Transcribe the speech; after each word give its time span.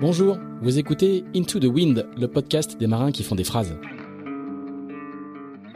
Bonjour, 0.00 0.38
vous 0.62 0.78
écoutez 0.78 1.24
Into 1.36 1.58
the 1.58 1.66
Wind, 1.66 2.06
le 2.18 2.26
podcast 2.26 2.80
des 2.80 2.86
marins 2.86 3.12
qui 3.12 3.22
font 3.22 3.34
des 3.34 3.44
phrases. 3.44 3.76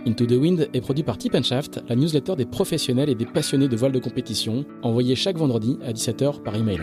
Into 0.07 0.25
the 0.25 0.33
Wind 0.33 0.71
est 0.73 0.81
produit 0.81 1.03
par 1.03 1.19
Tip 1.19 1.39
Shaft, 1.43 1.85
la 1.91 1.95
newsletter 1.95 2.35
des 2.35 2.47
professionnels 2.47 3.11
et 3.11 3.15
des 3.15 3.27
passionnés 3.27 3.69
de 3.69 3.77
voile 3.77 3.93
de 3.93 3.99
compétition, 3.99 4.65
envoyée 4.83 5.15
chaque 5.15 5.37
vendredi 5.37 5.79
à 5.85 5.93
17h 5.93 6.43
par 6.43 6.57
email. 6.57 6.81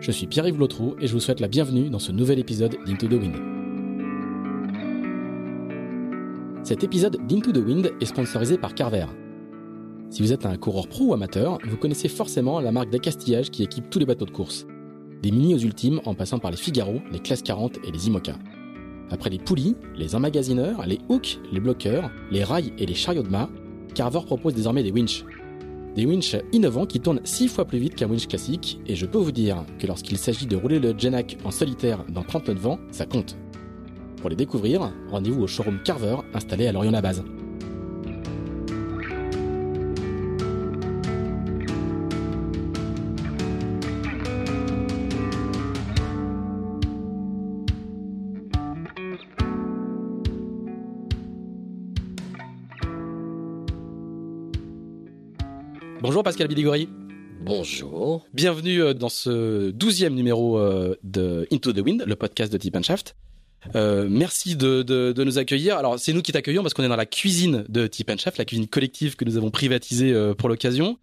Je 0.00 0.10
suis 0.10 0.26
Pierre-Yves 0.26 0.58
Lotrou 0.58 0.96
et 1.02 1.06
je 1.06 1.12
vous 1.12 1.20
souhaite 1.20 1.40
la 1.40 1.48
bienvenue 1.48 1.90
dans 1.90 1.98
ce 1.98 2.12
nouvel 2.12 2.38
épisode 2.38 2.78
d'Into 2.86 3.06
the 3.06 3.12
Wind. 3.12 3.36
Cet 6.62 6.82
épisode 6.82 7.18
d'Into 7.28 7.52
the 7.52 7.58
Wind 7.58 7.92
est 8.00 8.06
sponsorisé 8.06 8.56
par 8.56 8.74
Carver. 8.74 9.04
Si 10.08 10.22
vous 10.22 10.32
êtes 10.32 10.46
un 10.46 10.56
coureur 10.56 10.88
pro 10.88 11.08
ou 11.08 11.12
amateur, 11.12 11.58
vous 11.68 11.76
connaissez 11.76 12.08
forcément 12.08 12.58
la 12.58 12.72
marque 12.72 12.88
d'accastillage 12.88 13.50
qui 13.50 13.62
équipe 13.64 13.90
tous 13.90 13.98
les 13.98 14.06
bateaux 14.06 14.24
de 14.24 14.30
course. 14.30 14.66
Des 15.22 15.30
mini 15.30 15.54
aux 15.54 15.58
ultimes 15.58 16.00
en 16.04 16.14
passant 16.14 16.38
par 16.38 16.50
les 16.50 16.56
Figaro, 16.56 17.00
les 17.10 17.18
Classe 17.18 17.42
40 17.42 17.78
et 17.84 17.90
les 17.90 18.06
IMOCA. 18.06 18.36
Après 19.10 19.30
les 19.30 19.38
poulies, 19.38 19.76
les 19.96 20.14
emmagasineurs, 20.14 20.84
les 20.86 20.98
hooks, 21.08 21.38
les 21.52 21.60
bloqueurs, 21.60 22.10
les 22.30 22.44
rails 22.44 22.72
et 22.78 22.86
les 22.86 22.94
chariots 22.94 23.22
de 23.22 23.28
mât, 23.28 23.48
Carver 23.94 24.20
propose 24.26 24.54
désormais 24.54 24.82
des 24.82 24.90
winches. 24.90 25.24
Des 25.94 26.04
winches 26.04 26.36
innovants 26.52 26.86
qui 26.86 27.00
tournent 27.00 27.22
6 27.24 27.48
fois 27.48 27.64
plus 27.64 27.78
vite 27.78 27.94
qu'un 27.94 28.08
winch 28.08 28.26
classique, 28.26 28.78
et 28.86 28.94
je 28.94 29.06
peux 29.06 29.18
vous 29.18 29.32
dire 29.32 29.64
que 29.78 29.86
lorsqu'il 29.86 30.18
s'agit 30.18 30.46
de 30.46 30.56
rouler 30.56 30.78
le 30.78 30.94
Genac 30.96 31.38
en 31.44 31.50
solitaire 31.50 32.04
dans 32.10 32.22
30 32.22 32.48
nœuds 32.48 32.54
de 32.54 32.60
vent, 32.60 32.78
ça 32.90 33.06
compte. 33.06 33.36
Pour 34.20 34.28
les 34.28 34.36
découvrir, 34.36 34.92
rendez-vous 35.08 35.42
au 35.42 35.46
showroom 35.46 35.78
Carver 35.84 36.16
installé 36.34 36.66
à 36.66 36.72
Lorient-la-Base. 36.72 37.24
Bonjour 56.16 56.24
Pascal 56.24 56.48
Biligori. 56.48 56.88
Bonjour. 57.42 58.26
Bienvenue 58.32 58.80
euh, 58.80 58.94
dans 58.94 59.10
ce 59.10 59.68
douzième 59.68 60.14
numéro 60.14 60.58
euh, 60.58 60.96
de 61.02 61.46
Into 61.52 61.74
the 61.74 61.80
Wind, 61.80 62.04
le 62.06 62.16
podcast 62.16 62.50
de 62.50 62.56
Tip 62.56 62.82
Shaft. 62.82 63.14
Euh, 63.74 64.08
merci 64.08 64.56
de, 64.56 64.80
de, 64.80 65.12
de, 65.12 65.24
nous 65.24 65.36
accueillir. 65.36 65.76
Alors 65.76 65.98
c'est 65.98 66.14
nous 66.14 66.22
qui 66.22 66.32
t'accueillons 66.32 66.62
parce 66.62 66.72
qu'on 66.72 66.84
est 66.84 66.88
dans 66.88 66.96
la 66.96 67.04
cuisine 67.04 67.66
de 67.68 67.86
Tip 67.86 68.10
Shaft, 68.18 68.38
la 68.38 68.46
cuisine 68.46 68.66
collective 68.66 69.16
que 69.16 69.26
nous 69.26 69.36
avons 69.36 69.50
privatisée 69.50 70.14
pour 70.38 70.48
l'occasion 70.48 70.96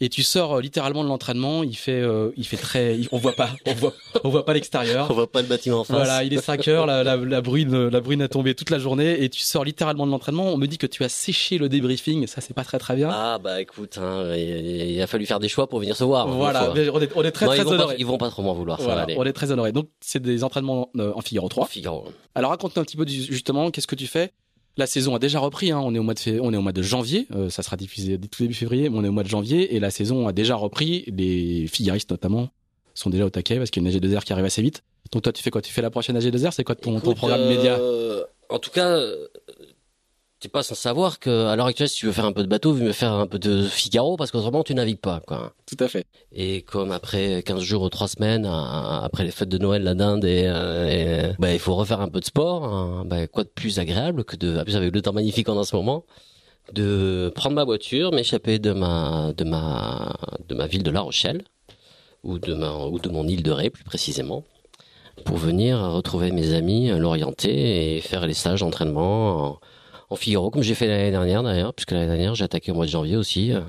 et 0.00 0.08
tu 0.08 0.22
sors 0.22 0.54
euh, 0.54 0.60
littéralement 0.60 1.04
de 1.04 1.08
l'entraînement. 1.08 1.62
Il 1.62 1.76
fait, 1.76 2.00
euh, 2.00 2.30
il 2.36 2.46
fait 2.46 2.56
très, 2.56 2.98
on 3.12 3.18
voit 3.18 3.32
pas, 3.32 3.50
on 3.66 3.74
voit, 3.74 3.92
on 4.24 4.28
voit 4.28 4.44
pas 4.44 4.54
l'extérieur. 4.54 5.06
On 5.10 5.14
voit 5.14 5.30
pas 5.30 5.42
le 5.42 5.48
bâtiment 5.48 5.80
en 5.80 5.84
face. 5.84 5.96
Voilà, 5.96 6.24
il 6.24 6.32
est 6.32 6.40
5 6.40 6.68
heures, 6.68 6.86
la, 6.86 7.04
la, 7.04 7.16
la, 7.16 7.40
bruine, 7.40 7.88
la 7.88 8.00
bruine 8.00 8.22
a 8.22 8.28
tombé 8.28 8.54
toute 8.54 8.70
la 8.70 8.78
journée 8.78 9.22
et 9.22 9.28
tu 9.28 9.40
sors 9.40 9.64
littéralement 9.64 10.06
de 10.06 10.10
l'entraînement. 10.10 10.52
On 10.52 10.56
me 10.56 10.66
dit 10.66 10.78
que 10.78 10.86
tu 10.86 11.04
as 11.04 11.08
séché 11.08 11.58
le 11.58 11.68
débriefing, 11.68 12.26
ça 12.26 12.40
c'est 12.40 12.54
pas 12.54 12.64
très 12.64 12.78
très 12.78 12.96
bien. 12.96 13.10
Ah 13.12 13.38
bah 13.38 13.60
écoute, 13.60 13.98
hein, 13.98 14.34
il, 14.34 14.92
il, 14.92 15.02
a 15.02 15.06
fallu 15.06 15.26
faire 15.26 15.40
des 15.40 15.48
choix 15.48 15.68
pour 15.68 15.80
venir 15.80 15.96
se 15.96 16.04
voir. 16.04 16.28
Voilà, 16.28 16.72
on 16.72 16.76
est, 16.76 16.88
on 17.14 17.22
est 17.22 17.30
très 17.30 17.46
non, 17.46 17.52
très 17.52 17.62
ils 17.62 17.66
honorés. 17.66 17.94
Pas, 17.94 18.00
ils 18.00 18.06
vont 18.06 18.18
pas 18.18 18.30
trop 18.30 18.42
m'en 18.42 18.54
vouloir. 18.54 18.80
Voilà, 18.80 19.06
ça 19.06 19.14
va 19.14 19.20
on 19.20 19.24
est 19.24 19.32
très 19.32 19.50
honorés. 19.50 19.72
Donc 19.72 19.88
c'est 20.00 20.22
des 20.22 20.44
entraînements 20.44 20.90
euh, 20.96 21.12
en 21.14 21.20
Figaro 21.20 21.48
3. 21.48 21.66
Figaro. 21.66 22.08
Alors 22.34 22.50
raconte-nous 22.50 22.80
un 22.80 22.84
petit 22.84 22.96
peu 22.96 23.06
justement, 23.06 23.70
qu'est-ce 23.70 23.86
que 23.86 23.94
tu 23.94 24.06
fais? 24.06 24.32
La 24.76 24.86
saison 24.86 25.14
a 25.14 25.18
déjà 25.18 25.40
repris, 25.40 25.70
hein. 25.70 25.80
on 25.82 25.94
est 25.94 25.98
au 25.98 26.02
mois 26.02 26.14
de 26.14 26.40
on 26.40 26.52
est 26.52 26.56
au 26.56 26.62
mois 26.62 26.72
de 26.72 26.82
janvier, 26.82 27.26
euh, 27.34 27.50
ça 27.50 27.62
sera 27.62 27.76
diffusé 27.76 28.18
tout 28.18 28.42
début 28.42 28.54
février, 28.54 28.88
mais 28.88 28.98
on 28.98 29.04
est 29.04 29.08
au 29.08 29.12
mois 29.12 29.22
de 29.22 29.28
janvier 29.28 29.74
et 29.74 29.80
la 29.80 29.90
saison 29.90 30.28
a 30.28 30.32
déjà 30.32 30.54
repris. 30.54 31.04
Les 31.08 31.66
figaristes 31.66 32.10
notamment 32.10 32.48
sont 32.94 33.10
déjà 33.10 33.24
au 33.24 33.30
taquet 33.30 33.58
parce 33.58 33.70
qu'il 33.70 33.82
y 33.82 33.86
a 33.86 33.90
une 33.90 33.96
AG2R 33.96 34.24
qui 34.24 34.32
arrive 34.32 34.44
assez 34.44 34.62
vite. 34.62 34.82
Donc 35.12 35.22
toi 35.22 35.32
tu 35.32 35.42
fais 35.42 35.50
quoi? 35.50 35.62
Tu 35.62 35.72
fais 35.72 35.82
la 35.82 35.90
prochaine 35.90 36.18
AG2R 36.18 36.52
C'est 36.52 36.64
quoi 36.64 36.74
ton, 36.74 36.92
Écoute, 36.92 37.04
ton 37.04 37.14
programme 37.14 37.40
euh, 37.40 37.48
média 37.48 37.78
En 38.48 38.58
tout 38.58 38.70
cas, 38.70 38.96
t'es 40.40 40.48
pas 40.48 40.62
sans 40.62 40.74
savoir 40.74 41.18
que 41.18 41.46
à 41.46 41.54
l'heure 41.54 41.66
actuelle, 41.66 41.88
si 41.88 41.96
tu 41.96 42.06
veux 42.06 42.12
faire 42.12 42.24
un 42.24 42.32
peu 42.32 42.42
de 42.42 42.48
bateau, 42.48 42.72
veux 42.72 42.84
me 42.84 42.92
faire 42.92 43.12
un 43.12 43.26
peu 43.26 43.38
de 43.38 43.62
Figaro 43.62 44.16
parce 44.16 44.30
qu'autrement 44.30 44.64
tu 44.64 44.74
navigues 44.74 45.00
pas, 45.00 45.20
quoi. 45.26 45.52
Tout 45.66 45.76
à 45.84 45.88
fait. 45.88 46.06
Et 46.32 46.62
comme 46.62 46.92
après 46.92 47.42
15 47.42 47.60
jours 47.60 47.82
ou 47.82 47.88
3 47.90 48.08
semaines, 48.08 48.46
après 48.46 49.24
les 49.24 49.30
fêtes 49.30 49.50
de 49.50 49.58
Noël, 49.58 49.82
la 49.82 49.94
dinde, 49.94 50.24
et, 50.24 50.44
et 50.44 51.32
bah, 51.38 51.52
il 51.52 51.58
faut 51.58 51.74
refaire 51.74 52.00
un 52.00 52.08
peu 52.08 52.20
de 52.20 52.24
sport. 52.24 52.64
Hein. 52.64 53.04
Bah, 53.06 53.26
quoi 53.26 53.44
de 53.44 53.50
plus 53.50 53.78
agréable 53.78 54.24
que 54.24 54.36
de, 54.36 54.58
en 54.58 54.64
plus 54.64 54.76
avec 54.76 54.94
le 54.94 55.02
temps 55.02 55.12
magnifique 55.12 55.48
en 55.48 55.62
ce 55.62 55.76
moment, 55.76 56.04
de 56.72 57.30
prendre 57.34 57.54
ma 57.54 57.64
voiture, 57.64 58.12
m'échapper 58.12 58.58
de 58.58 58.72
ma, 58.72 59.32
de 59.36 59.44
ma, 59.44 60.16
de 60.48 60.54
ma 60.54 60.66
ville 60.66 60.82
de 60.82 60.90
La 60.90 61.02
Rochelle 61.02 61.42
ou 62.22 62.38
de 62.38 62.54
ma, 62.54 62.86
ou 62.86 62.98
de 62.98 63.10
mon 63.10 63.26
île 63.28 63.42
de 63.42 63.50
Ré 63.50 63.70
plus 63.70 63.84
précisément 63.84 64.44
pour 65.24 65.36
venir 65.36 65.78
retrouver 65.78 66.30
mes 66.30 66.54
amis, 66.54 66.88
l'orienter 66.88 67.96
et 67.96 68.00
faire 68.00 68.26
les 68.26 68.32
stages 68.32 68.60
d'entraînement 68.60 69.60
en, 70.10 70.16
Figaro, 70.16 70.50
comme 70.50 70.62
j'ai 70.62 70.74
fait 70.74 70.86
l'année 70.86 71.10
dernière 71.10 71.42
d'ailleurs, 71.42 71.72
puisque 71.72 71.92
l'année 71.92 72.06
dernière 72.06 72.34
j'ai 72.34 72.44
attaqué 72.44 72.72
au 72.72 72.74
mois 72.74 72.86
de 72.86 72.90
janvier 72.90 73.16
aussi, 73.16 73.52
euh, 73.52 73.60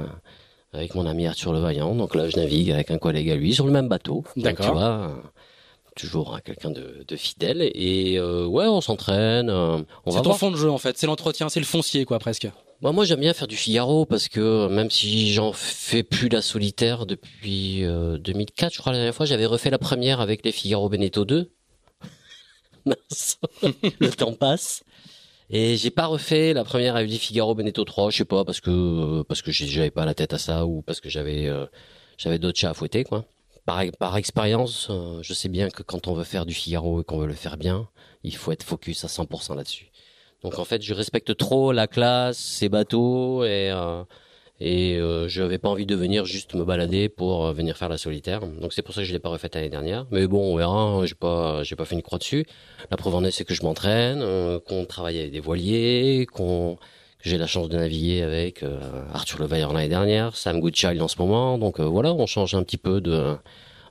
avec 0.73 0.95
mon 0.95 1.05
ami 1.05 1.27
Arthur 1.27 1.53
Levaillant. 1.53 1.95
Donc 1.95 2.15
là 2.15 2.29
je 2.29 2.37
navigue 2.37 2.71
avec 2.71 2.91
un 2.91 2.97
collègue 2.97 3.29
à 3.29 3.35
lui 3.35 3.53
sur 3.53 3.65
le 3.65 3.71
même 3.71 3.87
bateau. 3.87 4.23
D'accord. 4.35 4.65
Tu 4.65 4.71
vois, 4.71 4.83
euh, 4.83 5.15
toujours 5.95 6.35
hein, 6.35 6.39
quelqu'un 6.43 6.71
de, 6.71 7.03
de, 7.07 7.15
fidèle. 7.15 7.61
Et 7.61 8.17
euh, 8.17 8.45
ouais, 8.45 8.65
on 8.65 8.81
s'entraîne. 8.81 9.49
Euh, 9.49 9.81
on 10.05 10.11
c'est 10.11 10.17
va 10.17 10.21
ton 10.21 10.29
voir. 10.29 10.37
fond 10.37 10.51
de 10.51 10.57
jeu 10.57 10.69
en 10.69 10.77
fait, 10.77 10.97
c'est 10.97 11.07
l'entretien, 11.07 11.49
c'est 11.49 11.59
le 11.59 11.65
foncier 11.65 12.05
quoi 12.05 12.19
presque. 12.19 12.49
Bah, 12.81 12.91
moi 12.91 13.05
j'aime 13.05 13.19
bien 13.19 13.33
faire 13.33 13.47
du 13.47 13.57
Figaro 13.57 14.05
parce 14.05 14.27
que 14.27 14.67
même 14.67 14.89
si 14.89 15.31
j'en 15.33 15.53
fais 15.53 16.01
plus 16.01 16.29
la 16.29 16.41
solitaire 16.41 17.05
depuis 17.05 17.83
2004, 17.83 18.73
je 18.73 18.79
crois 18.79 18.91
la 18.91 18.97
dernière 18.99 19.13
fois, 19.13 19.27
j'avais 19.27 19.45
refait 19.45 19.69
la 19.69 19.77
première 19.77 20.19
avec 20.19 20.43
les 20.43 20.51
Figaro 20.51 20.89
Beneteau 20.89 21.25
2. 21.25 21.51
Mince. 22.85 23.37
le 23.99 24.09
temps 24.09 24.33
passe. 24.33 24.83
Et 25.53 25.75
j'ai 25.75 25.91
pas 25.91 26.05
refait 26.05 26.53
la 26.53 26.63
première 26.63 26.95
avec 26.95 27.11
les 27.11 27.17
Figaro 27.17 27.53
Beneteau 27.53 27.83
3, 27.83 28.09
je 28.09 28.17
sais 28.17 28.25
pas 28.25 28.45
parce 28.45 28.61
que 28.61 28.69
euh, 28.71 29.23
parce 29.25 29.41
que 29.41 29.51
j'avais 29.51 29.91
pas 29.91 30.05
la 30.05 30.13
tête 30.13 30.31
à 30.33 30.37
ça 30.37 30.65
ou 30.65 30.81
parce 30.81 31.01
que 31.01 31.09
j'avais 31.09 31.47
euh, 31.47 31.65
j'avais 32.17 32.39
d'autres 32.39 32.57
chats 32.57 32.69
à 32.69 32.73
fouetter 32.73 33.03
quoi. 33.03 33.25
Par 33.65 33.83
par 33.99 34.15
expérience, 34.15 34.87
euh, 34.89 35.19
je 35.21 35.33
sais 35.33 35.49
bien 35.49 35.69
que 35.69 35.83
quand 35.83 36.07
on 36.07 36.13
veut 36.13 36.23
faire 36.23 36.45
du 36.45 36.53
Figaro 36.53 37.01
et 37.01 37.03
qu'on 37.03 37.17
veut 37.17 37.27
le 37.27 37.33
faire 37.33 37.57
bien, 37.57 37.89
il 38.23 38.33
faut 38.33 38.53
être 38.53 38.63
focus 38.63 39.03
à 39.03 39.07
100% 39.07 39.57
là-dessus. 39.57 39.91
Donc 40.41 40.57
en 40.57 40.63
fait, 40.63 40.81
je 40.81 40.93
respecte 40.93 41.35
trop 41.35 41.73
la 41.73 41.87
classe, 41.87 42.37
ces 42.37 42.69
bateaux 42.69 43.43
et 43.43 43.71
et 44.63 44.97
euh, 44.97 45.27
je 45.27 45.41
n'avais 45.41 45.57
pas 45.57 45.69
envie 45.69 45.87
de 45.87 45.95
venir 45.95 46.23
juste 46.25 46.53
me 46.53 46.63
balader 46.63 47.09
pour 47.09 47.47
euh, 47.47 47.51
venir 47.51 47.75
faire 47.75 47.89
la 47.89 47.97
solitaire. 47.97 48.41
Donc 48.61 48.73
c'est 48.73 48.83
pour 48.83 48.93
ça 48.93 49.01
que 49.01 49.07
je 49.07 49.11
l'ai 49.11 49.19
pas 49.19 49.29
refaite 49.29 49.55
l'année 49.55 49.69
dernière. 49.69 50.05
Mais 50.11 50.27
bon, 50.27 50.53
on 50.53 50.55
verra. 50.55 51.03
J'ai 51.05 51.15
pas, 51.15 51.63
j'ai 51.63 51.75
pas 51.75 51.85
fait 51.85 51.95
une 51.95 52.03
croix 52.03 52.19
dessus. 52.19 52.45
La 52.91 52.95
preuve 52.95 53.15
en 53.15 53.23
est, 53.23 53.31
c'est 53.31 53.43
que 53.43 53.55
je 53.55 53.63
m'entraîne, 53.63 54.19
euh, 54.21 54.59
qu'on 54.59 54.85
travaille 54.85 55.17
avec 55.17 55.31
des 55.31 55.39
voiliers, 55.39 56.27
qu'on 56.31 56.77
que 57.21 57.29
j'ai 57.29 57.37
la 57.37 57.47
chance 57.47 57.69
de 57.69 57.77
naviguer 57.77 58.21
avec 58.21 58.63
euh, 58.63 58.79
Arthur 59.13 59.41
Levaillant 59.41 59.73
l'année 59.73 59.89
dernière, 59.89 60.35
Sam 60.35 60.59
Goodchild 60.59 61.01
en 61.01 61.07
ce 61.07 61.17
moment. 61.17 61.57
Donc 61.57 61.79
euh, 61.79 61.85
voilà, 61.85 62.13
on 62.13 62.25
change 62.27 62.53
un 62.55 62.63
petit 62.63 62.77
peu 62.77 62.99
de, 63.01 63.35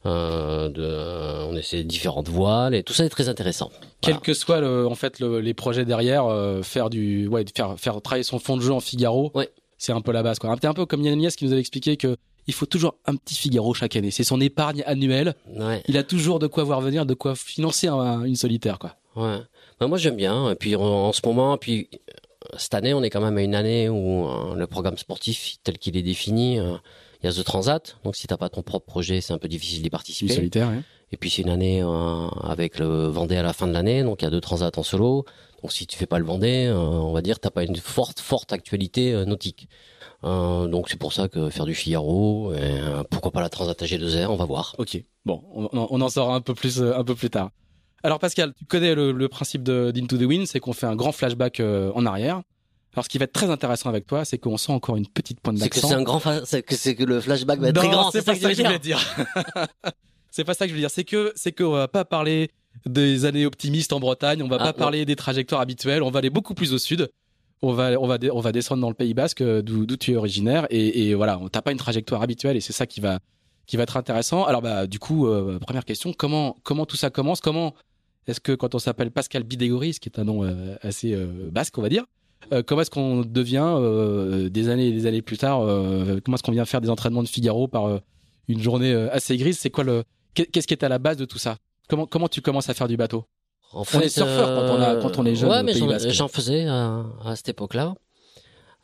euh, 0.06 0.69
de, 0.69 1.47
on 1.48 1.56
essaie 1.56 1.84
différentes 1.84 2.28
voiles 2.28 2.75
et 2.75 2.82
tout 2.82 2.92
ça 2.92 3.04
est 3.04 3.08
très 3.08 3.28
intéressant. 3.28 3.70
Quel 4.00 4.19
que 4.19 4.34
soit 4.34 4.60
le, 4.60 4.87
en 4.87 4.94
fait 4.94 5.20
le, 5.20 5.41
les 5.41 5.54
projets 5.54 5.84
derrière, 5.84 6.26
euh, 6.26 6.62
faire 6.62 6.91
du, 6.91 7.28
ouais, 7.28 7.44
faire 7.54 7.78
faire 7.78 8.00
travailler 8.00 8.25
son 8.25 8.38
fond 8.38 8.56
de 8.56 8.62
jeu 8.62 8.72
en 8.72 8.81
Figaro. 8.81 9.31
Ouais. 9.34 9.50
C'est 9.80 9.92
un 9.92 10.00
peu 10.00 10.12
la 10.12 10.22
base 10.22 10.38
quoi. 10.38 10.50
Un 10.50 10.74
peu 10.74 10.86
comme 10.86 11.02
Yann 11.02 11.18
Nias 11.18 11.34
qui 11.36 11.46
nous 11.46 11.52
avait 11.52 11.60
expliqué 11.60 11.96
que 11.96 12.16
il 12.46 12.54
faut 12.54 12.66
toujours 12.66 12.96
un 13.06 13.16
petit 13.16 13.34
Figaro 13.34 13.74
chaque 13.74 13.96
année. 13.96 14.10
C'est 14.10 14.24
son 14.24 14.41
épargne 14.41 14.82
annuelle. 14.86 15.34
Ouais. 15.56 15.82
Il 15.88 15.96
a 15.96 16.02
toujours 16.02 16.38
de 16.38 16.46
quoi 16.46 16.64
voir 16.64 16.80
venir, 16.80 17.06
de 17.06 17.14
quoi 17.14 17.34
financer 17.34 17.86
un, 17.88 18.24
une 18.24 18.36
solitaire 18.36 18.78
quoi. 18.78 18.96
Ouais. 19.16 19.38
Ben, 19.80 19.88
moi 19.88 19.96
j'aime 19.96 20.16
bien. 20.16 20.50
Et 20.50 20.54
puis 20.54 20.76
en, 20.76 20.82
en, 20.82 21.12
ce 21.12 21.22
moment, 21.24 21.56
puis 21.56 21.88
cette 22.56 22.74
année, 22.74 22.94
on 22.94 23.02
est 23.02 23.10
quand 23.10 23.20
même 23.20 23.38
à 23.38 23.42
une 23.42 23.54
année 23.54 23.88
où 23.88 24.28
euh, 24.28 24.55
le 24.55 24.66
programme 24.66 24.99
sportif 24.99 25.56
tel 25.64 25.78
qu'il 25.78 25.96
est 25.96 26.02
défini, 26.02 26.58
euh, 26.58 26.76
il 27.22 27.26
y 27.26 27.28
a 27.28 27.32
The 27.32 27.44
Transat. 27.44 27.96
Donc 28.05 28.17
si 28.17 28.26
t'as 28.26 28.37
pas 28.37 28.49
ton 28.49 28.62
propre 28.62 28.87
projet, 28.87 29.20
c'est 29.20 29.32
un 29.32 29.38
peu 29.38 29.49
difficile 29.49 29.82
d'y 29.82 29.90
participer. 29.90 30.28
Du 30.28 30.34
solitaire. 30.34 30.69
Ouais. 30.69 30.82
Et 31.12 31.17
puis 31.17 31.31
c'est 31.31 31.43
une 31.43 31.50
année 31.50 31.82
euh, 31.82 32.28
avec 32.43 32.78
le 32.78 33.06
Vendée 33.06 33.37
à 33.37 33.43
la 33.43 33.52
fin 33.52 33.67
de 33.67 33.72
l'année, 33.72 34.02
donc 34.02 34.22
il 34.22 34.25
y 34.25 34.28
a 34.28 34.31
deux 34.31 34.40
Transat 34.40 34.76
en 34.78 34.82
solo. 34.82 35.25
Donc 35.62 35.72
si 35.72 35.87
tu 35.87 35.96
fais 35.96 36.06
pas 36.06 36.19
le 36.19 36.25
Vendée, 36.25 36.67
euh, 36.67 36.76
on 36.76 37.12
va 37.12 37.20
dire 37.20 37.40
t'as 37.40 37.50
pas 37.50 37.64
une 37.64 37.76
forte 37.76 38.20
forte 38.20 38.52
actualité 38.52 39.12
euh, 39.12 39.25
nautique. 39.25 39.69
Donc 40.22 40.90
c'est 40.90 40.99
pour 40.99 41.14
ça 41.14 41.28
que 41.28 41.49
faire 41.49 41.64
du 41.64 41.75
Figaro, 41.75 42.52
et, 42.52 42.78
pourquoi 43.11 43.31
pas 43.31 43.40
la 43.40 43.49
Transat 43.49 43.81
AG2R, 43.81 44.26
on 44.26 44.37
va 44.37 44.44
voir. 44.44 44.75
Ok, 44.76 45.02
bon, 45.25 45.43
on, 45.55 45.70
on 45.72 46.00
en 46.02 46.08
saura 46.11 46.34
un 46.34 46.43
peu 46.43 46.55
plus 46.55 46.82
un 46.82 47.05
peu 47.05 47.14
plus 47.14 47.31
tard. 47.31 47.50
Alors 48.02 48.19
Pascal, 48.19 48.52
tu 48.55 48.67
connais 48.67 48.94
le, 48.94 49.12
le 49.12 49.28
principe 49.28 49.62
d'Into 49.62 50.19
the 50.19 50.22
Wind, 50.22 50.46
c'est 50.46 50.61
qu'on 50.61 50.75
fait 50.75 50.87
un 50.87 50.94
grand 50.94 51.12
flashback 51.12 51.61
en 51.61 52.05
arrière. 52.05 52.43
Alors 52.94 53.04
ce 53.04 53.08
qui 53.08 53.19
va 53.19 53.25
être 53.25 53.32
très 53.32 53.50
intéressant 53.50 53.88
avec 53.88 54.06
toi, 54.06 54.25
c'est 54.25 54.38
qu'on 54.38 54.56
sent 54.56 54.72
encore 54.72 54.96
une 54.96 55.06
petite 55.06 55.40
pointe 55.40 55.56
C'est 55.58 55.64
d'accent. 55.64 55.81
que 55.82 55.87
c'est 55.88 55.94
un 55.94 56.02
grand, 56.02 56.20
c'est 56.44 56.62
que 56.62 56.75
c'est 56.75 56.94
que 56.96 57.04
le 57.04 57.20
flashback 57.20 57.60
va 57.60 57.69
être 57.69 57.76
non, 57.76 57.82
très 57.82 57.90
grand. 57.90 58.10
C'est 58.10 58.25
pas 58.25 58.34
ça 58.34 58.48
que 58.50 58.54
je 58.54 58.62
voulais 58.62 58.78
dire. 58.78 58.98
c'est 60.31 60.44
pas 60.44 60.54
ça 60.54 60.64
que 60.66 60.70
je 60.70 60.75
veux 60.75 60.81
dire. 60.81 60.90
C'est 60.90 61.04
que 61.04 61.32
c'est 61.37 61.52
qu'on 61.52 61.70
va 61.70 61.88
pas 61.88 62.04
parler 62.04 62.50
des 62.87 63.25
années 63.25 63.46
optimistes 63.46 63.92
en 63.92 64.00
Bretagne. 64.00 64.42
On 64.42 64.48
va 64.48 64.56
Ah, 64.60 64.64
pas 64.66 64.72
parler 64.72 65.04
des 65.04 65.16
trajectoires 65.16 65.60
habituelles. 65.60 66.02
On 66.02 66.10
va 66.10 66.19
aller 66.19 66.31
beaucoup 66.31 66.54
plus 66.54 66.72
au 66.72 66.78
sud. 66.78 67.08
On 67.62 67.72
va 67.72 67.90
on 68.00 68.06
va 68.06 68.16
on 68.32 68.40
va 68.40 68.52
descendre 68.52 68.81
dans 68.81 68.88
le 68.88 68.94
Pays 68.94 69.12
Basque, 69.14 69.43
euh, 69.43 69.60
d'où 69.62 69.84
tu 69.96 70.12
es 70.12 70.16
originaire. 70.16 70.66
Et, 70.70 71.08
et 71.10 71.14
voilà, 71.14 71.38
on 71.38 71.48
t'as 71.48 71.62
pas 71.62 71.72
une 71.72 71.78
trajectoire 71.78 72.22
habituelle 72.22 72.56
et 72.56 72.60
c'est 72.60 72.72
ça 72.72 72.86
qui 72.86 73.00
va 73.00 73.19
qui 73.66 73.76
va 73.76 73.82
être 73.84 73.96
intéressant. 73.96 74.44
Alors 74.44 74.62
bah 74.62 74.86
du 74.86 74.98
coup, 74.98 75.26
euh, 75.26 75.58
première 75.58 75.84
question, 75.84 76.12
comment 76.12 76.56
comment 76.62 76.86
tout 76.86 76.96
ça 76.96 77.10
commence? 77.10 77.40
Comment 77.40 77.75
est-ce 78.26 78.40
que 78.40 78.52
quand 78.52 78.75
on 78.75 78.78
s'appelle 78.78 79.10
Pascal 79.10 79.43
Bidégoris, 79.43 79.98
qui 79.98 80.08
est 80.08 80.19
un 80.19 80.25
nom 80.25 80.43
euh, 80.44 80.75
assez 80.82 81.12
euh, 81.12 81.50
basque, 81.52 81.76
on 81.78 81.82
va 81.82 81.88
dire, 81.88 82.04
euh, 82.52 82.62
comment 82.66 82.81
est-ce 82.82 82.90
qu'on 82.90 83.20
devient 83.22 83.64
euh, 83.76 84.48
des 84.48 84.69
années 84.69 84.88
et 84.88 84.92
des 84.92 85.06
années 85.06 85.22
plus 85.22 85.38
tard 85.38 85.60
euh, 85.62 86.19
Comment 86.25 86.37
est-ce 86.37 86.42
qu'on 86.42 86.52
vient 86.52 86.64
faire 86.64 86.81
des 86.81 86.90
entraînements 86.90 87.22
de 87.22 87.28
Figaro 87.28 87.69
par 87.69 88.00
une 88.48 88.60
journée 88.60 88.92
assez 89.12 89.37
grise? 89.37 89.58
C'est 89.58 89.70
quoi 89.70 89.84
le 89.84 90.04
qu'est- 90.34 90.46
Qu'est-ce 90.46 90.66
qui 90.66 90.75
est 90.75 90.84
à 90.84 90.88
la 90.88 90.98
base 90.98 91.16
de 91.16 91.25
tout 91.25 91.38
ça? 91.38 91.56
Comment 91.88 92.06
comment 92.06 92.28
tu 92.28 92.40
commences 92.40 92.69
à 92.69 92.75
faire 92.75 92.88
du 92.88 92.96
bateau? 92.96 93.25
En 93.72 93.84
On 93.94 94.00
est 94.00 94.08
surfeur 94.08 94.48
quand 94.48 94.75
on 94.76 94.81
a- 94.82 94.96
quand 94.96 95.19
on 95.19 95.26
est 95.26 95.37
jeune 95.37 95.48
Ouais, 95.50 95.62
mais 95.62 95.75
j'en- 96.12 96.26
faisais 96.28 96.66
à 96.66 97.04
cette 97.37 97.50
époque-là, 97.50 97.94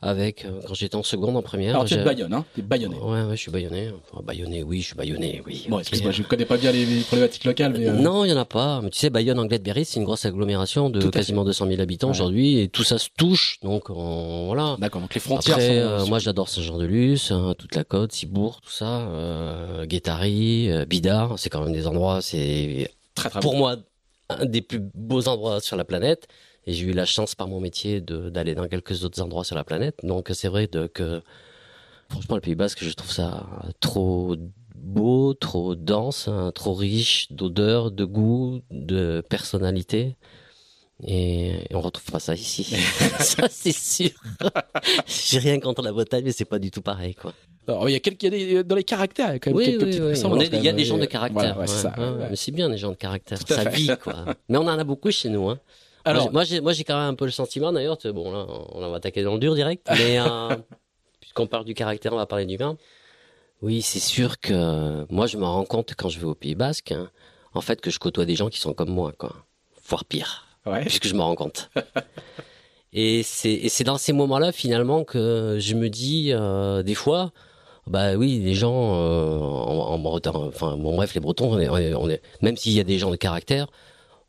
avec 0.01 0.45
euh, 0.45 0.61
quand 0.67 0.73
j'étais 0.75 0.95
en 0.95 1.01
seconde, 1.03 1.35
en 1.37 1.41
première. 1.41 1.71
Alors 1.75 1.85
tu 1.85 1.95
es 1.95 1.97
de 1.97 2.03
Bayonne, 2.03 2.31
hein 2.33 2.45
Tu 2.53 2.59
es 2.59 2.63
bayonnais. 2.63 2.97
Ouais, 2.97 3.23
ouais, 3.23 3.31
je 3.35 3.41
suis 3.41 3.49
bayonnais. 3.51 3.91
Enfin, 4.11 4.23
bayonnais, 4.23 4.61
oui, 4.61 4.81
je 4.81 4.87
suis 4.87 4.95
bayonnais, 4.95 5.41
oui. 5.45 5.65
Bon, 5.69 5.79
excuse-moi, 5.79 6.11
je 6.11 6.21
connais 6.23 6.45
pas 6.45 6.57
bien 6.57 6.71
les, 6.71 6.85
les 6.85 7.01
problématiques 7.01 7.45
locales, 7.45 7.73
mais 7.75 7.87
euh, 7.87 7.93
Non, 7.93 8.23
il 8.23 8.29
y 8.29 8.33
en 8.33 8.37
a 8.37 8.45
pas. 8.45 8.81
Mais 8.83 8.91
tu 8.91 8.99
sais, 8.99 9.09
Bayonne, 9.09 9.39
Anglette, 9.39 9.63
Berry, 9.63 9.85
c'est 9.85 9.99
une 9.99 10.05
grosse 10.05 10.23
agglomération 10.25 10.89
de 10.91 10.99
à 10.99 11.01
fait. 11.03 11.09
quasiment 11.11 11.43
200 11.43 11.67
000 11.67 11.81
habitants 11.81 12.07
Ouais. 12.07 12.11
aujourd'hui, 12.11 12.59
et 12.59 12.67
tout 12.67 12.83
ça 12.83 12.99
se 12.99 13.09
touche. 13.17 13.59
Donc, 13.63 13.89
on- 13.89 14.45
voilà. 14.45 14.75
d'accord. 14.79 15.01
Donc 15.01 15.13
les 15.15 15.19
frontières 15.19 15.55
Après, 15.55 15.67
sont. 15.81 15.87
euh, 15.87 16.05
moi, 16.05 16.19
j'adore 16.19 16.47
Saint-Jean-de-Luz, 16.49 17.31
hein, 17.31 17.55
toute 17.57 17.75
la 17.75 17.83
côte, 17.83 18.11
Cibourg, 18.11 18.61
tout 18.61 18.69
ça, 18.71 18.99
euh, 19.09 19.85
Bidart. 20.87 21.39
C'est 21.39 21.49
quand 21.49 21.61
même 21.63 21.73
des 21.73 21.87
endroits. 21.87 22.21
C'est 22.21 22.89
très 23.15 23.29
très 23.29 23.39
pour 23.39 23.55
moi 23.55 23.77
un 24.29 24.45
des 24.45 24.61
plus 24.61 24.79
beaux 24.93 25.27
endroits 25.27 25.59
sur 25.61 25.75
la 25.77 25.85
planète. 25.85 26.27
Et 26.67 26.73
j'ai 26.73 26.85
eu 26.85 26.91
la 26.91 27.05
chance 27.05 27.33
par 27.33 27.47
mon 27.47 27.61
métier 27.61 28.01
d'aller 28.01 28.53
dans 28.53 28.67
quelques 28.67 29.05
autres 29.05 29.21
endroits 29.21 29.45
sur 29.45 29.55
la 29.55 29.63
planète. 29.63 29.95
Donc 30.03 30.29
c'est 30.33 30.49
vrai 30.49 30.67
de, 30.67 30.85
que 30.87 31.21
franchement 32.09 32.35
le 32.35 32.41
Pays 32.41 32.55
Basque, 32.55 32.83
je 32.83 32.91
trouve 32.91 33.11
ça 33.11 33.47
trop 33.79 34.35
beau, 34.75 35.33
trop 35.33 35.75
dense, 35.75 36.27
hein, 36.27 36.51
trop 36.53 36.73
riche 36.73 37.31
d'odeurs, 37.31 37.89
de 37.89 38.03
goût, 38.03 38.61
de 38.69 39.23
personnalité. 39.29 40.17
Et, 41.05 41.53
on 41.71 41.79
retrouve 41.79 42.11
pas 42.11 42.19
ça 42.19 42.33
ici. 42.33 42.63
ça 43.19 43.47
c'est 43.49 43.71
sûr. 43.71 44.09
j'ai 45.07 45.39
rien 45.39 45.59
contre 45.61 45.81
la 45.83 45.93
Bretagne, 45.93 46.25
mais 46.25 46.31
c'est 46.33 46.43
pas 46.45 46.59
du 46.59 46.69
tout 46.69 46.81
pareil 46.81 47.15
quoi. 47.15 47.33
Alors, 47.69 47.87
il 47.89 47.93
y 47.93 47.95
a 47.95 47.99
quelques, 47.99 48.23
il 48.23 48.33
y 48.33 48.57
a 48.57 48.61
des- 48.61 48.63
dans 48.63 48.75
les 48.75 48.83
caractères, 48.83 49.29
il 49.29 49.33
y 49.33 49.35
a 49.35 49.39
quand 49.39 49.49
même 49.51 49.57
Oui, 49.57 49.65
quelques 49.65 49.81
oui, 49.83 49.87
petites 49.87 50.01
oui. 50.01 50.21
On 50.25 50.39
est- 50.39 50.53
Il 50.53 50.63
y 50.63 50.69
a 50.69 50.73
des 50.73 50.85
gens 50.85 50.97
de 50.97 51.03
Et- 51.03 51.07
caractère. 51.07 51.53
Voilà, 51.55 51.59
ouais, 51.59 51.67
c'est 51.67 51.87
ouais, 51.87 52.27
ouais, 52.29 52.51
bien 52.51 52.69
les 52.69 52.77
gens 52.77 52.91
de 52.91 52.95
caractère. 52.95 53.37
Ça 53.47 53.65
vit 53.69 53.89
quoi. 54.01 54.25
Mais 54.49 54.57
on 54.57 54.61
en 54.61 54.67
a 54.79 54.83
beaucoup 54.83 55.11
chez 55.11 55.29
nous. 55.29 55.49
Hein. 55.49 55.59
Alors, 56.07 56.31
moi, 56.31 56.43
j'ai, 56.43 56.61
moi, 56.61 56.73
j'ai 56.73 56.83
quand 56.83 56.97
même 56.97 57.09
un 57.09 57.13
peu 57.15 57.25
le 57.25 57.31
sentiment, 57.31 57.71
d'ailleurs, 57.71 57.97
bon, 58.13 58.31
là, 58.31 58.45
on 58.73 58.89
va 58.89 58.97
attaquer 58.97 59.23
dans 59.23 59.33
le 59.33 59.39
dur 59.39 59.55
direct, 59.55 59.87
mais 59.97 60.19
euh, 60.19 60.55
puisqu'on 61.19 61.47
parle 61.47 61.65
du 61.65 61.73
caractère, 61.73 62.13
on 62.13 62.17
va 62.17 62.25
parler 62.25 62.45
du 62.45 62.57
mien. 62.57 62.77
Oui, 63.61 63.81
c'est 63.81 63.99
sûr 63.99 64.39
que 64.39 65.05
moi, 65.11 65.25
je 65.27 65.37
me 65.37 65.45
rends 65.45 65.65
compte 65.65 65.93
quand 65.97 66.09
je 66.09 66.19
vais 66.19 66.25
au 66.27 66.35
Pays 66.35 66.55
Basque, 66.55 66.91
hein, 66.91 67.09
en 67.53 67.61
fait, 67.61 67.81
que 67.81 67.89
je 67.89 67.99
côtoie 67.99 68.25
des 68.25 68.35
gens 68.35 68.49
qui 68.49 68.59
sont 68.59 68.73
comme 68.73 68.89
moi, 68.91 69.13
quoi. 69.17 69.35
Voire 69.89 70.05
pire, 70.05 70.45
ouais. 70.65 70.81
puisque 70.81 71.07
je 71.07 71.13
me 71.15 71.21
rends 71.21 71.35
compte. 71.35 71.69
et 72.93 73.23
c'est, 73.23 73.51
et 73.53 73.69
c'est 73.69 73.83
dans 73.83 73.97
ces 73.97 74.13
moments-là, 74.13 74.51
finalement, 74.51 75.03
que 75.03 75.57
je 75.59 75.73
me 75.75 75.89
dis, 75.89 76.29
euh, 76.33 76.83
des 76.83 76.95
fois, 76.95 77.31
bah 77.87 78.15
oui, 78.15 78.39
les 78.43 78.53
gens 78.53 78.93
euh, 78.95 79.39
en, 79.39 79.93
en 79.93 79.97
Bretagne, 79.99 80.33
enfin, 80.35 80.77
bon, 80.77 80.95
bref, 80.95 81.13
les 81.13 81.19
Bretons, 81.21 81.53
on 81.53 81.59
est, 81.59 81.69
on 81.69 81.77
est- 81.77 81.93
on 81.93 82.09
est- 82.09 82.21
même 82.41 82.57
s'il 82.57 82.73
y 82.73 82.79
a 82.79 82.83
des 82.83 82.97
gens 82.99 83.09
de 83.11 83.15
caractère, 83.15 83.67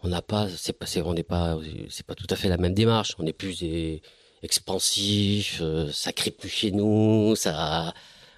on 0.02 0.08
n'a 0.08 0.22
pas, 0.22 0.48
c'est 0.48 0.72
pas, 0.72 0.86
c'est, 0.86 1.02
on 1.02 1.14
n'est 1.14 1.22
pas, 1.22 1.58
c'est 1.90 2.06
pas 2.06 2.14
tout 2.14 2.26
à 2.30 2.36
fait 2.36 2.48
la 2.48 2.56
même 2.56 2.74
démarche. 2.74 3.14
On 3.18 3.26
est 3.26 3.32
plus 3.32 3.60
des 3.60 4.02
expansifs, 4.42 5.58
euh, 5.60 5.90
ça 5.92 6.12
crie 6.12 6.30
plus 6.30 6.48
chez 6.48 6.70
nous, 6.70 7.34
ça, 7.34 7.92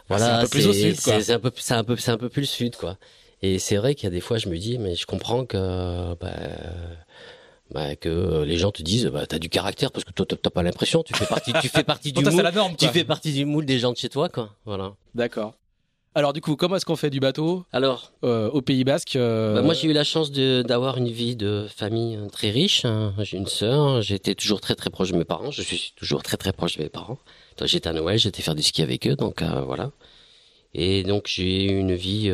voilà, 0.09 0.27
c'est 0.27 0.33
un 0.33 0.39
un 0.39 0.47
peu, 1.39 1.53
c'est 1.57 1.75
un 1.75 1.85
peu, 1.85 1.97
c'est 1.97 2.11
un 2.11 2.17
peu 2.19 2.29
plus 2.29 2.41
le 2.43 2.47
sud, 2.47 2.77
quoi. 2.77 2.97
Et 3.43 3.59
c'est 3.59 3.77
vrai 3.77 3.95
qu'il 3.95 4.05
y 4.05 4.07
a 4.09 4.11
des 4.11 4.21
fois, 4.21 4.39
je 4.39 4.49
me 4.49 4.59
dis, 4.59 4.79
mais 4.79 4.95
je 4.95 5.07
comprends 5.07 5.45
que, 5.45 6.15
bah, 6.15 6.33
bah, 7.71 7.95
que 7.97 8.43
les 8.43 8.59
gens 8.59 8.73
te 8.73 8.83
disent, 8.83 9.07
bah, 9.07 9.27
t'as 9.27 9.39
du 9.39 9.49
caractère 9.49 9.93
parce 9.93 10.05
que 10.05 10.13
toi, 10.13 10.27
t'as 10.27 10.51
pas 10.51 10.63
l'impression, 10.63 11.03
tu 11.03 11.15
fais 11.15 11.27
partie, 11.27 11.53
tu 11.61 11.69
fais 11.69 11.85
partie 11.85 12.13
du 12.15 12.25
moule, 12.25 12.51
norme, 12.55 12.77
tu 12.77 12.89
fais 12.89 13.05
partie 13.05 13.33
du 13.33 13.45
moule 13.45 13.65
des 13.65 13.79
gens 13.79 13.93
de 13.93 13.97
chez 13.97 14.09
toi, 14.09 14.29
quoi. 14.29 14.55
Voilà. 14.65 14.95
D'accord. 15.15 15.55
Alors, 16.15 16.33
du 16.33 16.41
coup, 16.41 16.57
comment 16.57 16.75
est-ce 16.77 16.85
qu'on 16.85 16.97
fait 16.97 17.11
du 17.11 17.21
bateau 17.21 17.65
Alors, 17.73 18.13
euh, 18.25 18.51
au 18.51 18.63
Pays 18.63 18.83
Basque 18.83 19.15
euh, 19.15 19.55
Bah, 19.55 19.63
moi, 19.63 19.75
j'ai 19.75 19.87
eu 19.89 19.93
la 19.93 20.03
chance 20.03 20.33
d'avoir 20.33 20.99
une 20.99 21.09
vie 21.09 21.37
de 21.37 21.67
famille 21.75 22.17
euh, 22.17 22.27
très 22.29 22.51
riche. 22.51 22.85
hein. 22.85 23.15
J'ai 23.21 23.37
une 23.37 23.47
sœur. 23.47 24.03
J'étais 24.03 24.35
toujours 24.35 24.61
très 24.61 24.75
très 24.75 24.91
proche 24.91 25.13
de 25.13 25.17
mes 25.17 25.25
parents. 25.25 25.53
Je 25.53 25.63
suis 25.63 25.93
toujours 25.97 26.23
très 26.25 26.37
très 26.37 26.53
proche 26.53 26.77
de 26.79 26.83
mes 26.83 26.89
parents. 26.89 27.19
J'étais 27.65 27.89
à 27.89 27.93
Noël, 27.93 28.19
j'étais 28.19 28.43
faire 28.43 28.55
du 28.55 28.63
ski 28.63 28.83
avec 28.83 29.07
eux, 29.07 29.17
donc 29.17 29.43
euh, 29.43 29.61
voilà. 29.61 29.91
Et 30.73 31.03
donc 31.03 31.25
j'ai 31.27 31.65
eu 31.65 31.79
une 31.79 31.95
vie 31.95 32.33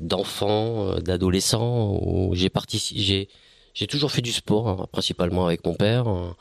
d'enfant, 0.00 0.96
d'adolescent 1.00 1.98
où 2.02 2.34
j'ai 2.34 2.48
participé. 2.50 3.00
J'ai 3.00 3.28
j'ai 3.74 3.86
toujours 3.88 4.12
fait 4.12 4.22
du 4.22 4.30
sport, 4.32 4.68
hein, 4.68 4.86
principalement 4.92 5.46
avec 5.46 5.64
mon 5.66 5.74
père. 5.74 6.06
hein. 6.08 6.36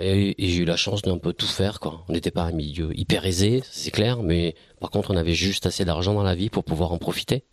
Et, 0.00 0.34
et 0.44 0.48
j'ai 0.48 0.62
eu 0.62 0.64
la 0.64 0.76
chance 0.76 1.02
d'un 1.02 1.18
peu 1.18 1.32
tout 1.32 1.46
faire, 1.46 1.78
quoi. 1.80 2.04
On 2.08 2.12
n'était 2.12 2.30
pas 2.32 2.42
un 2.42 2.52
milieu 2.52 2.90
hyper 2.98 3.24
aisé, 3.26 3.62
c'est 3.70 3.90
clair, 3.92 4.22
mais 4.22 4.54
par 4.80 4.90
contre, 4.90 5.12
on 5.12 5.16
avait 5.16 5.34
juste 5.34 5.66
assez 5.66 5.84
d'argent 5.84 6.14
dans 6.14 6.22
la 6.24 6.34
vie 6.34 6.50
pour 6.50 6.64
pouvoir 6.64 6.92
en 6.92 6.98
profiter. 6.98 7.44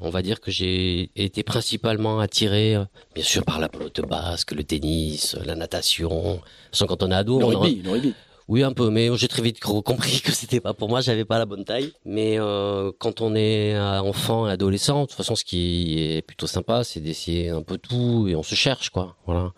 On 0.00 0.10
va 0.10 0.22
dire 0.22 0.40
que 0.40 0.50
j'ai 0.50 1.10
été 1.16 1.42
principalement 1.42 2.18
attiré, 2.20 2.74
euh, 2.76 2.84
bien 3.14 3.22
sûr, 3.24 3.44
par 3.44 3.60
la 3.60 3.68
pelote 3.68 4.00
basque, 4.00 4.52
le 4.52 4.64
tennis, 4.64 5.36
la 5.44 5.54
natation. 5.54 6.40
Sans 6.72 6.86
quand 6.86 7.02
on 7.02 7.10
est 7.10 7.14
ado, 7.14 7.38
le 7.38 7.44
on 7.46 7.54
en- 7.54 7.60
rugby, 7.60 7.82
le 7.82 7.90
rugby. 7.90 8.14
oui, 8.48 8.62
un 8.64 8.72
peu, 8.72 8.90
mais 8.90 9.08
j'ai 9.16 9.28
très 9.28 9.42
vite 9.42 9.60
compris 9.60 10.20
que 10.20 10.32
c'était 10.32 10.60
pas 10.60 10.74
pour 10.74 10.88
moi, 10.88 11.00
j'avais 11.00 11.24
pas 11.24 11.38
la 11.38 11.46
bonne 11.46 11.64
taille. 11.64 11.92
Mais 12.04 12.36
euh, 12.38 12.90
quand 12.98 13.20
on 13.20 13.34
est 13.36 13.74
euh, 13.74 14.00
enfant 14.00 14.48
et 14.48 14.52
adolescent, 14.52 15.02
de 15.02 15.06
toute 15.06 15.16
façon, 15.16 15.36
ce 15.36 15.44
qui 15.44 16.00
est 16.00 16.22
plutôt 16.22 16.46
sympa, 16.48 16.82
c'est 16.84 17.00
d'essayer 17.00 17.50
un 17.50 17.62
peu 17.62 17.78
tout 17.78 18.26
et 18.28 18.34
on 18.36 18.42
se 18.42 18.54
cherche, 18.56 18.90
quoi. 18.90 19.16
Voilà. 19.26 19.52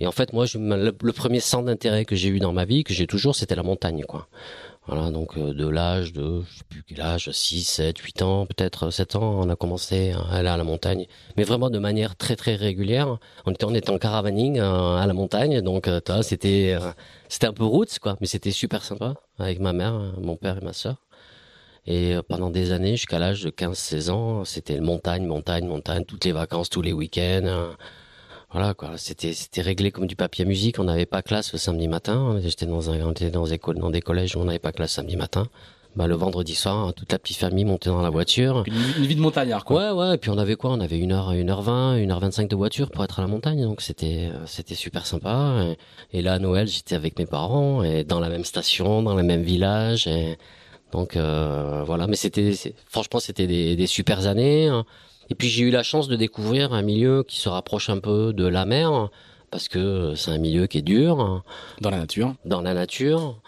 Et 0.00 0.06
en 0.06 0.12
fait, 0.12 0.32
moi, 0.32 0.46
je, 0.46 0.58
le, 0.58 0.96
le 1.02 1.12
premier 1.12 1.40
centre 1.40 1.64
d'intérêt 1.66 2.04
que 2.04 2.16
j'ai 2.16 2.28
eu 2.28 2.38
dans 2.38 2.52
ma 2.52 2.64
vie, 2.64 2.84
que 2.84 2.94
j'ai 2.94 3.06
toujours, 3.06 3.34
c'était 3.34 3.56
la 3.56 3.62
montagne, 3.62 4.04
quoi. 4.06 4.28
Voilà, 4.86 5.10
donc 5.10 5.36
euh, 5.36 5.52
de 5.52 5.68
l'âge 5.68 6.14
de, 6.14 6.42
je 6.50 6.58
sais 6.58 6.64
plus 6.66 6.82
quel 6.82 7.02
âge, 7.02 7.30
6, 7.30 7.62
7, 7.62 7.98
8 7.98 8.22
ans, 8.22 8.46
peut-être 8.46 8.90
7 8.90 9.16
ans, 9.16 9.38
on 9.38 9.50
a 9.50 9.56
commencé 9.56 10.12
à 10.12 10.36
aller 10.36 10.48
à 10.48 10.56
la 10.56 10.64
montagne. 10.64 11.06
Mais 11.36 11.44
vraiment 11.44 11.68
de 11.68 11.78
manière 11.78 12.16
très 12.16 12.36
très 12.36 12.54
régulière. 12.54 13.18
On 13.44 13.52
était, 13.52 13.90
en 13.90 13.98
caravaning 13.98 14.58
euh, 14.58 14.96
à 14.96 15.06
la 15.06 15.12
montagne, 15.12 15.60
donc 15.60 15.88
euh, 15.88 16.00
c'était 16.22 16.74
euh, 16.80 16.92
c'était 17.28 17.46
un 17.46 17.52
peu 17.52 17.64
roots, 17.64 17.98
quoi. 18.00 18.16
Mais 18.22 18.26
c'était 18.26 18.50
super 18.50 18.82
sympa 18.82 19.14
avec 19.38 19.60
ma 19.60 19.74
mère, 19.74 19.94
euh, 19.94 20.10
mon 20.22 20.36
père 20.36 20.56
et 20.56 20.64
ma 20.64 20.72
sœur. 20.72 20.96
Et 21.86 22.14
euh, 22.14 22.22
pendant 22.22 22.50
des 22.50 22.72
années, 22.72 22.96
jusqu'à 22.96 23.18
l'âge 23.18 23.42
de 23.42 23.50
15-16 23.50 24.10
ans, 24.10 24.44
c'était 24.46 24.80
montagne, 24.80 25.26
montagne, 25.26 25.66
montagne, 25.66 26.04
toutes 26.04 26.24
les 26.24 26.32
vacances, 26.32 26.70
tous 26.70 26.82
les 26.82 26.92
week-ends. 26.94 27.74
Voilà 28.50 28.74
quoi, 28.74 28.92
c'était 28.96 29.34
c'était 29.34 29.60
réglé 29.60 29.90
comme 29.90 30.06
du 30.06 30.16
papier 30.16 30.44
à 30.44 30.48
musique. 30.48 30.78
On 30.78 30.84
n'avait 30.84 31.06
pas 31.06 31.22
classe 31.22 31.52
le 31.52 31.58
samedi 31.58 31.88
matin. 31.88 32.40
J'étais 32.42 32.66
dans 32.66 32.90
un, 32.90 33.00
on 33.02 33.12
était 33.12 33.30
dans 33.30 33.46
des, 33.46 33.58
dans 33.58 33.90
des 33.90 34.00
collèges 34.00 34.36
où 34.36 34.40
on 34.40 34.44
n'avait 34.44 34.58
pas 34.58 34.72
classe 34.72 34.92
samedi 34.92 35.16
matin. 35.16 35.48
Bah 35.96 36.06
le 36.06 36.14
vendredi 36.14 36.54
soir, 36.54 36.94
toute 36.94 37.10
la 37.10 37.18
petite 37.18 37.38
famille 37.38 37.64
montait 37.64 37.90
dans 37.90 38.02
la 38.02 38.10
voiture. 38.10 38.62
Une, 38.66 38.74
une 38.98 39.06
vie 39.06 39.16
de 39.16 39.20
montagnard, 39.20 39.64
quoi. 39.64 39.94
Ouais 39.94 40.08
ouais. 40.08 40.14
Et 40.14 40.18
puis 40.18 40.30
on 40.30 40.38
avait 40.38 40.54
quoi? 40.54 40.70
On 40.70 40.80
avait 40.80 40.98
une 40.98 41.12
heure, 41.12 41.32
une 41.32 41.50
heure 41.50 41.62
vingt, 41.62 41.96
une 41.96 42.10
heure 42.12 42.20
vingt-cinq 42.20 42.48
de 42.48 42.54
voiture 42.56 42.90
pour 42.90 43.02
être 43.04 43.18
à 43.18 43.22
la 43.22 43.28
montagne. 43.28 43.62
Donc 43.62 43.80
c'était 43.80 44.30
euh, 44.32 44.46
c'était 44.46 44.76
super 44.76 45.06
sympa. 45.06 45.64
Et, 46.12 46.18
et 46.18 46.22
là 46.22 46.34
à 46.34 46.38
Noël, 46.38 46.68
j'étais 46.68 46.94
avec 46.94 47.18
mes 47.18 47.26
parents 47.26 47.82
et 47.82 48.04
dans 48.04 48.20
la 48.20 48.28
même 48.28 48.44
station, 48.44 49.02
dans 49.02 49.14
le 49.14 49.24
même 49.24 49.42
village. 49.42 50.06
Et 50.06 50.38
donc 50.92 51.16
euh, 51.16 51.82
voilà. 51.84 52.06
Mais 52.06 52.16
c'était 52.16 52.52
franchement 52.86 53.18
c'était 53.18 53.46
des, 53.46 53.74
des 53.76 53.86
super 53.86 54.26
années. 54.26 54.68
hein. 54.68 54.84
Et 55.30 55.34
puis 55.34 55.48
j'ai 55.48 55.64
eu 55.64 55.70
la 55.70 55.82
chance 55.82 56.08
de 56.08 56.16
découvrir 56.16 56.72
un 56.72 56.82
milieu 56.82 57.22
qui 57.22 57.38
se 57.38 57.48
rapproche 57.48 57.90
un 57.90 57.98
peu 57.98 58.32
de 58.32 58.46
la 58.46 58.64
mer 58.64 59.08
parce 59.50 59.68
que 59.68 60.14
c'est 60.14 60.30
un 60.30 60.38
milieu 60.38 60.66
qui 60.66 60.78
est 60.78 60.82
dur 60.82 61.42
Dans 61.80 61.90
la 61.90 61.98
nature. 61.98 62.34
dans 62.44 62.60
la 62.60 62.74
nature 62.74 63.40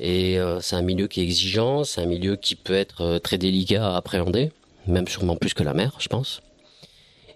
et 0.00 0.38
euh, 0.38 0.60
c'est 0.60 0.76
un 0.76 0.82
milieu 0.82 1.08
qui 1.08 1.20
est 1.20 1.24
exigeant, 1.24 1.84
c'est 1.84 2.00
un 2.00 2.06
milieu 2.06 2.36
qui 2.36 2.54
peut 2.54 2.74
être 2.74 3.00
euh, 3.02 3.18
très 3.18 3.38
délicat 3.38 3.94
à 3.94 3.96
appréhender, 3.96 4.52
même 4.86 5.08
sûrement 5.08 5.36
plus 5.36 5.54
que 5.54 5.62
la 5.62 5.74
mer, 5.74 5.96
je 5.98 6.08
pense. 6.08 6.40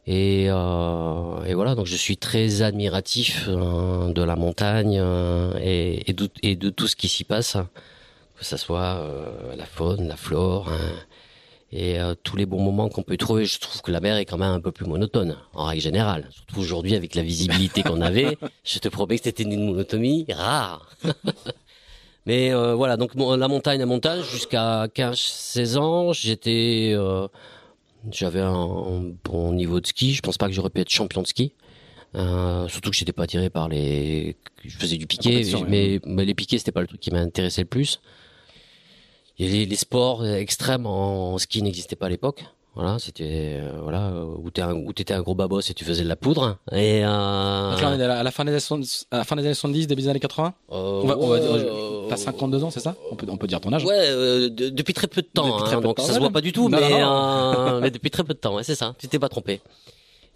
Et, 0.06 0.47
euh, 0.49 1.44
et 1.44 1.54
voilà, 1.54 1.75
donc 1.75 1.87
je 1.87 1.97
suis 1.97 2.16
très 2.16 2.62
admiratif 2.62 3.49
de 3.49 4.23
la 4.23 4.37
montagne 4.37 5.00
et, 5.61 6.11
et, 6.11 6.12
de, 6.12 6.28
et 6.42 6.56
de 6.56 6.71
tout 6.71 6.88
ce 6.88 6.97
qui 6.97 7.09
s'y 7.09 7.23
passe, 7.23 7.56
que 8.37 8.44
ce 8.44 8.56
soit 8.56 9.00
la 9.56 9.64
faune, 9.64 10.09
la 10.09 10.16
flore, 10.16 10.68
hein, 10.68 10.92
et 11.73 11.99
euh, 11.99 12.14
tous 12.23 12.37
les 12.37 12.47
bons 12.47 12.62
moments 12.62 12.88
qu'on 12.88 13.02
peut 13.02 13.14
y 13.14 13.19
trouver. 13.19 13.45
Je 13.45 13.59
trouve 13.59 13.81
que 13.83 13.91
la 13.91 14.00
mer 14.00 14.17
est 14.17 14.25
quand 14.25 14.38
même 14.38 14.52
un 14.52 14.61
peu 14.61 14.73
plus 14.73 14.87
monotone, 14.87 15.37
en 15.55 15.64
règle 15.64 15.83
générale. 15.83 16.29
Surtout 16.31 16.61
aujourd'hui 16.61 16.95
avec 16.95 17.14
la 17.14 17.23
visibilité 17.23 17.83
qu'on 17.83 18.00
avait, 18.00 18.37
je 18.64 18.79
te 18.79 18.88
promets 18.88 19.19
que 19.19 19.25
c'était 19.25 19.43
une 19.43 19.67
monotomie 19.67 20.26
rare. 20.31 20.91
Mais 22.26 22.52
euh, 22.52 22.75
voilà, 22.75 22.97
donc 22.97 23.17
bon, 23.17 23.35
la 23.35 23.49
montagne, 23.49 23.81
la 23.81 23.87
montagne, 23.87 24.23
jusqu'à 24.23 24.87
15-16 24.87 25.76
ans, 25.76 26.12
j'étais, 26.12 26.93
euh, 26.95 27.26
j'avais 28.11 28.41
un, 28.41 28.52
un 28.52 29.12
bon 29.25 29.52
niveau 29.52 29.81
de 29.81 29.87
ski. 29.87 30.14
Je 30.14 30.23
pense 30.23 30.38
pas 30.38 30.47
que 30.47 30.52
j'aurais 30.52 30.71
pu 30.71 30.81
être 30.81 30.91
champion 30.91 31.23
de 31.23 31.26
ski. 31.26 31.52
Euh, 32.14 32.69
surtout 32.69 32.91
que 32.91 32.97
j'étais 32.97 33.12
pas 33.12 33.23
attiré 33.23 33.49
par 33.49 33.69
les, 33.69 34.37
je 34.64 34.76
faisais 34.76 34.99
du 34.99 35.07
piqué, 35.07 35.45
mais 35.67 35.99
les 36.25 36.35
piquets 36.35 36.59
c'était 36.59 36.73
pas 36.73 36.83
le 36.83 36.87
truc 36.87 37.00
qui 37.00 37.11
m'intéressait 37.11 37.62
le 37.62 37.69
plus. 37.69 38.00
Les, 39.38 39.66
les 39.66 39.76
sports 39.76 40.26
extrêmes 40.26 40.86
en, 40.86 41.38
ski 41.38 41.62
n'existaient 41.62 41.96
pas 41.96 42.06
à 42.06 42.10
l'époque. 42.10 42.44
Voilà, 42.74 42.98
c'était 42.98 43.60
euh, 43.60 43.80
voilà 43.82 44.10
où 44.14 44.50
t'es 44.50 44.62
un, 44.62 44.72
où 44.72 44.94
t'étais 44.94 45.12
un 45.12 45.20
gros 45.20 45.34
babos 45.34 45.60
et 45.60 45.74
tu 45.74 45.84
faisais 45.84 46.04
de 46.04 46.08
la 46.08 46.16
poudre. 46.16 46.56
Et 46.72 47.04
euh, 47.04 47.06
à 47.06 47.72
la 47.72 47.76
fin 47.76 47.94
des 47.96 48.02
années 48.02 48.14
à 48.14 48.22
la 48.22 48.30
fin 49.24 49.36
des 49.36 49.42
années 49.42 49.54
70, 49.54 49.86
début 49.86 50.00
des 50.00 50.08
années 50.08 50.20
80. 50.20 50.54
Euh, 50.72 51.00
on 51.02 51.06
va, 51.06 51.18
on 51.18 51.26
va, 51.28 51.38
t'as 52.08 52.16
52 52.16 52.64
ans, 52.64 52.70
c'est 52.70 52.80
ça 52.80 52.96
On 53.10 53.16
peut 53.16 53.26
on 53.28 53.36
peut 53.36 53.46
dire 53.46 53.60
ton 53.60 53.74
âge. 53.74 53.84
Ouais, 53.84 53.98
euh, 53.98 54.48
depuis 54.48 54.94
très 54.94 55.06
peu 55.06 55.20
de 55.20 55.26
temps. 55.26 55.62
Hein, 55.66 55.80
donc 55.82 56.00
ça 56.00 56.14
se 56.14 56.18
voit 56.18 56.30
pas 56.30 56.40
du 56.40 56.52
tout, 56.52 56.68
mais, 56.68 56.80
mais 57.82 57.90
depuis 57.90 58.10
très 58.10 58.24
peu 58.24 58.32
de 58.32 58.38
temps. 58.38 58.54
Ouais, 58.54 58.64
c'est 58.64 58.74
ça. 58.74 58.94
Tu 58.98 59.06
t'es 59.06 59.18
pas 59.18 59.28
trompé. 59.28 59.60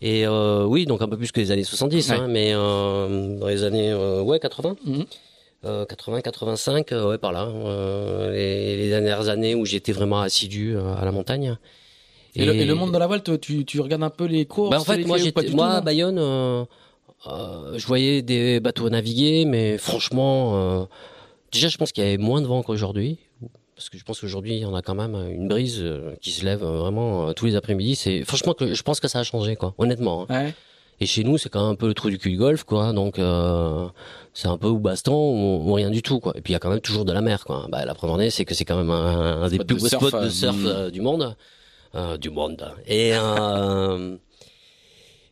Et 0.02 0.28
oui, 0.28 0.84
donc 0.84 1.00
un 1.00 1.08
peu 1.08 1.16
plus 1.16 1.32
que 1.32 1.40
les 1.40 1.52
années 1.52 1.64
70, 1.64 2.10
hein, 2.10 2.26
mais 2.28 2.52
dans 2.52 3.48
les 3.48 3.64
années 3.64 3.94
ouais 3.94 4.38
80. 4.38 4.76
80, 5.88 6.20
85, 6.20 6.90
ouais 6.90 7.18
par 7.18 7.32
là, 7.32 7.48
les, 8.30 8.76
les, 8.76 8.88
dernières 8.88 9.28
années 9.28 9.54
où 9.54 9.64
j'étais 9.64 9.92
vraiment 9.92 10.20
assidu 10.20 10.76
à 10.76 11.04
la 11.04 11.12
montagne. 11.12 11.56
Et, 12.36 12.44
le, 12.44 12.74
monde 12.74 12.92
de 12.92 12.98
la 12.98 13.06
voile, 13.06 13.22
tu, 13.40 13.64
tu 13.64 13.80
regardes 13.80 14.02
un 14.02 14.10
peu 14.10 14.26
les 14.26 14.44
courses 14.44 14.70
bah 14.70 14.80
En 14.80 14.84
fait, 14.84 15.04
moi, 15.04 15.16
j'étais, 15.16 15.48
moi 15.50 15.70
à 15.70 15.80
Bayonne, 15.80 16.18
euh, 16.18 16.64
euh, 17.26 17.78
je 17.78 17.86
voyais 17.86 18.20
des 18.22 18.60
bateaux 18.60 18.90
naviguer, 18.90 19.46
mais 19.46 19.78
franchement, 19.78 20.56
euh, 20.56 20.84
déjà, 21.50 21.68
je 21.68 21.78
pense 21.78 21.92
qu'il 21.92 22.04
y 22.04 22.06
avait 22.06 22.18
moins 22.18 22.42
de 22.42 22.46
vent 22.46 22.62
qu'aujourd'hui. 22.62 23.18
Parce 23.74 23.90
que 23.90 23.98
je 23.98 24.04
pense 24.04 24.20
qu'aujourd'hui, 24.20 24.64
on 24.66 24.74
a 24.74 24.82
quand 24.82 24.94
même 24.94 25.14
une 25.30 25.48
brise 25.48 25.80
euh, 25.82 26.14
qui 26.22 26.30
se 26.30 26.44
lève 26.44 26.62
euh, 26.62 26.78
vraiment 26.78 27.32
tous 27.34 27.46
les 27.46 27.56
après-midi. 27.56 27.94
C'est 27.94 28.24
franchement 28.24 28.54
que 28.54 28.74
je 28.74 28.82
pense 28.82 29.00
que 29.00 29.08
ça 29.08 29.18
a 29.20 29.22
changé, 29.22 29.56
quoi. 29.56 29.74
Honnêtement. 29.78 30.26
Hein. 30.28 30.44
Ouais. 30.44 30.54
Et 31.00 31.06
chez 31.06 31.24
nous, 31.24 31.36
c'est 31.38 31.48
quand 31.48 31.62
même 31.62 31.72
un 31.72 31.74
peu 31.74 31.88
le 31.88 31.94
trou 31.94 32.08
du 32.08 32.18
cul 32.18 32.30
du 32.30 32.38
golf, 32.38 32.64
quoi. 32.64 32.92
Donc, 32.92 33.18
euh, 33.18 33.86
c'est 34.32 34.48
un 34.48 34.56
peu 34.56 34.68
ou 34.68 34.78
baston 34.78 35.14
ou, 35.14 35.72
rien 35.72 35.90
du 35.90 36.02
tout, 36.02 36.20
quoi. 36.20 36.32
Et 36.36 36.40
puis, 36.40 36.52
il 36.52 36.54
y 36.54 36.56
a 36.56 36.58
quand 36.58 36.70
même 36.70 36.80
toujours 36.80 37.04
de 37.04 37.12
la 37.12 37.20
mer, 37.20 37.44
quoi. 37.44 37.66
Bah, 37.70 37.84
la 37.84 37.94
preuve 37.94 38.10
en 38.10 38.20
est, 38.20 38.30
c'est 38.30 38.44
que 38.44 38.54
c'est 38.54 38.64
quand 38.64 38.76
même 38.76 38.90
un, 38.90 39.42
un 39.42 39.48
des 39.48 39.58
plus 39.58 39.76
beaux 39.76 39.88
spots 39.88 40.20
de 40.20 40.28
surf 40.30 40.90
du 40.90 41.00
monde. 41.00 41.36
Euh, 41.96 42.18
du 42.18 42.28
monde. 42.28 42.74
Et 42.86 43.12
euh, 43.14 44.16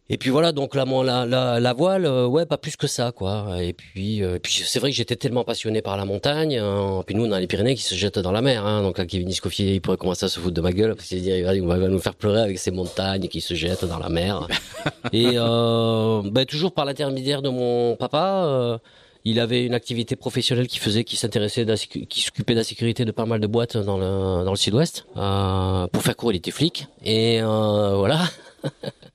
et 0.09 0.19
puis 0.19 0.31
voilà, 0.31 0.53
donc 0.53 0.75
la, 0.75 0.85
la, 0.85 1.61
la, 1.61 1.73
voile, 1.73 2.05
euh, 2.05 2.27
ouais, 2.27 2.45
pas 2.47 2.59
plus 2.59 2.77
que 2.77 2.87
ça, 2.87 3.13
quoi. 3.13 3.63
Et 3.63 3.73
puis, 3.73 4.23
puis 4.43 4.63
c'est 4.67 4.79
vrai 4.79 4.91
que 4.91 4.97
j'étais 4.97 5.17
tellement 5.17 5.45
passionné 5.45 5.81
par 5.83 5.97
la 5.97 6.05
montagne. 6.05 6.59
Hein. 6.59 7.03
Puis 7.07 7.15
nous, 7.15 7.25
on 7.25 7.33
a 7.33 7.41
les 7.41 7.47
Pyrénées 7.47 7.75
qui 7.75 7.83
se 7.83 7.95
jettent 7.95 8.19
dans 8.19 8.33
la 8.33 8.43
mer. 8.43 8.67
Hein. 8.67 8.83
Donc 8.83 8.99
là, 8.99 9.07
Kevin 9.07 9.29
Escoffier, 9.29 9.75
il 9.75 9.81
pourrait 9.81 9.97
commencer 9.97 10.27
à 10.27 10.29
se 10.29 10.39
foutre 10.41 10.55
de 10.55 10.61
ma 10.61 10.73
gueule 10.73 10.95
parce 10.95 11.09
qu'il 11.09 11.27
il 11.27 11.63
va 11.63 11.77
nous 11.77 11.99
faire 11.99 12.15
pleurer 12.15 12.43
avec 12.43 12.59
ces 12.59 12.71
montagnes 12.71 13.29
qui 13.29 13.41
se 13.41 13.55
jettent 13.55 13.87
dans 13.87 13.99
la 13.99 14.09
mer. 14.09 14.47
Et 15.13 15.33
euh, 15.35 16.23
ben, 16.25 16.45
toujours 16.45 16.75
par 16.75 16.85
l'intermédiaire 16.85 17.43
de 17.43 17.49
mon 17.49 17.97
papa. 17.97 18.81
Il 19.27 19.41
avait 19.41 19.65
une 19.65 19.73
activité 19.73 20.17
professionnelle 20.17 20.67
qui 20.67 20.79
faisait, 20.79 21.03
qui 21.03 21.17
s'intéressait, 21.17 21.65
qui 22.11 22.21
s'occupait 22.21 22.53
de 22.53 22.59
la 22.59 22.65
sécurité 22.65 23.07
de 23.07 23.11
pas 23.11 23.25
mal 23.25 23.41
de 23.41 23.47
boîtes 23.47 23.79
dans 23.79 23.97
le 23.97 24.45
dans 24.45 24.51
le 24.51 24.57
sud-ouest. 24.57 25.07
Euh, 25.17 25.87
pour 25.87 26.03
faire 26.03 26.15
court, 26.15 26.33
il 26.33 26.37
était 26.37 26.51
flic 26.51 26.87
et 27.03 27.41
euh, 27.41 27.97
voilà. 27.97 28.21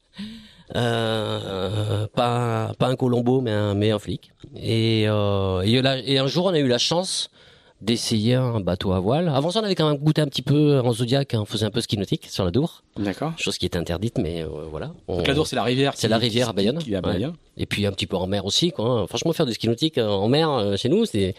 euh, 0.75 2.07
pas 2.15 2.73
pas 2.77 2.88
un 2.88 2.95
Colombo, 2.95 3.41
mais 3.41 3.51
un 3.51 3.73
mais 3.75 3.91
un 3.91 3.99
flic. 3.99 4.31
Et, 4.55 5.05
euh, 5.07 5.61
et, 5.61 6.13
et 6.13 6.19
un 6.19 6.27
jour, 6.27 6.45
on 6.45 6.53
a 6.53 6.59
eu 6.59 6.67
la 6.67 6.77
chance 6.77 7.29
d'essayer 7.81 8.35
un 8.35 8.59
bateau 8.59 8.91
à 8.91 8.99
voile. 8.99 9.29
Avant 9.29 9.51
ça, 9.51 9.61
on 9.61 9.63
avait 9.63 9.75
quand 9.75 9.89
même 9.89 10.01
goûté 10.01 10.21
un 10.21 10.27
petit 10.27 10.41
peu 10.41 10.81
en 10.81 10.91
Zodiac, 10.91 11.33
hein, 11.33 11.39
on 11.41 11.45
faisait 11.45 11.65
un 11.65 11.71
peu 11.71 11.79
ski 11.79 11.97
nautique 11.97 12.27
sur 12.29 12.43
la 12.43 12.51
Dour. 12.51 12.83
D'accord. 12.97 13.31
Chose 13.38 13.57
qui 13.57 13.65
est 13.65 13.77
interdite, 13.77 14.17
mais 14.17 14.43
euh, 14.43 14.47
voilà. 14.69 14.91
Donc 15.07 15.25
la 15.25 15.33
Dour, 15.33 15.47
c'est 15.47 15.55
la 15.55 15.63
rivière. 15.63 15.93
C'est 15.95 16.09
la 16.09 16.17
rivière 16.17 16.49
à 16.49 16.53
Bayonne. 16.53 16.79
Qui, 16.79 16.93
à 16.93 17.01
Bayonne. 17.01 17.35
Et 17.57 17.65
puis 17.65 17.85
un 17.85 17.91
petit 17.91 18.07
peu 18.07 18.17
en 18.17 18.27
mer 18.27 18.45
aussi, 18.45 18.71
quoi. 18.71 19.05
Franchement, 19.07 19.31
faire 19.33 19.45
du 19.45 19.53
ski 19.53 19.67
nautique 19.67 19.97
euh, 19.97 20.07
en 20.09 20.27
mer 20.27 20.51
euh, 20.51 20.75
chez 20.75 20.89
nous, 20.89 21.05
c'est, 21.05 21.35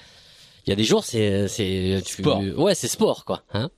il 0.66 0.70
y 0.70 0.72
a 0.72 0.76
des 0.76 0.84
jours, 0.84 1.04
c'est, 1.04 1.46
c'est 1.48 2.00
sport. 2.06 2.40
Ouais, 2.56 2.74
c'est 2.74 2.88
sport, 2.88 3.24
quoi. 3.26 3.42
Hein 3.52 3.68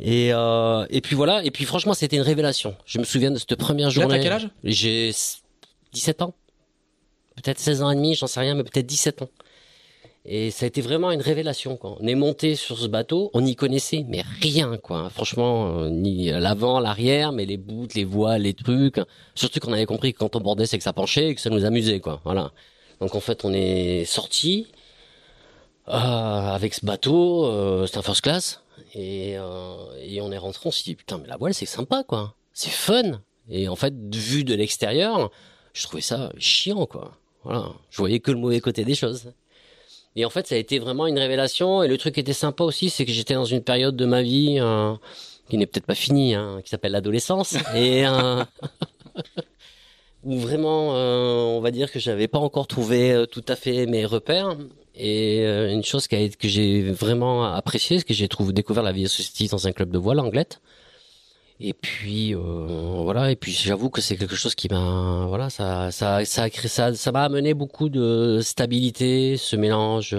et 0.00 0.32
euh, 0.32 0.86
et 0.90 1.00
puis 1.00 1.14
voilà. 1.14 1.44
Et 1.44 1.50
puis 1.50 1.64
franchement, 1.64 1.94
c'était 1.94 2.16
une 2.16 2.22
révélation. 2.22 2.74
Je 2.86 2.98
me 2.98 3.04
souviens 3.04 3.30
de 3.30 3.38
cette 3.38 3.54
première 3.56 3.90
journée. 3.90 4.16
Là, 4.16 4.22
quel 4.22 4.32
âge? 4.32 4.48
J'ai 4.64 5.12
17 5.92 6.22
ans. 6.22 6.34
Peut-être 7.36 7.58
16 7.58 7.82
ans 7.82 7.90
et 7.90 7.96
demi, 7.96 8.14
j'en 8.14 8.26
sais 8.26 8.40
rien, 8.40 8.54
mais 8.54 8.64
peut-être 8.64 8.86
17 8.86 9.22
ans. 9.22 9.28
Et 10.26 10.50
ça 10.50 10.66
a 10.66 10.68
été 10.68 10.82
vraiment 10.82 11.10
une 11.10 11.22
révélation. 11.22 11.76
Quoi. 11.76 11.96
On 11.98 12.06
est 12.06 12.14
monté 12.14 12.54
sur 12.54 12.78
ce 12.78 12.86
bateau, 12.86 13.30
on 13.32 13.40
n'y 13.40 13.56
connaissait 13.56 14.04
mais 14.06 14.22
rien, 14.42 14.76
quoi. 14.76 15.08
Franchement, 15.08 15.78
euh, 15.78 15.88
ni 15.88 16.30
l'avant, 16.30 16.78
l'arrière, 16.78 17.32
mais 17.32 17.46
les 17.46 17.56
bouts, 17.56 17.88
les 17.94 18.04
voiles, 18.04 18.42
les 18.42 18.52
trucs. 18.52 19.00
Surtout 19.34 19.60
qu'on 19.60 19.72
avait 19.72 19.86
compris 19.86 20.12
que 20.12 20.18
quand 20.18 20.36
on 20.36 20.40
bordait, 20.40 20.66
c'est 20.66 20.76
que 20.76 20.84
ça 20.84 20.92
penchait 20.92 21.28
et 21.28 21.34
que 21.34 21.40
ça 21.40 21.48
nous 21.48 21.64
amusait, 21.64 22.00
quoi. 22.00 22.20
Voilà. 22.24 22.52
Donc 23.00 23.14
en 23.14 23.20
fait, 23.20 23.44
on 23.46 23.52
est 23.54 24.04
sorti 24.04 24.66
euh, 25.88 25.92
avec 25.92 26.74
ce 26.74 26.84
bateau, 26.86 27.46
euh, 27.46 27.86
c'est 27.86 27.98
un 27.98 28.02
first 28.02 28.20
class, 28.20 28.60
et, 28.94 29.36
euh, 29.36 29.76
et 30.00 30.20
on 30.20 30.32
est 30.32 30.38
rentré. 30.38 30.68
On 30.68 30.70
s'est 30.70 30.84
dit 30.84 30.94
putain, 30.94 31.18
mais 31.18 31.28
la 31.28 31.36
voile, 31.36 31.54
c'est 31.54 31.66
sympa, 31.66 32.04
quoi. 32.04 32.34
C'est 32.52 32.70
fun. 32.70 33.20
Et 33.48 33.68
en 33.68 33.76
fait, 33.76 33.94
vu 34.14 34.44
de 34.44 34.54
l'extérieur, 34.54 35.30
je 35.72 35.82
trouvais 35.84 36.02
ça 36.02 36.32
chiant, 36.38 36.86
quoi. 36.86 37.12
Voilà. 37.44 37.72
Je 37.90 37.98
voyais 37.98 38.20
que 38.20 38.30
le 38.30 38.38
mauvais 38.38 38.60
côté 38.60 38.84
des 38.84 38.94
choses. 38.94 39.32
Et 40.16 40.24
en 40.24 40.30
fait, 40.30 40.46
ça 40.46 40.56
a 40.56 40.58
été 40.58 40.78
vraiment 40.78 41.06
une 41.06 41.18
révélation. 41.18 41.82
Et 41.82 41.88
le 41.88 41.96
truc 41.96 42.14
qui 42.14 42.20
était 42.20 42.32
sympa 42.32 42.64
aussi, 42.64 42.90
c'est 42.90 43.04
que 43.04 43.12
j'étais 43.12 43.34
dans 43.34 43.44
une 43.44 43.62
période 43.62 43.96
de 43.96 44.04
ma 44.04 44.22
vie 44.22 44.58
euh, 44.58 44.94
qui 45.48 45.58
n'est 45.58 45.66
peut-être 45.66 45.86
pas 45.86 45.94
finie, 45.94 46.34
hein, 46.34 46.60
qui 46.64 46.70
s'appelle 46.70 46.92
l'adolescence, 46.92 47.54
et 47.74 48.06
euh, 48.06 48.44
où 50.24 50.38
vraiment, 50.38 50.96
euh, 50.96 51.56
on 51.56 51.60
va 51.60 51.70
dire 51.70 51.90
que 51.90 51.98
j'avais 51.98 52.28
pas 52.28 52.38
encore 52.38 52.66
trouvé 52.66 53.12
euh, 53.12 53.26
tout 53.26 53.44
à 53.48 53.56
fait 53.56 53.86
mes 53.86 54.06
repères. 54.06 54.56
Et 55.00 55.46
euh, 55.46 55.72
une 55.72 55.82
chose 55.82 56.06
qui 56.08 56.16
a, 56.16 56.28
que 56.28 56.48
j'ai 56.48 56.82
vraiment 56.92 57.44
apprécié, 57.44 57.98
c'est 57.98 58.04
que 58.04 58.14
j'ai 58.14 58.28
trouvé 58.28 58.52
découvert 58.52 58.82
la 58.82 58.92
vie 58.92 59.06
associative 59.06 59.50
dans 59.50 59.66
un 59.66 59.72
club 59.72 59.90
de 59.90 59.98
voile 59.98 60.20
anglette. 60.20 60.60
Et 61.62 61.74
puis 61.74 62.34
euh, 62.34 62.38
voilà, 63.02 63.30
et 63.30 63.36
puis 63.36 63.52
j'avoue 63.52 63.90
que 63.90 64.00
c'est 64.00 64.16
quelque 64.16 64.34
chose 64.34 64.54
qui 64.54 64.68
m'a 64.70 65.26
voilà, 65.28 65.50
ça 65.50 65.90
ça 65.90 66.24
ça 66.24 66.44
a 66.44 66.50
ça 66.50 66.94
ça 66.94 67.12
m'a 67.12 67.22
amené 67.24 67.52
beaucoup 67.52 67.90
de 67.90 68.40
stabilité, 68.42 69.36
ce 69.36 69.56
mélange 69.56 70.16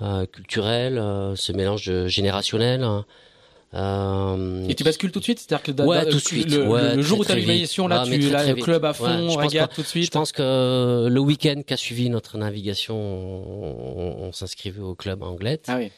euh, 0.00 0.26
culturel, 0.26 0.98
euh, 0.98 1.34
ce 1.36 1.52
mélange 1.52 2.06
générationnel. 2.06 2.86
Euh, 3.74 4.66
et 4.66 4.74
tu 4.74 4.82
bascules 4.82 5.12
tout 5.12 5.18
de 5.18 5.24
suite, 5.24 5.40
c'est-à-dire 5.40 5.62
que 5.62 5.82
ouais, 5.82 6.06
tout 6.06 6.16
de 6.16 6.22
suite. 6.22 6.50
Le, 6.50 6.66
ouais, 6.66 6.96
le 6.96 7.02
jour 7.02 7.20
où 7.20 7.24
tu 7.24 7.32
as 7.32 7.34
l'évaluation, 7.34 7.86
là, 7.86 8.04
ah, 8.06 8.10
tu 8.10 8.34
as 8.34 8.46
le 8.46 8.54
club 8.54 8.84
à 8.84 8.94
fond, 8.94 9.36
ouais, 9.36 9.46
regarde 9.46 9.72
tout 9.74 9.82
de 9.82 9.86
suite. 9.86 10.06
Je 10.06 10.10
pense 10.10 10.32
que 10.32 11.06
le 11.10 11.20
week-end 11.20 11.62
qui 11.66 11.74
a 11.74 11.76
suivi 11.76 12.08
notre 12.08 12.38
navigation, 12.38 12.96
on, 12.96 14.26
on 14.26 14.32
s'inscrivait 14.32 14.80
au 14.80 14.94
club 14.94 15.22
anglais. 15.22 15.60
Ah 15.68 15.76
oui. 15.78 15.90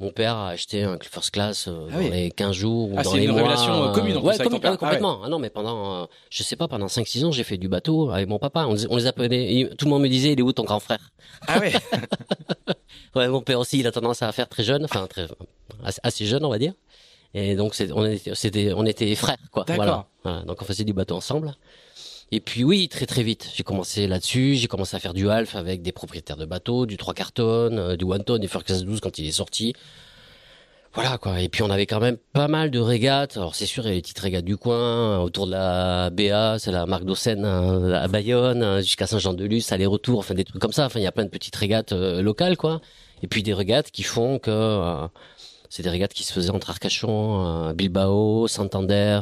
Mon 0.00 0.10
père 0.10 0.34
a 0.34 0.48
acheté 0.48 0.82
un 0.82 0.98
first 1.00 1.30
class 1.30 1.68
euh, 1.68 1.86
ah 1.92 1.94
dans 1.94 2.10
les 2.10 2.30
15 2.32 2.52
jours 2.52 2.90
ou 2.90 2.94
ah, 2.98 3.02
dans 3.04 3.14
les 3.14 3.28
mois. 3.28 3.36
C'est 3.36 3.42
une 3.42 3.48
révélation 3.48 3.84
euh, 3.84 3.92
commune. 3.92 4.16
En 4.16 4.22
ouais, 4.22 4.34
ah, 4.40 4.76
complètement. 4.76 5.20
Ah, 5.24 5.28
non, 5.28 5.38
mais 5.38 5.50
pendant, 5.50 6.02
euh, 6.02 6.06
je 6.30 6.42
sais 6.42 6.56
pas, 6.56 6.66
pendant 6.66 6.86
5-6 6.86 7.24
ans, 7.26 7.30
j'ai 7.30 7.44
fait 7.44 7.58
du 7.58 7.68
bateau 7.68 8.10
avec 8.10 8.28
mon 8.28 8.40
papa. 8.40 8.66
On, 8.68 8.74
on 8.90 8.96
les 8.96 9.06
appelait, 9.06 9.70
tout 9.78 9.84
le 9.84 9.90
monde 9.90 10.02
me 10.02 10.08
disait, 10.08 10.32
il 10.32 10.40
est 10.40 10.42
où 10.42 10.52
ton 10.52 10.64
grand 10.64 10.80
frère? 10.80 11.12
Ah 11.46 11.60
ouais. 11.60 11.72
ouais, 13.14 13.28
mon 13.28 13.40
père 13.40 13.60
aussi, 13.60 13.78
il 13.78 13.86
a 13.86 13.92
tendance 13.92 14.20
à 14.22 14.32
faire 14.32 14.48
très 14.48 14.64
jeune, 14.64 14.84
enfin 14.84 15.06
très 15.06 15.28
assez 16.02 16.26
jeune, 16.26 16.44
on 16.44 16.50
va 16.50 16.58
dire. 16.58 16.72
Et 17.34 17.56
donc, 17.56 17.74
on 17.94 18.06
était, 18.06 18.34
c'était, 18.34 18.72
on 18.74 18.86
était 18.86 19.14
frères, 19.14 19.36
quoi. 19.50 19.64
Voilà. 19.68 20.06
voilà. 20.22 20.42
Donc, 20.42 20.62
on 20.62 20.64
faisait 20.64 20.84
du 20.84 20.92
bateau 20.92 21.16
ensemble. 21.16 21.54
Et 22.32 22.40
puis 22.40 22.64
oui, 22.64 22.88
très 22.88 23.06
très 23.06 23.22
vite, 23.22 23.50
j'ai 23.54 23.62
commencé 23.62 24.06
là-dessus, 24.06 24.54
j'ai 24.54 24.66
commencé 24.66 24.96
à 24.96 24.98
faire 24.98 25.14
du 25.14 25.28
half 25.28 25.54
avec 25.54 25.82
des 25.82 25.92
propriétaires 25.92 26.38
de 26.38 26.46
bateaux, 26.46 26.86
du 26.86 26.96
3 26.96 27.14
carton, 27.14 27.94
du 27.96 28.04
one 28.04 28.24
ton, 28.24 28.38
du 28.38 28.48
First 28.48 28.66
Class 28.66 28.82
12 28.82 29.00
quand 29.00 29.18
il 29.18 29.26
est 29.28 29.32
sorti 29.32 29.74
voilà 30.94 31.18
quoi. 31.18 31.40
Et 31.40 31.48
puis 31.48 31.62
on 31.62 31.70
avait 31.70 31.86
quand 31.86 31.98
même 31.98 32.16
pas 32.32 32.46
mal 32.46 32.70
de 32.70 32.78
régates. 32.78 33.36
Alors 33.36 33.56
c'est 33.56 33.66
sûr, 33.66 33.84
il 33.84 33.88
y 33.88 33.90
a 33.90 33.94
les 33.94 34.00
petites 34.00 34.18
régates 34.18 34.44
du 34.44 34.56
coin 34.56 35.18
autour 35.18 35.46
de 35.46 35.52
la 35.52 36.10
BA, 36.10 36.58
c'est 36.60 36.70
la 36.70 36.86
marque 36.86 37.04
d'Ossène 37.04 37.44
hein, 37.44 37.90
à 37.92 38.06
Bayonne, 38.06 38.62
hein, 38.62 38.80
jusqu'à 38.80 39.08
Saint-Jean-de-Luz, 39.08 39.72
aller-retour, 39.72 40.20
enfin 40.20 40.34
des 40.34 40.44
trucs 40.44 40.62
comme 40.62 40.72
ça. 40.72 40.86
Enfin, 40.86 41.00
il 41.00 41.02
y 41.02 41.08
a 41.08 41.12
plein 41.12 41.24
de 41.24 41.30
petites 41.30 41.56
régates 41.56 41.92
euh, 41.92 42.22
locales 42.22 42.56
quoi. 42.56 42.80
Et 43.22 43.26
puis 43.26 43.42
des 43.42 43.54
régates 43.54 43.90
qui 43.90 44.04
font 44.04 44.38
que 44.38 44.50
euh, 44.50 45.08
c'est 45.74 45.82
des 45.82 45.90
régates 45.90 46.14
qui 46.14 46.22
se 46.22 46.32
faisaient 46.32 46.50
entre 46.50 46.70
Arcachon, 46.70 47.68
euh, 47.68 47.72
Bilbao, 47.72 48.46
Santander, 48.46 49.20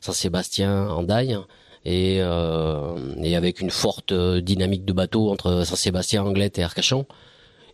Saint-Sébastien, 0.00 0.88
Andaille. 0.88 1.38
Et, 1.86 2.16
et 2.16 3.36
avec 3.36 3.60
une 3.60 3.70
forte 3.70 4.14
dynamique 4.14 4.86
de 4.86 4.94
bateau 4.94 5.30
entre 5.30 5.64
Saint-Sébastien, 5.64 6.24
Anglette 6.24 6.58
et 6.58 6.62
Arcachon. 6.62 7.04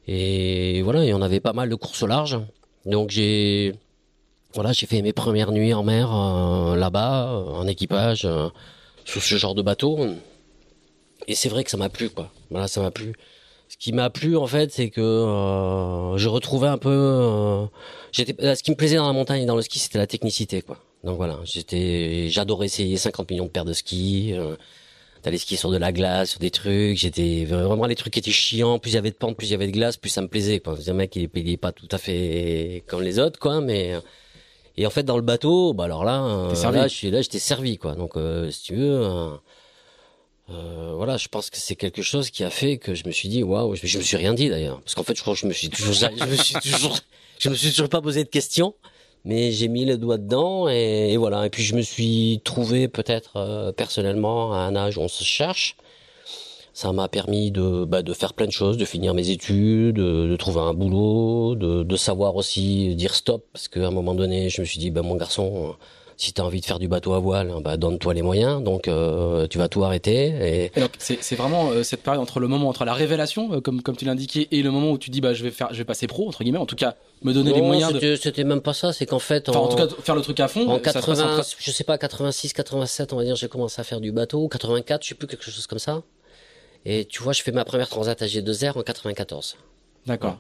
Et 0.09 0.83
voilà, 0.83 1.05
et 1.05 1.15
on 1.15 1.23
avait 1.23 1.39
pas 1.39 1.53
mal 1.53 1.69
de 1.69 1.77
courses 1.77 2.03
au 2.03 2.09
large. 2.09 2.41
Donc 2.87 3.11
j'ai 3.11 3.75
voilà, 4.53 4.73
j'ai 4.73 4.87
fait 4.87 5.01
mes 5.01 5.13
premières 5.13 5.53
nuits 5.53 5.75
en 5.75 5.85
mer 5.85 6.13
euh, 6.13 6.75
là-bas, 6.75 7.31
euh, 7.31 7.53
en 7.53 7.67
équipage, 7.69 8.25
euh, 8.25 8.49
sur 9.05 9.23
ce 9.23 9.37
genre 9.37 9.55
de 9.55 9.63
bateau. 9.63 9.99
Et 11.29 11.37
c'est 11.37 11.49
vrai 11.49 11.63
que 11.63 11.71
ça 11.71 11.77
m'a 11.77 11.89
plu, 11.89 12.11
quoi. 12.11 12.33
Voilà, 12.51 12.67
ça 12.67 12.81
m'a 12.81 12.91
plu. 12.91 13.13
Ce 13.71 13.77
qui 13.79 13.93
m'a 13.93 14.11
plu, 14.11 14.37
en 14.37 14.47
fait, 14.47 14.71
c'est 14.73 14.91
que 14.91 15.01
je 16.17 16.29
retrouvais 16.29 16.69
un 16.69 16.79
peu. 16.79 17.67
j'étais, 18.13 18.55
ce 18.55 18.63
qui 18.63 18.71
me 18.71 18.77
plaisait 18.77 18.97
dans 18.97 19.07
la 19.07 19.13
montagne 19.13 19.43
et 19.43 19.47
dans 19.47 19.57
le 19.57 19.63
ski, 19.63 19.79
c'était 19.79 19.99
la 19.99 20.07
technicité, 20.07 20.61
quoi. 20.61 20.77
Donc 21.05 21.17
voilà, 21.17 21.39
j'étais, 21.45 22.29
j'adorais 22.29 22.67
essayer 22.67 22.99
50 22.99 23.31
millions 23.31 23.47
de 23.47 23.51
paires 23.51 23.65
de 23.65 23.73
ski 23.73 24.35
d'aller 25.23 25.39
skier 25.39 25.57
sur 25.57 25.71
de 25.71 25.77
la 25.77 25.93
glace, 25.93 26.31
sur 26.31 26.41
des 26.41 26.51
trucs. 26.51 26.97
J'étais 26.97 27.45
vraiment 27.45 27.87
les 27.87 27.95
trucs 27.95 28.13
qui 28.13 28.19
étaient 28.19 28.31
chiants. 28.31 28.79
Plus 28.79 28.93
il 28.93 28.95
y 28.95 28.99
avait 28.99 29.11
de 29.11 29.17
pente, 29.17 29.37
plus 29.37 29.49
il 29.49 29.53
y 29.53 29.55
avait 29.55 29.67
de 29.67 29.73
glace, 29.73 29.97
plus 29.97 30.11
ça 30.11 30.23
me 30.23 30.29
plaisait. 30.29 30.61
Quoi. 30.61 30.77
Un 30.87 30.93
mec, 30.93 31.17
il 31.17 31.29
est 31.35 31.57
pas 31.57 31.73
tout 31.73 31.89
à 31.91 31.99
fait 31.99 32.85
comme 32.87 33.03
les 33.03 33.19
autres, 33.19 33.39
quoi. 33.39 33.61
Mais 33.61 33.95
et 34.77 34.87
en 34.87 34.91
fait, 34.91 35.03
dans 35.03 35.17
le 35.17 35.23
bateau, 35.23 35.75
bah 35.75 35.85
alors 35.85 36.05
là, 36.05 36.25
euh, 36.25 36.71
là, 36.73 36.89
je 36.89 36.95
suis 36.95 37.11
là, 37.11 37.21
j'étais 37.21 37.39
servi, 37.39 37.77
quoi. 37.77 37.95
Donc, 37.95 38.17
euh, 38.17 38.51
si 38.51 38.63
tu 38.63 38.77
veux. 38.77 39.31
Euh, 40.51 40.93
voilà, 40.97 41.17
je 41.17 41.29
pense 41.29 41.51
que 41.51 41.59
c'est 41.59 41.77
quelque 41.77 42.03
chose 42.03 42.31
qui 42.31 42.45
a 42.45 42.51
fait 42.51 42.79
que 42.79 42.95
je 42.95 43.07
me 43.07 43.13
suis 43.13 43.29
dit 43.29 43.43
waouh, 43.43 43.75
je, 43.77 43.87
je 43.87 43.99
me 43.99 44.03
suis 44.03 44.17
rien 44.17 44.35
dit 44.35 44.49
d'ailleurs, 44.49 44.81
parce 44.81 44.95
qu'en 44.95 45.05
fait, 45.05 45.17
je 45.17 45.23
crois 45.23 45.35
que 45.35 45.41
je 45.41 45.47
me 45.47 45.53
suis 45.53 45.69
toujours, 45.71 45.95
je 47.39 47.49
me 47.49 47.55
suis 47.55 47.71
toujours, 47.71 47.89
pas 47.89 48.01
posé 48.01 48.25
de 48.25 48.29
questions 48.29 48.75
mais 49.25 49.53
j'ai 49.53 49.69
mis 49.69 49.85
le 49.85 49.99
doigt 49.99 50.19
dedans 50.19 50.69
et, 50.69 51.17
voilà. 51.17 51.47
Et 51.47 51.51
puis 51.51 51.63
je 51.63 51.75
me 51.75 51.83
suis 51.83 52.41
trouvé 52.45 52.89
peut-être 52.89 53.37
euh, 53.37 53.73
personnellement 53.73 54.55
à 54.55 54.59
un 54.59 54.77
âge 54.77 54.97
où 54.97 55.03
on 55.03 55.09
se 55.09 55.25
cherche. 55.25 55.77
Ça 56.73 56.93
m'a 56.93 57.09
permis 57.09 57.51
de, 57.51 57.85
bah, 57.85 58.03
de 58.03 58.13
faire 58.15 58.33
plein 58.33 58.47
de 58.47 58.53
choses, 58.53 58.79
de 58.79 58.85
finir 58.85 59.13
mes 59.13 59.31
études, 59.31 59.97
de, 59.97 60.37
trouver 60.37 60.61
un 60.61 60.73
boulot, 60.73 61.55
de, 61.57 61.83
de, 61.83 61.97
savoir 61.97 62.37
aussi 62.37 62.95
dire 62.95 63.15
stop, 63.15 63.45
parce 63.53 63.69
qu'à 63.69 63.87
un 63.87 63.91
moment 63.91 64.15
donné, 64.15 64.49
je 64.49 64.61
me 64.63 64.67
suis 64.67 64.79
dit, 64.79 64.91
bah, 64.91 65.03
mon 65.03 65.17
garçon, 65.17 65.75
si 66.21 66.35
tu 66.35 66.41
as 66.43 66.45
envie 66.45 66.61
de 66.61 66.67
faire 66.67 66.79
du 66.79 66.87
bateau 66.87 67.15
à 67.15 67.19
voile, 67.19 67.51
bah, 67.65 67.79
donne-toi 67.79 68.13
les 68.13 68.21
moyens. 68.21 68.63
Donc, 68.63 68.89
euh, 68.89 69.47
tu 69.47 69.57
vas 69.57 69.69
tout 69.69 69.83
arrêter. 69.85 70.67
Et, 70.67 70.73
c'est 70.99 71.35
vraiment 71.35 71.71
euh, 71.71 71.83
cette 71.83 72.03
période 72.03 72.21
entre 72.21 72.41
le 72.41 72.47
moment 72.47 72.69
entre 72.69 72.85
la 72.85 72.93
révélation, 72.93 73.55
euh, 73.55 73.61
comme 73.63 73.81
comme 73.81 73.97
tu 73.97 74.05
l'indiquais, 74.05 74.47
et 74.51 74.63
le 74.63 74.71
moment 74.71 74.91
où 74.91 74.99
tu 74.99 75.09
dis 75.09 75.23
bah 75.23 75.33
je 75.33 75.43
vais 75.43 75.51
faire, 75.51 75.69
je 75.73 75.79
vais 75.79 75.85
passer 75.85 76.07
pro 76.07 76.29
entre 76.29 76.45
guillemets. 76.45 76.59
En 76.59 76.67
tout 76.67 76.77
cas, 76.77 76.97
me 77.23 77.33
donner 77.33 77.55
les 77.55 77.63
moyens. 77.63 77.95
de... 77.95 78.17
C'était 78.17 78.45
même 78.45 78.61
pas 78.61 78.75
ça. 78.75 78.93
C'est 78.93 79.07
qu'en 79.07 79.19
fait, 79.19 79.49
en... 79.49 79.65
en... 79.65 79.69
tout 79.69 79.77
cas, 79.79 79.89
faire 80.03 80.15
le 80.15 80.21
truc 80.21 80.39
à 80.41 80.49
fond. 80.49 80.69
En 80.69 80.79
80, 80.79 81.41
je 81.59 81.71
sais 81.71 81.85
pas, 81.85 81.97
86, 81.97 82.53
87, 82.53 83.15
on 83.15 83.17
va 83.17 83.25
dire, 83.25 83.37
j'ai 83.37 83.49
commencé 83.49 83.81
à 83.81 83.85
faire 83.85 84.03
du 84.03 84.13
bateau. 84.13 84.47
84, 84.47 85.03
je 85.03 85.09
sais 85.09 85.15
plus 85.15 85.27
quelque 85.27 85.45
chose 85.45 85.67
comme 85.67 85.79
ça. 85.79 86.03
Et 86.85 87.07
tu 87.07 87.23
vois, 87.23 87.33
je 87.33 87.43
fais 87.43 87.53
ma 87.53 87.65
première 87.65 87.89
transat 87.89 88.21
à 88.21 88.27
G2R 88.27 88.79
en 88.79 88.83
94. 88.83 89.57
D'accord. 90.05 90.39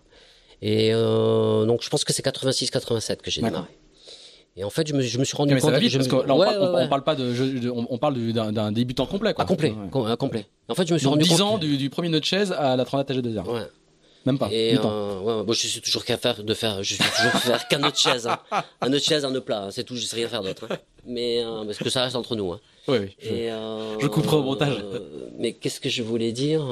Et 0.60 0.90
euh, 0.92 1.64
donc, 1.64 1.82
je 1.82 1.88
pense 1.88 2.04
que 2.04 2.12
c'est 2.12 2.24
86-87 2.24 3.16
que 3.16 3.30
j'ai 3.30 3.40
démarré. 3.40 3.68
Et 4.60 4.64
en 4.64 4.68
fait, 4.68 4.86
je 4.86 4.92
me, 4.92 5.00
je 5.00 5.18
me 5.18 5.24
suis 5.24 5.36
rendu 5.36 5.56
compte. 5.56 5.72
Vite, 5.76 5.96
parce 5.96 6.06
que 6.06 6.16
là, 6.16 6.34
on, 6.34 6.38
parle, 6.38 6.88
parle 6.90 7.04
pas 7.04 7.14
de, 7.14 7.70
on, 7.70 7.96
parle 7.96 8.14
d'un 8.32 8.72
débutant 8.72 9.06
complet, 9.06 9.32
quoi. 9.32 9.44
Ah, 9.44 9.48
complet, 9.48 9.74
complet. 10.18 10.44
En 10.68 10.74
fait, 10.74 10.86
je 10.86 10.92
me 10.92 10.98
suis 10.98 11.06
rendu 11.06 11.24
10 11.24 11.30
compte. 11.30 11.40
ans 11.40 11.58
du, 11.58 11.78
du, 11.78 11.88
premier 11.88 12.10
nœud 12.10 12.20
de 12.20 12.24
chaise 12.26 12.52
à 12.52 12.76
la 12.76 12.84
Transat 12.84 13.10
AG2R. 13.10 13.50
Ouais. 13.50 13.62
Même 14.26 14.38
pas. 14.38 14.50
Et 14.52 14.76
euh, 14.76 15.20
ouais, 15.20 15.44
bon, 15.44 15.52
je 15.54 15.66
suis 15.66 15.80
toujours 15.80 16.04
qu'à 16.04 16.18
faire 16.18 16.44
de 16.44 16.52
faire, 16.54 16.82
je 16.82 16.94
suis 16.94 17.02
toujours 17.02 17.40
faire 17.40 17.68
qu'un 17.68 17.78
nœud 17.78 17.90
de 17.90 17.96
chaise, 17.96 18.26
hein. 18.26 18.38
un 18.82 18.90
nœud 18.90 18.98
de 18.98 19.02
chaise, 19.02 19.24
un 19.24 19.30
nœud 19.30 19.40
plat. 19.40 19.64
Hein. 19.64 19.70
C'est 19.70 19.82
tout, 19.82 19.96
je 19.96 20.04
sais 20.04 20.16
rien 20.16 20.28
faire 20.28 20.42
d'autre. 20.42 20.66
Hein. 20.68 20.76
Mais 21.06 21.42
euh, 21.42 21.64
parce 21.64 21.78
que 21.78 21.88
ça 21.88 22.02
reste 22.02 22.16
entre 22.16 22.36
nous. 22.36 22.52
Hein. 22.52 22.60
Oui. 22.86 22.98
oui 23.00 23.16
je, 23.18 23.28
Et, 23.30 23.50
euh, 23.50 23.98
je 23.98 24.06
couperai 24.08 24.36
au 24.36 24.42
montage. 24.42 24.76
Euh, 24.78 25.00
mais 25.38 25.54
qu'est-ce 25.54 25.80
que 25.80 25.88
je 25.88 26.02
voulais 26.02 26.32
dire 26.32 26.62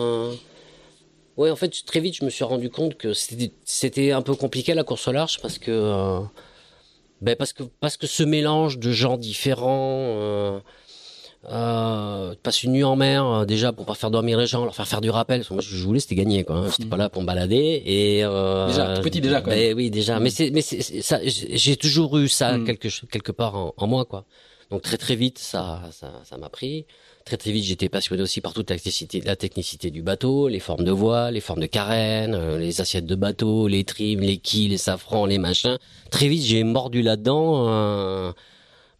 Ouais, 1.39 1.53
en 1.53 1.57
fait, 1.57 1.73
très 1.87 2.01
vite, 2.01 2.17
je 2.17 2.25
me 2.25 2.31
suis 2.31 2.43
rendu 2.43 2.69
compte 2.69 2.97
que 2.97 3.13
c'était 3.15 4.11
un 4.11 4.23
peu 4.23 4.35
compliqué 4.35 4.75
la 4.75 4.83
course 4.83 5.07
au 5.07 5.13
large 5.13 5.39
parce 5.41 5.59
que 5.59 5.71
euh, 5.71 6.19
ben 7.21 7.37
parce 7.37 7.53
que 7.53 7.63
parce 7.81 7.97
que 7.97 8.07
ce 8.07 8.23
mélange 8.23 8.79
de 8.79 8.93
gens 8.93 9.17
différents 9.17 9.99
euh, 10.19 10.61
euh, 11.51 12.35
passes 12.43 12.65
une 12.65 12.73
nuit 12.73 12.85
en 12.85 12.97
mer 12.97 13.25
euh, 13.25 13.45
déjà 13.45 13.73
pour 13.73 13.87
pas 13.87 13.95
faire 13.95 14.11
dormir 14.11 14.39
les 14.39 14.47
gens, 14.47 14.65
leur 14.65 14.75
faire 14.75 14.89
faire 14.89 15.01
du 15.01 15.09
rappel. 15.09 15.45
Moi, 15.51 15.61
je 15.63 15.85
voulais 15.85 16.01
c'était 16.01 16.17
gagner 16.17 16.45
quoi. 16.45 16.57
Hein. 16.57 16.69
J'étais 16.71 16.85
mmh. 16.85 16.89
pas 16.91 16.97
là 16.97 17.09
pour 17.09 17.23
me 17.23 17.27
balader 17.27 17.83
et 17.85 18.25
euh, 18.25 18.67
déjà 18.67 18.97
tout 18.97 19.03
petit 19.03 19.21
déjà 19.21 19.41
quand 19.41 19.51
ben, 19.51 19.75
Oui 19.75 19.91
déjà, 19.91 20.19
mais 20.19 20.31
c'est 20.31 20.51
mais 20.51 20.63
c'est 20.63 20.83
ça. 21.01 21.21
J'ai 21.25 21.77
toujours 21.77 22.19
eu 22.19 22.29
ça 22.29 22.59
mmh. 22.59 22.65
quelque 22.65 23.07
quelque 23.07 23.33
part 23.33 23.55
en, 23.55 23.75
en, 23.77 23.87
moi 23.87 24.05
quoi. 24.05 24.25
Donc 24.71 24.83
très 24.83 24.97
très 24.97 25.15
vite 25.15 25.39
ça 25.39 25.83
ça 25.93 26.13
ça 26.25 26.37
m'a 26.39 26.49
pris. 26.49 26.87
Très 27.29 27.37
très 27.37 27.53
vite, 27.53 27.65
j'étais 27.65 27.91
passionné 27.91 28.23
aussi 28.23 28.41
par 28.41 28.55
toute 28.55 28.71
la 28.71 28.77
technicité, 28.77 29.21
la 29.21 29.37
technicité 29.37 29.91
du 29.91 30.01
bateau, 30.01 30.49
les 30.49 30.61
formes 30.61 30.83
de 30.83 30.91
voile, 30.91 31.35
les 31.35 31.43
formes 31.43 31.61
de 31.61 31.67
carène, 31.67 32.35
euh, 32.35 32.57
les 32.59 32.81
assiettes 32.81 33.05
de 33.05 33.15
bateau, 33.15 33.69
les 33.69 33.85
trims, 33.85 34.23
les 34.23 34.39
quilles, 34.39 34.69
les 34.69 34.79
safrans, 34.79 35.27
les 35.27 35.37
machins. 35.37 35.77
Très 36.11 36.27
vite, 36.27 36.43
j'ai 36.43 36.65
mordu 36.65 37.03
là-dedans, 37.03 37.69
euh, 37.69 38.33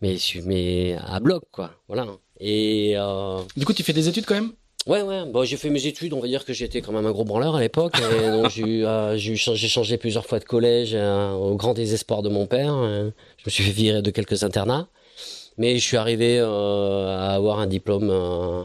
mais 0.03 0.19
mais 0.45 0.99
à 1.03 1.21
bloc 1.21 1.45
quoi. 1.51 1.71
Voilà. 1.89 2.07
Et 2.39 2.93
euh... 2.99 3.41
du 3.57 3.65
coup, 3.65 3.73
tu 3.73 3.83
fais 3.83 3.95
des 3.95 4.11
études 4.11 4.27
quand 4.27 4.35
même? 4.35 4.53
Ouais, 4.87 5.01
ouais. 5.01 5.25
Bon, 5.25 5.45
j'ai 5.45 5.57
fait 5.57 5.71
mes 5.71 5.87
études. 5.87 6.13
On 6.13 6.21
va 6.21 6.29
dire 6.29 6.45
que 6.45 6.53
j'étais 6.53 6.83
quand 6.83 6.93
même 6.93 7.07
un 7.07 7.13
gros 7.13 7.25
branleur 7.25 7.57
à 7.57 7.61
l'époque. 7.63 7.95
donc 8.31 8.51
j'ai 8.51 8.85
euh, 8.85 9.17
changé 9.17 9.97
plusieurs 9.97 10.27
fois 10.27 10.39
de 10.39 10.45
collège 10.45 10.91
euh, 10.93 11.33
au 11.33 11.57
grand 11.57 11.73
désespoir 11.73 12.21
de 12.21 12.29
mon 12.29 12.45
père. 12.45 12.75
je 12.75 13.45
me 13.47 13.51
suis 13.51 13.65
fait 13.65 13.73
virer 13.73 14.03
de 14.03 14.11
quelques 14.11 14.43
internats. 14.43 14.87
Mais 15.59 15.77
je 15.77 15.85
suis 15.85 15.97
arrivé 15.97 16.39
euh, 16.39 17.19
à 17.19 17.35
avoir 17.35 17.59
un 17.59 17.67
diplôme 17.67 18.11
euh, 18.11 18.63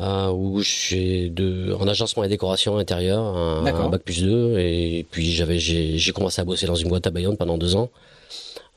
euh, 0.00 0.30
où 0.30 0.60
j'ai 0.60 1.30
de 1.30 1.74
en 1.78 1.86
agencement 1.86 2.24
et 2.24 2.28
décoration 2.28 2.78
intérieure, 2.78 3.36
un, 3.36 3.88
bac 3.88 4.02
plus 4.02 4.22
2 4.22 4.58
et 4.58 5.06
puis 5.10 5.30
j'avais 5.30 5.58
j'ai 5.58 6.12
commencé 6.12 6.40
à 6.40 6.44
bosser 6.44 6.66
dans 6.66 6.74
une 6.74 6.88
boîte 6.88 7.06
à 7.06 7.10
Bayonne 7.10 7.36
pendant 7.36 7.58
deux 7.58 7.76
ans. 7.76 7.90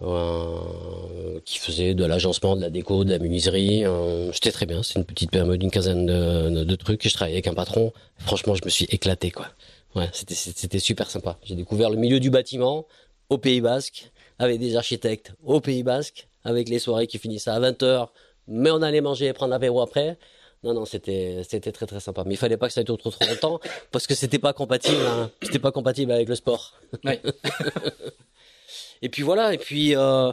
Euh, 0.01 1.39
qui 1.45 1.59
faisait 1.59 1.93
de 1.93 2.03
l'agencement, 2.03 2.57
de 2.57 2.61
la 2.61 2.69
déco, 2.69 3.05
de 3.05 3.11
la 3.11 3.19
menuiserie. 3.19 3.85
Euh, 3.85 4.31
C'était 4.33 4.51
très 4.51 4.65
bien. 4.65 4.83
C'est 4.83 4.99
une 4.99 5.05
petite 5.05 5.31
période 5.31 5.57
d'une 5.57 5.71
quinzaine 5.71 6.05
de, 6.05 6.63
de, 6.63 6.75
trucs. 6.75 7.05
Et 7.05 7.09
je 7.09 7.13
travaillais 7.13 7.37
avec 7.37 7.47
un 7.47 7.53
patron. 7.53 7.93
Franchement, 8.17 8.53
je 8.55 8.65
me 8.65 8.69
suis 8.69 8.85
éclaté, 8.85 9.31
quoi. 9.31 9.47
Ouais, 9.95 10.09
c'était 10.11 10.35
c'était 10.35 10.79
super 10.79 11.09
sympa. 11.09 11.37
J'ai 11.43 11.55
découvert 11.55 11.89
le 11.89 11.95
milieu 11.95 12.19
du 12.19 12.31
bâtiment 12.31 12.85
au 13.29 13.37
Pays 13.37 13.61
Basque 13.61 14.11
avec 14.39 14.59
des 14.59 14.75
architectes 14.75 15.33
au 15.43 15.61
Pays 15.61 15.83
Basque 15.83 16.27
avec 16.43 16.69
les 16.69 16.79
soirées 16.79 17.07
qui 17.07 17.17
finissaient 17.17 17.51
à 17.51 17.59
20h, 17.59 18.07
mais 18.47 18.71
on 18.71 18.81
allait 18.81 19.01
manger 19.01 19.27
et 19.27 19.33
prendre 19.33 19.51
l'apéro 19.51 19.81
après. 19.81 20.17
Non, 20.63 20.73
non, 20.73 20.85
c'était, 20.85 21.41
c'était 21.47 21.71
très, 21.73 21.85
très 21.85 21.99
sympa. 21.99 22.23
Mais 22.25 22.35
il 22.35 22.37
fallait 22.37 22.57
pas 22.57 22.67
que 22.67 22.73
ça 22.73 22.83
dure 22.83 22.97
trop, 22.97 23.11
trop 23.11 23.25
longtemps, 23.25 23.59
parce 23.91 24.07
que 24.07 24.15
c'était 24.15 24.39
pas 24.39 24.53
compatible, 24.53 25.01
hein. 25.05 25.29
c'était 25.41 25.59
pas 25.59 25.71
compatible 25.71 26.11
avec 26.11 26.29
le 26.29 26.35
sport. 26.35 26.73
et 29.01 29.09
puis 29.09 29.23
voilà, 29.23 29.53
et 29.53 29.57
puis, 29.57 29.95
euh, 29.95 30.31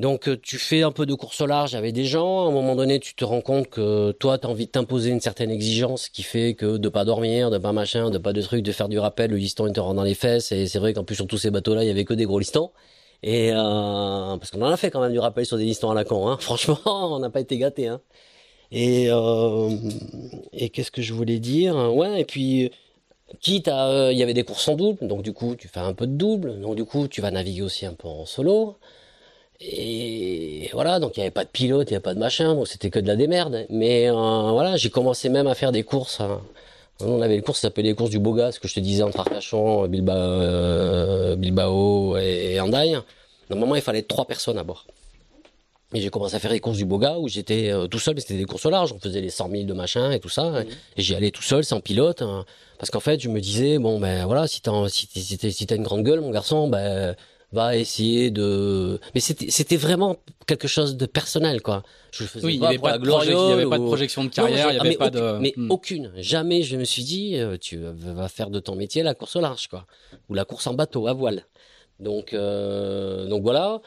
donc, 0.00 0.28
tu 0.42 0.58
fais 0.58 0.82
un 0.82 0.90
peu 0.90 1.06
de 1.06 1.14
course 1.14 1.40
au 1.40 1.46
large 1.46 1.76
avec 1.76 1.92
des 1.92 2.04
gens. 2.04 2.46
À 2.46 2.48
un 2.48 2.50
moment 2.50 2.74
donné, 2.74 2.98
tu 2.98 3.14
te 3.14 3.24
rends 3.24 3.40
compte 3.40 3.68
que 3.68 4.10
toi, 4.12 4.38
tu 4.38 4.46
as 4.46 4.50
envie 4.50 4.66
de 4.66 4.72
t'imposer 4.72 5.10
une 5.10 5.20
certaine 5.20 5.52
exigence 5.52 6.08
qui 6.08 6.24
fait 6.24 6.54
que 6.54 6.78
de 6.78 6.88
pas 6.88 7.04
dormir, 7.04 7.50
de 7.50 7.58
pas 7.58 7.70
machin, 7.72 8.10
de 8.10 8.18
pas 8.18 8.32
de 8.32 8.42
trucs, 8.42 8.62
de 8.62 8.72
faire 8.72 8.88
du 8.88 8.98
rappel, 8.98 9.30
le 9.30 9.36
liston, 9.36 9.68
il 9.68 9.72
te 9.72 9.78
rentre 9.78 9.94
dans 9.94 10.02
les 10.02 10.14
fesses. 10.14 10.50
Et 10.50 10.66
c'est 10.66 10.80
vrai 10.80 10.94
qu'en 10.94 11.04
plus, 11.04 11.14
sur 11.14 11.28
tous 11.28 11.38
ces 11.38 11.52
bateaux-là, 11.52 11.84
il 11.84 11.86
y 11.86 11.90
avait 11.90 12.04
que 12.04 12.14
des 12.14 12.24
gros 12.24 12.40
listons. 12.40 12.72
Et 13.26 13.50
euh, 13.52 14.36
parce 14.36 14.50
qu'on 14.50 14.60
en 14.60 14.70
a 14.70 14.76
fait 14.76 14.90
quand 14.90 15.00
même 15.00 15.12
du 15.12 15.18
rappel 15.18 15.46
sur 15.46 15.56
des 15.56 15.64
listons 15.64 15.90
à 15.90 15.94
la 15.94 16.04
con. 16.04 16.28
Hein. 16.28 16.36
Franchement, 16.40 16.78
on 16.84 17.18
n'a 17.18 17.30
pas 17.30 17.40
été 17.40 17.56
gâtés. 17.56 17.88
Hein. 17.88 18.00
Et, 18.70 19.06
euh, 19.10 19.70
et 20.52 20.68
qu'est-ce 20.68 20.90
que 20.90 21.00
je 21.00 21.14
voulais 21.14 21.38
dire? 21.38 21.74
Ouais, 21.94 22.20
et 22.20 22.24
puis 22.26 22.70
quitte 23.40 23.68
à, 23.68 23.88
euh, 23.88 24.12
il 24.12 24.18
y 24.18 24.22
avait 24.22 24.34
des 24.34 24.44
courses 24.44 24.68
en 24.68 24.76
double, 24.76 25.06
donc 25.08 25.22
du 25.22 25.32
coup 25.32 25.56
tu 25.56 25.68
fais 25.68 25.80
un 25.80 25.94
peu 25.94 26.06
de 26.06 26.12
double, 26.12 26.60
donc 26.60 26.76
du 26.76 26.84
coup 26.84 27.08
tu 27.08 27.20
vas 27.22 27.30
naviguer 27.30 27.62
aussi 27.62 27.86
un 27.86 27.94
peu 27.94 28.08
en 28.08 28.26
solo. 28.26 28.76
Et 29.60 30.68
voilà, 30.72 31.00
donc 31.00 31.16
il 31.16 31.20
n'y 31.20 31.24
avait 31.24 31.30
pas 31.30 31.44
de 31.44 31.48
pilote, 31.50 31.88
il 31.90 31.92
n'y 31.92 31.96
avait 31.96 32.02
pas 32.02 32.14
de 32.14 32.18
machin, 32.20 32.54
donc 32.54 32.68
c'était 32.68 32.90
que 32.90 32.98
de 32.98 33.06
la 33.06 33.16
démerde. 33.16 33.66
Mais 33.70 34.10
euh, 34.10 34.12
voilà, 34.52 34.76
j'ai 34.76 34.90
commencé 34.90 35.28
même 35.30 35.46
à 35.46 35.54
faire 35.54 35.72
des 35.72 35.84
courses. 35.84 36.20
Hein. 36.20 36.40
On 37.00 37.20
avait 37.22 37.36
les 37.36 37.42
courses 37.42 37.58
qui 37.58 37.62
s'appelaient 37.62 37.88
les 37.88 37.94
courses 37.94 38.10
du 38.10 38.20
Boga, 38.20 38.52
ce 38.52 38.60
que 38.60 38.68
je 38.68 38.74
te 38.74 38.80
disais 38.80 39.02
entre 39.02 39.18
Arcachon, 39.20 39.88
Bilbao, 39.88 40.14
euh, 40.16 41.36
Bilbao 41.36 42.16
et, 42.16 42.60
Andaille. 42.60 42.98
Normalement, 43.50 43.74
il 43.74 43.82
fallait 43.82 44.02
trois 44.02 44.26
personnes 44.26 44.58
à 44.58 44.62
bord. 44.62 44.86
Et 45.92 46.00
j'ai 46.00 46.10
commencé 46.10 46.34
à 46.34 46.38
faire 46.38 46.52
les 46.52 46.60
courses 46.60 46.78
du 46.78 46.84
Boga 46.84 47.18
où 47.18 47.28
j'étais 47.28 47.70
euh, 47.70 47.86
tout 47.86 47.98
seul, 47.98 48.14
mais 48.14 48.20
c'était 48.20 48.36
des 48.36 48.44
courses 48.44 48.66
au 48.66 48.70
large. 48.70 48.92
On 48.92 48.98
faisait 48.98 49.20
les 49.20 49.30
100 49.30 49.50
000 49.50 49.62
de 49.64 49.72
machin 49.74 50.10
et 50.12 50.20
tout 50.20 50.28
ça. 50.28 50.50
Mmh. 50.50 50.66
Et 50.96 51.02
j'y 51.02 51.14
allais 51.14 51.30
tout 51.30 51.42
seul, 51.42 51.64
sans 51.64 51.80
pilote. 51.80 52.22
Hein. 52.22 52.44
parce 52.78 52.90
qu'en 52.90 53.00
fait, 53.00 53.20
je 53.20 53.28
me 53.28 53.40
disais, 53.40 53.78
bon, 53.78 53.98
ben 53.98 54.26
voilà, 54.26 54.46
si 54.46 54.60
t'as 54.60 54.88
si, 54.88 55.08
si 55.12 55.66
une 55.70 55.82
grande 55.82 56.02
gueule, 56.04 56.20
mon 56.20 56.30
garçon, 56.30 56.68
ben 56.68 57.14
va 57.54 57.76
essayer 57.76 58.30
de. 58.30 59.00
Mais 59.14 59.20
c'était 59.20 59.76
vraiment 59.76 60.18
quelque 60.46 60.68
chose 60.68 60.96
de 60.96 61.06
personnel, 61.06 61.62
quoi. 61.62 61.82
Je 62.10 62.24
faisais 62.24 62.44
oui, 62.44 62.58
pas 62.58 62.66
il 62.66 62.78
n'y 62.80 62.86
avait, 62.86 62.94
avait, 63.52 63.66
pas 63.68 63.78
de 63.78 63.84
projection 63.84 64.24
de 64.24 64.28
carrière, 64.28 64.70
il 64.70 64.76
y 64.76 64.80
avait 64.80 64.96
pas 64.96 65.10
de. 65.10 65.38
Mais 65.38 65.54
hmm. 65.56 65.70
aucune. 65.70 66.12
Jamais 66.16 66.62
je 66.62 66.76
me 66.76 66.84
suis 66.84 67.04
dit, 67.04 67.38
euh, 67.38 67.56
tu 67.58 67.78
vas 67.78 68.28
faire 68.28 68.50
de 68.50 68.60
ton 68.60 68.74
métier 68.74 69.02
la 69.02 69.14
course 69.14 69.36
au 69.36 69.40
large, 69.40 69.68
quoi, 69.68 69.86
ou 70.28 70.34
la 70.34 70.44
course 70.44 70.66
en 70.66 70.74
bateau 70.74 71.06
à 71.06 71.14
voile. 71.14 71.46
Donc 72.00 72.34
euh, 72.34 73.26
donc 73.26 73.42
voilà 73.42 73.80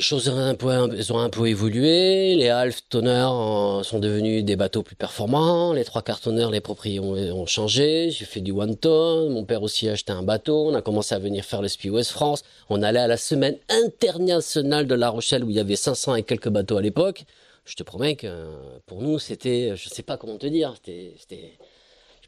les 0.00 0.04
choses 0.04 0.30
ont 0.30 0.38
un 0.38 0.54
peu, 0.54 0.68
ont 0.68 1.18
un 1.18 1.28
peu 1.28 1.46
évolué. 1.46 2.34
Les 2.34 2.48
half 2.48 2.88
toners 2.88 3.84
sont 3.84 3.98
devenus 3.98 4.42
des 4.42 4.56
bateaux 4.56 4.82
plus 4.82 4.96
performants. 4.96 5.74
Les 5.74 5.84
trois 5.84 6.00
quarts 6.00 6.20
les 6.50 6.60
propriétaires 6.62 7.36
ont, 7.36 7.44
changé. 7.44 8.10
J'ai 8.10 8.24
fait 8.24 8.40
du 8.40 8.50
one 8.50 8.76
ton. 8.76 9.28
Mon 9.28 9.44
père 9.44 9.62
aussi 9.62 9.90
a 9.90 9.92
acheté 9.92 10.12
un 10.12 10.22
bateau. 10.22 10.68
On 10.70 10.74
a 10.74 10.80
commencé 10.80 11.14
à 11.14 11.18
venir 11.18 11.44
faire 11.44 11.60
le 11.60 11.68
Spi 11.68 11.90
West 11.90 12.12
France. 12.12 12.44
On 12.70 12.82
allait 12.82 13.00
à 13.00 13.08
la 13.08 13.18
semaine 13.18 13.58
internationale 13.68 14.86
de 14.86 14.94
La 14.94 15.10
Rochelle 15.10 15.44
où 15.44 15.50
il 15.50 15.56
y 15.56 15.60
avait 15.60 15.76
500 15.76 16.14
et 16.14 16.22
quelques 16.22 16.48
bateaux 16.48 16.78
à 16.78 16.82
l'époque. 16.82 17.24
Je 17.66 17.74
te 17.74 17.82
promets 17.82 18.16
que 18.16 18.46
pour 18.86 19.02
nous, 19.02 19.18
c'était, 19.18 19.76
je 19.76 19.90
sais 19.90 20.02
pas 20.02 20.16
comment 20.16 20.38
te 20.38 20.46
dire, 20.46 20.76
c'était, 20.76 21.58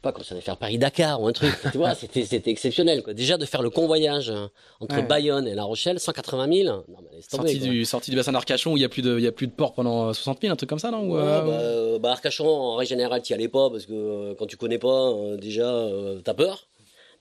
pas, 0.03 0.11
comme 0.11 0.23
ça 0.23 0.35
allait 0.35 0.43
faire 0.43 0.57
Paris-Dakar 0.57 1.19
ou 1.19 1.27
un 1.27 1.31
truc. 1.31 1.51
tu 1.71 1.77
vois, 1.79 1.95
c'était, 1.95 2.25
c'était 2.25 2.51
exceptionnel, 2.51 3.01
quoi. 3.01 3.13
Déjà, 3.15 3.37
de 3.37 3.45
faire 3.45 3.63
le 3.63 3.71
convoyage 3.71 4.29
euh, 4.29 4.45
entre 4.79 4.97
Ouais. 4.97 5.01
Bayonne 5.03 5.47
et 5.47 5.55
La 5.55 5.63
Rochelle, 5.63 5.99
180 5.99 6.47
000. 6.63 6.65
Non, 6.67 6.83
mais 7.11 7.21
Sorti 7.27 7.57
du, 7.57 7.85
sorti 7.85 8.11
du 8.11 8.17
bassin 8.17 8.31
d'Arcachon 8.33 8.73
où 8.73 8.77
il 8.77 8.81
y 8.81 8.85
a 8.85 8.89
plus 8.89 9.01
de, 9.01 9.19
y 9.19 9.25
a 9.27 9.31
plus 9.31 9.47
de 9.47 9.53
port 9.53 9.73
pendant 9.73 10.09
euh, 10.09 10.13
60 10.13 10.41
000, 10.41 10.53
un 10.53 10.55
truc 10.55 10.69
comme 10.69 10.77
ça, 10.79 10.91
non 10.91 11.01
Ou, 11.09 11.15
Ouais, 11.15 11.21
euh, 11.21 11.41
bah, 11.41 11.51
euh, 11.51 11.99
bah, 11.99 12.11
Arcachon, 12.11 12.45
en 12.47 12.75
règle 12.75 12.89
générale, 12.89 13.21
t'y 13.23 13.33
allais 13.33 13.47
pas 13.47 13.71
parce 13.71 13.87
que 13.87 13.93
euh, 13.93 14.35
quand 14.37 14.45
tu 14.45 14.57
connais 14.57 14.77
pas, 14.77 15.09
euh, 15.09 15.37
déjà, 15.37 15.65
euh, 15.65 16.19
t'as 16.23 16.35
peur. 16.35 16.67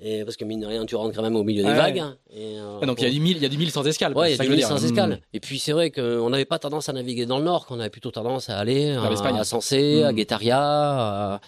Et 0.05 0.25
parce 0.25 0.37
que 0.37 0.45
mine 0.45 0.59
de 0.59 0.66
rien, 0.66 0.85
tu 0.85 0.97
rentres 0.97 1.14
quand 1.14 1.23
même 1.23 1.37
au 1.37 1.45
milieu 1.45 1.62
des 1.62 1.68
Ouais. 1.68 1.77
vagues. 1.77 2.03
Et, 2.35 2.57
euh, 2.59 2.79
ah, 2.83 2.87
donc 2.87 3.01
il 3.01 3.05
y 3.05 3.07
a 3.07 3.11
du 3.11 3.21
1000, 3.21 3.37
il 3.37 3.42
y 3.45 3.47
a 3.47 3.49
du 3.49 3.57
1000 3.57 3.71
sans 3.71 3.87
escale. 3.87 4.12
Ouais, 4.14 4.33
il 4.33 4.37
y 4.37 4.40
a 4.40 4.42
du 4.42 4.51
mille 4.51 4.64
sans 4.64 4.85
escale. 4.85 5.11
Mm. 5.11 5.18
Et 5.35 5.38
puis 5.38 5.61
c'est 5.61 5.71
vrai 5.71 5.92
qu'on 5.92 6.29
n'avait 6.29 6.45
pas 6.45 6.59
tendance 6.59 6.88
à 6.88 6.92
naviguer 6.92 7.25
dans 7.25 7.38
le 7.38 7.45
nord, 7.45 7.66
qu'on 7.66 7.79
avait 7.79 7.88
plutôt 7.88 8.11
tendance 8.11 8.51
à 8.51 8.59
aller 8.59 8.90
à, 8.90 9.01
à 9.05 9.45
Sensé, 9.45 10.03
à 10.03 10.11
Mm. 10.11 10.16
Guetaria, 10.16 10.59
à, 10.61 11.40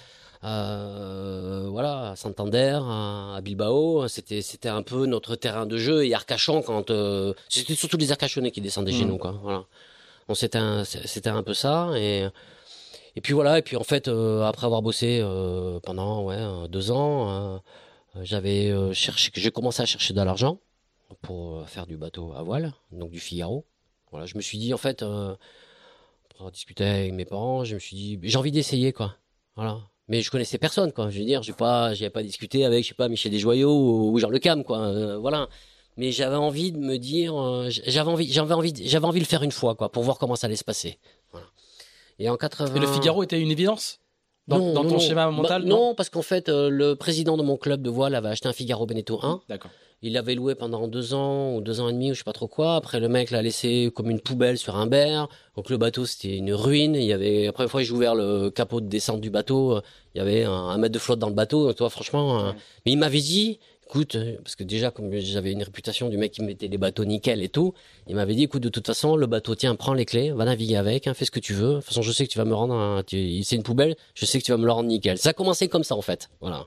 à- 0.45 1.67
voilà, 1.69 2.11
à 2.13 2.17
Santander, 2.17 2.79
à, 2.83 3.35
à 3.37 3.41
Bilbao. 3.41 4.07
C'était 4.09 4.43
c'était 4.43 4.69
un 4.69 4.83
peu 4.83 5.07
notre 5.07 5.37
terrain 5.37 5.67
de 5.67 5.77
jeu. 5.79 6.05
Et 6.07 6.15
Arcachon, 6.15 6.63
quand 6.63 6.91
euh, 6.91 7.33
c'était 7.49 7.75
surtout 7.75 7.97
les 7.97 8.11
Arcachonnais 8.13 8.51
qui 8.51 8.61
descendaient 8.61 8.93
chez 8.93 9.05
Mm. 9.05 9.09
nous, 9.09 9.19
quoi. 9.19 9.33
Voilà. 9.43 9.65
Bon, 10.29 10.35
c'était 10.35 10.59
un 10.59 10.85
c'était 10.85 11.31
un 11.31 11.43
peu 11.43 11.55
ça. 11.55 11.91
Et 11.97 12.27
et 13.17 13.21
puis 13.21 13.33
voilà. 13.33 13.59
Et 13.59 13.63
puis 13.63 13.77
en 13.77 13.85
fait, 13.85 14.09
euh, 14.09 14.43
après 14.43 14.67
avoir 14.67 14.83
bossé 14.83 15.21
euh, 15.23 15.81
pendant 15.81 16.25
ouais 16.25 16.37
euh, 16.39 16.69
deux 16.69 16.91
ans. 16.91 17.31
euh, 17.31 17.59
j'avais 18.23 18.71
euh, 18.71 18.93
cherché, 18.93 19.33
j'ai 19.35 19.51
commencé 19.51 19.83
à 19.83 19.87
chercher 19.87 20.15
de 20.15 20.23
l'argent 20.23 20.59
pour 21.23 21.57
euh, 21.57 21.65
faire 21.65 21.85
du 21.87 21.97
bateau 21.97 22.33
à 22.37 22.43
voile, 22.45 22.73
donc 22.93 23.11
du 23.11 23.19
Figaro. 23.19 23.65
Voilà, 24.13 24.25
je 24.27 24.37
me 24.37 24.41
suis 24.41 24.57
dit 24.57 24.73
en 24.73 24.77
fait, 24.79 25.03
euh, 25.03 25.35
pour 26.37 26.49
discuter 26.53 26.85
avec 26.85 27.13
mes 27.13 27.25
parents, 27.25 27.65
je 27.65 27.75
me 27.75 27.81
suis 27.81 27.97
dit 27.97 28.19
j'ai 28.23 28.39
envie 28.39 28.53
d'essayer 28.53 28.93
quoi. 28.93 29.17
Voilà. 29.57 29.81
Mais 30.09 30.21
je 30.21 30.31
connaissais 30.31 30.59
personne 30.59 30.93
quoi. 30.93 31.09
Je 31.11 31.19
veux 31.19 31.25
dire, 31.25 31.43
j'ai 31.43 31.53
pas, 31.55 31.95
j'avais 31.95 32.11
pas 32.11 32.23
discuté 32.23 32.64
avec, 32.64 32.85
je 32.85 32.88
sais 32.88 32.95
pas, 32.95 33.09
Michel 33.09 33.33
Desjoyaux 33.33 33.73
ou, 33.73 34.12
ou 34.12 34.19
Jean 34.19 34.29
Le 34.29 34.38
Cam 34.38 34.62
quoi. 34.64 34.79
Euh, 34.81 35.17
voilà. 35.19 35.49
Mais 35.97 36.11
j'avais 36.11 36.37
envie 36.37 36.73
de 36.73 36.79
me 36.79 36.97
dire, 36.99 37.35
euh, 37.40 37.69
j'avais 37.71 38.11
envie, 38.11 38.31
j'avais 38.31 38.53
envie, 38.55 38.73
j'avais 38.85 39.07
envie 39.07 39.21
de 39.21 39.25
le 39.25 39.29
faire 39.29 39.43
une 39.45 39.53
fois 39.53 39.75
quoi, 39.77 39.90
pour 39.90 40.03
voir 40.03 40.19
comment 40.19 40.37
ça 40.37 40.47
allait 40.49 40.57
se 40.57 40.64
passer. 40.64 40.99
Voilà. 41.33 41.47
Et 42.19 42.29
en 42.29 42.37
80. 42.37 42.75
Et 42.75 42.81
le 42.81 42.87
Figaro 42.87 43.23
était 43.23 43.40
une 43.40 43.51
évidence? 43.51 44.01
Dans, 44.47 44.59
Non, 44.59 44.73
dans 44.75 44.83
non, 44.83 44.88
ton 44.90 44.95
non. 44.97 45.01
schéma 45.01 45.25
Bah, 45.27 45.31
mental 45.31 45.62
non, 45.64 45.95
parce 45.95 46.11
qu'en 46.11 46.21
fait, 46.23 46.49
euh, 46.51 46.69
le 46.69 46.97
président 46.97 47.37
de 47.38 47.43
mon 47.43 47.57
club 47.57 47.81
de 47.81 47.88
voile 47.88 48.14
avait 48.14 48.29
acheté 48.29 48.47
un 48.49 48.53
Figaro 48.53 48.85
Beneteau 48.87 49.19
1. 49.23 49.40
D'accord. 49.49 49.71
Il 50.07 50.12
l'avait 50.12 50.35
loué 50.35 50.55
pendant 50.55 50.87
deux 50.87 51.14
ans 51.14 51.55
ou 51.57 51.62
deux 51.62 51.81
ans 51.81 51.88
et 51.88 51.93
demi 51.95 52.11
ou 52.11 52.14
je 52.14 52.19
sais 52.19 52.25
pas 52.25 52.35
trop 52.35 52.47
quoi. 52.47 52.77
Après, 52.77 53.01
le 53.01 53.09
mec 53.09 53.31
l'a 53.31 53.40
laissé 53.40 53.90
comme 53.95 54.11
une 54.11 54.21
poubelle 54.21 54.59
sur 54.59 54.77
un 54.77 54.87
berre. 54.87 55.29
Donc 55.57 55.71
le 55.71 55.79
bateau, 55.79 56.05
c'était 56.05 56.37
une 56.37 56.53
ruine. 56.53 56.95
Il 56.95 57.05
y 57.05 57.12
avait, 57.14 57.47
après, 57.47 57.64
une 57.64 57.71
fois 57.71 57.81
que 57.81 57.87
j'ai 57.87 57.93
ouvert 57.95 58.14
le 58.14 58.51
capot 58.51 58.83
de 58.83 58.87
descente 58.87 59.23
du 59.23 59.31
bateau, 59.31 59.81
il 60.14 60.19
y 60.19 60.21
avait 60.21 60.45
un, 60.45 60.53
un 60.53 60.77
mètre 60.77 60.93
de 60.93 60.99
flotte 60.99 61.19
dans 61.21 61.29
le 61.31 61.35
bateau. 61.35 61.67
Donc, 61.67 61.77
toi, 61.77 61.88
franchement, 61.88 62.38
euh, 62.38 62.49
Ouais. 62.51 62.57
mais 62.85 62.93
il 62.93 62.99
m'avait 62.99 63.21
dit, 63.23 63.59
écoute, 63.87 64.19
parce 64.43 64.57
que 64.57 64.64
déjà, 64.64 64.90
comme 64.90 65.11
j'avais 65.21 65.53
une 65.53 65.62
réputation 65.62 66.11
du 66.11 66.19
mec 66.19 66.33
qui 66.33 66.43
mettait 66.43 66.69
les 66.69 66.77
bateaux 66.79 67.07
nickel 67.07 67.43
et 67.43 67.49
tout, 67.49 67.73
il 68.07 68.14
m'avait 68.14 68.35
dit, 68.35 68.43
écoute, 68.43 68.62
de 68.62 68.69
toute 68.69 68.87
façon, 68.87 69.17
le 69.17 69.27
bateau, 69.27 69.55
tiens, 69.55 69.75
prends 69.75 69.95
les 69.95 70.05
clés, 70.05 70.33
va 70.33 70.45
naviguer 70.45 70.77
avec, 70.77 71.07
hein, 71.07 71.14
fais 71.14 71.25
ce 71.25 71.31
que 71.31 71.40
tu 71.40 71.55
veux. 71.55 71.71
De 71.71 71.75
toute 71.77 71.85
façon, 71.85 72.03
je 72.03 72.12
sais 72.12 72.27
que 72.27 72.31
tu 72.33 72.37
vas 72.38 72.45
me 72.45 72.55
rendre, 72.55 72.75
un- 72.75 73.03
c'est 73.09 73.57
une 73.57 73.62
poubelle, 73.62 73.97
je 74.14 74.27
sais 74.27 74.38
que 74.38 74.45
tu 74.45 74.51
vas 74.53 74.59
me 74.59 74.67
le 74.67 74.73
rendre 74.73 74.88
nickel. 74.90 75.17
Ça 75.17 75.31
a 75.31 75.33
commencé 75.33 75.69
comme 75.69 75.85
ça, 75.85 75.97
en 75.97 76.03
fait. 76.03 76.29
Voilà. 76.43 76.67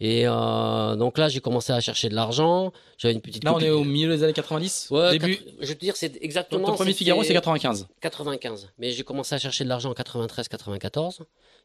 Et 0.00 0.26
euh, 0.26 0.96
donc 0.96 1.18
là, 1.18 1.28
j'ai 1.28 1.40
commencé 1.40 1.72
à 1.72 1.80
chercher 1.80 2.08
de 2.08 2.14
l'argent. 2.14 2.72
J'avais 2.98 3.14
une 3.14 3.20
petite. 3.20 3.44
Là, 3.44 3.54
on 3.54 3.60
est 3.60 3.70
au 3.70 3.84
milieu 3.84 4.08
des 4.08 4.22
années 4.24 4.32
90 4.32 4.88
Ouais, 4.90 5.12
Début. 5.12 5.36
quatre- 5.36 5.48
Je 5.60 5.66
veux 5.68 5.74
te 5.74 5.80
dire, 5.80 5.96
c'est 5.96 6.08
Donc, 6.10 6.18
exactement. 6.22 6.66
ton 6.66 6.74
premier 6.74 6.92
Figaro, 6.92 7.22
c'est 7.22 7.32
95. 7.32 7.86
95. 8.00 8.70
Mais 8.78 8.90
j'ai 8.90 9.04
commencé 9.04 9.34
à 9.34 9.38
chercher 9.38 9.64
de 9.64 9.68
l'argent 9.68 9.90
en 9.90 9.94
93-94. 9.94 11.20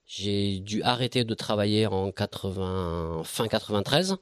J'ai 0.05 0.59
dû 0.59 0.81
arrêter 0.83 1.23
de 1.23 1.33
travailler 1.33 1.87
en 1.87 2.11
80, 2.11 3.21
fin 3.25 3.47
93. 3.47 4.15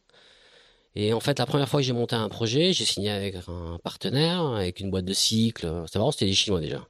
Et 0.96 1.14
en 1.14 1.20
fait, 1.20 1.38
la 1.38 1.46
première 1.46 1.70
fois 1.70 1.80
que 1.82 1.86
j'ai 1.86 1.94
monté 1.94 2.16
un 2.16 2.28
projet, 2.30 2.74
j'ai 2.74 2.86
signé 2.86 3.12
avec 3.12 3.36
un 3.48 3.78
partenaire, 3.84 4.42
avec 4.42 4.80
une 4.80 4.90
boîte 4.90 5.06
de 5.06 5.14
cycle. 5.14 5.84
C'est 5.92 6.00
marrant, 6.00 6.12
c'était 6.12 6.26
des 6.26 6.34
Chinois 6.34 6.60
déjà. 6.60 6.88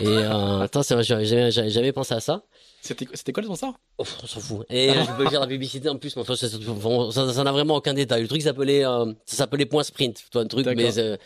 Et 0.00 0.06
euh, 0.06 0.60
attends, 0.62 0.82
j'avais 0.82 1.50
jamais 1.70 1.92
pensé 1.92 2.14
à 2.14 2.20
ça. 2.20 2.44
C'était 2.80 3.32
quoi 3.32 3.42
le 3.42 3.46
sponsor 3.46 3.78
Oh, 3.98 4.04
on 4.22 4.26
s'en 4.26 4.40
fout. 4.40 4.66
Et 4.70 4.90
je 4.90 5.16
peux 5.16 5.28
dire 5.28 5.40
la 5.40 5.46
publicité 5.46 5.88
en 5.88 5.96
plus, 5.96 6.14
mais 6.16 6.22
enfin, 6.22 6.36
ça, 6.36 7.44
n'a 7.44 7.52
vraiment 7.52 7.76
aucun 7.76 7.94
détail. 7.94 8.22
Le 8.22 8.28
truc 8.28 8.42
s'appelait, 8.42 8.84
euh, 8.86 9.12
ça 9.26 9.36
s'appelait 9.36 9.66
Point 9.66 9.82
Sprint, 9.82 10.24
toi, 10.30 10.42
un 10.42 10.46
truc. 10.46 10.66
Mais 10.66 10.98
euh, 10.98 11.16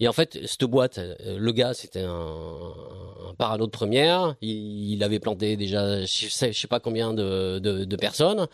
et 0.00 0.08
en 0.08 0.12
fait, 0.12 0.38
cette 0.46 0.64
boîte, 0.64 0.98
euh, 0.98 1.38
le 1.38 1.52
gars, 1.52 1.74
c'était 1.74 2.02
un, 2.02 2.72
un 3.30 3.34
parano 3.36 3.66
de 3.66 3.70
première. 3.70 4.36
Il, 4.40 4.94
il 4.94 5.04
avait 5.04 5.20
planté 5.20 5.56
déjà, 5.56 6.00
je 6.00 6.28
sais, 6.28 6.52
je 6.52 6.58
sais 6.60 6.68
pas 6.68 6.80
combien 6.80 7.12
de, 7.12 7.58
de, 7.58 7.84
de 7.84 7.96
personnes. 7.96 8.46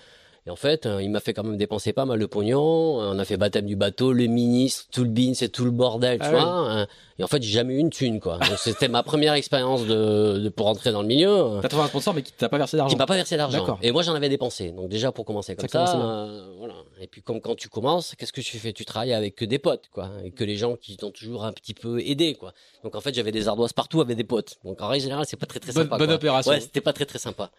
Et 0.49 0.51
en 0.51 0.57
fait, 0.57 0.87
euh, 0.87 1.03
il 1.03 1.11
m'a 1.11 1.21
fait 1.21 1.35
quand 1.35 1.43
même 1.45 1.59
dépenser 1.59 1.93
pas 1.93 2.07
mal 2.07 2.19
de 2.19 2.25
pognon. 2.25 2.59
On 2.63 3.19
a 3.19 3.25
fait 3.27 3.37
baptême 3.37 3.67
du 3.67 3.77
bateau, 3.77 4.15
le 4.15 4.25
ministre, 4.29 4.87
tout 4.91 5.05
le 5.05 5.11
bin, 5.11 5.35
c'est 5.35 5.51
tout 5.51 5.67
le 5.67 5.71
bordel, 5.71 6.19
tu 6.19 6.25
Ah 6.25 6.31
vois. 6.31 6.71
Euh, 6.71 6.87
Et 7.19 7.23
en 7.23 7.27
fait, 7.27 7.43
j'ai 7.43 7.53
jamais 7.53 7.75
eu 7.75 7.79
une 7.79 7.91
thune, 7.91 8.19
quoi. 8.19 8.39
Donc, 8.39 8.57
C'était 8.59 8.89
ma 8.89 9.03
première 9.03 9.35
expérience 9.35 9.85
de, 9.85 10.39
de 10.39 10.49
pour 10.49 10.65
rentrer 10.65 10.91
dans 10.91 11.03
le 11.03 11.07
milieu 11.09 11.59
T'as 11.61 11.69
trouvé 11.69 11.85
un 11.85 11.89
sponsor, 11.89 12.15
mais 12.15 12.23
qui 12.23 12.33
t'a 12.33 12.49
pas 12.49 12.57
versé 12.57 12.71
qui 12.71 12.77
d'argent. 12.79 12.97
m'a 12.97 13.05
pas 13.05 13.15
versé 13.17 13.37
d'argent. 13.37 13.79
Et 13.83 13.93
moi, 13.93 14.03
j'en 14.03 14.15
avais 14.15 14.31
dépensé. 14.31 14.71
Donc 14.71 14.89
déjà 14.89 15.13
pour 15.13 15.27
commencer 15.27 15.55
comme 15.55 15.69
Ça 15.69 15.95
euh, 16.01 16.55
voilà. 16.59 16.75
Et 16.99 17.09
puis 17.09 17.21
comme 17.21 17.43
quand 17.43 17.55
tu 17.55 17.69
commences, 17.69 18.15
qu'est-ce 18.17 18.33
que 18.33 18.41
tu 18.41 18.57
fais? 18.59 18.73
Tu 18.73 18.87
travailles 18.87 19.13
avec 19.13 19.35
que 19.37 19.45
des 19.45 19.59
potes, 19.59 19.91
quoi, 19.93 20.09
et 20.25 20.31
que 20.31 20.45
les 20.45 20.57
gens 20.57 20.77
qui 20.77 20.97
t'ont 20.97 21.11
toujours 21.11 21.45
un 21.45 21.53
petit 21.53 21.75
peu 21.75 22.01
aidé, 22.01 22.33
quoi. 22.35 22.55
Donc 22.85 22.95
en 22.97 23.03
fait, 23.03 23.15
j'avais 23.15 23.33
des 23.33 23.49
ardoises 23.49 23.75
partout 23.75 24.01
avec 24.01 24.17
des 24.17 24.25
potes. 24.25 24.57
Donc 24.65 24.81
en 24.81 24.89
règle 24.89 25.03
générale, 25.03 25.27
c'est 25.29 25.37
pas 25.37 25.45
très 25.47 25.61
très 25.61 25.73
Bonne, 25.75 25.85
sympa. 25.85 25.99
bonne 25.99 26.07
quoi. 26.07 26.15
opération. 26.17 26.53
Ouais, 26.53 26.61
c'était 26.61 26.81
pas 26.81 26.95
très 26.95 27.05
très 27.05 27.19
sympa. 27.19 27.51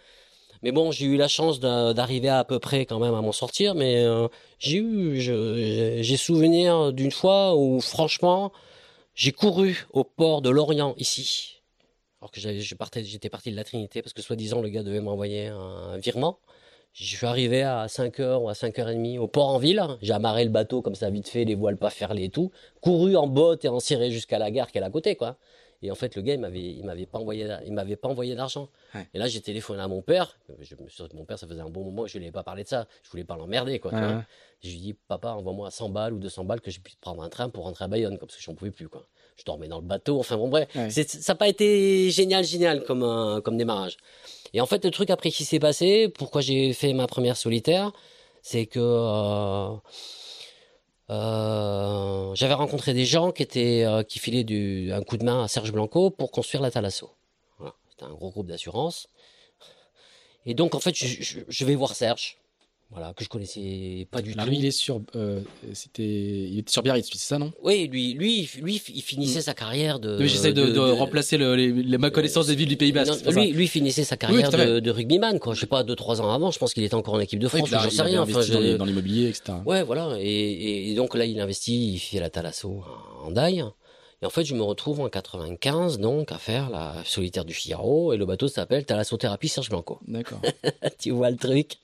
Mais 0.63 0.71
bon, 0.71 0.91
j'ai 0.91 1.05
eu 1.05 1.17
la 1.17 1.27
chance 1.27 1.59
d'a- 1.59 1.93
d'arriver 1.93 2.29
à, 2.29 2.43
peu 2.43 2.59
près 2.59 2.85
quand 2.85 2.99
même 2.99 3.13
à 3.13 3.21
m'en 3.21 3.31
sortir. 3.31 3.75
Mais 3.75 4.03
euh, 4.03 4.27
j'ai 4.59 4.77
eu, 4.77 5.19
j'ai 5.19 6.17
souvenir 6.17 6.91
d'une 6.93 7.11
fois 7.11 7.55
où 7.55 7.79
franchement, 7.79 8.51
j'ai 9.15 9.31
couru 9.33 9.85
au 9.91 10.03
port 10.03 10.41
de 10.41 10.49
Lorient 10.49 10.93
ici, 10.97 11.61
alors 12.21 12.31
que 12.31 12.39
j'étais 12.39 13.29
parti 13.29 13.51
de 13.51 13.55
la 13.55 13.63
Trinité 13.65 14.01
parce 14.01 14.13
que 14.13 14.21
soi-disant 14.21 14.61
le 14.61 14.69
gars 14.69 14.83
devait 14.83 15.01
m'envoyer 15.01 15.47
un, 15.47 15.97
virement. 15.97 16.39
Je 16.93 17.03
suis 17.03 17.25
arrivé 17.25 17.61
à 17.63 17.85
5h 17.87 18.41
ou 18.41 18.49
à 18.49 18.53
5h30 18.53 19.19
au 19.19 19.27
port 19.27 19.49
en 19.49 19.57
ville. 19.57 19.83
J'ai 20.01 20.13
amarré 20.13 20.43
le 20.43 20.49
bateau 20.49 20.81
comme 20.81 20.95
ça 20.95 21.09
vite 21.09 21.29
fait, 21.29 21.45
les 21.45 21.55
voiles 21.55 21.77
pas 21.77 21.89
ferlées 21.89 22.25
et 22.25 22.29
tout. 22.29 22.51
Couru 22.81 23.15
en 23.15 23.27
botte 23.27 23.65
et 23.65 23.67
en 23.67 23.79
ciré 23.79 24.11
jusqu'à 24.11 24.39
la 24.39 24.51
gare 24.51 24.71
qui 24.71 24.77
est 24.77 24.81
à 24.81 24.89
côté, 24.89 25.15
quoi. 25.15 25.37
Et 25.81 25.91
en 25.91 25.95
fait, 25.95 26.15
le 26.15 26.21
gars, 26.21 26.33
il 26.33 26.39
m'avait, 26.39 26.59
il 26.59 26.83
m'avait 26.83 27.05
pas 27.05 27.19
envoyé, 27.19 27.47
il 27.65 27.73
m'avait 27.73 27.95
pas 27.95 28.09
envoyé 28.09 28.35
d'argent. 28.35 28.69
Ouais. 28.93 29.07
Et 29.13 29.17
là, 29.17 29.27
j'ai 29.27 29.39
téléphoné 29.39 29.81
à 29.81 29.87
mon 29.87 30.01
père. 30.01 30.37
Je 30.49 30.75
me 30.75 30.89
suis 30.89 31.03
dit, 31.03 31.15
mon 31.15 31.25
père, 31.25 31.39
ça 31.39 31.47
faisait 31.47 31.61
un 31.61 31.69
bon 31.69 31.83
moment 31.83 32.05
je 32.05 32.17
lui 32.17 32.25
ai 32.25 32.31
pas 32.31 32.43
parlé 32.43 32.63
de 32.63 32.67
ça. 32.67 32.87
Je 33.03 33.09
voulais 33.09 33.23
pas 33.23 33.37
l'emmerder, 33.37 33.79
quoi. 33.79 33.93
Ouais. 33.93 34.17
Je 34.61 34.69
lui 34.69 34.75
ai 34.75 34.79
dit, 34.79 34.93
papa, 35.07 35.29
envoie-moi 35.29 35.71
100 35.71 35.89
balles 35.89 36.13
ou 36.13 36.19
200 36.19 36.43
balles 36.43 36.61
que 36.61 36.71
je 36.71 36.79
puisse 36.81 36.97
prendre 36.97 37.23
un 37.23 37.29
train 37.29 37.49
pour 37.49 37.63
rentrer 37.63 37.85
à 37.85 37.87
Bayonne, 37.87 38.17
comme 38.17 38.27
parce 38.27 38.37
que 38.37 38.43
j'en 38.43 38.55
pouvais 38.55 38.71
plus, 38.71 38.89
quoi. 38.89 39.05
Je 39.37 39.45
dormais 39.45 39.69
dans 39.69 39.79
le 39.79 39.85
bateau, 39.85 40.19
enfin 40.19 40.35
bon, 40.35 40.49
bref. 40.49 40.67
Ouais. 40.75 40.89
Ça 40.89 41.03
n'a 41.33 41.35
pas 41.37 41.47
été 41.47 42.11
génial, 42.11 42.43
génial 42.43 42.83
comme, 42.83 43.41
comme 43.41 43.57
démarrage. 43.57 43.95
Et 44.53 44.61
en 44.61 44.65
fait, 44.65 44.83
le 44.83 44.91
truc 44.91 45.09
après 45.09 45.31
qui 45.31 45.45
s'est 45.45 45.59
passé, 45.59 46.09
pourquoi 46.09 46.41
j'ai 46.41 46.73
fait 46.73 46.93
ma 46.93 47.07
première 47.07 47.37
solitaire, 47.37 47.91
c'est 48.41 48.65
que 48.65 48.79
euh, 48.79 49.75
euh, 51.09 52.35
j'avais 52.35 52.53
rencontré 52.53 52.93
des 52.93 53.05
gens 53.05 53.31
qui 53.31 53.41
étaient 53.41 53.83
euh, 53.83 54.03
qui 54.03 54.19
filaient 54.19 54.91
un 54.91 55.01
coup 55.01 55.17
de 55.17 55.23
main 55.23 55.43
à 55.43 55.47
Serge 55.47 55.71
Blanco 55.71 56.11
pour 56.11 56.31
construire 56.31 56.61
la 56.61 56.71
Thalasso. 56.71 57.11
Voilà. 57.57 57.73
C'était 57.89 58.05
un 58.05 58.13
gros 58.13 58.29
groupe 58.29 58.47
d'assurance. 58.47 59.07
Et 60.45 60.53
donc, 60.53 60.75
en 60.75 60.79
fait, 60.79 60.95
je 60.95 61.65
vais 61.65 61.75
voir 61.75 61.95
Serge, 61.95 62.37
voilà, 62.91 63.13
que 63.13 63.23
je 63.23 63.29
connaissais 63.29 64.07
pas 64.09 64.21
du 64.21 64.31
Alors, 64.33 64.45
tout. 64.45 64.49
lui, 64.51 64.57
il 64.59 64.65
est 64.65 64.71
sur, 64.71 64.99
euh, 65.15 65.41
c'était, 65.73 66.03
il 66.03 66.57
était 66.59 66.71
sur 66.71 66.81
Biarritz, 66.81 67.07
c'est 67.11 67.19
ça, 67.19 67.37
non? 67.37 67.51
Oui, 67.61 67.87
lui, 67.87 68.13
lui, 68.13 68.49
lui, 68.61 68.81
il 68.95 69.01
finissait 69.03 69.41
sa 69.41 69.53
carrière 69.53 69.99
de. 69.99 70.17
Mais 70.17 70.27
J'essaie 70.27 70.53
de, 70.53 70.69
de 70.69 70.79
remplacer 70.79 71.37
le- 71.37 71.55
les, 71.55 71.71
les- 71.71 71.97
ma 71.99 72.09
connaissance 72.09 72.47
des 72.47 72.55
villes 72.55 72.67
du 72.69 72.77
Pays 72.77 72.91
Basque. 72.91 73.23
Non, 73.25 73.31
lui, 73.31 73.51
lui 73.51 73.67
finissait 73.67 74.03
sa 74.03 74.17
carrière 74.17 74.49
de, 74.51 74.79
de 74.79 74.91
rugbyman, 74.91 75.39
quoi. 75.39 75.53
Je 75.53 75.59
sais 75.59 75.65
pas, 75.67 75.83
deux, 75.83 75.95
trois 75.95 76.19
ans 76.21 76.31
avant, 76.33 76.49
je 76.51 76.57
pense 76.57 76.73
qu'il 76.73 76.83
était 76.83 76.95
encore 76.95 77.13
en 77.13 77.19
équipe 77.19 77.39
de 77.39 77.45
Oui, 77.45 77.59
France, 77.59 77.69
là, 77.71 77.79
j'en 77.83 77.89
sais 77.91 78.01
rien. 78.01 78.21
Enfin, 78.23 78.33
dans 78.33 78.41
je- 78.41 78.57
les- 78.57 78.77
dans 78.77 78.85
l'immobilier, 78.85 79.29
etc. 79.29 79.59
Ouais, 79.65 79.83
voilà. 79.83 80.17
Et, 80.19 80.93
donc 80.95 81.13
là, 81.15 81.25
il 81.25 81.39
investit, 81.39 81.93
il 81.93 81.99
fait 81.99 82.19
la 82.19 82.29
Thalasso 82.31 82.83
en 83.23 83.29
Daille. 83.31 83.63
Et 84.21 84.25
en 84.25 84.29
fait, 84.29 84.43
je 84.43 84.53
me 84.53 84.63
retrouve 84.63 84.99
en 84.99 85.07
95, 85.09 85.99
donc, 85.99 86.31
à 86.33 86.37
faire 86.37 86.69
la 86.69 86.95
solitaire 87.05 87.45
du 87.45 87.53
Figaro. 87.53 88.11
Et 88.13 88.17
le 88.17 88.25
bateau 88.25 88.47
s'appelle 88.49 88.83
Thalasso 88.83 89.15
Thérapie 89.15 89.47
Serge 89.47 89.69
Blanco. 89.69 89.99
D'accord. 90.07 90.41
tu 90.99 91.11
vois 91.11 91.29
le 91.31 91.37
truc? 91.37 91.77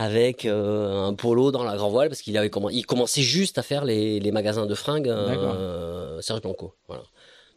Avec 0.00 0.46
euh, 0.46 1.04
un 1.04 1.12
polo 1.12 1.50
dans 1.52 1.62
la 1.62 1.76
grand 1.76 1.90
voile 1.90 2.08
parce 2.08 2.22
qu'il 2.22 2.38
avait 2.38 2.48
commen- 2.48 2.70
il 2.72 2.86
commençait 2.86 3.20
juste 3.20 3.58
à 3.58 3.62
faire 3.62 3.84
les, 3.84 4.18
les 4.18 4.32
magasins 4.32 4.64
de 4.64 4.74
fringues 4.74 5.10
euh, 5.10 6.20
Serge 6.22 6.40
Blanco 6.40 6.72
voilà. 6.88 7.02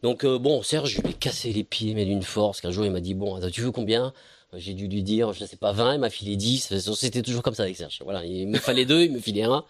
Donc 0.01 0.25
euh, 0.25 0.37
bon 0.37 0.61
Serge 0.61 0.89
je 0.91 1.01
lui 1.01 1.11
ai 1.11 1.13
cassé 1.13 1.53
les 1.53 1.63
pieds 1.63 1.93
mais 1.93 2.03
d'une 2.03 2.21
force 2.21 2.59
qu'un 2.59 2.71
jour 2.71 2.83
il 2.83 2.91
m'a 2.91 2.99
dit 2.99 3.13
bon 3.13 3.35
attends, 3.35 3.49
tu 3.49 3.61
veux 3.61 3.71
combien? 3.71 4.11
J'ai 4.55 4.73
dû 4.73 4.87
lui 4.89 5.03
dire 5.03 5.31
je 5.31 5.45
sais 5.45 5.55
pas 5.55 5.71
20 5.71 5.93
il 5.93 5.99
m'a 6.01 6.09
filé 6.09 6.35
10 6.35 6.77
c'était 6.95 7.21
toujours 7.21 7.43
comme 7.43 7.55
ça 7.55 7.63
avec 7.63 7.77
Serge. 7.77 7.99
Voilà 8.03 8.25
il 8.25 8.47
me 8.49 8.57
fallait 8.59 8.85
deux 8.85 9.03
il 9.03 9.13
me 9.13 9.19
filait 9.19 9.43
un 9.43 9.63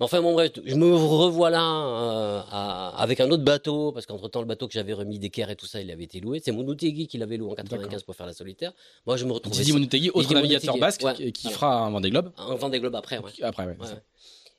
enfin, 0.00 0.20
bon, 0.22 0.32
bref, 0.32 0.52
je 0.64 0.74
me 0.74 0.94
revois 0.94 1.50
là 1.50 1.62
euh, 1.62 2.40
à- 2.50 3.00
avec 3.00 3.20
un 3.20 3.30
autre 3.30 3.42
bateau, 3.44 3.92
parce 3.92 4.06
qu'entre 4.06 4.28
temps, 4.28 4.40
le 4.40 4.46
bateau 4.46 4.66
que 4.66 4.72
j'avais 4.74 4.92
remis 4.92 5.18
d'équerre 5.18 5.50
et 5.50 5.56
tout 5.56 5.66
ça, 5.66 5.80
il 5.80 5.90
avait 5.90 6.04
été 6.04 6.20
loué. 6.20 6.40
C'est 6.44 6.52
mon 6.52 6.66
Outegi 6.66 7.06
qui 7.06 7.18
l'avait 7.18 7.36
loué 7.36 7.50
en 7.50 7.54
95 7.54 8.02
pour 8.02 8.14
faire 8.16 8.26
la 8.26 8.32
solitaire. 8.32 8.72
Moi, 9.06 9.16
je 9.16 9.24
me 9.24 9.32
retrouvais 9.32 9.56
Didi 9.56 9.72
Monutegi, 9.72 10.10
autre 10.14 10.32
navigateur 10.34 10.76
basque, 10.78 11.02
ouais. 11.04 11.32
qui, 11.32 11.46
Ouais. 11.48 11.52
fera 11.52 11.80
un 11.84 11.90
Vendée 11.90 12.10
Globe. 12.10 12.32
en 12.36 12.56
Vendée 12.56 12.80
Globe 12.80 12.94
après. 12.96 13.18
Ouais. 13.18 13.30
Après, 13.42 13.66
ouais. 13.66 13.76
Ouais. 13.78 13.86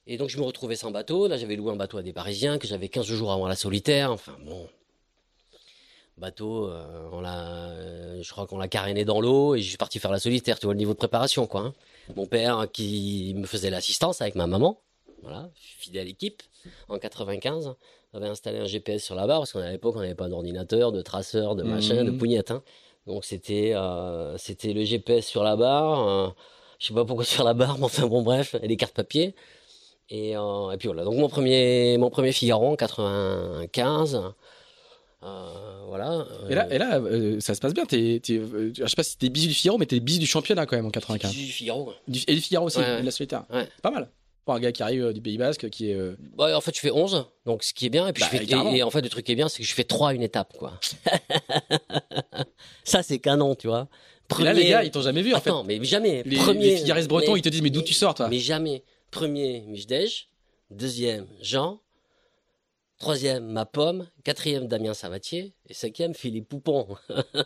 Et 0.08 0.18
donc, 0.18 0.30
je 0.30 0.38
me 0.38 0.44
retrouvais 0.44 0.76
sans 0.76 0.92
bateau. 0.92 1.28
Là, 1.28 1.38
j'avais 1.38 1.56
loué 1.56 1.72
un 1.72 1.76
bateau 1.76 1.98
à 1.98 2.02
des 2.04 2.14
Parisiens 2.14 2.58
que 2.58 2.68
j'avais 2.68 2.90
15 2.90 3.06
jours 3.06 3.32
avant 3.32 3.48
la 3.48 3.56
solitaire. 3.56 4.12
Enfin, 4.12 4.36
bon. 4.46 4.68
Bateau, 6.18 6.68
euh, 6.68 7.10
on 7.12 7.22
l'a, 7.22 7.70
euh, 7.72 8.22
je 8.22 8.30
crois 8.32 8.46
qu'on 8.46 8.58
l'a 8.58 8.68
caréné 8.68 9.06
dans 9.06 9.22
l'eau 9.22 9.56
et 9.56 9.62
je 9.62 9.68
suis 9.70 9.78
parti 9.78 9.98
faire 9.98 10.12
la 10.12 10.20
solitaire. 10.20 10.60
Tu 10.60 10.66
vois 10.66 10.74
le 10.74 10.78
niveau 10.80 10.94
de 10.94 10.98
préparation, 10.98 11.48
quoi. 11.48 11.62
hein. 11.62 11.74
Mon 12.16 12.26
père 12.28 12.68
qui 12.72 13.34
me 13.38 13.46
faisait 13.48 13.70
l'assistance 13.70 14.22
avec 14.22 14.36
ma 14.36 14.46
maman. 14.46 14.80
Voilà, 15.22 15.50
fidèle 15.56 16.02
à 16.02 16.06
l'équipe. 16.06 16.42
En 16.90 16.98
95, 17.00 17.74
j'avais 18.14 18.28
installé 18.28 18.60
un 18.60 18.66
GPS 18.66 19.04
sur 19.04 19.16
la 19.16 19.28
barre 19.28 19.40
parce 19.42 19.54
qu'à 19.54 19.72
l'époque, 19.72 19.96
on 19.96 20.00
n'avait 20.02 20.16
pas 20.16 20.28
d'ordinateur, 20.30 20.92
de 20.92 21.02
traceur, 21.02 21.56
de 21.56 21.64
machin, 21.64 22.04
Mhm. 22.04 22.06
de 22.06 22.12
pougnette. 22.18 22.52
hein. 22.52 22.64
Donc, 23.08 23.26
c'était, 23.26 23.74
euh, 23.76 24.38
c'était 24.38 24.74
le 24.74 24.84
GPS 24.84 25.26
sur 25.26 25.44
la 25.44 25.56
barre. 25.56 26.08
euh, 26.08 26.30
je 26.80 26.88
sais 26.88 26.94
pas 26.94 27.06
pourquoi 27.06 27.26
sur 27.26 27.44
la 27.44 27.54
barre, 27.54 27.78
mais 27.78 27.86
enfin 27.86 28.08
bon, 28.08 28.22
bref, 28.24 28.56
et 28.62 28.68
les 28.68 28.78
cartes 28.78 28.96
papier. 28.96 29.36
Et, 30.10 30.36
euh, 30.36 30.72
et 30.72 30.78
puis 30.78 30.88
voilà, 30.88 31.04
donc 31.04 31.16
mon 31.16 31.30
premier, 31.30 31.98
mon 31.98 32.10
premier 32.10 32.32
Figaro 32.32 32.68
en 32.68 32.76
95. 32.76 34.22
Euh, 35.24 35.84
voilà. 35.88 36.26
Et 36.50 36.56
là, 36.56 36.74
et 36.74 36.78
là 36.80 36.98
euh, 37.00 37.40
ça 37.40 37.54
se 37.54 37.60
passe 37.62 37.74
bien. 37.76 37.86
T'es, 37.86 38.20
t'es, 38.24 38.42
je 38.76 38.86
sais 38.86 38.96
pas 38.96 39.04
si 39.04 39.18
t'es 39.18 39.30
bis 39.30 39.48
du 39.48 39.54
Figaro, 39.54 39.78
mais 39.78 39.86
t'es 39.86 40.00
bis 40.00 40.18
du 40.20 40.26
championnat 40.26 40.66
quand 40.66 40.76
même 40.76 40.88
en 40.88 40.92
95. 40.92 41.32
Du 41.32 41.46
Figaro. 41.46 41.90
ouais. 41.90 41.94
Du- 42.08 42.24
et 42.28 42.34
du 42.36 42.42
Figaro 42.42 42.66
aussi, 42.66 42.80
Ouais, 42.80 42.84
ouais. 42.86 42.98
et 42.98 43.02
de 43.02 43.06
la 43.06 43.12
solitaire. 43.12 43.46
Pas 43.84 43.92
mal. 43.92 44.10
Pour 44.46 44.56
un 44.56 44.60
gars 44.60 44.72
qui 44.72 44.82
arrive 44.82 45.06
euh, 45.06 45.14
du 45.14 45.22
Pays 45.22 45.38
Basque, 45.38 45.70
qui 45.70 45.92
est. 45.92 45.96
euh, 45.96 46.16
Ouais, 46.38 46.54
en 46.54 46.62
fait, 46.62 46.74
je 46.76 46.80
fais 46.80 46.92
11, 46.92 47.26
donc 47.46 47.64
ce 47.64 47.74
qui 47.74 47.86
est 47.86 47.90
bien. 47.90 48.08
Et 48.08 48.14
puis 48.14 48.22
Bah, 48.22 48.30
je 48.32 48.38
fais, 48.40 48.46
carrément. 48.46 48.74
et, 48.74 48.78
et 48.78 48.84
en 48.84 48.90
fait, 48.90 49.02
le 49.02 49.10
truc 49.10 49.26
qui 49.26 49.32
est 49.32 49.36
bien, 49.36 49.48
c'est 49.50 49.62
que 49.62 49.68
je 49.68 49.74
fais 49.74 49.84
3 49.84 50.10
à 50.10 50.14
une 50.14 50.24
étape, 50.24 50.54
quoi. 50.58 50.80
Ça, 52.84 53.04
c'est 53.04 53.20
canon, 53.20 53.56
tu 53.56 53.68
vois. 53.68 53.88
Et 54.40 54.44
là, 54.44 54.54
les 54.54 54.66
gars, 54.70 54.84
ils 54.84 54.92
t'ont 54.92 55.02
jamais 55.02 55.22
vu 55.22 55.34
en 55.36 55.42
fait. 55.42 55.52
Mais 55.66 55.84
jamais. 55.84 56.24
Les, 56.26 56.38
Premier, 56.38 56.82
les 56.84 57.08
bretons, 57.08 57.34
mais- 57.34 57.40
ils 57.40 57.42
te 57.42 57.50
disent, 57.50 57.62
mais 57.62 57.70
d'où 57.70 57.82
tu 57.82 57.94
sors 57.94 58.14
toi 58.16 58.30
Mais 58.30 58.40
jamais. 58.40 58.84
Premier, 59.12 59.62
Michdej. 59.68 60.30
Deuxième, 60.70 61.28
Jean. 61.42 61.82
Troisième, 62.98 63.46
ma 63.46 63.66
pomme. 63.66 64.08
Quatrième, 64.24 64.68
Damien 64.68 64.94
Savatier. 64.94 65.54
Et 65.68 65.74
cinquième, 65.74 66.14
Philippe 66.14 66.48
Poupon. 66.48 66.88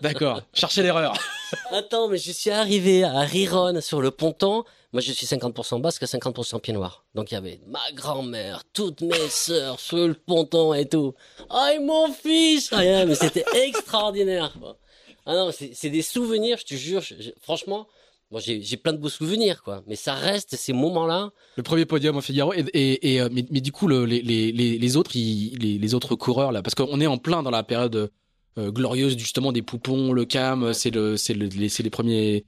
D'accord. 0.02 0.42
Cherchez 0.54 0.84
l'erreur. 0.84 1.18
Attends, 1.72 2.08
mais 2.10 2.18
je 2.18 2.32
suis 2.32 2.50
arrivé 2.50 3.04
à 3.04 3.20
Riron 3.22 3.80
sur 3.82 4.02
le 4.02 4.12
ponton. 4.12 4.64
Moi, 4.94 5.02
je 5.02 5.12
suis 5.12 5.26
50% 5.26 5.82
basque 5.82 6.04
et 6.04 6.06
50% 6.06 6.60
pied 6.62 6.74
noir. 6.74 7.04
Donc, 7.16 7.32
il 7.32 7.34
y 7.34 7.38
avait 7.38 7.60
ma 7.68 7.92
grand-mère, 7.94 8.64
toutes 8.74 9.02
mes 9.02 9.28
sœurs 9.30 9.80
sur 9.80 9.98
le 10.08 10.14
ponton 10.14 10.74
et 10.74 10.88
tout. 10.88 11.14
Aïe, 11.50 11.80
mon 11.80 12.12
fils! 12.14 12.72
Rien, 12.74 13.06
mais 13.06 13.16
c'était 13.16 13.44
extraordinaire, 13.68 14.56
quoi. 14.60 14.78
Ah 15.26 15.34
non, 15.36 15.50
c'est 15.52 15.90
des 15.90 16.02
souvenirs, 16.04 16.58
je 16.60 16.66
te 16.66 16.76
jure. 16.76 17.02
je- 17.02 17.16
je- 17.20 17.32
franchement, 17.42 17.88
moi, 18.32 18.40
j'ai 18.40 18.62
j'ai 18.62 18.78
plein 18.78 18.94
de 18.94 18.98
beaux 19.00 19.10
souvenirs, 19.10 19.64
quoi. 19.64 19.84
Mais 19.88 19.96
ça 19.96 20.14
reste 20.14 20.56
ces 20.56 20.72
moments-là. 20.72 21.32
Le 21.58 21.64
premier 21.64 21.86
podium 21.86 22.16
au 22.18 22.22
Figaro. 22.22 22.54
Et, 22.54 22.64
et, 22.74 23.16
et, 23.16 23.22
euh, 23.22 23.30
mais, 23.32 23.44
mais 23.50 23.60
du 23.62 23.72
coup, 23.72 23.88
le- 23.88 24.06
les, 24.06 24.22
les, 24.22 24.52
les, 24.52 24.78
les 24.78 24.98
autres, 24.98 25.16
ils- 25.16 25.58
les, 25.60 25.78
les 25.78 25.94
autres 25.94 26.16
coureurs 26.16 26.52
là, 26.52 26.62
parce 26.62 26.76
qu'on 26.76 27.02
est 27.02 27.08
en 27.08 27.18
plein 27.18 27.44
dans 27.44 27.52
la 27.52 27.64
période 27.64 28.12
glorieuse 28.58 29.18
justement 29.18 29.52
des 29.52 29.62
poupons, 29.62 30.12
le 30.14 30.26
cam. 30.26 30.74
C'est 30.74 30.92
le, 30.92 31.18
c'est 31.18 31.34
le, 31.34 31.48
les, 31.48 31.70
c'est 31.70 31.84
les 31.84 31.90
premiers. 31.90 32.46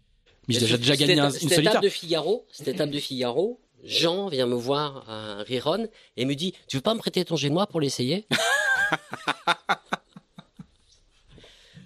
Mais 0.47 0.55
j'ai 0.55 0.77
déjà, 0.77 0.95
gagné 0.95 1.19
un, 1.19 1.29
une 1.29 1.49
solitaire. 1.49 1.81
de 1.81 1.89
Figaro, 1.89 2.45
cette 2.51 2.69
étape 2.69 2.89
de 2.89 2.99
Figaro, 3.07 3.59
Jean 3.83 4.27
vient 4.29 4.45
me 4.45 4.55
voir 4.55 5.03
à 5.09 5.43
Riron 5.43 5.87
et 6.15 6.25
me 6.25 6.35
dit 6.35 6.53
Tu 6.67 6.77
veux 6.77 6.81
pas 6.81 6.93
me 6.93 6.99
prêter 6.99 7.23
ton 7.25 7.35
génois 7.35 7.67
pour 7.67 7.81
l'essayer? 7.81 8.25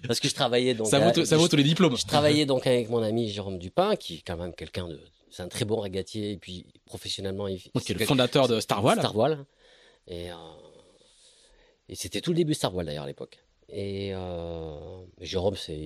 Parce 0.06 0.18
que 0.20 0.28
je 0.28 0.34
travaillais 0.34 0.74
donc. 0.74 0.88
Ça 0.88 0.98
vaut, 0.98 1.10
à- 1.20 1.24
ça 1.24 1.36
vaut 1.36 1.44
je, 1.44 1.50
tous 1.50 1.56
les 1.56 1.62
diplômes. 1.62 1.96
je 1.96 2.06
travaillais 2.06 2.44
donc 2.52 2.66
avec 2.66 2.88
mon 2.88 3.02
ami 3.02 3.28
Jérôme 3.30 3.58
Dupin, 3.58 3.96
qui 3.96 4.16
est 4.16 4.22
quand 4.26 4.36
même 4.36 4.54
quelqu'un 4.54 4.88
de. 4.88 5.00
C'est 5.30 5.42
un 5.42 5.48
très 5.48 5.64
bon 5.64 5.80
régatier 5.80 6.32
et 6.32 6.36
puis 6.36 6.66
professionnellement. 6.84 7.48
Il, 7.48 7.62
Donc, 7.74 7.84
qui 7.84 7.92
est 7.92 7.94
le 7.94 8.00
c'est 8.00 8.06
fondateur 8.06 8.48
de 8.48 8.60
Star 8.60 8.82
Voile. 8.82 8.98
Star 8.98 9.12
Voile. 9.14 9.44
Et, 10.06 10.30
euh, 10.30 10.34
et 11.88 11.94
c'était 11.94 12.20
tout 12.20 12.30
le 12.32 12.36
début 12.36 12.52
de 12.52 12.56
Star 12.56 12.70
Voile 12.72 12.86
d'ailleurs 12.86 13.04
à 13.04 13.06
l'époque. 13.06 13.38
Et 13.74 14.12
euh, 14.14 14.74
Jérôme, 15.22 15.56
c'est 15.56 15.78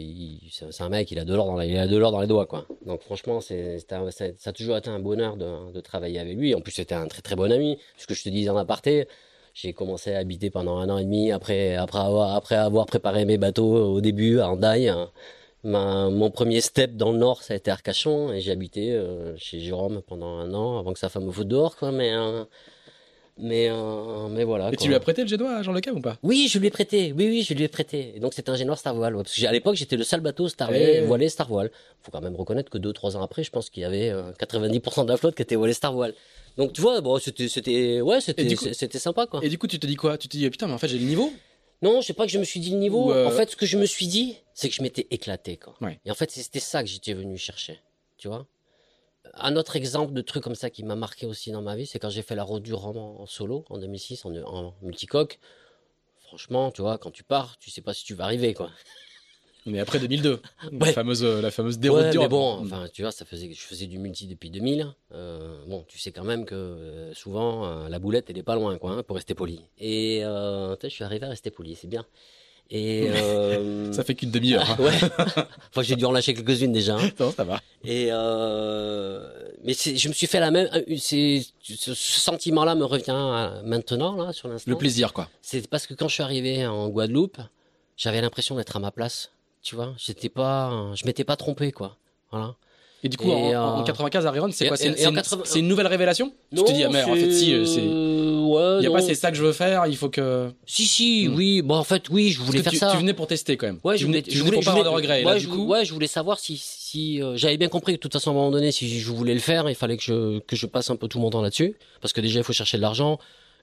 un 0.80 0.88
mec, 0.88 1.10
il 1.12 1.20
a 1.20 1.24
de 1.24 1.32
l'or 1.32 1.46
dans, 1.46 2.20
les 2.20 2.26
doigts, 2.26 2.46
quoi. 2.46 2.66
Donc 2.84 3.02
franchement, 3.02 3.40
c'est 3.40 3.78
ça, 3.78 4.02
a 4.44 4.52
toujours 4.52 4.76
été 4.76 4.90
un 4.90 4.98
bonheur 4.98 5.36
de, 5.36 5.80
travailler 5.80 6.18
avec 6.18 6.36
lui. 6.36 6.54
En 6.56 6.60
plus, 6.60 6.72
c'était 6.72 6.96
un 6.96 7.06
très 7.06 7.22
très 7.22 7.36
bon 7.36 7.52
ami. 7.52 7.78
Ce 7.96 8.06
que 8.08 8.14
je 8.14 8.24
te 8.24 8.28
disais 8.28 8.50
en 8.50 8.56
aparté, 8.56 9.06
j'ai 9.54 9.72
commencé 9.72 10.12
à 10.12 10.18
habiter 10.18 10.50
pendant 10.50 10.78
un 10.78 10.90
an 10.90 10.98
et 10.98 11.04
demi 11.04 11.30
après, 11.30 11.76
après, 11.76 12.00
avoir, 12.00 12.34
après 12.34 12.56
avoir 12.56 12.86
préparé 12.86 13.24
mes 13.24 13.38
bateaux 13.38 13.94
au 13.94 14.00
début 14.00 14.40
à 14.40 14.50
Hendaye. 14.50 14.92
Ma- 15.62 16.10
mon 16.10 16.30
premier 16.30 16.60
step 16.60 16.96
dans 16.96 17.12
le 17.12 17.18
nord, 17.18 17.42
ça 17.42 17.54
a 17.54 17.56
été 17.56 17.70
Arcachon 17.70 18.32
et 18.32 18.40
j'ai 18.40 18.52
habité 18.52 18.92
euh, 18.92 19.36
chez 19.36 19.60
Jérôme 19.60 20.02
pendant 20.02 20.38
un 20.38 20.54
an 20.54 20.78
avant 20.78 20.92
que 20.92 20.98
sa 20.98 21.08
femme 21.08 21.24
me 21.26 21.32
foute 21.32 21.48
dehors, 21.48 21.76
quoi. 21.76 21.92
Mais, 21.92 22.12
euh, 22.12 22.44
mais, 23.38 23.68
euh, 23.70 24.28
mais 24.28 24.44
voilà. 24.44 24.68
Et 24.68 24.76
quoi. 24.76 24.82
tu 24.82 24.88
lui 24.88 24.94
as 24.94 25.00
prêté 25.00 25.22
le 25.22 25.28
génois 25.28 25.56
à 25.56 25.62
Jean 25.62 25.72
Le 25.72 25.80
Cam 25.80 25.96
ou 25.96 26.00
pas? 26.00 26.16
Oui, 26.22 26.48
je 26.50 26.58
lui 26.58 26.68
ai 26.68 26.70
prêté. 26.70 27.12
Oui, 27.16 27.26
oui, 27.28 27.42
je 27.42 27.52
lui 27.54 27.64
ai 27.64 27.68
prêté. 27.68 28.12
Et 28.16 28.20
donc 28.20 28.32
c'était 28.34 28.50
un 28.50 28.56
génois 28.56 28.76
Star 28.76 28.94
Voile. 28.94 29.14
ouais. 29.16 29.22
Parce 29.22 29.34
que 29.34 29.40
j'ai- 29.40 29.46
à 29.46 29.52
l'époque, 29.52 29.76
j'étais 29.76 29.96
le 29.96 30.04
seul 30.04 30.20
bateau 30.20 30.48
Star 30.48 30.72
Eh. 30.72 31.02
voilé 31.02 31.28
Star 31.28 31.48
Voile. 31.48 31.70
Faut 32.02 32.10
quand 32.10 32.20
même 32.22 32.36
reconnaître 32.36 32.70
que 32.70 32.78
deux, 32.78 32.92
trois 32.92 33.16
ans 33.16 33.22
après, 33.22 33.44
je 33.44 33.50
pense 33.50 33.68
qu'il 33.70 33.82
y 33.82 33.86
avait 33.86 34.10
euh, 34.10 34.32
90% 34.38 35.04
de 35.04 35.10
la 35.10 35.16
flotte 35.16 35.34
qui 35.34 35.42
était 35.42 35.56
voilée 35.56 35.74
Star 35.74 35.92
Voile. 35.92 36.14
Donc 36.56 36.72
tu 36.72 36.80
vois, 36.80 37.00
bon, 37.02 37.18
c'était, 37.18 37.48
c'était, 37.48 38.00
ouais, 38.00 38.20
c'était, 38.22 38.54
coup- 38.54 38.66
sympa, 38.98 39.26
quoi. 39.26 39.40
Et 39.44 39.48
du 39.50 39.58
coup, 39.58 39.66
tu 39.66 39.78
te 39.78 39.86
dis 39.86 39.96
quoi? 39.96 40.16
Tu 40.16 40.28
te 40.28 40.36
dis, 40.36 40.48
putain, 40.48 40.66
mais 40.66 40.72
en 40.72 40.78
fait, 40.78 40.88
j'ai 40.88 40.98
le 40.98 41.04
niveau 41.04 41.30
Non, 41.82 42.00
je 42.00 42.06
sais 42.06 42.14
pas 42.14 42.24
que 42.24 42.32
je 42.32 42.38
me 42.38 42.44
suis 42.44 42.58
dit 42.60 42.70
le 42.70 42.78
niveau. 42.78 43.12
Euh, 43.12 43.26
En 43.26 43.30
fait, 43.30 43.50
ce 43.50 43.56
que 43.56 43.66
je 43.66 43.76
me 43.76 43.84
suis 43.84 44.06
dit, 44.06 44.36
c'est 44.54 44.70
que 44.70 44.74
je 44.74 44.80
m'étais 44.82 45.06
éclaté, 45.10 45.58
quoi. 45.58 45.74
Ouais. 45.82 46.00
Et 46.06 46.10
en 46.10 46.14
fait, 46.14 46.30
c'était 46.30 46.58
ça 46.60 46.82
que 46.82 46.88
j'étais 46.88 47.12
venu 47.12 47.36
chercher. 47.36 47.78
Tu 48.16 48.28
vois 48.28 48.46
Un 49.38 49.56
autre 49.56 49.76
exemple 49.76 50.12
de 50.12 50.20
truc 50.22 50.42
comme 50.42 50.54
ça 50.54 50.70
qui 50.70 50.82
m'a 50.82 50.96
marqué 50.96 51.26
aussi 51.26 51.50
dans 51.50 51.62
ma 51.62 51.76
vie, 51.76 51.86
c'est 51.86 51.98
quand 51.98 52.10
j'ai 52.10 52.22
fait 52.22 52.34
la 52.34 52.42
route 52.42 52.62
du 52.62 52.74
Rhum 52.74 52.96
en 52.96 53.26
solo, 53.26 53.64
en 53.68 53.78
2006, 53.78 54.24
en, 54.24 54.34
en 54.34 54.74
multicoque. 54.82 55.38
Franchement, 56.26 56.70
tu 56.70 56.82
vois, 56.82 56.98
quand 56.98 57.10
tu 57.10 57.22
pars, 57.22 57.56
tu 57.58 57.70
sais 57.70 57.82
pas 57.82 57.94
si 57.94 58.04
tu 58.04 58.14
vas 58.14 58.24
arriver, 58.24 58.54
quoi. 58.54 58.70
Mais 59.66 59.80
après 59.80 59.98
2002, 59.98 60.40
la 60.72 60.92
fameuse, 60.92 61.24
euh, 61.24 61.40
la 61.40 61.50
fameuse 61.50 61.78
déroute 61.78 62.02
Ouais, 62.02 62.10
du 62.10 62.18
mais 62.18 62.28
bon, 62.28 62.64
enfin, 62.64 62.86
tu 62.92 63.02
vois, 63.02 63.10
ça 63.10 63.24
faisait, 63.24 63.52
je 63.52 63.60
faisais 63.60 63.86
du 63.86 63.98
multi 63.98 64.26
depuis 64.26 64.48
2000. 64.48 64.94
Euh, 65.12 65.64
bon, 65.66 65.84
tu 65.88 65.98
sais 65.98 66.12
quand 66.12 66.24
même 66.24 66.44
que 66.44 66.54
euh, 66.54 67.14
souvent 67.14 67.88
la 67.88 67.98
boulette 67.98 68.30
elle 68.30 68.38
est 68.38 68.44
pas 68.44 68.54
loin, 68.54 68.78
quoi, 68.78 68.92
hein, 68.92 69.02
pour 69.02 69.16
rester 69.16 69.34
poli. 69.34 69.60
Et 69.78 70.24
euh, 70.24 70.76
je 70.80 70.88
suis 70.88 71.04
arrivé 71.04 71.26
à 71.26 71.30
rester 71.30 71.50
poli, 71.50 71.74
c'est 71.74 71.88
bien. 71.88 72.06
Et 72.70 73.08
euh, 73.14 73.92
Ça 73.92 74.02
fait 74.04 74.14
qu'une 74.14 74.30
demi-heure. 74.30 74.68
hein. 74.70 74.76
ouais. 74.82 74.92
enfin, 75.70 75.82
j'ai 75.82 75.94
dû 75.96 76.04
en 76.04 76.12
lâcher 76.12 76.34
quelques-unes 76.34 76.72
déjà. 76.72 76.96
hein. 76.96 77.10
Non, 77.20 77.30
ça 77.30 77.44
va. 77.44 77.60
Et 77.84 78.08
euh, 78.10 79.28
mais 79.64 79.72
je 79.74 80.08
me 80.08 80.12
suis 80.12 80.26
fait 80.26 80.40
la 80.40 80.50
même. 80.50 80.68
euh, 80.74 80.96
C'est 80.98 81.44
ce, 81.62 81.94
sentiment-là 81.94 82.74
me 82.74 82.84
revient 82.84 83.10
à- 83.10 83.60
maintenant 83.64 84.16
là 84.16 84.32
sur 84.32 84.48
l'instant. 84.48 84.70
Le 84.70 84.76
plaisir, 84.76 85.12
quoi. 85.12 85.28
C'est 85.42 85.68
parce 85.68 85.86
que 85.86 85.94
quand 85.94 86.08
je 86.08 86.14
suis 86.14 86.22
arrivé 86.22 86.66
en 86.66 86.88
Guadeloupe, 86.88 87.38
j'avais 87.96 88.20
l'impression 88.20 88.56
d'être 88.56 88.76
à 88.76 88.80
ma 88.80 88.90
place. 88.90 89.30
Tu 89.62 89.74
vois, 89.74 89.94
j'étais 89.98 90.28
pas, 90.28 90.92
je 90.94 91.04
m'étais 91.06 91.24
pas 91.24 91.36
trompé 91.36 91.72
quoi. 91.72 91.96
Voilà. 92.30 92.54
Et 93.06 93.08
du 93.08 93.16
coup, 93.16 93.30
Et, 93.30 93.56
en, 93.56 93.76
en 93.76 93.80
euh, 93.80 93.84
95 93.84 94.26
à 94.26 94.30
Riron, 94.32 94.48
c'est 94.52 94.64
et- 94.64 94.68
quoi 94.68 94.76
C'est 94.76 94.88
une, 94.88 94.94
et 94.94 94.96
c'est 94.96 95.06
en 95.06 95.10
une- 95.10 95.16
80 95.16 95.42
c'est 95.44 95.58
une 95.60 95.68
nouvelle 95.68 95.86
révélation 95.86 96.32
Tu 96.54 96.62
te 96.64 96.72
dis, 96.72 96.82
ah, 96.82 96.88
mais 96.92 97.02
en 97.04 97.14
fait, 97.14 97.30
si, 97.32 97.54
euh, 97.54 97.64
c'est. 97.64 97.80
Ouais, 97.80 98.76
Il 98.76 98.80
n'y 98.80 98.86
a 98.86 98.88
non. 98.88 98.94
pas 98.96 99.02
c'est 99.02 99.14
ça 99.14 99.30
que 99.30 99.36
je 99.36 99.42
veux 99.44 99.52
faire, 99.52 99.86
il 99.86 99.96
faut 99.96 100.08
que. 100.08 100.50
Si, 100.66 100.86
si, 100.86 101.28
Hmm. 101.28 101.34
oui. 101.36 101.62
Bon, 101.62 101.76
en 101.76 101.84
fait, 101.84 102.08
oui, 102.10 102.30
je 102.30 102.40
voulais 102.40 102.62
faire 102.62 102.72
tu, 102.72 102.78
ça. 102.78 102.90
tu 102.90 102.96
venais 102.98 103.14
pour 103.14 103.26
tester 103.26 103.56
quand 103.56 103.66
même. 103.66 103.78
Ouais, 103.84 103.94
tu 103.94 104.02
je 104.02 104.06
voulais, 104.06 104.22
je 104.26 104.30
venais 104.38 104.44
voulais, 104.44 104.60
pour 104.64 104.74
pas 104.74 104.82
de 104.82 104.88
regrets. 104.88 105.22
Et 105.22 105.24
ouais, 105.24 105.38
je, 105.38 105.46
du 105.46 105.52
coup, 105.52 105.66
ouais, 105.66 105.84
je 105.84 105.92
voulais 105.92 106.06
savoir 106.06 106.38
si, 106.40 106.56
si 106.56 107.22
euh, 107.22 107.36
j'avais 107.36 107.56
bien 107.56 107.68
compris 107.68 107.92
que 107.92 107.98
de 107.98 108.02
toute 108.02 108.12
façon 108.12 108.30
à 108.30 108.32
un 108.32 108.36
moment 108.36 108.50
donné, 108.50 108.72
si 108.72 108.98
je 109.00 109.10
voulais 109.12 109.34
le 109.34 109.40
faire, 109.40 109.68
il 109.70 109.74
fallait 109.76 109.96
que 109.96 110.02
je 110.02 110.38
que 110.40 110.56
je 110.56 110.66
passe 110.66 110.90
un 110.90 110.96
peu 110.96 111.06
tout 111.08 111.18
mon 111.20 111.30
temps 111.30 111.42
là-dessus, 111.42 111.74
parce 112.00 112.12
que 112.12 112.20
déjà 112.20 112.40
il 112.40 112.44
faut 112.44 112.52
chercher 112.52 112.76
de 112.76 112.82
l'argent. 112.82 113.18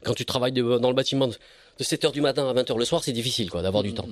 Quand 0.05 0.13
tu 0.13 0.25
travailles 0.25 0.51
de- 0.51 0.77
dans 0.79 0.89
le 0.89 0.95
bâtiment 0.95 1.27
de, 1.27 1.33
de 1.79 1.83
7 1.83 2.03
heures 2.05 2.11
du 2.11 2.19
matin 2.21 2.47
à 2.49 2.53
20 2.53 2.69
heures 2.69 2.77
le 2.77 2.85
soir, 2.85 3.01
c'est 3.03 3.13
difficile 3.13 3.49
quoi 3.49 3.61
d'avoir 3.61 3.83
du 3.83 3.93
temps. 3.93 4.07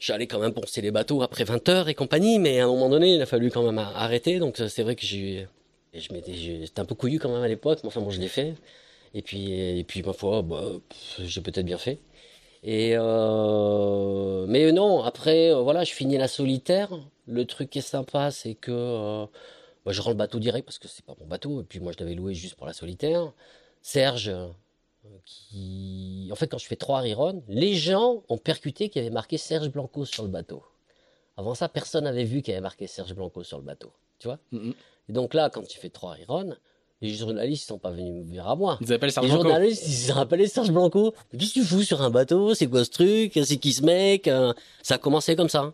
J'allais 0.00 0.26
quand 0.26 0.38
même 0.38 0.52
poncer 0.52 0.80
les 0.80 0.90
bateaux 0.90 1.22
après 1.22 1.44
20 1.44 1.68
heures 1.68 1.88
et 1.88 1.94
compagnie, 1.94 2.38
mais 2.38 2.60
à 2.60 2.64
un 2.64 2.68
moment 2.68 2.88
donné, 2.88 3.14
il 3.14 3.22
a 3.22 3.26
fallu 3.26 3.50
quand 3.50 3.62
même 3.64 3.78
arrêter. 3.78 4.38
Donc 4.38 4.60
euh, 4.60 4.68
c'est 4.68 4.82
vrai 4.82 4.94
que 4.96 5.04
j'ai, 5.04 5.48
je 5.94 6.12
m'étais, 6.12 6.34
j'étais 6.34 6.80
un 6.80 6.84
peu 6.84 6.94
couillu 6.94 7.18
quand 7.18 7.32
même 7.32 7.42
à 7.42 7.48
l'époque, 7.48 7.80
mais 7.82 7.88
enfin 7.88 8.00
bon, 8.00 8.10
je 8.10 8.20
l'ai 8.20 8.28
fait. 8.28 8.54
Et 9.14 9.22
puis, 9.22 9.52
et 9.52 9.84
puis 9.84 10.02
ma 10.02 10.12
foi, 10.12 10.42
bah, 10.42 10.62
j'ai 11.18 11.40
peut-être 11.40 11.66
bien 11.66 11.78
fait. 11.78 11.98
Et 12.62 12.92
euh, 12.96 14.46
mais 14.48 14.72
non, 14.72 15.02
après, 15.02 15.50
euh, 15.52 15.60
voilà, 15.62 15.84
je 15.84 15.92
finis 15.92 16.18
la 16.18 16.28
solitaire. 16.28 16.90
Le 17.26 17.44
truc 17.44 17.70
qui 17.70 17.78
est 17.78 17.82
sympa, 17.82 18.30
c'est 18.30 18.54
que 18.54 18.72
euh, 18.72 19.26
bah, 19.84 19.92
je 19.92 20.00
rends 20.02 20.10
le 20.10 20.16
bateau 20.16 20.38
direct 20.38 20.66
parce 20.66 20.78
que 20.78 20.88
c'est 20.88 21.04
pas 21.04 21.14
mon 21.20 21.26
bateau. 21.26 21.60
Et 21.60 21.64
puis 21.64 21.80
moi, 21.80 21.92
je 21.92 21.98
l'avais 22.02 22.14
loué 22.14 22.34
juste 22.34 22.56
pour 22.56 22.66
la 22.66 22.72
solitaire. 22.72 23.32
Serge, 23.82 24.32
qui, 25.24 26.28
en 26.32 26.34
fait, 26.34 26.48
quand 26.48 26.58
je 26.58 26.66
fais 26.66 26.76
trois 26.76 27.00
Riron, 27.00 27.42
les 27.48 27.74
gens 27.74 28.22
ont 28.28 28.38
percuté 28.38 28.88
qu'il 28.88 29.02
y 29.02 29.04
avait 29.06 29.14
marqué 29.14 29.38
Serge 29.38 29.68
Blanco 29.68 30.04
sur 30.04 30.22
le 30.24 30.28
bateau. 30.28 30.62
Avant 31.36 31.54
ça, 31.54 31.68
personne 31.68 32.04
n'avait 32.04 32.24
vu 32.24 32.42
qu'il 32.42 32.52
y 32.52 32.54
avait 32.54 32.62
marqué 32.62 32.86
Serge 32.86 33.14
Blanco 33.14 33.42
sur 33.44 33.58
le 33.58 33.64
bateau. 33.64 33.92
Tu 34.18 34.26
vois 34.28 34.38
Mm, 34.52 34.68
mm. 34.68 34.74
Et 35.08 35.12
donc 35.12 35.34
là, 35.34 35.48
quand 35.50 35.62
tu 35.66 35.78
fais 35.78 35.90
trois 35.90 36.12
Riron, 36.12 36.54
Les 37.00 37.14
journalistes 37.14 37.62
ils 37.62 37.66
sont 37.66 37.78
pas 37.78 37.92
venus 37.92 38.24
me 38.26 38.34
voir 38.34 38.48
à 38.50 38.56
moi. 38.56 38.76
Ils 38.80 38.92
appellent 38.92 39.12
Serge 39.12 39.26
Les 39.26 39.32
Blanco. 39.32 39.44
journalistes, 39.48 39.84
ils 39.86 39.92
se 40.08 40.12
rappelaient 40.12 40.48
Serge 40.48 40.72
Blanco. 40.72 41.14
Qu'est-ce 41.30 41.54
que 41.54 41.60
tu 41.60 41.64
fous 41.64 41.82
sur 41.82 42.02
un 42.02 42.10
bateau? 42.10 42.54
C'est 42.54 42.66
quoi 42.66 42.84
ce 42.84 42.90
truc? 42.90 43.38
C'est 43.44 43.56
qui 43.56 43.72
ce 43.72 43.82
mec? 43.84 44.26
Euh, 44.26 44.52
Ça 44.82 44.96
a 44.96 44.98
commencé 44.98 45.36
comme 45.36 45.48
ça. 45.48 45.72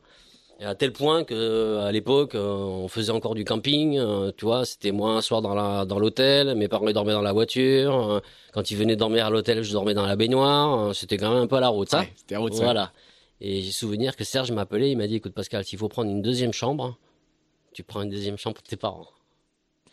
Et 0.64 0.66
à 0.66 0.74
tel 0.74 0.92
point 0.94 1.24
que 1.24 1.77
à 1.81 1.92
l'époque, 1.92 2.35
euh, 2.35 2.55
on 2.55 2.88
faisait 2.88 3.12
encore 3.12 3.35
du 3.35 3.44
camping. 3.44 3.98
euh, 3.98 4.33
tu 4.35 4.46
vois, 4.46 4.64
c'était 4.64 4.92
moi 4.92 5.11
un 5.11 5.20
soir 5.20 5.42
dans 5.42 5.55
la 5.55 5.85
dans 5.85 5.98
l'hôtel. 5.98 6.55
Mes 6.55 6.68
parents 6.68 6.88
ils 6.88 6.94
dormaient 6.94 7.12
dans 7.12 7.20
la 7.20 7.35
voiture. 7.35 7.94
euh, 8.12 8.20
Quand 8.55 8.70
ils 8.70 8.77
venaient 8.79 8.96
dormir 8.96 9.27
à 9.27 9.31
l'hôtel, 9.31 9.62
je 9.62 9.70
dormais 9.72 9.92
dans 9.92 10.07
la 10.07 10.16
baignoire. 10.16 10.88
euh, 10.88 10.92
C'était 10.94 11.18
quand 11.18 11.29
même 11.35 11.42
un 11.42 11.46
peu 11.46 11.57
à 11.57 11.61
la 11.61 11.68
route, 11.68 11.90
ça. 11.90 12.00
Ouais, 12.00 12.12
C'était 12.16 12.37
route, 12.37 12.55
ça. 12.55 12.64
Voilà. 12.64 12.92
Et 13.42 13.61
j'ai 13.61 13.72
souvenir 13.72 14.16
que 14.16 14.24
Serge 14.24 14.53
m'appelait, 14.53 14.90
il 14.90 14.96
m'a 14.96 15.07
dit, 15.07 15.16
écoute 15.16 15.35
Pascal, 15.35 15.64
s'il 15.66 15.79
faut 15.79 15.88
prendre 15.88 16.11
une 16.11 16.22
deuxième 16.22 16.55
chambre, 16.55 16.96
tu 17.74 17.83
prends 17.83 18.00
une 18.00 18.09
deuxième 18.09 18.38
chambre 18.38 18.55
pour 18.55 18.62
tes 18.62 18.77
parents. 18.77 19.09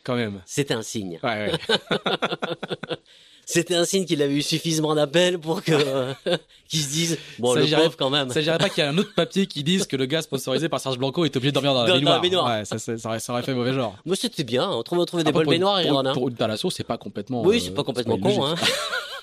Quand 0.04 0.16
même. 0.16 0.42
C'était 0.46 0.74
un 0.74 0.82
signe. 0.82 1.20
Ouais, 1.24 1.52
ouais. 1.52 1.78
C'était 3.46 3.76
un 3.76 3.86
signe 3.86 4.06
qu'il 4.06 4.22
avait 4.22 4.36
eu 4.36 4.42
suffisamment 4.42 4.96
d'appels 4.96 5.38
pour 5.38 5.62
que 5.62 5.74
qu'ils 6.70 6.80
se 6.80 6.90
disent 6.90 7.18
bon 7.38 7.54
Ça, 7.54 7.60
le 7.60 7.76
pauvre 7.76 7.98
quand 7.98 8.10
même. 8.10 8.30
Ça 8.30 8.40
ne 8.40 8.44
dirait 8.46 8.58
pas 8.58 8.70
qu'il 8.70 8.84
y 8.84 8.88
a 8.88 8.90
un 8.90 8.98
autre 8.98 9.14
papier 9.14 9.46
qui 9.46 9.64
dise 9.64 9.88
que 9.88 9.98
le 9.98 10.06
gars 10.06 10.22
sponsorisé 10.22 10.70
par 10.70 10.80
Serge 10.80 10.98
Blanco 10.98 11.26
est 11.26 11.36
obligé 11.36 11.52
de 11.52 11.60
dormir 11.60 11.74
dans 11.74 11.84
la 11.84 12.20
baignoire. 12.20 12.46
Ouais, 12.46 12.66
ça, 12.66 12.80
ça, 12.80 12.98
ça 12.98 13.34
aurait, 13.34 13.44
fait 13.44 13.54
mauvais 13.54 13.74
genre. 13.74 13.96
Moi 14.06 14.16
c'était 14.16 14.44
bien, 14.44 14.70
on 14.70 14.84
trouve, 14.84 15.00
on 15.00 15.06
trouve 15.06 15.24
des 15.24 15.30
Après, 15.30 15.40
bonnes 15.40 15.44
pour 15.44 15.52
baignoires 15.52 15.80
et 15.80 15.88
pour, 15.88 16.14
pour 16.14 16.30
une 16.30 16.36
thalasso, 16.36 16.70
c'est 16.70 16.84
pas 16.86 16.98
complètement. 16.98 17.42
Oui, 17.44 17.58
euh, 17.58 17.60
c'est 17.66 17.74
pas 17.74 17.84
complètement 17.84 18.18
con. 18.18 18.46
Hein. 18.46 18.56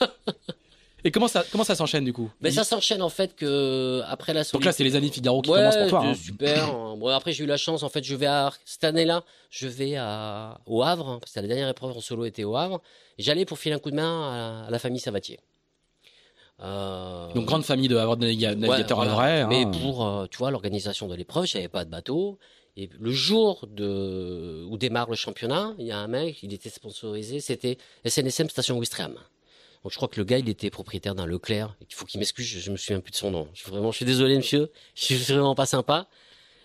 Et 1.04 1.10
comment 1.12 1.28
ça, 1.28 1.44
comment 1.52 1.62
ça 1.64 1.74
s'enchaîne 1.76 2.04
du 2.04 2.12
coup? 2.12 2.30
Mais 2.40 2.50
ça 2.50 2.64
s'enchaîne 2.64 3.02
en 3.02 3.08
fait 3.08 3.36
que 3.36 4.02
après 4.06 4.34
la 4.34 4.42
Donc 4.44 4.64
là, 4.64 4.72
c'est 4.72 4.82
les 4.84 4.96
années 4.96 5.10
Figaro 5.10 5.42
qui 5.42 5.50
ouais, 5.50 5.58
commencent 5.58 5.76
pour 5.76 5.88
toi. 5.88 6.04
hein. 6.06 6.14
super. 6.14 6.72
Bon, 6.96 7.06
après 7.08 7.32
j'ai 7.32 7.44
eu 7.44 7.46
la 7.46 7.56
chance 7.56 7.82
en 7.84 7.88
fait, 7.88 8.02
je 8.02 8.16
vais 8.16 8.26
à 8.26 8.50
cette 8.64 8.82
année-là, 8.84 9.22
je 9.50 9.68
vais 9.68 9.94
à 9.96 10.60
au 10.66 10.82
Havre 10.82 11.08
hein, 11.08 11.18
parce 11.20 11.32
que 11.32 11.40
la 11.40 11.46
dernière 11.46 11.68
épreuve 11.68 11.96
en 11.96 12.00
solo 12.00 12.24
était 12.24 12.44
au 12.44 12.56
Havre. 12.56 12.82
J'allais 13.18 13.44
pour 13.44 13.58
filer 13.58 13.76
un 13.76 13.78
coup 13.78 13.90
de 13.92 13.96
main 13.96 14.62
à, 14.64 14.66
à 14.66 14.70
la 14.70 14.78
famille 14.80 14.98
Savatier. 15.00 15.38
Euh, 16.60 17.32
Donc 17.34 17.44
grande 17.46 17.64
famille 17.64 17.88
de 17.88 17.96
avoir 17.96 18.16
de 18.16 18.26
naviga- 18.26 18.54
navigateurs 18.56 18.98
Ouais, 18.98 19.06
voilà. 19.08 19.44
vrai. 19.44 19.46
Mais 19.46 19.64
hein. 19.64 19.70
pour, 19.80 20.04
euh, 20.06 20.26
tu 20.28 20.38
vois, 20.38 20.50
l'organisation 20.50 21.06
de 21.06 21.14
l'épreuve, 21.14 21.46
j'avais 21.46 21.68
pas 21.68 21.84
de 21.84 21.90
bateau. 21.90 22.38
Et 22.76 22.88
le 22.98 23.10
jour 23.10 23.66
de, 23.68 24.64
où 24.68 24.76
démarre 24.78 25.08
le 25.10 25.16
championnat, 25.16 25.74
il 25.78 25.86
y 25.86 25.90
a 25.92 25.98
un 25.98 26.06
mec, 26.06 26.42
il 26.42 26.52
était 26.52 26.68
sponsorisé, 26.70 27.40
c'était 27.40 27.76
SNSM 28.04 28.48
Station 28.50 28.76
Ouistreham. 28.78 29.14
Donc 29.82 29.92
je 29.92 29.96
crois 29.96 30.08
que 30.08 30.18
le 30.18 30.24
gars, 30.24 30.38
il 30.38 30.48
était 30.48 30.70
propriétaire 30.70 31.14
d'un 31.14 31.26
Leclerc. 31.26 31.74
Il 31.88 31.94
faut 31.94 32.04
qu'il 32.04 32.18
m'excuse, 32.18 32.46
je, 32.46 32.58
je 32.60 32.70
me 32.70 32.76
souviens 32.76 33.00
plus 33.00 33.10
de 33.12 33.16
son 33.16 33.30
nom. 33.30 33.48
Je 33.54 33.60
suis 33.62 33.70
vraiment, 33.70 33.90
je 33.92 33.96
suis 33.96 34.04
désolé, 34.06 34.36
monsieur. 34.36 34.70
Je 34.94 35.04
suis 35.04 35.14
vraiment 35.16 35.54
pas 35.54 35.66
sympa. 35.66 36.06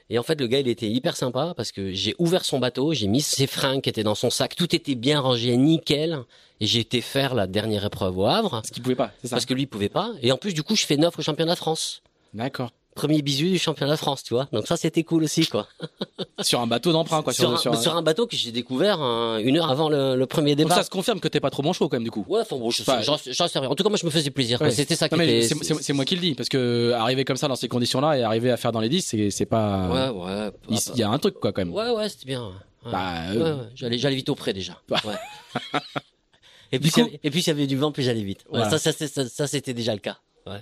Et 0.10 0.20
en 0.20 0.24
fait, 0.24 0.40
le 0.40 0.48
gars, 0.48 0.60
il 0.60 0.68
était 0.68 0.90
hyper 0.90 1.16
sympa 1.16 1.54
parce 1.56 1.72
que 1.72 1.92
j'ai 1.94 2.14
ouvert 2.20 2.44
son 2.44 2.60
bateau, 2.60 2.94
j'ai 2.94 3.08
mis 3.08 3.22
ses 3.22 3.48
fringues 3.48 3.82
qui 3.82 3.90
étaient 3.90 4.04
dans 4.04 4.16
son 4.16 4.30
sac, 4.30 4.56
tout 4.56 4.76
était 4.76 4.96
bien 4.96 5.20
rangé, 5.22 5.56
nickel. 5.58 6.20
Et 6.60 6.66
j'ai 6.66 6.80
été 6.80 7.02
faire 7.02 7.34
la 7.36 7.48
dernière 7.48 7.86
épreuve 7.86 8.18
au 8.18 8.26
Havre 8.26 8.62
Ce 8.66 8.72
qu'il 8.72 8.84
pouvait 8.84 8.96
pas, 8.96 9.12
c'est 9.22 9.28
ça. 9.28 9.36
parce 9.36 9.46
que 9.46 9.54
lui, 9.54 9.64
il 9.64 9.68
pouvait 9.68 9.90
pas. 9.90 10.12
Et 10.22 10.32
en 10.32 10.38
plus, 10.38 10.54
du 10.54 10.64
coup, 10.64 10.76
je 10.76 10.86
fais 10.86 10.98
neuf 10.98 11.18
au 11.18 11.22
championnat 11.22 11.54
de 11.54 11.58
France 11.60 12.02
D'accord. 12.34 12.72
Premier 12.96 13.22
bisu 13.22 13.50
du 13.50 13.58
championnat 13.60 13.94
de 13.94 13.98
France, 13.98 14.24
tu 14.24 14.34
vois. 14.34 14.48
Donc 14.52 14.68
ça, 14.68 14.78
c'était 14.78 15.04
cool 15.04 15.24
aussi, 15.24 15.46
quoi. 15.48 15.68
Sur 16.42 16.60
un 16.62 16.68
bateau 16.68 16.92
d'emprunt, 16.92 17.22
quoi. 17.22 17.34
sur, 17.34 17.52
un, 17.52 17.58
sur, 17.58 17.76
sur 17.78 17.96
un 17.96 18.02
bateau 18.02 18.28
que 18.28 18.36
j'ai 18.36 18.52
découvert 18.52 19.00
hein, 19.02 19.40
une 19.40 19.58
heure 19.58 19.70
avant 19.70 19.90
le, 19.90 20.16
le 20.16 20.26
premier 20.26 20.52
Donc 20.56 20.66
départ. 20.68 20.78
ça 20.78 20.84
se 20.84 20.90
confirme 20.90 21.20
que 21.20 21.28
t'es 21.28 21.40
pas 21.40 21.50
trop 21.50 21.64
bon 21.64 21.74
chaud 21.74 21.90
quand 21.90 21.96
même 21.98 22.04
du 22.04 22.12
coup. 22.12 22.26
Ouais, 22.28 22.42
enfin 22.42 22.58
bon, 22.58 22.70
Pas- 22.86 23.02
j'en 23.02 23.18
sais 23.18 23.60
rien. 23.60 23.70
En 23.70 23.76
tout 23.76 23.84
cas, 23.84 23.90
moi, 23.90 23.98
je 24.00 24.06
me 24.06 24.12
faisais 24.12 24.30
plaisir. 24.32 24.62
Ouais. 24.62 24.72
C'était 24.72 24.96
ça 24.96 25.08
qui 25.10 25.16
Non, 25.16 25.20
mais 25.20 25.46
était. 25.46 25.56
c'est- 25.82 25.94
moi 25.94 26.06
qui 26.06 26.16
le 26.16 26.22
dis 26.22 26.36
parce 26.36 26.50
que 26.50 26.92
arriver 26.94 27.24
comme 27.26 27.38
ça 27.38 27.48
dans 27.48 27.56
ces 27.56 27.68
conditions-là 27.68 28.18
et 28.18 28.24
arriver 28.24 28.52
à 28.52 28.58
faire 28.58 28.72
dans 28.72 28.80
les 28.82 28.90
10, 28.90 29.16
c'est 29.30 29.46
pas. 29.46 30.12
Ouais, 30.12 30.20
ouais. 30.26 30.52
Il 30.70 30.78
il 30.94 31.00
y 31.00 31.04
a 31.04 31.10
un 31.10 31.20
truc 31.20 31.40
quoi 31.40 31.52
quand 31.54 31.62
même. 31.64 31.74
Ouais, 31.74 31.90
ouais, 31.92 32.10
c'était 32.10 32.26
bien. 32.26 32.46
Ouais. 32.86 32.92
Bah, 32.92 33.14
euh, 33.32 33.58
ouais. 33.60 33.64
J'allais, 33.76 33.98
j'allais 33.98 34.16
vite 34.16 34.30
auprès 34.30 34.52
déjà. 34.54 34.78
Bah. 34.90 35.00
Ouais. 35.06 35.14
et 36.72 36.80
puis, 36.80 36.90
coup- 36.90 36.96
s'il 36.96 37.04
y 37.06 37.08
avait- 37.08 37.20
et 37.24 37.32
puis 37.32 37.42
s'il 37.42 37.54
y 37.54 37.56
avait 37.56 37.68
du 37.68 37.78
vent, 37.78 37.92
plus 37.92 38.04
j'allais 38.04 38.24
vite. 38.24 38.42
Ouais, 38.52 38.60
Voilà. 38.60 38.78
Ça, 38.78 38.92
ça, 38.92 39.08
ça, 39.30 39.48
c'était 39.48 39.74
déjà 39.74 39.94
le 39.94 40.00
cas. 40.00 40.18
Ouais. 40.46 40.60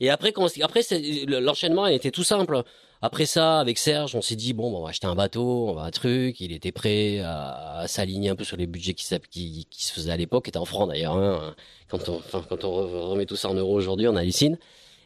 Et 0.00 0.10
après, 0.10 0.32
quand, 0.32 0.44
on- 0.44 0.62
après, 0.64 0.82
l'enchaînement 1.26 1.86
était 1.86 2.10
tout 2.10 2.24
simple. 2.24 2.62
Après 3.02 3.26
ça, 3.26 3.60
avec 3.60 3.76
Serge, 3.78 4.14
on 4.16 4.22
s'est 4.22 4.36
dit 4.36 4.52
bon, 4.54 4.70
bon, 4.70 4.78
on 4.78 4.82
va 4.84 4.88
acheter 4.88 5.06
un 5.06 5.14
bateau, 5.14 5.68
on 5.68 5.74
va 5.74 5.82
un 5.82 5.90
truc. 5.90 6.40
Il 6.40 6.52
était 6.52 6.72
prêt 6.72 7.18
à, 7.20 7.80
à 7.80 7.88
s'aligner 7.88 8.30
un 8.30 8.36
peu 8.36 8.44
sur 8.44 8.56
les 8.56 8.66
budgets 8.66 8.94
qui, 8.94 9.04
s'app- 9.04 9.26
qui, 9.28 9.66
qui 9.70 9.84
se 9.84 9.92
faisaient 9.92 10.10
à 10.12 10.16
l'époque, 10.16 10.44
qui 10.44 10.48
étaient 10.50 10.58
en 10.58 10.64
francs 10.64 10.88
d'ailleurs. 10.88 11.14
Hein. 11.14 11.54
Quand 11.88 12.08
on, 12.08 12.16
enfin, 12.16 12.42
quand 12.48 12.64
on 12.64 12.70
re- 12.70 13.10
remet 13.10 13.26
tout 13.26 13.36
ça 13.36 13.48
en 13.50 13.54
euros 13.54 13.74
aujourd'hui, 13.74 14.08
on 14.08 14.16
hallucine. 14.16 14.58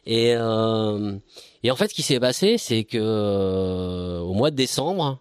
Et, 0.05 0.33
euh, 0.35 1.17
et 1.63 1.69
en 1.69 1.75
fait, 1.75 1.89
ce 1.89 1.93
qui 1.93 2.01
s'est 2.01 2.19
passé, 2.19 2.57
c'est 2.57 2.85
que 2.85 2.97
euh, 2.99 4.19
au 4.19 4.33
mois 4.33 4.51
de 4.51 4.55
décembre, 4.55 5.19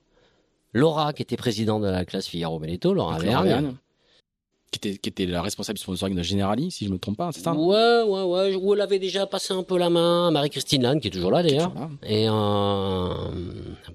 Laura, 0.73 1.13
qui 1.13 1.23
était 1.23 1.37
présidente 1.37 1.83
de 1.83 1.89
la 1.89 2.05
classe 2.05 2.29
Figaro 2.29 2.59
Beneteau, 2.61 2.95
Laura 2.95 3.19
Vergne, 3.19 3.75
qui 4.71 4.79
était 4.79 4.99
qui 4.99 5.09
était 5.09 5.27
la 5.27 5.43
responsable 5.43 5.77
du 5.77 5.83
sponsoring 5.83 6.17
de 6.17 6.23
Generali, 6.23 6.71
si 6.71 6.87
je 6.87 6.93
me 6.93 6.99
trompe 6.99 7.17
pas, 7.17 7.31
c'est 7.33 7.41
ça 7.41 7.53
Ouais, 7.55 8.03
ouais, 8.03 8.23
ouais. 8.23 8.55
Où 8.55 8.75
elle 8.75 8.81
avait 8.81 8.99
déjà 8.99 9.27
passé 9.27 9.53
un 9.53 9.63
peu 9.63 9.79
la 9.79 9.91
main 9.91 10.29
à 10.29 10.31
Marie-Christine 10.31 10.83
Lannes, 10.83 11.01
qui 11.01 11.09
est 11.09 11.11
toujours 11.11 11.31
là 11.33 11.43
d'ailleurs. 11.43 11.73
Et 12.05 12.27
euh... 12.29 13.13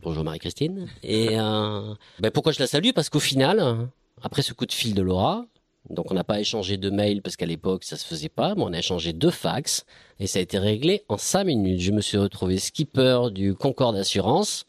bonjour 0.01 0.23
Marie-Christine. 0.23 0.87
Et 1.03 1.29
euh... 1.39 1.93
ben 2.19 2.31
pourquoi 2.31 2.51
je 2.51 2.59
la 2.59 2.67
salue? 2.67 2.89
Parce 2.93 3.09
qu'au 3.09 3.19
final, 3.19 3.87
après 4.21 4.41
ce 4.41 4.53
coup 4.53 4.65
de 4.65 4.73
fil 4.73 4.93
de 4.93 5.01
Laura, 5.01 5.45
donc 5.89 6.11
on 6.11 6.15
n'a 6.15 6.23
pas 6.23 6.39
échangé 6.39 6.77
de 6.77 6.89
mail 6.89 7.21
parce 7.21 7.35
qu'à 7.35 7.45
l'époque 7.45 7.83
ça 7.83 7.95
se 7.95 8.05
faisait 8.05 8.29
pas, 8.29 8.55
mais 8.55 8.63
on 8.63 8.73
a 8.73 8.79
échangé 8.79 9.13
deux 9.13 9.31
fax 9.31 9.85
et 10.19 10.27
ça 10.27 10.39
a 10.39 10.41
été 10.41 10.57
réglé 10.57 11.03
en 11.09 11.17
cinq 11.17 11.45
minutes. 11.45 11.79
Je 11.79 11.91
me 11.91 12.01
suis 12.01 12.17
retrouvé 12.17 12.57
skipper 12.57 13.29
du 13.31 13.53
Concorde 13.55 13.95
Assurance 13.95 14.65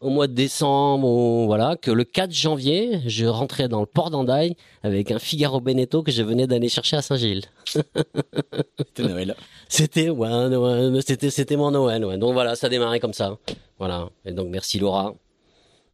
au 0.00 0.10
mois 0.10 0.26
de 0.26 0.32
décembre, 0.34 1.44
voilà, 1.46 1.76
que 1.76 1.90
le 1.90 2.04
4 2.04 2.32
janvier, 2.32 3.00
je 3.06 3.26
rentrais 3.26 3.68
dans 3.68 3.80
le 3.80 3.86
port 3.86 4.10
d'Andaille 4.10 4.54
avec 4.82 5.10
un 5.10 5.18
Figaro 5.18 5.60
Beneteau 5.60 6.02
que 6.02 6.10
je 6.12 6.22
venais 6.22 6.46
d'aller 6.46 6.68
chercher 6.68 6.96
à 6.96 7.02
Saint-Gilles. 7.02 7.42
C'était 8.78 9.02
Noël. 9.08 9.34
C'était 9.68 10.08
ouais, 10.10 10.28
ouais, 10.56 11.00
c'était 11.06 11.30
c'était 11.30 11.56
mon 11.56 11.70
Noël 11.70 12.04
ouais. 12.04 12.18
Donc 12.18 12.32
voilà, 12.34 12.54
ça 12.56 12.66
a 12.68 12.70
démarré 12.70 13.00
comme 13.00 13.12
ça. 13.14 13.36
Voilà. 13.78 14.08
Et 14.24 14.32
donc 14.32 14.48
merci 14.50 14.78
Laura. 14.78 15.14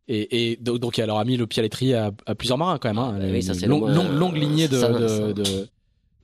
Et, 0.09 0.53
et 0.53 0.57
donc, 0.57 0.79
donc 0.81 0.99
elle 0.99 1.07
leur 1.07 1.19
a 1.19 1.25
mis 1.25 1.37
le 1.37 1.47
pied 1.47 1.61
à 1.61 1.63
l'étrier 1.63 1.95
à, 1.95 2.11
à 2.27 2.35
plusieurs 2.35 2.59
marins 2.59 2.79
quand 2.79 2.89
même. 2.89 2.99
Hein. 2.99 3.19
Ah, 3.21 3.25
oui, 3.31 3.43
ça, 3.43 3.55
c'est 3.55 3.67
moins- 3.69 3.91
longue, 3.93 4.13
longue 4.13 4.37
lignée 4.37 4.69
de, 4.69 4.79
ça, 4.79 4.89
de, 4.89 5.09
ça. 5.09 5.33
de, 5.33 5.69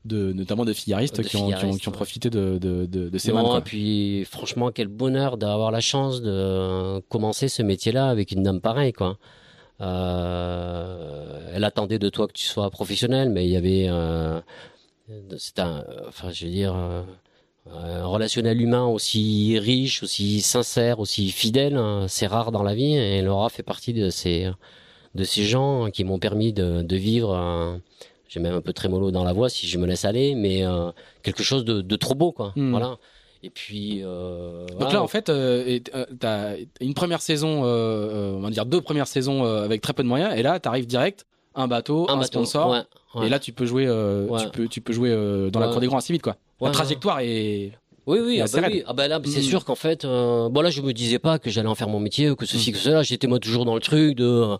de- 0.05 0.33
notamment 0.33 0.65
de 0.65 0.73
fillaristes 0.73 1.19
De 1.19 1.23
qui, 1.23 1.37
ont, 1.37 1.51
qui, 1.51 1.65
ont, 1.65 1.73
qui 1.77 1.91
profité 1.91 2.31
de, 2.31 2.59
de, 2.59 2.87
de, 2.87 3.09
de 3.09 3.19
ces 3.19 3.33
Non, 3.33 3.45
quoi. 3.45 3.59
et 3.59 3.63
puis 3.63 4.25
franchement 4.25 4.71
quel 4.71 4.89
bonheur 4.89 5.37
d'avoir 5.37 5.71
la 5.71 5.81
chance 5.81 6.23
de 6.23 7.01
commencer 7.09 7.49
ce 7.49 7.63
métier-là 7.63 8.09
avec 8.09 8.33
une 8.33 8.43
dame 8.43 8.61
pareille 8.61 8.93
quoi. 8.93 9.19
Euh, 9.81 11.51
elle 11.53 11.65
attendait 11.65 11.99
de 11.99 12.09
toi 12.09 12.27
que 12.27 12.33
tu 12.33 12.45
sois 12.45 12.71
professionnel, 12.71 13.31
mais 13.31 13.45
il 13.47 13.51
y 13.51 13.57
avait 13.57 13.87
euh, 13.89 14.41
c'est 15.37 15.59
un 15.59 15.85
enfin 16.09 16.31
je 16.31 16.45
veux 16.47 16.51
dire 16.51 16.75
euh, 16.77 17.03
un 17.71 18.07
relationnel 18.07 18.61
humain 18.61 18.87
aussi 18.87 19.59
riche, 19.59 20.03
aussi 20.03 20.41
sincère, 20.41 21.01
aussi 21.01 21.31
fidèle, 21.31 21.77
hein, 21.77 22.07
c'est 22.09 22.27
rare 22.27 22.51
dans 22.51 22.63
la 22.63 22.75
vie 22.75 22.95
et 22.97 23.23
Laura 23.23 23.49
fait 23.51 23.63
partie 23.63 23.93
de 23.93 24.11
ces 24.11 24.49
de 25.15 25.25
ces 25.25 25.45
gens 25.45 25.91
qui 25.91 26.05
m'ont 26.05 26.19
permis 26.19 26.53
de, 26.53 26.83
de 26.83 26.97
vivre 26.97 27.81
j'ai 28.29 28.41
même 28.41 28.55
un 28.55 28.61
peu 28.61 28.73
trémolo 28.73 29.11
dans 29.11 29.25
la 29.25 29.33
voix 29.33 29.49
si 29.49 29.67
je 29.67 29.79
me 29.79 29.87
laisse 29.87 30.05
aller 30.05 30.35
mais 30.35 30.65
euh, 30.65 30.91
quelque 31.23 31.43
chose 31.43 31.65
de, 31.65 31.81
de 31.81 31.97
trop 31.97 32.15
beau 32.15 32.31
quoi 32.33 32.53
Hmm. 32.57 32.71
voilà 32.71 32.97
et 33.43 33.51
puis 33.51 34.01
euh, 34.03 34.67
Donc 34.67 34.79
voilà. 34.81 34.95
là, 34.95 35.03
en 35.03 35.07
fait, 35.07 35.29
euh, 35.29 35.79
euh, 35.95 36.05
t'as 36.19 36.55
une 36.81 36.93
première 36.95 37.23
saison, 37.23 37.63
on 37.63 38.41
va 38.41 38.51
dire 38.51 38.67
deux 38.67 38.81
premières 38.81 39.07
saisons 39.07 39.45
avec 39.45 39.81
très 39.81 39.93
peu 39.93 40.03
de 40.03 40.09
moyens, 40.09 40.35
et 40.37 40.43
là, 40.43 40.59
t'arrives 40.59 40.87
direct, 40.89 41.25
un 41.55 41.69
bateau, 41.69 42.07
un, 42.11 42.17
bateau, 42.17 42.45
sponsor, 42.45 42.71
ouais, 42.71 42.81
ouais. 43.15 43.27
et 43.27 43.29
là, 43.31 43.39
tu 43.39 43.53
peux 43.53 43.65
jouer, 43.65 43.89
Ouais. 43.89 44.43
tu 44.43 44.49
peux, 44.51 44.67
tu 44.67 44.81
peux 44.81 44.93
jouer 44.93 45.11
dans 45.53 45.61
la 45.61 45.69
cour 45.69 45.81
des 45.81 45.87
grands 45.87 45.99
assez 45.99 46.13
vite, 46.13 46.23
quoi. 46.23 46.35
la 46.61 46.71
trajectoire 46.73 47.21
est. 47.21 47.73
Oui, 48.09 48.19
oui, 48.25 48.41
ah 48.41 48.47
bah, 48.53 48.67
oui. 48.73 48.83
Ah 48.89 48.93
bah 48.95 49.07
là, 49.07 49.21
c'est 49.25 49.39
Mm. 49.39 49.43
sûr 49.43 49.65
qu'en 49.65 49.75
fait, 49.77 50.05
euh, 50.05 50.49
bon 50.49 50.61
là, 50.63 50.71
je 50.71 50.81
me 50.81 50.93
disais 50.93 51.19
pas 51.21 51.39
que 51.39 51.49
j'allais 51.51 51.69
en 51.69 51.75
faire 51.77 51.89
mon 51.91 52.01
métier, 52.01 52.35
que 52.35 52.45
ceci, 52.47 52.71
Mm. 52.71 52.73
que 52.73 52.79
cela. 52.79 53.03
J'étais 53.05 53.27
moi 53.29 53.39
toujours 53.39 53.67
dans 53.67 53.75
le 53.75 53.81
truc 53.83 54.17
de, 54.17 54.57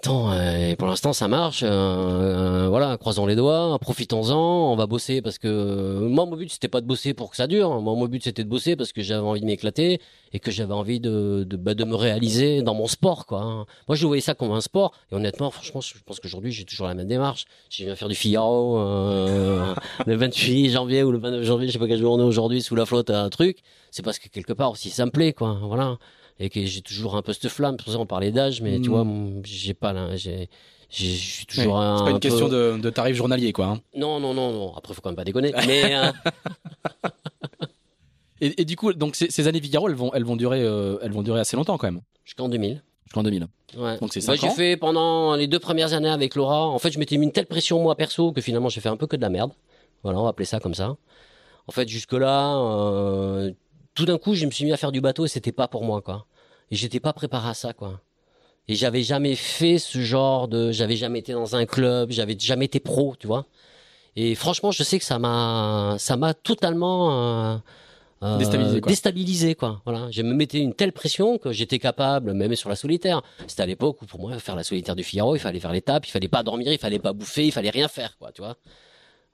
attends, 0.00 0.30
euh, 0.30 0.76
pour 0.76 0.86
l'instant 0.86 1.12
ça 1.12 1.26
marche, 1.26 1.62
euh, 1.64 1.68
euh, 1.68 2.68
voilà, 2.68 2.96
croisons 2.98 3.26
les 3.26 3.34
doigts, 3.34 3.76
profitons-en, 3.80 4.72
on 4.72 4.76
va 4.76 4.86
bosser 4.86 5.20
parce 5.22 5.38
que 5.38 5.98
moi 6.08 6.24
mon 6.24 6.36
but 6.36 6.52
c'était 6.52 6.68
pas 6.68 6.80
de 6.80 6.86
bosser 6.86 7.14
pour 7.14 7.30
que 7.30 7.36
ça 7.36 7.48
dure, 7.48 7.80
moi 7.80 7.94
mon 7.94 8.06
but 8.06 8.22
c'était 8.22 8.44
de 8.44 8.48
bosser 8.48 8.76
parce 8.76 8.92
que 8.92 9.02
j'avais 9.02 9.26
envie 9.26 9.40
de 9.40 9.46
m'éclater 9.46 10.00
et 10.32 10.38
que 10.38 10.52
j'avais 10.52 10.72
envie 10.72 11.00
de 11.00 11.44
de, 11.44 11.56
bah, 11.56 11.74
de 11.74 11.82
me 11.84 11.96
réaliser 11.96 12.62
dans 12.62 12.74
mon 12.74 12.86
sport 12.86 13.26
quoi. 13.26 13.40
hein. 13.42 13.66
Moi 13.88 13.96
je 13.96 14.06
voyais 14.06 14.20
ça 14.20 14.34
comme 14.34 14.52
un 14.52 14.60
sport 14.60 14.92
et 15.10 15.16
honnêtement, 15.16 15.50
franchement, 15.50 15.80
je 15.80 15.94
pense 16.06 16.20
qu'aujourd'hui 16.20 16.52
j'ai 16.52 16.64
toujours 16.64 16.86
la 16.86 16.94
même 16.94 17.08
démarche. 17.08 17.46
Je 17.70 17.84
viens 17.84 17.96
faire 17.96 18.08
du 18.08 18.14
Figaro 18.14 18.78
euh, 18.78 19.74
le 20.06 20.14
28 20.16 20.70
janvier 20.70 21.02
ou 21.02 21.10
le 21.10 21.18
29 21.18 21.42
janvier, 21.42 21.66
je 21.66 21.72
sais 21.72 21.78
pas 21.80 21.88
quel 21.88 21.98
jour 21.98 22.14
on 22.14 22.20
est 22.20 22.24
aujourd'hui 22.24 22.62
sous 22.62 22.76
la 22.76 22.86
flotte 22.86 23.10
un 23.10 23.28
truc, 23.30 23.58
c'est 23.90 24.04
parce 24.04 24.18
que 24.20 24.28
quelque 24.28 24.52
part 24.52 24.70
aussi 24.70 24.90
ça 24.90 25.04
me 25.06 25.10
plaît 25.10 25.32
quoi, 25.32 25.58
voilà. 25.62 25.96
Et 26.40 26.50
que 26.50 26.64
j'ai 26.64 26.82
toujours 26.82 27.16
un 27.16 27.22
peu 27.22 27.32
cette 27.32 27.48
flamme, 27.48 27.76
c'est 27.78 27.84
pour 27.84 27.92
ça 27.92 27.98
on 27.98 28.06
parlait 28.06 28.30
d'âge, 28.30 28.60
mais 28.62 28.80
tu 28.80 28.90
Mm. 28.90 28.92
vois, 28.92 29.06
j'ai 29.44 29.74
pas 29.74 29.92
là, 29.92 30.14
j'ai 30.16 30.48
j'ai- 30.90 31.08
je 31.16 31.32
suis 31.34 31.46
toujours 31.46 31.74
Ouais, 31.74 31.80
un, 31.84 31.96
c'est 31.98 32.04
pas 32.04 32.10
un 32.10 32.14
une 32.14 32.20
question 32.20 32.48
peu- 32.48 32.76
de, 32.76 32.80
de 32.80 32.90
tarif 32.90 33.14
journalier, 33.16 33.52
quoi. 33.52 33.66
hein. 33.66 33.80
Non, 33.94 34.18
non, 34.20 34.32
non, 34.32 34.52
non. 34.52 34.74
Après, 34.74 34.94
faut 34.94 35.02
quand 35.02 35.10
même 35.10 35.16
pas 35.16 35.24
déconner. 35.24 35.52
Mais 35.66 35.94
euh, 35.96 36.10
Et, 38.40 38.62
et 38.62 38.64
du 38.64 38.76
coup, 38.76 38.92
donc 38.92 39.16
ces, 39.16 39.30
ces 39.30 39.48
années 39.48 39.60
Figaro, 39.60 39.88
elles 39.88 39.96
vont, 39.96 40.12
elles 40.14 40.24
vont 40.24 40.36
durer, 40.36 40.62
euh, 40.62 40.96
elles 41.02 41.10
vont 41.12 41.22
durer 41.22 41.40
assez 41.40 41.56
longtemps, 41.56 41.76
quand 41.76 41.88
même. 41.88 42.00
jusqu'en 42.24 42.48
2000. 42.48 42.82
Jusqu'en 43.04 43.22
2000. 43.24 43.48
Ouais. 43.76 43.98
Donc 43.98 44.12
c'est 44.12 44.20
5 44.20 44.38
j'ai 44.40 44.50
fait 44.50 44.76
pendant 44.76 45.34
les 45.34 45.46
deux 45.48 45.58
premières 45.58 45.92
années 45.92 46.08
avec 46.10 46.34
Laura. 46.36 46.66
En 46.68 46.78
fait, 46.78 46.92
je 46.92 46.98
m'étais 46.98 47.16
mis 47.16 47.24
une 47.26 47.32
telle 47.32 47.46
pression 47.46 47.82
moi 47.82 47.96
perso 47.96 48.32
que 48.32 48.40
finalement 48.40 48.68
j'ai 48.68 48.80
fait 48.80 48.88
un 48.90 48.96
peu 48.96 49.06
que 49.06 49.16
de 49.16 49.22
la 49.22 49.28
merde. 49.30 49.50
Voilà, 50.04 50.20
on 50.20 50.22
va 50.22 50.28
appeler 50.30 50.44
ça 50.46 50.60
comme 50.60 50.74
ça. 50.74 50.96
En 51.66 51.72
fait, 51.72 51.88
jusque 51.88 52.12
là, 52.12 52.56
euh, 52.58 53.50
tout 53.98 54.04
d'un 54.04 54.16
coup, 54.16 54.34
je 54.34 54.46
me 54.46 54.52
suis 54.52 54.64
mis 54.64 54.72
à 54.72 54.76
faire 54.76 54.92
du 54.92 55.00
bateau 55.00 55.24
et 55.24 55.28
c'était 55.28 55.50
pas 55.50 55.66
pour 55.66 55.82
moi 55.82 56.00
quoi. 56.02 56.24
Et 56.70 56.76
j'étais 56.76 57.00
pas 57.00 57.12
préparé 57.12 57.48
à 57.48 57.54
ça 57.54 57.72
quoi. 57.72 58.00
Et 58.68 58.76
j'avais 58.76 59.02
jamais 59.02 59.34
fait 59.34 59.78
ce 59.78 60.00
genre 60.00 60.46
de, 60.46 60.70
j'avais 60.70 60.94
jamais 60.94 61.18
été 61.18 61.32
dans 61.32 61.56
un 61.56 61.66
club, 61.66 62.12
j'avais 62.12 62.36
jamais 62.38 62.66
été 62.66 62.78
pro, 62.78 63.16
tu 63.18 63.26
vois. 63.26 63.46
Et 64.14 64.36
franchement, 64.36 64.70
je 64.70 64.84
sais 64.84 65.00
que 65.00 65.04
ça 65.04 65.18
m'a, 65.18 65.96
ça 65.98 66.16
m'a 66.16 66.32
totalement 66.32 67.52
euh, 67.52 67.56
euh, 68.22 68.38
Déstabilisé, 68.38 68.80
quoi. 68.80 68.90
déstabilisé, 68.90 69.54
quoi. 69.56 69.80
Voilà, 69.84 70.08
je 70.12 70.22
me 70.22 70.32
mettais 70.32 70.58
une 70.58 70.74
telle 70.74 70.92
pression 70.92 71.38
que 71.38 71.50
j'étais 71.50 71.80
capable, 71.80 72.34
même 72.34 72.54
sur 72.54 72.68
la 72.68 72.76
solitaire. 72.76 73.22
C'était 73.48 73.62
à 73.62 73.66
l'époque 73.66 74.00
où 74.02 74.06
pour 74.06 74.20
moi 74.20 74.38
faire 74.38 74.54
la 74.54 74.64
solitaire 74.64 74.94
du 74.94 75.02
Figaro, 75.02 75.34
il 75.34 75.40
fallait 75.40 75.60
faire 75.60 75.72
l'étape, 75.72 76.06
il 76.06 76.10
fallait 76.10 76.28
pas 76.28 76.44
dormir, 76.44 76.70
il 76.70 76.78
fallait 76.78 76.98
pas 77.00 77.12
bouffer, 77.12 77.46
il 77.46 77.52
fallait 77.52 77.70
rien 77.70 77.88
faire, 77.88 78.16
quoi, 78.18 78.30
tu 78.30 78.42
vois. 78.42 78.56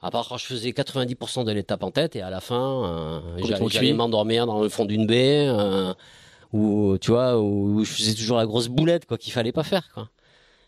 À 0.05 0.11
part 0.11 0.29
quand 0.29 0.37
je 0.37 0.45
faisais 0.45 0.71
90% 0.71 1.45
de 1.45 1.53
l'étape 1.53 1.83
en 1.83 1.91
tête 1.91 2.15
et 2.15 2.21
à 2.21 2.31
la 2.31 2.41
fin, 2.41 2.85
euh, 2.85 3.21
j'allais, 3.71 3.93
m'endormir 3.93 4.47
dans 4.47 4.61
le 4.63 4.69
fond 4.69 4.85
d'une 4.85 5.07
baie, 5.07 5.47
euh, 5.49 5.95
où 6.53 6.99
tu 7.01 7.11
vois, 7.11 7.41
où 7.41 7.85
je 7.85 7.91
faisais 7.91 8.15
toujours 8.15 8.37
la 8.37 8.47
grosse 8.47 8.69
boulette, 8.69 9.07
quoi, 9.07 9.17
qu'il 9.17 9.33
fallait 9.33 9.53
pas 9.53 9.63
faire, 9.63 9.89
quoi. 9.95 10.11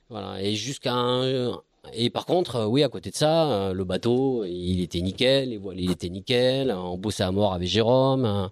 Voilà. 0.09 0.41
Et 0.41 0.55
jusqu'à 0.55 0.95
un, 0.95 1.53
et 1.93 2.11
par 2.11 2.26
contre, 2.26 2.57
euh, 2.57 2.66
oui, 2.66 2.82
à 2.82 2.89
côté 2.89 3.11
de 3.11 3.16
ça, 3.16 3.51
euh, 3.51 3.72
le 3.72 3.84
bateau, 3.84 4.45
il 4.45 4.80
était 4.82 5.01
nickel, 5.01 5.51
les 5.51 5.59
voiles, 5.59 5.80
il 5.80 5.91
était 5.91 6.09
nickel, 6.09 6.72
on 6.72 6.97
bossait 6.97 7.22
à 7.22 7.32
mort 7.32 7.55
avec 7.55 7.68
Jérôme. 7.68 8.24
euh, 8.24 8.49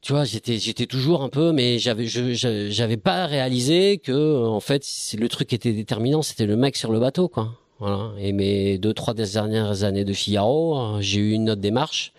tu 0.00 0.12
vois, 0.12 0.24
j'étais, 0.24 0.58
j'étais 0.58 0.86
toujours 0.86 1.22
un 1.22 1.28
peu, 1.28 1.52
mais 1.52 1.78
j'avais, 1.78 2.06
je, 2.06 2.32
j'avais 2.70 2.96
pas 2.96 3.26
réalisé 3.26 3.98
que, 3.98 4.12
euh, 4.12 4.46
en 4.46 4.60
fait, 4.60 4.84
le 5.18 5.28
truc 5.28 5.48
qui 5.48 5.54
était 5.56 5.72
déterminant, 5.72 6.22
c'était 6.22 6.46
le 6.46 6.56
mec 6.56 6.76
sur 6.76 6.92
le 6.92 7.00
bateau, 7.00 7.28
quoi. 7.28 7.52
Voilà. 7.78 8.12
Et 8.18 8.32
mes 8.32 8.78
deux, 8.78 8.94
trois 8.94 9.14
dernières 9.14 9.84
années 9.84 10.04
de 10.04 10.12
Figaro, 10.12 10.78
euh, 10.78 11.00
j'ai 11.00 11.20
eu 11.20 11.32
une 11.32 11.50
autre 11.50 11.60
démarche. 11.60 12.12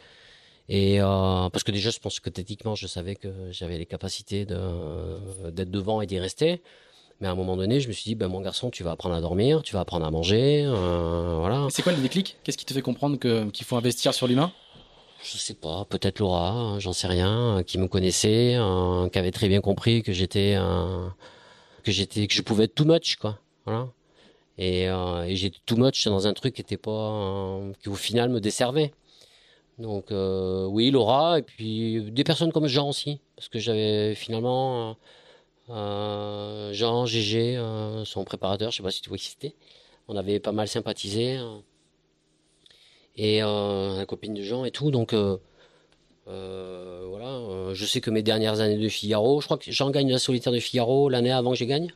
Et 0.69 1.01
euh, 1.01 1.49
parce 1.49 1.63
que 1.63 1.71
déjà, 1.71 1.89
je 1.89 1.99
pense 1.99 2.19
que 2.19 2.29
techniquement, 2.29 2.75
je 2.75 2.87
savais 2.87 3.15
que 3.15 3.29
j'avais 3.51 3.77
les 3.77 3.85
capacités 3.85 4.45
de, 4.45 4.57
d'être 5.49 5.71
devant 5.71 6.01
et 6.01 6.05
d'y 6.05 6.19
rester. 6.19 6.61
Mais 7.21 7.27
à 7.27 7.31
un 7.31 7.35
moment 7.35 7.57
donné, 7.57 7.81
je 7.81 7.87
me 7.87 7.93
suis 7.93 8.03
dit, 8.05 8.15
ben 8.15 8.29
mon 8.29 8.39
garçon, 8.39 8.69
tu 8.69 8.83
vas 8.83 8.91
apprendre 8.91 9.15
à 9.15 9.21
dormir, 9.21 9.61
tu 9.61 9.73
vas 9.73 9.81
apprendre 9.81 10.05
à 10.05 10.11
manger, 10.11 10.63
euh, 10.65 11.35
voilà. 11.39 11.67
C'est 11.69 11.81
quoi 11.81 11.91
le 11.91 12.01
déclic? 12.01 12.37
Qu'est-ce 12.43 12.57
qui 12.57 12.65
te 12.65 12.73
fait 12.73 12.81
comprendre 12.81 13.17
qu'il 13.17 13.65
faut 13.65 13.75
investir 13.75 14.13
sur 14.13 14.27
l'humain? 14.27 14.53
Je 15.21 15.37
sais 15.37 15.53
pas, 15.53 15.85
peut-être 15.89 16.19
Laura, 16.19 16.51
hein, 16.51 16.79
j'en 16.79 16.93
sais 16.93 17.07
rien, 17.07 17.57
euh, 17.57 17.63
qui 17.63 17.77
me 17.77 17.87
connaissait, 17.87 18.55
euh, 18.55 19.09
qui 19.09 19.19
avait 19.19 19.31
très 19.31 19.49
bien 19.49 19.59
compris 19.59 20.01
que 20.01 20.13
j'étais, 20.13 20.55
euh, 20.57 21.07
que 21.83 21.91
j'étais, 21.91 22.25
que 22.27 22.33
je 22.33 22.41
pouvais 22.41 22.65
être 22.65 22.75
too 22.75 22.85
much, 22.85 23.17
quoi. 23.17 23.37
Voilà. 23.65 23.89
Et, 24.59 24.89
euh, 24.89 25.23
et 25.23 25.37
j'étais 25.37 25.75
much 25.75 26.05
dans 26.05 26.27
un 26.27 26.33
truc 26.33 26.55
qui 26.55 26.61
était 26.61 26.77
pas, 26.77 26.91
euh, 26.91 27.73
qui 27.81 27.87
au 27.89 27.95
final 27.95 28.29
me 28.29 28.41
desservait. 28.41 28.93
Donc 29.79 30.11
euh, 30.11 30.65
oui, 30.65 30.91
Laura, 30.91 31.39
et 31.39 31.43
puis 31.43 32.11
des 32.11 32.25
personnes 32.25 32.51
comme 32.51 32.67
Jean 32.67 32.89
aussi, 32.89 33.21
parce 33.37 33.47
que 33.47 33.59
j'avais 33.59 34.15
finalement 34.15 34.97
euh, 35.69 36.73
Jean, 36.73 37.05
GG, 37.05 37.57
son 38.05 38.25
préparateur, 38.25 38.71
je 38.71 38.77
sais 38.77 38.83
pas 38.83 38.91
si 38.91 39.01
tu 39.01 39.09
vois 39.09 39.17
qui 39.17 39.29
c'était. 39.29 39.55
On 40.09 40.17
avait 40.17 40.39
pas 40.41 40.51
mal 40.51 40.67
sympathisé. 40.67 41.39
et 43.15 43.39
la 43.41 44.05
copine 44.07 44.33
de 44.33 44.43
Jean 44.43 44.65
et 44.65 44.71
tout. 44.71 44.91
Donc 44.91 45.13
voilà, 46.25 47.73
je 47.73 47.85
sais 47.85 48.01
que 48.01 48.11
mes 48.11 48.23
dernières 48.23 48.59
années 48.59 48.77
de 48.77 48.89
Figaro, 48.89 49.39
je 49.41 49.45
crois 49.47 49.57
que 49.57 49.71
Jean 49.71 49.89
gagne 49.91 50.11
la 50.11 50.19
solitaire 50.19 50.51
de 50.53 50.59
Figaro 50.59 51.09
l'année 51.09 51.31
avant 51.31 51.51
que 51.51 51.57
je 51.57 51.65
gagne, 51.65 51.93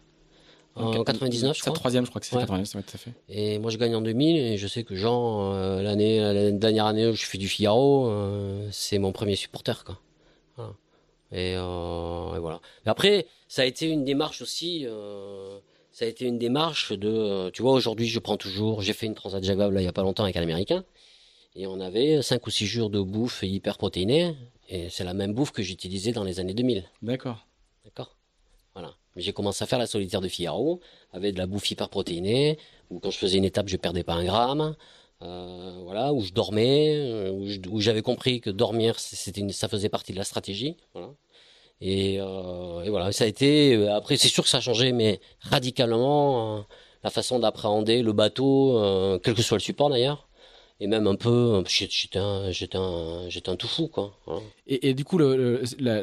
en 0.76 1.03
99 1.03 1.55
je 1.55 1.61
crois. 1.61 1.74
troisième, 1.74 2.05
je 2.05 2.09
crois 2.09 2.19
que 2.19 2.26
c'est 2.28 2.36
Ouais. 2.36 2.41
99, 2.41 2.76
ouais, 2.76 2.84
tout 2.84 2.91
à 2.95 2.97
fait. 2.97 3.11
Et 3.30 3.59
moi 3.59 3.69
je 3.71 3.78
gagne 3.78 3.95
en 3.95 4.01
2000 4.01 4.38
et 4.38 4.57
je 4.57 4.67
sais 4.67 4.84
que 4.84 4.95
Jean, 4.95 5.53
euh, 5.53 5.82
l'année, 5.82 6.19
la 6.19 6.51
dernière 6.51 6.86
année 6.86 7.07
où 7.07 7.13
je 7.13 7.26
fais 7.26 7.38
du 7.38 7.47
Figaro, 7.47 8.07
euh, 8.09 8.67
c'est 8.71 8.97
mon 8.97 9.11
premier 9.11 9.36
supporter 9.36 9.84
quoi. 9.84 9.99
Voilà. 10.57 10.74
Et, 11.32 11.55
euh, 11.55 12.36
et 12.36 12.39
voilà. 12.39 12.59
Mais 12.86 12.91
après, 12.91 13.28
ça 13.47 13.63
a 13.63 13.65
été 13.65 13.88
une 13.88 14.03
démarche 14.03 14.41
aussi. 14.41 14.86
euh, 14.88 15.59
ça 15.91 16.05
a 16.05 16.07
été 16.07 16.26
une 16.26 16.39
démarche 16.39 16.91
de, 16.91 17.07
euh, 17.07 17.51
tu 17.51 17.61
vois, 17.61 17.74
aujourd'hui 17.74 18.07
je 18.07 18.17
prends 18.17 18.36
toujours, 18.38 18.82
j'ai 18.82 18.93
fait 18.93 19.05
une 19.05 19.13
transat 19.13 19.43
là 19.45 19.69
il 19.80 19.84
y 19.84 19.88
a 19.88 19.93
pas 19.93 20.01
longtemps 20.01 20.24
avec 20.24 20.36
un 20.38 20.41
Américain, 20.41 20.84
et 21.55 21.67
on 21.67 21.80
avait 21.80 22.24
5 22.24 22.47
ou 22.47 22.49
6 22.49 22.65
jours 22.65 22.89
de 22.89 22.99
bouffe 22.99 23.43
hyper 23.43 23.78
protéinée, 23.78 24.36
et 24.69 24.89
c'est 24.89 25.03
la 25.03 25.13
même 25.13 25.34
bouffe 25.36 25.51
que 25.51 25.61
j'utilisais 25.61 26.11
dans 26.11 26.24
les 26.24 26.39
années 26.39 26.55
2000. 26.55 26.84
D'accord. 27.03 27.45
D'accord? 27.86 28.15
J'ai 29.16 29.34
commencé 29.34 29.64
à 29.64 29.68
faire 29.68 29.80
la 29.80 29.88
solitaire 29.88 30.22
de 30.22 30.28
Figaro 30.28 30.80
avec 31.11 31.34
de 31.34 31.39
la 31.39 31.45
bouffe 31.45 31.70
hyper 31.70 31.89
protéinée, 31.89 32.57
où 32.89 32.99
quand 32.99 33.11
je 33.11 33.18
faisais 33.18 33.38
une 33.38 33.45
étape, 33.45 33.68
je 33.68 33.78
perdais 33.78 34.03
pas 34.03 34.14
un 34.14 34.26
gramme. 34.26 34.76
euh, 35.22 35.80
voilà, 35.84 36.11
où 36.11 36.22
je 36.22 36.34
dormais, 36.34 36.95
euh, 36.97 37.32
où 37.70 37.80
j'avais 37.80 38.01
compris 38.01 38.41
que 38.41 38.49
dormir, 38.49 38.99
c'était 38.99 39.47
ça 39.53 39.70
faisait 39.70 39.88
partie 39.88 40.11
de 40.11 40.18
la 40.18 40.26
stratégie. 40.26 40.76
Voilà. 40.93 41.11
Et, 41.80 42.20
euh, 42.20 42.82
et 42.84 42.89
voilà, 42.89 43.11
ça 43.11 43.24
a 43.24 43.28
été. 43.28 43.74
euh, 43.76 43.93
Après, 43.95 44.18
c'est 44.18 44.28
sûr 44.28 44.43
que 44.43 44.49
ça 44.49 44.57
a 44.57 44.61
changé, 44.61 44.91
mais 44.91 45.20
radicalement, 45.39 46.57
euh, 46.57 46.61
la 47.03 47.09
façon 47.09 47.39
d'appréhender 47.39 48.01
le 48.01 48.14
bateau, 48.14 49.20
quel 49.24 49.34
que 49.34 49.41
soit 49.41 49.57
le 49.57 49.61
support 49.61 49.89
d'ailleurs, 49.89 50.28
et 50.80 50.88
même 50.88 51.07
un 51.07 51.16
peu. 51.16 51.64
J'étais 51.68 52.20
un, 52.20 52.49
un, 52.74 53.28
un 53.47 53.55
tout 53.55 53.68
fou, 53.68 53.88
quoi. 53.88 54.14
Voilà. 54.26 54.41
Et, 54.68 54.89
et 54.89 54.93
du 54.93 55.05
coup, 55.05 55.18
la- 55.18 55.38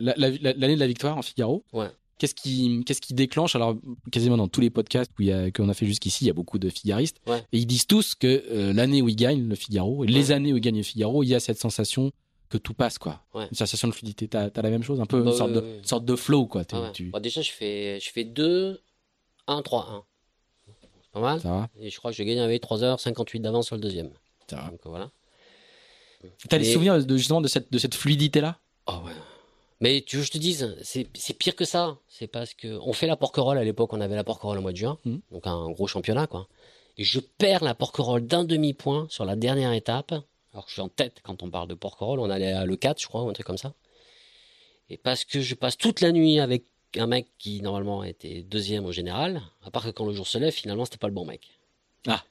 l'année 0.01 0.75
de 0.75 0.81
la 0.81 0.87
victoire 0.87 1.17
en 1.19 1.23
Figaro, 1.23 1.63
Ouais. 1.73 1.89
Qu'est-ce 2.21 2.35
qui, 2.37 2.85
qu'est-ce 2.87 3.01
qui 3.01 3.15
déclenche? 3.15 3.57
Alors, 3.57 3.75
quasiment 4.13 4.37
dans 4.37 4.47
tous 4.47 4.61
les 4.61 4.71
podcasts 4.71 5.11
où 5.19 5.23
il 5.23 5.29
y 5.29 5.33
a- 5.33 5.51
qu'on 5.51 5.69
a 5.69 5.75
fait 5.75 5.87
jusqu'ici, 5.87 6.25
il 6.25 6.29
y 6.29 6.31
a 6.31 6.35
beaucoup 6.35 6.59
de 6.61 6.69
figaristes. 6.69 7.17
Ouais. 7.27 7.39
Et 7.53 7.59
ils 7.59 7.67
disent 7.67 7.87
tous 7.89 8.15
que 8.15 8.45
euh, 8.51 8.73
l'année 8.73 9.03
où 9.03 9.09
ils 9.09 9.17
gagnent 9.17 9.49
le 9.49 9.55
Figaro, 9.57 10.05
et 10.05 10.07
les 10.07 10.31
années 10.31 10.53
où 10.53 10.59
ils 10.59 10.61
gagnent 10.61 10.77
le 10.77 10.83
Figaro, 10.85 11.23
il 11.25 11.29
y 11.29 11.35
a 11.35 11.41
cette 11.41 11.59
sensation 11.59 12.13
que 12.51 12.59
tout 12.59 12.75
passe, 12.75 12.99
quoi. 12.99 13.25
Ouais. 13.35 13.47
Une 13.51 13.57
sensation 13.57 13.89
de 13.89 13.93
fluidité. 13.95 14.29
T'as 14.29 14.49
as 14.55 14.63
la 14.63 14.71
même 14.71 14.83
chose 14.83 15.01
Un 15.01 15.07
peu 15.07 15.23
Bah 15.23 15.31
une, 15.31 15.37
sorte 15.37 15.53
de, 15.53 15.61
ouais, 15.61 15.65
ouais. 15.67 15.79
une 15.79 15.85
sorte 15.85 16.05
de 16.05 16.15
flow, 16.17 16.47
quoi. 16.47 16.63
Ah 16.73 16.91
tu- 16.93 17.11
Bah, 17.11 17.21
déjà, 17.21 17.41
je 17.43 17.51
fais, 17.51 17.99
je 18.01 18.11
fais 18.11 18.25
2, 18.25 18.81
1, 19.47 19.63
3, 19.63 19.89
1. 19.91 20.05
C'est 21.03 21.11
pas 21.13 21.21
mal. 21.21 21.41
Ça 21.41 21.49
va 21.49 21.69
Et 21.81 21.91
je 21.91 21.97
crois 21.99 22.11
que 22.13 22.17
je 22.17 22.23
gagne 22.23 22.41
avec 22.41 22.63
3h58 22.63 23.41
d'avance 23.41 23.67
sur 23.67 23.77
le 23.77 23.81
deuxième. 23.81 24.11
Ça 24.49 24.57
va. 24.57 24.71
Donc 24.71 24.81
voilà. 24.85 25.11
T'as 26.49 26.59
des 26.59 26.69
Et- 26.69 26.73
souvenirs 26.73 27.05
de, 27.05 27.17
justement 27.17 27.41
de 27.41 27.49
cette, 27.49 27.73
de 27.73 27.79
cette 27.79 27.95
fluidité-là? 27.95 28.59
Ah 28.87 29.01
ouais. 29.05 29.13
Mais 29.81 30.03
tu 30.07 30.17
veux 30.17 30.23
que 30.23 30.27
je 30.27 30.33
te 30.33 30.39
dise, 30.39 30.77
c'est 30.83 31.33
pire 31.35 31.57
que 31.57 31.65
ça. 31.65 31.97
C'est 32.09 32.27
parce 32.27 32.53
que 32.55 32.79
on 32.83 32.93
fait 32.93 33.07
la 33.07 33.17
porquerolles 33.17 33.59
à 33.59 33.65
l'époque, 33.65 33.93
on 33.93 34.01
avait 34.01 34.15
la 34.17 34.25
porquerolles 34.25 34.59
au 34.59 34.63
mois 34.63 34.73
de 34.73 34.77
juin, 34.77 34.99
Mhm. 35.05 35.21
donc 35.33 35.47
un 35.47 35.71
gros 35.71 35.87
championnat 35.87 36.27
quoi. 36.27 36.49
Et 36.99 37.05
je 37.05 37.19
perds 37.21 37.65
la 37.65 37.75
porquerolle 37.75 38.27
d'un 38.27 38.45
demi-point 38.45 39.07
sur 39.09 39.25
la 39.25 39.37
dernière 39.37 39.73
étape. 39.73 40.13
Alors 40.53 40.65
que 40.65 40.71
je 40.71 40.75
suis 40.75 40.83
en 40.83 40.89
tête 40.89 41.21
quand 41.23 41.43
on 41.43 41.51
parle 41.51 41.69
de 41.69 41.75
porquerolles, 41.75 42.21
on 42.21 42.29
allait 42.29 42.53
à 42.53 42.67
le 42.67 42.77
4 42.77 43.01
je 43.01 43.07
crois, 43.07 43.23
ou 43.23 43.29
un 43.29 43.33
truc 43.33 43.47
comme 43.47 43.57
ça. 43.59 43.73
Et 44.91 44.97
parce 44.99 45.25
que 45.25 45.41
je 45.41 45.55
passe 45.55 45.79
toute 45.79 46.01
la 46.01 46.13
nuit 46.13 46.41
avec 46.41 46.65
un 46.97 47.07
mec 47.07 47.29
qui 47.39 47.63
normalement 47.63 48.03
était 48.03 48.43
deuxième 48.43 48.85
au 48.85 48.93
général, 48.93 49.41
à 49.65 49.71
part 49.71 49.85
que 49.85 49.91
quand 49.91 50.05
le 50.05 50.13
jour 50.13 50.27
se 50.27 50.37
lève, 50.39 50.53
finalement 50.53 50.85
c'était 50.85 50.99
pas 50.99 51.07
le 51.07 51.15
bon 51.15 51.25
mec. 51.25 51.49
Ah. 52.07 52.23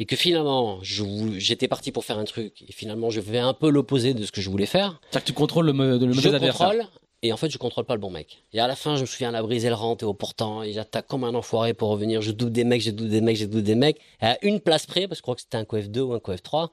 Et 0.00 0.06
que 0.06 0.16
finalement, 0.16 0.78
je 0.82 1.04
j'étais 1.38 1.66
parti 1.68 1.90
pour 1.92 2.04
faire 2.04 2.18
un 2.18 2.24
truc, 2.24 2.62
et 2.68 2.72
finalement 2.72 3.10
je 3.10 3.20
fais 3.20 3.38
un 3.38 3.52
peu 3.52 3.68
l'opposé 3.68 4.14
de 4.14 4.24
ce 4.24 4.32
que 4.32 4.40
je 4.40 4.48
voulais 4.48 4.66
faire 4.66 5.00
C'est-à-dire 5.10 5.22
que 5.22 5.26
tu 5.26 5.32
contrôles 5.32 5.66
le, 5.66 5.72
le 5.72 6.12
je 6.12 6.16
mauvais 6.16 6.34
adversaire. 6.36 6.68
contrôle 6.68 6.86
et 7.22 7.32
en 7.32 7.36
fait 7.36 7.50
je 7.50 7.58
contrôle 7.58 7.84
pas 7.84 7.94
le 7.94 8.00
bon 8.00 8.10
mec. 8.10 8.44
Et 8.52 8.60
à 8.60 8.68
la 8.68 8.76
fin 8.76 8.94
je 8.94 9.00
me 9.00 9.06
souviens 9.06 9.32
la 9.32 9.42
briser 9.42 9.68
le 9.68 9.74
rang 9.74 9.96
et 10.00 10.04
au 10.04 10.14
portant 10.14 10.62
et 10.62 10.72
j'attaque 10.72 11.08
comme 11.08 11.24
un 11.24 11.34
enfoiré 11.34 11.74
pour 11.74 11.88
revenir. 11.88 12.22
Je 12.22 12.30
doute 12.30 12.52
des 12.52 12.62
mecs, 12.64 12.80
je 12.80 12.92
doute 12.92 13.08
des 13.08 13.20
mecs, 13.20 13.36
je 13.36 13.46
doute 13.46 13.64
des 13.64 13.74
mecs. 13.74 13.98
Et 14.22 14.26
à 14.26 14.38
une 14.44 14.60
place 14.60 14.86
près 14.86 15.08
parce 15.08 15.18
que 15.18 15.22
je 15.22 15.22
crois 15.22 15.34
que 15.34 15.40
c'était 15.40 15.56
un 15.56 15.64
coef 15.64 15.88
2 15.88 16.00
ou 16.00 16.12
un 16.14 16.20
coef 16.20 16.42
3 16.42 16.70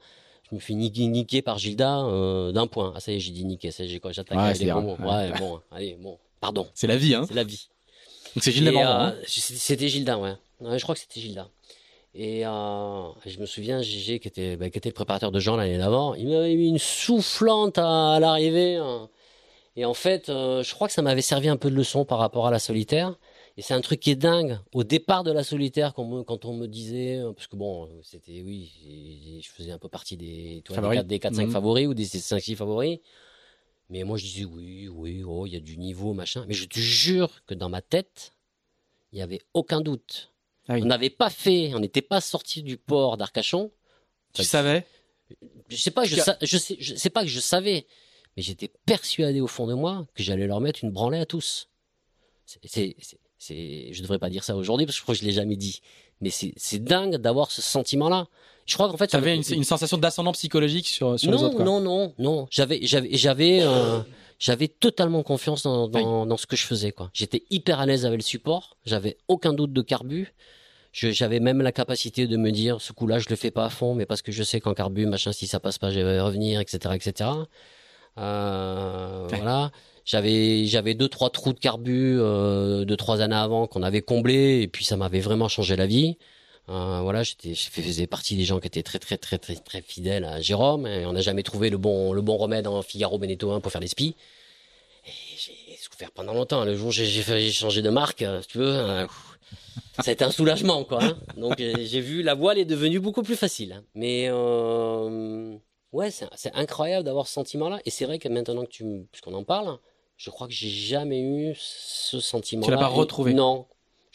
je 0.48 0.54
me 0.54 0.60
suis 0.60 0.76
niqué, 0.76 1.04
niqué 1.08 1.42
par 1.42 1.58
Gilda 1.58 2.04
euh, 2.04 2.52
d'un 2.52 2.68
point. 2.68 2.92
Ah 2.94 3.00
ça 3.00 3.10
y 3.10 3.16
est 3.16 3.18
j'ai 3.18 3.32
dit 3.32 3.44
niqué, 3.44 3.72
ça 3.72 3.82
y 3.82 3.86
est 3.86 3.88
j'ai 3.90 3.98
quoi 3.98 4.12
j'attaque 4.12 4.38
Ouais, 4.38 4.54
les 4.54 4.72
mots. 4.72 4.96
Ouais, 5.00 5.32
bon 5.40 5.60
allez 5.72 5.96
bon 6.00 6.16
pardon 6.40 6.68
C'est 6.74 6.86
la 6.86 6.96
vie, 6.96 7.16
hein 7.16 7.24
c'est 7.26 7.34
la 7.34 7.42
vie. 7.42 7.66
Donc 8.36 8.44
c'est 8.44 8.52
Lamorvan, 8.52 8.88
euh, 8.88 9.06
hein 9.08 9.14
c'était 9.26 9.54
c'était 9.58 9.88
Gilda, 9.88 10.16
ouais. 10.18 10.34
Ouais, 10.60 10.78
je 10.78 10.82
crois 10.84 10.94
que 10.94 11.00
c'était 11.00 11.20
Gilda. 11.20 11.48
Et 12.18 12.46
euh, 12.46 13.12
je 13.26 13.38
me 13.38 13.44
souviens, 13.46 13.82
Gégé, 13.82 14.18
qui 14.20 14.28
était, 14.28 14.56
bah, 14.56 14.70
qui 14.70 14.78
était 14.78 14.88
le 14.88 14.94
préparateur 14.94 15.30
de 15.30 15.38
Jean 15.38 15.56
l'année 15.56 15.76
d'avant, 15.76 16.14
il 16.14 16.28
m'avait 16.28 16.54
mis 16.54 16.68
une 16.68 16.78
soufflante 16.78 17.76
à, 17.76 18.14
à 18.14 18.20
l'arrivée. 18.20 18.76
hein. 18.76 19.10
Et 19.76 19.84
en 19.84 19.92
fait, 19.92 20.30
euh, 20.30 20.62
je 20.62 20.74
crois 20.74 20.86
que 20.88 20.94
ça 20.94 21.02
m'avait 21.02 21.20
servi 21.20 21.48
un 21.48 21.58
peu 21.58 21.68
de 21.70 21.74
leçon 21.76 22.06
par 22.06 22.18
rapport 22.18 22.46
à 22.46 22.50
la 22.50 22.58
solitaire. 22.58 23.18
Et 23.58 23.62
c'est 23.62 23.74
un 23.74 23.82
truc 23.82 24.00
qui 24.00 24.10
est 24.10 24.16
dingue. 24.16 24.58
Au 24.72 24.84
départ 24.84 25.24
de 25.24 25.30
la 25.32 25.44
solitaire, 25.44 25.92
quand, 25.92 26.04
me- 26.06 26.22
quand 26.22 26.46
on 26.46 26.54
me 26.54 26.66
disait, 26.66 27.18
euh, 27.18 27.32
parce 27.32 27.46
que 27.46 27.56
bon, 27.56 27.88
c'était, 28.02 28.40
oui, 28.42 29.40
je 29.42 29.48
faisais 29.50 29.72
un 29.72 29.78
peu 29.78 29.88
partie 29.90 30.16
des, 30.16 30.62
des 31.04 31.18
4-5 31.18 31.46
Mhm. 31.46 31.52
favoris 31.52 31.86
ou 31.86 31.92
des 31.94 32.06
5-6 32.06 32.54
favoris. 32.56 33.00
Mais 33.90 34.04
moi, 34.04 34.16
je 34.16 34.24
disais, 34.24 34.44
oui, 34.46 34.88
oui, 34.88 35.22
oh, 35.26 35.44
il 35.46 35.52
y 35.52 35.56
a 35.56 35.60
du 35.60 35.76
niveau, 35.76 36.14
machin. 36.14 36.44
Mais 36.48 36.54
je 36.54 36.64
te 36.64 36.78
jure 36.78 37.44
que 37.46 37.52
dans 37.54 37.68
ma 37.68 37.82
tête, 37.82 38.32
il 39.12 39.16
n'y 39.16 39.22
avait 39.22 39.42
aucun 39.52 39.82
doute. 39.82 40.32
Ah 40.68 40.74
oui. 40.74 40.82
On 40.82 40.86
n'avait 40.86 41.10
pas 41.10 41.30
fait, 41.30 41.72
on 41.74 41.80
n'était 41.80 42.02
pas 42.02 42.20
sorti 42.20 42.62
du 42.62 42.76
port 42.76 43.16
d'Arcachon. 43.16 43.70
Tu 44.32 44.44
savais? 44.44 44.84
Je 45.68 45.76
sais 45.76 45.90
pas, 45.90 46.04
je, 46.04 46.16
sa- 46.16 46.38
je 46.40 46.56
sais, 46.58 46.76
je 46.78 46.94
sais 46.94 47.10
pas 47.10 47.22
que 47.22 47.28
je 47.28 47.40
savais, 47.40 47.86
mais 48.36 48.42
j'étais 48.42 48.70
persuadé 48.84 49.40
au 49.40 49.46
fond 49.46 49.66
de 49.66 49.74
moi 49.74 50.06
que 50.14 50.22
j'allais 50.22 50.46
leur 50.46 50.60
mettre 50.60 50.84
une 50.84 50.90
branlée 50.90 51.18
à 51.18 51.26
tous. 51.26 51.68
C'est- 52.44 52.96
C'est 53.38 53.92
je 53.92 54.02
devrais 54.02 54.18
pas 54.18 54.30
dire 54.30 54.44
ça 54.44 54.56
aujourd'hui 54.56 54.86
parce 54.86 54.96
que 54.96 55.00
je 55.00 55.02
crois 55.02 55.14
que 55.14 55.20
je 55.20 55.26
l'ai 55.26 55.32
jamais 55.32 55.56
dit. 55.56 55.82
Mais 56.20 56.30
c'est, 56.30 56.52
c'est 56.56 56.82
dingue 56.82 57.16
d'avoir 57.16 57.50
ce 57.50 57.60
sentiment-là. 57.60 58.28
Je 58.64 58.74
crois 58.74 58.88
qu'en 58.88 58.96
fait, 58.96 59.08
tu 59.08 59.16
avais 59.16 59.36
une, 59.36 59.42
une, 59.50 59.64
sensation 59.64 59.98
d'ascendant 59.98 60.32
psychologique 60.32 60.88
sur, 60.88 61.18
sur 61.20 61.30
non, 61.30 61.36
les 61.36 61.42
autres. 61.44 61.56
Quoi. 61.56 61.64
Non, 61.64 61.80
non, 61.80 62.14
non. 62.18 62.48
J'avais, 62.50 62.80
j'avais, 62.82 63.14
j'avais, 63.16 63.60
euh, 63.62 64.00
j'avais 64.38 64.68
totalement 64.68 65.22
confiance 65.22 65.62
dans, 65.62 65.88
dans, 65.88 66.22
oui. 66.22 66.28
dans, 66.28 66.36
ce 66.36 66.46
que 66.46 66.56
je 66.56 66.64
faisais. 66.64 66.92
Quoi. 66.92 67.10
J'étais 67.12 67.42
hyper 67.50 67.80
à 67.80 67.86
l'aise 67.86 68.06
avec 68.06 68.18
le 68.18 68.24
support. 68.24 68.76
J'avais 68.84 69.16
aucun 69.28 69.52
doute 69.52 69.72
de 69.72 69.82
carbu. 69.82 70.34
J'avais 70.92 71.40
même 71.40 71.60
la 71.60 71.72
capacité 71.72 72.26
de 72.26 72.36
me 72.38 72.50
dire, 72.50 72.80
ce 72.80 72.92
coup-là, 72.94 73.18
je 73.18 73.28
le 73.28 73.36
fais 73.36 73.50
pas 73.50 73.66
à 73.66 73.68
fond, 73.68 73.94
mais 73.94 74.06
parce 74.06 74.22
que 74.22 74.32
je 74.32 74.42
sais 74.42 74.60
qu'en 74.60 74.72
carbu, 74.72 75.04
machin, 75.04 75.30
si 75.32 75.46
ça 75.46 75.60
passe 75.60 75.76
pas, 75.76 75.90
je 75.90 76.00
vais 76.00 76.20
revenir, 76.20 76.58
etc., 76.58 76.94
etc. 76.94 77.30
Euh, 78.18 79.28
ouais. 79.28 79.36
Voilà. 79.36 79.70
J'avais 80.06 80.66
j'avais 80.66 80.94
deux 80.94 81.08
trois 81.08 81.30
trous 81.30 81.52
de 81.52 81.58
carbu 81.58 82.16
euh, 82.18 82.84
deux 82.84 82.96
trois 82.96 83.20
années 83.20 83.34
avant 83.34 83.66
qu'on 83.66 83.82
avait 83.82 84.02
comblé 84.02 84.60
et 84.62 84.68
puis 84.68 84.84
ça 84.84 84.96
m'avait 84.96 85.20
vraiment 85.20 85.48
changé 85.48 85.74
la 85.76 85.86
vie. 85.86 86.16
Euh, 86.68 87.00
voilà, 87.00 87.22
j'étais 87.22 87.54
je 87.54 87.70
faisais 87.70 88.06
partie 88.06 88.36
des 88.36 88.44
gens 88.44 88.58
qui 88.58 88.66
étaient 88.66 88.82
très 88.82 88.98
très 88.98 89.16
très 89.16 89.38
très 89.38 89.54
très 89.54 89.80
fidèles 89.82 90.24
à 90.24 90.40
Jérôme 90.40 90.86
et 90.86 91.06
on 91.06 91.12
n'a 91.12 91.20
jamais 91.20 91.44
trouvé 91.44 91.70
le 91.70 91.78
bon 91.78 92.12
le 92.12 92.22
bon 92.22 92.36
remède 92.36 92.66
en 92.66 92.82
Figaro 92.82 93.18
Beneteau 93.18 93.52
1 93.52 93.60
pour 93.60 93.70
faire 93.70 93.80
les 93.80 93.86
spies. 93.86 94.16
Et 95.06 95.10
j'ai 95.38 95.76
souffert 95.76 96.10
pendant 96.10 96.34
longtemps. 96.34 96.64
Le 96.64 96.76
jour 96.76 96.88
où 96.88 96.92
j'ai 96.92 97.50
changé 97.52 97.82
de 97.82 97.90
marque, 97.90 98.24
si 98.42 98.48
tu 98.48 98.58
veux, 98.58 98.74
euh, 98.74 99.06
ça 100.00 100.10
a 100.10 100.12
été 100.12 100.24
un 100.24 100.32
soulagement 100.32 100.82
quoi. 100.82 101.04
Hein. 101.04 101.16
Donc 101.36 101.54
j'ai 101.58 102.00
vu 102.00 102.22
la 102.22 102.34
voile 102.34 102.58
est 102.58 102.64
devenue 102.64 102.98
beaucoup 102.98 103.22
plus 103.22 103.36
facile. 103.36 103.72
Hein. 103.72 103.84
Mais 103.94 104.26
euh, 104.28 105.56
ouais, 105.92 106.10
c'est 106.10 106.54
incroyable 106.54 107.04
d'avoir 107.04 107.28
ce 107.28 107.34
sentiment-là. 107.34 107.78
Et 107.84 107.90
c'est 107.90 108.06
vrai 108.06 108.18
que 108.18 108.28
maintenant 108.28 108.64
que 108.64 108.70
tu 108.70 109.06
puisqu'on 109.12 109.34
en 109.34 109.44
parle, 109.44 109.78
je 110.16 110.30
crois 110.30 110.48
que 110.48 110.52
j'ai 110.52 110.70
jamais 110.70 111.20
eu 111.20 111.54
ce 111.56 112.18
sentiment. 112.18 112.64
Tu 112.64 112.72
l'as 112.72 112.78
pas 112.78 112.88
retrouvé 112.88 113.34
Non. 113.34 113.66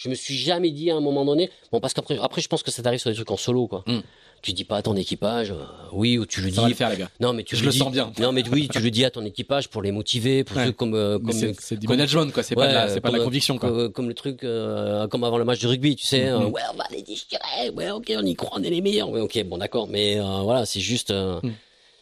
Je 0.04 0.10
me 0.10 0.16
suis 0.16 0.36
jamais 0.36 0.72
dit 0.72 0.90
à 0.90 0.96
un 0.96 1.00
moment 1.00 1.24
donné. 1.26 1.52
Bon, 1.72 1.80
parce 1.80 1.94
qu'après, 1.94 2.18
après, 2.20 2.42
je 2.42 2.48
pense 2.48 2.64
que 2.64 2.72
ça 2.72 2.82
t'arrive 2.82 3.00
sur 3.00 3.12
des 3.12 3.16
trucs 3.16 3.30
en 3.30 3.38
solo, 3.38 3.68
quoi. 3.68 3.84
Mm. 3.86 4.00
Tu 4.42 4.54
dis 4.54 4.64
pas 4.64 4.78
à 4.78 4.82
ton 4.82 4.96
équipage, 4.96 5.52
euh, 5.52 5.64
oui, 5.92 6.18
ou 6.18 6.26
tu 6.26 6.42
le 6.42 6.48
ça 6.50 6.56
dis. 6.56 6.62
Va 6.62 6.70
le 6.70 6.74
faire, 6.74 6.90
les 6.90 6.98
gars. 6.98 7.12
Non, 7.20 7.34
mais 7.34 7.44
tu 7.44 7.56
je 7.56 7.64
le, 7.64 7.70
dis, 7.70 7.78
sens 7.78 7.92
bien. 7.92 8.12
Non, 8.20 8.32
mais 8.32 8.44
oui, 8.50 8.68
tu 8.68 8.80
le 8.80 8.90
dis 8.90 9.06
à 9.06 9.12
ton 9.12 9.24
équipage 9.24 9.68
pour 9.70 9.84
les 9.84 9.92
motiver, 9.92 10.44
pour 10.44 10.58
Ouais. 10.58 10.74
comme, 10.74 10.96
euh, 10.96 11.20
comme, 11.20 11.32
C'est 11.60 11.78
du 11.78 11.88
management, 11.88 12.32
quoi. 12.34 12.42
C'est 12.42 12.58
Ouais, 12.58 12.66
pas, 12.66 12.70
de 12.72 12.74
la, 12.74 12.90
c'est 12.90 13.00
pas 13.02 13.10
de 13.10 13.14
la 13.14 13.20
comme- 13.20 13.26
conviction, 13.28 13.60
quoi. 13.60 13.70
comme, 13.70 13.92
comme 13.92 14.08
le 14.08 14.16
truc, 14.16 14.44
euh, 14.44 15.08
comme 15.08 15.24
avant 15.24 15.38
le 15.38 15.46
match 15.46 15.60
de 15.60 15.68
rugby, 15.68 15.96
tu 15.96 16.06
sais. 16.08 16.24
Mhm. 16.32 16.42
euh, 16.42 16.46
ouais, 16.48 16.62
on 16.74 16.78
va 16.78 16.86
les 16.92 17.04
déchirer. 17.04 17.70
Ouais, 17.76 17.92
ok, 17.92 18.12
on 18.18 18.26
y 18.26 18.34
croit, 18.34 18.50
on 18.60 18.64
est 18.64 18.72
les 18.72 18.82
meilleurs. 18.82 19.12
Ouais, 19.12 19.22
ok, 19.22 19.44
bon, 19.46 19.60
d'accord. 19.60 19.88
Mais 19.88 20.20
euh, 20.20 20.24
voilà, 20.42 20.66
c'est 20.66 20.80
juste. 20.80 21.12
euh, 21.12 21.40
Mhm. 21.44 21.54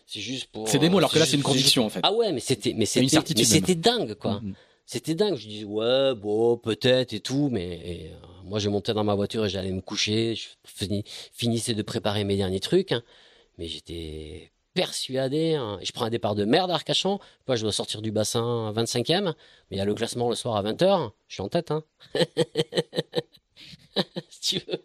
C'est 0.07 0.21
juste 0.21 0.47
pour. 0.53 0.67
C'est 0.69 0.79
des 0.79 0.87
mots, 0.89 0.97
alors 0.99 1.11
que 1.11 1.19
là, 1.19 1.25
c'est 1.25 1.35
une 1.35 1.43
conviction, 1.43 1.85
en 1.85 1.89
fait. 1.89 1.99
Ah 2.03 2.13
ouais, 2.13 2.31
mais 2.31 2.39
c'était, 2.39 2.73
mais 2.73 2.85
c'était, 2.85 3.09
certitude, 3.09 3.37
mais 3.39 3.43
c'était 3.43 3.75
dingue, 3.75 4.13
quoi. 4.15 4.39
C'était 4.91 5.13
dingue. 5.13 5.35
Je 5.35 5.47
disais, 5.47 5.65
ouais, 5.65 6.15
bon, 6.15 6.57
peut-être 6.57 7.13
et 7.13 7.19
tout, 7.19 7.49
mais 7.51 7.67
et, 7.77 8.07
euh, 8.11 8.15
moi, 8.43 8.57
je 8.57 8.69
montais 8.69 8.91
dans 8.95 9.03
ma 9.03 9.13
voiture 9.13 9.45
et 9.45 9.49
j'allais 9.49 9.71
me 9.71 9.81
coucher. 9.81 10.33
Je 10.33 10.47
finis- 10.65 11.03
finissais 11.31 11.75
de 11.75 11.81
préparer 11.83 12.23
mes 12.23 12.35
derniers 12.37 12.59
trucs, 12.59 12.91
hein. 12.91 13.03
mais 13.59 13.67
j'étais 13.67 14.51
persuadé. 14.73 15.53
hein. 15.53 15.77
Je 15.83 15.91
prends 15.91 16.05
un 16.05 16.09
départ 16.09 16.33
de 16.33 16.43
merde 16.43 16.71
à 16.71 16.73
Arcachon. 16.73 17.19
Moi, 17.47 17.55
je 17.55 17.61
dois 17.61 17.71
sortir 17.71 18.01
du 18.01 18.11
bassin 18.11 18.69
à 18.69 18.71
25e, 18.71 19.35
mais 19.69 19.75
il 19.75 19.77
y 19.77 19.81
a 19.81 19.85
le 19.85 19.93
classement 19.93 20.27
le 20.29 20.35
soir 20.35 20.55
à 20.55 20.63
20h. 20.63 21.11
Je 21.27 21.33
suis 21.35 21.43
en 21.43 21.49
tête, 21.49 21.69
hein. 21.69 21.83
si 24.29 24.59
tu 24.59 24.65
veux. 24.67 24.83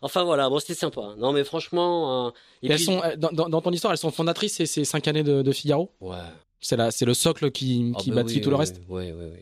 Enfin 0.00 0.22
voilà, 0.24 0.48
bon 0.48 0.58
c'était 0.60 0.74
sympa. 0.74 1.14
Non 1.18 1.32
mais 1.32 1.44
franchement, 1.44 2.26
euh, 2.26 2.30
et 2.62 2.66
Et 2.66 2.70
elles 2.70 2.76
puis- 2.76 2.84
sont, 2.84 3.00
dans, 3.18 3.32
dans, 3.32 3.48
dans 3.50 3.60
ton 3.60 3.70
histoire, 3.70 3.92
elles 3.92 3.98
sont 3.98 4.10
fondatrices 4.10 4.54
ces, 4.54 4.66
ces 4.66 4.84
cinq 4.84 5.08
années 5.08 5.22
de, 5.22 5.42
de 5.42 5.52
Figaro? 5.52 5.90
ouais. 6.00 6.16
C'est 6.64 7.04
le 7.04 7.14
socle 7.14 7.50
qui, 7.50 7.92
Ah 7.94 7.98
qui 8.00 8.10
bah 8.10 8.22
bâtit 8.22 8.36
oui, 8.36 8.40
tout 8.40 8.50
le 8.50 8.56
reste. 8.56 8.80
Oui, 8.88 9.12
oui, 9.12 9.24
oui. 9.32 9.38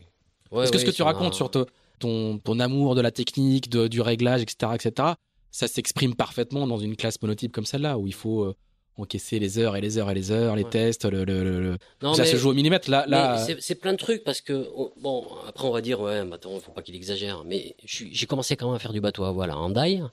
Ouais, 0.51 0.63
Est-ce 0.63 0.71
que 0.71 0.77
ouais, 0.77 0.81
ce 0.81 0.85
que 0.85 0.91
tu 0.95 1.01
racontes 1.03 1.33
sur 1.33 1.49
te- 1.49 1.65
ton, 1.99 2.37
ton 2.37 2.59
amour 2.59 2.95
de 2.95 3.01
la 3.01 3.11
technique, 3.11 3.69
de- 3.69 3.87
du 3.87 4.01
réglage, 4.01 4.41
etc., 4.41 4.73
etc., 4.75 5.13
ça 5.51 5.67
s'exprime 5.67 6.15
parfaitement 6.15 6.67
dans 6.67 6.77
une 6.77 6.95
classe 6.95 7.21
monotype 7.21 7.51
comme 7.51 7.65
celle-là, 7.65 7.97
où 7.97 8.07
il 8.07 8.13
faut 8.13 8.43
euh, 8.43 8.55
encaisser 8.97 9.39
les 9.39 9.57
heures 9.57 9.75
et 9.75 9.81
les 9.81 9.97
heures 9.97 10.11
et 10.11 10.13
les 10.13 10.31
heures, 10.31 10.55
les 10.55 10.63
Ouais. 10.63 10.69
tests, 10.69 11.05
le, 11.05 11.23
le- 11.23 11.43
le- 11.43 11.61
le- 11.61 11.77
Non, 12.01 12.13
ça 12.13 12.23
mais- 12.23 12.29
se 12.29 12.35
joue 12.37 12.49
au 12.49 12.53
millimètre. 12.53 12.89
Là, 12.89 13.05
là 13.07 13.37
c'est- 13.59 13.75
plein 13.75 13.93
de 13.93 13.97
trucs 13.97 14.23
parce 14.23 14.41
que 14.41 14.67
on- 14.75 14.91
bon 15.01 15.25
après 15.47 15.67
on 15.67 15.71
va 15.71 15.81
dire 15.81 15.99
ouais 16.01 16.23
mais 16.25 16.33
attends 16.35 16.59
faut 16.59 16.71
pas 16.71 16.81
qu'il 16.83 16.95
exagère 16.95 17.43
mais 17.45 17.75
j'ai 17.85 18.25
commencé 18.27 18.55
quand 18.55 18.67
même 18.67 18.75
à 18.75 18.79
faire 18.79 18.93
du 18.93 19.01
bateau 19.01 19.23
à 19.23 19.31
voile 19.31 19.49
à 19.49 19.57
Hendaye 19.57 20.03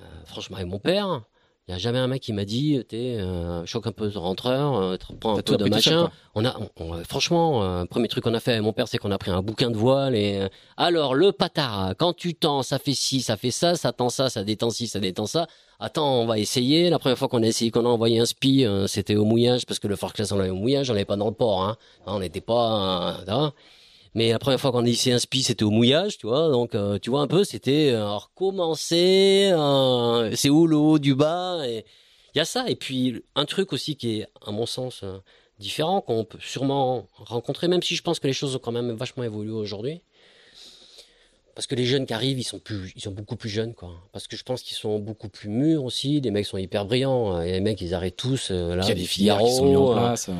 Euh, 0.00 0.04
franchement 0.24 0.56
avec 0.56 0.68
mon 0.68 0.78
père 0.78 1.22
il 1.68 1.72
y 1.72 1.74
a 1.74 1.78
jamais 1.78 1.98
un 1.98 2.08
mec 2.08 2.20
qui 2.22 2.32
m'a 2.32 2.44
dit 2.44 2.82
t'es 2.88 3.16
euh, 3.20 3.64
choque 3.64 3.86
un 3.86 3.92
peu 3.92 4.08
de 4.08 4.18
rentreur 4.18 4.74
euh, 4.76 4.96
prends 5.20 5.34
un 5.36 5.42
peu 5.42 5.56
de 5.56 5.62
seul, 5.62 5.70
machin 5.70 6.10
on 6.34 6.44
a 6.44 6.56
on- 6.58 6.84
on- 6.84 7.04
franchement 7.04 7.62
euh, 7.62 7.84
premier 7.84 8.08
truc 8.08 8.24
qu'on 8.24 8.34
a 8.34 8.40
fait 8.40 8.52
avec 8.52 8.62
mon 8.64 8.72
père 8.72 8.88
c'est 8.88 8.98
qu'on 8.98 9.12
a 9.12 9.18
pris 9.18 9.30
un 9.30 9.40
bouquin 9.42 9.70
de 9.70 9.76
voile 9.76 10.16
et 10.16 10.38
euh, 10.40 10.48
alors 10.76 11.14
le 11.14 11.30
patard 11.32 11.92
quand 11.98 12.12
tu 12.12 12.34
tends 12.34 12.62
ça 12.62 12.78
fait 12.80 12.94
ci 12.94 13.20
ça 13.20 13.36
fait 13.36 13.50
ça 13.52 13.76
ça 13.76 13.92
tend 13.92 14.08
ça 14.08 14.30
ça 14.30 14.42
détend 14.42 14.70
ci 14.70 14.88
ça 14.88 14.98
détend 15.00 15.26
ça 15.26 15.46
Attends, 15.82 16.20
on 16.20 16.26
va 16.26 16.38
essayer. 16.38 16.90
La 16.90 16.98
première 16.98 17.16
fois 17.16 17.28
qu'on 17.28 17.42
a 17.42 17.46
essayé, 17.46 17.70
qu'on 17.70 17.86
a 17.86 17.88
envoyé 17.88 18.18
un 18.20 18.26
spi, 18.26 18.66
euh, 18.66 18.86
c'était 18.86 19.16
au 19.16 19.24
mouillage, 19.24 19.64
parce 19.64 19.78
que 19.78 19.88
le 19.88 19.96
fort 19.96 20.12
class, 20.12 20.30
on 20.30 20.36
l'avait 20.36 20.50
au 20.50 20.54
mouillage, 20.54 20.90
on 20.90 20.92
l'avait 20.92 21.06
pas 21.06 21.16
dans 21.16 21.28
le 21.28 21.32
port. 21.32 21.62
Hein. 21.64 21.76
On 22.04 22.18
n'était 22.18 22.42
pas... 22.42 23.16
euh, 23.26 23.32
hein. 23.32 23.52
Mais 24.14 24.30
la 24.30 24.38
première 24.40 24.60
fois 24.60 24.72
qu'on 24.72 24.84
a 24.84 24.88
essayé 24.88 25.14
un 25.14 25.18
spi, 25.20 25.42
c'était 25.42 25.62
au 25.62 25.70
mouillage, 25.70 26.18
tu 26.18 26.26
vois. 26.26 26.48
Donc, 26.50 26.74
euh, 26.74 26.98
tu 26.98 27.10
vois 27.10 27.20
un 27.20 27.28
peu, 27.28 27.44
c'était 27.44 27.90
euh, 27.92 28.16
recommencer, 28.16 29.50
euh, 29.52 30.34
c'est 30.34 30.50
où 30.50 30.66
le 30.66 30.76
haut 30.76 30.98
du 30.98 31.14
bas. 31.14 31.58
Et 31.66 31.84
il 32.34 32.38
y 32.38 32.40
a 32.40 32.44
ça. 32.44 32.68
Et 32.68 32.74
puis, 32.76 33.22
un 33.36 33.44
truc 33.44 33.72
aussi 33.72 33.96
qui 33.96 34.20
est, 34.20 34.26
à 34.44 34.50
mon 34.50 34.66
sens, 34.66 35.02
euh, 35.04 35.18
différent, 35.58 36.00
qu'on 36.00 36.24
peut 36.24 36.38
sûrement 36.40 37.06
rencontrer, 37.14 37.68
même 37.68 37.82
si 37.82 37.94
je 37.94 38.02
pense 38.02 38.18
que 38.18 38.26
les 38.26 38.32
choses 38.32 38.56
ont 38.56 38.58
quand 38.58 38.72
même 38.72 38.90
vachement 38.92 39.22
évolué 39.22 39.52
aujourd'hui. 39.52 40.00
Parce 41.54 41.66
que 41.66 41.74
les 41.74 41.84
jeunes 41.84 42.06
qui 42.06 42.14
arrivent, 42.14 42.38
ils 42.38 42.44
sont 42.44 42.58
plus, 42.58 42.92
ils 42.96 43.02
sont 43.02 43.10
beaucoup 43.10 43.36
plus 43.36 43.50
jeunes, 43.50 43.74
quoi. 43.74 43.90
Parce 44.12 44.26
que 44.26 44.36
je 44.36 44.42
pense 44.42 44.62
qu'ils 44.62 44.76
sont 44.76 44.98
beaucoup 44.98 45.28
plus 45.28 45.50
mûrs 45.50 45.84
aussi. 45.84 46.20
Les 46.20 46.30
mecs 46.30 46.46
sont 46.46 46.56
hyper 46.56 46.86
brillants. 46.86 47.40
Et 47.42 47.52
les 47.52 47.60
mecs, 47.60 47.80
ils 47.80 47.92
arrêtent 47.92 48.16
tous. 48.16 48.48
euh, 48.50 48.74
là, 48.76 48.84
il 48.84 48.88
y 48.88 48.92
a 48.92 48.94
des 48.94 49.04
filières 49.04 49.38
qui 49.38 49.52
sont 49.52 49.66
mises 49.66 49.76
en 49.76 49.92
place. 49.92 50.28
euh. 50.30 50.32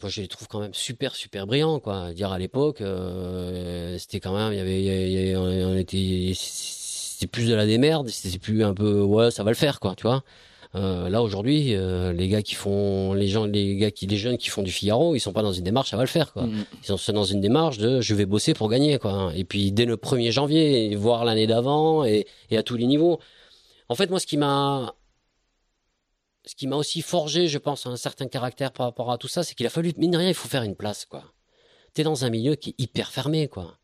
Moi 0.00 0.10
je 0.10 0.20
les 0.20 0.28
trouve 0.28 0.48
quand 0.48 0.60
même 0.60 0.74
super 0.74 1.14
super 1.14 1.46
brillants 1.46 1.80
quoi. 1.80 2.12
Dire 2.12 2.32
à 2.32 2.38
l'époque 2.38 2.80
euh, 2.80 3.96
c'était 3.98 4.20
quand 4.20 4.36
même 4.36 4.52
il 4.52 4.58
y 4.58 4.60
avait, 4.60 5.32
y 5.32 5.36
on 5.36 5.76
était 5.76 6.32
c'était 6.34 7.26
plus 7.26 7.48
de 7.48 7.54
la 7.54 7.66
démerde 7.66 8.08
c'était 8.08 8.38
plus 8.38 8.64
un 8.64 8.74
peu 8.74 9.00
ouais 9.02 9.30
ça 9.30 9.44
va 9.44 9.50
le 9.50 9.56
faire 9.56 9.80
quoi 9.80 9.94
tu 9.94 10.02
vois. 10.02 10.22
Euh, 10.74 11.08
là 11.08 11.22
aujourd'hui 11.22 11.74
euh, 11.74 12.12
les 12.12 12.28
gars 12.28 12.42
qui 12.42 12.54
font 12.54 13.14
les 13.14 13.28
gens 13.28 13.46
les 13.46 13.76
gars 13.76 13.90
qui 13.90 14.06
les 14.06 14.16
jeunes 14.16 14.36
qui 14.36 14.50
font 14.50 14.62
du 14.62 14.70
Figaro 14.70 15.14
ils 15.14 15.20
sont 15.20 15.32
pas 15.32 15.42
dans 15.42 15.52
une 15.52 15.64
démarche 15.64 15.90
ça 15.90 15.96
va 15.96 16.02
le 16.02 16.08
faire 16.08 16.32
quoi. 16.32 16.42
Mm. 16.42 16.64
ils 16.82 16.98
sont 16.98 17.12
dans 17.12 17.24
une 17.24 17.40
démarche 17.40 17.78
de 17.78 18.00
je 18.00 18.14
vais 18.14 18.26
bosser 18.26 18.52
pour 18.52 18.68
gagner 18.68 18.98
quoi. 18.98 19.32
Et 19.34 19.44
puis 19.44 19.72
dès 19.72 19.84
le 19.84 19.96
1er 19.96 20.32
janvier 20.32 20.94
voir 20.96 21.24
l'année 21.24 21.46
d'avant 21.46 22.04
et, 22.04 22.26
et 22.50 22.58
à 22.58 22.62
tous 22.62 22.76
les 22.76 22.86
niveaux. 22.86 23.20
En 23.88 23.94
fait 23.94 24.10
moi 24.10 24.20
ce 24.20 24.26
qui 24.26 24.36
m'a 24.36 24.94
ce 26.46 26.54
qui 26.54 26.66
m'a 26.68 26.76
aussi 26.76 27.02
forgé, 27.02 27.48
je 27.48 27.58
pense, 27.58 27.86
un 27.86 27.96
certain 27.96 28.28
caractère 28.28 28.72
par 28.72 28.86
rapport 28.86 29.10
à 29.10 29.18
tout 29.18 29.28
ça, 29.28 29.42
c'est 29.42 29.54
qu'il 29.54 29.66
a 29.66 29.70
fallu, 29.70 29.92
mine 29.96 30.12
de 30.12 30.18
rien, 30.18 30.28
il 30.28 30.34
faut 30.34 30.48
faire 30.48 30.62
une 30.62 30.76
place, 30.76 31.04
quoi. 31.04 31.24
T'es 31.92 32.04
dans 32.04 32.24
un 32.24 32.30
milieu 32.30 32.54
qui 32.54 32.70
est 32.70 32.74
hyper 32.78 33.10
fermé, 33.10 33.48
quoi. 33.48 33.78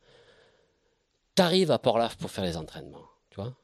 T'arrives 1.35 1.73
à 1.73 1.79
Port-Laf 1.79 2.17
pour 2.17 2.31
faire 2.31 2.45
les 2.45 2.57
entraînements, 2.57 3.07
tu 3.31 3.41
vois. 3.41 3.55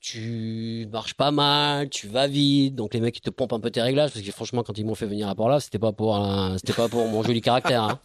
Tu 0.00 0.88
marches 0.90 1.14
pas 1.14 1.30
mal, 1.30 1.90
tu 1.90 2.08
vas 2.08 2.26
vite, 2.26 2.74
donc 2.74 2.94
les 2.94 3.00
mecs 3.00 3.16
ils 3.16 3.22
te 3.22 3.30
pompent 3.30 3.52
un 3.52 3.60
peu 3.60 3.70
tes 3.70 3.82
réglages, 3.82 4.12
parce 4.12 4.24
que 4.24 4.32
franchement, 4.32 4.62
quand 4.62 4.76
ils 4.78 4.84
m'ont 4.84 4.94
fait 4.94 5.06
venir 5.06 5.28
à 5.28 5.34
Port-Laf, 5.34 5.64
c'était 5.64 5.78
pas 5.78 5.92
pour, 5.92 6.18
c'était 6.58 6.72
pas 6.72 6.88
pour 6.88 7.06
mon 7.08 7.22
joli 7.22 7.40
caractère, 7.40 7.82
hein. 7.82 8.00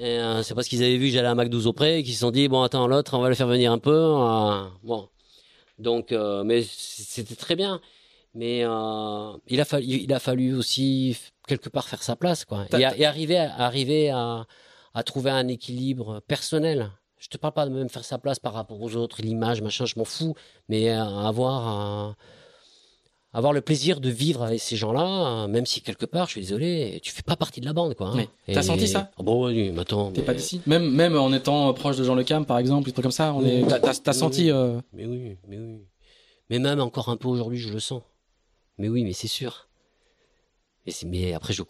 Et 0.00 0.18
euh, 0.18 0.42
c'est 0.42 0.54
parce 0.54 0.66
qu'ils 0.66 0.82
avaient 0.82 0.96
vu 0.96 1.06
que 1.06 1.12
j'allais 1.12 1.28
à 1.28 1.34
Mac 1.36 1.48
12 1.48 1.68
auprès, 1.68 2.00
et 2.00 2.02
qu'ils 2.02 2.14
se 2.14 2.20
sont 2.20 2.32
dit, 2.32 2.48
bon, 2.48 2.62
attends, 2.62 2.88
l'autre, 2.88 3.16
on 3.16 3.20
va 3.20 3.28
le 3.28 3.36
faire 3.36 3.46
venir 3.46 3.70
un 3.70 3.78
peu, 3.78 3.94
euh, 3.94 4.64
bon. 4.82 5.08
Donc, 5.78 6.10
euh, 6.10 6.42
mais 6.42 6.64
c'était 6.68 7.36
très 7.36 7.54
bien 7.54 7.80
mais 8.34 8.64
euh, 8.64 9.32
il 9.48 9.60
a 9.60 9.64
fallu 9.64 9.86
il 9.86 10.12
a 10.12 10.18
fallu 10.18 10.54
aussi 10.54 11.16
quelque 11.46 11.68
part 11.68 11.88
faire 11.88 12.02
sa 12.02 12.16
place 12.16 12.44
quoi 12.44 12.66
et, 12.78 13.04
arriver 13.04 13.38
à, 13.38 13.54
arriver 13.56 14.10
à, 14.10 14.46
à 14.94 15.02
trouver 15.02 15.30
un 15.30 15.48
équilibre 15.48 16.20
personnel 16.26 16.90
je 17.18 17.28
te 17.28 17.36
parle 17.38 17.54
pas 17.54 17.66
de 17.66 17.70
même 17.70 17.88
faire 17.88 18.04
sa 18.04 18.18
place 18.18 18.38
par 18.38 18.52
rapport 18.54 18.80
aux 18.80 18.96
autres 18.96 19.22
l'image 19.22 19.62
machin 19.62 19.86
je 19.86 19.94
m'en 19.98 20.04
fous 20.04 20.34
mais 20.68 20.90
euh, 20.90 21.02
avoir 21.02 22.08
euh, 22.08 22.12
avoir 23.32 23.52
le 23.52 23.60
plaisir 23.60 24.00
de 24.00 24.10
vivre 24.10 24.44
avec 24.44 24.60
ces 24.60 24.76
gens-là, 24.76 25.42
euh, 25.42 25.48
même 25.48 25.66
si 25.66 25.80
quelque 25.80 26.06
part, 26.06 26.26
je 26.26 26.32
suis 26.32 26.40
désolé, 26.42 27.00
tu 27.02 27.10
fais 27.10 27.22
pas 27.22 27.34
partie 27.34 27.60
de 27.60 27.66
la 27.66 27.72
bande, 27.72 27.94
quoi. 27.96 28.12
hein. 28.14 28.26
T'as 28.46 28.62
senti 28.62 28.86
ça? 28.86 29.10
Ah 29.18 29.22
Bon, 29.24 29.46
oui, 29.48 29.72
mais 29.72 29.80
attends. 29.80 30.12
T'es 30.12 30.20
mais- 30.20 30.26
pas 30.26 30.34
d'ici? 30.34 30.60
Même, 30.66 30.88
même 30.88 31.16
en 31.16 31.32
étant 31.32 31.74
proche 31.74 31.96
de 31.96 32.04
Jean 32.04 32.14
Le 32.14 32.22
Cam, 32.22 32.46
par 32.46 32.58
exemple, 32.58 32.84
des 32.86 32.92
trucs 32.92 33.02
comme 33.02 33.10
ça, 33.10 33.34
on 33.34 33.44
est... 33.44 33.66
t'as, 33.66 34.12
Oui, 34.12 34.14
senti... 34.14 34.52
euh, 34.52 34.80
Mais 34.92 35.04
oui, 35.04 35.36
mais 35.48 35.58
oui. 35.58 35.80
Mais 36.48 36.60
même 36.60 36.78
encore 36.80 37.08
un 37.08 37.16
peu 37.16 37.26
aujourd'hui, 37.26 37.58
je 37.58 37.72
le 37.72 37.80
sens. 37.80 38.02
Mais 38.78 38.88
oui, 38.88 39.04
mais 39.04 39.12
c'est 39.12 39.28
sûr. 39.28 39.68
Mais 41.06 41.32
après, 41.32 41.54
je, 41.54 41.62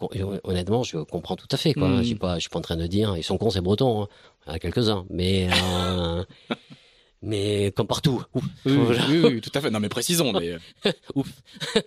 honnêtement, 0.43 0.83
je 0.83 0.97
comprends 0.97 1.35
tout 1.37 1.47
à 1.51 1.57
fait. 1.57 1.73
Quoi. 1.73 1.87
Mm. 1.87 1.97
Je 1.99 2.03
suis 2.03 2.15
pas, 2.15 2.35
je 2.35 2.41
suis 2.41 2.49
pas 2.49 2.59
en 2.59 2.63
train 2.63 2.75
de 2.75 2.87
dire, 2.87 3.15
ils 3.15 3.23
sont 3.23 3.37
cons, 3.37 3.49
c'est 3.49 3.61
breton. 3.61 4.03
Hein. 4.03 4.07
Il 4.45 4.49
y 4.49 4.51
en 4.51 4.55
a 4.55 4.59
quelques-uns, 4.59 5.05
mais 5.09 5.47
euh, 5.51 6.23
mais 7.21 7.71
comme 7.75 7.87
partout. 7.87 8.23
Ouf. 8.33 8.43
Oui, 8.65 8.73
oui, 8.75 9.19
oui, 9.23 9.41
tout 9.41 9.51
à 9.53 9.61
fait. 9.61 9.69
Non, 9.71 9.79
mais 9.79 9.89
précisons. 9.89 10.33
Mais... 10.33 10.51
euh, 10.51 10.91
Ouf. 11.15 11.29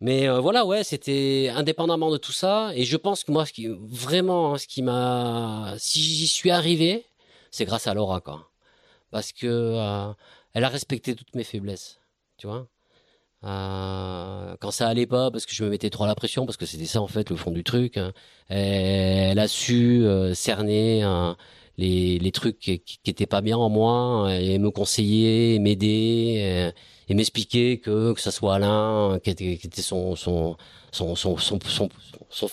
Mais 0.00 0.28
euh, 0.28 0.38
voilà, 0.38 0.64
ouais, 0.64 0.84
c'était 0.84 1.50
indépendamment 1.52 2.10
de 2.10 2.18
tout 2.18 2.32
ça. 2.32 2.70
Et 2.74 2.84
je 2.84 2.96
pense 2.96 3.24
que 3.24 3.32
moi, 3.32 3.44
ce 3.46 3.52
qui 3.52 3.66
vraiment, 3.66 4.54
hein, 4.54 4.58
ce 4.58 4.68
qui 4.68 4.82
m'a, 4.82 5.74
si 5.78 6.00
j'y 6.00 6.28
suis 6.28 6.50
arrivé, 6.50 7.04
c'est 7.50 7.64
grâce 7.64 7.88
à 7.88 7.94
Laura, 7.94 8.20
quoi. 8.20 8.48
Parce 9.10 9.32
que 9.32 9.46
euh, 9.46 10.12
elle 10.52 10.64
a 10.64 10.68
respecté 10.68 11.16
toutes 11.16 11.34
mes 11.34 11.42
faiblesses, 11.42 11.98
tu 12.36 12.46
vois. 12.46 12.68
Euh, 13.44 14.56
quand 14.60 14.70
ça 14.70 14.88
allait 14.88 15.06
pas, 15.06 15.30
parce 15.30 15.46
que 15.46 15.54
je 15.54 15.62
me 15.64 15.70
mettais 15.70 15.90
trop 15.90 16.04
à 16.04 16.06
la 16.08 16.14
pression, 16.14 16.44
parce 16.44 16.56
que 16.56 16.66
c'était 16.66 16.86
ça 16.86 17.00
en 17.00 17.06
fait 17.06 17.30
le 17.30 17.36
fond 17.36 17.50
du 17.52 17.62
truc. 17.64 17.96
hein, 17.96 18.12
Elle, 18.48 19.38
a 19.38 19.46
su 19.48 20.04
euh, 20.04 20.34
cerner 20.34 21.02
hein, 21.02 21.36
les, 21.76 22.18
les 22.18 22.32
trucs 22.32 22.58
qui, 22.58 22.80
qui 22.80 22.98
étaient 23.10 23.26
pas 23.26 23.40
bien 23.40 23.56
en 23.56 23.68
moi 23.68 23.92
hein, 23.92 24.28
et 24.38 24.58
me 24.58 24.70
conseiller, 24.70 25.58
m'aider 25.60 26.72
et, 27.06 27.12
et 27.12 27.14
m'expliquer 27.14 27.78
que 27.78 28.12
que 28.12 28.20
ça 28.20 28.32
soit 28.32 28.56
Alain 28.56 29.18
qui 29.22 29.30
était, 29.30 29.56
qui 29.56 29.66
était 29.68 29.82
son 29.82 30.16
son 30.16 30.56
son 30.90 31.14
son 31.14 31.36
son, 31.38 31.58
son, 31.64 31.88
son 32.30 32.48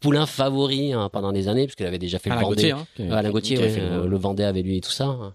poulain 0.00 0.26
favori 0.26 0.92
hein, 0.92 1.08
pendant 1.12 1.30
des 1.32 1.46
années, 1.48 1.66
parce 1.66 1.76
qu'il 1.76 1.86
avait 1.86 1.98
déjà 2.00 2.18
fait 2.18 2.30
Alain 2.30 2.40
le 2.40 2.46
Vendée. 2.46 2.72
Gauthier, 2.72 3.06
hein, 3.08 3.12
Alain 3.16 3.30
Gauthier, 3.30 3.58
ouais, 3.58 3.68
fait 3.68 3.80
euh, 3.80 4.06
le 4.06 4.16
Vendée 4.16 4.42
avec 4.44 4.64
lui 4.64 4.78
et 4.78 4.80
tout 4.80 4.90
ça. 4.90 5.34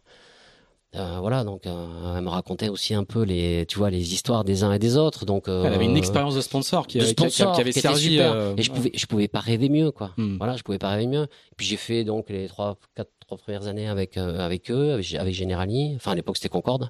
Euh, 0.95 1.19
voilà, 1.19 1.43
donc 1.43 1.67
euh, 1.67 2.17
elle 2.17 2.23
me 2.23 2.29
racontait 2.29 2.69
aussi 2.69 2.95
un 2.95 3.03
peu 3.03 3.21
les, 3.21 3.65
tu 3.67 3.77
vois, 3.77 3.91
les 3.91 4.13
histoires 4.15 4.43
des 4.43 4.63
uns 4.63 4.73
et 4.73 4.79
des 4.79 4.97
autres. 4.97 5.23
Donc 5.25 5.47
euh, 5.47 5.63
Elle 5.65 5.73
avait 5.73 5.85
une 5.85 5.95
expérience 5.97 6.33
de 6.35 6.41
sponsor 6.41 6.87
qui, 6.87 6.97
de 6.97 7.05
sponsor 7.05 7.53
qui 7.53 7.61
avait 7.61 7.71
qui 7.73 7.79
servi. 7.79 7.99
super. 8.13 8.31
euh, 8.33 8.53
et 8.57 8.63
je 8.63 8.71
pouvais, 8.71 8.91
je 8.95 9.05
pouvais 9.05 9.27
pas 9.27 9.39
rêver 9.39 9.69
mieux, 9.69 9.91
quoi. 9.91 10.13
Hmm. 10.17 10.37
Voilà, 10.37 10.57
je 10.57 10.63
pouvais 10.63 10.79
pas 10.79 10.89
rêver 10.89 11.05
mieux. 11.05 11.23
Et 11.25 11.55
puis 11.57 11.67
j'ai 11.67 11.77
fait 11.77 12.03
donc 12.03 12.29
les 12.31 12.47
trois, 12.47 12.77
quatre, 12.95 13.11
trois 13.19 13.37
premières 13.37 13.67
années 13.67 13.87
avec 13.87 14.17
avec 14.17 14.71
eux, 14.71 14.93
avec, 14.93 15.13
avec 15.13 15.33
Generali. 15.35 15.93
Enfin 15.95 16.13
à 16.13 16.15
l'époque 16.15 16.37
c'était 16.37 16.49
Concorde. 16.49 16.89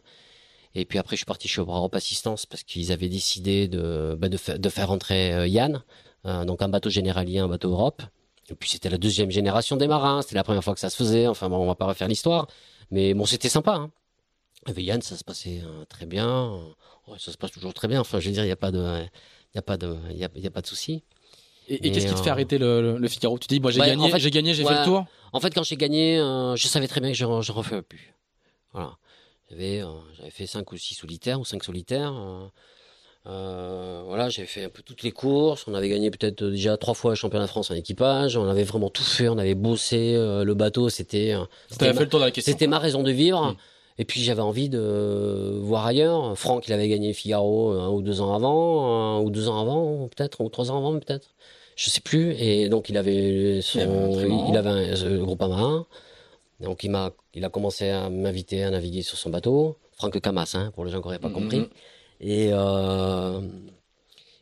Et 0.75 0.85
puis 0.85 0.97
après 0.97 1.17
je 1.17 1.19
suis 1.19 1.25
parti 1.25 1.49
chez 1.49 1.59
Europe 1.59 1.93
Assistance 1.93 2.45
parce 2.45 2.63
qu'ils 2.63 2.93
avaient 2.93 3.09
décidé 3.09 3.67
de 3.67 4.15
bah, 4.17 4.29
de, 4.29 4.37
fa- 4.37 4.57
de 4.57 4.69
faire 4.69 4.87
rentrer 4.87 5.33
euh, 5.33 5.45
Yann, 5.47 5.83
donc 6.45 6.61
un 6.61 6.69
bateau 6.69 6.89
Generali, 6.89 7.37
un 7.37 7.49
bateau 7.49 7.71
Europe. 7.71 8.01
Et 8.49 8.55
puis 8.55 8.69
c'était 8.69 8.89
la 8.89 8.97
deuxième 8.97 9.29
génération 9.29 9.75
des 9.75 9.87
marins. 9.87 10.21
C'était 10.21 10.35
la 10.35 10.43
première 10.45 10.63
fois 10.63 10.73
que 10.73 10.79
ça 10.79 10.89
se 10.89 10.95
faisait. 10.95 11.27
Enfin 11.27 11.49
bon, 11.49 11.57
on 11.57 11.67
va 11.67 11.75
pas 11.75 11.85
refaire 11.85 12.07
l'histoire, 12.07 12.47
mais 12.91 13.13
bon 13.13 13.25
c'était 13.25 13.49
sympa. 13.49 13.73
Hein. 13.75 13.91
Avec 14.65 14.83
Yann 14.85 15.01
ça 15.01 15.15
se 15.17 15.23
passait 15.23 15.61
euh, 15.63 15.85
très 15.85 16.05
bien. 16.05 16.51
Ouais, 17.07 17.17
ça 17.19 17.31
se 17.31 17.37
passe 17.37 17.51
toujours 17.51 17.73
très 17.73 17.87
bien. 17.87 17.99
Enfin 18.01 18.19
je 18.19 18.27
veux 18.27 18.33
dire 18.33 18.43
il 18.45 18.49
y 18.49 18.51
a 18.51 18.55
pas 18.55 18.71
de 18.71 19.03
il 19.53 19.57
a 19.57 19.61
pas 19.61 19.77
de 19.77 19.95
il 20.11 20.17
y 20.17 20.23
a, 20.25 20.29
y 20.35 20.47
a 20.47 20.51
pas 20.51 20.61
de 20.61 20.67
souci. 20.67 21.03
Et, 21.71 21.91
qu'est-ce 21.91 22.07
qui 22.07 22.13
te 22.15 22.19
fait 22.19 22.29
euh, 22.29 22.33
arrêter 22.33 22.57
le, 22.57 22.81
le- 22.81 22.97
le 22.97 23.07
Figaro? 23.07 23.37
Tu 23.37 23.47
dis, 23.47 23.59
bon, 23.59 23.69
j'ai 23.69 23.79
Ouais, 23.79 23.89
gagné, 23.89 24.03
en 24.05 24.09
fait, 24.09 24.19
j'ai 24.19 24.31
gagné, 24.31 24.55
j'ai 24.55 24.63
fait 24.65 24.73
le 24.79 24.83
tour. 24.83 25.05
En 25.33 25.39
fait, 25.39 25.53
quand 25.53 25.61
j'ai 25.61 25.75
gagné, 25.77 26.17
euh, 26.17 26.55
je 26.55 26.67
savais 26.67 26.87
très 26.87 26.99
bien 26.99 27.11
que 27.11 27.15
je 27.15 27.25
ne 27.25 27.51
refais 27.51 27.83
plus. 27.83 28.15
Voilà. 28.73 28.97
J'avais, 29.51 29.83
euh, 29.83 29.93
j'avais 30.17 30.31
fait 30.31 30.47
5 30.47 30.71
ou 30.71 30.77
6 30.77 30.95
solitaires, 30.95 31.39
ou 31.39 31.45
5 31.45 31.63
solitaires. 31.63 32.11
euh, 32.15 32.47
euh, 33.29 34.01
voilà, 34.07 34.29
j'avais 34.29 34.47
fait 34.47 34.63
un 34.65 34.69
peu 34.69 34.81
toutes 34.81 35.03
les 35.03 35.11
courses. 35.11 35.65
On 35.67 35.73
avait 35.75 35.89
gagné 35.89 36.09
peut-être 36.09 36.41
euh, 36.41 36.51
déjà 36.51 36.77
trois 36.77 36.93
fois 36.95 37.11
le 37.11 37.15
championnat 37.15 37.45
de 37.45 37.49
France 37.49 37.69
en 37.71 37.75
équipage. 37.75 38.35
On 38.37 38.47
avait 38.47 38.63
vraiment 38.63 38.89
tout 38.89 39.03
fait. 39.03 39.29
On 39.29 39.37
avait 39.37 39.55
bossé. 39.55 40.13
euh, 40.15 40.43
le 40.43 40.53
bateau, 40.55 40.89
c'était, 40.89 41.33
euh, 41.33 41.43
c'était 41.69 41.93
ma- 41.93 42.01
le 42.27 42.31
c'était 42.41 42.67
ma 42.67 42.79
raison 42.79 43.03
de 43.03 43.11
vivre. 43.11 43.51
Mm. 43.51 43.55
Et 43.99 44.05
puis 44.05 44.21
j'avais 44.21 44.41
envie 44.41 44.69
de 44.69 45.59
voir 45.61 45.85
ailleurs. 45.85 46.37
Franck, 46.37 46.67
il 46.67 46.73
avait 46.73 46.87
gagné 46.87 47.13
Figaro 47.13 47.71
un 47.71 47.89
ou 47.89 48.01
deux 48.01 48.21
ans 48.21 48.33
avant, 48.33 49.17
un 49.17 49.19
ou 49.21 49.29
deux 49.29 49.49
ans 49.49 49.59
avant, 49.61 50.07
peut-être, 50.07 50.39
ou 50.41 50.49
trois 50.49 50.71
ans 50.71 50.77
avant, 50.77 50.97
peut-être. 50.97 51.27
Je 51.75 51.89
sais 51.89 51.99
plus. 52.01 52.33
Et 52.39 52.69
donc 52.69 52.89
il 52.89 52.97
avait 52.97 53.59
son, 53.61 54.09
Il 54.49 54.55
avait 54.57 54.69
un 54.69 54.91
un, 54.93 54.95
ce 54.95 55.05
Groupama. 55.17 55.85
Donc 56.61 56.83
il 56.83 56.91
m'a, 56.91 57.11
il 57.33 57.43
a 57.45 57.49
commencé 57.49 57.89
à 57.89 58.09
m'inviter 58.09 58.63
à 58.63 58.69
naviguer 58.71 59.01
sur 59.01 59.17
son 59.17 59.29
bateau. 59.29 59.77
Franck 59.97 60.19
Camas, 60.21 60.51
hein, 60.55 60.71
pour 60.75 60.85
les 60.85 60.91
gens 60.91 60.99
qui 61.01 61.07
n'auraient 61.07 61.19
pas 61.19 61.27
Mhm. 61.27 61.33
compris. 61.33 61.67
Et 62.19 62.49
euh, 62.51 63.41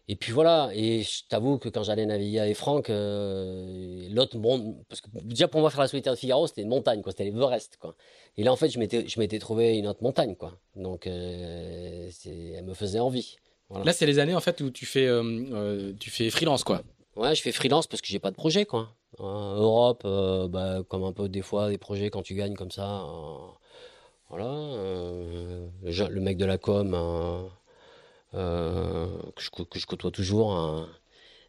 et 0.08 0.16
puis 0.16 0.32
voilà. 0.32 0.70
Et 0.74 1.04
je 1.04 1.24
t'avoue 1.30 1.58
que 1.58 1.70
quand 1.70 1.84
j'allais 1.84 2.06
naviguer 2.06 2.40
avec 2.40 2.56
Franck, 2.56 2.90
euh, 2.90 4.08
l'autre 4.12 4.38
monde, 4.38 4.76
parce 4.90 5.02
que 5.02 5.08
déjà 5.24 5.48
pour 5.48 5.62
moi 5.62 5.70
faire 5.70 5.82
la 5.82 5.88
solitaire 5.88 6.14
de 6.14 6.18
Figaro, 6.18 6.48
c'était 6.48 6.62
une 6.62 6.70
montagne, 6.70 7.02
quoi. 7.02 7.12
C'était 7.12 7.26
l'Everest, 7.26 7.78
quoi. 7.80 7.96
Et 8.38 8.44
là 8.44 8.52
en 8.52 8.56
fait, 8.56 8.70
je 8.70 8.80
m'étais, 8.80 9.08
je 9.08 9.20
m'étais 9.20 9.40
trouvé 9.40 9.78
une 9.78 9.88
autre 9.88 10.04
montagne, 10.04 10.36
quoi. 10.36 10.54
Donc 10.76 11.08
euh, 11.08 12.10
elle 12.26 12.66
me 12.66 12.74
faisait 12.74 13.00
envie. 13.00 13.38
Voilà. 13.70 13.86
Là, 13.86 13.94
c'est 13.94 14.06
les 14.06 14.20
années 14.20 14.36
en 14.36 14.40
fait 14.40 14.62
où 14.62 14.70
tu 14.70 14.86
fais, 14.86 15.10
tu 16.00 16.10
fais 16.10 16.30
freelance, 16.30 16.64
quoi. 16.64 16.84
Ouais, 17.18 17.36
je 17.36 17.42
fais 17.42 17.52
freelance 17.52 17.88
parce 17.88 18.02
que 18.02 18.08
j'ai 18.08 18.20
pas 18.20 18.32
de 18.32 18.36
projet, 18.36 18.66
quoi. 18.66 18.90
Europe, 19.20 20.04
bah, 20.50 20.84
comme 20.88 21.04
un 21.04 21.14
peu 21.14 21.28
des 21.28 21.42
fois 21.42 21.70
des 21.70 21.78
projets 21.78 22.10
quand 22.10 22.22
tu 22.22 22.36
gagnes 22.36 22.56
comme 22.56 22.72
ça. 22.72 23.04
voilà. 24.30 24.46
euh, 25.86 26.10
le, 26.10 26.22
mec 26.22 26.38
de 26.38 26.46
la 26.46 26.58
com 26.58 26.94
euh, 26.94 27.44
euh, 28.34 29.08
que, 29.36 29.42
je, 29.42 29.50
que 29.50 29.80
je 29.80 29.86
côtoie 29.86 30.12
toujours 30.12 30.54
hein, 30.54 30.88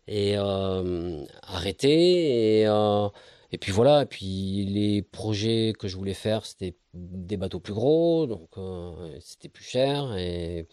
et 0.07 0.35
euh, 0.37 1.25
arrêté 1.43 2.61
et 2.61 2.67
euh, 2.67 3.09
et 3.53 3.59
puis 3.59 3.73
voilà. 3.73 4.03
Et 4.03 4.07
puis 4.07 4.65
les 4.69 5.03
projets 5.03 5.73
que 5.79 5.89
je 5.89 5.97
voulais 5.97 6.15
faire, 6.15 6.45
c'était 6.47 6.77
des 6.95 7.37
bateaux 7.37 7.61
plus 7.61 7.75
gros, 7.75 8.27
donc 8.27 8.49
euh, 8.59 8.93
c'était 9.21 9.49
plus 9.49 9.65
cher 9.65 10.17
et 10.17 10.67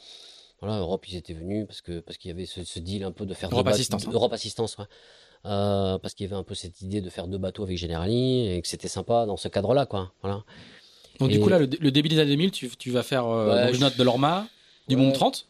voilà, 0.62 0.80
Europe, 0.80 1.08
ils 1.10 1.18
étaient 1.18 1.34
venus 1.34 1.66
parce 1.68 1.82
que 1.82 2.00
parce 2.00 2.18
qu'il 2.18 2.30
y 2.30 2.34
avait 2.34 2.46
ce, 2.46 2.64
ce 2.64 2.80
deal 2.80 3.04
un 3.04 3.12
peu 3.12 3.26
de 3.26 3.34
faire 3.34 3.50
Europe 3.50 3.66
deux 3.66 3.72
bateaux- 3.72 3.76
Assistance, 3.76 4.08
hein. 4.08 4.12
Europe 4.14 4.34
Assistance, 4.34 4.78
ouais. 4.78 4.86
Parce 5.44 6.14
qu'il 6.16 6.26
y 6.26 6.28
avait 6.30 6.40
un 6.40 6.44
peu 6.44 6.56
cette 6.56 6.82
idée 6.82 7.02
de 7.02 7.10
faire 7.10 7.28
deux 7.28 7.38
bateaux 7.38 7.64
avec 7.64 7.78
Generali 7.78 8.48
et 8.50 8.62
que 8.62 8.68
c'était 8.68 8.88
sympa 8.88 9.26
dans 9.28 9.38
ce 9.38 9.48
cadre-là, 9.48 9.86
quoi. 9.86 10.12
Voilà. 10.22 10.44
Donc, 11.20 11.30
du 11.30 11.40
coup, 11.40 11.50
là, 11.50 11.60
le, 11.60 11.68
le 11.80 11.92
début 11.92 12.10
des 12.10 12.18
années 12.20 12.32
2000, 12.32 12.52
tu, 12.52 12.68
tu 12.78 12.90
vas 12.90 13.04
faire 13.04 13.28
Ouais, 13.28 13.72
je- 13.74 13.80
note 13.80 13.96
de 13.96 14.04
l'Orma, 14.04 14.48
du 14.88 14.96
Ouais. 14.96 15.02
Mont 15.04 15.12
30. 15.12 15.48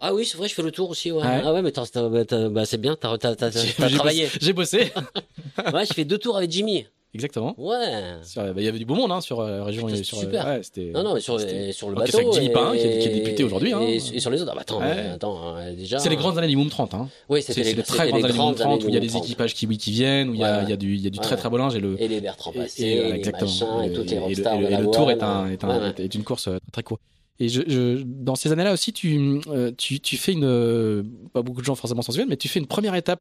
Ah 0.00 0.14
oui, 0.14 0.24
c'est 0.24 0.36
vrai, 0.36 0.48
je 0.48 0.54
fais 0.54 0.62
le 0.62 0.70
tour 0.70 0.90
aussi, 0.90 1.10
ouais. 1.10 1.22
Ah 1.24 1.52
ouais, 1.52 1.62
mais 1.62 1.72
bah, 1.72 2.48
bah, 2.50 2.64
c'est 2.64 2.80
bien, 2.80 2.96
t'as, 2.96 3.16
travaillé. 3.18 4.26
bossé- 4.26 4.38
J'ai 4.40 4.52
bossé. 4.52 4.78
ouais, 5.74 5.86
je 5.86 5.92
fais 5.92 6.04
deux 6.04 6.18
tours 6.18 6.36
avec 6.36 6.50
Jimmy. 6.50 6.86
Exactement. 7.14 7.54
Ouais. 7.56 7.76
Bah, 8.36 8.52
Il 8.58 8.62
y 8.64 8.68
avait 8.68 8.78
du 8.78 8.84
beau 8.84 8.94
monde 8.94 9.10
hein, 9.10 9.20
sur 9.22 9.40
euh, 9.40 9.64
région. 9.64 9.88
C'était 9.88 10.04
super. 10.04 10.44
ouais, 10.46 10.60
Non, 10.92 11.02
non, 11.02 11.14
mais 11.14 11.20
sur, 11.20 11.40
sur 11.40 11.46
le 11.88 11.96
c'est 12.06 12.12
bateau. 12.12 12.18
avec 12.18 12.32
Jimmy 12.34 12.50
Pain, 12.50 12.72
qui 12.76 12.80
est- 12.86 12.98
qui 12.98 13.08
est 13.08 13.14
député 13.14 13.44
aujourd'hui, 13.44 13.72
hein. 13.72 13.80
Et, 13.80 13.96
et 13.96 14.20
sur 14.20 14.30
les 14.30 14.40
autres. 14.42 14.50
Ah, 14.52 14.56
bah, 14.56 14.60
attends, 14.60 14.80
Ouais. 14.80 14.86
euh, 14.94 15.14
attends, 15.14 15.56
euh, 15.56 15.74
déjà. 15.74 15.98
C'est 15.98 16.10
les 16.10 16.16
grandes 16.16 16.36
années 16.38 16.48
du 16.48 16.56
Moom 16.56 16.68
30. 16.68 16.92
Hein. 16.94 17.08
Oui, 17.30 17.40
C'est 17.42 17.54
c'était 17.54 17.72
les, 17.72 17.82
très 17.82 18.04
les 18.04 18.10
grandes 18.10 18.24
années 18.24 18.32
du 18.32 18.38
grandes 18.38 18.54
30 18.56 18.72
années 18.74 18.84
où 18.84 18.88
il 18.88 18.94
y 18.94 18.96
a 18.98 19.00
des 19.00 19.06
Moom 19.06 19.14
30. 19.16 19.24
équipages 19.24 19.54
qui 19.54 19.66
viennent, 19.66 20.28
où 20.28 20.34
il 20.34 20.40
y 20.40 20.44
a, 20.44 20.62
y 20.68 20.72
a 20.72 20.76
du, 20.76 20.96
y 20.96 21.06
a 21.06 21.10
du 21.10 21.18
très 21.18 21.36
très 21.36 21.48
beau 21.48 21.56
linge 21.56 21.74
et 21.74 21.80
le. 21.80 22.00
Et 22.00 22.08
les 22.08 22.20
Bertrand 22.20 22.52
Passé, 22.52 22.84
et, 22.84 23.12
les 23.14 23.30
machins, 23.32 23.66
et 23.84 23.92
toutes 23.92 24.10
les 24.10 24.16
le- 24.16 24.22
rockstars 24.22 24.60
et 24.62 24.90
tour 24.90 25.10
est, 25.10 25.22
un, 25.22 25.46
est, 25.50 25.64
ouais. 25.64 25.94
est 26.04 26.14
une 26.14 26.24
course 26.24 26.48
euh, 26.48 26.58
très 26.72 26.82
courte. 26.82 27.00
Et 27.40 27.48
je, 27.48 27.62
je, 27.66 28.02
dans 28.04 28.34
ces 28.34 28.50
années-là 28.52 28.72
aussi, 28.72 28.92
tu, 28.92 29.40
euh, 29.48 29.70
tu, 29.76 30.00
tu 30.00 30.16
fais 30.16 30.32
une. 30.32 30.44
euh, 30.44 31.02
Pas 31.32 31.42
beaucoup 31.42 31.60
de 31.60 31.66
gens 31.66 31.74
forcément 31.76 32.02
s'en 32.02 32.12
souviennent, 32.12 32.28
mais 32.28 32.36
tu 32.36 32.48
fais 32.48 32.58
une 32.58 32.66
première 32.66 32.94
étape 32.96 33.20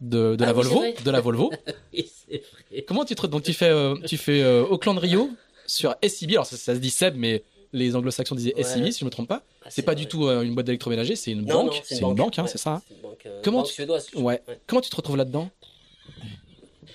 de, 0.00 0.36
de 0.36 0.42
Ah 0.44 0.46
la 0.46 0.52
oui, 0.52 0.62
Volvo. 0.64 0.84
De 1.04 1.10
la 1.10 1.20
Volvo. 1.20 1.50
Oui, 1.94 2.10
vrai. 2.28 2.82
Comment 2.86 3.04
tu 3.04 3.14
te. 3.14 3.26
Donc 3.26 3.42
tu 3.42 3.52
fais, 3.52 3.68
euh, 3.70 3.94
tu 4.06 4.16
fais 4.16 4.42
euh, 4.42 4.64
Auckland 4.64 4.98
Rio 4.98 5.30
sur 5.66 5.94
SCB. 6.06 6.32
Alors 6.32 6.46
ça, 6.46 6.56
ça 6.56 6.74
se 6.74 6.80
dit 6.80 6.90
Seb, 6.90 7.14
mais 7.16 7.42
les 7.72 7.96
anglo-saxons 7.96 8.34
disaient 8.34 8.54
Ouais. 8.56 8.62
SCB, 8.62 8.90
si 8.92 9.00
je 9.00 9.04
me 9.04 9.10
trompe 9.10 9.28
pas. 9.28 9.42
Ah, 9.64 9.68
C'est 9.70 9.82
pas 9.82 9.94
du 9.94 10.06
tout 10.06 10.26
euh, 10.26 10.42
une 10.42 10.54
boîte 10.54 10.66
d'électroménager, 10.66 11.16
c'est 11.16 11.30
une 11.32 11.44
banque. 11.44 11.80
C'est 11.84 12.00
une 12.00 12.14
banque, 12.14 12.38
hein, 12.38 12.42
ouais. 12.42 12.48
c'est 12.48 12.58
ça. 12.58 12.74
hein. 12.74 12.82
C'est 12.88 13.00
banque, 13.02 13.22
euh, 13.26 13.40
Comment 13.44 13.62
tu- 13.62 13.82
Ouais. 14.16 14.42
Comment 14.66 14.80
tu 14.82 14.90
te 14.90 14.96
retrouves 14.96 15.16
là-dedans? 15.16 15.50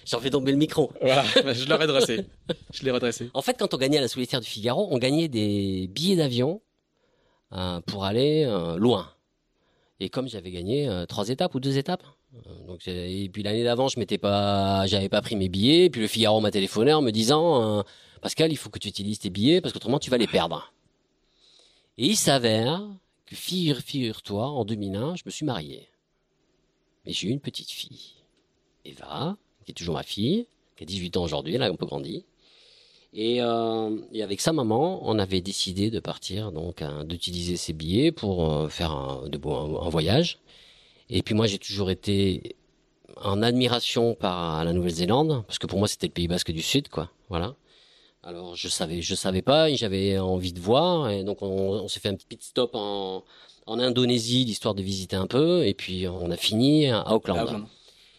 J'en 0.06 0.20
fais 0.20 0.30
tomber 0.30 0.52
le 0.52 0.58
micro. 0.58 0.92
Voilà, 1.02 1.24
je 1.54 1.66
l'ai 1.66 1.76
redressé. 1.76 2.26
Je 2.72 2.84
l'ai 2.84 2.92
redressé. 2.92 3.30
En 3.34 3.42
fait, 3.42 3.58
quand 3.58 3.74
on 3.74 3.78
gagnait 3.78 3.98
à 3.98 4.02
la 4.02 4.08
solitaire 4.08 4.40
du 4.40 4.48
Figaro, 4.48 4.88
on 4.92 4.98
gagnait 4.98 5.28
des 5.28 5.88
billets 5.88 6.16
d'avion 6.16 6.62
euh, 7.54 7.82
pour 7.82 8.06
aller 8.06 8.46
euh, 8.46 8.78
loin. 8.78 9.12
Et 10.00 10.10
comme 10.10 10.28
j'avais 10.28 10.52
gagné 10.52 10.88
euh, 10.88 11.06
trois 11.06 11.30
étapes 11.30 11.56
ou 11.56 11.60
deux 11.60 11.78
étapes, 11.78 12.04
euh, 12.36 12.68
donc 12.68 12.88
et 12.88 13.30
puis 13.30 13.44
l'année 13.44 13.64
d'avant, 13.64 13.88
je 13.88 13.98
m'étais 14.00 14.18
pas, 14.18 14.86
j'avais 14.88 15.10
pas 15.10 15.22
pris 15.22 15.36
mes 15.36 15.50
billets. 15.50 15.90
Puis 15.90 16.02
le 16.02 16.08
Figaro 16.08 16.40
m'a 16.42 16.52
téléphoné 16.52 16.94
en 16.94 17.02
me 17.02 17.12
disant, 17.12 17.80
euh, 17.80 17.84
Pascal, 18.22 18.52
il 18.52 18.58
faut 18.58 18.70
que 18.70 18.80
tu 18.80 18.88
utilises 18.88 19.20
tes 19.20 19.30
billets 19.30 19.62
parce 19.62 19.74
qu'autrement 19.74 20.00
tu 20.00 20.10
vas 20.10 20.18
les 20.18 20.28
perdre. 20.28 20.72
Et 21.98 22.08
il 22.08 22.18
s'avère 22.18 22.84
que 23.26 23.36
figure, 23.36 23.78
figure-toi, 23.78 24.46
en 24.48 24.66
2001, 24.66 25.16
je 25.16 25.24
me 25.26 25.32
suis 25.32 25.46
marié. 25.46 25.88
Mais 27.06 27.14
j'ai 27.14 27.28
eu 27.28 27.32
une 27.32 27.40
petite 27.40 27.70
fille, 27.72 28.16
Eva, 28.84 29.38
qui 29.66 29.72
est 29.72 29.76
toujours 29.76 29.96
ma 29.96 30.04
fille, 30.04 30.48
qui 30.78 30.84
a 30.84 30.86
18 30.86 31.18
ans 31.18 31.24
aujourd'hui, 31.24 31.56
elle 31.56 31.64
a 31.64 31.68
un 31.68 31.76
peu 31.76 31.86
grandi. 31.86 32.26
Et, 33.14 33.42
euh, 33.42 33.98
et 34.12 34.24
avec 34.24 34.42
sa 34.42 34.52
maman, 34.52 35.00
on 35.08 35.18
avait 35.20 35.42
décidé 35.42 35.90
de 35.90 36.00
partir, 36.00 36.52
donc 36.52 36.82
hein, 36.82 37.06
d'utiliser 37.06 37.56
ses 37.56 37.72
billets 37.72 38.12
pour 38.12 38.52
euh, 38.52 38.68
faire 38.68 38.92
un, 38.92 39.30
de 39.30 39.40
un, 39.48 39.86
un 39.86 39.90
voyage. 39.90 40.40
Et 41.10 41.22
puis 41.22 41.34
moi, 41.34 41.48
j'ai 41.48 41.58
toujours 41.58 41.90
été 41.90 42.56
en 43.24 43.42
admiration 43.42 44.16
par 44.16 44.66
la 44.66 44.74
Nouvelle-Zélande, 44.74 45.44
parce 45.48 45.60
que 45.60 45.68
pour 45.68 45.80
moi, 45.80 45.88
c'était 45.88 46.08
le 46.08 46.12
Pays 46.14 46.28
Basque 46.28 46.52
du 46.52 46.62
Sud, 46.62 46.90
quoi. 46.90 47.10
Voilà. 47.30 47.56
Alors 48.22 48.56
je 48.56 48.68
savais, 48.68 49.02
je 49.04 49.14
savais 49.14 49.44
pas, 49.44 49.72
j'avais 49.76 50.18
envie 50.18 50.52
de 50.52 50.60
voir, 50.60 51.12
et 51.12 51.24
donc 51.24 51.44
on, 51.44 51.88
s'est 51.88 52.00
fait 52.00 52.10
un 52.10 52.16
petit 52.16 52.40
stop 52.42 52.72
en, 52.74 53.24
en 53.68 53.80
Indonésie, 53.80 54.46
l'histoire 54.46 54.74
de 54.74 54.82
visiter 54.82 55.16
un 55.16 55.28
peu, 55.28 55.66
et 55.66 55.76
puis 55.76 56.08
on 56.08 56.32
a 56.32 56.36
fini 56.36 56.88
à 56.90 57.14
Auckland. 57.14 57.68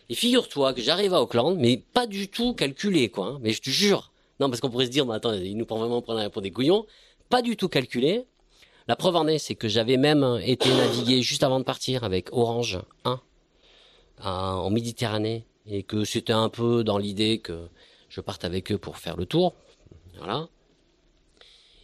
Et 0.08 0.14
figure-toi 0.14 0.72
que 0.74 0.80
j'arrive 0.80 1.14
à 1.14 1.20
Auckland, 1.22 1.56
mais 1.58 1.76
pas 1.78 2.06
du 2.06 2.28
tout 2.28 2.54
calculé, 2.54 3.08
quoi. 3.08 3.26
hein. 3.26 3.38
Mais 3.42 3.52
je 3.52 3.60
te 3.60 3.70
jure. 3.70 4.12
Non, 4.38 4.48
parce 4.48 4.60
qu'on 4.60 4.70
pourrait 4.70 4.86
se 4.86 4.90
dire, 4.90 5.04
mais 5.06 5.14
attends, 5.14 5.32
il 5.32 5.56
nous 5.56 5.66
prend 5.66 5.78
vraiment 5.78 6.02
pour, 6.02 6.42
des 6.42 6.50
couillons. 6.50 6.86
Pas 7.28 7.42
du 7.42 7.56
tout 7.56 7.68
calculé. 7.68 8.24
La 8.86 8.94
preuve 8.94 9.16
en 9.16 9.26
est, 9.26 9.38
c'est 9.38 9.56
que 9.56 9.66
j'avais 9.68 9.96
même 9.96 10.38
été 10.44 10.68
naviguer 10.68 11.22
juste 11.22 11.42
avant 11.42 11.58
de 11.58 11.64
partir 11.64 12.04
avec 12.04 12.28
Orange 12.32 12.78
1 13.04 13.20
à- 14.20 14.56
en 14.56 14.70
Méditerranée 14.70 15.44
et 15.66 15.82
que 15.82 16.04
c'était 16.04 16.32
un 16.32 16.48
peu 16.48 16.84
dans 16.84 16.98
l'idée 16.98 17.38
que 17.38 17.66
je 18.08 18.20
parte 18.20 18.44
avec 18.44 18.70
eux 18.70 18.78
pour 18.78 18.98
faire 18.98 19.16
le 19.16 19.26
tour. 19.26 19.54
Voilà. 20.18 20.48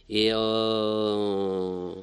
Et 0.09 0.29
euh, 0.31 1.93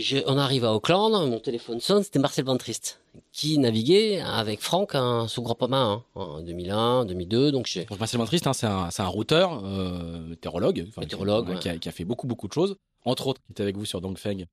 je- 0.00 0.18
on 0.26 0.38
arrive 0.38 0.64
à 0.64 0.72
Auckland, 0.74 1.12
mon 1.28 1.38
téléphone 1.40 1.80
sonne, 1.80 2.02
c'était 2.02 2.18
Marcel 2.18 2.44
Ventrist 2.44 3.00
qui 3.32 3.58
naviguait 3.58 4.20
avec 4.20 4.60
Franck 4.60 4.94
hein, 4.94 5.26
sous 5.28 5.42
Groupama 5.42 5.78
hein, 5.82 6.02
en 6.14 6.40
2001, 6.42 7.04
2002. 7.06 7.50
Donc 7.52 7.70
Marcel 7.98 8.20
Triste, 8.26 8.46
hein, 8.46 8.52
c'est 8.52 8.66
un, 8.66 9.06
routeur, 9.06 9.62
euh, 9.64 10.20
météorologue, 10.28 10.84
qui, 10.92 11.00
ouais. 11.00 11.58
qui 11.58 11.68
a, 11.68 11.78
qui 11.78 11.88
a 11.88 11.92
fait 11.92 12.04
beaucoup 12.04 12.26
beaucoup 12.26 12.46
de 12.48 12.52
choses. 12.52 12.76
Entre 13.04 13.26
autres, 13.26 13.40
qui 13.46 13.52
était 13.52 13.62
avec 13.62 13.76
vous 13.76 13.84
sur 13.84 14.00
Dongfeng. 14.00 14.46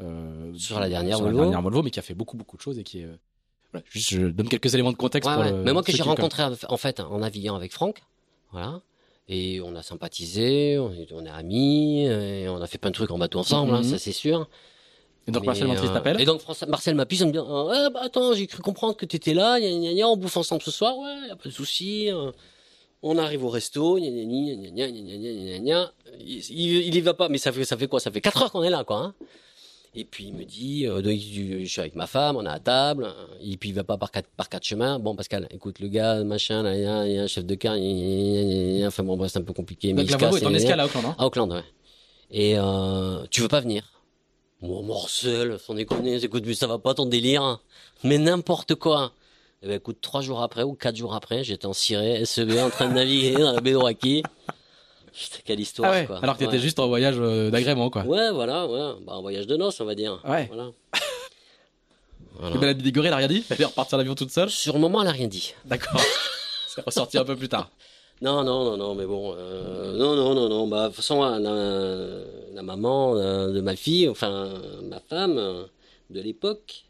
Euh, 0.00 0.52
Sur 0.56 0.78
la 0.78 0.88
dernière 0.88 1.16
sur 1.16 1.24
Volvo. 1.24 1.38
La 1.38 1.44
dernière 1.46 1.62
Volvo, 1.62 1.82
mais 1.82 1.90
qui 1.90 1.98
a 1.98 2.02
fait 2.02 2.14
beaucoup 2.14 2.36
beaucoup 2.36 2.56
de 2.56 2.62
choses 2.62 2.78
et 2.78 2.84
qui 2.84 3.00
est. 3.00 3.04
euh, 3.04 3.16
voilà, 3.72 3.84
juste, 3.90 4.10
je 4.10 4.22
donne 4.28 4.48
quelques 4.48 4.72
éléments 4.72 4.92
de 4.92 4.96
contexte 4.96 5.28
Ouais, 5.28 5.34
pour 5.36 5.44
ouais. 5.44 5.50
le. 5.52 5.62
Mais 5.64 5.72
moi 5.72 5.82
que 5.82 5.90
j'ai 5.92 6.02
rencontré 6.02 6.42
en 6.68 6.76
fait 6.76 7.00
en 7.00 7.18
naviguant 7.18 7.56
avec 7.56 7.72
Franck, 7.72 8.02
voilà. 8.52 8.80
Et 9.28 9.60
on 9.60 9.74
a 9.74 9.82
sympathisé, 9.82 10.78
on 10.78 10.90
est, 10.92 11.12
on 11.12 11.26
est 11.26 11.30
amis, 11.30 12.04
et 12.06 12.48
on 12.48 12.62
a 12.62 12.66
fait 12.66 12.78
plein 12.78 12.90
de 12.90 12.94
trucs 12.94 13.10
en 13.10 13.18
bateau 13.18 13.40
ensemble, 13.40 13.74
hein, 13.74 13.78
Mhm. 13.78 13.84
ça 13.84 13.98
c'est 13.98 14.12
sûr. 14.12 14.48
Et 15.28 15.30
donc 15.30 15.44
Marcel 15.44 15.66
Mantis 15.66 15.88
t'appelle 15.92 16.20
Et 16.20 16.24
donc 16.24 16.40
François, 16.40 16.66
Marcel 16.66 16.94
m'appuie, 16.94 17.22
me 17.24 17.30
dit 17.30 17.38
Attends, 18.00 18.32
j'ai 18.32 18.46
cru 18.46 18.62
comprendre 18.62 18.96
que 18.96 19.04
t'étais 19.04 19.34
là, 19.34 19.58
on 20.06 20.16
bouffe 20.16 20.38
ensemble 20.38 20.62
ce 20.62 20.70
soir, 20.70 20.98
ouais, 20.98 21.28
y 21.28 21.30
a 21.30 21.36
pas 21.36 21.48
de 21.48 21.54
souci. 21.54 22.08
On 23.02 23.16
arrive 23.16 23.44
au 23.44 23.48
resto, 23.48 23.96
il, 23.98 24.06
il, 26.20 26.94
y 26.96 27.00
va 27.00 27.14
pas, 27.14 27.28
mais 27.28 27.38
ça 27.38 27.52
fait, 27.52 27.86
quoi 27.86 28.00
Ça 28.00 28.10
fait 28.10 28.20
4 28.20 28.42
heures 28.42 28.50
qu'on 28.50 28.64
est 28.64 28.70
là, 28.70 28.82
quoi. 28.82 29.14
Et 29.94 30.04
puis 30.04 30.24
il 30.24 30.34
me 30.34 30.44
dit, 30.44 30.84
je 30.84 31.64
suis 31.66 31.80
avec 31.80 31.94
ma 31.94 32.06
femme, 32.06 32.36
on 32.36 32.44
est 32.44 32.48
à 32.48 32.58
table, 32.58 33.08
et 33.40 33.56
puis 33.56 33.68
il 33.68 33.74
va 33.74 33.84
pas 33.84 33.98
par 33.98 34.10
quatre, 34.10 34.64
chemins. 34.64 34.98
Bon, 34.98 35.14
Pascal, 35.14 35.46
écoute, 35.50 35.78
le 35.78 35.88
gars, 35.88 36.24
machin, 36.24 36.64
il 36.74 36.80
y 36.80 37.18
a 37.18 37.22
un 37.22 37.26
chef 37.26 37.44
de 37.44 37.54
car, 37.54 37.74
enfin 37.74 39.02
bon, 39.04 39.16
bref, 39.16 39.30
c'est 39.32 39.38
un 39.38 39.42
peu 39.42 39.52
compliqué. 39.52 39.92
Mais 39.92 40.02
la 40.02 40.08
il 40.08 40.12
se 40.12 40.16
casse, 40.16 40.42
est 40.42 40.46
en 40.46 40.78
à 40.78 40.84
Auckland, 40.86 41.04
hein 41.04 41.16
À 41.18 41.26
Auckland, 41.26 41.52
ouais. 41.52 41.64
Et 42.30 42.58
euh, 42.58 43.24
tu 43.30 43.40
veux 43.42 43.48
pas 43.48 43.60
venir 43.60 43.97
Bon, 44.60 44.82
morcel, 44.82 45.58
sans 45.64 45.74
déconner, 45.74 46.16
écoute, 46.24 46.42
mais 46.46 46.54
ça 46.54 46.66
va 46.66 46.78
pas 46.78 46.94
ton 46.94 47.06
délire. 47.06 47.60
Mais 48.02 48.18
n'importe 48.18 48.74
quoi. 48.74 49.12
Eh 49.62 49.68
ben, 49.68 49.76
écoute, 49.76 49.98
trois 50.00 50.20
jours 50.20 50.42
après 50.42 50.62
ou 50.64 50.74
quatre 50.74 50.96
jours 50.96 51.14
après, 51.14 51.44
j'étais 51.44 51.66
en 51.66 51.72
Ciré, 51.72 52.24
SEB, 52.24 52.52
en 52.58 52.70
train 52.70 52.88
de 52.88 52.94
naviguer 52.94 53.34
dans 53.34 53.52
la 53.52 53.60
baie 53.60 53.72
de 53.72 53.76
Roaki. 53.76 54.22
Putain, 55.12 55.38
quelle 55.44 55.60
histoire, 55.60 55.90
Ah 55.92 55.96
ouais. 55.96 56.06
quoi. 56.06 56.18
Alors 56.22 56.34
que 56.36 56.40
t'étais 56.40 56.52
Ouais. 56.56 56.58
juste 56.60 56.78
en 56.78 56.86
voyage 56.88 57.16
euh, 57.18 57.50
d'agrément 57.50 57.90
quoi. 57.90 58.02
Ouais, 58.04 58.30
voilà, 58.32 58.66
ouais. 58.66 58.94
Bah, 59.04 59.14
un 59.14 59.20
voyage 59.20 59.46
de 59.48 59.56
noces, 59.56 59.80
on 59.80 59.84
va 59.84 59.94
dire. 59.96 60.20
Ouais. 60.24 60.46
Voilà. 60.52 60.70
Et 60.94 60.98
Voilà. 62.40 62.66
la 62.66 62.74
Bigorée, 62.74 63.08
elle 63.08 63.14
a 63.14 63.16
rien 63.16 63.26
dit. 63.26 63.44
Elle 63.50 63.60
est 63.62 63.64
repartie 63.64 63.94
en 63.96 63.98
avion 63.98 64.14
toute 64.14 64.30
seule. 64.30 64.48
Sur 64.50 64.74
le 64.74 64.80
moment, 64.80 65.02
elle 65.02 65.08
a 65.08 65.12
rien 65.12 65.26
dit. 65.26 65.54
D'accord. 65.64 66.00
c'est 66.68 66.84
ressorti 66.84 67.18
un 67.18 67.24
peu 67.24 67.34
plus 67.36 67.48
tard. 67.48 67.68
Non, 68.20 68.42
non, 68.42 68.64
non, 68.64 68.76
non, 68.76 68.94
mais 68.94 69.06
bon, 69.06 69.34
euh, 69.36 69.96
non, 69.96 70.16
non, 70.16 70.34
non, 70.34 70.48
non, 70.48 70.66
bah, 70.66 70.82
de 70.84 70.86
toute 70.88 70.96
façon, 70.96 71.22
la, 71.22 71.38
la 71.38 72.62
maman 72.62 73.16
euh, 73.16 73.52
de 73.52 73.60
ma 73.60 73.76
fille, 73.76 74.08
enfin, 74.08 74.54
ma 74.82 74.98
femme 75.00 75.38
euh, 75.38 75.64
de 76.10 76.20
l'époque, 76.20 76.84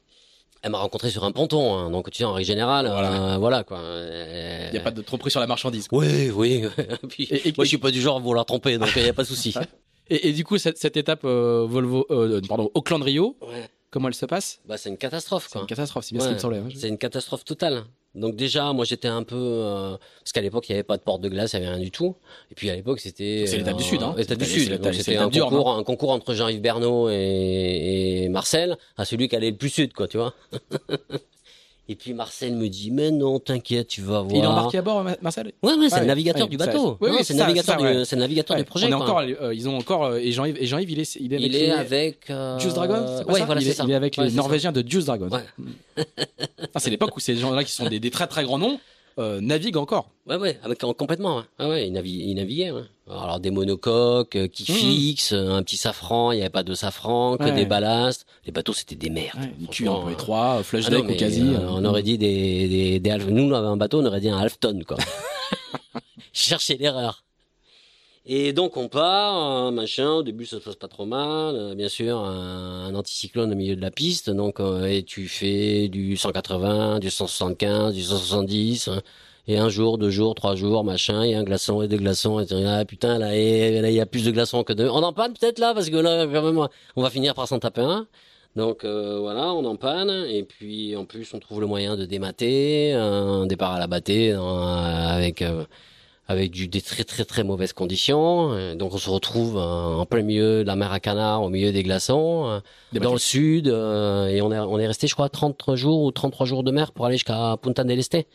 elle 0.62 0.70
m'a 0.70 0.78
rencontré 0.78 1.10
sur 1.10 1.24
un 1.24 1.32
ponton, 1.32 1.74
hein, 1.76 1.90
donc 1.90 2.10
tu 2.10 2.18
sais, 2.18 2.24
en 2.24 2.32
règle 2.32 2.46
générale, 2.46 2.86
Voilà. 2.86 3.34
euh, 3.34 3.36
voilà, 3.38 3.62
quoi. 3.64 3.78
Il 3.80 4.72
n'y 4.72 4.78
a 4.78 4.80
pas 4.82 4.90
de 4.90 5.02
trop 5.02 5.18
pris 5.18 5.30
sur 5.30 5.40
la 5.40 5.46
marchandise. 5.46 5.86
quoi. 5.88 5.98
Oui, 5.98 6.30
oui, 6.30 6.62
puis, 7.08 7.24
Et- 7.30 7.48
et- 7.48 7.54
moi 7.56 7.64
je 7.64 7.68
suis 7.68 7.78
pas 7.78 7.90
du 7.90 8.00
genre 8.00 8.16
à 8.16 8.20
vouloir 8.20 8.46
tromper, 8.46 8.78
donc 8.78 8.88
il 8.96 9.02
n'y 9.02 9.08
a 9.08 9.12
pas 9.14 9.22
de 9.22 9.28
souci. 9.28 9.54
Et, 10.10 10.28
et 10.30 10.32
du 10.32 10.42
coup, 10.42 10.56
cette, 10.56 10.78
cette 10.78 10.96
étape 10.96 11.24
Volvo, 11.24 12.06
pardon, 12.48 12.70
Auckland 12.72 13.02
Rio, 13.02 13.36
Ouais. 13.42 13.68
comment 13.90 14.08
elle 14.08 14.14
se 14.14 14.24
passe? 14.24 14.58
Bah, 14.64 14.78
c'est 14.78 14.88
une 14.88 14.96
catastrophe, 14.96 15.48
C'est 15.52 15.58
une 15.58 15.66
catastrophe, 15.66 16.06
c'est 16.06 16.14
bien 16.14 16.24
ce 16.24 16.28
qui 16.30 16.34
me 16.34 16.38
semblait. 16.38 16.56
hein. 16.60 16.68
C'est 16.74 16.88
une 16.88 16.96
catastrophe 16.96 17.44
totale. 17.44 17.84
Donc 18.14 18.36
déjà, 18.36 18.72
moi 18.72 18.84
j'étais 18.84 19.08
un 19.08 19.22
peu 19.22 19.36
euh, 19.36 19.96
parce 20.20 20.32
qu'à 20.32 20.40
l'époque 20.40 20.68
il 20.68 20.72
n'y 20.72 20.76
avait 20.76 20.82
pas 20.82 20.96
de 20.96 21.02
porte 21.02 21.20
de 21.20 21.28
glace, 21.28 21.52
il 21.52 21.60
n'y 21.60 21.66
avait 21.66 21.74
rien 21.74 21.84
du 21.84 21.90
tout. 21.90 22.16
Et 22.50 22.54
puis 22.54 22.70
à 22.70 22.74
l'époque 22.74 23.00
c'était 23.00 23.44
C'est 23.46 23.58
l'étape 23.58 23.76
du 23.76 23.84
Sud, 23.84 24.02
hein. 24.02 24.14
L'étape 24.16 24.38
du 24.38 24.44
Sud. 24.44 24.92
c'était 24.92 25.16
un 25.16 25.30
concours, 25.30 25.70
un 25.72 25.84
concours 25.84 26.10
entre 26.10 26.34
Jean-Yves 26.34 26.60
Bernot 26.60 27.10
et, 27.10 28.24
et 28.24 28.28
Marcel 28.28 28.76
à 28.96 29.04
celui 29.04 29.28
qui 29.28 29.36
allait 29.36 29.50
le 29.50 29.56
plus 29.56 29.68
sud, 29.70 29.92
quoi, 29.92 30.08
tu 30.08 30.16
vois. 30.16 30.34
et 31.88 31.94
puis 31.96 32.12
Marcel 32.14 32.54
me 32.54 32.68
dit 32.68 32.90
mais 32.90 33.10
non, 33.10 33.38
t'inquiète, 33.38 33.88
tu 33.88 34.02
vas 34.02 34.20
voir. 34.20 34.34
Il 34.34 34.42
est 34.42 34.46
embarqué 34.46 34.78
à 34.78 34.82
bord, 34.82 35.02
Ma- 35.04 35.16
Marcel? 35.22 35.52
Ouais, 35.62 35.72
ouais, 35.74 35.88
c'est 35.88 35.94
Ah 35.94 35.98
le 35.98 36.02
ouais, 36.02 36.06
navigateur 36.08 36.42
ouais, 36.42 36.48
du 36.50 36.56
bateau. 36.56 36.86
Non, 36.86 36.96
oui, 37.00 37.10
c'est 37.22 37.32
le 37.34 37.38
navigateur, 37.40 37.78
ça, 37.78 37.82
ouais. 37.84 37.96
du, 37.98 38.04
c'est 38.04 38.16
le 38.16 38.20
navigateur 38.22 38.56
Ouais, 38.56 38.62
du 38.62 38.66
projet. 38.68 38.86
on 38.86 38.88
est 38.88 38.92
quoi. 38.92 39.02
encore, 39.04 39.18
euh, 39.20 39.54
ils 39.54 39.68
ont 39.68 39.76
encore, 39.78 40.04
euh, 40.04 40.18
et 40.18 40.32
Jean-Yves, 40.32 40.56
et 40.60 40.66
Jean-Yves, 40.66 40.90
il 40.90 41.00
est, 41.00 41.16
il 41.16 41.32
est 41.32 41.36
avec 41.36 41.46
il 41.46 41.52
les, 41.52 41.58
est 41.64 41.70
avec. 41.70 42.30
Euh... 42.30 42.58
Juice 42.58 42.74
Dragon, 42.74 43.00
Ouais, 43.26 43.38
ça? 43.40 43.44
voilà, 43.46 43.60
il, 43.60 43.64
c'est 43.64 43.70
est, 43.70 43.74
ça. 43.74 43.84
il 43.84 43.90
est 43.90 43.94
avec 43.94 44.16
Ouais, 44.18 44.26
les. 44.26 44.32
Norvégiens 44.32 44.72
de 44.72 44.84
Juice 44.86 45.06
Dragon. 45.06 45.28
Ouais. 45.30 46.04
Ah, 46.74 46.80
c'est 46.80 46.90
l'époque 46.90 47.16
où 47.16 47.20
ces 47.20 47.36
gens-là 47.36 47.64
qui 47.64 47.72
sont 47.72 47.88
des, 47.88 48.00
des 48.00 48.10
très 48.10 48.26
très 48.26 48.44
grands 48.44 48.58
noms 48.58 48.78
euh, 49.18 49.40
naviguent 49.40 49.76
encore. 49.76 50.10
Ouais, 50.26 50.36
ouais, 50.36 50.58
avec, 50.62 50.82
en- 50.84 50.92
complètement. 50.94 51.38
Ouais. 51.38 51.42
Ah 51.58 51.68
ouais, 51.68 51.88
il, 51.88 51.92
navi- 51.92 52.22
il 52.28 52.34
naviguait. 52.34 52.70
ouais. 52.70 52.82
Alors 53.10 53.40
des 53.40 53.50
monocoques 53.50 54.36
euh, 54.36 54.48
qui 54.48 54.70
Mhm. 54.70 54.76
fixent, 54.78 55.32
euh, 55.32 55.50
un 55.52 55.62
petit 55.62 55.76
safran, 55.76 56.30
il 56.32 56.36
n'y 56.36 56.42
avait 56.42 56.50
pas 56.50 56.62
de 56.62 56.74
safran, 56.74 57.36
que 57.38 57.44
Ouais. 57.44 57.52
des 57.52 57.64
ballasts. 57.66 58.26
Les 58.44 58.52
bateaux, 58.52 58.72
c'était 58.74 58.94
des 58.96 59.10
merdes. 59.10 59.38
Ouais, 59.40 59.66
culs 59.70 59.88
un 59.88 59.94
peu 60.00 60.08
hein. 60.08 60.12
étroits, 60.12 60.56
euh, 60.58 60.62
flush 60.62 60.84
Ah 60.88 60.90
non, 60.90 60.98
deck 60.98 61.06
mais, 61.08 61.16
quasi. 61.16 61.40
euh, 61.42 61.58
euh, 61.58 61.66
on 61.70 61.84
aurait 61.84 62.02
dit 62.02 62.18
des, 62.18 62.68
des, 62.68 63.00
des 63.00 63.10
half- 63.10 63.26
nous, 63.26 63.44
on 63.44 63.52
avait 63.54 63.66
un 63.66 63.76
bateau, 63.76 64.00
on 64.00 64.06
aurait 64.06 64.20
dit 64.20 64.28
un 64.28 64.38
half 64.38 64.58
tonne, 64.60 64.84
quoi. 64.84 64.96
Chercher 66.32 66.76
l'erreur. 66.76 67.24
Et 68.30 68.52
donc 68.52 68.76
on 68.76 68.88
part, 68.88 69.68
euh, 69.68 69.70
machin. 69.70 70.10
Au 70.10 70.22
début, 70.22 70.44
ça 70.44 70.58
se 70.58 70.64
passe 70.64 70.76
pas 70.76 70.86
trop 70.88 71.06
mal. 71.06 71.56
euh, 71.56 71.74
bien 71.74 71.88
sûr, 71.88 72.18
un, 72.18 72.84
un 72.86 72.94
anticyclone 72.94 73.50
au 73.52 73.56
milieu 73.56 73.74
de 73.74 73.80
la 73.80 73.90
piste. 73.90 74.28
Donc, 74.28 74.60
euh, 74.60 74.84
et 74.86 75.02
tu 75.02 75.28
fais 75.28 75.88
du 75.88 76.16
180, 76.16 76.98
du 77.00 77.08
175, 77.10 77.94
du 77.94 78.02
170. 78.02 78.88
hein, 78.88 79.00
et 79.46 79.56
un 79.56 79.70
jour, 79.70 79.96
deux 79.96 80.10
jours, 80.10 80.34
trois 80.34 80.56
jours, 80.56 80.84
machin, 80.84 81.22
et 81.22 81.34
un 81.34 81.42
glaçon 81.42 81.80
et 81.80 81.88
deux 81.88 81.96
glaçons. 81.96 82.38
Et 82.38 82.44
tu 82.46 82.54
ah 82.54 82.84
putain, 82.84 83.16
là, 83.18 83.34
et, 83.34 83.80
là, 83.80 83.88
il 83.88 83.94
y 83.96 84.00
a 84.00 84.04
plus 84.06 84.24
de 84.26 84.30
glaçons 84.30 84.62
que 84.62 84.74
de. 84.74 84.86
On 84.86 85.02
en 85.02 85.14
panne 85.14 85.32
peut-être 85.32 85.58
là, 85.58 85.72
parce 85.72 85.88
que 85.88 85.96
là, 85.96 86.26
vraiment, 86.26 86.68
on 86.96 87.02
va 87.02 87.08
finir 87.10 87.34
par 87.34 87.48
s'en 87.48 87.58
taper 87.58 87.80
un. 87.80 88.06
Donc 88.56 88.84
euh, 88.84 89.18
voilà, 89.20 89.52
on 89.54 89.64
en 89.64 89.76
panne 89.76 90.10
et 90.28 90.42
puis 90.42 90.96
en 90.96 91.04
plus 91.04 91.32
on 91.34 91.38
trouve 91.38 91.60
le 91.60 91.66
moyen 91.66 91.96
de 91.96 92.04
démater 92.06 92.92
un 92.92 93.46
départ 93.46 93.72
à 93.74 93.78
la 93.78 93.86
battée 93.86 94.32
euh, 94.32 94.40
avec 94.40 95.42
euh, 95.42 95.64
avec 96.28 96.50
du, 96.50 96.68
des 96.68 96.82
très 96.82 97.04
très 97.04 97.24
très 97.24 97.42
mauvaises 97.42 97.72
conditions. 97.72 98.52
Euh, 98.52 98.74
Donc 98.74 98.92
on 98.92 98.98
se 98.98 99.08
retrouve 99.08 99.56
euh, 99.56 99.60
en 99.60 100.06
plein 100.06 100.22
milieu 100.22 100.62
de 100.62 100.66
la 100.66 100.76
mer 100.76 100.92
à 100.92 101.00
Canard, 101.00 101.42
au 101.42 101.48
milieu 101.48 101.72
des 101.72 101.82
glaçons, 101.82 102.46
euh, 102.46 102.60
Des 102.92 103.00
dans 103.00 103.12
le 103.12 103.18
sud 103.18 103.66
et 103.66 104.40
on 104.42 104.52
est 104.52 104.58
on 104.58 104.78
est 104.78 104.86
resté 104.86 105.06
je 105.06 105.14
crois 105.14 105.30
30 105.30 105.74
jours 105.74 106.02
ou 106.02 106.12
33 106.12 106.46
jours 106.46 106.62
de 106.62 106.70
mer 106.70 106.92
pour 106.92 107.06
aller 107.06 107.16
jusqu'à 107.16 107.56
Punta 107.60 107.82
del 107.82 107.98
Este. 107.98 108.26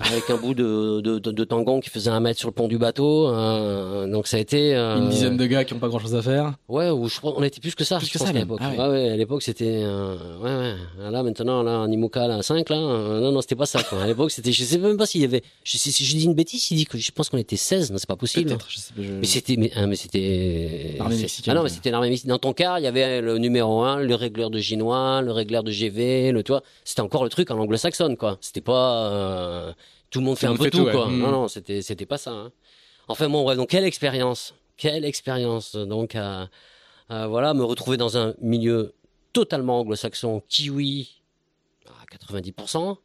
Avec 0.00 0.30
un 0.30 0.36
bout 0.36 0.54
de, 0.54 1.00
de, 1.02 1.18
de, 1.18 1.30
de 1.30 1.44
tangon 1.44 1.80
qui 1.80 1.90
faisait 1.90 2.08
un 2.10 2.20
mètre 2.20 2.38
sur 2.40 2.48
le 2.48 2.54
pont 2.54 2.66
du 2.66 2.78
bateau. 2.78 3.28
euh, 3.28 4.06
donc 4.06 4.26
ça 4.26 4.38
a 4.38 4.40
été... 4.40 4.74
euh, 4.74 4.96
Une 4.98 5.10
dizaine 5.10 5.36
de 5.36 5.44
gars 5.44 5.64
qui 5.64 5.74
n'ont 5.74 5.80
pas 5.80 5.88
grand-chose 5.88 6.14
à 6.14 6.22
faire. 6.22 6.54
Ouais, 6.68 6.88
ou 6.88 7.08
je 7.08 7.18
crois 7.18 7.34
on 7.36 7.42
était 7.42 7.60
plus 7.60 7.74
que 7.74 7.84
ça. 7.84 7.98
Plus 7.98 8.06
je 8.06 8.12
que 8.14 8.18
pense, 8.18 8.26
ça, 8.28 8.34
à 8.34 8.38
l'époque. 8.38 8.58
Ah 8.62 8.70
ouais. 8.70 8.78
ouais. 8.78 8.88
ouais, 8.88 9.10
à 9.10 9.16
l'époque 9.16 9.42
c'était 9.42 9.82
euh, 9.84 10.16
ouais 10.40 10.74
ouais. 11.04 11.10
Là 11.10 11.22
maintenant 11.22 11.62
là 11.62 11.80
en 11.80 11.90
Imoca 11.90 12.26
là 12.26 12.42
5 12.42 12.70
là, 12.70 12.76
euh, 12.76 13.20
non 13.20 13.32
non, 13.32 13.42
c'était 13.42 13.54
pas 13.54 13.66
ça 13.66 13.82
quoi. 13.82 14.02
À 14.02 14.06
l'époque 14.06 14.30
c'était 14.30 14.50
je 14.52 14.64
sais 14.64 14.78
même 14.78 14.96
pas 14.96 15.04
s'il 15.04 15.20
y 15.20 15.24
avait 15.24 15.42
je 15.64 15.76
si 15.76 15.90
je 16.04 16.16
dis 16.16 16.24
une 16.24 16.34
bêtise, 16.34 16.70
il 16.70 16.76
dit 16.76 16.86
que 16.86 16.96
je 16.96 17.10
pense 17.12 17.28
qu'on 17.28 17.36
était 17.38 17.56
16, 17.56 17.90
non, 17.92 17.98
c'est 17.98 18.08
pas 18.08 18.16
possible. 18.16 18.48
Peut-être, 18.48 18.66
je 18.70 18.78
sais 18.78 18.94
pas. 18.94 19.02
je- 19.02 19.12
Mais 19.12 19.26
c'était 19.26 19.56
mais, 19.56 19.70
ah, 19.76 19.86
mais 19.86 19.96
c'était 19.96 20.94
L'armée 20.98 21.16
mexicaine, 21.16 21.52
Ah 21.52 21.54
non, 21.58 21.62
mais 21.64 21.68
c'était 21.68 21.90
l'armée 21.90 22.08
mexicaine. 22.08 22.30
Dans 22.30 22.38
ton 22.38 22.52
car, 22.54 22.78
il 22.78 22.82
y 22.84 22.86
avait 22.86 23.20
le 23.20 23.36
numéro 23.38 23.82
1, 23.82 24.00
le 24.00 24.14
régleur 24.14 24.48
de 24.48 24.58
Ginois, 24.58 25.20
le 25.20 25.32
régleur 25.32 25.62
de 25.62 25.70
GV, 25.70 26.32
le 26.32 26.42
toi, 26.42 26.62
c'était 26.84 27.02
encore 27.02 27.24
le 27.24 27.30
truc 27.30 27.50
en 27.50 27.58
anglo-saxonne 27.58 28.16
quoi. 28.16 28.38
C'était 28.40 28.60
pas 28.62 29.10
euh, 29.10 29.72
tout 30.12 30.20
le 30.20 30.26
monde 30.26 30.38
fait 30.38 30.46
un 30.46 30.56
peu 30.56 30.70
tout, 30.70 30.84
quoi. 30.84 31.08
Mm. 31.08 31.18
Non 31.18 31.32
non, 31.32 31.48
c'était 31.48 31.82
c'était 31.82 32.06
pas 32.06 32.18
ça. 32.18 32.30
Hein. 32.30 32.52
Enfin 33.08 33.28
bon, 33.28 33.42
bref, 33.42 33.56
donc 33.56 33.70
quelle 33.70 33.84
expérience, 33.84 34.54
quelle 34.76 35.04
expérience 35.04 35.74
donc 35.74 36.14
à, 36.14 36.48
à, 37.08 37.26
voilà 37.26 37.54
me 37.54 37.64
retrouver 37.64 37.96
dans 37.96 38.16
un 38.16 38.34
milieu 38.40 38.94
totalement 39.32 39.80
anglo-saxon, 39.80 40.42
kiwi 40.48 41.22
à 41.86 42.16
90%. 42.16 42.98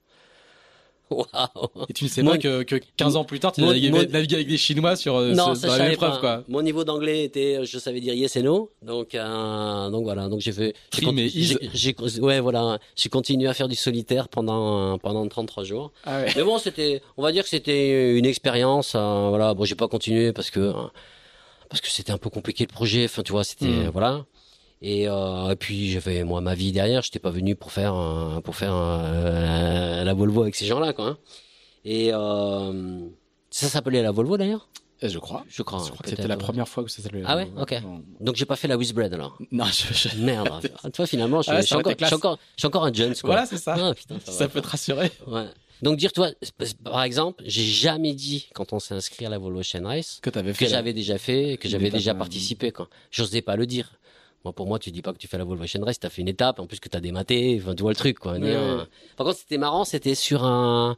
Waouh. 1.11 1.85
Et 1.89 1.93
tu 1.93 2.03
ne 2.03 2.09
sais 2.09 2.21
Mon- 2.21 2.31
pas 2.31 2.37
que, 2.37 2.63
que 2.63 2.75
15 2.97 3.15
ans 3.15 3.23
plus 3.23 3.39
tard, 3.39 3.51
tu 3.53 3.61
mon- 3.61 3.67
naviguais, 3.67 3.89
mon- 3.91 3.99
avec 3.99 4.27
des 4.27 4.57
Chinois 4.57 4.95
sur, 4.95 5.15
euh, 5.15 5.33
Non, 5.33 5.55
ce- 5.55 5.67
ça 5.67 5.91
épreuve, 5.91 6.19
quoi. 6.19 6.43
Mon 6.47 6.61
niveau 6.61 6.83
d'anglais 6.83 7.23
était, 7.23 7.65
je 7.65 7.79
savais 7.79 7.99
dire 8.01 8.13
yes 8.13 8.35
et 8.35 8.41
no. 8.41 8.71
Donc, 8.81 9.15
euh, 9.15 9.89
donc 9.89 10.03
voilà. 10.03 10.27
Donc 10.27 10.41
j'ai 10.41 10.51
fait. 10.51 10.73
j'ai 10.93 11.01
Trim 11.01 11.17
et 11.19 11.27
conti- 11.27 11.39
is. 11.39 11.57
j'ai- 11.73 11.95
ouais, 12.21 12.39
voilà. 12.39 12.79
J'ai 12.95 13.09
continué 13.09 13.47
à 13.47 13.53
faire 13.53 13.67
du 13.67 13.75
solitaire 13.75 14.27
pendant 14.29 14.97
pendant 14.97 15.27
33 15.27 15.63
jours. 15.63 15.91
Ah 16.05 16.19
ouais. 16.21 16.33
Mais 16.35 16.43
bon, 16.43 16.57
c'était, 16.57 17.01
on 17.17 17.23
va 17.23 17.31
dire 17.31 17.43
que 17.43 17.49
c'était 17.49 18.17
une 18.17 18.25
expérience. 18.25 18.93
euh, 18.95 19.29
voilà. 19.29 19.53
Bon, 19.53 19.63
j'ai 19.65 19.75
pas 19.75 19.87
continué 19.87 20.33
parce 20.33 20.49
que 20.49 20.73
parce 21.69 21.81
que 21.81 21.89
c'était 21.89 22.11
un 22.11 22.17
peu 22.17 22.29
compliqué 22.29 22.65
le 22.69 22.73
projet. 22.73 23.05
Enfin, 23.05 23.23
tu 23.23 23.31
vois, 23.31 23.43
c'était 23.43 23.65
Mm. 23.67 23.89
voilà. 23.91 24.25
Et, 24.81 25.07
euh, 25.09 25.49
et 25.51 25.55
puis 25.55 25.89
j'avais 25.91 26.23
moi 26.23 26.39
ma 26.41 26.53
vie 26.53 26.71
derrière. 26.71 27.01
J'étais 27.01 27.19
pas 27.19 27.31
venu 27.31 27.55
pour 27.55 27.71
faire 27.71 28.41
pour 28.43 28.55
faire 28.55 28.73
euh, 28.75 30.03
la 30.03 30.13
Volvo 30.13 30.41
avec 30.43 30.55
ces 30.55 30.65
gens-là, 30.65 30.93
quoi. 30.93 31.05
hein. 31.07 31.17
Et 31.85 32.09
euh, 32.13 32.99
ça 33.49 33.67
s'appelait 33.67 34.01
la 34.03 34.11
Volvo 34.11 34.37
d'ailleurs? 34.37 34.69
Je 35.01 35.19
crois. 35.19 35.45
Je 35.47 35.61
crois. 35.61 35.79
Je 35.85 35.91
crois 35.91 35.99
que 36.03 36.09
c'était 36.09 36.27
la 36.27 36.37
première 36.37 36.67
fois 36.67 36.83
que 36.83 36.89
ça 36.91 37.01
s'appelait. 37.03 37.21
Ah 37.25 37.35
ouais 37.37 37.47
Ok. 37.59 37.75
Donc 38.19 38.35
j'ai 38.35 38.45
pas 38.45 38.55
fait 38.55 38.67
la 38.67 38.77
Wizbread 38.77 39.13
alors. 39.13 39.37
Non, 39.51 39.65
je, 39.65 39.93
je- 39.93 40.17
Merde. 40.23 40.49
Ah, 40.83 40.89
Toi 40.89 41.05
finalement 41.05 41.41
je, 41.43 41.51
Ah 41.51 41.55
ouais, 41.55 41.61
je 41.61 41.67
suis 41.67 41.75
encore, 41.75 41.91
été 41.91 42.03
je, 42.03 42.07
suis 42.07 42.09
classe. 42.09 42.13
encore, 42.19 42.39
je 42.55 42.61
suis 42.61 42.67
encore 42.67 42.85
un 42.85 42.93
Jones 42.93 43.13
quoi. 43.21 43.27
Voilà, 43.29 43.45
c'est 43.45 43.57
ça. 43.57 43.75
Ah, 43.79 43.93
putain, 43.93 44.15
ça, 44.25 44.47
peut 44.47 44.61
te 44.61 44.67
rassurer. 44.67 45.11
Ouais. 45.27 45.45
Donc 45.83 45.97
dire 45.97 46.11
toi, 46.11 46.31
par 46.83 47.03
exemple, 47.03 47.43
j'ai 47.45 47.63
jamais 47.63 48.13
dit 48.15 48.47
quand 48.55 48.73
on 48.73 48.79
s'est 48.79 48.95
inscrit 48.95 49.27
à 49.27 49.29
la 49.29 49.37
Volvo 49.37 49.61
Chain 49.61 49.85
Race 49.85 50.19
Que 50.21 50.31
j'avais 50.67 50.93
déjà 50.93 51.19
fait, 51.19 51.57
que 51.57 51.69
j'avais 51.69 51.91
déjà 51.91 52.15
participé. 52.15 52.71
Quoi. 52.71 52.89
J'osais 53.11 53.41
pas 53.43 53.55
le 53.55 53.67
dire. 53.67 53.93
Moi, 54.43 54.53
pour 54.53 54.67
moi, 54.67 54.79
tu 54.79 54.91
dis 54.91 55.01
pas 55.01 55.11
que 55.13 55.17
tu 55.17 55.27
fais 55.27 55.37
la 55.37 55.43
Volvo 55.43 55.65
Chain 55.65 55.83
Race, 55.83 55.99
t'as 55.99 56.09
fait 56.09 56.21
une 56.21 56.27
étape, 56.29 56.59
en 56.59 56.67
plus 56.67 56.79
que 56.79 56.87
t'as 56.89 56.99
dématé, 56.99 57.59
enfin, 57.61 57.75
tu 57.75 57.81
vois 57.81 57.91
le 57.91 57.95
truc, 57.97 58.19
quoi. 58.19 58.33
Ouais, 58.33 58.39
euh, 58.55 58.83
Par 59.17 59.25
contre, 59.25 59.39
c'était 59.39 59.57
marrant, 59.57 59.83
c'était 59.83 60.15
sur 60.15 60.45
un, 60.45 60.95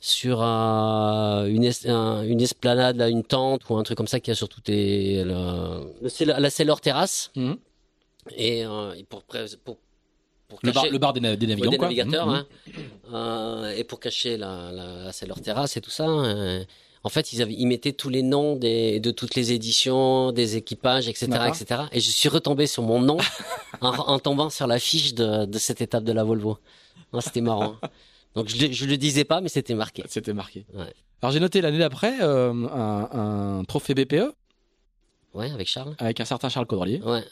sur 0.00 0.42
un, 0.42 1.46
une, 1.46 1.64
es- 1.64 1.88
un- 1.88 2.22
une 2.22 2.40
esplanade, 2.40 2.96
là, 2.96 3.08
une 3.08 3.24
tente 3.24 3.68
ou 3.68 3.76
un 3.76 3.82
truc 3.82 3.96
comme 3.96 4.06
ça 4.06 4.20
qui 4.20 4.30
a 4.30 4.34
sur 4.34 4.48
toutes 4.48 4.68
les, 4.68 5.24
le, 5.24 5.92
le 6.02 6.08
Sailor- 6.08 6.38
la 6.38 6.50
Sailor 6.50 6.80
Terrace. 6.80 7.30
Mhm. 7.34 7.56
Et, 8.36 8.64
euh, 8.64 8.92
et 8.94 9.02
pour, 9.04 9.22
Le 10.62 10.72
bar, 10.72 10.82
cacher- 10.84 10.90
le 10.92 10.98
bar 10.98 11.12
des, 11.14 11.20
na- 11.20 11.36
des 11.36 11.46
Ouais, 11.46 11.50
navigants, 11.50 11.70
des 11.70 11.76
quoi. 11.78 11.86
navigateurs, 11.86 12.26
Mhm. 12.26 12.34
hein. 12.34 12.46
Euh, 13.12 13.74
et 13.76 13.84
pour 13.84 13.98
cacher 14.00 14.36
la, 14.36 14.70
leur 15.26 15.40
terrasse 15.40 15.76
et 15.76 15.80
tout 15.80 15.90
ça. 15.90 16.06
euh, 16.06 16.62
en 17.04 17.08
fait, 17.08 17.32
ils 17.32 17.42
avaient, 17.42 17.52
ils 17.54 17.66
mettaient 17.66 17.92
tous 17.92 18.08
les 18.08 18.22
noms 18.22 18.56
des, 18.56 19.00
de 19.00 19.10
toutes 19.10 19.34
les 19.34 19.52
éditions, 19.52 20.32
des 20.32 20.56
équipages, 20.56 21.08
etc., 21.08 21.26
etc. 21.48 21.82
Et 21.92 22.00
je 22.00 22.10
suis 22.10 22.28
retombé 22.28 22.66
sur 22.66 22.82
mon 22.82 23.00
nom 23.00 23.18
en, 23.80 23.90
en 23.96 24.18
tombant 24.18 24.50
sur 24.50 24.66
la 24.66 24.78
fiche 24.78 25.14
de, 25.14 25.44
de 25.46 25.58
cette 25.58 25.80
étape 25.80 26.04
de 26.04 26.12
la 26.12 26.24
Volvo. 26.24 26.58
C'était 27.20 27.40
marrant. 27.40 27.76
Donc 28.34 28.48
je, 28.48 28.66
le- 28.66 28.72
je 28.72 28.84
le 28.84 28.96
disais 28.96 29.24
pas, 29.24 29.40
mais 29.40 29.48
c'était 29.48 29.74
marqué. 29.74 30.02
C'était 30.08 30.34
marqué. 30.34 30.66
Ouais. 30.74 30.92
Alors 31.22 31.32
j'ai 31.32 31.40
noté 31.40 31.60
l'année 31.60 31.78
d'après 31.78 32.20
euh, 32.20 32.52
un, 32.52 33.58
un 33.60 33.64
trophée 33.64 33.94
BPE 33.94 34.32
Ouais, 35.34 35.50
avec 35.50 35.68
Charles. 35.68 35.94
avec 35.98 36.20
un 36.20 36.24
certain 36.24 36.48
Charles 36.48 36.66
Caudrelier. 36.66 37.00
Ouais. 37.04 37.24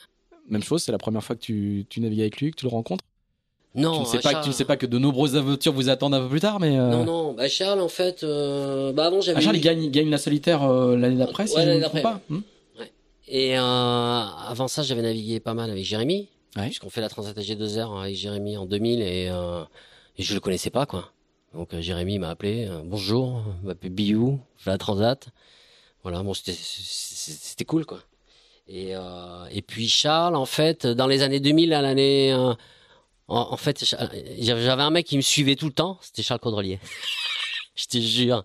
Même 0.48 0.62
chose, 0.62 0.82
c'est 0.82 0.92
la 0.92 0.98
première 0.98 1.22
fois 1.24 1.34
que 1.36 1.40
tu, 1.40 1.86
tu 1.88 2.00
navigues 2.00 2.20
avec 2.20 2.40
lui, 2.40 2.50
que 2.52 2.56
tu 2.56 2.64
le 2.66 2.70
rencontres. 2.70 3.04
Non, 3.77 3.95
tu, 3.95 4.01
ne 4.01 4.05
sais 4.07 4.18
pas, 4.20 4.31
Charles- 4.31 4.45
tu 4.45 4.49
ne 4.51 4.55
sais 4.55 4.64
pas 4.64 4.77
que 4.77 4.87
de 4.87 4.99
nombreuses 4.99 5.37
aventures 5.37 5.72
vous 5.72 5.89
attendent 5.91 6.14
un 6.14 6.20
peu 6.22 6.29
plus 6.29 6.41
tard, 6.41 6.59
mais. 6.61 6.79
euh, 6.79 6.91
Non, 6.91 7.05
non. 7.05 7.33
Bah, 7.35 7.49
Charles, 7.49 7.81
en 7.81 7.89
fait, 7.89 8.22
euh, 8.24 8.93
bah 8.93 9.07
avant 9.07 9.20
j'avais. 9.20 9.39
Ah, 9.39 9.41
Charles, 9.41 9.57
eu- 9.57 9.59
il 9.59 9.62
gagne, 9.62 9.83
il 9.85 9.91
gagne 9.91 10.09
la 10.11 10.18
solitaire 10.18 10.62
euh, 10.64 10.97
l'année 10.97 11.16
d'après, 11.16 11.47
si 11.47 11.57
Ouais, 11.57 11.64
je 11.64 11.68
ne 11.70 11.77
me 11.79 11.83
trompe 11.83 12.03
pas. 12.03 12.20
Hmm 12.31 12.41
Et 13.29 13.59
euh, 13.59 13.61
avant 13.62 14.68
ça, 14.68 14.83
j'avais 14.83 15.03
navigué 15.03 15.41
pas 15.41 15.55
mal 15.55 15.70
avec 15.70 15.85
Jérémy. 15.85 16.29
Ouais. 16.57 16.66
Puisqu'on 16.66 16.91
fait 16.91 17.01
la 17.01 17.09
Transat 17.09 17.37
AG2R 17.37 18.01
avec 18.03 18.14
Jérémy 18.16 18.57
en 18.57 18.64
2000 18.66 19.03
et, 19.03 19.29
euh, 19.31 19.62
et 20.16 20.22
je 20.22 20.33
le 20.33 20.41
connaissais 20.41 20.70
pas, 20.70 20.87
quoi. 20.87 21.11
Donc 21.53 21.74
euh, 21.74 21.81
Jérémy 21.83 22.18
m'a 22.18 22.31
appelé. 22.31 22.68
Bonjour, 22.85 23.43
m'appelle 23.62 23.91
Biou, 23.91 24.41
je 24.59 24.64
fais 24.64 24.70
la 24.70 24.79
Transat. 24.79 25.29
Voilà, 26.03 26.22
bon, 26.22 26.33
c'était- 26.35 27.64
cool, 27.64 27.85
quoi. 27.85 27.99
Et, 28.68 28.95
euh, 28.97 29.45
et 29.51 29.61
puis 29.62 29.89
Charles, 29.89 30.37
en 30.37 30.47
fait, 30.47 30.87
dans 30.87 31.07
les 31.09 31.22
années 31.22 31.41
2000, 31.41 31.72
à 31.72 31.83
l'année... 31.83 32.33
en, 33.29 33.57
fait, 33.57 33.85
j'avais 34.39 34.83
un 34.83 34.91
mec 34.91 35.07
qui 35.07 35.16
me 35.16 35.22
suivait 35.22 35.57
tout 35.57 35.66
le 35.66 35.72
temps, 35.72 35.99
c'était 36.01 36.22
Charles 36.22 36.41
Caudrelier. 36.41 36.79
je 37.74 37.87
te 37.87 37.99
jure. 37.99 38.45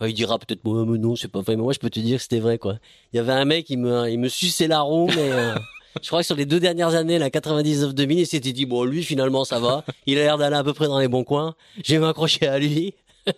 Il 0.00 0.14
dira 0.14 0.38
peut-être 0.38 0.64
moi 0.64 0.84
mais 0.86 0.98
non 0.98 1.16
c'est 1.16 1.28
pas 1.28 1.40
vrai. 1.40 1.56
Mais 1.56 1.62
moi 1.62 1.72
je 1.72 1.78
peux 1.78 1.90
te 1.90 2.00
dire 2.00 2.16
que 2.16 2.22
c'était 2.22 2.40
vrai 2.40 2.58
quoi. 2.58 2.78
Il 3.12 3.16
y 3.16 3.20
avait 3.20 3.32
un 3.32 3.44
mec 3.44 3.70
il 3.70 3.78
me 3.78 4.10
il 4.10 4.18
me 4.18 4.28
suçait 4.28 4.66
la 4.66 4.80
roue 4.80 5.06
mais 5.08 5.32
euh, 5.32 5.54
je 6.02 6.06
crois 6.08 6.20
que 6.20 6.26
sur 6.26 6.34
les 6.34 6.46
deux 6.46 6.60
dernières 6.60 6.94
années 6.94 7.18
la 7.18 7.30
99 7.30 7.94
2000 7.94 8.18
il 8.18 8.26
s'était 8.26 8.52
dit 8.52 8.66
bon 8.66 8.84
lui 8.84 9.04
finalement 9.04 9.44
ça 9.44 9.60
va. 9.60 9.84
Il 10.06 10.18
a 10.18 10.22
l'air 10.22 10.38
d'aller 10.38 10.56
à 10.56 10.64
peu 10.64 10.72
près 10.72 10.86
dans 10.86 10.98
les 10.98 11.08
bons 11.08 11.24
coins. 11.24 11.54
Je 11.84 11.94
vais 11.94 12.00
m'accrocher 12.00 12.46
à 12.46 12.58
lui. 12.58 12.94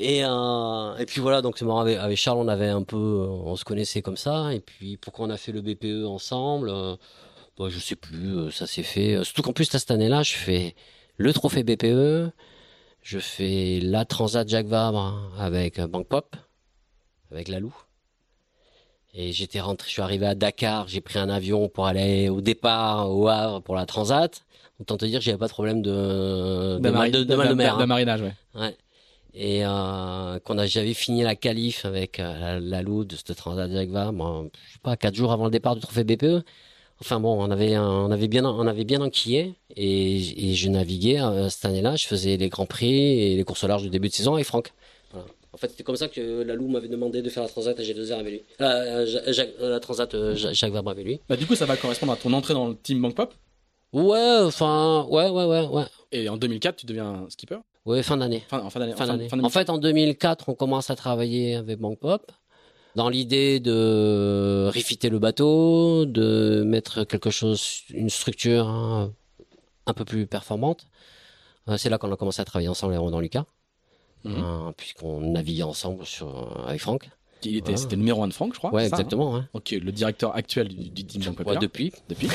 Et 0.00 0.24
euh, 0.24 0.96
et 0.98 1.06
puis 1.06 1.20
voilà 1.20 1.42
donc 1.42 1.58
c'est 1.58 1.64
marrant 1.64 1.80
avec, 1.80 2.16
Charles 2.16 2.38
on 2.38 2.46
avait 2.46 2.68
un 2.68 2.84
peu 2.84 2.96
euh, 2.96 3.26
on 3.26 3.56
se 3.56 3.64
connaissait 3.64 4.00
comme 4.00 4.16
ça. 4.16 4.54
Et 4.54 4.60
puis 4.60 4.96
pourquoi 4.96 5.26
on 5.26 5.30
a 5.30 5.36
fait 5.36 5.50
le 5.50 5.60
BPE 5.60 6.06
ensemble 6.06 6.70
bah, 7.58 7.66
je 7.68 7.78
sais 7.78 7.96
plus 7.96 8.36
euh, 8.36 8.50
ça 8.50 8.66
s'est 8.66 8.82
fait 8.82 9.14
Euh, 9.16 9.24
surtout 9.24 9.42
qu'en 9.42 9.52
plus 9.52 9.64
cette 9.64 9.90
année-là 9.90 10.22
je 10.22 10.34
fais 10.34 10.74
le 11.16 11.32
trophée 11.32 11.64
BPE 11.64 12.32
je 13.02 13.18
fais 13.18 13.80
la 13.82 14.04
Transat 14.04 14.46
Jacques 14.46 14.66
Vabre 14.66 15.32
avec 15.38 15.78
euh, 15.78 15.86
Bank 15.86 16.06
Pop, 16.08 16.36
avec 17.30 17.48
Lalou. 17.48 17.74
Et 19.14 19.32
j'étais 19.32 19.60
rentré, 19.60 19.86
je 19.86 19.92
suis 19.92 20.02
arrivé 20.02 20.26
à 20.26 20.34
Dakar, 20.34 20.88
j'ai 20.88 21.00
pris 21.00 21.18
un 21.18 21.30
avion 21.30 21.70
pour 21.70 21.86
aller 21.86 22.28
au 22.28 22.42
départ 22.42 23.10
au 23.10 23.26
Havre 23.28 23.62
pour 23.62 23.74
la 23.74 23.86
Transat. 23.86 24.44
Autant 24.78 24.98
te 24.98 25.06
dire 25.06 25.20
que 25.20 25.24
j'avais 25.24 25.38
pas 25.38 25.46
de 25.46 25.52
problème 25.52 25.80
de, 25.80 26.78
de, 26.78 26.90
mal, 26.90 27.10
de, 27.10 27.24
de 27.24 27.34
mal 27.34 27.48
de 27.48 27.54
mer. 27.54 27.78
d'un 27.78 27.84
hein. 27.84 27.86
marinage, 27.86 28.20
ouais. 28.20 28.34
Ouais. 28.54 28.76
Et 29.32 29.64
euh, 29.64 30.38
qu'on 30.40 30.58
a, 30.58 30.66
j'avais 30.66 30.92
fini 30.94 31.22
la 31.22 31.34
qualif 31.34 31.86
avec 31.86 32.20
euh, 32.20 32.60
la, 32.60 32.60
Lalou 32.60 33.04
de 33.04 33.16
cette 33.16 33.34
Transat 33.34 33.70
Jacques 33.72 33.88
Vabre, 33.88 34.12
bon, 34.12 34.50
je 34.66 34.74
sais 34.74 34.78
pas, 34.82 34.96
quatre 34.96 35.14
jours 35.14 35.32
avant 35.32 35.46
le 35.46 35.50
départ 35.50 35.74
du 35.74 35.80
trophée 35.80 36.04
BPE. 36.04 36.44
Enfin 37.00 37.20
bon, 37.20 37.40
on 37.40 37.50
avait, 37.50 37.74
un- 37.74 37.88
on 37.88 38.10
avait 38.10 38.26
bien, 38.28 38.44
on 38.44 38.66
avait 38.66 38.84
bien 38.84 39.00
enquillé 39.00 39.54
et, 39.76 40.50
et 40.50 40.54
je 40.54 40.68
naviguais 40.68 41.20
euh, 41.20 41.48
cette 41.48 41.64
année-là. 41.64 41.94
Je 41.96 42.06
faisais 42.06 42.36
les 42.36 42.48
grands 42.48 42.66
prix 42.66 42.92
et 43.20 43.36
les 43.36 43.44
courses 43.44 43.62
au 43.64 43.68
large 43.68 43.82
du 43.82 43.90
début 43.90 44.08
de 44.08 44.12
saison 44.14 44.34
avec 44.34 44.46
Franck. 44.46 44.72
Voilà. 45.12 45.26
En 45.52 45.56
fait, 45.58 45.68
c'était 45.70 45.84
comme 45.84 45.96
ça 45.96 46.08
que 46.08 46.42
Lalou 46.42 46.68
m'avait 46.68 46.88
demandé 46.88 47.22
de 47.22 47.28
faire 47.30 47.42
la 47.44 47.48
Transat 47.48 47.78
AG2R 47.78 48.18
avec 48.18 48.32
lui. 48.32 48.42
Euh, 48.60 49.06
Ja- 49.06 49.32
Jacques- 49.32 49.54
euh, 49.60 49.70
la 49.70 49.80
Transat 49.80 50.12
Ja- 50.34 50.52
Jacques 50.52 50.72
Vabre 50.72 50.90
avec 50.90 51.06
lui. 51.06 51.20
Bah, 51.28 51.36
du 51.36 51.46
coup, 51.46 51.54
ça 51.54 51.66
va 51.66 51.76
correspondre 51.76 52.12
à 52.12 52.16
ton 52.16 52.32
entrée 52.32 52.54
dans 52.54 52.68
le 52.68 52.76
team 52.76 53.00
Bank 53.00 53.14
Pop? 53.14 53.32
Ouais, 53.92 54.38
enfin, 54.42 55.06
ouais, 55.08 55.30
ouais, 55.30 55.44
ouais, 55.44 55.66
ouais. 55.66 55.84
Et 56.12 56.28
en 56.28 56.36
2004, 56.36 56.76
tu 56.76 56.86
deviens 56.86 57.24
skipper? 57.30 57.56
Ouais, 57.86 58.02
fin 58.02 58.18
d'année. 58.18 58.42
Fin, 58.48 58.60
en 58.60 58.68
fin 58.70 58.80
d'année. 58.80 58.92
En 59.32 59.44
En 59.44 59.48
fait, 59.48 59.70
en 59.70 59.78
2004, 59.78 60.48
on 60.50 60.54
commence 60.54 60.90
à 60.90 60.96
travailler 60.96 61.54
avec 61.54 61.78
Bank 61.78 61.98
Pop 61.98 62.30
dans 62.98 63.08
l'idée 63.08 63.60
de 63.60 64.68
refiter 64.74 65.08
le 65.08 65.18
bateau, 65.20 66.04
de 66.04 66.62
mettre 66.66 67.04
quelque 67.04 67.30
chose, 67.30 67.82
une 67.90 68.10
structure 68.10 68.66
hein, 68.66 69.12
un 69.86 69.94
peu 69.94 70.04
plus 70.04 70.26
performante. 70.26 70.86
Euh, 71.68 71.76
C'est 71.76 71.90
là 71.90 71.98
qu'on 71.98 72.10
a 72.12 72.16
commencé 72.16 72.40
à 72.42 72.44
travailler 72.44 72.68
ensemble 72.68 72.92
avec 72.94 73.02
Ronan 73.04 73.20
Lucas, 73.20 73.44
Mhm. 74.24 74.34
hein, 74.38 74.74
puisqu'on 74.76 75.20
naviguait 75.20 75.62
ensemble 75.62 76.04
sur, 76.04 76.28
avec 76.66 76.80
Franck. 76.80 77.08
Il 77.44 77.54
était, 77.54 77.66
Voilà. 77.70 77.76
C'était 77.76 77.94
le 77.94 78.00
numéro 78.00 78.20
1 78.24 78.28
de 78.28 78.32
Franck, 78.34 78.52
je 78.54 78.58
crois. 78.58 78.72
ouais, 78.72 78.82
hein 78.82 78.86
exactement. 78.88 79.44
Ok, 79.54 79.70
le 79.70 79.92
directeur 79.92 80.34
actuel 80.34 80.66
du, 80.68 80.90
du 80.90 81.04
team. 81.06 81.22
Ouais, 81.46 81.56
depuis. 81.58 81.92
depuis. 82.08 82.28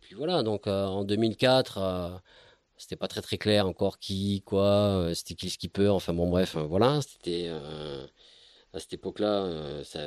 Puis 0.00 0.14
voilà, 0.16 0.42
donc 0.42 0.66
euh, 0.66 0.86
en 0.86 1.04
2004, 1.04 1.78
euh, 1.78 2.08
c'était 2.78 2.96
pas 2.96 3.08
très 3.08 3.20
très 3.20 3.36
clair 3.36 3.66
encore 3.66 3.98
qui, 3.98 4.42
quoi, 4.46 4.64
euh, 4.64 5.14
c'était 5.14 5.34
qui 5.34 5.44
le 5.46 5.50
skipper, 5.50 5.88
enfin 5.88 6.14
bon 6.14 6.30
bref, 6.30 6.56
voilà, 6.56 7.00
c'était 7.02 7.50
à 8.74 8.80
cette 8.80 8.92
époque-là, 8.92 9.44
euh, 9.44 9.82
ça, 9.84 10.00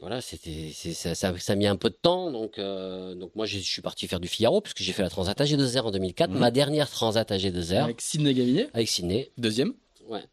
voilà, 0.00 0.20
c'était, 0.20 0.70
ça, 0.72 1.14
ça, 1.14 1.38
ça 1.38 1.52
a 1.52 1.56
mis 1.56 1.66
un 1.66 1.76
peu 1.76 1.88
de 1.88 1.94
temps, 1.94 2.30
donc 2.32 2.58
euh, 2.58 3.14
donc 3.14 3.34
moi 3.36 3.46
je, 3.46 3.58
suis 3.58 3.80
parti 3.80 4.08
faire 4.08 4.18
du 4.20 4.26
Figaro 4.28 4.60
puisque 4.60 4.78
j'ai 4.82 4.92
fait 4.92 5.02
la 5.02 5.10
Transat 5.10 5.40
AG2R 5.40 5.82
en 5.82 5.90
2004, 5.92 6.30
Mhm. 6.30 6.38
ma 6.38 6.50
dernière 6.50 6.90
Transat 6.90 7.30
AG2R 7.30 7.84
Avec 7.84 8.00
Sidney 8.00 8.34
Gavinet, 8.34 8.68
avec 8.74 8.88
Sydney, 8.88 9.30
deuxième. 9.38 9.72
ouais. 10.08 10.24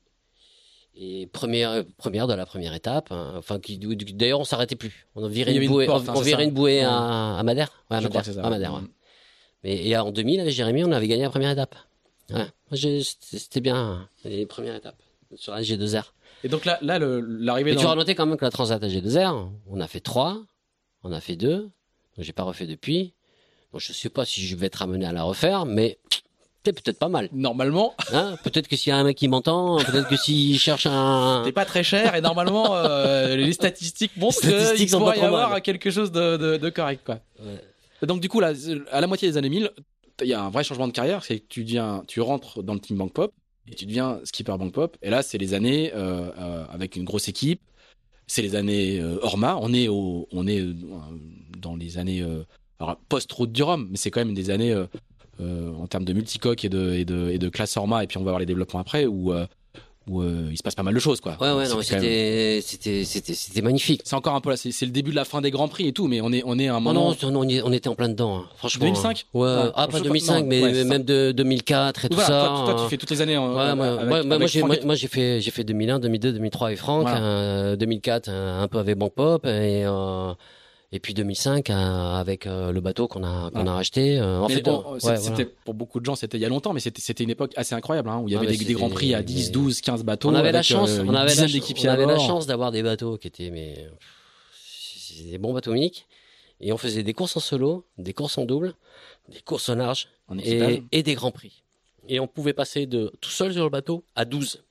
Et 0.97 1.27
première, 1.27 1.83
première 1.97 2.25
de 2.25 2.33
la 2.33 2.45
première 2.45 2.73
étape, 2.73 3.11
hein, 3.11 3.33
enfin 3.37 3.59
qui, 3.59 3.77
d'ailleurs 3.77 4.39
on 4.39 4.45
s'arrêtait 4.45 4.77
plus, 4.77 5.07
on 5.15 5.27
virait 5.27 5.53
une 5.53 5.61
une 5.63 5.69
bouée, 5.69 5.85
porte, 5.85 6.05
on, 6.07 6.11
hein, 6.11 6.13
on 6.15 6.19
c'est 6.19 6.25
virait 6.29 6.45
une 6.45 6.51
bouée 6.51 6.81
à, 6.83 7.35
à 7.37 7.43
Madère, 7.43 7.83
ouais, 7.91 7.97
à 7.97 8.01
Madère, 8.01 8.21
que 8.21 8.25
c'est 8.27 8.33
ça. 8.33 8.43
à 8.45 8.49
Madère, 8.49 8.73
ouais. 8.75 8.81
Mais 9.63 9.85
et 9.87 9.97
en 9.97 10.11
2000, 10.11 10.39
avec 10.39 10.53
Jérémy, 10.53 10.83
on 10.85 10.91
avait 10.91 11.07
gagné 11.07 11.23
la 11.23 11.29
première 11.29 11.51
étape. 11.51 11.75
Ouais. 12.29 12.45
C'était 12.71 13.03
c'était 13.03 13.59
bien, 13.61 14.07
les 14.23 14.45
premières 14.45 14.75
étapes 14.75 15.01
sur 15.35 15.53
la 15.53 15.61
G2R. 15.61 16.13
Et 16.45 16.47
donc 16.47 16.63
là, 16.63 16.77
là 16.83 16.99
l'arrivée 16.99 17.71
Mais 17.71 17.75
dans. 17.75 17.81
tu 17.81 17.85
auras 17.87 17.95
noté 17.95 18.13
quand 18.13 18.27
même 18.27 18.37
que 18.37 18.45
la 18.45 18.51
Transat 18.51 18.81
à 18.81 18.87
G2R, 18.87 19.49
on 19.65 19.81
a 19.81 19.87
fait 19.87 19.99
trois, 19.99 20.37
on 21.01 21.11
a 21.11 21.19
fait 21.19 21.35
deux, 21.35 21.57
donc 21.57 22.19
j'ai 22.19 22.33
pas 22.33 22.43
refait 22.43 22.67
depuis. 22.67 23.15
Donc 23.73 23.81
je 23.81 23.91
sais 23.91 24.09
pas 24.09 24.25
si 24.25 24.45
je 24.45 24.55
vais 24.55 24.67
être 24.67 24.83
amené 24.83 25.07
à 25.07 25.11
la 25.11 25.23
refaire, 25.23 25.65
mais 25.65 25.97
c'est 26.63 26.71
peut-être 26.73 26.99
pas 26.99 27.09
mal. 27.09 27.29
Normalement, 27.31 27.95
Hein 28.13 28.37
peut-être 28.43 28.67
que 28.67 28.75
s'il 28.75 28.91
y 28.91 28.93
a 28.93 28.97
un 28.97 29.03
mec 29.03 29.17
qui 29.17 29.27
m'entend, 29.27 29.77
peut-être 29.77 30.07
que 30.07 30.17
s'il 30.17 30.59
cherche 30.59 30.85
un... 30.85 31.41
t'es 31.43 31.51
pas 31.51 31.65
très 31.65 31.83
cher 31.83 32.13
et 32.13 32.21
normalement, 32.21 32.75
euh, 32.75 33.35
les 33.35 33.51
statistiques 33.53 34.15
montrent 34.15 34.41
qu'il 34.75 34.91
pourrait 34.91 35.17
y 35.17 35.21
avoir 35.21 35.49
mal. 35.49 35.61
quelque 35.63 35.89
chose 35.89 36.11
de, 36.11 36.37
de, 36.37 36.57
de 36.57 36.69
correct, 36.69 37.01
quoi. 37.03 37.21
Ouais. 37.39 38.07
Donc 38.07 38.21
du 38.21 38.29
coup, 38.29 38.39
là, 38.39 38.53
à 38.91 39.01
la 39.01 39.07
moitié 39.07 39.27
des 39.27 39.37
années 39.37 39.49
1000, 39.49 39.71
il 40.21 40.27
y 40.27 40.33
a 40.35 40.43
un 40.43 40.51
vrai 40.51 40.63
changement 40.63 40.87
de 40.87 40.93
carrière, 40.93 41.23
c'est 41.23 41.39
que 41.39 41.47
tu 41.49 41.63
deviens, 41.63 42.03
tu 42.07 42.21
rentres 42.21 42.61
dans 42.61 42.75
le 42.75 42.79
team 42.79 42.97
Bank 42.97 43.13
Pop 43.13 43.33
et 43.71 43.75
tu 43.75 43.85
deviens 43.85 44.19
skipper 44.23 44.57
Bank 44.57 44.73
Pop. 44.73 44.97
Et 45.01 45.09
là, 45.09 45.23
c'est 45.23 45.37
les 45.37 45.53
années 45.53 45.91
euh, 45.93 46.29
euh, 46.37 46.65
avec 46.69 46.95
une 46.95 47.03
grosse 47.03 47.27
équipe. 47.27 47.61
C'est 48.27 48.41
les 48.41 48.55
années 48.55 48.99
euh, 48.99 49.17
Orma. 49.21 49.57
On 49.61 49.73
est 49.73 49.87
au, 49.87 50.27
on 50.31 50.47
est 50.47 50.63
dans 51.57 51.75
les 51.75 51.97
années 51.97 52.23
alors, 52.79 52.97
post-route 53.09 53.51
du 53.51 53.63
Rhum, 53.63 53.87
mais 53.89 53.97
c'est 53.97 54.11
quand 54.11 54.19
même 54.19 54.33
des 54.33 54.49
années 54.49 54.75
en 55.39 55.87
termes 55.87 56.05
de 56.05 56.13
multicoque 56.13 56.63
et 56.65 56.69
de, 56.69 56.93
et 56.93 57.05
de 57.05 57.29
et 57.29 57.39
de 57.39 57.49
classe 57.49 57.77
Orma. 57.77 58.03
Et 58.03 58.07
puis 58.07 58.17
on 58.17 58.23
va 58.23 58.31
voir 58.31 58.39
les 58.39 58.45
développements 58.45 58.79
après 58.79 59.05
où 59.05 59.33
où 60.07 60.21
euh, 60.21 60.49
il 60.51 60.57
se 60.57 60.61
passe 60.63 60.75
pas 60.75 60.83
mal 60.83 60.93
de 60.93 60.99
choses, 60.99 61.19
quoi. 61.19 61.35
Ouais, 61.41 61.51
ouais, 61.51 61.67
non, 61.67 61.75
même- 61.75 61.83
c'était, 61.83 62.59
c'était, 62.63 63.03
c'était, 63.05 63.33
c'était 63.33 63.61
magnifique. 63.61 64.01
C'est 64.03 64.15
encore 64.15 64.35
un 64.35 64.41
peu 64.41 64.51
là, 64.51 64.57
c'est 64.57 64.71
c'est 64.71 64.85
le 64.85 64.91
début 64.91 65.11
de 65.11 65.15
la 65.15 65.25
fin 65.25 65.41
des 65.41 65.49
grands 65.51 65.67
prix 65.67 65.87
et 65.87 65.93
tout, 65.93 66.07
mais 66.07 66.21
on 66.21 66.31
est 66.31 66.43
on 66.45 66.59
est 66.59 66.67
à 66.67 66.75
un 66.75 66.79
moment. 66.79 67.15
non, 67.21 67.31
non, 67.31 67.39
on 67.39 67.47
y- 67.49 67.61
on 67.63 67.71
était 67.71 67.89
en 67.89 67.95
plein 67.95 68.09
dedans, 68.09 68.37
hein. 68.37 68.45
franchement. 68.57 68.85
2005? 68.85 69.25
Ouais, 69.33 69.47
Ah, 69.49 69.71
ah, 69.75 69.87
pas 69.87 69.93
sais 69.93 69.97
pas, 69.99 70.03
2005, 70.09 70.39
non, 70.41 70.47
mais 70.47 70.61
ouais, 70.61 70.83
même 70.83 71.03
de 71.03 71.31
2004 71.31 72.05
et 72.05 72.09
tout 72.09 72.17
ça. 72.19 72.27
toi, 72.27 72.63
toi, 72.65 72.73
tu 72.75 72.81
hein. 72.81 72.87
fais 72.89 72.97
toutes 72.97 73.09
les 73.11 73.21
années. 73.21 73.37
en- 73.37 73.55
Ouais, 73.55 73.75
moi, 73.75 73.87
avec- 74.01 74.25
moi, 74.25 74.45
j'ai, 74.47 74.61
moi, 74.61 74.95
j'ai 74.95 75.07
fait, 75.07 75.41
j'ai 75.41 75.51
fait 75.51 75.63
2001, 75.63 75.99
2002, 75.99 76.33
2003 76.33 76.67
avec 76.67 76.79
Franck, 76.79 77.01
Voilà. 77.03 77.23
euh, 77.23 77.75
2004 77.75 78.27
euh, 78.29 78.61
un 78.61 78.67
peu 78.67 78.77
avec 78.77 78.97
Bank 78.97 79.13
Pop 79.15 79.45
et, 79.45 79.85
euh, 79.85 80.33
Et 80.91 80.99
puis 80.99 81.13
2005 81.13 81.69
euh, 81.69 81.73
avec 81.73 82.45
euh, 82.47 82.71
le 82.71 82.79
bateau 82.79 83.07
qu'on 83.07 83.23
a 83.23 83.49
qu'on 83.51 83.67
a 83.67 83.73
racheté. 83.73 84.17
euh, 84.19 84.39
en 84.41 84.47
Mais 84.47 84.55
fait, 84.55 84.61
bon, 84.61 84.83
euh, 84.93 84.99
c'est- 84.99 85.07
ouais, 85.09 85.17
c'était 85.17 85.43
voilà. 85.43 85.49
pour 85.65 85.73
beaucoup 85.73 85.99
de 85.99 86.05
gens, 86.05 86.15
c'était 86.15 86.37
il 86.37 86.41
y 86.41 86.45
a 86.45 86.49
longtemps, 86.49 86.73
mais 86.73 86.79
c'était 86.79 87.01
c'était 87.01 87.23
une 87.23 87.29
époque 87.31 87.51
assez 87.57 87.75
incroyable, 87.75 88.09
hein, 88.09 88.19
où 88.19 88.27
il 88.29 88.31
y 88.31 88.35
Ah, 88.35 88.39
avait 88.39 88.47
mais 88.51 88.55
des, 88.57 88.65
des 88.65 88.73
grands 88.73 88.89
prix 88.89 89.13
à 89.13 89.21
10, 89.23 89.47
mais- 89.47 89.51
12, 89.51 89.81
15 89.81 90.03
bateaux. 90.03 90.29
on 90.29 90.35
avait 90.35 90.51
la 90.51 90.61
chance, 90.63 90.91
on 90.91 91.13
avait, 91.13 91.35
la, 91.35 91.43
on 91.43 91.89
avait 91.99 92.19
chance 92.19 92.45
d'avoir 92.47 92.71
des 92.71 92.83
bateaux 92.83 93.17
qui 93.17 93.27
étaient 93.27 93.49
mais 93.49 93.87
des 95.29 95.37
bons 95.37 95.53
bateaux 95.53 95.73
uniques. 95.73 96.07
Et 96.61 96.71
on 96.71 96.77
faisait 96.77 97.03
des 97.03 97.13
courses 97.13 97.35
en 97.35 97.41
solo, 97.41 97.85
des 97.97 98.13
courses 98.13 98.37
en 98.37 98.45
double, 98.45 98.75
des 99.29 99.41
courses 99.41 99.69
large 99.69 100.07
En 100.29 100.37
et, 100.39 100.81
et 100.91 101.03
des 101.03 101.13
grands 101.15 101.31
prix. 101.31 101.63
Et 102.07 102.19
on 102.19 102.27
pouvait 102.27 102.53
passer 102.53 102.85
de 102.85 103.11
tout 103.19 103.29
seul 103.31 103.51
sur 103.53 103.63
le 103.63 103.69
bateau 103.69 104.05
à 104.15 104.23
12. 104.25 104.63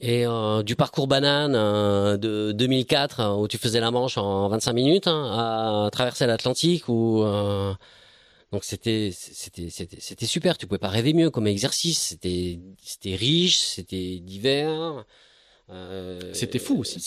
Et 0.00 0.26
euh, 0.26 0.62
du 0.62 0.76
parcours 0.76 1.08
banane 1.08 1.54
euh, 1.56 2.16
de 2.16 2.52
2004 2.52 3.20
euh, 3.20 3.34
où 3.34 3.48
tu 3.48 3.58
faisais 3.58 3.80
la 3.80 3.90
Manche 3.90 4.16
en 4.16 4.48
25 4.48 4.72
minutes 4.72 5.06
hein, 5.08 5.86
à 5.86 5.90
traverser 5.90 6.26
l'Atlantique 6.26 6.88
ou 6.88 7.24
euh, 7.24 7.74
donc 8.52 8.62
c'était 8.64 9.10
c'était 9.12 9.70
c'était 9.70 9.98
c'était 10.00 10.26
super. 10.26 10.56
Tu 10.56 10.66
pouvais 10.66 10.78
pas 10.78 10.88
rêver 10.88 11.14
mieux 11.14 11.30
comme 11.30 11.46
exercice. 11.48 12.00
C'était 12.00 12.60
c'était 12.80 13.16
riche, 13.16 13.58
c'était 13.58 14.20
divers. 14.20 15.04
Euh, 15.70 16.20
C'était 16.32 16.58
fou 16.58 16.78
aussi. 16.80 16.98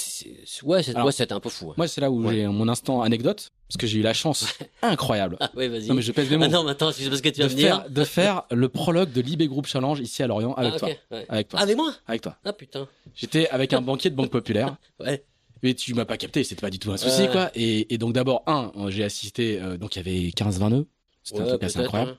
Ouais, 0.64 0.84
c'était 0.84 1.34
un 1.34 1.40
peu 1.40 1.50
fou. 1.50 1.68
ouais. 1.68 1.74
Moi, 1.78 1.88
c'est 1.88 2.02
là 2.02 2.12
où 2.12 2.24
Ouais. 2.26 2.36
j'ai 2.36 2.48
mon 2.48 2.68
instant 2.68 3.02
anecdote, 3.02 3.50
parce 3.68 3.78
que 3.78 3.88
j'ai 3.88 4.00
eu 4.00 4.02
la 4.04 4.14
chance 4.14 4.46
incroyable. 4.82 5.38
Ah 5.40 5.50
ouais, 5.56 5.68
vas-y. 5.68 5.88
Non, 5.88 5.96
mais 5.96 6.02
je 6.02 6.12
pèse 6.12 6.30
mes 6.30 6.38
mots. 6.38 6.46
Ah 6.46 6.50
non, 6.50 6.64
mais 6.64 6.72
attends, 6.72 6.92
c'est 6.92 7.10
parce 7.10 7.22
que 7.22 7.30
tu 7.30 7.42
de, 7.42 7.48
vas 7.48 7.54
dire. 7.54 7.68
faire, 7.82 7.90
de 7.90 8.04
faire 8.04 8.44
le 8.52 8.70
prologue 8.70 9.12
de 9.12 9.22
l'IB 9.22 9.44
Group 9.48 9.66
Challenge 9.68 10.00
ici 10.00 10.22
à 10.24 10.28
Lorient 10.28 10.54
avec 10.54 10.74
Ah, 10.76 10.80
toi. 10.80 10.90
Avec 11.30 11.48
toi. 11.50 11.60
Ah, 11.60 11.64
avec 11.64 11.76
moi 11.78 11.94
Avec 12.08 12.22
toi. 12.22 12.38
Ah 12.46 12.54
putain. 12.54 12.88
J'étais 13.16 13.48
avec 13.50 13.74
un 13.74 13.82
banquier 13.82 14.10
de 14.10 14.16
Banque 14.16 14.32
Populaire. 14.32 14.76
Ouais. 15.00 15.24
Mais 15.64 15.76
tu 15.76 15.94
m'as 15.94 16.06
pas 16.06 16.18
capté, 16.18 16.44
c'était 16.44 16.60
pas 16.62 16.72
du 16.72 16.80
tout 16.80 16.92
un 16.92 16.98
souci, 16.98 17.28
quoi. 17.32 17.52
Et, 17.54 17.94
et 17.94 18.00
donc 18.00 18.14
d'abord, 18.14 18.42
un, 18.48 18.72
j'ai 18.90 19.04
assisté, 19.04 19.60
euh, 19.62 19.78
donc 19.78 19.96
il 19.96 20.00
y 20.00 20.02
avait 20.02 20.30
15-20 20.30 20.70
nœuds. 20.72 20.88
C'était 21.24 21.42
un 21.42 21.46
truc 21.46 21.64
assez 21.64 21.78
incroyable. 21.80 22.12
hein. 22.14 22.18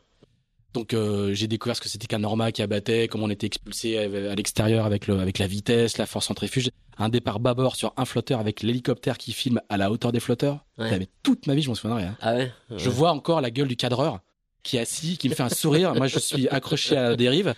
Donc 0.75 0.95
euh, 0.95 1.35
j'ai 1.35 1.49
découvert 1.49 1.77
ce 1.77 1.81
que 1.83 1.89
c'était 1.89 2.07
qu'un 2.07 2.19
Norma 2.21 2.51
qui 2.51 2.63
abattait, 2.63 3.07
comment 3.09 3.25
on 3.27 3.31
était 3.31 3.47
expulsé 3.47 3.99
à, 3.99 4.03
à 4.31 4.35
l'extérieur 4.35 4.87
avec 4.87 5.07
le 5.07 5.19
avec 5.19 5.39
la 5.39 5.47
vitesse, 5.47 5.99
la 5.99 6.07
force 6.07 6.27
centrifuge, 6.27 6.71
un 6.97 7.11
départ 7.11 7.41
bâbord 7.41 7.77
sur 7.77 7.93
un 7.99 8.05
flotteur 8.07 8.41
avec 8.41 8.63
l'hélicoptère 8.63 9.19
qui 9.19 9.33
filme 9.33 9.61
à 9.69 9.77
la 9.77 9.91
hauteur 9.91 10.13
des 10.13 10.21
flotteurs. 10.21 10.65
Ouais. 10.79 10.89
Ça, 10.89 10.99
mais 10.99 11.09
toute 11.23 11.47
ma 11.47 11.55
vie, 11.55 11.61
je 11.63 11.69
m'en 11.69 11.75
souviendrai. 11.75 12.05
hein. 12.05 12.17
Ah 12.23 12.35
ouais. 12.35 12.51
Je 12.75 12.89
vois 12.89 13.11
encore 13.13 13.41
la 13.43 13.51
gueule 13.51 13.69
du 13.69 13.77
cadreur 13.77 14.21
qui 14.63 14.77
est 14.77 14.81
assis, 14.81 15.19
qui 15.19 15.29
me 15.29 15.35
fait 15.35 15.43
un 15.43 15.49
sourire. 15.51 15.95
moi, 15.95 16.07
je 16.07 16.19
suis 16.19 16.49
accroché 16.49 16.97
à 16.97 17.11
la 17.11 17.17
dérive 17.17 17.53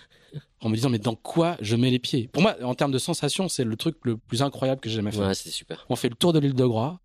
en 0.59 0.67
me 0.69 0.75
disant 0.75 0.89
mais 0.89 0.99
dans 0.99 1.15
quoi 1.15 1.55
je 1.61 1.75
mets 1.77 1.91
les 1.91 1.99
pieds? 1.99 2.27
Pour 2.33 2.41
moi, 2.41 2.55
en 2.63 2.75
termes 2.75 2.91
de 2.91 2.97
sensation, 2.99 3.47
c'est 3.47 3.63
le 3.63 3.77
truc 3.77 3.95
le 4.03 4.17
plus 4.17 4.41
incroyable 4.41 4.81
que 4.81 4.89
j'ai 4.89 4.95
jamais 4.97 5.11
fait. 5.11 5.19
Ouais, 5.19 5.33
c'était 5.35 5.51
super. 5.51 5.85
On 5.89 5.95
fait 5.95 6.09
le 6.09 6.15
tour 6.15 6.33
de 6.33 6.39
l'île 6.39 6.53
de 6.55 6.65
Groix. 6.65 6.99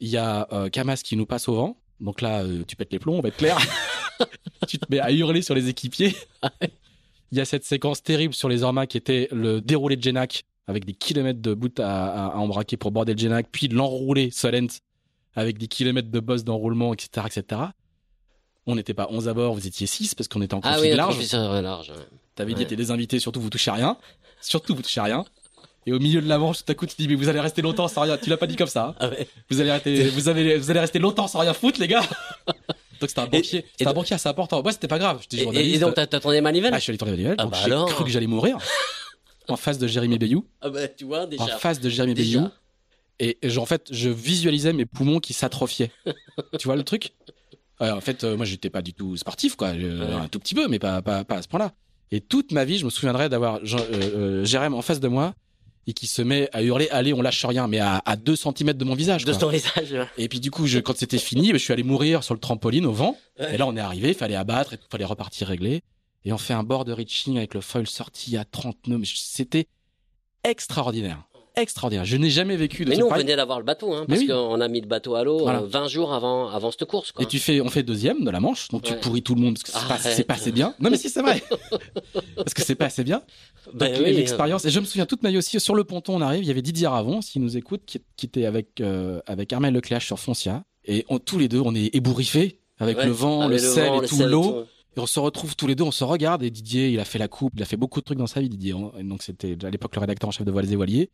Il 0.00 0.08
y 0.08 0.16
a 0.16 0.48
euh, 0.52 0.70
Camas 0.70 0.96
qui 1.04 1.16
nous 1.16 1.26
passe 1.26 1.48
au 1.48 1.54
vent. 1.54 1.76
Donc 2.00 2.22
là, 2.22 2.42
euh, 2.42 2.64
tu 2.66 2.74
pètes 2.74 2.92
les 2.92 2.98
plombs, 2.98 3.14
on 3.18 3.20
va 3.20 3.28
être 3.28 3.36
clair. 3.36 3.58
tu 4.68 4.78
te 4.78 4.86
mets 4.90 5.00
à 5.00 5.10
hurler 5.12 5.42
sur 5.42 5.54
les 5.54 5.68
équipiers. 5.68 6.14
Il 7.32 7.38
y 7.38 7.40
a 7.40 7.44
cette 7.44 7.64
séquence 7.64 8.02
terrible 8.02 8.34
sur 8.34 8.48
les 8.48 8.62
Ormas 8.64 8.86
qui 8.86 8.96
était 8.96 9.28
le 9.30 9.60
déroulé 9.60 9.96
de 9.96 10.02
Genac 10.02 10.44
avec 10.66 10.84
des 10.84 10.94
kilomètres 10.94 11.40
de 11.40 11.54
bout 11.54 11.78
à, 11.80 12.06
à, 12.06 12.26
à 12.32 12.36
embraquer 12.36 12.76
pour 12.76 12.90
border 12.90 13.12
le 13.14 13.18
Genac, 13.18 13.46
puis 13.50 13.68
l'enroulé 13.68 14.30
Solent 14.30 14.66
avec 15.34 15.58
des 15.58 15.68
kilomètres 15.68 16.10
de 16.10 16.20
boss 16.20 16.42
d'enroulement, 16.44 16.92
etc., 16.92 17.26
etc. 17.26 17.60
On 18.66 18.74
n'était 18.74 18.94
pas 18.94 19.06
11 19.10 19.28
à 19.28 19.34
bord, 19.34 19.54
vous 19.54 19.66
étiez 19.66 19.86
6 19.86 20.14
parce 20.14 20.28
qu'on 20.28 20.42
était 20.42 20.54
en 20.54 20.60
Ah 20.64 20.74
config 20.74 20.90
oui, 20.90 20.96
large. 20.96 21.32
large. 21.32 21.62
large. 21.62 21.90
ouais. 21.90 21.96
T'avais 22.34 22.54
dit, 22.54 22.62
Ouais. 22.62 22.70
y 22.70 22.74
a 22.74 22.76
des 22.76 22.90
invités, 22.90 23.18
surtout 23.20 23.40
vous 23.40 23.50
touchez 23.50 23.70
à 23.70 23.74
rien. 23.74 23.96
Surtout 24.40 24.74
vous 24.74 24.82
touchez 24.82 25.00
à 25.00 25.04
rien. 25.04 25.24
Et 25.86 25.92
au 25.92 25.98
milieu 25.98 26.20
de 26.20 26.28
la 26.28 26.38
manche, 26.38 26.58
tout 26.64 26.70
à 26.70 26.74
coup, 26.74 26.84
tu 26.86 26.94
dis, 26.98 27.08
mais 27.08 27.14
vous 27.14 27.28
allez 27.28 27.40
rester 27.40 27.62
longtemps 27.62 27.88
sans 27.88 28.02
rien. 28.02 28.18
Tu 28.18 28.28
l'as 28.28 28.36
pas 28.36 28.46
dit 28.46 28.56
comme 28.56 28.66
ça. 28.68 28.88
hein. 28.88 28.94
Ah 29.00 29.08
ouais. 29.08 29.26
Vous 29.50 29.60
allez 29.60 29.70
rester, 29.72 30.08
vous 30.10 30.28
avez, 30.28 30.58
vous 30.58 30.70
allez 30.70 30.80
rester 30.80 30.98
longtemps 30.98 31.26
sans 31.26 31.38
rien 31.38 31.54
foutre, 31.54 31.80
les 31.80 31.88
gars. 31.88 32.02
Donc 33.00 33.08
c'était 33.08 33.20
un 33.20 33.26
banquier, 33.26 33.64
c'était 33.72 33.86
un 33.88 33.92
banquier 33.92 34.14
assez 34.14 34.28
important. 34.28 34.62
Moi, 34.62 34.72
c'était 34.72 34.88
pas 34.88 34.98
grave. 34.98 35.18
J'étais 35.22 35.38
Et, 35.38 35.44
journaliste. 35.44 35.76
et 35.76 35.78
donc, 35.78 35.94
t'as 35.94 36.06
t'as 36.06 36.20
tourné 36.20 36.38
ah, 36.44 36.74
je 36.74 36.78
suis 36.80 36.90
allé 36.90 36.98
tourner 36.98 37.12
Manivelle, 37.12 37.36
Ah 37.38 37.42
donc 37.44 37.52
bah 37.52 37.58
j'ai 37.64 37.92
cru 37.94 38.04
que 38.04 38.10
j'allais 38.10 38.26
mourir. 38.26 38.58
en 39.48 39.56
face 39.56 39.78
de 39.78 39.86
Jérémy 39.86 40.18
Bayou. 40.18 40.46
Ah 40.60 40.70
bah, 40.70 40.86
tu 40.88 41.04
vois, 41.04 41.22
En 41.22 41.26
déjà. 41.26 41.58
face 41.58 41.80
de 41.80 41.88
Jérémy. 41.88 42.14
Bayou. 42.14 42.48
Et 43.18 43.36
je- 43.42 43.58
en 43.58 43.66
fait, 43.66 43.88
je 43.90 44.08
visualisais 44.08 44.72
mes 44.72 44.86
poumons 44.86 45.18
qui 45.18 45.32
s'atrophiaient. 45.32 45.90
tu 46.58 46.68
vois 46.68 46.76
le 46.76 46.84
truc? 46.84 47.12
En 47.80 48.00
fait, 48.00 48.24
euh, 48.24 48.36
moi, 48.36 48.44
j'étais 48.44 48.68
pas 48.70 48.82
du 48.82 48.92
tout 48.92 49.16
sportif, 49.16 49.56
quoi. 49.56 49.70
Ouais. 49.70 49.84
Un 50.12 50.28
tout 50.28 50.38
petit 50.38 50.54
peu, 50.54 50.68
mais 50.68 50.78
pas, 50.78 51.00
pas, 51.00 51.24
pas 51.24 51.36
à 51.36 51.42
ce 51.42 51.48
point-là. 51.48 51.72
Et 52.10 52.20
toute 52.20 52.52
ma 52.52 52.64
vie, 52.64 52.78
je 52.78 52.84
me 52.84 52.90
souviendrai 52.90 53.28
d'avoir 53.28 53.56
euh, 53.56 53.60
euh, 53.92 54.44
Jérémy 54.44 54.74
en 54.74 54.82
face 54.82 55.00
de 55.00 55.08
moi 55.08 55.34
et 55.90 55.92
qui 55.92 56.06
se 56.06 56.22
met 56.22 56.48
à 56.52 56.62
hurler 56.62 56.88
Allez, 56.90 57.12
on 57.12 57.20
lâche 57.20 57.44
rien, 57.44 57.66
mais 57.66 57.80
à, 57.80 58.00
à 58.04 58.16
2 58.16 58.36
cm 58.36 58.72
de 58.72 58.84
mon 58.84 58.94
visage. 58.94 59.24
De 59.24 59.32
quoi. 59.32 59.40
ton 59.40 59.48
visage. 59.48 59.92
ouais. 59.92 60.06
Et 60.18 60.28
puis 60.28 60.40
du 60.40 60.50
coup, 60.50 60.66
je, 60.66 60.78
quand 60.78 60.96
c'était 60.96 61.18
fini, 61.18 61.50
je 61.52 61.58
suis 61.58 61.72
allé 61.72 61.82
mourir 61.82 62.22
sur 62.22 62.34
le 62.34 62.40
trampoline 62.40 62.86
au 62.86 62.92
vent. 62.92 63.18
Ouais. 63.38 63.54
Et 63.54 63.58
là, 63.58 63.66
on 63.66 63.76
est 63.76 63.80
arrivé, 63.80 64.08
il 64.08 64.14
fallait 64.14 64.36
abattre, 64.36 64.74
il 64.74 64.78
fallait 64.88 65.04
repartir 65.04 65.48
régler. 65.48 65.82
Et 66.24 66.32
on 66.32 66.38
fait 66.38 66.54
un 66.54 66.62
bord 66.62 66.84
de 66.84 66.92
reaching 66.92 67.38
avec 67.38 67.54
le 67.54 67.60
foil 67.60 67.86
sorti 67.86 68.36
à 68.36 68.44
30 68.44 68.86
nœuds. 68.86 69.02
C'était 69.04 69.66
extraordinaire. 70.44 71.22
Extraordinaire. 71.56 72.04
Je 72.04 72.16
n'ai 72.16 72.30
jamais 72.30 72.56
vécu 72.56 72.84
de 72.84 72.90
Mais 72.90 72.96
nous, 72.96 73.06
on 73.06 73.14
venait 73.14 73.36
d'avoir 73.36 73.58
le 73.58 73.64
bateau, 73.64 73.92
hein, 73.92 74.04
parce 74.08 74.20
oui. 74.20 74.26
qu'on 74.28 74.60
a 74.60 74.68
mis 74.68 74.80
le 74.80 74.86
bateau 74.86 75.14
à 75.16 75.24
l'eau 75.24 75.38
Voilà. 75.40 75.60
euh, 75.60 75.66
20 75.66 75.88
jours 75.88 76.12
avant, 76.14 76.48
avant 76.48 76.70
cette 76.70 76.84
course. 76.86 77.12
Quoi. 77.12 77.24
Et 77.24 77.26
tu 77.28 77.38
fais, 77.38 77.60
on 77.60 77.68
fait 77.68 77.82
deuxième 77.82 78.24
de 78.24 78.30
la 78.30 78.40
manche, 78.40 78.68
donc 78.68 78.82
tu 78.82 78.94
pourris 78.94 79.22
tout 79.22 79.34
le 79.34 79.40
monde 79.40 79.54
parce 79.58 79.64
que 79.98 80.08
c'est 80.10 80.24
pas, 80.24 80.34
pas 80.34 80.40
assez 80.40 80.52
bien. 80.52 80.74
Non 80.80 80.90
mais 80.90 80.96
si 80.96 81.08
c'est 81.10 81.22
vrai, 81.22 81.42
parce 82.36 82.54
que 82.54 82.62
c'est 82.62 82.74
pas 82.74 82.86
assez 82.86 83.04
bien. 83.04 83.22
Ben 83.74 83.92
oui, 84.02 84.12
l'expérience. 84.14 84.64
Et 84.64 84.70
je 84.70 84.80
me 84.80 84.84
souviens 84.84 85.06
toute 85.06 85.22
ma 85.22 85.30
vie 85.30 85.38
aussi 85.38 85.58
sur 85.60 85.74
le 85.74 85.84
ponton, 85.84 86.16
on 86.16 86.20
arrive, 86.20 86.42
il 86.42 86.48
y 86.48 86.50
avait 86.50 86.62
Didier 86.62 86.86
Ravon, 86.86 87.20
s'il 87.20 87.42
nous 87.42 87.56
écoute, 87.56 87.82
qui, 87.86 88.00
qui 88.16 88.26
était 88.26 88.46
avec 88.46 88.80
euh, 88.80 89.20
avec 89.26 89.52
Armel 89.52 89.74
Lecléache 89.74 90.06
sur 90.06 90.18
Foncia, 90.18 90.64
et 90.84 91.04
on- 91.08 91.18
tous 91.18 91.38
les 91.38 91.48
deux, 91.48 91.60
on 91.60 91.74
est 91.74 91.94
ébouriffés 91.94 92.60
avec 92.78 92.96
ouais. 92.98 93.06
le 93.06 93.10
vent, 93.12 93.42
Avec 93.42 93.60
le 93.60 93.66
sel 93.68 93.88
vent, 93.88 93.98
et 93.98 94.00
le 94.02 94.08
tout 94.08 94.22
l'eau. 94.24 94.64
Et 94.96 95.00
on 95.00 95.06
se 95.06 95.20
retrouve 95.20 95.54
tous 95.54 95.68
les 95.68 95.74
deux, 95.76 95.84
on 95.84 95.92
se 95.92 96.02
regarde 96.02 96.42
et 96.42 96.50
Didier, 96.50 96.88
il 96.88 96.98
a 96.98 97.04
fait 97.04 97.18
la 97.18 97.28
coupe, 97.28 97.52
il 97.56 97.62
a 97.62 97.66
fait 97.66 97.76
beaucoup 97.76 98.00
de 98.00 98.04
trucs 98.04 98.18
dans 98.18 98.26
sa 98.26 98.40
vie, 98.40 98.48
Didier. 98.48 98.74
Et 98.98 99.04
donc 99.04 99.22
c'était 99.22 99.56
à 99.64 99.70
l'époque 99.70 99.94
le 99.94 100.00
rédacteur 100.00 100.28
en 100.28 100.32
chef 100.32 100.44
de 100.44 100.50
Voiles 100.50 100.72
et 100.72 100.76
Voiliers. 100.76 101.10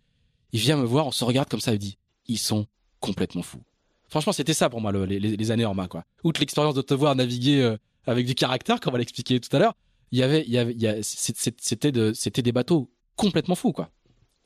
Il 0.53 0.61
vient 0.61 0.77
me 0.77 0.85
voir, 0.85 1.07
on 1.07 1.13
se 1.13 1.25
regarde 1.25 1.49
comme 1.49 1.61
ça, 1.61 1.73
il 1.73 1.79
dit, 1.79 1.99
ils 2.27 2.39
sont 2.39 2.67
complètement 3.01 3.43
fous. 3.43 3.63
Franchement, 4.09 4.33
c'était 4.33 4.55
ça 4.55 4.71
pour 4.71 4.81
moi, 4.81 4.93
le- 4.93 5.05
les, 5.05 5.51
années 5.51 5.65
Orma, 5.65 5.89
quoi. 5.89 6.05
Outre 6.25 6.41
l'expérience 6.41 6.75
de 6.75 6.83
te 6.83 6.95
voir 6.95 7.15
naviguer 7.17 7.61
euh, 7.61 7.77
avec 8.07 8.27
du 8.27 8.35
caractère, 8.35 8.79
comme 8.81 8.93
on 8.93 8.95
va 8.95 8.99
l'expliquer 8.99 9.41
tout 9.41 9.55
à 9.55 9.59
l'heure, 9.59 9.75
il 10.13 10.19
y 10.19 10.23
avait, 10.23 10.45
il 10.47 10.53
y 10.53 10.59
avait, 10.87 11.03
c'était 11.03 11.91
de, 11.93 12.13
c'était 12.13 12.43
des 12.43 12.53
bateaux 12.53 12.89
complètement 13.17 13.57
fous, 13.57 13.73
quoi. 13.73 13.91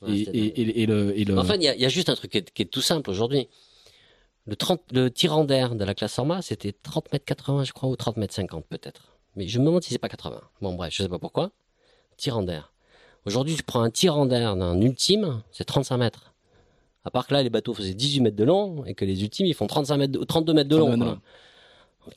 Ouais, 0.01 0.13
et, 0.21 0.25
c'était 0.25 0.39
et, 0.39 0.41
dingue. 0.43 0.53
et, 0.57 0.83
et 0.83 0.87
le, 0.87 1.19
et 1.19 1.25
le, 1.27 1.39
Enfin, 1.39 1.57
il 1.57 1.63
y, 1.63 1.69
a- 1.69 1.75
il 1.75 1.81
y 1.81 1.85
a 1.85 1.91
juste 1.91 2.09
un 2.09 2.15
truc 2.15 2.33
qui 2.33 2.39
est, 2.39 2.51
qui 2.51 2.63
est 2.63 2.67
tout 2.67 2.81
simple 2.81 3.11
aujourd'hui. 3.11 3.49
Le, 4.47 4.57
30, 4.57 4.81
le 4.93 5.11
tirant 5.11 5.45
d'air 5.45 5.75
de 5.77 5.85
la 5.85 5.95
classe 5.95 6.19
Orma, 6.19 6.41
c'était 6.41 6.73
30 6.73 7.13
mètres 7.13 7.27
80, 7.27 7.65
je 7.65 7.73
crois, 7.73 7.91
ou 7.91 7.97
30 7.97 8.17
mètres 8.17 8.35
50 8.35 8.65
peut-être. 8.67 9.19
Mais 9.37 9.47
je 9.47 9.59
me 9.59 9.67
demande 9.67 9.83
si 9.85 9.91
c'est 9.91 9.99
pas 9.99 10.09
80. 10.09 10.41
Bon, 10.63 10.75
bref, 10.75 10.93
je 10.97 11.03
sais 11.03 11.09
pas 11.09 11.19
pourquoi. 11.19 11.53
Tirant 12.17 12.43
d'air. 12.43 12.73
Aujourd'hui, 13.27 13.55
tu 13.57 13.63
prends 13.63 13.83
un 13.83 13.91
tirant 13.91 14.27
d'air 14.27 14.57
d'un 14.57 14.81
ultime, 14.81 15.43
c'est 15.53 15.65
35 15.65 15.97
mètres. 15.99 16.33
À 17.05 17.11
part 17.11 17.27
que 17.27 17.35
là, 17.35 17.43
les 17.43 17.51
bateaux 17.51 17.75
faisaient 17.75 17.95
18 17.95 18.21
mètres 18.21 18.37
de 18.37 18.45
long 18.45 18.85
et 18.87 18.95
que 18.95 19.05
les 19.05 19.23
ultimes, 19.23 19.47
ils 19.47 19.55
font 19.55 19.67
35 19.67 19.97
mètres 19.97 20.13
de- 20.13 20.25
32 20.25 20.53
mètres 20.53 20.69
de 20.69 20.77
32 20.77 20.97
long. 21.05 21.05
quoi. 21.05 21.19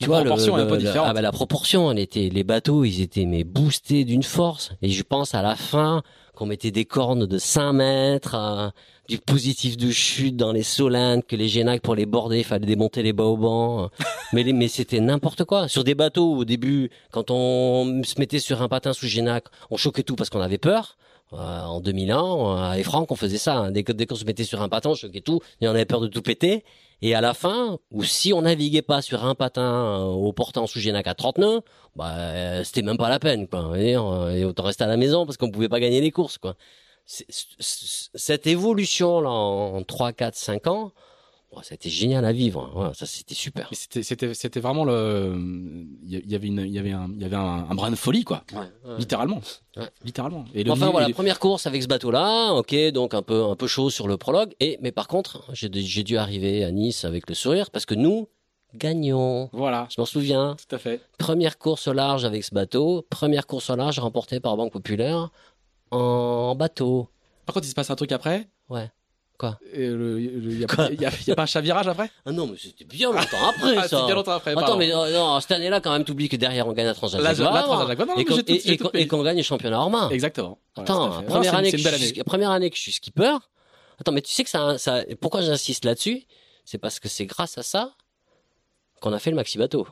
La 0.00 0.06
proportion 0.20 0.58
est 0.58 0.62
un 0.62 0.66
peu 0.66 0.72
le- 0.74 0.78
différente. 0.80 1.06
ah 1.08 1.12
bah, 1.12 1.20
la 1.20 1.32
proportion, 1.32 1.90
elle 1.90 1.98
était, 1.98 2.30
les 2.30 2.44
bateaux, 2.44 2.84
ils 2.84 3.00
étaient 3.02 3.26
mais 3.26 3.44
boostés 3.44 4.04
d'une 4.04 4.22
force. 4.22 4.72
Et 4.82 4.88
je 4.88 5.02
pense 5.02 5.34
à 5.34 5.42
la 5.42 5.56
fin 5.56 6.02
qu'on 6.34 6.46
mettait 6.46 6.70
des 6.70 6.84
cornes 6.86 7.26
de 7.26 7.38
5 7.38 7.72
mètres, 7.74 8.72
du 9.08 9.18
positif 9.18 9.76
de 9.76 9.90
chute 9.90 10.36
dans 10.36 10.52
les 10.52 10.62
solines, 10.62 11.22
que 11.22 11.36
les 11.36 11.48
génacs 11.48 11.82
pour 11.82 11.94
les 11.94 12.06
border, 12.06 12.38
il 12.38 12.44
fallait 12.44 12.66
démonter 12.66 13.02
les 13.02 13.12
baobans. 13.12 13.90
mais 14.32 14.42
les- 14.42 14.52
mais 14.52 14.68
c'était 14.68 15.00
n'importe 15.00 15.44
quoi. 15.44 15.68
Sur 15.68 15.84
des 15.84 15.94
bateaux, 15.94 16.34
au 16.36 16.44
début, 16.44 16.90
quand 17.10 17.30
on 17.30 18.02
se 18.04 18.18
mettait 18.18 18.38
sur 18.38 18.62
un 18.62 18.68
patin 18.68 18.92
sous 18.92 19.06
génac, 19.06 19.44
on 19.70 19.76
choquait 19.76 20.02
tout 20.04 20.16
parce 20.16 20.30
qu'on 20.30 20.40
avait 20.40 20.58
peur. 20.58 20.96
Euh, 21.32 21.36
en 21.62 21.80
2001, 21.80 22.16
euh, 22.22 22.56
avec 22.70 22.84
Franck, 22.84 23.10
on 23.10 23.16
faisait 23.16 23.38
ça. 23.38 23.56
hein. 23.56 23.70
Dès 23.72 23.82
que 23.82 23.92
dès 23.92 24.06
qu'on 24.06 24.14
se 24.14 24.24
mettait 24.24 24.44
sur 24.44 24.62
un 24.62 24.68
patin, 24.68 24.90
on 24.90 24.94
choquait 24.94 25.20
tout, 25.22 25.40
et 25.60 25.66
on 25.66 25.70
avait 25.72 25.84
peur 25.86 26.00
de 26.00 26.06
tout 26.06 26.22
péter. 26.22 26.64
Et 27.02 27.14
à 27.14 27.20
la 27.20 27.34
fin, 27.34 27.78
ou 27.90 28.04
si 28.04 28.32
on 28.32 28.42
naviguait 28.42 28.82
pas 28.82 29.02
sur 29.02 29.24
un 29.24 29.34
patin 29.34 29.62
euh, 29.62 30.04
au 30.04 30.32
portant 30.32 30.66
sous 30.66 30.78
génac 30.80 31.06
à 31.08 31.14
30 31.14 31.38
nœuds, 31.38 31.60
bah 31.96 32.10
euh, 32.18 32.62
c'était 32.64 32.82
même 32.82 32.96
pas 32.98 33.08
la 33.08 33.18
peine 33.18 33.48
quoi. 33.48 33.72
Et, 33.78 33.92
et 33.92 34.44
autant 34.44 34.62
rester 34.62 34.84
à 34.84 34.86
la 34.86 34.96
maison 34.96 35.26
parce 35.26 35.36
qu'on 35.36 35.50
pouvait 35.50 35.68
pas 35.68 35.80
gagner 35.80 36.00
les 36.00 36.10
courses 36.12 36.38
quoi. 36.38 36.54
Cette 37.06 38.46
évolution 38.46 39.20
là 39.20 39.30
en 39.30 39.82
3 39.82 40.12
4 40.12 40.34
5 40.34 40.66
ans, 40.68 40.92
oh, 41.50 41.58
ça 41.62 41.72
a 41.72 41.74
été 41.74 41.90
génial 41.90 42.24
à 42.24 42.32
vivre. 42.32 42.60
hein. 42.62 42.70
Voilà, 42.74 42.94
ça 42.94 43.06
c'était 43.06 43.34
super. 43.34 43.68
c'était, 43.72 44.02
c'était, 44.02 44.34
c'était 44.34 44.60
vraiment 44.60 44.84
le, 44.84 45.36
il 46.02 46.14
y- 46.14 46.22
il 46.26 46.34
avait 46.34 46.46
une, 46.46 46.60
il 46.60 46.72
y 46.72 46.78
avait 46.78 46.92
un, 46.92 47.08
il 47.14 47.20
y 47.22 47.24
avait 47.24 47.36
un, 47.36 47.66
un 47.70 47.74
brin 47.74 47.90
de 47.90 47.96
folie, 47.96 48.24
quoi. 48.24 48.42
Littéralement. 48.98 49.40
Ouais. 49.76 49.88
Littéralement. 50.04 50.44
Et 50.54 50.64
le 50.64 50.70
Enfin 50.70 50.90
voilà, 50.90 51.08
le- 51.08 51.14
première 51.14 51.38
course 51.38 51.66
avec 51.66 51.82
ce 51.82 51.88
bateau-là, 51.88 52.52
ok, 52.54 52.74
donc 52.92 53.12
un 53.14 53.22
peu 53.22 53.44
un 53.44 53.56
peu 53.56 53.66
chaud 53.66 53.90
sur 53.90 54.08
le 54.08 54.16
prologue. 54.16 54.54
Et 54.60 54.78
mais 54.80 54.92
par 54.92 55.06
contre, 55.08 55.44
j'ai 55.52 55.68
dû- 55.68 55.82
j'ai 55.82 56.02
dû 56.04 56.16
arriver 56.16 56.64
à 56.64 56.70
Nice 56.70 57.04
avec 57.04 57.28
le 57.28 57.34
sourire 57.34 57.70
parce 57.70 57.84
que 57.86 57.94
nous 57.94 58.28
gagnons. 58.74 59.50
Voilà. 59.52 59.86
Je 59.94 60.00
m'en 60.00 60.04
souviens. 60.06 60.56
Tout 60.68 60.74
à 60.74 60.78
fait. 60.78 61.00
Première 61.18 61.58
course 61.58 61.86
au 61.86 61.92
large 61.92 62.24
avec 62.24 62.42
ce 62.42 62.52
bateau. 62.52 63.06
Première 63.08 63.46
course 63.46 63.70
au 63.70 63.76
large 63.76 64.00
remportée 64.00 64.40
par 64.40 64.56
Banque 64.56 64.72
Populaire 64.72 65.30
en 65.94 66.54
bateau. 66.54 67.08
Par 67.46 67.54
contre, 67.54 67.66
il 67.66 67.70
se 67.70 67.74
passe 67.74 67.90
un 67.90 67.96
truc 67.96 68.12
après. 68.12 68.48
Ouais. 68.68 68.90
Quoi? 69.38 69.58
Il 69.74 69.96
n'y 69.96 70.64
a, 70.64 71.34
pas 71.34 71.42
un 71.42 71.46
chavirage 71.46 71.88
après? 71.88 72.08
Ah 72.24 72.30
non, 72.30 72.46
mais 72.46 72.56
c'était 72.56 72.84
bien 72.84 73.10
longtemps 73.10 73.48
après, 73.48 73.76
Ah, 73.76 73.88
ça. 73.88 73.98
c'est 73.98 74.06
bien 74.06 74.14
longtemps 74.14 74.32
après. 74.32 74.52
Attends, 74.52 74.60
pardon. 74.60 74.78
mais 74.78 74.94
euh, 74.94 75.12
non, 75.12 75.40
cette 75.40 75.50
année-là, 75.52 75.80
quand 75.80 75.92
même, 75.92 76.04
t'oublies 76.04 76.28
que 76.28 76.36
derrière, 76.36 76.68
on 76.68 76.72
gagne 76.72 76.86
la 76.86 76.94
Transat 76.94 77.20
et 78.94 79.08
qu'on 79.08 79.22
gagne 79.24 79.36
le 79.36 79.42
championnat 79.42 79.80
Orma. 79.80 80.08
Exactement. 80.12 80.58
Voilà, 80.76 80.92
Attends, 80.92 81.22
première, 81.24 81.52
Non, 81.52 81.58
année 81.58 81.70
une 81.72 81.78
je 81.78 81.84
belle 81.84 81.94
suis, 81.98 82.12
année. 82.14 82.24
première 82.24 82.50
année 82.52 82.70
que 82.70 82.76
je 82.76 82.82
suis 82.82 82.92
skipper. 82.92 83.36
Attends, 83.98 84.12
mais 84.12 84.22
tu 84.22 84.32
sais 84.32 84.44
que 84.44 84.50
ça, 84.50 84.78
ça 84.78 85.04
pourquoi 85.20 85.40
j'insiste 85.40 85.84
là-dessus? 85.84 86.24
C'est 86.64 86.78
parce 86.78 87.00
que 87.00 87.08
c'est 87.08 87.26
grâce 87.26 87.58
à 87.58 87.62
ça 87.64 87.92
qu'on 89.00 89.12
a 89.12 89.18
fait 89.18 89.30
le 89.30 89.36
maxi 89.36 89.58
bateau. 89.58 89.86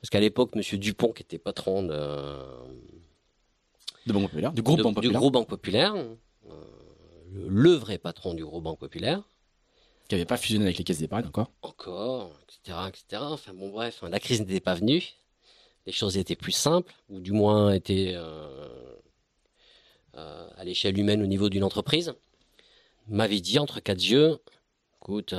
Parce 0.00 0.10
qu'à 0.10 0.20
l'époque, 0.20 0.54
Monsieur 0.56 0.78
Dupont, 0.78 1.12
qui 1.12 1.22
était 1.22 1.38
patron 1.38 1.82
de, 1.84 1.94
De 4.06 4.12
Banque 4.12 4.24
Populaire, 4.30 4.52
du 4.52 4.62
groupe 4.62 4.78
de- 4.78 4.82
Banque 4.82 4.92
du 4.94 4.96
Populaire, 4.96 5.20
gros 5.20 5.30
Banque 5.30 5.48
Populaire, 5.48 5.94
euh, 5.96 6.52
le, 7.32 7.48
le 7.48 7.70
vrai 7.72 7.98
patron 7.98 8.34
du 8.34 8.44
gros 8.44 8.60
Banque 8.60 8.78
Populaire, 8.78 9.22
qui 10.08 10.14
n'avait 10.14 10.24
pas 10.24 10.36
fusionné 10.36 10.64
avec 10.66 10.78
les 10.78 10.84
caisses 10.84 10.98
d'épargne 11.00 11.26
encore. 11.26 11.50
encore, 11.62 12.30
etc., 12.44 12.78
etc. 12.88 13.22
Enfin 13.30 13.52
bon, 13.54 13.70
bref, 13.70 14.00
hein, 14.02 14.08
la 14.10 14.20
crise 14.20 14.40
n'était 14.40 14.60
pas 14.60 14.74
venue, 14.74 15.02
les 15.86 15.92
choses 15.92 16.16
étaient 16.16 16.36
plus 16.36 16.52
simples, 16.52 16.92
ou 17.08 17.20
du 17.20 17.32
moins 17.32 17.72
étaient 17.72 18.12
euh, 18.14 18.68
euh, 20.16 20.48
à 20.56 20.64
l'échelle 20.64 20.98
humaine 20.98 21.22
au 21.22 21.26
niveau 21.26 21.48
d'une 21.48 21.64
entreprise. 21.64 22.14
M'avait 23.08 23.40
dit 23.40 23.58
entre 23.58 23.80
quatre 23.80 24.00
yeux, 24.02 24.38
écoute, 25.00 25.32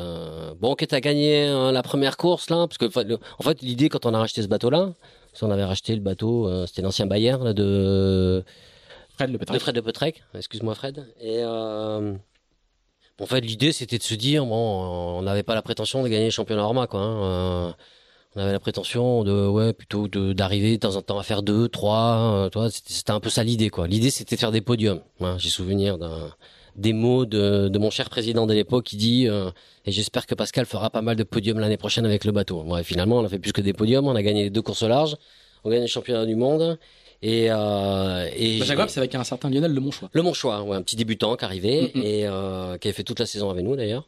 bon, 0.60 0.72
ok, 0.72 0.86
t'as 0.88 1.00
gagné 1.02 1.48
euh, 1.48 1.72
la 1.72 1.84
première 1.84 2.16
course 2.18 2.50
là, 2.50 2.68
parce 2.68 2.78
que 2.78 2.86
le- 3.04 3.20
en 3.40 3.44
fait 3.44 3.62
l'idée 3.62 3.90
quand 3.90 4.06
on 4.06 4.14
a 4.14 4.20
racheté 4.20 4.42
ce 4.42 4.48
bateau-là, 4.48 4.94
on 5.46 5.52
avait 5.52 5.66
racheté 5.66 5.96
le 5.96 6.02
bateau, 6.02 6.48
euh, 6.48 6.66
c'était 6.66 6.82
l'ancien 6.82 7.06
Bayer 7.06 7.38
là, 7.42 7.54
de 7.54 8.44
Fred 9.16 9.32
le 9.32 9.38
de. 9.38 9.60
Fred 9.60 9.76
de 9.76 9.82
Petrec, 9.82 10.24
excuse-moi 10.34 10.76
Fred. 10.76 11.06
Et 11.20 11.40
euh, 11.42 12.14
en 13.20 13.26
fait, 13.26 13.42
l'idée 13.42 13.72
c'était 13.72 13.98
de 13.98 14.04
se 14.04 14.14
dire, 14.14 14.46
bon, 14.46 14.56
on 14.56 15.22
n'avait 15.24 15.44
pas 15.44 15.56
la 15.56 15.62
prétention 15.62 16.04
de 16.04 16.08
gagner 16.08 16.26
le 16.26 16.32
championnat 16.32 16.64
Orma, 16.64 16.88
quoi. 16.88 17.00
hein. 17.02 17.24
Euh, 17.24 17.72
on 18.36 18.40
avait 18.42 18.52
la 18.52 18.60
prétention 18.60 19.24
de, 19.24 19.48
ouais, 19.48 19.74
plutôt 19.74 20.08
d'arriver 20.08 20.74
de 20.74 20.82
temps 20.82 20.96
en 20.96 21.02
temps 21.02 21.18
à 21.18 21.24
faire 21.24 21.42
deux, 21.42 21.68
trois. 21.70 22.50
euh, 22.56 22.70
c'était 22.70 23.12
un 23.12 23.20
peu 23.20 23.30
ça 23.30 23.44
l'idée, 23.44 23.70
quoi. 23.70 23.88
L'idée 23.88 24.12
c'était 24.12 24.36
de 24.36 24.40
faire 24.40 24.52
des 24.52 24.62
podiums. 24.62 25.02
hein. 25.22 25.38
J'ai 25.40 25.50
souvenir 25.50 25.98
d'un 25.98 26.32
des 26.78 26.94
mots 26.94 27.26
de, 27.26 27.68
de 27.70 27.80
mon 27.80 27.90
cher 27.90 28.10
président 28.10 28.46
de 28.48 28.54
l'époque 28.54 28.86
qui 28.86 28.96
dit 28.98 29.28
euh, 29.28 29.50
et 29.86 29.92
j'espère 29.92 30.26
que 30.28 30.36
Pascal 30.36 30.66
fera 30.66 30.90
pas 30.90 31.02
mal 31.02 31.16
de 31.16 31.24
podiums 31.24 31.60
l'année 31.60 31.78
prochaine 31.78 32.06
avec 32.06 32.24
le 32.24 32.32
bateau. 32.32 32.62
Ouais, 32.64 32.84
finalement, 32.84 33.18
on 33.20 33.26
a 33.26 33.30
fait 33.30 33.40
plus 33.40 33.52
que 33.52 33.62
des 33.62 33.74
podiums, 33.74 34.08
on 34.08 34.16
a 34.16 34.22
gagné 34.24 34.44
les 34.44 34.50
deux 34.50 34.62
courses 34.62 34.84
au 34.84 34.88
large, 34.88 35.18
on 35.64 35.70
a 35.70 35.74
gagné 35.74 35.86
le 35.86 35.90
championnat 35.90 36.26
du 36.26 36.36
monde 36.36 36.78
et 37.24 37.48
euh, 37.50 38.30
et 38.36 38.60
Bah, 38.76 38.88
c'est 38.88 39.00
avec 39.00 39.16
un 39.16 39.24
certain 39.24 39.50
Lionel 39.50 39.74
Le 39.74 39.82
Monchois. 39.82 40.10
le 40.14 40.22
Monchois, 40.22 40.62
ouais, 40.64 40.76
un 40.78 40.82
petit 40.84 40.96
débutant 40.96 41.36
qui 41.36 41.46
arrivait 41.46 41.92
Mm, 41.96 42.00
mm. 42.00 42.04
et 42.04 42.28
euh, 42.28 42.78
qui 42.78 42.88
avait 42.88 42.94
fait 42.96 43.04
toute 43.04 43.20
la 43.20 43.26
saison 43.26 43.50
avec 43.50 43.64
nous 43.66 43.76
d'ailleurs. 43.76 44.08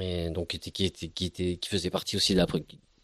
Et 0.00 0.30
donc 0.30 0.48
qui 0.48 0.56
était, 0.56 0.70
qui 0.70 0.84
était, 0.86 1.08
qui 1.08 1.26
était, 1.26 1.56
qui 1.56 1.68
faisait 1.68 1.90
partie 1.90 2.16
aussi 2.16 2.32
de 2.34 2.38
la 2.38 2.46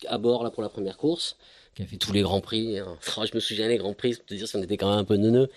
à 0.08 0.18
bord 0.18 0.44
là 0.44 0.50
pour 0.50 0.62
la 0.62 0.68
première 0.68 0.96
course, 0.96 1.36
qui 1.74 1.82
a 1.82 1.86
fait 1.86 1.96
tous 1.96 2.12
les 2.12 2.20
grands 2.22 2.40
prix. 2.40 2.78
hein. 2.78 2.96
Oh, 3.16 3.22
je 3.30 3.34
me 3.34 3.40
souviens 3.40 3.68
les 3.68 3.76
grands 3.78 3.94
prix, 3.94 4.14
pour 4.14 4.24
te 4.26 4.34
dire 4.34 4.46
si 4.48 4.56
on 4.56 4.62
était 4.62 4.76
quand 4.76 4.90
même 4.90 4.98
un 4.98 5.04
peu 5.04 5.16
neuneux. 5.16 5.48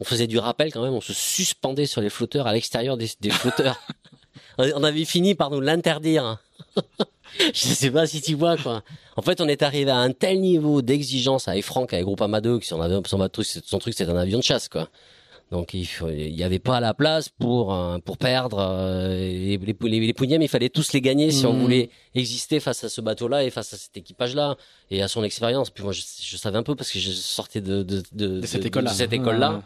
On 0.00 0.04
faisait 0.04 0.26
du 0.26 0.38
rappel 0.38 0.72
quand 0.72 0.82
même, 0.82 0.92
on 0.94 1.00
se 1.00 1.12
suspendait 1.14 1.86
sur 1.86 2.00
les 2.00 2.10
flotteurs 2.10 2.46
à 2.46 2.52
l'extérieur 2.52 2.96
des, 2.96 3.08
des 3.20 3.30
flotteurs. 3.30 3.80
on 4.58 4.84
avait 4.84 5.04
fini 5.04 5.34
par 5.34 5.50
nous 5.50 5.60
l'interdire. 5.60 6.38
je 7.38 7.52
sais 7.68 7.90
pas 7.90 8.06
si 8.06 8.20
tu 8.20 8.34
vois 8.34 8.56
quoi. 8.56 8.82
En 9.16 9.22
fait, 9.22 9.40
on 9.40 9.48
est 9.48 9.62
arrivé 9.62 9.90
à 9.90 9.96
un 9.98 10.12
tel 10.12 10.40
niveau 10.40 10.82
d'exigence 10.82 11.48
avec 11.48 11.64
Franck, 11.64 11.92
avec 11.92 12.04
Groupama 12.04 12.40
2, 12.40 12.58
qui 12.58 12.66
son, 12.68 12.80
avion- 12.80 13.02
son, 13.06 13.78
truc 13.78 13.94
c'était 13.94 14.10
un 14.10 14.16
avion 14.16 14.38
de 14.38 14.44
chasse 14.44 14.68
quoi. 14.68 14.88
Donc 15.52 15.74
il 15.74 15.86
faut- 15.86 16.08
il 16.10 16.34
y 16.34 16.42
avait 16.42 16.58
pas 16.58 16.80
la 16.80 16.92
place 16.92 17.28
pour 17.28 17.72
euh, 17.72 17.98
pour 17.98 18.18
perdre 18.18 18.58
euh, 18.58 19.14
les, 19.16 19.56
les, 19.58 19.76
les, 19.80 20.14
il 20.42 20.48
fallait 20.48 20.68
tous 20.70 20.92
les 20.92 21.00
gagner 21.00 21.30
si 21.30 21.46
on 21.46 21.52
Mhm. 21.52 21.60
voulait 21.62 21.90
exister 22.16 22.58
face 22.58 22.82
à 22.82 22.88
ce 22.88 23.00
bateau-là 23.00 23.44
et 23.44 23.50
face 23.50 23.72
à 23.72 23.76
cet 23.76 23.96
équipage-là 23.96 24.56
et 24.90 25.02
à 25.02 25.08
son 25.08 25.22
expérience. 25.22 25.70
Puis 25.70 25.84
moi 25.84 25.92
je, 25.92 26.02
je 26.20 26.36
savais 26.36 26.58
un 26.58 26.64
peu 26.64 26.74
parce 26.74 26.90
que 26.90 26.98
je 26.98 27.12
sortais 27.12 27.60
de 27.60 27.82
de, 27.84 28.02
de, 28.12 28.40
De 28.40 28.46
cette 28.46 28.62
de- 28.62 28.66
école-là. 28.66 28.90
de 28.90 28.96
cette 28.96 29.12
école-là. 29.12 29.62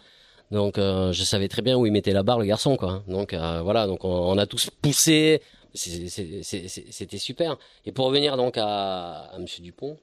Donc 0.50 0.78
euh, 0.78 1.12
je 1.12 1.22
savais 1.22 1.48
très 1.48 1.62
bien 1.62 1.76
où 1.76 1.86
il 1.86 1.92
mettait 1.92 2.12
la 2.12 2.22
barre 2.22 2.38
le 2.38 2.44
garçon 2.44 2.76
quoi. 2.76 3.02
Donc 3.06 3.32
euh, 3.32 3.60
voilà, 3.62 3.86
donc 3.86 4.04
on, 4.04 4.08
on 4.10 4.36
a 4.38 4.46
tous 4.46 4.68
poussé, 4.82 5.40
c'était 5.74 7.18
super. 7.18 7.56
Et 7.86 7.92
pour 7.92 8.06
revenir 8.06 8.36
donc 8.36 8.56
à, 8.58 9.30
à 9.32 9.38
Monsieur 9.38 9.62
Dupont, 9.62 9.96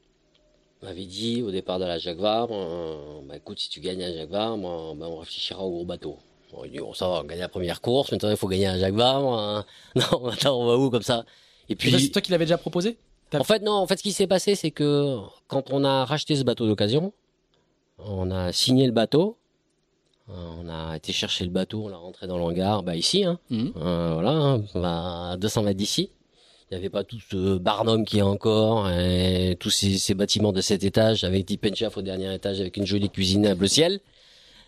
m'avait 0.81 1.05
dit 1.05 1.41
au 1.41 1.51
départ 1.51 1.79
de 1.79 1.85
la 1.85 1.97
Jacques 1.97 2.19
Vabre, 2.19 2.53
euh, 2.55 3.19
bah 3.27 3.35
écoute 3.37 3.59
si 3.59 3.69
tu 3.69 3.79
gagnes 3.79 4.03
à 4.03 4.13
Jacques 4.13 4.29
Vabre, 4.29 4.57
moi, 4.57 4.93
bah, 4.95 5.07
on 5.09 5.17
réfléchira 5.17 5.61
au 5.63 5.71
gros 5.71 5.85
bateau. 5.85 6.17
Bon, 6.53 6.63
il 6.63 6.71
dit 6.71 6.79
bon 6.79 6.93
ça 6.93 7.07
va, 7.07 7.21
on 7.21 7.23
gagne 7.25 7.39
la 7.39 7.49
première 7.49 7.81
course, 7.81 8.11
maintenant 8.11 8.29
il 8.29 8.37
faut 8.37 8.47
gagner 8.47 8.67
à 8.67 8.77
Jacques 8.79 8.93
Vabre. 8.93 9.33
hein. 9.37 9.65
Non, 9.95 10.21
maintenant 10.21 10.59
on 10.61 10.65
va 10.65 10.77
où 10.77 10.89
comme 10.89 11.03
ça? 11.03 11.25
Et 11.69 11.75
Puis, 11.75 11.91
c'est 11.99 12.09
toi 12.09 12.21
qui 12.21 12.31
l'avais 12.31 12.45
déjà 12.45 12.57
proposé? 12.57 12.97
En 13.33 13.43
fait, 13.43 13.61
non. 13.61 13.73
En 13.73 13.87
fait, 13.87 13.97
ce 13.97 14.03
qui 14.03 14.13
s'est 14.13 14.27
passé, 14.27 14.55
c'est 14.55 14.71
que 14.71 15.17
quand 15.49 15.71
on 15.71 15.83
a 15.83 16.05
racheté 16.05 16.37
ce 16.37 16.43
bateau 16.43 16.65
d'occasion, 16.65 17.11
on 17.99 18.31
a 18.31 18.53
signé 18.53 18.85
le 18.85 18.93
bateau, 18.93 19.35
euh, 19.35 19.36
on 20.29 20.67
a 20.69 20.95
été 20.97 21.13
chercher 21.13 21.45
le 21.45 21.51
bateau, 21.51 21.85
on 21.85 21.87
l'a 21.87 21.97
rentré 21.97 22.27
dans 22.27 22.37
l'hangar, 22.37 22.83
bah 22.83 22.95
ici, 22.95 23.23
hein, 23.23 23.39
Mhm. 23.49 23.73
euh, 23.77 24.11
voilà, 24.13 24.29
hein, 24.31 24.63
bah, 24.75 25.31
à 25.31 25.37
200 25.37 25.63
mètres 25.63 25.77
d'ici. 25.77 26.09
Il 26.69 26.73
n'y 26.73 26.79
avait 26.79 26.89
pas 26.89 27.05
tout 27.05 27.17
ce 27.31 27.57
barnum 27.57 28.03
qui 28.03 28.17
est 28.19 28.21
encore, 28.23 28.89
et 28.89 29.55
tous 29.59 29.69
ces, 29.69 29.97
ces 29.97 30.13
bâtiments 30.15 30.51
de 30.51 30.59
cet 30.59 30.83
étage 30.83 31.23
avec 31.23 31.45
des 31.45 31.55
penchafs 31.57 31.95
au 31.95 32.01
dernier 32.01 32.33
étage 32.33 32.59
avec 32.59 32.75
une 32.75 32.85
jolie 32.85 33.09
cuisine 33.09 33.45
à 33.47 33.55
bleu 33.55 33.67
ciel. 33.69 34.01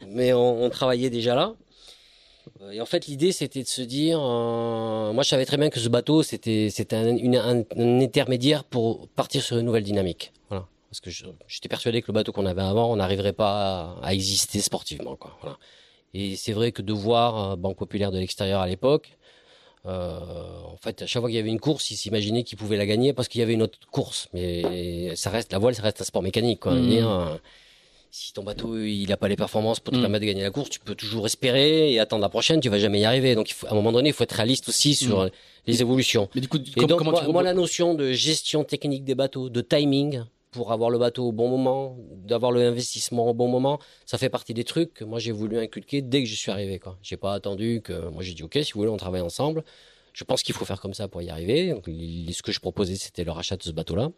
Mais 0.07 0.31
on, 0.31 0.63
on 0.63 0.69
travaillait 0.69 1.09
déjà 1.09 1.35
là. 1.35 1.55
Euh, 2.61 2.71
Et 2.71 2.79
en 2.79 2.85
fait, 2.85 3.05
l'idée, 3.07 3.33
c'était 3.33 3.61
de 3.63 3.67
se 3.67 3.81
dire, 3.81 4.17
euh, 4.21 5.11
moi, 5.11 5.23
je 5.23 5.29
savais 5.29 5.45
très 5.45 5.57
bien 5.57 5.69
que 5.69 5.79
ce 5.79 5.89
bateau, 5.89 6.23
c'était, 6.23 6.69
c'était 6.71 6.95
un, 6.95 7.17
un- 7.35 7.63
un 7.75 7.99
intermédiaire 7.99 8.63
pour 8.63 9.09
partir 9.09 9.43
sur 9.43 9.57
une 9.57 9.65
nouvelle 9.65 9.83
dynamique. 9.83 10.31
Parce 10.89 11.01
que 11.01 11.09
j'étais 11.47 11.69
persuadé 11.69 12.01
que 12.01 12.07
le 12.07 12.13
bateau 12.13 12.31
qu'on 12.31 12.45
avait 12.47 12.61
avant, 12.63 12.91
on 12.91 12.95
n'arriverait 12.95 13.33
pas 13.33 13.97
à, 14.01 14.07
à 14.07 14.13
exister 14.13 14.59
sportivement, 14.61 15.15
quoi. 15.15 15.37
Voilà. 15.41 15.57
Et 16.15 16.35
c'est 16.35 16.53
vrai 16.53 16.71
que 16.71 16.81
de 16.81 16.93
voir 16.93 17.51
euh, 17.51 17.55
Banque 17.55 17.77
Populaire 17.77 18.11
de 18.11 18.17
l'extérieur 18.17 18.61
à 18.61 18.67
l'époque, 18.67 19.15
euh, 19.85 20.19
en 20.65 20.77
fait, 20.77 21.01
à 21.03 21.07
chaque 21.07 21.21
fois 21.21 21.29
qu'il 21.29 21.37
y 21.37 21.39
avait 21.39 21.49
une 21.49 21.59
course, 21.59 21.91
ils 21.91 21.95
s'imaginaient 21.97 22.43
qu'ils 22.43 22.57
pouvaient 22.57 22.77
la 22.77 22.85
gagner 22.87 23.13
parce 23.13 23.27
qu'il 23.27 23.39
y 23.39 23.43
avait 23.43 23.53
une 23.53 23.61
autre 23.61 23.77
course. 23.91 24.27
Mais 24.33 25.15
ça 25.15 25.29
reste, 25.29 25.51
la 25.53 25.59
voile, 25.59 25.75
ça 25.75 25.83
reste 25.83 26.01
un 26.01 26.03
sport 26.03 26.23
mécanique, 26.23 26.59
quoi. 26.61 26.75
Dire, 26.79 27.07
euh, 27.09 27.35
si 28.11 28.33
ton 28.33 28.41
bateau 28.43 28.75
il 28.77 29.11
a 29.11 29.17
pas 29.17 29.27
les 29.27 29.35
performances 29.35 29.79
pour 29.79 29.93
te 29.93 29.97
Mm. 29.99 30.01
permettre 30.01 30.21
de 30.21 30.27
gagner 30.31 30.41
la 30.43 30.49
course, 30.51 30.71
tu 30.71 30.79
peux 30.79 30.95
toujours 30.95 31.27
espérer 31.27 31.93
et 31.93 31.99
attendre 31.99 32.23
la 32.23 32.29
prochaine, 32.29 32.59
tu 32.59 32.69
vas 32.69 32.79
jamais 32.79 33.01
y 33.01 33.05
arriver. 33.05 33.35
Donc 33.35 33.51
il 33.51 33.53
faut, 33.53 33.67
à 33.67 33.71
un 33.71 33.75
moment 33.75 33.91
donné, 33.91 34.09
il 34.09 34.13
faut 34.13 34.23
être 34.23 34.31
réaliste 34.33 34.67
aussi 34.67 34.95
sur 34.95 35.25
Mm. 35.25 35.29
les 35.67 35.81
évolutions. 35.81 36.27
Mais 36.33 36.41
du 36.41 36.47
coup, 36.47 36.57
Et 36.57 36.71
com- 36.71 36.87
donc 36.87 36.97
comment 36.97 37.11
moi, 37.11 37.21
tu 37.23 37.31
moi, 37.31 37.43
la 37.43 37.53
notion 37.53 37.93
de 37.93 38.11
gestion 38.11 38.63
technique 38.63 39.03
des 39.05 39.15
bateaux, 39.15 39.49
de 39.49 39.61
timing 39.61 40.23
pour 40.51 40.71
avoir 40.71 40.89
le 40.89 40.97
bateau 40.97 41.27
au 41.27 41.31
bon 41.31 41.47
moment, 41.47 41.95
d'avoir 42.25 42.51
le 42.51 42.61
investissement 42.65 43.29
au 43.29 43.33
bon 43.33 43.47
moment, 43.47 43.79
ça 44.05 44.17
fait 44.17 44.29
partie 44.29 44.53
des 44.53 44.63
trucs 44.63 44.93
que 44.93 45.03
moi 45.03 45.19
j'ai 45.19 45.31
voulu 45.31 45.59
inculquer 45.59 46.01
dès 46.01 46.23
que 46.23 46.29
je 46.29 46.35
suis 46.35 46.51
arrivé. 46.51 46.79
Quoi. 46.79 46.97
J'ai 47.03 47.17
pas 47.17 47.33
attendu 47.33 47.81
que 47.83 48.09
moi 48.09 48.23
j'ai 48.23 48.33
dit 48.33 48.43
ok 48.43 48.57
si 48.63 48.73
vous 48.73 48.79
voulez 48.79 48.91
on 48.91 48.97
travaille 48.97 49.21
ensemble. 49.21 49.63
Je 50.13 50.23
pense 50.23 50.41
qu'il 50.41 50.55
faut 50.55 50.65
faire 50.65 50.81
comme 50.81 50.95
ça 50.95 51.07
pour 51.07 51.21
y 51.21 51.29
arriver. 51.29 51.69
Donc, 51.69 51.85
ce 51.85 52.41
que 52.41 52.51
je 52.51 52.59
proposais 52.59 52.95
c'était 52.95 53.23
le 53.23 53.31
rachat 53.31 53.57
de 53.57 53.63
ce 53.63 53.71
bateau-là. 53.71 54.11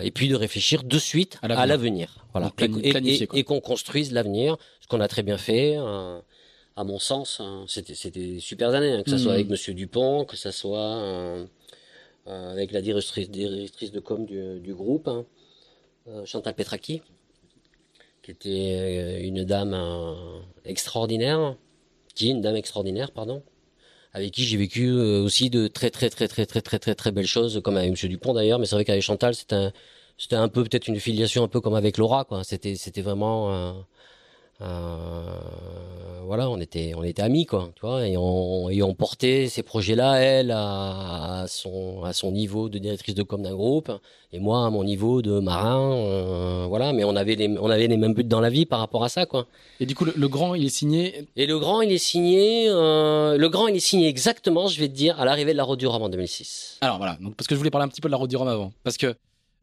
Et 0.00 0.12
puis 0.12 0.28
de 0.28 0.36
réfléchir 0.36 0.84
de 0.84 0.98
suite 0.98 1.38
À 1.42 1.46
à 1.46 1.66
l'avenir. 1.66 2.24
Voilà. 2.32 2.52
Et- 2.60 3.42
qu'on 3.42 3.60
construise 3.60 4.12
l'avenir, 4.12 4.56
ce 4.80 4.86
qu'on 4.86 5.00
a 5.00 5.08
très 5.08 5.24
bien 5.24 5.36
fait. 5.36 5.74
euh, 5.76 6.20
à 6.76 6.84
mon 6.84 7.00
sens, 7.00 7.38
hein, 7.40 7.64
c'était 7.66 7.96
c'était 7.96 8.38
super 8.38 8.70
années, 8.70 8.92
hein, 8.92 9.02
que 9.02 9.10
ça 9.10 9.18
soit 9.18 9.32
Mhm. 9.32 9.38
avec 9.38 9.48
Monsieur 9.50 9.74
Dupont, 9.74 10.24
que 10.24 10.36
ça 10.36 10.52
soit 10.52 10.78
euh, 10.78 11.44
euh, 12.28 12.52
avec 12.52 12.70
la 12.70 12.80
directrice, 12.80 13.28
directrice 13.28 13.90
de 13.90 13.98
com 14.00 14.24
du, 14.24 14.60
du 14.60 14.72
groupe, 14.72 15.08
hein, 15.08 15.26
Chantal 16.24 16.54
Petraki, 16.54 17.02
qui 18.22 18.30
était 18.30 18.48
euh, 18.78 19.22
une 19.22 19.44
dame 19.44 19.74
euh, 19.74 20.40
extraordinaire, 20.64 21.56
qui 22.14 22.28
est 22.28 22.30
une 22.32 22.40
dame 22.40 22.56
extraordinaire, 22.56 23.12
pardon, 23.12 23.42
avec 24.12 24.32
qui 24.32 24.44
j'ai 24.44 24.56
vécu 24.56 24.88
euh, 24.88 25.22
aussi 25.22 25.50
de 25.50 25.68
très 25.68 25.90
très 25.90 26.10
très 26.10 26.28
très 26.28 26.46
très 26.46 26.60
très 26.60 26.78
très 26.78 26.94
très 26.94 27.12
belles 27.12 27.26
choses, 27.26 27.60
comme 27.62 27.76
avec 27.76 27.90
Monsieur 27.90 28.08
Dupont 28.08 28.34
d'ailleurs, 28.34 28.58
mais 28.58 28.66
c'est 28.66 28.74
vrai 28.74 28.84
qu'avec 28.84 29.02
Chantal, 29.02 29.34
c'était 29.34 29.54
un, 29.56 29.72
un 30.32 30.48
peu 30.48 30.64
peut-être 30.64 30.88
une 30.88 30.98
filiation 31.00 31.44
un 31.44 31.48
peu 31.48 31.60
comme 31.60 31.74
avec 31.74 31.96
Laura, 31.98 32.24
quoi. 32.24 32.44
C'était 32.44 32.74
c'était 32.76 33.02
vraiment 33.02 33.52
euh, 33.52 33.72
euh, 33.72 33.82
voilà, 34.60 36.48
on 36.48 36.60
était 36.60 36.92
on 36.96 37.02
était 37.02 37.22
amis 37.22 37.44
quoi, 37.44 37.70
tu 37.74 37.80
vois, 37.80 38.06
et 38.06 38.16
on 38.16 38.70
et 38.70 38.82
on 38.82 38.94
portait 38.94 39.48
ces 39.48 39.64
projets-là 39.64 40.20
elle 40.20 40.52
à, 40.52 41.40
à 41.40 41.46
son 41.48 42.04
à 42.04 42.12
son 42.12 42.30
niveau 42.30 42.68
de 42.68 42.78
directrice 42.78 43.16
de 43.16 43.24
com 43.24 43.42
d'un 43.42 43.54
groupe 43.54 43.90
et 44.32 44.38
moi 44.38 44.64
à 44.64 44.70
mon 44.70 44.84
niveau 44.84 45.22
de 45.22 45.40
marin, 45.40 45.92
euh, 45.92 46.66
voilà, 46.68 46.92
mais 46.92 47.02
on 47.02 47.16
avait 47.16 47.34
les 47.34 47.48
on 47.60 47.68
avait 47.68 47.88
les 47.88 47.96
mêmes 47.96 48.14
buts 48.14 48.22
dans 48.22 48.40
la 48.40 48.48
vie 48.48 48.64
par 48.64 48.78
rapport 48.78 49.02
à 49.02 49.08
ça 49.08 49.26
quoi. 49.26 49.48
Et 49.80 49.86
du 49.86 49.96
coup, 49.96 50.04
le, 50.04 50.12
le 50.14 50.28
grand, 50.28 50.54
il 50.54 50.64
est 50.64 50.68
signé. 50.68 51.26
Et 51.34 51.46
le 51.46 51.58
grand 51.58 51.80
il 51.80 51.90
est 51.90 51.98
signé 51.98 52.68
euh, 52.68 53.36
le 53.36 53.48
grand 53.48 53.66
il 53.66 53.74
est 53.74 53.80
signé 53.80 54.06
exactement, 54.06 54.68
je 54.68 54.78
vais 54.78 54.86
te 54.88 54.94
dire, 54.94 55.18
à 55.20 55.24
l'arrivée 55.24 55.50
de 55.50 55.56
la 55.56 55.64
Route 55.64 55.80
du 55.80 55.88
Rhum 55.88 56.02
en 56.02 56.08
2006. 56.08 56.78
Alors 56.80 56.98
voilà, 56.98 57.18
donc, 57.20 57.34
parce 57.34 57.48
que 57.48 57.56
je 57.56 57.58
voulais 57.58 57.70
parler 57.70 57.86
un 57.86 57.88
petit 57.88 58.00
peu 58.00 58.08
de 58.08 58.12
la 58.12 58.18
route 58.18 58.30
du 58.30 58.36
Rhum 58.36 58.46
avant. 58.46 58.72
Parce 58.84 58.98
que, 58.98 59.16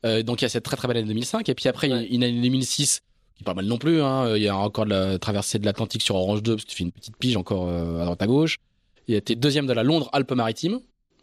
euh, 0.05 0.21
donc 0.21 0.41
il 0.41 0.45
y 0.45 0.47
a 0.47 0.49
cette 0.49 0.65
très 0.65 0.75
très 0.75 0.89
belle 0.89 0.97
année 0.97 1.07
2005, 1.07 1.47
et 1.47 1.55
puis 1.55 1.69
après, 1.69 1.87
il 1.87 1.95
y 1.95 1.97
a 1.97 2.01
une 2.01 2.23
année 2.25 2.41
2006 2.41 3.03
qui 3.37 3.43
est 3.43 3.45
pas 3.45 3.53
mal 3.53 3.65
non 3.65 3.77
plus. 3.77 4.01
Hein. 4.01 4.35
Il 4.35 4.41
y 4.43 4.47
a 4.47 4.57
encore 4.57 4.85
de 4.85 4.89
la 4.91 5.19
traversée 5.19 5.59
de 5.59 5.65
l'Atlantique 5.65 6.01
sur 6.01 6.15
Orange 6.15 6.43
2, 6.43 6.55
parce 6.55 6.65
que 6.65 6.69
tu 6.69 6.75
fais 6.75 6.83
une 6.83 6.91
petite 6.91 7.15
pige 7.17 7.37
encore 7.37 7.67
euh, 7.69 8.01
à 8.01 8.05
droite 8.05 8.21
à 8.21 8.27
gauche. 8.27 8.57
Et 9.07 9.21
t'es 9.21 9.35
deuxième 9.35 9.67
de 9.67 9.73
la 9.73 9.83
Londres-Alpes-Maritimes, 9.83 10.79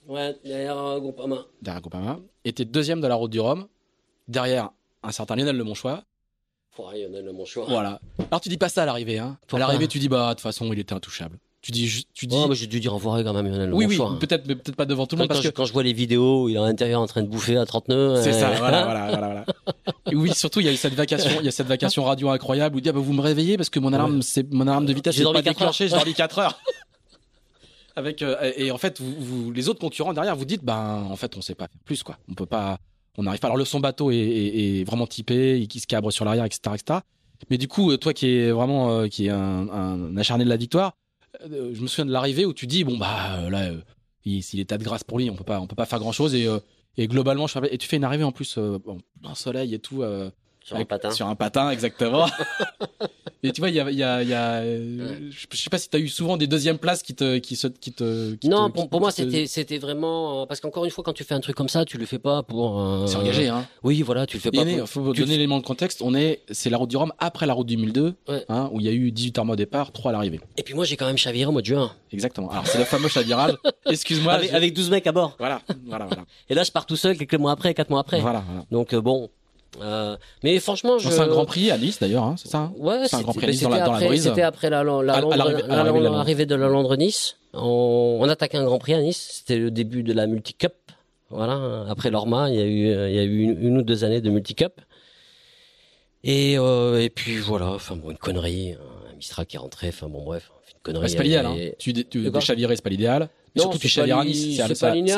Ouais, 0.06 0.36
derrière 0.44 0.78
euh, 0.78 1.00
Groupama. 1.00 1.46
derrière 1.62 1.80
Groupama. 1.80 2.18
Et 2.44 2.52
t'es 2.52 2.64
deuxième 2.64 3.00
de 3.00 3.06
la 3.06 3.14
Route 3.14 3.30
du 3.30 3.40
Rhum, 3.40 3.66
derrière 4.28 4.70
un 5.02 5.10
certain 5.12 5.34
Lionel 5.36 5.56
Le 5.56 5.64
Monchois. 5.64 6.02
Ouais, 6.78 7.02
Lionel 7.02 7.24
Le 7.24 7.32
Monchois. 7.32 7.66
Voilà. 7.68 8.00
Alors 8.30 8.40
tu 8.40 8.48
dis 8.48 8.58
pas 8.58 8.68
ça 8.68 8.82
à 8.82 8.86
l'arrivée. 8.86 9.18
Hein. 9.18 9.38
À 9.52 9.58
l'arrivée, 9.58 9.88
tu 9.88 9.98
dis 9.98 10.08
bah 10.08 10.28
de 10.30 10.32
toute 10.34 10.40
façon, 10.42 10.72
il 10.72 10.78
était 10.78 10.92
intouchable. 10.94 11.38
Tu 11.64 11.70
dis, 11.72 12.06
tu 12.12 12.26
dis. 12.26 12.36
Oh, 12.38 12.46
mais 12.46 12.54
j'ai 12.54 12.66
dû 12.66 12.78
dire 12.78 12.92
enfoiré 12.94 13.24
quand 13.24 13.32
même, 13.32 13.46
Lionel 13.48 13.72
oui, 13.72 13.86
oui, 13.86 13.96
Monchois. 13.96 14.18
peut-être, 14.18 14.46
mais 14.46 14.54
peut-être 14.54 14.76
pas 14.76 14.84
devant 14.84 15.06
tout 15.06 15.16
le 15.16 15.20
Quand, 15.20 15.22
monde 15.22 15.28
parce 15.28 15.40
quand 15.40 15.44
je, 15.44 15.48
que 15.48 15.54
quand 15.56 15.64
je 15.64 15.72
vois 15.72 15.82
les 15.82 15.94
vidéos, 15.94 16.50
il 16.50 16.56
est 16.56 16.58
à 16.58 16.60
l'intérieur 16.62 17.00
en 17.00 17.06
train 17.06 17.22
de 17.22 17.26
bouffer 17.26 17.56
à 17.56 17.64
30 17.64 17.88
nœuds. 17.88 18.20
c'est 18.22 18.34
euh, 18.34 18.38
ça. 18.38 18.50
Voilà, 18.58 18.84
voilà, 18.84 19.08
voilà, 19.08 19.26
voilà. 19.28 19.44
Et 20.12 20.14
oui, 20.14 20.34
surtout 20.34 20.60
il 20.60 20.66
y 20.66 20.68
a 20.68 20.72
eu 20.72 20.76
cette 20.76 20.92
vacation, 20.92 21.30
il 21.40 21.46
y 21.46 21.48
a 21.48 21.50
cette 21.50 21.66
vacation 21.66 22.04
radio 22.04 22.28
incroyable 22.28 22.76
où 22.76 22.80
il 22.80 22.82
dit 22.82 22.90
ah 22.90 22.92
bah, 22.92 23.00
vous 23.00 23.14
me 23.14 23.22
réveillez 23.22 23.56
parce 23.56 23.70
que 23.70 23.78
mon 23.80 23.94
alarme, 23.94 24.20
c'est 24.20 24.52
mon 24.52 24.66
alarme 24.66 24.84
de 24.84 24.92
vitesse 24.92 25.14
J'ai 25.16 25.22
dormi 25.22 25.38
pas 25.42 25.48
déclenchée, 25.48 25.88
j'ai 25.88 25.94
dormi 25.96 26.12
4 26.12 26.38
heures. 26.38 26.60
Avec 27.96 28.22
euh, 28.22 28.52
et 28.56 28.70
en 28.70 28.78
fait, 28.78 29.00
vous, 29.00 29.14
vous- 29.18 29.52
les 29.52 29.68
autres 29.68 29.78
concurrents 29.80 30.12
derrière 30.12 30.34
vous 30.36 30.44
dites 30.44 30.64
ben 30.64 31.06
en 31.08 31.16
fait 31.16 31.36
on 31.36 31.40
sait 31.40 31.54
pas 31.54 31.68
faire 31.68 31.80
plus 31.84 32.02
quoi. 32.02 32.18
On 32.28 32.34
peut 32.34 32.44
pas, 32.46 32.78
on 33.16 33.22
n'arrive 33.22 33.40
pas. 33.40 33.46
Alors 33.46 33.56
le 33.56 33.64
son 33.64 33.78
bateau 33.80 34.10
est, 34.10 34.16
est- 34.16 34.80
est 34.80 34.84
vraiment 34.84 35.06
typé, 35.06 35.60
il 35.60 35.80
se 35.80 35.86
cabre 35.86 36.10
sur 36.10 36.24
l'arrière, 36.24 36.44
etc., 36.44 36.60
etc. 36.74 37.00
Mais 37.50 37.56
du 37.58 37.68
coup, 37.68 37.90
euh, 37.92 37.96
toi 37.96 38.12
qui 38.12 38.26
est 38.28 38.50
vraiment 38.50 38.90
euh, 38.90 39.06
qui 39.08 39.26
est 39.26 39.30
un, 39.30 39.68
un 39.70 40.16
acharné 40.16 40.44
de 40.44 40.48
la 40.48 40.56
victoire, 40.56 40.94
je 41.44 41.80
me 41.80 41.86
souviens 41.86 42.06
de 42.06 42.12
l'arrivée 42.12 42.46
où 42.46 42.52
tu 42.52 42.66
dis 42.66 42.84
bon 42.84 42.96
bah 42.96 43.38
euh, 43.40 43.50
là, 43.50 43.70
euh, 43.70 43.80
il- 44.24 44.42
s'il 44.42 44.60
est 44.60 44.66
tas 44.66 44.78
de 44.78 44.84
grâce 44.84 45.04
pour 45.04 45.18
lui, 45.18 45.30
on 45.30 45.36
peut 45.36 45.44
pas, 45.44 45.60
on 45.60 45.66
peut 45.66 45.76
pas 45.76 45.86
faire 45.86 45.98
grand 45.98 46.12
chose 46.12 46.34
et 46.34 46.46
euh, 46.46 46.58
globalement, 46.98 47.46
je 47.46 47.58
et 47.70 47.78
tu 47.78 47.88
fais 47.88 47.96
une 47.96 48.04
arrivée 48.04 48.24
en 48.24 48.32
plus 48.32 48.56
euh, 48.58 48.78
en 48.86 48.98
plein 49.20 49.34
soleil 49.34 49.74
et 49.74 49.78
tout. 49.78 50.02
Sur 50.64 50.76
un 50.76 50.84
patin. 50.86 51.10
Sur 51.10 51.26
un 51.28 51.34
patin, 51.34 51.70
exactement. 51.70 52.26
et 53.42 53.52
tu 53.52 53.60
vois, 53.60 53.68
il 53.68 53.74
y 53.76 53.80
a, 53.80 53.90
il 53.90 53.98
y 53.98 54.02
a, 54.02 54.22
il 54.22 54.28
y 54.30 54.32
a, 54.34 54.62
je 54.64 55.56
sais 55.56 55.68
pas 55.68 55.76
si 55.76 55.90
tu 55.90 55.96
as 55.96 56.00
eu 56.00 56.08
souvent 56.08 56.38
des 56.38 56.46
deuxièmes 56.46 56.78
places 56.78 57.02
qui 57.02 57.14
te, 57.14 57.36
qui 57.36 57.54
se, 57.56 57.66
qui 57.66 57.92
te, 57.92 58.34
qui 58.36 58.48
Non, 58.48 58.68
te- 58.70 58.72
pour, 58.74 58.84
qui- 58.84 58.88
pour 58.88 59.00
moi, 59.00 59.10
c'était, 59.10 59.46
c'était 59.46 59.76
vraiment 59.76 60.42
euh, 60.42 60.46
parce 60.46 60.60
qu'encore 60.60 60.86
une 60.86 60.90
fois, 60.90 61.04
quand 61.04 61.12
tu 61.12 61.22
fais 61.22 61.34
un 61.34 61.40
truc 61.40 61.54
comme 61.54 61.68
ça, 61.68 61.84
tu 61.84 61.98
le 61.98 62.06
fais 62.06 62.18
pas 62.18 62.42
pour. 62.42 62.80
euh, 62.80 63.06
C'est 63.06 63.16
engagé, 63.16 63.48
hein. 63.48 63.66
Oui, 63.82 64.00
voilà, 64.00 64.24
tu 64.26 64.38
le 64.38 64.40
fais 64.40 64.48
Et 64.48 64.52
pas. 64.52 64.62
est- 64.64 64.78
pour- 64.78 64.88
faut 64.88 65.12
tu- 65.12 65.20
donner 65.20 65.32
l'élément 65.34 65.58
de 65.58 65.64
contexte. 65.64 66.00
On 66.00 66.14
est, 66.14 66.40
c'est 66.50 66.70
la 66.70 66.78
route 66.78 66.88
du 66.88 66.96
Rhum 66.96 67.12
après 67.18 67.44
la 67.44 67.52
route 67.52 67.66
du 67.66 67.76
1002, 67.76 68.14
Ouais. 68.28 68.44
hein, 68.48 68.70
où 68.72 68.80
il 68.80 68.86
y 68.86 68.88
a 68.88 68.92
eu 68.92 69.12
18 69.12 69.38
heures 69.38 69.48
au 69.50 69.56
départ, 69.56 69.92
3 69.92 70.10
à 70.10 70.12
l'arrivée. 70.12 70.40
Et 70.56 70.62
puis 70.62 70.72
moi, 70.72 70.86
j'ai 70.86 70.96
quand 70.96 71.06
même 71.06 71.18
chaviré 71.18 71.46
au 71.46 71.52
mois 71.52 71.60
de 71.60 71.66
juin, 71.66 71.92
Exactement. 72.10 72.48
Alors, 72.50 72.66
c'est 72.66 72.78
le 72.78 72.84
fameux 72.84 73.08
chavirage. 73.08 73.52
Excuse-moi. 73.86 74.32
avec, 74.32 74.48
j'ai- 74.50 74.56
avec 74.56 74.72
12 74.72 74.88
mecs 74.90 75.06
à 75.06 75.12
bord. 75.12 75.34
Voilà, 75.38 75.60
voilà, 75.86 76.06
voilà. 76.06 76.24
Et 76.48 76.54
là, 76.54 76.62
je 76.62 76.70
pars 76.72 76.86
tout 76.86 76.96
seul 76.96 77.18
quelques 77.18 77.34
mois 77.34 77.52
après, 77.52 77.74
quatre 77.74 77.90
mois 77.90 78.00
après. 78.00 78.20
voilà, 78.20 78.42
voilà. 78.48 78.64
Donc 78.70 78.94
euh, 78.94 79.02
bon. 79.02 79.28
Euh, 79.80 80.16
mais 80.42 80.58
franchement, 80.60 80.98
je. 80.98 81.08
C'est 81.10 81.20
un 81.20 81.26
Grand 81.26 81.44
Prix 81.46 81.70
à 81.70 81.78
Nice, 81.78 81.98
d'ailleurs, 82.00 82.24
hein, 82.24 82.34
c'est 82.38 82.48
ça 82.48 82.58
hein 82.58 82.72
Ouais, 82.76 83.06
C'est 83.08 83.16
un 83.16 83.22
Grand 83.22 83.32
Prix 83.32 83.46
à 83.46 83.50
Nice 83.50 83.62
dans 83.62 83.68
la- 83.70 83.88
brise. 84.06 84.22
C'était 84.24 84.42
après 84.42 84.70
la, 84.70 84.82
la, 84.84 85.02
la- 85.02 85.20
l'arrivée 85.98 86.46
de 86.46 86.54
la 86.54 86.68
Londres-Nice. 86.68 87.36
On, 87.52 88.18
on 88.20 88.28
attaquait 88.28 88.58
un 88.58 88.64
Grand 88.64 88.78
Prix 88.78 88.94
à 88.94 89.00
Nice. 89.02 89.28
C'était 89.32 89.58
le 89.58 89.70
début 89.70 90.02
de 90.02 90.12
la 90.12 90.26
Multicup. 90.26 90.72
Voilà. 91.30 91.86
Après 91.88 92.10
l'Orma, 92.10 92.50
il 92.50 92.56
y 92.56 92.60
a 92.60 92.64
eu, 92.64 92.88
euh, 92.88 93.10
il 93.10 93.16
y 93.16 93.18
a 93.18 93.22
eu 93.24 93.40
une, 93.42 93.60
une 93.60 93.78
ou 93.78 93.82
deux 93.82 94.04
années 94.04 94.20
de 94.20 94.30
Multicup. 94.30 94.80
Et, 96.22 96.56
euh, 96.58 97.00
et 97.02 97.10
puis 97.10 97.36
voilà. 97.38 97.70
Enfin 97.70 97.96
bon, 97.96 98.10
une 98.10 98.18
connerie. 98.18 98.72
Un 99.12 99.16
Mistral 99.16 99.46
qui 99.46 99.56
est 99.56 99.58
rentré. 99.58 99.88
Enfin 99.88 100.08
bon, 100.08 100.22
bref. 100.24 100.50
Une 100.74 100.80
connerie. 100.82 101.10
C'est 101.10 101.16
pas 101.16 101.22
l'idéal. 101.22 101.46
Hein. 101.46 101.56
Tu, 101.78 101.92
tu 101.92 102.24
c'est 102.40 102.82
pas 102.82 102.90
l'idéal. 102.90 103.28
Et 103.56 103.58
Non, 103.60 103.62
surtout, 103.64 103.78
tu 103.78 103.88
li- 104.24 104.30
Nice. 104.30 104.56
C'est 104.66 104.80
pas 104.80 104.94
linéaire. 104.94 105.16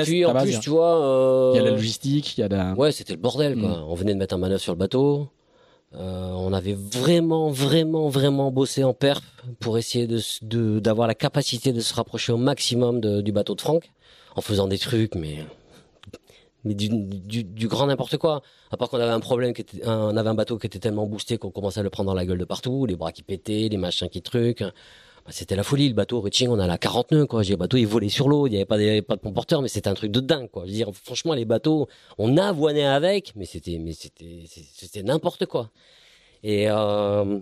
Et 0.00 0.02
puis 0.04 0.24
en 0.24 0.30
plus, 0.44 0.60
tu 0.60 0.70
vois. 0.70 1.04
euh, 1.04 1.50
Il 1.54 1.56
y 1.56 1.60
a 1.60 1.64
la 1.64 1.70
logistique, 1.72 2.38
il 2.38 2.40
y 2.40 2.44
a 2.44 2.48
la. 2.48 2.74
Ouais, 2.74 2.92
c'était 2.92 3.12
le 3.14 3.18
bordel, 3.18 3.58
quoi. 3.58 3.68
Mm. 3.70 3.84
On 3.88 3.94
venait 3.94 4.14
de 4.14 4.18
mettre 4.18 4.34
un 4.34 4.38
manœuvre 4.38 4.60
sur 4.60 4.72
le 4.72 4.78
bateau. 4.78 5.28
Euh, 5.94 6.30
on 6.34 6.52
avait 6.52 6.74
vraiment, 6.74 7.48
vraiment, 7.50 8.08
vraiment 8.08 8.50
bossé 8.50 8.84
en 8.84 8.92
perf 8.92 9.22
pour 9.60 9.78
essayer 9.78 10.06
de, 10.06 10.78
d'avoir 10.80 11.08
la 11.08 11.14
capacité 11.14 11.72
de 11.72 11.80
se 11.80 11.94
rapprocher 11.94 12.32
au 12.32 12.36
maximum 12.36 13.00
de- 13.00 13.20
du 13.20 13.32
bateau 13.32 13.54
de 13.54 13.60
Franck, 13.60 13.90
en 14.34 14.40
faisant 14.42 14.66
des 14.68 14.78
trucs, 14.78 15.14
mais, 15.14 15.38
mais 16.64 16.74
du, 16.74 16.88
du, 16.90 17.44
du 17.44 17.68
grand 17.68 17.86
n'importe 17.86 18.16
quoi. 18.16 18.42
À 18.70 18.76
part 18.76 18.90
qu'on 18.90 18.98
avait 19.00 19.12
un 19.12 19.20
problème, 19.20 19.54
qui 19.54 19.62
était, 19.62 19.84
un- 19.86 20.10
on 20.12 20.16
avait 20.16 20.28
un 20.28 20.34
bateau 20.34 20.58
qui 20.58 20.66
était 20.66 20.80
tellement 20.80 21.06
boosté 21.06 21.38
qu'on 21.38 21.50
commençait 21.50 21.80
à 21.80 21.82
le 21.84 21.90
prendre 21.90 22.08
dans 22.08 22.14
la 22.14 22.26
gueule 22.26 22.38
de 22.38 22.44
partout, 22.44 22.84
les 22.86 22.96
bras 22.96 23.12
qui 23.12 23.22
pétaient, 23.22 23.68
les 23.70 23.76
machins 23.76 24.08
qui 24.08 24.22
trucs. 24.22 24.62
Bah, 25.26 25.32
C'était 25.32 25.56
la 25.56 25.64
folie, 25.64 25.88
le 25.88 25.94
bateau, 25.94 26.20
Reaching, 26.20 26.48
on 26.48 26.58
a 26.60 26.66
la 26.68 26.78
40 26.78 27.10
nœuds, 27.10 27.26
quoi. 27.26 27.42
Dis, 27.42 27.50
Le 27.50 27.56
bateau, 27.56 27.76
il 27.76 27.86
volait 27.86 28.08
sur 28.08 28.28
l'eau, 28.28 28.46
il 28.46 28.50
n'y 28.50 28.56
avait 28.56 28.64
pas, 28.64 28.78
des- 28.78 29.02
pas 29.02 29.16
de 29.16 29.20
comporteur, 29.20 29.60
mais 29.60 29.68
c'était 29.68 29.88
un 29.88 29.94
truc 29.94 30.12
de 30.12 30.20
dingue, 30.20 30.48
quoi. 30.50 30.62
Je 30.64 30.70
veux 30.70 30.74
dire, 30.76 30.90
franchement, 30.94 31.34
les 31.34 31.44
bateaux, 31.44 31.88
on 32.18 32.36
a 32.36 32.46
avoiné 32.46 32.86
avec, 32.86 33.32
mais 33.34 33.44
c'était, 33.44 33.78
mais 33.78 33.92
c'était, 33.92 34.44
c'était 34.74 35.02
n'importe 35.02 35.46
quoi. 35.46 35.70
Et, 36.44 36.66
euh, 36.70 37.40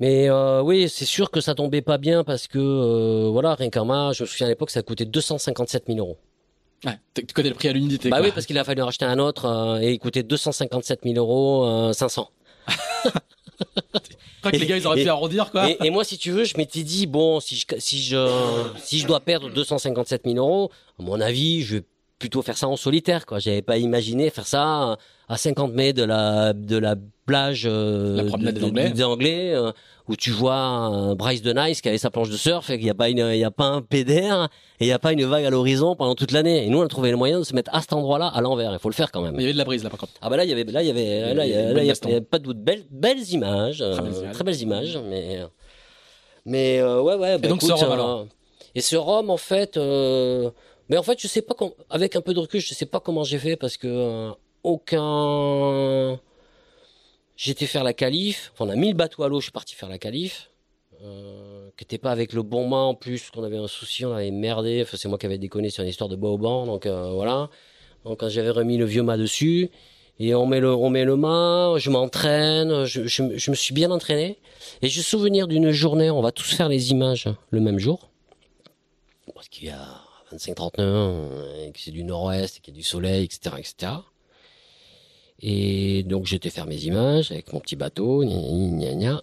mais, 0.00 0.28
euh, 0.28 0.60
oui, 0.62 0.88
c'est 0.88 1.04
sûr 1.04 1.30
que 1.30 1.40
ça 1.40 1.54
tombait 1.54 1.82
pas 1.82 1.98
bien 1.98 2.24
parce 2.24 2.48
que, 2.48 2.58
euh, 2.58 3.28
voilà, 3.30 3.54
rien 3.54 3.70
qu'un 3.70 4.12
je 4.12 4.22
me 4.24 4.26
souviens 4.26 4.46
à 4.48 4.50
l'époque, 4.50 4.70
ça 4.70 4.82
coûtait 4.82 5.04
257 5.04 5.84
000 5.86 5.98
euros. 6.00 6.18
Ouais, 6.84 6.98
tu 7.14 7.24
connais 7.32 7.50
le 7.50 7.54
prix 7.54 7.68
à 7.68 7.72
l'unité. 7.72 8.08
Bah 8.10 8.16
quoi. 8.18 8.26
oui, 8.26 8.32
parce 8.34 8.44
qu'il 8.44 8.58
a 8.58 8.64
fallu 8.64 8.82
en 8.82 8.86
racheter 8.86 9.04
un 9.04 9.20
autre, 9.20 9.44
euh, 9.44 9.78
et 9.80 9.92
il 9.92 9.98
coûtait 10.00 10.24
257 10.24 11.00
000 11.04 11.14
euros, 11.16 11.64
euh, 11.64 11.92
500. 11.92 12.28
Que 14.42 14.56
les 14.56 14.66
gars, 14.66 14.76
ils 14.76 14.86
auraient 14.86 15.00
Et- 15.00 15.04
pu 15.04 15.08
arrondir, 15.10 15.50
quoi. 15.50 15.70
Et, 15.70 15.76
et 15.84 15.90
moi, 15.90 16.04
si 16.04 16.18
tu 16.18 16.30
veux, 16.32 16.44
je 16.44 16.56
m'étais 16.56 16.82
dit 16.82 17.06
bon, 17.06 17.38
si 17.40 17.56
je 17.56 17.64
si 17.78 18.02
je 18.02 18.26
si 18.82 18.98
je 18.98 19.06
dois 19.06 19.20
perdre 19.20 19.50
257 19.50 20.22
000 20.24 20.36
euros, 20.36 20.70
à 20.98 21.02
mon 21.02 21.20
avis, 21.20 21.62
je 21.62 21.76
vais 21.76 21.82
plutôt 22.22 22.40
faire 22.42 22.56
ça 22.56 22.68
en 22.68 22.76
solitaire. 22.76 23.26
Quoi, 23.26 23.40
j'avais 23.40 23.62
pas 23.62 23.78
imaginé 23.78 24.30
faire 24.30 24.46
ça 24.46 24.96
à 25.28 25.36
50 25.36 25.72
mètres 25.72 25.98
de 25.98 26.04
la 26.04 26.52
de 26.52 26.76
la 26.78 26.94
plage 27.26 27.64
euh, 27.66 28.16
La 28.16 28.24
promenade 28.24 28.54
de- 28.54 28.70
des 28.94 29.02
Anglais. 29.02 29.52
euh, 29.54 29.72
où 30.08 30.14
tu 30.16 30.30
vois 30.30 31.14
Bryce 31.16 31.42
de 31.42 31.52
Nice 31.52 31.80
qui 31.80 31.88
avait 31.88 31.98
sa 31.98 32.10
planche 32.10 32.28
de 32.28 32.36
surf 32.36 32.68
et 32.70 32.76
qu'il 32.76 32.84
n'y 32.84 32.90
a 32.90 32.94
pas 32.94 33.08
une 33.08 33.18
il 33.32 33.38
y 33.38 33.44
a 33.44 33.50
pas 33.50 33.66
un 33.66 33.82
pédère 33.82 34.48
et 34.80 34.84
il 34.84 34.86
n'y 34.86 34.92
a 34.92 34.98
pas 35.00 35.12
une 35.12 35.24
vague 35.24 35.44
à 35.44 35.50
l'horizon 35.50 35.96
pendant 35.96 36.14
toute 36.14 36.30
l'année. 36.32 36.64
Et 36.64 36.68
nous, 36.68 36.78
on 36.78 36.82
a 36.84 36.88
trouvé 36.88 37.10
le 37.10 37.16
moyen 37.16 37.38
de 37.40 37.44
se 37.44 37.54
mettre 37.54 37.74
à 37.74 37.80
cet 37.80 37.92
endroit-là 37.92 38.26
à 38.28 38.40
l'envers. 38.40 38.72
Il 38.72 38.78
faut 38.78 38.88
le 38.88 38.94
faire 38.94 39.10
quand 39.12 39.20
même. 39.22 39.34
Il 39.36 39.40
y 39.42 39.44
avait 39.44 39.52
de 39.52 39.58
la 39.58 39.64
brise, 39.64 39.82
là, 39.84 39.90
par 39.90 39.98
contre. 40.00 40.12
Ah 40.20 40.28
bah 40.30 40.36
là 40.36 40.44
il 40.44 40.50
y 40.50 40.52
avait 40.52 40.64
là 40.64 40.82
il 40.82 40.86
y 40.86 40.90
avait 40.90 41.34
là 41.34 41.44
il 41.46 41.50
y 41.52 41.54
avait 41.56 41.72
là, 41.74 41.82
il 41.84 42.14
y 42.16 42.20
pas 42.20 42.38
de 42.38 42.44
doute 42.44 42.58
belles 42.58 42.84
belles 42.90 43.28
images 43.30 43.80
euh, 43.80 43.92
Très 43.94 44.02
belles 44.02 44.14
images. 44.20 44.34
très 44.34 44.44
belles 44.44 44.60
images 44.62 44.98
mais 45.10 45.40
mais 46.46 46.82
ouais 46.82 47.14
ouais 47.16 47.38
bah, 47.38 47.48
donc, 47.48 47.62
ce 47.62 47.68
écoute, 47.68 47.82
euh, 47.82 47.90
alors? 47.92 48.26
et 48.74 48.80
ce 48.80 48.96
rhum 48.96 49.30
en 49.30 49.36
fait 49.36 49.76
mais 50.88 50.96
en 50.96 51.02
fait 51.02 51.20
je 51.20 51.28
sais 51.28 51.42
pas 51.42 51.54
avec 51.90 52.16
un 52.16 52.20
peu 52.20 52.34
de 52.34 52.40
recul 52.40 52.60
je 52.60 52.74
sais 52.74 52.86
pas 52.86 53.00
comment 53.00 53.24
j'ai 53.24 53.38
fait 53.38 53.56
parce 53.56 53.76
que 53.76 53.86
euh, 53.88 54.30
aucun 54.62 56.20
j'étais 57.36 57.66
faire 57.66 57.84
la 57.84 57.92
qualif. 57.92 58.52
Enfin, 58.54 58.66
on 58.66 58.70
a 58.70 58.76
mis 58.76 58.88
le 58.88 58.94
bateau 58.94 59.22
à 59.22 59.28
l'eau 59.28 59.40
je 59.40 59.44
suis 59.44 59.52
parti 59.52 59.74
faire 59.74 59.88
la 59.88 59.98
qualif 59.98 60.50
euh, 61.02 61.68
qui 61.76 61.84
était 61.84 61.98
pas 61.98 62.12
avec 62.12 62.32
le 62.32 62.42
bon 62.42 62.68
mât 62.68 62.76
en 62.76 62.94
plus 62.94 63.30
qu'on 63.30 63.42
avait 63.42 63.56
un 63.56 63.68
souci 63.68 64.04
on 64.04 64.12
avait 64.12 64.30
merdé. 64.30 64.82
Enfin 64.82 64.96
c'est 64.96 65.08
moi 65.08 65.18
qui 65.18 65.26
avais 65.26 65.38
déconné 65.38 65.70
sur 65.70 65.82
une 65.82 65.88
histoire 65.88 66.08
de 66.08 66.16
banc 66.16 66.66
donc 66.66 66.86
euh, 66.86 67.10
voilà. 67.12 67.48
Donc 68.04 68.26
j'avais 68.28 68.50
remis 68.50 68.78
le 68.78 68.84
vieux 68.84 69.02
mât 69.02 69.16
dessus 69.16 69.70
et 70.18 70.34
on 70.34 70.46
met 70.46 70.60
le 70.60 70.74
on 70.74 70.90
met 70.90 71.04
le 71.04 71.16
mât 71.16 71.74
je 71.78 71.88
m'entraîne 71.90 72.84
je, 72.84 73.06
je, 73.06 73.22
je 73.36 73.50
me 73.50 73.56
suis 73.56 73.74
bien 73.74 73.90
entraîné. 73.90 74.38
Et 74.82 74.88
j'ai 74.88 75.02
souvenir 75.02 75.48
d'une 75.48 75.70
journée 75.70 76.10
on 76.10 76.20
va 76.20 76.32
tous 76.32 76.54
faire 76.54 76.68
les 76.68 76.90
images 76.90 77.28
le 77.50 77.60
même 77.60 77.78
jour. 77.78 78.10
Parce 79.34 79.48
qu'il 79.48 79.68
y 79.68 79.70
a 79.70 80.01
25-30 80.34 80.78
nœuds 80.78 81.44
et 81.66 81.72
que 81.72 81.80
c'est 81.80 81.90
du 81.90 82.04
nord-ouest 82.04 82.58
et 82.58 82.60
qu'il 82.60 82.74
y 82.74 82.76
a 82.76 82.80
du 82.80 82.84
soleil 82.84 83.24
etc 83.24 83.56
etc 83.58 83.92
et 85.42 86.04
donc 86.04 86.26
j'étais 86.26 86.50
faire 86.50 86.66
mes 86.66 86.84
images 86.84 87.32
avec 87.32 87.52
mon 87.52 87.58
petit 87.58 87.76
bateau 87.76 88.24
gna 88.24 88.36
gna 88.70 88.94
gna. 88.94 89.22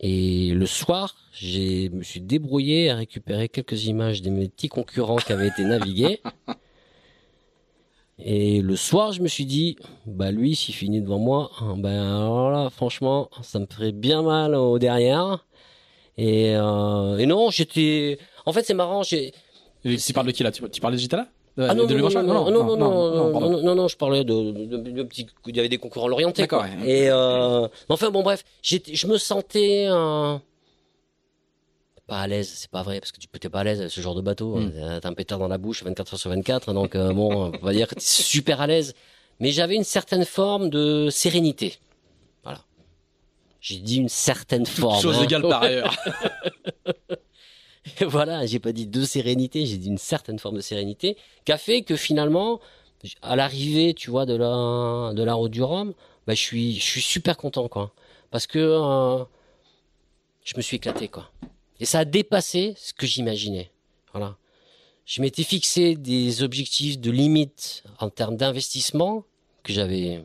Et 0.00 0.50
le 0.50 0.66
soir, 0.66 1.16
j'ai 1.32 1.90
me 1.90 2.02
suis 2.02 2.20
débrouillé 2.20 2.88
à 2.88 2.96
récupérer 2.96 3.48
quelques 3.48 3.86
images 3.86 4.22
de 4.22 4.30
mes 4.30 4.48
petits 4.48 4.68
concurrents 4.68 5.16
qui 5.16 5.32
avaient 5.32 5.48
été 5.48 5.64
navigués. 5.64 6.20
Et 8.20 8.62
le 8.62 8.74
soir, 8.74 9.12
je 9.12 9.22
me 9.22 9.28
suis 9.28 9.46
dit, 9.46 9.76
bah 10.04 10.32
lui, 10.32 10.56
s'il 10.56 10.74
finit 10.74 11.00
devant 11.00 11.20
moi, 11.20 11.52
ben 11.76 12.16
alors 12.16 12.50
là, 12.50 12.68
franchement, 12.68 13.30
ça 13.42 13.60
me 13.60 13.66
ferait 13.66 13.92
bien 13.92 14.22
mal 14.22 14.56
au 14.56 14.80
derrière. 14.80 15.46
Et, 16.16 16.56
euh, 16.56 17.16
et 17.18 17.26
non, 17.26 17.50
j'étais. 17.50 18.18
En 18.44 18.52
fait, 18.52 18.64
c'est 18.64 18.74
marrant. 18.74 19.04
J'ai. 19.04 19.32
Tu 19.82 20.12
parles 20.12 20.26
de 20.26 20.32
qui, 20.32 20.42
là? 20.42 20.50
Tu, 20.50 20.80
parlais 20.80 20.96
de 20.96 21.00
Gitala? 21.00 21.28
Ah 21.56 21.74
non, 21.74 21.86
non, 21.86 21.98
non, 21.98 22.08
non, 22.08 22.22
non, 22.22 22.50
non, 22.50 22.76
non, 22.76 22.76
non, 22.76 23.32
pardon. 23.32 23.50
non, 23.50 23.62
non, 23.62 23.74
non, 23.74 23.88
je 23.88 23.96
parlais 23.96 24.22
de, 24.22 24.52
de, 24.52 24.76
de, 24.76 25.02
petits, 25.02 25.26
il 25.46 25.56
y 25.56 25.58
avait 25.58 25.68
des 25.68 25.78
concurrents 25.78 26.06
l'orienté, 26.06 26.42
D'accord, 26.42 26.62
ouais. 26.62 26.88
Et, 26.88 27.10
euh, 27.10 27.66
enfin, 27.88 28.10
bon, 28.10 28.22
bref, 28.22 28.44
je 28.62 29.06
me 29.08 29.18
sentais, 29.18 29.86
euh, 29.88 30.38
pas 32.08 32.20
à 32.20 32.26
l'aise, 32.26 32.50
c'est 32.54 32.70
pas 32.70 32.82
vrai, 32.82 33.00
parce 33.00 33.12
que 33.12 33.18
tu 33.18 33.28
peux, 33.28 33.38
t'es 33.38 33.48
pas 33.50 33.60
à 33.60 33.64
l'aise 33.64 33.80
avec 33.80 33.92
ce 33.92 34.00
genre 34.00 34.14
de 34.14 34.22
bateau. 34.22 34.56
Mm. 34.56 34.72
hein. 34.80 34.98
T'as 35.02 35.08
un 35.08 35.14
pétard 35.14 35.38
dans 35.38 35.48
la 35.48 35.58
bouche 35.58 35.82
24 35.82 36.14
heures 36.14 36.20
sur 36.20 36.30
24, 36.30 36.72
donc, 36.72 36.94
euh, 36.94 37.12
bon, 37.12 37.52
on 37.60 37.66
va 37.66 37.72
dire 37.72 37.88
que 37.88 37.94
t'es 37.94 38.00
super 38.00 38.60
à 38.60 38.66
l'aise. 38.66 38.94
Mais 39.40 39.52
j'avais 39.52 39.76
une 39.76 39.84
certaine 39.84 40.24
forme 40.24 40.70
de 40.70 41.08
sérénité. 41.10 41.74
Voilà. 42.42 42.60
J'ai 43.60 43.78
dit 43.78 43.98
une 43.98 44.08
certaine 44.08 44.66
forme. 44.66 45.00
Chose 45.00 45.18
hein. 45.18 45.24
égale 45.24 45.42
par 45.42 45.62
ailleurs. 45.64 45.94
voilà, 48.06 48.46
j'ai 48.46 48.58
pas 48.58 48.72
dit 48.72 48.86
de 48.86 49.04
sérénité, 49.04 49.66
j'ai 49.66 49.76
dit 49.76 49.88
une 49.88 49.98
certaine 49.98 50.38
forme 50.38 50.56
de 50.56 50.60
sérénité, 50.60 51.16
qui 51.44 51.52
a 51.52 51.58
fait 51.58 51.82
que 51.82 51.96
finalement, 51.96 52.60
à 53.22 53.36
l'arrivée, 53.36 53.94
tu 53.94 54.10
vois, 54.10 54.26
de 54.26 54.34
la 54.34 55.12
de 55.14 55.22
la 55.22 55.34
route 55.34 55.52
du 55.52 55.62
Rhum, 55.62 55.94
bah, 56.26 56.34
je 56.34 56.40
suis 56.40 56.74
je 56.74 56.84
suis 56.84 57.02
super 57.02 57.36
content, 57.36 57.68
quoi, 57.68 57.92
parce 58.30 58.46
que 58.46 58.58
euh, 58.58 59.24
je 60.44 60.54
me 60.56 60.62
suis 60.62 60.76
éclaté, 60.76 61.08
quoi. 61.08 61.30
Et 61.80 61.84
ça 61.84 62.00
a 62.00 62.04
dépassé 62.04 62.74
ce 62.76 62.92
que 62.92 63.06
j'imaginais. 63.06 63.70
Voilà. 64.12 64.36
Je 65.04 65.22
m'étais 65.22 65.44
fixé 65.44 65.94
des 65.94 66.42
objectifs 66.42 66.98
de 66.98 67.10
limite 67.10 67.84
en 67.98 68.10
termes 68.10 68.36
d'investissement 68.36 69.24
que 69.62 69.72
j'avais 69.72 70.22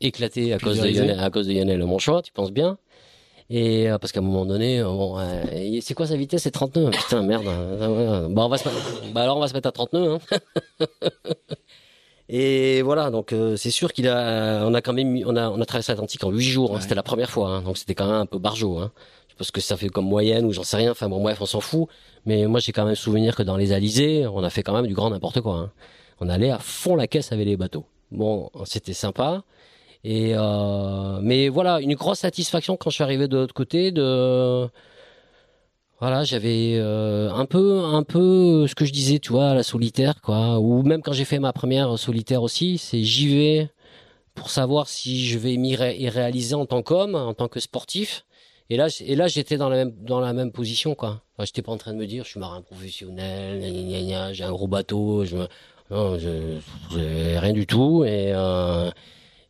éclaté 0.00 0.52
à 0.52 0.58
cause, 0.58 0.80
de 0.80 0.88
Lionel, 0.88 1.18
à 1.18 1.30
cause 1.30 1.46
de 1.46 1.52
Lionel 1.52 1.84
Monchois, 1.84 2.22
tu 2.22 2.32
penses 2.32 2.52
bien. 2.52 2.78
Et 3.52 3.90
euh, 3.90 3.98
parce 3.98 4.12
qu'à 4.12 4.20
un 4.20 4.22
moment 4.22 4.46
donné, 4.46 4.80
bon, 4.82 5.18
euh, 5.18 5.80
c'est 5.82 5.94
quoi 5.94 6.06
sa 6.06 6.16
vitesse 6.16 6.42
C'est 6.44 6.52
39. 6.52 6.94
Putain, 6.94 7.22
merde. 7.22 7.44
Bah, 8.30 8.44
on 8.44 8.48
va 8.48 8.56
se 8.56 8.68
bah 9.12 9.22
alors 9.22 9.38
on 9.38 9.40
va 9.40 9.48
se 9.48 9.54
mettre 9.54 9.68
à 9.68 9.72
39. 9.72 10.22
Hein. 10.30 10.86
Et 12.32 12.80
voilà, 12.82 13.10
donc 13.10 13.32
euh, 13.32 13.56
c'est 13.56 13.72
sûr 13.72 13.92
qu'il 13.92 14.06
a, 14.06 14.64
on 14.64 14.72
a 14.72 14.80
quand 14.80 14.92
même, 14.92 15.20
on 15.26 15.34
a, 15.34 15.50
on 15.50 15.60
a 15.60 15.66
traversé 15.66 15.90
l'Atlantique 15.90 16.22
en 16.22 16.30
huit 16.30 16.44
jours. 16.44 16.76
Hein, 16.76 16.80
C'était 16.80 16.94
la 16.94 17.02
première 17.02 17.28
fois, 17.28 17.48
hein, 17.48 17.62
donc 17.62 17.76
c'était 17.76 17.96
quand 17.96 18.06
même 18.06 18.14
un 18.14 18.26
peu 18.26 18.38
barjot. 18.38 18.78
Hein. 18.78 18.92
Je 19.28 19.34
pense 19.34 19.50
que 19.50 19.60
ça 19.60 19.76
fait 19.76 19.88
comme 19.88 20.04
moyenne 20.04 20.44
ou 20.44 20.52
j'en 20.52 20.62
sais 20.62 20.76
rien. 20.76 20.92
Enfin 20.92 21.08
bon, 21.08 21.20
bref, 21.20 21.38
on 21.40 21.46
s'en 21.46 21.60
fout. 21.60 21.88
Mais 22.26 22.46
moi, 22.46 22.60
j'ai 22.60 22.70
quand 22.70 22.84
même 22.84 22.94
souvenir 22.94 23.34
que 23.34 23.42
dans 23.42 23.56
les 23.56 23.72
Alizés, 23.72 24.28
on 24.28 24.44
a 24.44 24.50
fait 24.50 24.62
quand 24.62 24.74
même 24.74 24.86
du 24.86 24.94
grand 24.94 25.10
n'importe 25.10 25.40
quoi. 25.40 25.56
Hein. 25.56 25.70
On 26.20 26.28
allait 26.28 26.50
à 26.50 26.60
fond 26.60 26.94
la 26.94 27.08
caisse 27.08 27.32
avec 27.32 27.46
les 27.46 27.56
bateaux. 27.56 27.84
Bon, 28.12 28.50
c'était 28.64 28.92
sympa. 28.92 29.42
Et 30.04 30.32
euh, 30.34 31.20
mais 31.22 31.48
voilà, 31.48 31.80
une 31.80 31.94
grosse 31.94 32.20
satisfaction 32.20 32.76
quand 32.76 32.90
je 32.90 32.94
suis 32.96 33.04
arrivé 33.04 33.28
de 33.28 33.36
l'autre 33.36 33.54
côté 33.54 33.92
de 33.92 34.68
voilà, 36.00 36.24
j'avais 36.24 36.76
euh, 36.78 37.30
un 37.30 37.44
peu, 37.44 37.80
un 37.84 38.02
peu 38.02 38.66
ce 38.66 38.74
que 38.74 38.86
je 38.86 38.92
disais, 38.92 39.18
tu 39.18 39.32
vois, 39.32 39.52
la 39.52 39.62
solitaire, 39.62 40.22
quoi. 40.22 40.58
Ou 40.58 40.82
même 40.82 41.02
quand 41.02 41.12
j'ai 41.12 41.26
fait 41.26 41.38
ma 41.38 41.52
première 41.52 41.98
solitaire 41.98 42.42
aussi, 42.42 42.78
c'est 42.78 43.02
j'y 43.02 43.28
vais 43.28 43.70
pour 44.34 44.50
savoir 44.50 44.88
si 44.88 45.26
je 45.26 45.38
vais 45.38 45.56
m'y 45.58 45.76
réaliser 45.76 46.54
en 46.54 46.64
tant 46.64 46.82
qu'homme, 46.82 47.14
en 47.14 47.34
tant 47.34 47.48
que 47.48 47.60
sportif. 47.60 48.24
Et 48.70 48.76
là, 48.78 48.88
et 49.00 49.14
là, 49.16 49.28
j'étais 49.28 49.58
dans 49.58 49.68
la 49.68 49.76
même, 49.76 49.92
dans 50.02 50.20
la 50.20 50.32
même 50.32 50.52
position, 50.52 50.94
quoi. 50.94 51.22
Enfin, 51.34 51.44
j'étais 51.44 51.60
pas 51.62 51.72
en 51.72 51.76
train 51.76 51.92
de 51.92 51.98
me 51.98 52.06
dire, 52.06 52.24
je 52.24 52.30
suis 52.30 52.40
marin 52.40 52.62
professionnel, 52.62 53.60
j'ai 54.32 54.44
un 54.44 54.52
gros 54.52 54.68
bateau, 54.68 55.24
je, 55.26 55.36
non, 55.90 56.18
je, 56.18 56.58
rien 57.38 57.52
du 57.52 57.66
tout. 57.66 58.04
Et 58.04 58.32
euh, 58.32 58.90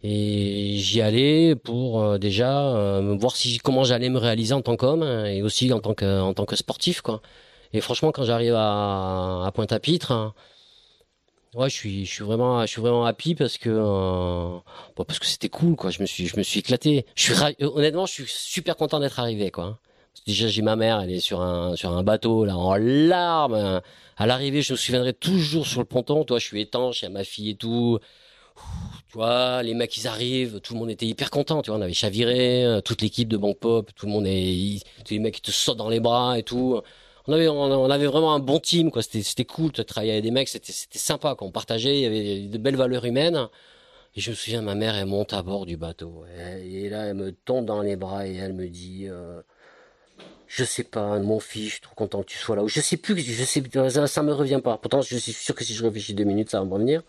et 0.03 0.77
j'y 0.77 1.01
allais 1.03 1.55
pour 1.57 2.01
euh, 2.03 2.19
déjà 2.19 2.75
euh, 2.75 3.17
voir 3.19 3.37
si 3.37 3.59
comment 3.59 3.85
j'allais 3.85 4.09
me 4.09 4.19
réaliser 4.19 4.55
en 4.55 4.63
tant 4.63 4.77
qu'homme 4.77 5.03
hein, 5.03 5.27
et 5.27 5.43
aussi 5.43 5.73
en 5.73 5.81
tant 5.81 5.95
que 5.95 6.21
en 6.21 6.33
tant 6.35 6.47
que 6.47 6.57
sportif 6.57 7.03
quoi. 7.03 7.21
Et 7.73 7.81
franchement 7.81 8.11
quand 8.13 8.25
j'arrive 8.25 8.55
à, 8.55 9.45
à 9.47 9.53
Pointe-à-Pitre 9.55 10.13
hein, 10.13 10.35
ouais, 11.55 11.69
je 11.69 11.75
suis 11.75 12.07
je 12.07 12.13
suis 12.13 12.25
vraiment 12.25 12.63
je 12.63 12.67
suis 12.67 12.81
vraiment 12.81 13.05
happy 13.05 13.35
parce 13.35 13.59
que 13.59 13.69
euh, 13.71 14.59
parce 14.97 15.19
que 15.19 15.27
c'était 15.27 15.49
cool 15.51 15.77
quoi, 15.77 15.91
je 15.91 16.01
me 16.01 16.07
suis 16.07 16.27
je 16.27 16.37
me 16.37 16.43
suis 16.43 16.61
éclaté. 16.61 17.07
Je 17.15 17.33
suis 17.33 17.65
honnêtement, 17.65 18.07
je 18.07 18.13
suis 18.13 18.25
super 18.27 18.77
content 18.77 19.01
d'être 19.01 19.19
arrivé 19.21 19.51
quoi. 19.51 19.79
Déjà 20.27 20.49
j'ai 20.49 20.63
ma 20.63 20.77
mère, 20.77 21.01
elle 21.01 21.11
est 21.13 21.21
sur 21.21 21.41
un 21.41 21.77
sur 21.77 21.93
un 21.93 22.03
bateau 22.03 22.45
là 22.45 22.57
en 22.57 22.75
larmes. 22.77 23.81
À 24.17 24.27
l'arrivée, 24.27 24.63
je 24.63 24.73
me 24.73 24.77
souviendrai 24.79 25.13
toujours 25.15 25.67
sur 25.67 25.81
le 25.81 25.87
ponton, 25.87 26.25
toi 26.25 26.39
je 26.39 26.47
suis 26.47 26.61
étanche, 26.61 27.03
il 27.03 27.05
y 27.05 27.09
a 27.09 27.11
ma 27.11 27.25
fille 27.25 27.51
et 27.51 27.55
tout 27.55 27.99
tu 29.11 29.19
vois, 29.19 29.63
les 29.65 29.75
mecs 29.75 29.97
ils 29.97 30.07
arrivent, 30.07 30.61
tout 30.61 30.75
le 30.75 30.79
monde 30.79 30.91
était 30.91 31.07
hyper 31.07 31.31
content, 31.31 31.63
tu 31.63 31.71
vois, 31.71 31.81
on 31.81 31.83
avait 31.83 31.93
chaviré, 31.93 32.65
euh, 32.65 32.81
toute 32.81 33.03
l'équipe 33.03 33.29
de 33.29 33.37
Bank 33.37 33.59
Pop, 33.59 33.91
tout 33.97 34.07
le 34.07 34.13
monde 34.13 34.25
est, 34.25 34.85
tous 35.05 35.15
les 35.15 35.19
mecs 35.19 35.35
qui 35.35 35.43
te 35.43 35.51
sautent 35.51 35.79
dans 35.79 35.89
les 35.89 35.99
bras 35.99 36.39
et 36.39 36.45
tout. 36.45 36.81
On 37.27 37.33
avait, 37.33 37.49
on, 37.49 37.91
avait 37.91 38.07
vraiment 38.07 38.35
un 38.35 38.39
bon 38.39 38.61
team, 38.61 38.93
quoi. 38.93 39.03
C'était, 39.03 39.23
c'était 39.23 39.45
cool 39.45 39.73
de 39.73 39.83
travailler 39.83 40.13
avec 40.13 40.23
des 40.23 40.31
mecs, 40.31 40.49
c'était, 40.49 40.73
c'était 40.73 41.01
sympa, 41.01 41.35
qu'on 41.35 41.51
partageait, 41.51 41.97
il 41.97 42.03
y 42.03 42.07
avait 42.07 42.41
de 42.47 42.59
belles 42.59 42.77
valeurs 42.77 43.05
humaines. 43.05 43.49
Et 44.15 44.21
je 44.21 44.31
me 44.31 44.37
souviens, 44.37 44.63
ma 44.63 44.77
mère, 44.77 44.95
elle 44.95 45.07
monte 45.07 45.33
à 45.33 45.43
bord 45.43 45.67
du 45.67 45.77
bateau. 45.77 46.25
Et, 46.63 46.89
là, 46.89 47.07
elle 47.07 47.15
me 47.15 47.33
tombe 47.33 47.67
dans 47.67 47.83
les 47.83 47.97
bras 47.97 48.29
et 48.29 48.35
elle 48.37 48.53
me 48.53 48.69
dit, 48.69 49.07
euh, 49.09 49.43
je 50.47 50.65
sais 50.65 50.85
pas, 50.85 51.19
mon 51.19 51.41
fils, 51.41 51.67
je 51.67 51.71
suis 51.73 51.81
trop 51.81 51.95
content 51.97 52.23
que 52.23 52.29
tu 52.29 52.39
sois 52.39 52.55
là. 52.55 52.63
Je 52.65 52.81
sais 52.81 52.97
plus, 52.97 53.19
je 53.19 53.45
sais, 53.45 53.63
ça, 53.91 54.07
ça 54.07 54.23
me 54.23 54.33
revient 54.33 54.61
pas. 54.63 54.79
Pourtant, 54.79 55.03
je 55.03 55.17
suis 55.17 55.33
sûr 55.33 55.55
que 55.57 55.65
si 55.65 55.75
je 55.75 55.85
réfléchis 55.85 56.15
deux 56.15 56.25
minutes, 56.25 56.51
ça 56.51 56.61
va 56.61 56.65
me 56.65 56.73
revenir. 56.73 57.03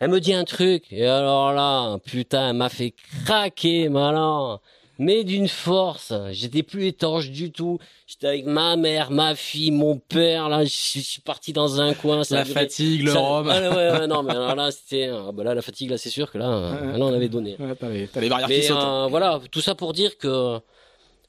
Elle 0.00 0.10
me 0.10 0.18
dit 0.18 0.32
un 0.32 0.44
truc, 0.44 0.84
et 0.90 1.06
alors 1.06 1.52
là, 1.52 1.98
putain, 2.04 2.50
elle 2.50 2.56
m'a 2.56 2.70
fait 2.70 2.94
craquer, 3.24 3.88
malin. 3.88 4.58
Mais 4.98 5.24
d'une 5.24 5.48
force, 5.48 6.12
j'étais 6.30 6.62
plus 6.62 6.86
étanche 6.86 7.30
du 7.30 7.52
tout. 7.52 7.78
J'étais 8.06 8.26
avec 8.26 8.44
ma 8.44 8.76
mère, 8.76 9.10
ma 9.10 9.34
fille, 9.34 9.70
mon 9.70 9.96
père. 9.96 10.50
Là, 10.50 10.64
je 10.64 10.68
suis 10.68 11.22
parti 11.22 11.54
dans 11.54 11.80
un 11.80 11.94
coin. 11.94 12.22
Ça 12.22 12.36
la 12.36 12.44
fatigue, 12.44 13.04
le 13.04 13.12
rhum. 13.12 13.46
ouais, 13.46 13.68
ouais, 13.68 14.06
non, 14.06 14.22
mais 14.22 14.32
alors 14.32 14.54
là, 14.54 14.70
c'était, 14.70 15.10
ah, 15.10 15.32
bah 15.32 15.44
là, 15.44 15.54
la 15.54 15.62
fatigue, 15.62 15.88
là, 15.90 15.96
c'est 15.96 16.10
sûr 16.10 16.30
que 16.30 16.36
là, 16.36 16.72
là, 16.96 16.98
on 16.98 17.14
avait 17.14 17.30
donné. 17.30 17.56
Ouais, 17.58 17.74
t'as 17.74 17.88
les, 17.88 18.08
les 18.14 18.28
barrières 18.28 18.48
mais, 18.48 18.60
qui. 18.60 18.72
Euh, 18.72 19.06
voilà, 19.08 19.40
tout 19.50 19.62
ça 19.62 19.74
pour 19.74 19.94
dire 19.94 20.18
que 20.18 20.58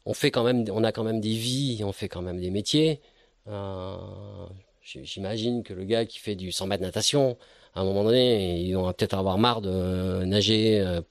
on 0.06 0.14
fait 0.14 0.32
quand 0.32 0.44
même, 0.44 0.66
on 0.72 0.84
a 0.84 0.92
quand 0.92 1.04
même 1.04 1.22
des 1.22 1.34
vies, 1.34 1.82
on 1.86 1.94
fait 1.94 2.10
quand 2.10 2.22
même 2.22 2.40
des 2.40 2.52
métiers. 2.52 3.00
Euh, 3.48 3.96
J'imagine 4.84 5.64
que 5.64 5.74
le 5.74 5.86
gars 5.86 6.06
qui 6.06 6.20
fait 6.20 6.36
du 6.36 6.52
100 6.52 6.68
mètres 6.68 6.84
natation, 6.84 7.38
à 7.74 7.82
un 7.82 7.84
moment 7.84 8.04
donné, 8.04 8.60
ils 8.62 8.74
vont 8.74 8.92
peut-être 8.94 9.14
avoir 9.14 9.38
marre 9.38 9.62
de 9.62 10.24
nager. 10.26 10.80
Euh, 10.80 11.02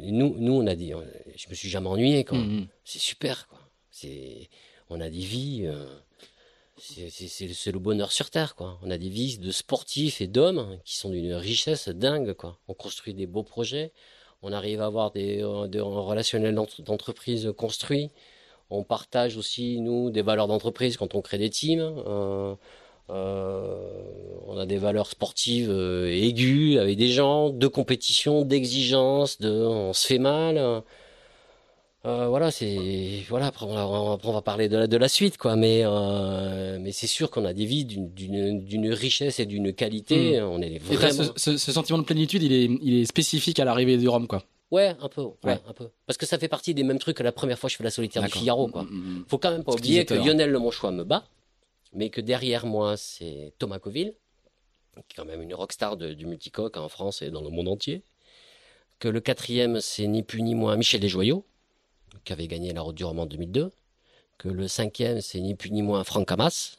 nous, 0.00 0.34
nous, 0.38 0.54
on 0.54 0.66
a 0.66 0.74
dit, 0.74 0.92
je 1.36 1.48
me 1.48 1.54
suis 1.54 1.68
jamais 1.68 1.88
ennuyé, 1.88 2.24
quoi. 2.24 2.38
Mm-hmm. 2.38 2.66
C'est 2.84 2.98
super, 2.98 3.48
quoi. 3.48 3.58
C'est, 3.90 4.48
on 4.88 5.00
a 5.00 5.08
des 5.08 5.18
vies, 5.18 5.62
euh, 5.66 5.86
c'est 6.78 7.72
le 7.72 7.78
bonheur 7.78 8.12
sur 8.12 8.30
terre, 8.30 8.54
quoi. 8.54 8.78
On 8.82 8.90
a 8.90 8.98
des 8.98 9.08
vies 9.08 9.38
de 9.38 9.50
sportifs 9.50 10.20
et 10.20 10.26
d'hommes 10.26 10.78
qui 10.84 10.96
sont 10.96 11.10
d'une 11.10 11.34
richesse 11.34 11.88
dingue, 11.88 12.34
quoi. 12.34 12.58
On 12.68 12.74
construit 12.74 13.14
des 13.14 13.26
beaux 13.26 13.42
projets, 13.42 13.92
on 14.42 14.52
arrive 14.52 14.80
à 14.80 14.86
avoir 14.86 15.10
des, 15.10 15.42
euh, 15.42 15.66
des 15.66 15.80
relationnels 15.80 16.54
d'entreprise 16.54 17.52
construits. 17.56 18.10
On 18.70 18.82
partage 18.82 19.36
aussi, 19.36 19.80
nous, 19.80 20.10
des 20.10 20.22
valeurs 20.22 20.48
d'entreprise 20.48 20.96
quand 20.96 21.14
on 21.14 21.22
crée 21.22 21.38
des 21.38 21.50
teams. 21.50 21.80
Euh, 21.80 21.90
euh, 22.06 22.54
on 23.08 24.58
a 24.58 24.66
des 24.66 24.78
valeurs 24.78 25.08
sportives 25.08 25.70
euh, 25.70 26.08
aiguës 26.08 26.78
avec 26.78 26.96
des 26.96 27.08
gens, 27.08 27.50
de 27.50 27.66
compétition, 27.66 28.44
d'exigence, 28.44 29.40
de 29.40 29.50
on 29.50 29.92
se 29.92 30.06
fait 30.06 30.18
mal. 30.18 30.82
Euh, 32.04 32.28
voilà, 32.28 32.50
c'est 32.50 33.24
voilà. 33.28 33.46
Après 33.46 33.66
on, 33.66 34.16
va, 34.32 34.42
parler 34.42 34.68
de 34.68 34.76
la 34.76 34.86
de 34.86 34.96
la 34.96 35.08
suite, 35.08 35.38
quoi. 35.38 35.56
Mais 35.56 35.84
mais 36.80 36.92
c'est 36.92 37.06
sûr 37.06 37.30
qu'on 37.30 37.44
a 37.44 37.52
des 37.52 37.66
vies 37.66 37.84
d'une 37.84 38.92
richesse 38.92 39.40
et 39.40 39.46
d'une 39.46 39.72
qualité. 39.72 40.40
Hmm. 40.40 40.44
On 40.44 40.60
est 40.62 40.78
vraiment... 40.78 41.32
ce, 41.36 41.56
ce, 41.56 41.72
sentiment 41.72 41.98
de 41.98 42.04
plénitude, 42.04 42.42
il 42.42 42.52
est 42.52 42.68
il 42.82 43.02
est 43.02 43.06
spécifique 43.06 43.58
à 43.58 43.64
l'arrivée 43.64 43.96
du 43.96 44.08
Rhum, 44.08 44.26
quoi. 44.26 44.42
Ouais, 44.72 44.96
un 45.00 45.08
peu, 45.08 45.22
ouais, 45.44 45.60
un 45.68 45.72
peu. 45.72 45.90
Parce 46.06 46.16
que 46.16 46.26
ça 46.26 46.38
fait 46.38 46.48
partie 46.48 46.74
des 46.74 46.82
mêmes 46.82 46.98
trucs 46.98 47.16
que 47.16 47.22
la 47.22 47.30
première 47.30 47.56
fois 47.56 47.68
que 47.68 47.72
je 47.72 47.76
fais 47.76 47.84
la 47.84 47.90
solitaire 47.90 48.22
du 48.24 48.32
Figaro, 48.32 48.66
quoi. 48.66 48.82
Hmm, 48.82 49.18
hmm, 49.20 49.24
Faut 49.28 49.38
quand 49.38 49.52
même 49.52 49.62
pas 49.62 49.72
oublier 49.72 50.04
que 50.04 50.14
Lionel 50.14 50.50
Le 50.50 50.58
Monchois 50.58 50.90
me 50.90 51.04
bat 51.04 51.24
mais 51.96 52.10
que 52.10 52.20
derrière 52.20 52.66
moi, 52.66 52.96
c'est 52.96 53.52
Thomas 53.58 53.78
Coville, 53.78 54.14
qui 54.94 55.14
est 55.14 55.16
quand 55.16 55.24
même 55.24 55.42
une 55.42 55.54
rockstar 55.54 55.96
du 55.96 56.26
multicoque 56.26 56.76
en 56.76 56.88
France 56.88 57.22
et 57.22 57.30
dans 57.30 57.40
le 57.42 57.50
monde 57.50 57.68
entier. 57.68 58.02
Que 58.98 59.08
le 59.08 59.20
quatrième, 59.20 59.80
c'est 59.80 60.06
ni 60.06 60.22
plus 60.22 60.42
ni 60.42 60.54
moins 60.54 60.76
Michel 60.76 61.00
Desjoyaux, 61.00 61.44
qui 62.24 62.32
avait 62.32 62.46
gagné 62.46 62.72
la 62.72 62.82
Route 62.82 62.94
du 62.94 63.04
Roman 63.04 63.22
en 63.22 63.26
2002. 63.26 63.72
Que 64.38 64.48
le 64.48 64.68
cinquième, 64.68 65.20
c'est 65.20 65.40
ni 65.40 65.54
plus 65.54 65.70
ni 65.70 65.82
moins 65.82 66.04
Franck 66.04 66.30
Hamas. 66.30 66.76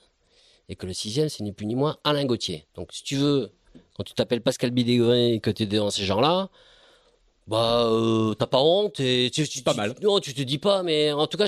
Et 0.70 0.76
que 0.76 0.86
le 0.86 0.94
sixième, 0.94 1.30
c'est 1.30 1.44
ni 1.44 1.52
plus 1.52 1.66
ni 1.66 1.76
moins 1.76 1.98
Alain 2.04 2.26
Gauthier. 2.26 2.68
Donc, 2.76 2.94
si 2.94 3.04
tu 3.04 3.16
veux, 3.16 3.52
quand 3.96 4.04
tu 4.04 4.14
t'appelles 4.14 4.42
Pascal 4.42 4.72
Bidégré 4.72 5.34
et 5.34 5.40
que 5.40 5.50
tu 5.50 5.64
es 5.64 5.66
dans 5.66 5.90
ces 5.90 6.04
gens-là, 6.04 6.50
bah, 7.48 7.86
euh, 7.86 8.34
t'as 8.36 8.48
pas 8.48 8.62
honte 8.62 9.00
et 9.00 9.32
tu, 9.34 9.46
pas 9.64 9.74
mal. 9.74 9.96
Non, 10.02 10.20
tu 10.20 10.34
te 10.34 10.42
dis 10.42 10.58
pas, 10.60 10.84
mais 10.84 11.12
en 11.12 11.26
tout 11.28 11.38
cas, 11.38 11.48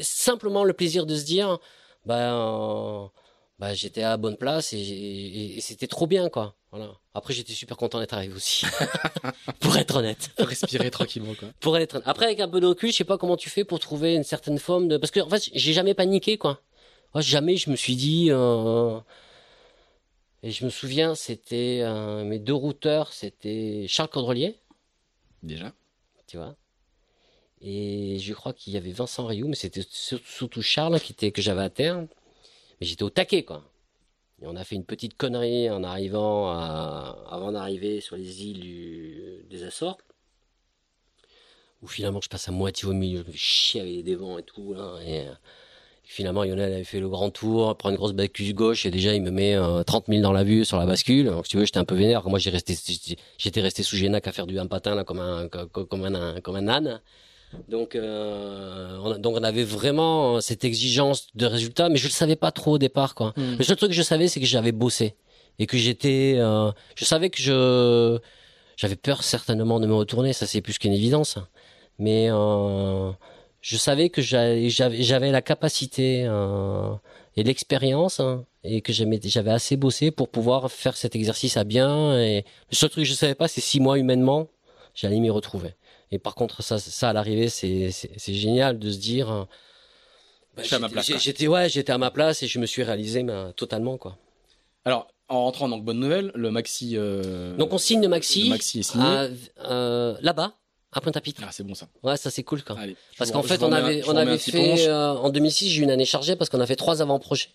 simplement 0.00 0.64
le 0.64 0.72
plaisir 0.72 1.04
de 1.04 1.16
se 1.16 1.24
dire, 1.24 1.58
ben, 2.06 3.10
bah, 3.58 3.72
j'étais 3.74 4.02
à 4.02 4.16
bonne 4.16 4.36
place 4.36 4.72
et, 4.72 5.58
c'était 5.60 5.86
trop 5.86 6.06
bien, 6.06 6.28
quoi. 6.28 6.54
Voilà. 6.70 6.92
Après, 7.14 7.32
j'étais 7.32 7.54
super 7.54 7.76
content 7.76 7.98
d'être 8.00 8.12
arrivé 8.12 8.34
aussi. 8.34 8.66
pour 9.60 9.76
être 9.78 9.96
honnête. 9.96 10.30
Pour 10.36 10.46
respirer 10.48 10.90
tranquillement, 10.90 11.34
quoi. 11.34 11.48
Pour 11.60 11.78
être, 11.78 12.02
après, 12.04 12.26
avec 12.26 12.40
un 12.40 12.48
peu 12.48 12.60
de 12.60 12.66
recul, 12.66 12.92
je 12.92 12.96
sais 12.96 13.04
pas 13.04 13.16
comment 13.16 13.36
tu 13.36 13.48
fais 13.48 13.64
pour 13.64 13.80
trouver 13.80 14.14
une 14.14 14.24
certaine 14.24 14.58
forme 14.58 14.88
de, 14.88 14.98
parce 14.98 15.10
que, 15.10 15.20
en 15.20 15.28
fait, 15.28 15.48
j'ai 15.54 15.72
jamais 15.72 15.94
paniqué, 15.94 16.36
quoi. 16.36 16.60
Moi, 17.14 17.22
jamais 17.22 17.56
je 17.56 17.70
me 17.70 17.76
suis 17.76 17.96
dit, 17.96 18.28
euh... 18.30 18.98
et 20.42 20.50
je 20.50 20.64
me 20.66 20.70
souviens, 20.70 21.14
c'était, 21.14 21.80
euh, 21.82 22.24
mes 22.24 22.38
deux 22.38 22.54
routeurs, 22.54 23.14
c'était 23.14 23.86
Charles 23.88 24.10
Caudrelier. 24.10 24.56
Déjà. 25.42 25.72
Tu 26.26 26.36
vois. 26.36 26.56
Et 27.60 28.18
je 28.18 28.34
crois 28.34 28.52
qu'il 28.52 28.72
y 28.72 28.76
avait 28.76 28.92
Vincent 28.92 29.26
Rioux, 29.26 29.48
mais 29.48 29.56
c'était 29.56 29.82
surtout 29.90 30.62
Charles 30.62 31.00
qui 31.00 31.12
était, 31.12 31.32
que 31.32 31.42
j'avais 31.42 31.62
à 31.62 31.70
terre. 31.70 32.06
Mais 32.80 32.86
j'étais 32.86 33.02
au 33.02 33.10
taquet, 33.10 33.44
quoi. 33.44 33.64
Et 34.42 34.46
on 34.46 34.56
a 34.56 34.64
fait 34.64 34.76
une 34.76 34.84
petite 34.84 35.16
connerie 35.16 35.70
en 35.70 35.82
arrivant 35.82 36.50
avant 36.50 37.52
d'arriver 37.52 38.00
sur 38.00 38.16
les 38.16 38.44
îles 38.44 39.46
des 39.48 39.64
Açores. 39.64 39.98
Où 41.82 41.86
finalement 41.86 42.20
je 42.22 42.28
passe 42.28 42.48
à 42.48 42.52
moitié 42.52 42.88
au 42.88 42.92
milieu, 42.92 43.22
je 43.26 43.32
me 43.32 43.36
chier 43.36 43.80
avec 43.80 44.04
des 44.04 44.14
vents 44.14 44.38
et 44.38 44.42
tout. 44.42 44.74
Et, 45.06 45.24
finalement, 46.04 46.44
Lionel 46.44 46.72
avait 46.72 46.84
fait 46.84 47.00
le 47.00 47.08
grand 47.08 47.30
tour, 47.30 47.76
prend 47.76 47.90
une 47.90 47.96
grosse 47.96 48.12
bascule 48.12 48.54
gauche 48.54 48.86
et 48.86 48.90
déjà 48.90 49.14
il 49.14 49.22
me 49.22 49.30
met 49.30 49.56
30 49.86 50.08
euh, 50.08 50.12
000 50.12 50.22
dans 50.22 50.32
la 50.32 50.44
vue 50.44 50.64
sur 50.64 50.78
la 50.78 50.86
bascule. 50.86 51.26
Donc, 51.26 51.46
si 51.46 51.50
tu 51.50 51.56
veux, 51.58 51.64
j'étais 51.64 51.78
un 51.78 51.84
peu 51.84 51.94
vénère. 51.94 52.28
Moi, 52.28 52.38
j'ai 52.38 52.50
resté, 52.50 52.74
j'étais 53.38 53.60
resté 53.60 53.82
sous 53.82 53.96
Génac 53.96 54.26
à 54.26 54.32
faire 54.32 54.46
du 54.46 54.58
un 54.58 54.66
patin 54.66 54.94
là 54.94 55.04
comme 55.04 55.20
un, 55.20 55.48
comme 55.48 56.04
un, 56.04 56.40
comme 56.40 56.56
un 56.56 56.68
âne. 56.68 57.00
Donc, 57.68 57.94
euh, 57.94 58.98
on, 59.02 59.12
a- 59.12 59.18
donc 59.18 59.36
on 59.36 59.42
avait 59.42 59.64
vraiment 59.64 60.40
cette 60.40 60.64
exigence 60.64 61.28
de 61.34 61.46
résultat, 61.46 61.88
mais 61.88 61.96
je 61.96 62.06
le 62.06 62.12
savais 62.12 62.36
pas 62.36 62.50
trop 62.52 62.72
au 62.72 62.78
départ, 62.78 63.14
quoi. 63.14 63.32
Hmm. 63.36 63.56
Le 63.58 63.64
seul 63.64 63.76
truc 63.76 63.90
que 63.90 63.96
je 63.96 64.02
savais, 64.02 64.28
c'est 64.28 64.40
que 64.40 64.46
j'avais 64.46 64.72
bossé 64.72 65.14
et 65.58 65.66
que 65.66 65.76
j'étais. 65.78 66.34
euh, 66.36 66.70
je 66.96 67.04
savais 67.04 67.30
que 67.30 67.40
je 67.40 68.18
j'avais 68.76 68.96
peur 68.96 69.22
certainement 69.22 69.80
de 69.80 69.86
me 69.86 69.94
retourner, 69.94 70.32
ça 70.34 70.46
c'est 70.46 70.60
plus 70.60 70.78
qu'une 70.78 70.92
évidence. 70.92 71.38
Mais 71.98 72.28
euh, 72.30 73.10
je 73.62 73.76
savais 73.78 74.10
que 74.10 74.20
j'avais 74.20 75.30
la 75.30 75.40
capacité 75.42 76.24
euh, 76.28 76.90
et 77.36 77.42
l'expérience 77.42 78.20
hein, 78.20 78.44
et 78.64 78.82
que 78.82 78.92
j'avais 78.92 79.50
assez 79.50 79.76
bossé 79.76 80.10
pour 80.10 80.28
pouvoir 80.28 80.70
faire 80.70 80.94
cet 80.96 81.16
exercice 81.16 81.56
à 81.56 81.64
bien. 81.64 82.18
Et 82.20 82.44
le 82.70 82.76
seul 82.76 82.90
truc 82.90 83.04
que 83.04 83.08
je 83.08 83.14
savais 83.14 83.34
pas, 83.34 83.48
c'est 83.48 83.62
six 83.62 83.80
mois 83.80 83.98
humainement, 83.98 84.48
j'allais 84.94 85.20
m'y 85.20 85.30
retrouver. 85.30 85.70
Et 86.12 86.18
par 86.18 86.34
contre, 86.34 86.62
ça, 86.62 86.78
ça 86.78 87.10
à 87.10 87.12
l'arrivée, 87.12 87.48
c'est 87.48 87.90
génial 88.34 88.78
de 88.78 88.90
se 88.90 88.98
dire. 88.98 89.30
euh, 89.30 89.44
bah, 90.56 90.62
J'étais 90.62 90.76
à 90.76 90.78
ma 90.78 90.86
j'étais- 90.88 90.94
place, 90.94 91.08
quoi. 91.08 91.18
J'étais 91.18 91.46
ouais, 91.48 91.68
j'étais 91.68 91.92
à 91.92 91.98
ma 91.98 92.10
place 92.10 92.42
et 92.42 92.46
je 92.46 92.58
me 92.58 92.66
suis 92.66 92.82
réalisé 92.82 93.22
mais, 93.22 93.52
totalement 93.52 93.96
quoi. 93.98 94.16
Alors, 94.84 95.08
en 95.28 95.42
rentrant, 95.42 95.68
donc 95.68 95.84
bonne 95.84 95.98
nouvelle, 95.98 96.30
le 96.34 96.50
maxi. 96.52 96.92
euh, 96.96 97.56
Donc 97.56 97.72
on 97.72 97.78
signe 97.78 98.00
le 98.02 98.08
maxi, 98.08 98.44
le 98.44 98.48
maxi 98.50 98.78
est 98.80 98.82
signé. 98.82 99.04
à- 99.04 99.28
euh, 99.68 100.16
là-bas, 100.20 100.54
à 100.92 101.00
Pointe-à-Pitre. 101.00 101.42
Ah, 101.44 101.50
c'est 101.50 101.64
bon 101.64 101.74
ça. 101.74 101.88
Ouais, 102.04 102.16
ça 102.16 102.30
c'est 102.30 102.44
cool 102.44 102.62
quoi. 102.62 102.78
Allez. 102.78 102.96
Parce 103.18 103.32
qu'en 103.32 103.42
fait, 103.42 103.62
on 103.64 103.72
un- 103.72 103.76
avait, 103.76 104.02
on 104.08 104.14
avait 104.16 104.38
fait 104.38 104.86
euh, 104.88 105.08
en 105.14 105.30
2006, 105.30 105.68
j'ai 105.70 105.80
eu 105.80 105.82
une 105.82 105.90
année 105.90 106.04
chargée 106.04 106.36
parce 106.36 106.48
qu'on 106.50 106.60
a 106.60 106.66
fait 106.66 106.76
trois 106.76 107.02
avant-projets. 107.02 107.48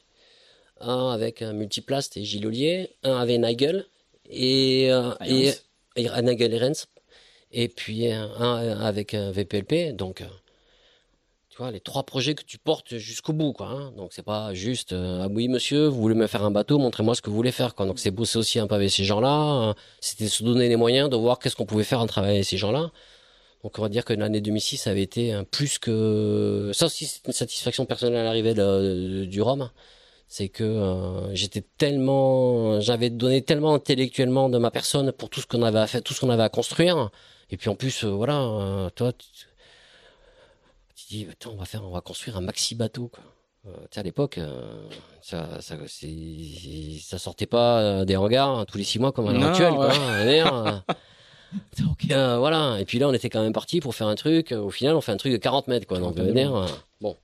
Un 0.81 1.11
avec 1.11 1.41
un 1.41 1.53
Multiplast 1.53 2.17
et 2.17 2.23
Gilles 2.25 2.45
Ollier, 2.45 2.89
un 3.03 3.15
avec 3.17 3.39
et, 4.29 4.91
euh, 4.91 5.11
Ah, 5.19 5.29
et, 5.29 5.53
et 5.95 6.09
Nigel 6.21 6.53
et 6.53 6.59
Rens, 6.59 6.87
et 7.51 7.67
puis 7.67 8.11
un, 8.11 8.29
avec 8.81 9.13
un 9.13 9.31
VPLP. 9.31 9.93
Donc, 9.95 10.21
euh, 10.21 10.25
tu 11.49 11.57
vois, 11.57 11.71
les 11.71 11.81
trois 11.81 12.03
projets 12.03 12.33
que 12.33 12.43
tu 12.43 12.57
portes 12.57 12.95
jusqu'au 12.97 13.33
bout, 13.33 13.51
quoi. 13.53 13.67
hein. 13.67 13.91
Donc, 13.97 14.13
c'est 14.13 14.23
pas 14.23 14.53
juste, 14.53 14.93
euh, 14.93 15.23
ah 15.23 15.27
oui, 15.29 15.47
monsieur, 15.49 15.87
vous 15.87 15.99
voulez 16.01 16.15
me 16.15 16.27
faire 16.27 16.43
un 16.45 16.51
bateau, 16.51 16.77
montrez-moi 16.77 17.13
ce 17.13 17.21
que 17.21 17.29
vous 17.29 17.35
voulez 17.35 17.51
faire, 17.51 17.75
quoi. 17.75 17.85
Donc, 17.85 17.99
c'est 17.99 18.11
bosser 18.11 18.37
aussi 18.39 18.57
un 18.59 18.67
peu 18.67 18.75
avec 18.75 18.89
ces 18.89 19.03
gens-là. 19.03 19.69
euh, 19.69 19.73
C'était 19.99 20.27
se 20.29 20.43
donner 20.43 20.69
les 20.69 20.77
moyens 20.77 21.09
de 21.09 21.17
voir 21.17 21.39
qu'est-ce 21.39 21.55
qu'on 21.57 21.65
pouvait 21.65 21.83
faire 21.83 21.99
en 21.99 22.07
travaillant 22.07 22.35
avec 22.35 22.45
ces 22.45 22.57
gens-là. 22.57 22.91
Donc 23.63 23.77
on 23.77 23.83
va 23.83 23.89
dire 23.89 24.05
que 24.05 24.13
l'année 24.13 24.41
2006 24.41 24.87
avait 24.87 25.03
été 25.03 25.39
plus 25.51 25.77
que 25.77 26.71
ça 26.73 26.87
aussi 26.87 27.05
c'est 27.05 27.27
une 27.27 27.33
satisfaction 27.33 27.85
personnelle 27.85 28.17
à 28.21 28.23
l'arrivée 28.23 28.55
du 29.27 29.39
Rhum, 29.41 29.69
c'est 30.27 30.49
que 30.49 30.63
euh, 30.63 31.35
j'étais 31.35 31.61
tellement 31.77 32.81
j'avais 32.81 33.11
donné 33.11 33.43
tellement 33.43 33.75
intellectuellement 33.75 34.49
de 34.49 34.57
ma 34.57 34.71
personne 34.71 35.11
pour 35.11 35.29
tout 35.29 35.41
ce 35.41 35.45
qu'on 35.45 35.61
avait 35.61 35.77
à 35.77 35.85
faire, 35.85 36.01
tout 36.01 36.15
ce 36.15 36.21
qu'on 36.21 36.31
avait 36.31 36.41
à 36.41 36.49
construire 36.49 37.11
et 37.51 37.57
puis 37.57 37.69
en 37.69 37.75
plus 37.75 38.03
euh, 38.03 38.09
voilà 38.09 38.39
euh, 38.41 38.89
toi 38.89 39.13
tu, 39.13 39.27
tu 40.95 41.05
dis 41.09 41.27
on 41.45 41.55
va 41.55 41.65
faire 41.65 41.83
on 41.83 41.91
va 41.91 42.01
construire 42.01 42.37
un 42.37 42.41
maxi 42.41 42.75
bateau 42.75 43.07
quoi. 43.07 43.23
Euh, 43.67 43.71
tu 43.81 43.87
sais, 43.91 43.99
à 43.99 44.03
l'époque, 44.03 44.39
euh, 44.39 44.87
ça, 45.21 45.61
ça, 45.61 47.19
sortait 47.19 47.45
pas 47.45 47.79
euh, 47.79 48.05
des 48.05 48.15
hangars 48.15 48.49
hein, 48.49 48.65
tous 48.65 48.79
les 48.79 48.83
six 48.83 48.97
mois 48.97 49.11
comme 49.11 49.27
à 49.27 49.33
l'heure 49.33 49.49
actuelle. 49.49 49.73
ouais. 49.73 50.39
hein. 50.39 50.83
Donc 51.79 52.05
voilà. 52.07 52.77
Et 52.79 52.85
puis 52.85 52.97
là, 52.97 53.07
on 53.07 53.13
était 53.13 53.29
quand 53.29 53.43
même 53.43 53.53
parti 53.53 53.79
pour 53.79 53.93
faire 53.93 54.07
un 54.07 54.15
truc. 54.15 54.51
Au 54.51 54.71
final, 54.71 54.95
on 54.95 55.01
fait 55.01 55.11
un 55.11 55.17
truc 55.17 55.31
de 55.31 55.37
40 55.37 55.67
mètres, 55.67 55.85
quoi. 55.85 55.99
Donc, 55.99 56.15
40 56.15 56.17
je 56.17 56.23
veux 56.23 56.33
dire, 56.33 56.83
bon. 57.01 57.17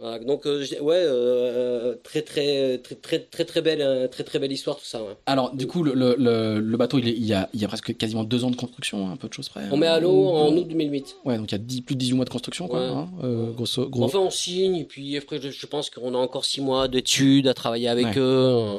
Voilà, 0.00 0.20
donc 0.20 0.46
euh, 0.46 0.64
ouais, 0.80 0.94
euh, 0.96 1.96
très 2.04 2.22
très 2.22 2.78
très 2.78 2.94
très 2.94 3.18
très 3.18 3.44
très 3.44 3.60
belle 3.62 3.80
euh, 3.82 4.06
très 4.06 4.22
très 4.22 4.38
belle 4.38 4.52
histoire 4.52 4.76
tout 4.76 4.84
ça. 4.84 5.02
ouais. 5.02 5.16
Alors, 5.26 5.52
du 5.56 5.66
coup, 5.66 5.82
le, 5.82 5.92
le, 6.16 6.76
bateau, 6.76 6.98
il, 7.00 7.08
est, 7.08 7.12
il, 7.12 7.24
y 7.26 7.32
a, 7.34 7.48
il 7.52 7.60
y 7.60 7.64
a 7.64 7.68
presque 7.68 7.96
quasiment 7.96 8.22
deux 8.22 8.44
ans 8.44 8.50
de 8.52 8.56
construction, 8.56 9.08
hein, 9.08 9.12
un 9.14 9.16
peu 9.16 9.26
de 9.28 9.32
choses 9.34 9.48
près. 9.48 9.62
On 9.72 9.76
met 9.76 9.88
à 9.88 9.98
l'eau 9.98 10.28
en 10.28 10.52
août 10.56 10.68
2008. 10.68 11.16
Ouais, 11.24 11.36
donc 11.36 11.50
il 11.50 11.52
y 11.52 11.56
a 11.56 11.58
10, 11.58 11.80
plus 11.82 11.96
de 11.96 12.00
18 12.00 12.14
mois 12.14 12.24
de 12.24 12.30
construction, 12.30 12.68
quoi. 12.68 12.78
Ouais. 12.80 12.86
hein, 12.86 13.08
euh, 13.24 13.50
grosso, 13.52 13.88
gros. 13.88 14.04
Enfin, 14.04 14.20
on 14.20 14.30
signe 14.30 14.76
et 14.76 14.84
puis 14.84 15.16
après, 15.16 15.40
je, 15.40 15.50
je 15.50 15.66
pense 15.66 15.90
qu'on 15.90 16.14
a 16.14 16.18
encore 16.18 16.44
six 16.44 16.60
mois 16.60 16.86
d'études 16.86 17.48
à 17.48 17.54
travailler 17.54 17.88
avec 17.88 18.06
Ouais. 18.06 18.18
eux. 18.18 18.22
euh, 18.22 18.74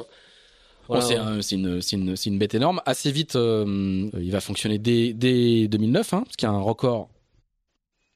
Bon, 0.88 0.96
Voilà, 0.96 1.04
c'est 1.04 1.16
un- 1.16 1.40
une, 1.40 1.80
une, 1.92 2.14
une 2.26 2.38
bête 2.38 2.54
énorme. 2.54 2.80
Assez 2.86 3.12
vite, 3.12 3.36
euh, 3.36 4.08
il 4.18 4.32
va 4.32 4.40
fonctionner 4.40 4.78
dès, 4.78 5.12
dès 5.12 5.68
2009, 5.68 6.14
hein, 6.14 6.22
parce 6.24 6.34
qu'il 6.36 6.48
y 6.48 6.50
a 6.50 6.54
un 6.54 6.60
record 6.60 7.08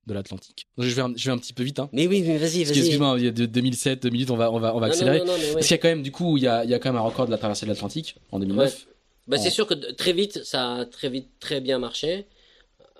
de 0.06 0.14
l'Atlantique. 0.14 0.66
Je 0.78 0.88
vais, 0.94 1.02
un, 1.02 1.12
je 1.16 1.24
vais 1.26 1.32
un 1.32 1.38
petit 1.38 1.52
peu 1.52 1.62
vite. 1.62 1.78
Hein. 1.78 1.88
Mais 1.92 2.06
oui, 2.06 2.22
mais 2.26 2.36
vas-y, 2.38 2.64
vas-y. 2.64 2.78
Excuse-moi, 2.78 3.14
il 3.18 3.24
y 3.24 3.28
a 3.28 3.30
de 3.30 3.46
2007, 3.46 4.02
2008, 4.02 4.30
on 4.30 4.36
va, 4.36 4.50
on 4.52 4.58
va, 4.60 4.74
on 4.74 4.80
va 4.80 4.86
accélérer. 4.86 5.18
non, 5.20 5.26
non, 5.26 5.32
ouais. 5.32 5.52
Parce 5.54 5.66
qu'il 5.66 5.74
y 5.76 5.78
a 5.78 5.82
quand 5.82 5.88
même, 5.88 6.02
du 6.02 6.12
coup, 6.12 6.36
il 6.36 6.42
y 6.44 6.46
a, 6.48 6.64
il 6.64 6.70
y 6.70 6.74
a 6.74 6.78
quand 6.78 6.90
même 6.90 7.00
un 7.00 7.04
record 7.04 7.26
de 7.26 7.30
la 7.30 7.38
traversée 7.38 7.66
de 7.66 7.70
l'Atlantique 7.70 8.16
en 8.32 8.38
2009. 8.38 8.86
Bah, 9.26 9.36
Oh. 9.38 9.42
c'est 9.42 9.50
sûr 9.50 9.66
que 9.66 9.72
très 9.92 10.12
vite, 10.12 10.44
ça 10.44 10.74
a 10.74 10.84
très 10.84 11.08
vite 11.08 11.28
très 11.40 11.60
bien 11.62 11.78
marché. 11.78 12.26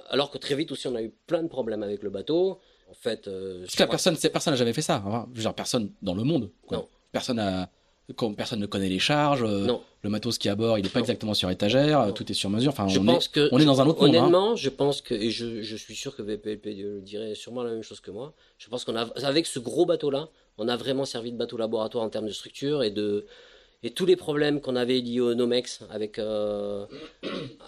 Alors 0.09 0.31
que 0.31 0.39
très 0.39 0.55
vite 0.55 0.73
aussi, 0.73 0.87
on 0.87 0.95
a 0.95 1.03
eu 1.03 1.13
plein 1.27 1.43
de 1.43 1.49
problèmes 1.49 1.83
avec 1.83 2.03
le 2.03 2.11
bateau. 2.11 2.61
En 2.91 2.95
fait, 2.95 3.27
euh, 3.29 3.61
Parce 3.65 3.77
que 3.77 3.85
personne, 3.85 4.17
personne 4.17 4.53
n'a 4.53 4.57
jamais 4.59 4.73
fait 4.73 4.83
ça. 4.83 5.03
hein. 5.07 5.27
Je 5.33 5.39
veux 5.39 5.43
dire, 5.43 5.55
personne 5.55 5.91
dans 6.03 6.15
le 6.15 6.23
monde. 6.23 6.51
Quoi. 6.67 6.87
Personne 7.13 7.39
a, 7.39 7.69
comme 8.17 8.37
personne 8.37 8.61
ne 8.61 8.67
connaît 8.67 8.89
les 8.89 8.99
charges. 8.99 9.43
euh, 9.43 9.67
Non. 9.67 9.81
Le 10.03 10.11
matos 10.11 10.37
qui 10.37 10.49
est 10.49 10.51
à 10.51 10.55
bord, 10.55 10.79
il 10.79 10.83
n'est 10.83 10.91
pas 10.91 10.99
Non. 10.99 11.05
exactement 11.05 11.33
sur 11.35 11.49
étagère. 11.51 12.07
Non. 12.07 12.13
Tout 12.13 12.31
est 12.31 12.35
sur 12.35 12.51
mesure. 12.51 12.71
Enfin, 12.73 12.87
je 12.89 12.99
on 13.01 13.05
pense 13.05 13.27
est, 13.27 13.33
que 13.33 13.49
on 13.53 13.59
est 13.59 13.65
dans 13.65 13.81
un 13.81 13.87
autre 13.87 14.05
monde. 14.07 14.15
hein. 14.15 14.19
honnêtement, 14.21 14.57
je 14.57 14.69
pense 14.69 15.01
que 15.01 15.15
et 15.15 15.31
je, 15.31 15.63
je 15.63 15.77
suis 15.77 15.95
sûr 15.95 16.15
que 16.15 16.23
VPLP 16.23 16.69
dirait 17.03 17.35
sûrement 17.35 17.63
la 17.63 17.71
même 17.71 17.83
chose 17.83 18.01
que 18.01 18.11
moi. 18.11 18.35
Je 18.59 18.69
pense 18.69 18.85
qu'on 18.85 18.97
a 18.97 19.07
avec 19.25 19.47
ce 19.47 19.59
gros 19.59 19.87
bateau 19.87 20.11
là, 20.11 20.29
on 20.59 20.69
a 20.69 20.77
vraiment 20.77 21.05
servi 21.07 21.33
de 21.33 21.39
bateau 21.39 21.57
laboratoire 21.57 22.05
en 22.05 22.11
termes 22.11 22.27
de 22.27 22.33
structure 22.33 22.83
et 22.83 22.91
de 22.91 23.25
et 23.85 23.91
tous 23.91 24.07
les 24.07 24.17
problèmes 24.17 24.61
qu'on 24.63 24.77
avait 24.77 24.99
liés 24.99 25.21
au 25.21 25.35
Nomex 25.35 25.81
avec 25.91 26.19
euh, 26.19 26.87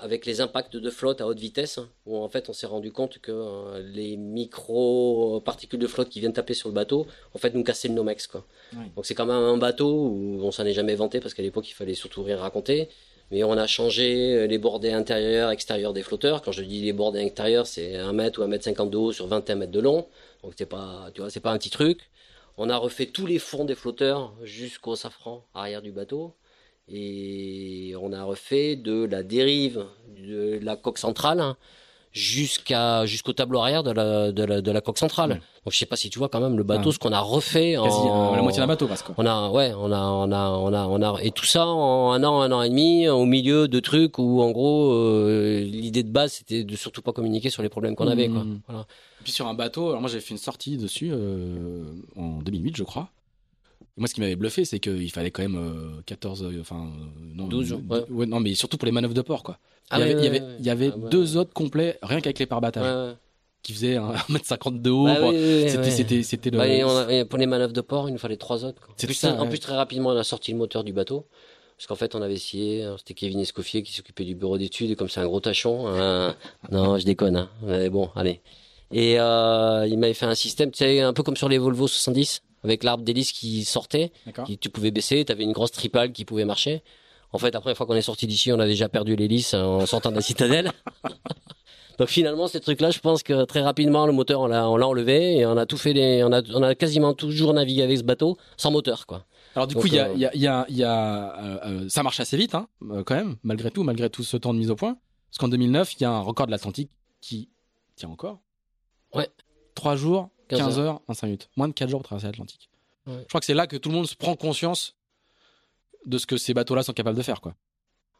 avec 0.02 0.24
les 0.24 0.40
impacts 0.40 0.76
de 0.76 0.90
flotte 0.90 1.20
à 1.20 1.26
haute 1.26 1.38
vitesse 1.38 1.78
où 2.06 2.16
en 2.16 2.28
fait 2.30 2.48
on 2.48 2.54
s'est 2.54 2.66
rendu 2.66 2.90
compte 2.90 3.18
que 3.18 3.30
euh, 3.32 3.82
les 3.94 4.16
micro 4.16 5.42
particules 5.44 5.78
de 5.78 5.86
flotte 5.86 6.08
qui 6.08 6.20
viennent 6.20 6.32
taper 6.32 6.54
sur 6.54 6.70
le 6.70 6.74
bateau 6.74 7.06
en 7.34 7.38
fait 7.38 7.54
nous 7.54 7.62
cassaient 7.62 7.88
le 7.88 7.94
Nomex 7.94 8.26
quoi. 8.26 8.44
Donc 8.96 9.04
c'est 9.04 9.14
quand 9.14 9.26
même 9.26 9.36
un 9.36 9.58
bateau 9.58 10.08
où 10.08 10.40
on 10.42 10.50
s'en 10.50 10.64
est 10.64 10.72
jamais 10.72 10.94
vanté 10.94 11.20
parce 11.20 11.34
qu'à 11.34 11.42
l'époque 11.42 11.68
il 11.68 11.74
fallait 11.74 11.94
surtout 11.94 12.22
rien 12.22 12.38
raconter. 12.38 12.88
Mais 13.32 13.42
on 13.42 13.52
a 13.52 13.66
changé 13.66 14.34
euh, 14.34 14.46
les 14.46 14.56
bordées 14.58 14.92
intérieures, 14.92 15.50
extérieures 15.50 15.92
des 15.92 16.04
flotteurs. 16.04 16.42
Quand 16.42 16.52
je 16.52 16.62
dis 16.62 16.82
les 16.82 16.92
bordées 16.92 17.24
intérieures, 17.24 17.66
c'est 17.66 17.96
1 17.96 18.12
mètre 18.12 18.40
ou 18.40 18.44
1 18.44 18.46
mètre 18.46 18.64
50 18.64 18.88
de 18.88 18.96
haut 18.96 19.12
sur 19.12 19.26
21 19.26 19.56
mètres 19.56 19.72
de 19.72 19.80
long. 19.80 20.06
Donc 20.44 20.52
c'est 20.56 20.66
pas, 20.66 21.10
tu 21.12 21.20
vois, 21.22 21.30
c'est 21.30 21.40
pas 21.40 21.50
un 21.50 21.58
petit 21.58 21.70
truc. 21.70 22.08
On 22.58 22.70
a 22.70 22.76
refait 22.78 23.06
tous 23.06 23.26
les 23.26 23.38
fonds 23.38 23.64
des 23.64 23.74
flotteurs 23.74 24.34
jusqu'au 24.42 24.96
safran 24.96 25.46
arrière 25.54 25.82
du 25.82 25.92
bateau. 25.92 26.34
Et 26.88 27.94
on 28.00 28.12
a 28.12 28.22
refait 28.22 28.76
de 28.76 29.04
la 29.04 29.22
dérive 29.22 29.84
de 30.08 30.58
la 30.62 30.76
coque 30.76 30.98
centrale 30.98 31.40
hein, 31.40 31.56
jusqu'à 32.16 33.04
jusqu'au 33.04 33.34
tableau 33.34 33.60
arrière 33.60 33.82
de 33.82 33.90
la, 33.90 34.32
de 34.32 34.42
la, 34.42 34.60
de 34.62 34.70
la 34.70 34.80
coque 34.80 34.96
centrale. 34.98 35.30
Ouais. 35.32 35.36
Donc 35.36 35.72
je 35.72 35.76
sais 35.78 35.84
pas 35.86 35.96
si 35.96 36.08
tu 36.08 36.18
vois 36.18 36.28
quand 36.30 36.40
même 36.40 36.56
le 36.56 36.62
bateau, 36.62 36.88
Ah. 36.88 36.92
ce 36.92 36.98
qu'on 36.98 37.12
a 37.12 37.20
refait 37.20 37.72
Quasi 37.74 37.96
en 37.98 38.32
euh, 38.32 38.36
la 38.36 38.42
moitié 38.42 38.60
d'un 38.60 38.66
bateau, 38.66 38.86
parce 38.86 39.02
que. 39.02 39.12
on 39.18 39.26
a, 39.26 39.50
ouais, 39.50 39.74
on 39.76 39.92
a, 39.92 40.00
on 40.02 40.32
a, 40.32 40.50
on 40.50 40.72
a, 40.72 40.86
on 40.86 41.02
a, 41.02 41.20
et 41.22 41.30
tout 41.30 41.44
ça 41.44 41.66
en 41.66 42.12
un 42.12 42.24
an, 42.24 42.40
un 42.40 42.52
an 42.52 42.62
et 42.62 42.70
demi, 42.70 43.06
au 43.08 43.26
milieu 43.26 43.68
de 43.68 43.80
trucs 43.80 44.18
où, 44.18 44.40
en 44.42 44.50
gros, 44.50 44.92
euh, 44.92 45.60
l'idée 45.62 46.02
de 46.04 46.10
base, 46.10 46.32
c'était 46.34 46.64
de 46.64 46.76
surtout 46.76 47.02
pas 47.02 47.12
communiquer 47.12 47.50
sur 47.50 47.62
les 47.62 47.68
problèmes 47.68 47.94
qu'on 47.96 48.08
avait, 48.08 48.28
quoi. 48.28 48.44
Mhm. 48.44 48.60
Voilà. 48.66 48.82
Et 49.20 49.24
puis 49.24 49.32
sur 49.32 49.46
un 49.46 49.54
bateau, 49.54 49.88
alors 49.88 50.00
moi 50.00 50.08
j'avais 50.08 50.20
fait 50.22 50.32
une 50.34 50.38
sortie 50.38 50.76
dessus 50.78 51.10
euh, 51.12 51.82
en 52.16 52.38
2008, 52.42 52.76
je 52.76 52.82
crois. 52.84 53.08
Moi, 53.96 54.08
ce 54.08 54.14
qui 54.14 54.20
m'avait 54.20 54.36
bluffé, 54.36 54.64
c'est 54.64 54.78
qu'il 54.78 55.10
fallait 55.10 55.30
quand 55.30 55.42
même 55.42 55.56
euh, 55.56 56.02
14, 56.04 56.42
euh, 56.42 56.60
enfin, 56.60 56.76
euh, 56.86 57.34
non, 57.34 57.46
12, 57.48 57.72
euh, 57.90 58.04
ouais. 58.10 58.26
non, 58.26 58.40
mais 58.40 58.54
surtout 58.54 58.76
pour 58.76 58.86
les 58.86 58.92
manœuvres 58.92 59.14
de 59.14 59.22
port, 59.22 59.42
quoi. 59.42 59.58
Ah 59.90 59.98
il 59.98 60.00
y 60.00 60.02
avait, 60.02 60.14
ouais, 60.14 60.20
il 60.20 60.24
y 60.24 60.28
avait, 60.28 60.40
ouais, 60.40 60.46
ouais. 60.46 60.56
il 60.58 60.66
y 60.66 60.70
avait 60.70 60.92
Ah 60.94 61.08
deux 61.10 61.36
autres 61.36 61.52
complets, 61.54 61.98
rien 62.02 62.20
qu'avec 62.20 62.38
les 62.38 62.46
ouais. 62.46 63.14
qui 63.62 63.72
faisaient 63.72 63.96
un 63.96 64.12
1m50 64.28 64.82
de 64.82 64.90
haut. 64.90 65.04
Bah 65.06 65.16
oui, 65.22 65.28
oui, 65.30 65.64
c'était, 65.70 65.90
c'était, 65.90 66.22
c'était 66.22 66.50
le. 66.50 66.58
Ouais, 66.58 66.78
et 66.78 66.84
on 66.84 66.96
a- 66.96 67.12
et 67.12 67.24
pour 67.24 67.38
les 67.38 67.46
manœuvres 67.46 67.72
de 67.72 67.80
port, 67.80 68.08
il 68.08 68.12
nous 68.12 68.18
fallait 68.18 68.36
trois 68.36 68.64
autres. 68.64 68.80
quoi. 68.80 68.94
En 68.94 69.06
plus, 69.06 69.14
ça, 69.14 69.34
en 69.40 69.46
plus, 69.48 69.58
très 69.60 69.74
rapidement, 69.74 70.10
on 70.10 70.16
a 70.16 70.24
sorti 70.24 70.52
le 70.52 70.58
moteur 70.58 70.84
du 70.84 70.92
bateau. 70.92 71.26
Parce 71.76 71.86
qu'en 71.88 71.94
fait, 71.94 72.14
on 72.14 72.22
avait 72.22 72.34
essayé, 72.34 72.84
hein, 72.84 72.96
c'était 72.98 73.12
Kevin 73.12 73.38
Escoffier 73.40 73.82
qui 73.82 73.92
s'occupait 73.92 74.24
du 74.24 74.34
bureau 74.34 74.56
d'études, 74.56 74.90
et 74.90 74.96
comme 74.96 75.10
c'est 75.10 75.20
un 75.20 75.26
gros 75.26 75.40
tachon, 75.40 75.86
hein, 75.88 76.34
non, 76.70 76.96
je 76.98 77.04
déconne, 77.04 77.36
hein, 77.36 77.50
mais 77.62 77.90
bon, 77.90 78.08
allez. 78.16 78.40
Et 78.92 79.20
euh, 79.20 79.86
il 79.86 79.98
m'avait 79.98 80.14
fait 80.14 80.24
un 80.26 80.34
système, 80.34 80.70
tu 80.70 80.78
sais, 80.78 81.00
un 81.02 81.12
peu 81.12 81.22
comme 81.22 81.36
sur 81.36 81.48
les 81.50 81.58
Volvo 81.58 81.86
70, 81.86 82.42
avec 82.66 82.84
l'arbre 82.84 83.04
d'hélice 83.04 83.32
qui 83.32 83.64
sortait, 83.64 84.12
qui, 84.44 84.58
tu 84.58 84.68
pouvais 84.70 84.90
baisser, 84.90 85.24
tu 85.24 85.32
avais 85.32 85.44
une 85.44 85.52
grosse 85.52 85.70
tripale 85.72 86.12
qui 86.12 86.24
pouvait 86.24 86.44
marcher. 86.44 86.82
En 87.32 87.38
fait, 87.38 87.54
après, 87.54 87.70
une 87.70 87.76
fois 87.76 87.86
qu'on 87.86 87.94
est 87.94 88.02
sorti 88.02 88.26
d'ici, 88.26 88.52
on 88.52 88.58
a 88.58 88.66
déjà 88.66 88.88
perdu 88.88 89.14
l'hélice 89.14 89.54
en 89.54 89.86
sortant 89.86 90.10
de 90.10 90.16
la 90.16 90.20
citadelle. 90.22 90.72
Donc 91.98 92.08
finalement, 92.08 92.46
ces 92.46 92.60
trucs-là, 92.60 92.90
je 92.90 92.98
pense 92.98 93.22
que 93.22 93.44
très 93.44 93.62
rapidement, 93.62 94.06
le 94.06 94.12
moteur, 94.12 94.40
on 94.40 94.46
l'a, 94.46 94.68
on 94.68 94.76
l'a 94.76 94.86
enlevé 94.86 95.38
et 95.38 95.46
on 95.46 95.56
a 95.56 95.64
tout 95.64 95.78
fait 95.78 95.94
les, 95.94 96.22
on 96.24 96.32
a, 96.32 96.42
on 96.54 96.62
a 96.62 96.74
quasiment 96.74 97.14
toujours 97.14 97.54
navigué 97.54 97.82
avec 97.82 97.96
ce 97.98 98.02
bateau 98.02 98.36
sans 98.58 98.70
moteur, 98.70 99.06
quoi. 99.06 99.24
Alors 99.54 99.66
du 99.66 99.74
Donc, 99.74 99.84
coup, 99.84 99.88
il 99.88 99.94
y 99.94 99.98
a, 99.98 100.08
euh, 100.08 100.12
il 100.14 100.20
y 100.20 100.26
a, 100.26 100.30
il 100.34 100.40
y 100.42 100.46
a, 100.46 100.66
il 100.68 100.76
y 100.76 100.84
a, 100.84 101.42
euh, 101.42 101.58
euh, 101.64 101.88
ça 101.88 102.02
marche 102.02 102.20
assez 102.20 102.36
vite, 102.36 102.54
hein, 102.54 102.68
euh, 102.90 103.02
quand 103.02 103.14
même, 103.14 103.36
malgré 103.42 103.70
tout, 103.70 103.82
malgré 103.82 104.10
tout 104.10 104.22
ce 104.24 104.36
temps 104.36 104.52
de 104.52 104.58
mise 104.58 104.70
au 104.70 104.76
point. 104.76 104.98
Parce 105.30 105.38
qu'en 105.38 105.48
2009, 105.48 105.94
il 105.94 106.02
y 106.02 106.04
a 106.04 106.10
un 106.10 106.20
record 106.20 106.46
de 106.46 106.50
l'Atlantique 106.50 106.90
qui 107.22 107.48
tient 107.96 108.10
encore. 108.10 108.40
Ouais. 109.14 109.28
3 109.74 109.96
jours, 109.96 110.28
15 110.48 110.58
15, 110.58 110.78
heures, 110.78 111.00
25 111.08 111.26
minutes. 111.26 111.48
Moins 111.56 111.68
de 111.68 111.72
4 111.72 111.88
jours 111.88 112.00
pour 112.00 112.08
traverser 112.08 112.26
l'Atlantique. 112.26 112.68
Ouais. 113.06 113.14
Je 113.22 113.28
crois 113.28 113.40
que 113.40 113.46
c'est 113.46 113.54
là 113.54 113.66
que 113.66 113.76
tout 113.76 113.88
le 113.88 113.94
monde 113.94 114.06
se 114.06 114.14
prend 114.16 114.34
conscience 114.36 114.94
de 116.06 116.18
ce 116.18 116.26
que 116.26 116.36
ces 116.36 116.54
bateaux-là 116.54 116.82
sont 116.82 116.92
capables 116.92 117.16
de 117.16 117.22
faire, 117.22 117.40
quoi. 117.40 117.54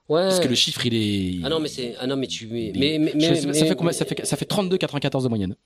Ouais. 0.09 0.23
Parce 0.23 0.41
que 0.41 0.49
le 0.49 0.55
chiffre, 0.55 0.85
il 0.87 0.95
est. 0.95 1.45
Ah 1.45 1.49
non, 1.49 1.59
mais 1.59 1.69
c'est, 1.69 1.97
ah 1.99 2.07
non, 2.07 2.17
mais 2.17 2.27
tu, 2.29 2.47
mais, 2.47 2.73
ça 3.55 3.67
fait 3.67 3.75
combien 3.77 3.93
ça 3.93 4.05
fait, 4.05 4.25
ça 4.25 4.37
fait 4.37 4.49
32,94 4.49 5.25
de 5.25 5.29
moyenne. 5.29 5.57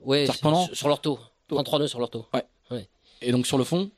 Ouais, 0.00 0.26
C'est-à-dire 0.26 0.40
pendant- 0.42 0.66
sur, 0.66 0.76
sur 0.76 0.88
l'ortho. 0.88 1.18
33 1.48 1.78
nœuds 1.80 1.88
sur 1.88 1.98
l'ortho. 1.98 2.26
Et 3.22 3.32
donc 3.32 3.46
sur 3.46 3.58
le 3.58 3.64
fond, 3.64 3.90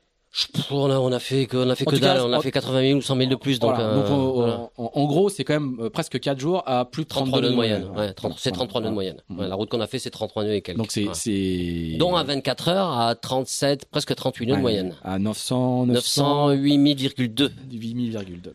On 0.71 0.91
a, 0.91 0.99
on 0.99 1.13
a 1.13 1.19
fait 1.19 1.47
que, 1.47 1.57
on 1.57 1.71
a 1.71 1.75
fait 1.75 1.87
En 1.89 1.91
que 1.91 1.97
cas, 1.97 2.15
dalle, 2.15 2.21
on 2.27 2.33
a 2.33 2.39
en- 2.39 2.41
fait 2.43 2.51
80 2.51 2.83
000 2.89 2.99
ou 2.99 3.03
100 3.03 3.17
000 3.17 3.31
de 3.31 3.37
plus, 3.37 3.59
donc, 3.59 3.75
voilà. 3.75 3.89
euh, 3.91 3.95
Donc, 4.03 4.11
en- 4.11 4.33
voilà. 4.33 4.71
en, 4.77 4.91
en 4.95 5.05
gros, 5.07 5.29
c'est 5.31 5.45
quand 5.45 5.55
même 5.55 5.77
euh, 5.81 5.89
presque 5.91 6.21
4 6.21 6.39
jours 6.39 6.63
à 6.67 6.85
plus 6.85 7.05
de 7.05 7.09
33 7.09 7.41
nœuds 7.41 7.51
de 7.51 7.55
moyenne. 7.55 7.89
Ouais, 7.97 8.13
30 8.13 8.35
c'est 8.37 8.51
Voilà. 8.51 8.57
33 8.57 8.81
nœuds 8.83 8.89
de 8.91 8.95
moyenne. 8.95 9.17
Ouais, 9.31 9.49
la 9.49 9.55
route 9.55 9.71
qu'on 9.71 9.81
a 9.81 9.87
fait, 9.87 9.99
c'est 9.99 10.11
33 10.11 10.45
nœuds 10.45 10.55
et 10.55 10.61
quelques. 10.63 10.77
Donc 10.79 10.93
c'est 10.93 11.07
Ouais. 11.07 11.97
Dont 11.99 12.17
à 12.17 12.23
24 12.25 12.69
heures 12.69 12.99
à 12.99 13.15
37, 13.15 13.87
presque 13.87 14.15
38 14.15 14.47
nœuds 14.47 14.53
Ouais, 14.53 14.57
de 14.59 14.63
moyenne. 14.63 14.95
à 15.03 15.19
900 15.19 15.87
900 15.87 16.49
908 16.49 16.79
000,2. 16.79 17.51
8000,2. 17.73 18.53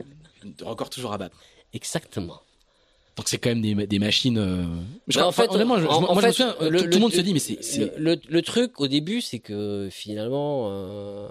Record 0.64 0.90
toujours 0.90 1.14
à 1.14 1.18
battre. 1.18 1.36
Exactement. 1.74 2.42
Donc 3.18 3.28
c'est 3.28 3.38
quand 3.38 3.50
même 3.50 3.62
des, 3.62 3.76
des 3.88 4.00
machines. 4.00 4.38
euh, 4.38 4.64
Bah, 5.14 5.28
en 5.28 5.32
fait, 5.32 5.44
enfin, 5.44 5.56
honnêtement, 5.56 5.78
je, 5.80 5.86
en- 5.86 6.02
moi, 6.02 6.12
en 6.12 6.14
je 6.14 6.20
me 6.20 6.22
fait, 6.22 6.32
souviens, 6.32 6.56
euh, 6.62 6.70
le- 6.70 6.80
tout, 6.80 6.86
le- 6.88 7.00
monde 7.00 7.12
se 7.14 7.20
dit, 7.22 7.34
mais 7.34 7.40
c'est, 7.40 7.78
Le, 7.78 7.92
le- 8.16 8.22
le 8.30 8.42
truc 8.42 8.80
au 8.80 8.88
début, 8.88 9.20
c'est 9.22 9.40
que 9.40 9.90
finalement, 9.92 10.70
euh, 10.72 11.28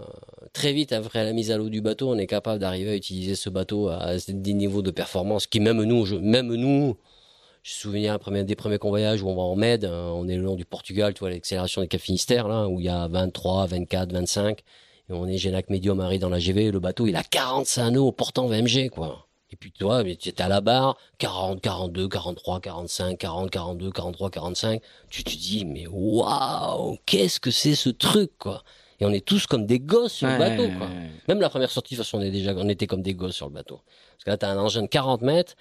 très 0.53 0.73
vite 0.75 0.93
après 0.93 1.25
la 1.25 1.33
mise 1.33 1.51
à 1.51 1.57
l'eau 1.57 1.69
du 1.71 1.81
bateau, 1.81 2.11
on 2.11 2.19
est 2.19 2.27
capable 2.27 2.61
d'arriver 2.61 2.91
à 2.91 2.97
utiliser 2.97 3.35
ce 3.35 3.49
bateau 3.49 3.89
à 3.89 4.13
des 4.29 4.53
niveaux 4.53 4.83
de 4.83 4.91
performance 4.91 5.47
qui 5.47 5.59
même 5.59 5.83
nous, 5.83 6.05
je, 6.05 6.17
même 6.17 6.53
nous, 6.55 6.97
je 7.63 7.71
me 7.89 7.93
souviens 7.93 8.19
des 8.45 8.57
premiers 8.57 8.79
convoyages 8.79 9.23
où 9.23 9.29
on 9.29 9.35
va 9.35 9.43
en 9.43 9.57
Med, 9.57 9.85
on 9.87 10.29
est 10.29 10.37
le 10.37 10.43
long 10.43 10.57
du 10.57 10.67
Portugal, 10.67 11.15
tu 11.15 11.21
vois 11.21 11.31
l'accélération 11.31 11.81
des 11.81 11.89
Cap 11.89 12.01
Finistère 12.03 12.47
là, 12.47 12.69
où 12.69 12.79
il 12.81 12.87
y 12.87 12.89
a 12.91 13.09
23, 13.09 13.67
24, 13.67 14.13
25, 14.13 14.59
et 14.59 14.63
on 15.13 15.27
est 15.27 15.39
Génac 15.39 15.71
Medium 15.71 15.99
Harry 16.01 16.19
dans 16.19 16.29
la 16.29 16.39
GV, 16.39 16.71
le 16.73 16.79
bateau 16.81 17.07
il 17.07 17.17
a 17.17 17.23
45 17.23 17.91
nœuds 17.91 18.13
portant 18.13 18.47
VMG 18.47 18.91
quoi. 18.91 19.27
Et 19.53 19.57
puis 19.57 19.73
mais 20.05 20.15
tu 20.15 20.29
étais 20.29 20.45
à 20.45 20.49
la 20.49 20.61
barre, 20.61 20.97
40, 21.19 21.61
42, 21.61 22.09
43, 22.09 22.61
45, 22.61 23.19
40, 23.19 23.51
42, 23.51 23.91
43, 23.91 24.31
45. 24.31 24.83
Tu 25.09 25.25
te 25.25 25.31
dis, 25.31 25.65
mais 25.65 25.87
waouh, 25.89 26.99
qu'est-ce 27.05 27.41
que 27.41 27.51
c'est 27.51 27.75
ce 27.75 27.89
truc, 27.89 28.31
quoi? 28.39 28.63
Et 29.01 29.05
on 29.07 29.11
est 29.11 29.25
tous 29.25 29.47
comme 29.47 29.67
des 29.67 29.81
gosses 29.81 30.13
sur 30.13 30.29
le 30.29 30.35
Ouais, 30.35 30.39
bateau, 30.39 30.63
ouais, 30.65 30.77
quoi. 30.77 30.87
ouais. 30.87 31.11
Même 31.27 31.41
la 31.41 31.49
première 31.49 31.71
sortie, 31.71 31.95
de 31.95 31.99
toute 32.01 32.07
façon, 32.07 32.19
on, 32.19 32.23
est 32.23 32.31
déjà, 32.31 32.55
on 32.55 32.69
était 32.69 32.87
comme 32.87 33.03
des 33.03 33.15
gosses 33.15 33.35
sur 33.35 33.47
le 33.47 33.53
bateau. 33.53 33.81
Parce 34.13 34.25
que 34.25 34.31
là, 34.31 34.37
t'as 34.37 34.51
un 34.51 34.59
engin 34.59 34.83
de 34.83 34.87
40 34.87 35.23
mètres. 35.23 35.55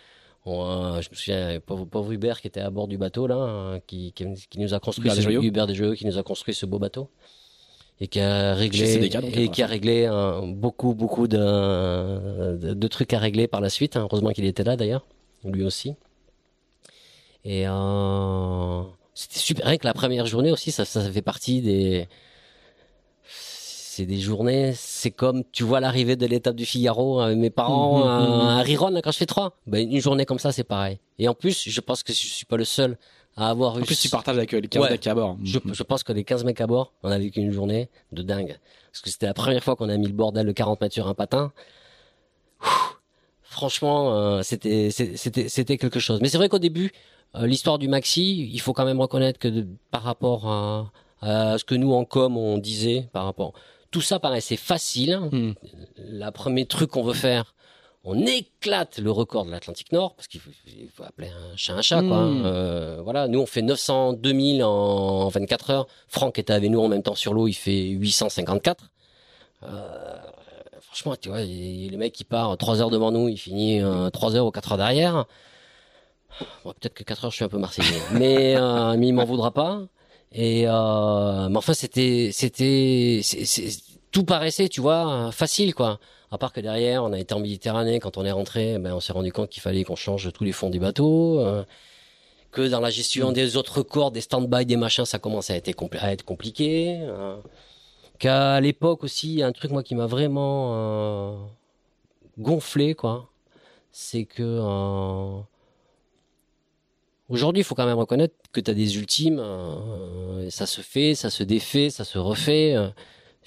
On, 0.45 0.65
euh, 0.65 1.01
je 1.01 1.09
me 1.09 1.15
souviens, 1.15 1.59
pauvre, 1.59 1.85
pauvre 1.85 2.11
Hubert 2.11 2.41
qui 2.41 2.47
était 2.47 2.59
à 2.59 2.69
bord 2.69 2.87
du 2.87 2.97
bateau, 2.97 3.27
là, 3.27 3.35
hein, 3.35 3.79
qui, 3.87 4.11
qui, 4.13 4.25
qui 4.49 4.59
nous 4.59 4.73
a 4.73 4.79
construit 4.79 5.05
Hubert 5.05 5.15
ce, 5.15 5.19
Desjoyaux. 5.21 5.41
Hubert 5.41 5.67
qui 5.95 6.05
nous 6.05 6.17
a 6.17 6.23
construit 6.23 6.53
ce 6.53 6.65
beau 6.65 6.79
bateau. 6.79 7.09
Et 8.01 8.07
qui 8.07 8.19
a 8.21 8.53
réglé, 8.53 9.09
donc, 9.09 9.35
et 9.35 9.49
qui 9.49 9.61
a 9.61 9.67
réglé 9.67 10.05
euh, 10.09 10.41
beaucoup, 10.45 10.93
beaucoup 10.93 11.27
de, 11.27 12.55
de, 12.57 12.73
de 12.73 12.87
trucs 12.87 13.13
à 13.13 13.19
régler 13.19 13.47
par 13.47 13.59
la 13.59 13.69
suite. 13.69 13.97
hein. 13.97 14.07
Heureusement 14.09 14.29
qu'il 14.31 14.45
était 14.45 14.63
là, 14.63 14.77
d'ailleurs. 14.77 15.05
Lui 15.43 15.63
aussi. 15.63 15.95
Et, 17.43 17.67
euh, 17.67 18.81
c'était 19.13 19.39
super. 19.39 19.65
Rien 19.65 19.77
que 19.77 19.85
la 19.85 19.93
première 19.93 20.25
journée 20.27 20.51
aussi, 20.51 20.71
ça, 20.71 20.85
ça 20.85 21.01
fait 21.11 21.21
partie 21.21 21.61
des, 21.61 22.07
c'est 23.23 24.05
des 24.05 24.19
journées, 24.19 24.71
c'est 24.75 25.11
comme 25.11 25.43
tu 25.51 25.63
vois 25.63 25.79
l'arrivée 25.81 26.15
de 26.15 26.25
l'étape 26.25 26.55
du 26.55 26.65
Figaro 26.65 27.19
avec 27.19 27.37
mes 27.37 27.49
parents 27.49 27.99
Mhm, 27.99 28.07
à, 28.47 28.59
à 28.59 28.61
Riron 28.61 28.89
là, 28.89 29.01
quand 29.01 29.11
je 29.11 29.17
fais 29.17 29.25
trois. 29.25 29.57
Ben, 29.67 29.89
une 29.89 29.99
journée 29.99 30.25
comme 30.25 30.39
ça, 30.39 30.51
c'est 30.53 30.63
pareil. 30.63 30.99
Et 31.17 31.27
en 31.27 31.33
plus, 31.33 31.67
je 31.67 31.81
pense 31.81 32.03
que 32.03 32.13
je 32.13 32.17
suis 32.27 32.45
pas 32.45 32.55
le 32.57 32.63
seul 32.65 32.97
à 33.41 33.49
avoir 33.49 33.77
eu. 33.79 33.81
En 33.81 33.85
plus, 33.85 33.99
tu 33.99 34.09
partages 34.09 34.37
avec 34.37 34.53
euh, 34.53 34.59
les 34.59 34.67
15 34.67 34.83
Ouais. 34.83 34.89
mecs 34.91 35.07
à 35.07 35.15
bord. 35.15 35.37
je, 35.43 35.59
je 35.71 35.83
pense 35.83 36.03
que 36.03 36.11
les 36.13 36.23
15 36.23 36.43
mecs 36.43 36.59
à 36.61 36.67
bord, 36.67 36.93
on 37.03 37.11
a 37.11 37.17
vécu 37.17 37.39
une 37.39 37.51
journée 37.51 37.89
de 38.11 38.21
dingue. 38.21 38.57
Parce 38.91 39.01
que 39.01 39.09
c'était 39.09 39.27
la 39.27 39.33
première 39.33 39.63
fois 39.63 39.75
qu'on 39.75 39.89
a 39.89 39.97
mis 39.97 40.07
le 40.07 40.13
bordel 40.13 40.45
de 40.47 40.51
40 40.51 40.81
mètres 40.81 40.93
sur 40.93 41.07
un 41.07 41.13
patin. 41.13 41.51
Ouh, 42.63 42.65
franchement, 43.43 44.15
euh, 44.15 44.41
c'était 44.41 44.89
c'était 44.91 45.77
quelque 45.77 45.99
chose. 45.99 46.19
Mais 46.21 46.29
c'est 46.29 46.37
vrai 46.37 46.49
qu'au 46.49 46.59
début, 46.59 46.91
euh, 47.35 47.45
l'histoire 47.47 47.77
du 47.79 47.87
maxi, 47.87 48.49
il 48.51 48.59
faut 48.59 48.73
quand 48.73 48.85
même 48.85 48.99
reconnaître 48.99 49.39
que 49.39 49.47
de- 49.47 49.67
par 49.91 50.03
rapport 50.03 50.47
à, 50.47 50.91
à 51.21 51.57
ce 51.57 51.63
que 51.63 51.75
nous 51.75 51.93
en 51.93 52.05
com 52.05 52.37
on 52.37 52.57
disait 52.57 53.09
par 53.13 53.25
rapport, 53.25 53.53
tout 53.91 54.01
ça 54.01 54.19
paraissait 54.19 54.55
facile. 54.57 55.19
Hmm. 55.31 55.53
La 55.97 56.31
premier 56.31 56.65
truc 56.65 56.91
qu'on 56.91 57.03
veut 57.03 57.13
faire, 57.13 57.53
on 58.03 58.25
éclate 58.25 58.99
le 58.99 59.11
record 59.11 59.45
de 59.45 59.51
l'Atlantique 59.51 59.91
Nord 59.91 60.15
parce 60.15 60.27
qu'il 60.27 60.39
faut, 60.39 61.03
appeler 61.03 61.27
un 61.29 61.55
chat 61.57 61.73
un 61.73 61.81
chat 61.81 62.01
quoi. 62.01 62.25
Mm. 62.25 62.43
Euh, 62.45 63.01
voilà, 63.03 63.27
nous 63.27 63.39
on 63.39 63.45
fait 63.45 63.61
900 63.61 64.13
2000 64.13 64.63
en 64.63 65.27
24 65.27 65.69
heures. 65.69 65.87
Franck 66.07 66.39
était 66.39 66.53
avec 66.53 66.69
nous 66.71 66.79
en 66.79 66.87
même 66.87 67.03
temps 67.03 67.15
sur 67.15 67.33
l'eau, 67.33 67.47
il 67.47 67.53
fait 67.53 67.89
854. 67.89 68.89
Euh, 69.63 70.17
franchement, 70.89 71.15
tu 71.15 71.29
vois, 71.29 71.41
le 71.41 71.97
mec 71.97 72.13
qui 72.13 72.23
part 72.23 72.57
3 72.57 72.81
heures 72.81 72.89
devant 72.89 73.11
nous, 73.11 73.29
il 73.29 73.37
finit 73.37 73.81
euh, 73.81 74.09
3 74.09 74.35
heures 74.35 74.45
ou 74.45 74.51
4 74.51 74.71
heures 74.73 74.77
derrière. 74.77 75.25
Bon, 76.63 76.73
peut-être 76.73 76.93
que 76.93 77.03
4 77.03 77.25
heures, 77.25 77.31
je 77.31 77.35
suis 77.35 77.45
un 77.45 77.49
peu 77.49 77.57
marseillais, 77.57 78.01
mais, 78.13 78.55
euh, 78.55 78.95
mais 78.97 79.07
il 79.07 79.13
m'en 79.13 79.25
voudra 79.25 79.51
pas. 79.51 79.81
Et 80.31 80.67
euh, 80.67 81.49
mais 81.49 81.57
enfin, 81.57 81.73
c'était, 81.73 82.31
tout 84.11 84.23
paraissait, 84.23 84.69
tu 84.69 84.81
vois, 84.81 85.31
facile 85.31 85.73
quoi. 85.73 85.99
À 86.31 86.37
part 86.37 86.53
que 86.53 86.59
derrière, 86.61 87.03
on 87.03 87.11
a 87.11 87.19
été 87.19 87.33
en 87.33 87.39
Méditerranée. 87.39 87.99
Quand 87.99 88.17
on 88.17 88.25
est 88.25 88.31
rentré, 88.31 88.77
ben, 88.77 88.93
on 88.93 88.99
s'est 88.99 89.13
rendu 89.13 89.31
compte 89.31 89.49
qu'il 89.49 89.61
fallait 89.63 89.83
qu'on 89.83 89.95
change 89.95 90.31
tous 90.31 90.43
les 90.43 90.51
fonds 90.51 90.69
des 90.69 90.79
bateaux. 90.79 91.39
euh, 91.39 91.63
que 92.51 92.67
dans 92.67 92.79
la 92.79 92.89
gestion 92.89 93.31
des 93.31 93.57
autres 93.57 93.83
corps, 93.83 94.09
des 94.11 94.21
stand-by, 94.21 94.65
des 94.65 94.75
machins, 94.75 95.05
ça 95.05 95.19
commençait 95.19 95.53
à 95.53 95.57
être, 95.57 95.69
compli- 95.71 95.99
à 95.99 96.11
être 96.11 96.23
compliqué. 96.25 96.97
euh, 97.01 97.37
Qu'à 98.17 98.59
l'époque 98.59 99.03
aussi, 99.03 99.29
il 99.33 99.39
y 99.39 99.43
a 99.43 99.47
un 99.47 99.51
truc 99.51 99.71
moi 99.71 99.83
qui 99.83 99.95
m'a 99.95 100.07
vraiment 100.07 100.71
euh, 100.75 101.37
gonflé, 102.39 102.93
quoi. 102.95 103.29
C'est 103.91 104.25
que 104.25 104.43
aujourd'hui, 107.29 107.61
il 107.61 107.63
faut 107.63 107.75
quand 107.75 107.85
même 107.85 107.97
reconnaître 107.97 108.35
que 108.51 108.59
tu 108.59 108.71
as 108.71 108.73
des 108.73 108.97
ultimes. 108.97 109.39
euh, 109.39 110.49
ça 110.49 110.65
se 110.65 110.81
fait, 110.81 111.15
ça 111.15 111.29
se 111.29 111.43
défait, 111.43 111.89
ça 111.89 112.03
se 112.03 112.17
refait. 112.17 112.75
euh, 112.75 112.89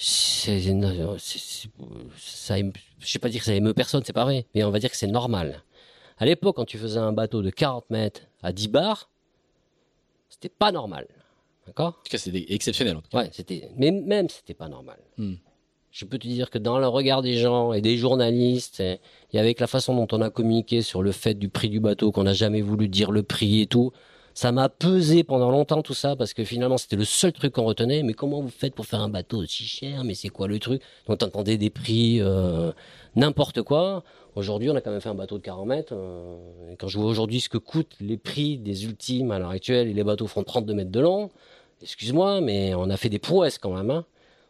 c'est, 0.04 0.60
c'est- 0.60 1.18
c'est- 1.18 1.70
ça, 2.18 2.56
je 2.98 3.06
sais 3.08 3.18
pas 3.18 3.28
dire 3.28 3.40
que 3.40 3.46
ça 3.46 3.54
émeut 3.54 3.74
personne, 3.74 4.02
c'est 4.04 4.12
pas 4.12 4.24
vrai, 4.24 4.46
mais 4.54 4.64
on 4.64 4.70
va 4.70 4.78
dire 4.78 4.90
que 4.90 4.96
c'est 4.96 5.06
normal. 5.06 5.62
À 6.18 6.24
l'époque, 6.26 6.56
quand 6.56 6.64
tu 6.64 6.78
faisais 6.78 6.98
un 6.98 7.12
bateau 7.12 7.42
de 7.42 7.50
40 7.50 7.88
mètres 7.90 8.22
à 8.42 8.52
10 8.52 8.68
bars, 8.68 9.08
c'était 10.28 10.48
pas 10.48 10.72
normal. 10.72 11.06
D'accord? 11.66 11.88
En 11.88 11.92
tout 11.92 12.10
cas, 12.10 12.18
c'est 12.18 12.30
des- 12.30 12.46
exceptionnel. 12.48 12.98
Ouais, 13.12 13.28
c'était. 13.32 13.68
Mais 13.76 13.90
même, 13.90 14.28
c'était 14.28 14.54
pas 14.54 14.68
normal. 14.68 14.98
Hmm. 15.16 15.34
Je 15.92 16.04
peux 16.06 16.18
te 16.18 16.26
dire 16.26 16.50
que 16.50 16.58
dans 16.58 16.78
le 16.78 16.88
regard 16.88 17.22
des 17.22 17.34
gens 17.36 17.72
et 17.72 17.80
des 17.82 17.96
journalistes, 17.98 18.80
et, 18.80 18.98
et 19.32 19.38
avec 19.38 19.60
la 19.60 19.66
façon 19.66 19.94
dont 19.94 20.08
on 20.16 20.22
a 20.22 20.30
communiqué 20.30 20.80
sur 20.82 21.02
le 21.02 21.12
fait 21.12 21.34
du 21.34 21.48
prix 21.48 21.68
du 21.68 21.80
bateau, 21.80 22.10
qu'on 22.12 22.24
n'a 22.24 22.32
jamais 22.32 22.62
voulu 22.62 22.88
dire 22.88 23.10
le 23.12 23.22
prix 23.22 23.60
et 23.60 23.66
tout, 23.66 23.92
ça 24.34 24.52
m'a 24.52 24.68
pesé 24.68 25.24
pendant 25.24 25.50
longtemps 25.50 25.82
tout 25.82 25.94
ça 25.94 26.16
parce 26.16 26.34
que 26.34 26.44
finalement 26.44 26.78
c'était 26.78 26.96
le 26.96 27.04
seul 27.04 27.32
truc 27.32 27.52
qu'on 27.52 27.64
retenait. 27.64 28.02
Mais 28.02 28.14
comment 28.14 28.40
vous 28.40 28.48
faites 28.48 28.74
pour 28.74 28.86
faire 28.86 29.00
un 29.00 29.08
bateau 29.08 29.38
aussi 29.38 29.64
cher? 29.64 30.04
Mais 30.04 30.14
c'est 30.14 30.28
quoi 30.28 30.48
le 30.48 30.58
truc? 30.58 30.82
Donc 31.06 31.18
t'entendais 31.18 31.58
des 31.58 31.70
prix 31.70 32.20
euh, 32.20 32.72
n'importe 33.16 33.62
quoi. 33.62 34.02
Aujourd'hui, 34.34 34.70
on 34.70 34.76
a 34.76 34.80
quand 34.80 34.90
même 34.90 35.00
fait 35.02 35.10
un 35.10 35.14
bateau 35.14 35.36
de 35.36 35.42
40 35.42 35.66
mètres. 35.66 35.92
euh, 35.94 36.74
quand 36.78 36.88
je 36.88 36.98
vois 36.98 37.10
aujourd'hui 37.10 37.40
ce 37.40 37.50
que 37.50 37.58
coûtent 37.58 37.96
les 38.00 38.16
prix 38.16 38.56
des 38.56 38.86
ultimes 38.86 39.30
à 39.30 39.38
l'heure 39.38 39.50
actuelle, 39.50 39.88
et 39.88 39.92
les 39.92 40.04
bateaux 40.04 40.26
font 40.26 40.42
32 40.42 40.72
mètres 40.72 40.90
de 40.90 41.00
long, 41.00 41.30
excuse-moi, 41.82 42.40
mais 42.40 42.74
on 42.74 42.88
a 42.88 42.96
fait 42.96 43.10
des 43.10 43.18
prouesses 43.18 43.58
quand 43.58 43.74
même. 43.74 43.90
Hein. 43.90 44.06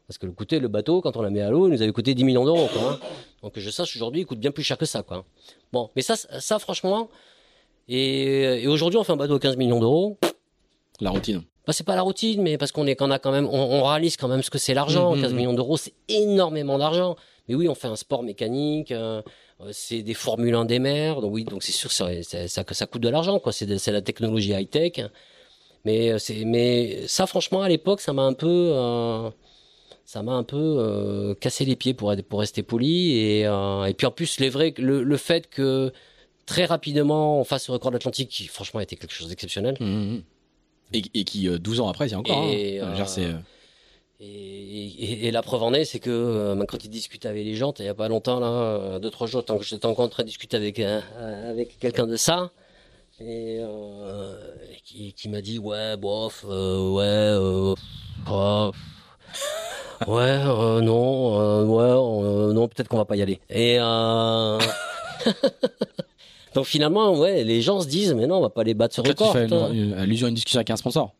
Parce 0.06 0.18
que 0.18 0.26
le 0.26 0.32
coûter 0.32 0.60
le 0.60 0.68
bateau, 0.68 1.00
quand 1.00 1.16
on 1.16 1.22
l'a 1.22 1.30
mis 1.30 1.40
à 1.40 1.50
l'eau, 1.50 1.66
il 1.66 1.72
nous 1.72 1.82
avait 1.82 1.92
coûté 1.92 2.14
10 2.14 2.22
millions 2.22 2.44
d'euros. 2.44 2.68
Hein. 2.78 2.98
Donc 3.42 3.54
que 3.54 3.60
je 3.60 3.70
sache, 3.70 3.96
aujourd'hui, 3.96 4.20
il 4.20 4.26
coûte 4.26 4.38
bien 4.38 4.52
plus 4.52 4.62
cher 4.62 4.78
que 4.78 4.84
ça. 4.84 5.02
Quoi. 5.02 5.24
Bon, 5.72 5.90
mais 5.96 6.02
ça, 6.02 6.16
ça 6.16 6.58
franchement, 6.60 7.08
et, 7.88 8.62
et 8.62 8.66
aujourd'hui, 8.68 8.98
on 8.98 9.04
fait 9.04 9.12
un 9.12 9.16
bateau 9.16 9.34
à 9.36 9.40
15 9.40 9.56
millions 9.56 9.80
d'euros. 9.80 10.18
La 11.00 11.10
routine. 11.10 11.42
Bah, 11.66 11.72
c'est 11.72 11.84
pas 11.84 11.94
la 11.94 12.02
routine, 12.02 12.42
mais 12.42 12.58
parce 12.58 12.72
qu'on 12.72 12.86
est, 12.86 12.96
qu'on 12.96 13.10
a 13.10 13.18
quand 13.18 13.30
même, 13.32 13.46
on, 13.46 13.52
on 13.52 13.84
réalise 13.84 14.16
quand 14.16 14.28
même 14.28 14.42
ce 14.42 14.50
que 14.50 14.58
c'est 14.58 14.74
l'argent. 14.74 15.14
Mhm, 15.14 15.22
15 15.22 15.30
mhm. 15.30 15.36
millions 15.38 15.52
d'euros, 15.52 15.76
c'est 15.76 15.94
énormément 16.08 16.78
d'argent. 16.78 17.16
Mais 17.48 17.54
oui, 17.54 17.68
on 17.68 17.74
fait 17.74 17.88
un 17.88 17.96
sport 17.96 18.22
mécanique, 18.22 18.92
euh, 18.92 19.20
euh, 19.60 19.68
c'est 19.72 20.02
des 20.02 20.14
Formule 20.14 20.54
1 20.54 20.64
des 20.64 20.78
mers, 20.78 21.20
donc 21.20 21.32
oui, 21.32 21.44
donc 21.44 21.62
c'est 21.62 21.72
sûr, 21.72 21.90
ça, 21.90 22.08
que 22.64 22.74
ça 22.74 22.86
coûte 22.86 23.02
de 23.02 23.08
l'argent, 23.08 23.38
quoi. 23.40 23.52
C'est, 23.52 23.66
de- 23.66 23.76
c'est 23.78 23.92
la 23.92 24.02
technologie 24.02 24.52
high 24.52 24.68
tech. 24.68 24.92
Mais 25.84 26.12
euh, 26.12 26.18
c'est, 26.18 26.44
mais 26.44 27.06
ça, 27.08 27.26
franchement, 27.26 27.62
à 27.62 27.68
l'époque, 27.68 28.00
ça 28.00 28.12
m'a 28.12 28.22
un 28.22 28.32
peu, 28.34 28.46
euh, 28.72 29.28
ça 30.04 30.22
m'a 30.22 30.32
un 30.32 30.44
peu 30.44 30.56
euh, 30.56 31.34
cassé 31.34 31.64
les 31.64 31.74
pieds 31.76 31.94
pour 31.94 32.14
pour 32.28 32.40
rester 32.40 32.62
poli. 32.62 33.16
Et, 33.18 33.46
euh, 33.46 33.84
et 33.84 33.94
puis 33.94 34.06
en 34.06 34.12
plus, 34.12 34.38
les 34.38 34.48
vrais, 34.48 34.72
le, 34.78 35.02
le 35.02 35.16
fait 35.16 35.48
que 35.48 35.92
très 36.52 36.64
rapidement 36.66 37.40
on 37.40 37.44
fasse 37.44 37.64
ce 37.64 37.72
record 37.72 37.90
d'Atlantique, 37.92 38.28
qui 38.28 38.46
franchement 38.46 38.80
a 38.80 38.82
été 38.82 38.96
quelque 38.96 39.14
chose 39.14 39.28
d'exceptionnel. 39.28 39.76
Mhm. 39.80 40.22
Et, 40.94 41.02
et 41.14 41.24
qui, 41.24 41.48
euh, 41.48 41.58
12 41.58 41.80
ans 41.80 41.88
après, 41.88 42.08
c'est 42.10 42.14
encore. 42.14 42.44
Et, 42.44 42.78
hein. 42.80 42.88
Euh, 42.90 42.94
dire, 42.94 43.08
c'est, 43.08 43.24
euh, 43.24 43.38
Et, 44.20 44.26
et- 44.26 45.26
et 45.26 45.30
la 45.30 45.42
preuve 45.42 45.62
en 45.62 45.72
est, 45.72 45.84
c'est 45.86 45.98
que 45.98 46.10
euh, 46.10 46.64
quand 46.66 46.84
il 46.84 46.90
discute 46.90 47.24
avec 47.26 47.44
les 47.44 47.54
gens, 47.56 47.72
il 47.78 47.86
y 47.86 47.88
a 47.88 47.94
pas 47.94 48.08
longtemps, 48.08 48.38
là, 48.40 48.46
euh, 48.46 48.98
deux 48.98 49.10
trois 49.10 49.26
jours, 49.26 49.44
tant 49.44 49.56
que 49.58 49.64
j'étais 49.64 49.86
encore 49.86 50.04
en 50.04 50.08
train 50.08 50.22
de 50.22 50.28
discuter 50.28 50.56
avec 50.56 50.78
un- 50.78 51.02
avec 51.48 51.78
quelqu'un 51.80 52.06
de 52.06 52.16
ça, 52.16 52.50
et, 53.20 53.58
euh, 53.60 54.36
et 54.70 54.76
qui, 54.84 55.12
qui 55.14 55.28
m'a 55.28 55.40
dit 55.40 55.58
ouais, 55.58 55.96
bof, 55.96 56.44
euh, 56.48 56.90
ouais, 56.90 57.02
euh, 57.04 57.74
oh, 58.30 58.70
ouais, 60.06 60.20
euh, 60.20 60.80
non, 60.82 61.40
euh, 61.40 61.64
ouais, 61.64 62.26
euh, 62.28 62.52
non, 62.52 62.68
peut-être 62.68 62.88
qu'on 62.88 62.98
va 62.98 63.04
pas 63.06 63.16
y 63.16 63.22
aller. 63.22 63.40
Et 63.50 63.78
euh, 63.80 64.58
donc 66.54 66.66
finalement, 66.66 67.18
ouais, 67.18 67.44
les 67.44 67.60
gens 67.62 67.80
se 67.80 67.86
disent 67.88 68.14
mais 68.14 68.26
non, 68.26 68.36
on 68.36 68.40
va 68.40 68.50
pas 68.50 68.64
les 68.64 68.74
battre 68.74 68.94
sur 68.94 69.02
Là, 69.04 69.14
tu 69.14 69.22
record. 69.22 69.32
fais 69.32 69.46
une- 69.46 69.74
une- 69.88 69.92
allusion 69.94 70.26
à 70.26 70.28
une 70.28 70.34
discussion 70.34 70.58
avec 70.58 70.70
un 70.70 70.76
sponsor. 70.76 71.14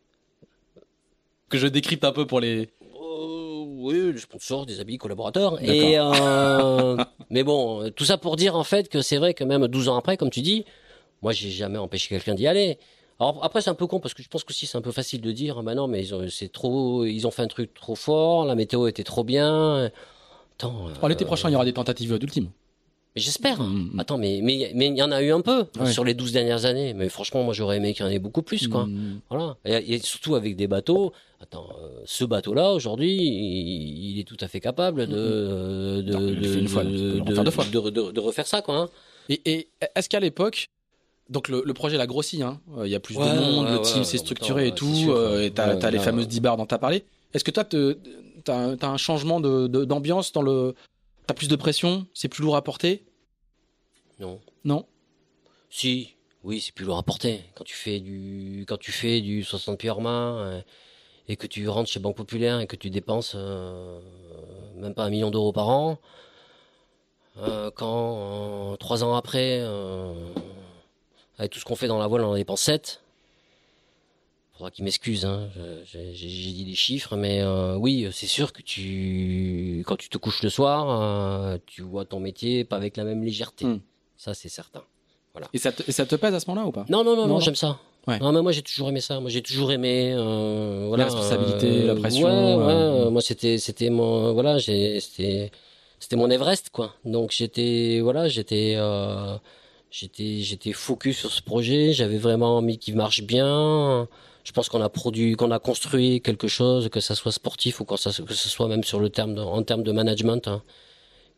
que 1.49 1.57
je 1.59 1.67
décrypte 1.67 2.03
un 2.03 2.11
peu 2.11 2.25
pour 2.25 2.39
les. 2.39 2.69
Euh, 2.99 3.63
oui, 3.77 4.11
les 4.13 4.17
sponsors, 4.19 4.65
des 4.65 4.79
amis, 4.79 4.97
collaborateurs. 4.97 5.61
Et 5.63 5.99
euh, 5.99 6.97
mais 7.29 7.43
bon, 7.43 7.91
tout 7.95 8.05
ça 8.05 8.17
pour 8.17 8.35
dire 8.37 8.55
en 8.55 8.63
fait 8.63 8.89
que 8.89 9.01
c'est 9.01 9.17
vrai 9.17 9.33
que 9.35 9.43
même 9.43 9.67
12 9.67 9.87
ans 9.89 9.95
après, 9.95 10.17
comme 10.17 10.31
tu 10.31 10.41
dis, 10.41 10.65
moi 11.21 11.31
j'ai 11.31 11.51
jamais 11.51 11.77
empêché 11.77 12.09
quelqu'un 12.09 12.33
d'y 12.33 12.47
aller. 12.47 12.79
Alors 13.19 13.43
après 13.43 13.61
c'est 13.61 13.69
un 13.69 13.75
peu 13.75 13.85
con 13.85 13.99
parce 13.99 14.15
que 14.15 14.23
je 14.23 14.29
pense 14.29 14.43
que 14.43 14.51
si 14.53 14.65
c'est 14.65 14.77
un 14.79 14.81
peu 14.81 14.91
facile 14.91 15.21
de 15.21 15.31
dire, 15.31 15.61
bah 15.61 15.75
non 15.75 15.87
mais 15.87 16.03
c'est 16.29 16.51
trop, 16.51 17.05
ils 17.05 17.27
ont 17.27 17.31
fait 17.31 17.43
un 17.43 17.47
truc 17.47 17.71
trop 17.75 17.93
fort, 17.95 18.45
la 18.45 18.55
météo 18.55 18.87
était 18.87 19.03
trop 19.03 19.23
bien. 19.23 19.91
Attends. 20.57 20.87
Oh, 21.03 21.07
l'été 21.07 21.23
prochain 21.25 21.49
il 21.49 21.53
y 21.53 21.55
aura 21.55 21.65
des 21.65 21.73
tentatives 21.73 22.17
d'ultime. 22.17 22.49
Mais 23.15 23.21
j'espère. 23.21 23.61
Mm. 23.61 23.99
Attends, 23.99 24.17
mais 24.17 24.39
mais 24.41 24.71
mais 24.73 24.87
il 24.87 24.97
y 24.97 25.03
en 25.03 25.11
a 25.11 25.21
eu 25.21 25.31
un 25.31 25.41
peu 25.41 25.65
sur 25.85 26.03
les 26.03 26.13
12 26.13 26.31
dernières 26.31 26.65
années. 26.65 26.93
Mais 26.93 27.09
franchement, 27.09 27.43
moi 27.43 27.53
j'aurais 27.53 27.77
aimé 27.77 27.93
qu'il 27.93 28.05
y 28.05 28.09
en 28.09 28.11
ait 28.11 28.19
beaucoup 28.19 28.41
plus, 28.41 28.67
quoi. 28.67 28.85
Mm. 28.85 29.19
Voilà. 29.29 29.57
Et, 29.65 29.99
surtout 29.99 30.35
avec 30.35 30.55
des 30.55 30.67
bateaux. 30.67 31.13
Attends, 31.41 31.67
euh, 31.81 31.89
ce 32.05 32.23
bateau-là 32.23 32.71
aujourd'hui, 32.71 33.11
il, 33.11 34.17
est 34.17 34.23
tout 34.23 34.37
à 34.39 34.47
fait 34.47 34.61
capable 34.61 35.07
de 35.07 36.01
de 36.01 36.01
de, 36.01 38.11
de, 38.11 38.19
refaire 38.21 38.47
ça, 38.47 38.61
quoi. 38.61 38.77
Hein. 38.77 38.89
Et, 39.27 39.41
et 39.45 39.67
est-ce 39.95 40.07
qu'à 40.07 40.21
l'époque, 40.21 40.69
donc 41.29 41.49
le, 41.49 41.63
le, 41.65 41.73
projet 41.73 41.97
l'a 41.97 42.07
grossi, 42.07 42.43
hein. 42.43 42.59
Euh, 42.77 42.87
il 42.87 42.91
y 42.91 42.95
a 42.95 42.99
plus 42.99 43.15
de 43.15 43.19
monde, 43.19 43.67
le 43.69 43.81
team 43.81 44.03
s'est 44.03 44.17
structuré 44.17 44.67
et 44.67 44.73
tout. 44.73 45.09
Euh, 45.09 45.43
et 45.43 45.51
t'as 45.51 45.77
as 45.77 45.91
les 45.91 45.99
fameuses 45.99 46.27
10 46.27 46.41
bars 46.41 46.57
dont 46.57 46.65
t'as 46.65 46.77
parlé. 46.77 47.03
Est-ce 47.33 47.43
que 47.43 47.51
toi, 47.51 47.63
t'as 47.63 48.75
as 48.81 48.87
un 48.87 48.97
changement 48.97 49.39
d'ambiance 49.39 50.31
dans 50.31 50.41
le 50.41 50.75
T'as 51.25 51.33
plus 51.33 51.47
de 51.47 51.55
pression 51.55 52.05
C'est 52.13 52.27
plus 52.27 52.43
lourd 52.43 52.55
à 52.55 52.63
porter? 52.63 53.05
Non. 54.19 54.41
Non? 54.65 54.85
Si, 55.69 56.15
oui, 56.43 56.59
c'est 56.59 56.73
plus 56.73 56.85
lourd 56.85 56.97
à 56.97 57.03
porter. 57.03 57.41
Quand 57.55 57.63
tu 57.63 57.75
fais 57.75 57.99
du, 57.99 58.65
quand 58.67 58.77
tu 58.77 58.91
fais 58.91 59.21
du 59.21 59.43
60 59.43 59.79
pieds 59.79 59.89
hors 59.89 60.01
main 60.01 60.37
euh, 60.37 60.61
et 61.29 61.37
que 61.37 61.47
tu 61.47 61.67
rentres 61.69 61.89
chez 61.89 61.99
Banque 61.99 62.17
Populaire 62.17 62.59
et 62.59 62.67
que 62.67 62.75
tu 62.75 62.89
dépenses 62.89 63.33
euh, 63.35 63.99
même 64.75 64.93
pas 64.93 65.05
un 65.05 65.09
million 65.09 65.31
d'euros 65.31 65.53
par 65.53 65.69
an, 65.69 65.99
euh, 67.37 67.71
quand 67.71 68.75
trois 68.79 69.03
ans 69.03 69.15
après, 69.15 69.61
avec 71.37 71.51
tout 71.51 71.59
ce 71.59 71.65
qu'on 71.65 71.75
fait 71.75 71.87
dans 71.87 71.99
la 71.99 72.07
voile, 72.07 72.23
on 72.23 72.31
en 72.31 72.35
dépense 72.35 72.61
7, 72.61 73.02
faudra 74.63 74.71
qu'il 74.71 74.85
m'excuse. 74.85 75.25
Hein. 75.25 75.49
J'ai 75.85 76.13
dit 76.13 76.63
des 76.65 76.75
chiffres, 76.75 77.17
mais 77.17 77.41
euh, 77.41 77.75
oui, 77.75 78.07
c'est 78.11 78.27
sûr 78.27 78.53
que 78.53 78.61
tu, 78.61 79.83
quand 79.85 79.97
tu 79.97 80.07
te 80.07 80.17
couches 80.17 80.41
le 80.41 80.49
soir, 80.49 81.01
euh, 81.01 81.57
tu 81.65 81.81
vois 81.81 82.05
ton 82.05 82.19
métier 82.19 82.63
pas 82.63 82.77
avec 82.77 82.95
la 82.95 83.03
même 83.03 83.23
légèreté. 83.23 83.65
Hmm. 83.65 83.79
Ça, 84.15 84.33
c'est 84.33 84.49
certain. 84.49 84.83
Voilà. 85.33 85.47
Et 85.53 85.57
ça, 85.57 85.71
te, 85.71 85.91
ça 85.91 86.05
te 86.05 86.15
pèse 86.15 86.33
à 86.33 86.39
ce 86.39 86.49
moment-là 86.49 86.67
ou 86.67 86.71
pas? 86.71 86.85
Non, 86.87 87.03
non, 87.03 87.15
non, 87.15 87.27
non, 87.27 87.39
j'aime 87.39 87.55
ça. 87.55 87.79
Non, 88.07 88.33
mais 88.33 88.41
moi 88.41 88.51
j'ai 88.51 88.61
toujours 88.61 88.89
aimé 88.89 88.99
ça. 88.99 89.21
Moi 89.21 89.29
j'ai 89.29 89.41
toujours 89.41 89.71
aimé 89.71 90.13
euh, 90.13 90.85
voilà, 90.89 91.05
la 91.05 91.09
responsabilité, 91.09 91.83
la 91.83 91.95
pression. 91.95 92.27
Ouais, 92.57 93.05
ouais, 93.05 93.09
moi 93.09 93.21
c'était 93.21 93.57
c'était 93.57 93.89
mon 93.89 94.33
voilà, 94.33 94.59
c'était 94.59 95.51
c'était 95.99 96.15
mon 96.17 96.29
Everest 96.29 96.69
quoi. 96.69 96.95
Donc 97.05 97.31
j'étais 97.31 98.01
voilà, 98.03 98.27
j'étais 98.27 98.77
j'étais 99.89 100.39
j'étais 100.39 100.73
focus 100.73 101.17
sur 101.17 101.31
ce 101.31 101.41
projet. 101.41 101.93
J'avais 101.93 102.17
vraiment 102.17 102.57
envie 102.57 102.77
qu'il 102.77 102.97
marche 102.97 103.23
bien 103.23 104.09
je 104.43 104.51
pense 104.51 104.69
qu'on 104.69 104.81
a 104.81 104.89
produit, 104.89 105.33
qu'on 105.33 105.51
a 105.51 105.59
construit 105.59 106.21
quelque 106.21 106.47
chose, 106.47 106.89
que 106.89 106.99
ça 106.99 107.15
soit 107.15 107.31
sportif 107.31 107.79
ou 107.79 107.85
que 107.85 107.95
ça, 107.97 108.11
que 108.11 108.33
ce 108.33 108.49
soit 108.49 108.67
même 108.67 108.83
sur 108.83 108.99
le 108.99 109.09
terme, 109.09 109.37
en 109.37 109.63
termes 109.63 109.83
de 109.83 109.91
management, 109.91 110.47
hein, 110.47 110.61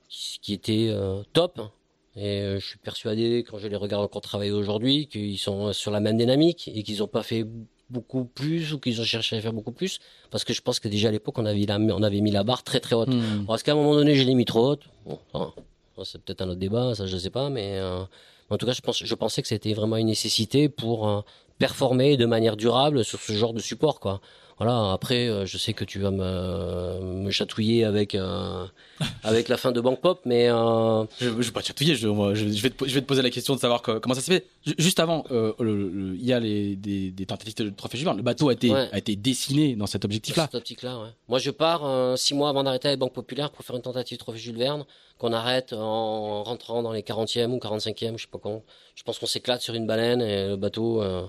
qui, 0.09 0.53
était 0.53 0.87
euh, 0.89 1.21
top. 1.33 1.61
Et 2.15 2.41
euh, 2.41 2.59
je 2.59 2.65
suis 2.65 2.77
persuadé, 2.77 3.45
quand 3.47 3.57
je 3.59 3.67
les 3.67 3.75
regarde 3.75 4.03
encore 4.03 4.21
travailler 4.21 4.51
aujourd'hui, 4.51 5.07
qu'ils 5.07 5.37
sont 5.37 5.73
sur 5.73 5.91
la 5.91 5.99
même 5.99 6.17
dynamique 6.17 6.71
et 6.73 6.81
qu'ils 6.83 6.99
n'ont 6.99 7.07
pas 7.07 7.23
fait 7.23 7.45
beaucoup 7.91 8.25
plus 8.25 8.73
ou 8.73 8.79
qu'ils 8.79 8.99
ont 8.99 9.03
cherché 9.03 9.37
à 9.37 9.41
faire 9.41 9.53
beaucoup 9.53 9.71
plus. 9.71 9.99
Parce 10.31 10.43
que 10.43 10.53
je 10.53 10.61
pense 10.61 10.79
que 10.79 10.87
déjà 10.87 11.09
à 11.09 11.11
l'époque, 11.11 11.37
on 11.37 11.45
avait, 11.45 11.65
on 11.69 12.01
avait 12.01 12.21
mis 12.21 12.31
la 12.31 12.43
barre 12.43 12.63
très 12.63 12.79
très 12.79 12.95
haute. 12.95 13.09
Hmm. 13.09 13.45
Parce 13.45 13.61
qu'à 13.61 13.73
un 13.73 13.75
moment 13.75 13.93
donné, 13.93 14.15
je 14.15 14.23
l'ai 14.23 14.33
mis 14.33 14.45
trop 14.45 14.71
haute. 14.71 14.83
Bon, 15.05 15.19
c'est 16.03 16.21
peut-être 16.21 16.41
un 16.41 16.49
autre 16.49 16.59
débat, 16.59 16.95
ça 16.95 17.05
je 17.05 17.15
sais 17.15 17.29
pas, 17.29 17.49
mais 17.49 17.77
euh, 17.77 18.01
en 18.49 18.57
tout 18.57 18.65
cas, 18.65 18.73
je, 18.73 18.81
pense, 18.81 19.03
je 19.03 19.15
pensais 19.15 19.41
que 19.41 19.47
c'était 19.47 19.73
vraiment 19.73 19.97
une 19.97 20.07
nécessité 20.07 20.67
pour 20.67 21.23
performer 21.59 22.17
de 22.17 22.25
manière 22.25 22.57
durable 22.57 23.03
sur 23.03 23.19
ce 23.19 23.33
genre 23.33 23.53
de 23.53 23.59
support 23.59 23.99
quoi. 23.99 24.21
Voilà, 24.57 24.93
après 24.93 25.27
euh, 25.27 25.45
je 25.45 25.57
sais 25.57 25.73
que 25.73 25.83
tu 25.83 25.99
vas 25.99 26.11
me, 26.11 27.23
me 27.23 27.29
chatouiller 27.31 27.83
avec 27.83 28.15
euh, 28.15 28.65
avec 29.23 29.49
la 29.49 29.57
fin 29.57 29.73
de 29.73 29.81
Bank 29.81 29.99
Pop 29.99 30.21
mais 30.23 30.49
euh... 30.49 31.03
je, 31.19 31.27
je 31.27 31.31
vais 31.31 31.51
pas 31.51 31.61
te 31.61 31.67
chatouiller, 31.67 31.95
je, 31.95 32.07
je, 32.07 32.61
vais 32.61 32.69
te, 32.69 32.87
je 32.87 32.93
vais 32.93 33.01
te 33.01 33.05
poser 33.05 33.21
la 33.21 33.29
question 33.29 33.53
de 33.55 33.59
savoir 33.59 33.81
comment 33.81 34.15
ça 34.15 34.21
se 34.21 34.31
fait. 34.31 34.45
Juste 34.77 34.99
avant, 34.99 35.25
il 35.59 36.25
y 36.25 36.31
a 36.31 36.39
les, 36.39 36.75
des, 36.75 37.11
des 37.11 37.25
tentatives 37.25 37.55
de 37.55 37.69
trophée 37.69 37.97
Jules 37.97 38.09
Le 38.15 38.21
bateau 38.21 38.49
a 38.49 38.53
été 38.53 38.71
a 38.73 38.97
été 38.97 39.15
dessiné 39.15 39.75
dans 39.75 39.87
cet 39.87 40.05
objectif-là. 40.05 40.43
Cet 40.43 40.55
objectif-là, 40.55 40.99
ouais. 40.99 41.09
Moi, 41.27 41.39
je 41.39 41.51
pars 41.51 42.17
six 42.17 42.33
mois 42.33 42.49
avant 42.49 42.63
d'arrêter 42.63 42.87
avec 42.87 42.99
Banque 42.99 43.13
Populaire 43.13 43.51
pour 43.51 43.65
faire 43.65 43.75
une 43.75 43.81
tentative 43.81 44.17
de 44.17 44.23
trophée 44.23 44.39
Jules 44.39 44.57
Verne 44.57 44.85
qu'on 45.17 45.33
arrête 45.33 45.73
en 45.73 46.43
rentrant 46.43 46.83
dans 46.83 46.91
les 46.91 47.01
40e 47.01 47.51
ou 47.51 47.57
45e, 47.57 48.17
je 48.17 48.23
sais 48.23 48.27
pas 48.31 48.39
quand. 48.41 48.63
Je 48.95 49.03
pense 49.03 49.19
qu'on 49.19 49.25
s'éclate 49.25 49.61
sur 49.61 49.73
une 49.73 49.87
baleine 49.87 50.21
et 50.21 50.49
le 50.49 50.55
bateau, 50.55 51.01
euh, 51.01 51.25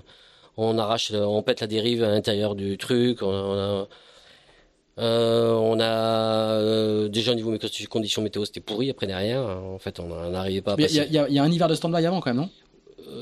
on 0.57 0.77
arrache, 0.77 1.11
on 1.13 1.41
pète 1.43 1.61
la 1.61 1.67
dérive 1.67 2.03
à 2.03 2.09
l'intérieur 2.09 2.55
du 2.55 2.77
truc. 2.77 3.21
On, 3.21 3.31
a, 3.31 3.87
euh, 4.99 5.53
on 5.53 5.79
a 5.79 5.85
euh, 5.85 7.07
déjà 7.07 7.31
au 7.31 7.35
niveau 7.35 7.55
des 7.55 7.85
conditions 7.87 8.21
météo, 8.21 8.43
c'était 8.45 8.59
pourri. 8.59 8.89
Après 8.89 9.07
derrière, 9.07 9.41
en 9.41 9.77
fait, 9.77 9.99
on 9.99 10.07
n'arrivait 10.31 10.61
pas. 10.61 10.73
à 10.73 10.75
Il 10.79 10.91
y, 10.91 11.33
y, 11.33 11.39
a 11.39 11.43
un 11.43 11.51
hiver 11.51 11.67
de 11.67 11.75
stand-by 11.75 12.05
avant 12.05 12.19
quand 12.19 12.31
même, 12.31 12.41
non? 12.43 12.49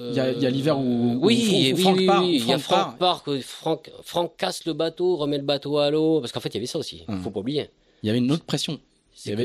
Il 0.09 0.15
y 0.15 0.19
a, 0.19 0.31
y 0.31 0.45
a 0.45 0.49
l'hiver 0.49 0.79
où, 0.79 1.19
oui, 1.21 1.73
où, 1.73 1.77
Franck 1.77 2.05
part. 2.05 2.23
il 2.23 2.45
y 2.45 2.53
a 2.53 2.57
Franck 2.57 2.97
part. 2.97 3.23
Franck, 3.41 3.91
Franck 4.01 4.37
casse 4.37 4.65
le 4.65 4.73
bateau, 4.73 5.15
remet 5.15 5.37
le 5.37 5.43
bateau 5.43 5.77
à 5.77 5.91
l'eau, 5.91 6.21
parce 6.21 6.31
qu'en 6.31 6.39
fait 6.39 6.49
il 6.49 6.55
y 6.55 6.57
avait 6.57 6.65
ça 6.65 6.79
aussi. 6.79 7.03
Hum. 7.07 7.21
Faut 7.21 7.29
pas 7.29 7.41
oublier. 7.41 7.69
Il 8.01 8.07
y 8.07 8.09
avait 8.09 8.19
une 8.19 8.31
autre 8.31 8.45
pression. 8.45 8.79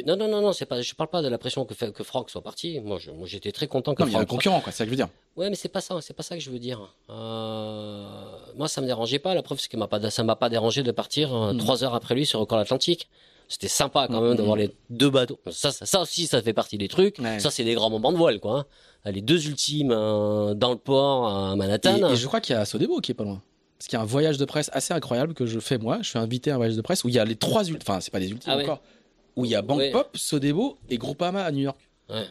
Non, 0.06 0.16
non, 0.16 0.28
non, 0.28 0.40
non, 0.40 0.52
c'est 0.52 0.66
pas. 0.66 0.82
Je 0.82 0.94
parle 0.94 1.10
pas 1.10 1.22
de 1.22 1.28
la 1.28 1.38
pression 1.38 1.64
que, 1.64 1.74
que 1.74 2.04
Franck 2.04 2.30
soit 2.30 2.42
parti. 2.42 2.80
Moi, 2.80 2.98
moi, 3.16 3.26
j'étais 3.26 3.52
très 3.52 3.68
content 3.68 3.94
que. 3.94 4.02
Non, 4.02 4.08
il 4.08 4.12
y 4.12 4.16
a 4.16 4.20
un 4.20 4.24
concurrent, 4.24 4.60
quoi. 4.60 4.72
C'est 4.72 4.78
ça 4.78 4.84
que 4.84 4.88
je 4.88 4.90
veux 4.90 4.96
dire. 4.96 5.08
Ouais, 5.36 5.48
mais 5.48 5.56
c'est 5.56 5.68
pas 5.68 5.80
ça. 5.80 5.96
C'est 6.00 6.14
pas 6.14 6.22
ça 6.22 6.36
que 6.36 6.42
je 6.42 6.50
veux 6.50 6.58
dire. 6.58 6.94
Euh... 7.08 8.06
Moi, 8.56 8.68
ça 8.68 8.80
me 8.80 8.86
dérangeait 8.86 9.20
pas. 9.20 9.34
La 9.34 9.42
preuve, 9.42 9.60
c'est 9.60 9.68
que 9.68 9.76
m'a 9.76 9.86
pas, 9.86 10.10
ça 10.10 10.24
m'a 10.24 10.36
pas 10.36 10.48
dérangé 10.48 10.82
de 10.82 10.90
partir 10.90 11.34
euh, 11.34 11.52
hmm. 11.52 11.58
trois 11.58 11.84
heures 11.84 11.94
après 11.94 12.14
lui 12.14 12.26
sur 12.26 12.40
le 12.40 12.58
Atlantique. 12.58 13.08
C'était 13.48 13.68
sympa 13.68 14.06
quand 14.08 14.20
même 14.20 14.36
d'avoir 14.36 14.56
hmm. 14.56 14.60
les 14.60 14.74
deux 14.90 15.10
bateaux. 15.10 15.38
Ça, 15.50 15.72
ça, 15.72 16.00
aussi, 16.00 16.26
ça 16.26 16.42
fait 16.42 16.52
partie 16.52 16.78
des 16.78 16.88
trucs. 16.88 17.16
Ça, 17.38 17.50
c'est 17.50 17.64
des 17.64 17.74
grands 17.74 17.90
moments 17.90 18.12
de 18.12 18.16
voile, 18.16 18.40
quoi. 18.40 18.66
Hein. 19.04 19.10
Les 19.12 19.22
deux 19.22 19.46
ultimes 19.46 19.92
euh, 19.92 20.54
dans 20.54 20.70
le 20.70 20.76
port 20.76 21.28
à 21.28 21.56
Manhattan. 21.56 22.12
Et, 22.12 22.16
je 22.16 22.26
crois 22.26 22.40
qu'il 22.40 22.54
y 22.54 22.58
a 22.58 22.64
Sodebo 22.64 23.00
qui 23.00 23.12
est 23.12 23.14
pas 23.14 23.24
loin. 23.24 23.40
Parce 23.78 23.88
qu'il 23.88 23.96
y 23.96 24.00
a 24.00 24.02
un 24.02 24.06
voyage 24.06 24.36
de 24.36 24.44
presse 24.44 24.68
assez 24.74 24.92
incroyable 24.92 25.32
que 25.32 25.46
je 25.46 25.58
fais 25.58 25.78
moi. 25.78 25.98
Je 26.02 26.10
suis 26.10 26.18
invité 26.18 26.50
à 26.50 26.54
un 26.54 26.56
voyage 26.58 26.76
de 26.76 26.82
presse 26.82 27.02
où 27.02 27.08
il 27.08 27.14
y 27.14 27.18
a 27.18 27.24
les 27.24 27.36
trois 27.36 27.62
ultimes. 27.62 27.78
Enfin, 27.80 28.00
c'est 28.00 28.10
pas 28.10 28.20
des 28.20 28.30
ultimes 28.30 28.52
ah 28.54 28.58
encore 28.58 28.82
où 29.36 29.44
il 29.44 29.50
y 29.50 29.54
a 29.54 29.62
Bank 29.62 29.82
Pop, 29.92 30.16
Sodebo 30.16 30.78
et 30.88 30.98
Groupama 30.98 31.44
à 31.44 31.50
New 31.50 31.62
York. 31.62 31.78
Ouais. 32.08 32.26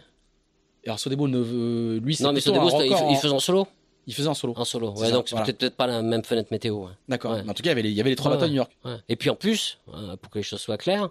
Et 0.84 0.88
alors 0.88 1.00
Sodebo, 1.00 1.28
ne, 1.28 2.00
lui, 2.00 2.16
c'est 2.16 2.24
Non, 2.24 2.34
mais 2.34 2.42
Sodebo, 2.42 2.70
il, 2.82 3.12
il, 3.12 3.18
faisait 3.18 3.34
en 3.34 3.40
solo 3.40 3.68
il 4.10 4.16
faisait 4.16 4.28
en 4.28 4.34
solo. 4.34 4.54
En 4.58 4.66
solo, 4.66 4.92
ouais, 4.94 5.12
donc 5.12 5.30
c'est 5.30 5.56
peut-être 5.56 5.76
pas 5.76 5.86
la 5.86 6.02
même 6.02 6.24
fenêtre 6.24 6.50
météo. 6.52 6.88
D'accord. 7.08 7.34
En 7.48 7.54
tout 7.54 7.62
cas, 7.62 7.66
il 7.66 7.68
y 7.68 7.70
avait 7.70 7.84
les, 7.84 7.90
il 7.92 7.96
y 7.96 8.02
avait 8.02 8.10
les 8.10 8.16
trois 8.16 8.32
bateaux 8.32 8.46
à 8.46 8.48
New 8.48 8.56
York. 8.56 8.72
Et 9.08 9.16
puis 9.16 9.30
en 9.30 9.36
plus, 9.36 9.78
euh, 9.94 10.16
pour 10.18 10.32
que 10.32 10.40
les 10.40 10.44
choses 10.44 10.62
soient 10.62 10.80
claires, 10.80 11.10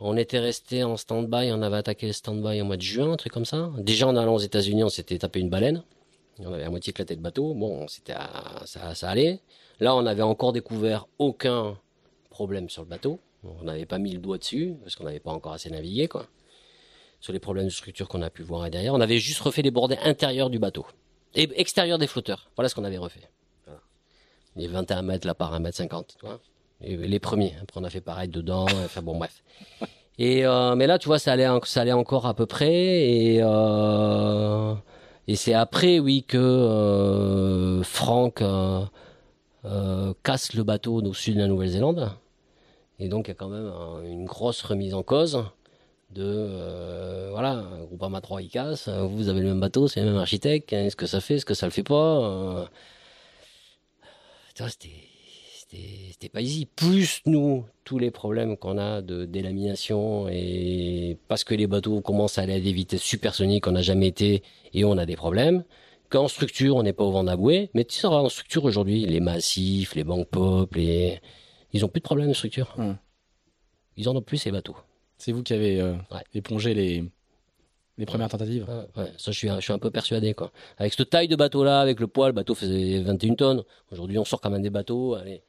on 0.00 0.16
était 0.16 0.40
resté 0.40 0.82
en 0.82 0.96
stand-by, 0.96 1.52
on 1.52 1.62
avait 1.62 1.76
attaqué 1.76 2.08
le 2.08 2.12
stand-by 2.12 2.60
au 2.60 2.64
mois 2.64 2.76
de 2.76 2.82
juin, 2.82 3.12
un 3.12 3.16
truc 3.16 3.32
comme 3.32 3.44
ça. 3.44 3.70
Déjà 3.78 4.08
en 4.08 4.16
allant 4.16 4.34
aux 4.34 4.40
États-Unis, 4.40 4.82
on 4.82 4.88
s'était 4.88 5.16
tapé 5.16 5.38
une 5.38 5.48
baleine. 5.48 5.84
On 6.40 6.52
avait 6.52 6.64
à 6.64 6.70
moitié 6.70 6.90
éclaté 6.90 7.14
le 7.14 7.20
bateau. 7.20 7.54
Bon, 7.54 7.86
c'était 7.86 8.14
ça, 8.64 8.96
ça 8.96 9.08
allait. 9.08 9.38
Là, 9.78 9.94
on 9.94 10.02
n'avait 10.02 10.22
encore 10.22 10.52
découvert 10.52 11.06
aucun 11.20 11.78
problème 12.30 12.68
sur 12.68 12.82
le 12.82 12.88
bateau. 12.88 13.20
On 13.60 13.64
n'avait 13.64 13.86
pas 13.86 13.98
mis 13.98 14.12
le 14.12 14.18
doigt 14.18 14.38
dessus 14.38 14.74
parce 14.82 14.96
qu'on 14.96 15.04
n'avait 15.04 15.20
pas 15.20 15.32
encore 15.32 15.52
assez 15.52 15.70
navigué, 15.70 16.08
quoi. 16.08 16.26
Sur 17.20 17.32
les 17.32 17.38
problèmes 17.38 17.66
de 17.66 17.70
structure 17.70 18.08
qu'on 18.08 18.22
a 18.22 18.30
pu 18.30 18.42
voir 18.42 18.68
derrière, 18.70 18.94
on 18.94 19.00
avait 19.00 19.18
juste 19.18 19.40
refait 19.40 19.62
les 19.62 19.70
bordées 19.70 19.98
intérieurs 20.02 20.50
du 20.50 20.58
bateau 20.58 20.86
et 21.34 21.48
extérieurs 21.60 21.98
des 21.98 22.06
flotteurs. 22.06 22.50
Voilà 22.56 22.68
ce 22.68 22.74
qu'on 22.74 22.84
avait 22.84 22.98
refait. 22.98 23.28
Les 24.56 24.68
21 24.68 25.02
mètres 25.02 25.26
là 25.26 25.34
par 25.34 25.52
1 25.52 25.58
mètre 25.58 25.76
50, 25.76 26.16
tu 26.18 26.26
vois. 26.26 26.40
les 26.80 27.18
premiers. 27.18 27.54
Après, 27.60 27.80
on 27.80 27.84
a 27.84 27.90
fait 27.90 28.00
pareil 28.00 28.28
dedans. 28.28 28.66
enfin 28.84 29.02
bon, 29.02 29.16
bref. 29.16 29.42
Et 30.18 30.46
euh, 30.46 30.76
mais 30.76 30.86
là, 30.86 30.98
tu 30.98 31.08
vois, 31.08 31.18
ça 31.18 31.32
allait, 31.32 31.92
encore 31.92 32.26
à 32.26 32.34
peu 32.34 32.46
près. 32.46 32.72
Et 32.72 33.40
euh, 33.42 34.74
et 35.26 35.34
c'est 35.34 35.54
après, 35.54 35.98
oui, 35.98 36.22
que 36.22 36.38
euh, 36.38 37.82
Franck 37.82 38.42
casse 40.22 40.54
le 40.54 40.62
bateau 40.62 41.02
au 41.02 41.14
sud 41.14 41.34
de 41.34 41.40
la 41.40 41.48
Nouvelle-Zélande. 41.48 42.12
Et 42.98 43.08
donc, 43.08 43.26
il 43.26 43.30
y 43.30 43.32
a 43.32 43.34
quand 43.34 43.48
même 43.48 43.70
une 44.04 44.24
grosse 44.24 44.62
remise 44.62 44.94
en 44.94 45.02
cause 45.02 45.44
de 46.10 46.22
euh, 46.22 47.30
voilà, 47.32 47.64
Groupama 47.86 48.20
3 48.20 48.42
il 48.42 48.48
casse, 48.48 48.88
vous 48.88 49.28
avez 49.28 49.40
le 49.40 49.48
même 49.48 49.60
bateau, 49.60 49.88
c'est 49.88 50.00
le 50.00 50.06
même 50.06 50.16
architecte, 50.16 50.72
hein, 50.72 50.84
est-ce 50.84 50.94
que 50.94 51.06
ça 51.06 51.20
fait, 51.20 51.36
est-ce 51.36 51.44
que 51.44 51.54
ça 51.54 51.66
le 51.66 51.72
fait 51.72 51.82
pas 51.82 51.94
euh... 51.94 52.64
C'était 54.56 56.28
pas 56.28 56.40
easy. 56.40 56.66
Plus 56.66 57.20
nous, 57.26 57.64
tous 57.84 57.98
les 57.98 58.12
problèmes 58.12 58.56
qu'on 58.56 58.78
a 58.78 59.02
de 59.02 59.24
délamination 59.24 60.28
et 60.28 61.18
parce 61.26 61.42
que 61.42 61.54
les 61.54 61.66
bateaux 61.66 62.00
commencent 62.00 62.38
à 62.38 62.42
aller 62.42 62.54
à 62.54 62.60
des 62.60 62.72
vitesses 62.72 63.02
supersoniques, 63.02 63.66
on 63.66 63.72
n'a 63.72 63.82
jamais 63.82 64.06
été 64.06 64.42
et 64.72 64.84
on 64.84 64.96
a 64.96 65.06
des 65.06 65.16
problèmes. 65.16 65.64
Qu'en 66.10 66.28
structure, 66.28 66.76
on 66.76 66.84
n'est 66.84 66.92
pas 66.92 67.02
au 67.02 67.10
vent 67.10 67.24
d'abouer, 67.24 67.70
mais 67.74 67.84
tu 67.84 67.98
sauras 67.98 68.18
en 68.18 68.28
structure 68.28 68.64
aujourd'hui, 68.64 69.04
les 69.06 69.18
massifs, 69.20 69.96
les 69.96 70.04
banques 70.04 70.28
pop, 70.28 70.72
les 70.76 71.20
Ils 71.74 71.84
ont 71.84 71.88
plus 71.88 72.00
de 72.00 72.04
problème 72.04 72.28
de 72.28 72.32
structure. 72.32 72.74
Hum. 72.78 72.96
Ils 73.98 74.08
en 74.08 74.16
ont 74.16 74.22
plus 74.22 74.38
ces 74.38 74.50
bateaux. 74.50 74.76
C'est 75.18 75.32
vous 75.32 75.42
qui 75.42 75.52
avez 75.52 75.80
euh, 75.80 75.92
Ouais. 76.10 76.22
épongé 76.34 76.72
les, 76.74 77.04
les 77.98 78.06
premières 78.06 78.28
tentatives? 78.28 78.64
Ouais, 78.68 79.02
ouais, 79.02 79.12
ça 79.18 79.30
je 79.30 79.38
suis, 79.38 79.48
un- 79.48 79.56
je 79.60 79.64
suis 79.64 79.72
un 79.72 79.78
peu 79.78 79.90
persuadé 79.90 80.34
quoi. 80.34 80.50
Avec 80.78 80.94
cette 80.94 81.10
taille 81.10 81.28
de 81.28 81.36
bateau 81.36 81.62
là, 81.64 81.80
avec 81.80 82.00
le 82.00 82.06
poids, 82.06 82.26
le 82.28 82.32
bateau 82.32 82.54
faisait 82.54 83.00
21 83.02 83.34
tonnes. 83.34 83.62
Aujourd'hui 83.92 84.18
on 84.18 84.24
sort 84.24 84.40
quand 84.40 84.50
même 84.50 84.62
des 84.62 84.70
bateaux, 84.70 85.14
allez, 85.14 85.42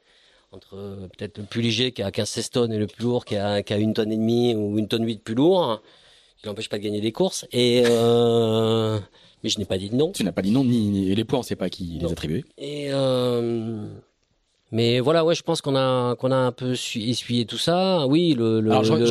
entre 0.51 0.75
euh, 0.75 1.07
peut-être 1.17 1.37
le 1.39 1.45
plus 1.45 1.61
léger 1.61 1.91
qui 1.91 2.03
a 2.03 2.09
15-16 2.11 2.49
tonnes 2.51 2.73
et 2.73 2.77
le 2.77 2.87
plus 2.87 3.03
lourd 3.03 3.25
qui 3.25 3.35
a, 3.37 3.63
qui 3.63 3.73
a 3.73 3.77
une 3.77 3.93
tonne 3.93 4.11
et 4.11 4.17
demie 4.17 4.53
ou 4.55 4.77
une 4.77 4.87
tonne 4.87 5.05
8 5.05 5.23
plus 5.23 5.35
lourd, 5.35 5.81
qui 6.37 6.47
n'empêche 6.47 6.69
pas 6.69 6.77
de 6.77 6.83
gagner 6.83 7.01
des 7.01 7.11
courses. 7.11 7.47
Et 7.51 7.83
euh, 7.85 8.99
mais 9.43 9.49
je 9.49 9.57
n'ai 9.57 9.65
pas 9.65 9.77
dit 9.79 9.89
de 9.89 9.95
non. 9.95 10.11
Tu 10.11 10.23
n'as 10.23 10.31
pas 10.31 10.41
dit 10.43 10.51
non, 10.51 10.63
ni, 10.63 10.87
ni- 10.89 11.15
les 11.15 11.23
poids, 11.25 11.39
on 11.39 11.43
sait 11.43 11.55
pas 11.55 11.69
qui 11.71 11.97
Non. 11.97 12.05
les 12.07 12.11
attribuer. 12.11 12.45
Et 12.59 12.87
euh, 12.91 13.87
mais 14.71 14.99
voilà, 14.99 15.23
ouais, 15.25 15.35
je 15.35 15.43
pense 15.43 15.61
qu'on 15.61 15.75
a 15.75 16.15
qu'on 16.15 16.31
a 16.31 16.35
un 16.35 16.51
peu 16.51 16.75
su- 16.75 17.01
essuyé 17.01 17.45
tout 17.45 17.57
ça. 17.57 18.05
Oui, 18.07 18.33
le 18.37 18.59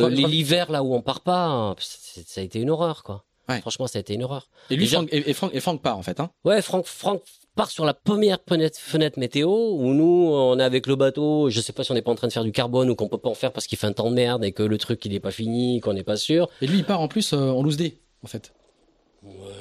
l'hiver 0.09 0.71
là 0.71 0.83
où 0.83 0.93
on 0.93 1.01
part 1.01 1.21
pas, 1.21 1.75
ça 1.79 2.41
a 2.41 2.43
été 2.43 2.59
une 2.59 2.69
horreur 2.69 3.03
quoi. 3.03 3.23
Ouais. 3.47 3.61
Franchement, 3.61 3.85
ça 3.85 3.99
a 3.99 4.01
été 4.01 4.15
une 4.15 4.23
horreur. 4.23 4.49
Et 4.71 4.75
lui, 4.75 4.85
Déjà- 4.85 4.97
Franck, 4.97 5.09
et, 5.13 5.29
et 5.29 5.33
Franck, 5.33 5.51
et 5.53 5.59
Franck 5.59 5.81
part, 5.83 5.99
en 5.99 6.01
fait. 6.01 6.19
Hein. 6.19 6.31
Ouais, 6.45 6.63
Franck, 6.63 6.87
Franck 6.87 7.21
part 7.55 7.69
sur 7.69 7.85
la 7.85 7.93
première 7.93 8.39
fenêtre, 8.49 8.79
fenêtre 8.79 9.19
météo 9.19 9.51
où 9.73 9.93
nous, 9.93 10.31
on 10.33 10.57
est 10.57 10.63
avec 10.63 10.87
le 10.87 10.95
bateau. 10.95 11.51
Je 11.51 11.61
sais 11.61 11.71
pas 11.71 11.83
si 11.83 11.91
on 11.91 11.93
n'est 11.93 12.01
pas 12.01 12.09
en 12.11 12.15
train 12.15 12.27
de 12.27 12.33
faire 12.33 12.43
du 12.43 12.51
carbone 12.51 12.89
ou 12.89 12.95
qu'on 12.95 13.07
peut 13.07 13.19
pas 13.19 13.29
en 13.29 13.35
faire 13.35 13.51
parce 13.51 13.67
qu'il 13.67 13.77
fait 13.77 13.85
un 13.85 13.93
temps 13.93 14.09
de 14.09 14.15
merde 14.15 14.43
et 14.43 14.51
que 14.51 14.63
le 14.63 14.79
truc 14.79 15.05
il 15.05 15.13
est 15.13 15.19
pas 15.19 15.29
fini, 15.29 15.79
qu'on 15.79 15.93
n'est 15.93 16.03
pas 16.03 16.17
sûr. 16.17 16.49
Et 16.61 16.65
lui, 16.65 16.79
il 16.79 16.85
part 16.85 17.01
en 17.01 17.07
plus 17.07 17.33
euh, 17.33 17.37
en 17.51 17.61
loose 17.61 17.77
day, 17.77 17.99
en 18.23 18.27
fait. 18.27 18.51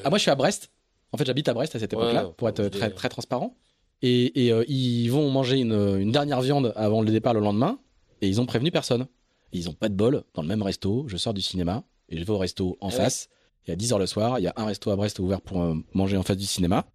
Ah, 0.02 0.08
moi, 0.08 0.16
je 0.18 0.22
suis 0.22 0.30
à 0.30 0.34
Brest. 0.34 0.70
En 1.12 1.18
fait, 1.18 1.26
j'habite 1.26 1.48
à 1.50 1.52
Brest 1.54 1.76
à 1.76 1.78
cette 1.78 1.92
Ouais, 1.92 2.00
époque-là, 2.00 2.30
pour 2.38 2.48
être 2.48 2.68
très 2.94 3.08
transparent. 3.10 3.54
Et, 4.02 4.46
et, 4.46 4.52
euh, 4.52 4.64
ils 4.68 5.08
vont 5.08 5.30
manger 5.30 5.58
une, 5.60 5.72
une 5.72 6.12
dernière 6.12 6.40
viande 6.42 6.72
avant 6.76 7.00
le 7.02 7.10
départ 7.10 7.34
le 7.34 7.40
lendemain. 7.40 7.78
Et 8.20 8.28
ils 8.28 8.40
ont 8.40 8.46
prévenu 8.46 8.70
personne. 8.70 9.02
Et 9.52 9.58
ils 9.58 9.68
ont 9.68 9.72
pas 9.74 9.88
de 9.88 9.94
bol. 9.94 10.24
Dans 10.34 10.42
le 10.42 10.48
même 10.48 10.62
resto, 10.62 11.04
je 11.08 11.16
sors 11.16 11.34
du 11.34 11.42
cinéma 11.42 11.84
et 12.08 12.18
je 12.18 12.24
vais 12.24 12.30
au 12.30 12.38
resto 12.38 12.76
en 12.80 12.88
Ah 12.88 12.90
ouais. 12.92 12.96
face. 12.96 13.28
Et 13.66 13.72
à 13.72 13.76
10h 13.76 13.98
le 13.98 14.06
soir, 14.06 14.38
il 14.38 14.42
y 14.42 14.46
a 14.46 14.52
un 14.56 14.66
resto 14.66 14.90
à 14.90 14.96
Brest 14.96 15.18
ouvert 15.20 15.40
pour 15.40 15.62
euh, 15.62 15.74
manger 15.94 16.16
en 16.16 16.22
face 16.22 16.36
du 16.36 16.44
cinéma. 16.46 16.86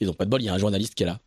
Ils 0.00 0.08
ont 0.10 0.14
pas 0.14 0.24
de 0.24 0.30
bol, 0.30 0.40
il 0.42 0.44
y 0.44 0.48
a 0.48 0.54
un 0.54 0.58
journaliste 0.58 0.94
qui 0.94 1.02
est 1.02 1.06
là. 1.06 1.20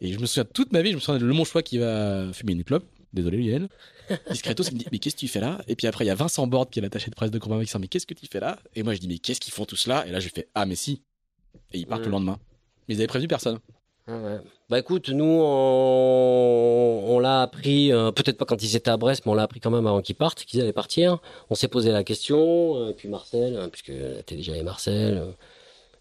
Et 0.00 0.12
je 0.12 0.18
me 0.18 0.24
souviens 0.26 0.44
toute 0.46 0.72
ma 0.72 0.80
vie, 0.80 0.90
je 0.90 0.96
me 0.96 1.00
souviens 1.00 1.20
de 1.20 1.26
le 1.26 1.34
mon 1.34 1.44
choix 1.44 1.62
qui 1.62 1.76
va 1.78 2.32
fumer 2.32 2.52
une 2.52 2.64
clope. 2.64 2.86
Désolé, 3.12 3.38
Lionel. 3.38 3.68
Discretos, 4.30 4.62
il 4.68 4.74
me 4.74 4.78
dit 4.78 4.86
Mais 4.92 4.98
qu'est-ce 4.98 5.16
que 5.16 5.20
tu 5.20 5.28
fais 5.28 5.40
là? 5.40 5.60
Et 5.68 5.76
puis 5.76 5.86
après, 5.86 6.04
il 6.04 6.08
y 6.08 6.10
a 6.10 6.14
Vincent 6.14 6.46
Borde 6.46 6.70
qui 6.70 6.78
est 6.78 6.82
l'attaché 6.82 7.10
de 7.10 7.14
presse 7.14 7.30
de 7.30 7.38
qui 7.38 7.48
dit 7.48 7.72
Mais 7.78 7.88
qu'est-ce 7.88 8.06
que 8.06 8.14
tu 8.14 8.26
fais 8.26 8.40
là? 8.40 8.58
Et 8.74 8.82
moi, 8.82 8.94
je 8.94 9.00
dis 9.00 9.08
Mais 9.08 9.18
qu'est-ce 9.18 9.40
qu'ils 9.40 9.52
font 9.52 9.64
tous 9.66 9.86
là 9.86 10.06
Et 10.06 10.10
là, 10.12 10.20
je 10.20 10.28
fais 10.28 10.48
Ah, 10.54 10.64
mais 10.64 10.76
si. 10.76 11.02
Et 11.72 11.78
ils 11.78 11.86
partent 11.86 12.02
Mm. 12.02 12.06
le 12.06 12.10
lendemain. 12.12 12.38
Mais 12.88 12.94
ils 12.94 12.98
avaient 12.98 13.06
prévenu 13.08 13.28
personne. 13.28 13.58
Ouais. 14.10 14.38
Bah 14.68 14.78
écoute, 14.78 15.08
nous 15.08 15.24
on, 15.24 17.04
on 17.08 17.18
l'a 17.18 17.42
appris, 17.42 17.92
euh, 17.92 18.10
peut-être 18.12 18.38
pas 18.38 18.44
quand 18.44 18.62
ils 18.62 18.76
étaient 18.76 18.90
à 18.90 18.96
Brest, 18.96 19.22
mais 19.24 19.32
on 19.32 19.34
l'a 19.34 19.42
appris 19.44 19.60
quand 19.60 19.70
même 19.70 19.86
avant 19.86 20.00
qu'ils 20.00 20.14
partent, 20.16 20.44
qu'ils 20.44 20.60
allaient 20.60 20.72
partir. 20.72 21.18
On 21.48 21.54
s'est 21.54 21.68
posé 21.68 21.90
la 21.92 22.04
question, 22.04 22.76
euh, 22.76 22.92
puis 22.92 23.08
Marcel, 23.08 23.56
euh, 23.56 23.68
puisque 23.68 23.90
était 23.90 24.36
déjà 24.36 24.52
avec 24.52 24.64
Marcel, 24.64 25.22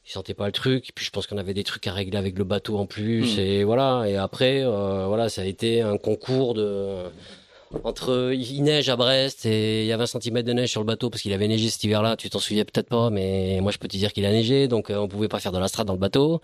il 0.06 0.12
sentait 0.12 0.34
pas 0.34 0.46
le 0.46 0.52
truc, 0.52 0.90
puis 0.96 1.06
je 1.06 1.12
pense 1.12 1.28
qu'on 1.28 1.38
avait 1.38 1.54
des 1.54 1.64
trucs 1.64 1.86
à 1.88 1.94
régler 1.94 2.18
avec 2.18 2.38
le 2.38 2.44
bateau 2.44 2.78
en 2.78 2.86
plus, 2.86 3.38
Mm. 3.38 3.40
et 3.40 3.64
voilà. 3.64 4.06
Et 4.08 4.16
après, 4.18 4.64
voilà, 4.64 5.30
ça 5.30 5.42
a 5.42 5.46
été 5.46 5.82
un 5.82 5.98
concours 5.98 6.54
de 6.54 7.04
entre 7.84 8.32
il 8.34 8.64
neige 8.64 8.90
à 8.90 8.96
Brest 8.96 9.46
et 9.46 9.82
il 9.84 9.88
y 9.88 9.92
avait 9.92 10.04
un 10.04 10.08
centimètre 10.08 10.48
de 10.48 10.54
neige 10.54 10.72
sur 10.72 10.82
le 10.82 10.88
bateau 10.88 11.12
parce 11.12 11.22
qu'il 11.22 11.34
avait 11.34 11.48
neigé 11.48 11.70
cet 11.70 11.84
hiver-là. 11.84 12.16
Tu 12.18 12.28
t'en 12.30 12.40
souviens 12.40 12.66
peut-être 12.66 12.90
pas, 12.90 13.12
mais 13.12 13.60
moi 13.62 13.72
je 13.72 13.78
peux 13.78 13.88
te 13.88 13.96
dire 13.96 14.12
qu'il 14.12 14.26
a 14.26 14.32
neigé, 14.32 14.68
donc 14.68 14.90
on 14.90 15.08
pouvait 15.08 15.28
pas 15.28 15.40
faire 15.40 15.52
de 15.52 15.60
la 15.60 15.68
strade 15.68 15.86
dans 15.86 15.94
le 15.94 16.00
bateau. 16.00 16.42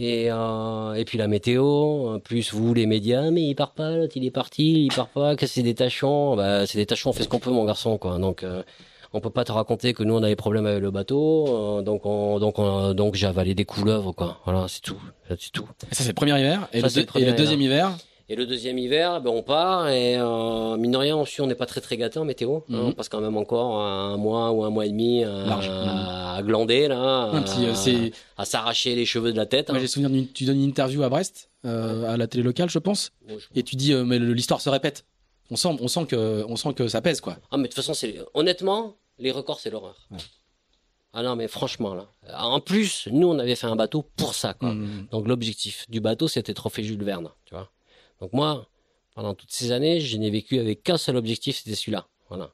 Et, 0.00 0.28
euh, 0.30 0.94
et 0.94 1.04
puis 1.04 1.18
la 1.18 1.26
météo, 1.26 2.14
euh, 2.14 2.18
plus 2.20 2.52
vous 2.54 2.72
les 2.72 2.86
médias, 2.86 3.32
mais 3.32 3.42
il 3.42 3.54
part 3.56 3.72
pas, 3.72 3.96
l'autre 3.96 4.12
il 4.16 4.24
est 4.24 4.30
parti, 4.30 4.84
il 4.84 4.94
part 4.94 5.08
pas, 5.08 5.34
que 5.34 5.44
c'est 5.46 5.62
des 5.62 5.74
tachons. 5.74 6.36
Bah, 6.36 6.66
c'est 6.66 6.78
des 6.78 6.86
tachons, 6.86 7.10
on 7.10 7.12
fait 7.12 7.24
ce 7.24 7.28
qu'on 7.28 7.40
peut, 7.40 7.50
mon 7.50 7.64
garçon, 7.64 7.98
quoi. 7.98 8.16
Donc, 8.18 8.44
euh, 8.44 8.62
on 9.12 9.20
peut 9.20 9.30
pas 9.30 9.42
te 9.44 9.50
raconter 9.50 9.94
que 9.94 10.04
nous 10.04 10.14
on 10.14 10.22
a 10.22 10.28
des 10.28 10.36
problèmes 10.36 10.66
avec 10.66 10.80
le 10.82 10.92
bateau, 10.92 11.78
euh, 11.78 11.82
donc 11.82 12.06
on, 12.06 12.38
donc 12.38 12.58
on, 12.60 12.94
donc 12.94 13.16
j'ai 13.16 13.26
avalé 13.26 13.54
des 13.56 13.64
couleuvres, 13.64 14.12
quoi. 14.12 14.38
Voilà, 14.44 14.66
c'est 14.68 14.82
tout, 14.82 15.00
c'est 15.28 15.50
tout. 15.50 15.66
Et 15.90 15.94
ça, 15.96 16.02
c'est 16.04 16.10
le 16.10 16.14
premier 16.14 16.38
hiver. 16.38 16.68
Et, 16.72 16.80
Ça, 16.80 16.86
le, 16.86 16.90
c'est 16.90 17.00
le 17.00 17.04
deux- 17.04 17.10
premier 17.10 17.24
et 17.24 17.30
le 17.30 17.36
deuxième 17.36 17.60
hiver, 17.60 17.90
Et 18.30 18.36
le 18.36 18.44
deuxième 18.46 18.76
hiver, 18.76 19.22
ben 19.22 19.30
on 19.30 19.42
part 19.42 19.88
et 19.88 20.16
euh, 20.18 20.76
mine 20.76 20.90
de 20.92 20.96
rien, 20.98 21.16
on 21.16 21.24
on 21.38 21.46
n'est 21.46 21.54
pas 21.54 21.64
très 21.64 21.80
très 21.80 21.96
gâté 21.96 22.18
en 22.18 22.26
météo. 22.26 22.56
hein, 22.56 22.62
Mhm. 22.68 22.84
on 22.88 22.92
passe 22.92 23.08
quand 23.08 23.22
même 23.22 23.36
encore 23.38 23.80
un 23.80 24.18
mois 24.18 24.50
ou 24.52 24.64
un 24.64 24.70
mois 24.70 24.84
et 24.84 24.90
demi 24.90 25.24
à, 25.24 25.46
Large. 25.46 25.68
à 25.70 26.42
glander 26.42 26.88
là, 26.88 27.32
euh, 27.34 28.10
à, 28.36 28.44
s'arracher 28.44 28.94
les 28.94 29.06
cheveux 29.06 29.32
de 29.32 29.36
la 29.38 29.46
tête. 29.46 29.68
Moi, 29.70 29.78
hein. 29.78 29.80
j'ai 29.80 29.86
souvenir 29.86 30.10
d'une. 30.10 30.28
Tu 30.28 30.44
donnes 30.44 30.58
une 30.58 30.68
interview 30.68 31.02
à 31.04 31.08
Brest, 31.08 31.48
euh, 31.64 32.04
à 32.12 32.18
la 32.18 32.26
télé 32.26 32.44
locale, 32.44 32.68
je 32.68 32.78
pense. 32.78 33.12
Je- 33.26 33.34
Et 33.54 33.62
tu 33.62 33.76
dis 33.76 33.94
euh, 33.94 34.04
Mais 34.04 34.18
l'histoire 34.18 34.60
se 34.60 34.68
répète. 34.68 35.06
On 35.50 35.56
sent, 35.56 35.78
on 35.80 35.88
sent 35.88 36.04
que, 36.06 36.44
on 36.46 36.56
sent 36.56 36.74
que 36.74 36.86
ça 36.88 37.00
pèse, 37.00 37.22
quoi. 37.22 37.38
Ah 37.50 37.56
mais 37.56 37.62
de 37.62 37.68
toute 37.68 37.76
façon, 37.76 37.94
c'est 37.94 38.16
honnêtement, 38.34 38.96
les 39.18 39.30
records 39.30 39.60
c'est 39.60 39.70
l'horreur. 39.70 39.96
Ouais. 40.10 40.18
Ah 41.14 41.22
non 41.22 41.34
mais 41.36 41.48
franchement 41.48 41.94
là. 41.94 42.04
En 42.38 42.60
plus, 42.60 43.08
nous 43.10 43.26
on 43.28 43.38
avait 43.38 43.56
fait 43.56 43.66
un 43.66 43.74
bateau 43.74 44.04
pour 44.16 44.34
ça 44.34 44.52
quoi. 44.52 44.74
Mm. 44.74 45.06
Donc 45.10 45.26
l'objectif 45.26 45.86
du 45.88 46.00
bateau 46.00 46.28
c'était 46.28 46.52
trophée 46.52 46.82
Jules 46.84 47.02
Verne, 47.02 47.30
tu 47.46 47.54
vois. 47.54 47.70
Donc 48.20 48.32
moi, 48.32 48.66
pendant 49.14 49.34
toutes 49.34 49.50
ces 49.50 49.72
années, 49.72 50.00
je 50.00 50.16
n'ai 50.16 50.30
vécu 50.30 50.58
avec 50.58 50.82
qu'un 50.82 50.98
seul 50.98 51.16
objectif, 51.16 51.58
c'était 51.58 51.76
celui-là. 51.76 52.06
Voilà. 52.28 52.50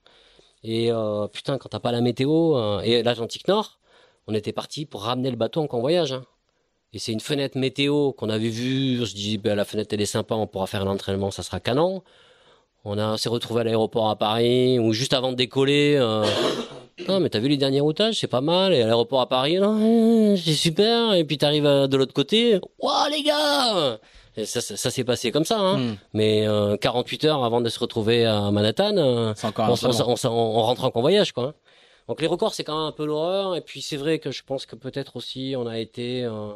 Et 0.62 0.90
euh, 0.90 1.26
putain, 1.28 1.58
quand 1.58 1.68
t'as 1.68 1.80
pas 1.80 1.92
la 1.92 2.00
météo 2.00 2.56
euh, 2.56 2.80
et 2.80 3.02
l'Atlantique 3.02 3.48
Nord, 3.48 3.78
on 4.26 4.34
était 4.34 4.52
parti 4.52 4.86
pour 4.86 5.02
ramener 5.02 5.30
le 5.30 5.36
bateau 5.36 5.60
en 5.60 5.66
convoyage. 5.66 6.12
Hein. 6.12 6.24
Et 6.94 6.98
c'est 6.98 7.12
une 7.12 7.20
fenêtre 7.20 7.58
météo 7.58 8.12
qu'on 8.12 8.30
avait 8.30 8.48
vue. 8.48 9.04
Se 9.04 9.14
dit, 9.14 9.36
ben, 9.36 9.56
la 9.56 9.64
fenêtre 9.64 9.92
elle 9.92 10.00
est 10.00 10.06
sympa, 10.06 10.36
on 10.36 10.46
pourra 10.46 10.66
faire 10.66 10.84
l'entraînement, 10.84 11.30
ça 11.30 11.42
sera 11.42 11.60
canon. 11.60 12.02
On 12.84 13.16
s'est 13.16 13.30
retrouvé 13.30 13.62
à 13.62 13.64
l'aéroport 13.64 14.10
à 14.10 14.16
Paris, 14.16 14.78
ou 14.78 14.92
juste 14.92 15.14
avant 15.14 15.30
de 15.30 15.36
décoller. 15.36 15.96
Euh, 15.98 16.24
non, 17.08 17.18
mais 17.18 17.30
t'as 17.30 17.40
vu 17.40 17.48
les 17.48 17.56
derniers 17.56 17.80
routages, 17.80 18.20
c'est 18.20 18.26
pas 18.26 18.42
mal. 18.42 18.74
Et 18.74 18.82
à 18.82 18.86
l'aéroport 18.86 19.22
à 19.22 19.28
Paris, 19.28 19.58
euh, 19.58 20.36
c'est 20.36 20.52
super. 20.52 21.14
Et 21.14 21.24
puis 21.24 21.38
t'arrives 21.38 21.66
euh, 21.66 21.86
de 21.86 21.96
l'autre 21.96 22.12
côté, 22.12 22.60
waouh 22.78 23.10
les 23.10 23.22
gars 23.22 23.98
Et 24.36 24.46
ça, 24.46 24.60
ça, 24.60 24.76
ça 24.76 24.90
s'est 24.90 25.04
passé 25.04 25.30
comme 25.30 25.44
ça. 25.44 25.58
Hein. 25.60 25.78
Mm. 25.78 25.96
Mais 26.12 26.46
euh, 26.46 26.76
48 26.76 27.24
heures 27.24 27.44
avant 27.44 27.60
de 27.60 27.68
se 27.68 27.78
retrouver 27.78 28.24
à 28.26 28.50
Manhattan, 28.50 28.96
euh, 28.96 29.32
on, 29.70 29.74
on, 29.88 30.14
on 30.24 30.28
on 30.58 30.62
rentre 30.62 30.84
en 30.84 30.90
convoyage, 30.90 31.32
quoi. 31.32 31.44
hein. 31.48 31.54
Donc 32.08 32.20
les 32.20 32.26
records, 32.26 32.52
c'est 32.54 32.64
quand 32.64 32.76
même 32.78 32.88
un 32.88 32.92
peu 32.92 33.06
l'horreur. 33.06 33.56
Et 33.56 33.60
puis 33.60 33.80
c'est 33.80 33.96
vrai 33.96 34.18
que 34.18 34.30
je 34.30 34.42
pense 34.42 34.66
que 34.66 34.76
peut-être 34.76 35.16
aussi 35.16 35.54
on 35.56 35.66
a 35.66 35.78
été 35.78 36.24
euh, 36.24 36.52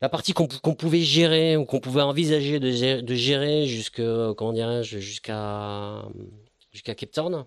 la 0.00 0.08
partie 0.08 0.32
qu'on 0.34 0.46
pou- 0.46 0.58
qu'on 0.60 0.74
pouvait 0.74 1.00
gérer 1.00 1.56
ou 1.56 1.64
qu'on 1.64 1.80
pouvait 1.80 2.02
envisager 2.02 2.60
de 2.60 2.70
gérer, 2.70 3.02
de 3.02 3.14
gérer 3.14 3.66
jusque 3.66 4.02
comment 4.36 4.52
dirais-je 4.52 4.98
jusqu'à 4.98 6.02
jusqu'à 6.72 6.94
Cape 6.94 7.10
Town, 7.10 7.44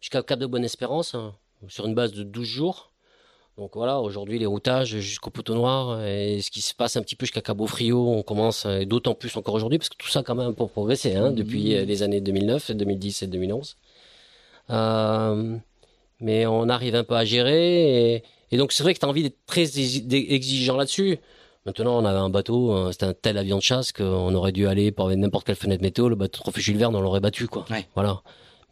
jusqu'à 0.00 0.22
Cap 0.22 0.38
de 0.38 0.46
Bonne-Espérance, 0.46 1.14
hein, 1.14 1.34
sur 1.68 1.86
une 1.86 1.94
base 1.94 2.12
de 2.12 2.22
12 2.22 2.46
jours. 2.46 2.92
Donc 3.56 3.70
voilà, 3.74 4.00
aujourd'hui 4.00 4.38
les 4.40 4.46
routages 4.46 4.98
jusqu'au 4.98 5.30
Poteau 5.30 5.54
Noir 5.54 6.04
et 6.04 6.40
ce 6.42 6.50
qui 6.50 6.60
se 6.60 6.74
passe 6.74 6.96
un 6.96 7.02
petit 7.02 7.14
peu 7.14 7.24
jusqu'à 7.24 7.40
Cabo 7.40 7.66
Frio, 7.68 8.08
on 8.10 8.22
commence 8.22 8.66
et 8.66 8.84
d'autant 8.84 9.14
plus 9.14 9.36
encore 9.36 9.54
aujourd'hui 9.54 9.78
parce 9.78 9.88
que 9.88 9.96
tout 9.96 10.08
ça 10.08 10.24
quand 10.24 10.34
même 10.34 10.54
pour 10.54 10.70
progresser 10.70 11.14
hein, 11.14 11.30
depuis 11.30 11.76
euh, 11.76 11.84
les 11.84 12.02
années 12.02 12.20
2009, 12.20 12.72
2010 12.72 13.22
et 13.22 13.26
2011. 13.28 13.76
Euh, 14.70 15.56
mais 16.20 16.46
on 16.46 16.68
arrive 16.68 16.96
un 16.96 17.04
peu 17.04 17.14
à 17.14 17.24
gérer 17.24 18.14
et, 18.14 18.22
et 18.50 18.56
donc 18.56 18.72
c'est 18.72 18.82
vrai 18.82 18.92
que 18.92 18.98
tu 18.98 19.06
as 19.06 19.08
envie 19.08 19.22
d'être 19.22 19.38
très 19.46 19.62
exi- 19.64 20.04
exigeant 20.10 20.76
là-dessus. 20.76 21.18
Maintenant, 21.66 21.96
on 21.98 22.04
avait 22.04 22.18
un 22.18 22.28
bateau, 22.30 22.72
euh, 22.72 22.92
c'était 22.92 23.06
un 23.06 23.14
tel 23.14 23.38
avion 23.38 23.56
de 23.56 23.62
chasse 23.62 23.92
qu'on 23.92 24.34
aurait 24.34 24.52
dû 24.52 24.66
aller 24.66 24.90
pour 24.92 25.08
n'importe 25.10 25.46
quelle 25.46 25.56
fenêtre 25.56 25.82
météo, 25.82 26.08
le 26.10 26.16
bateau 26.16 26.40
Trophée 26.42 26.60
Jules 26.60 26.76
Verne, 26.76 26.94
on 26.96 27.00
l'aurait 27.00 27.20
battu, 27.20 27.46
quoi. 27.46 27.64
Ouais. 27.70 27.86
Voilà. 27.94 28.20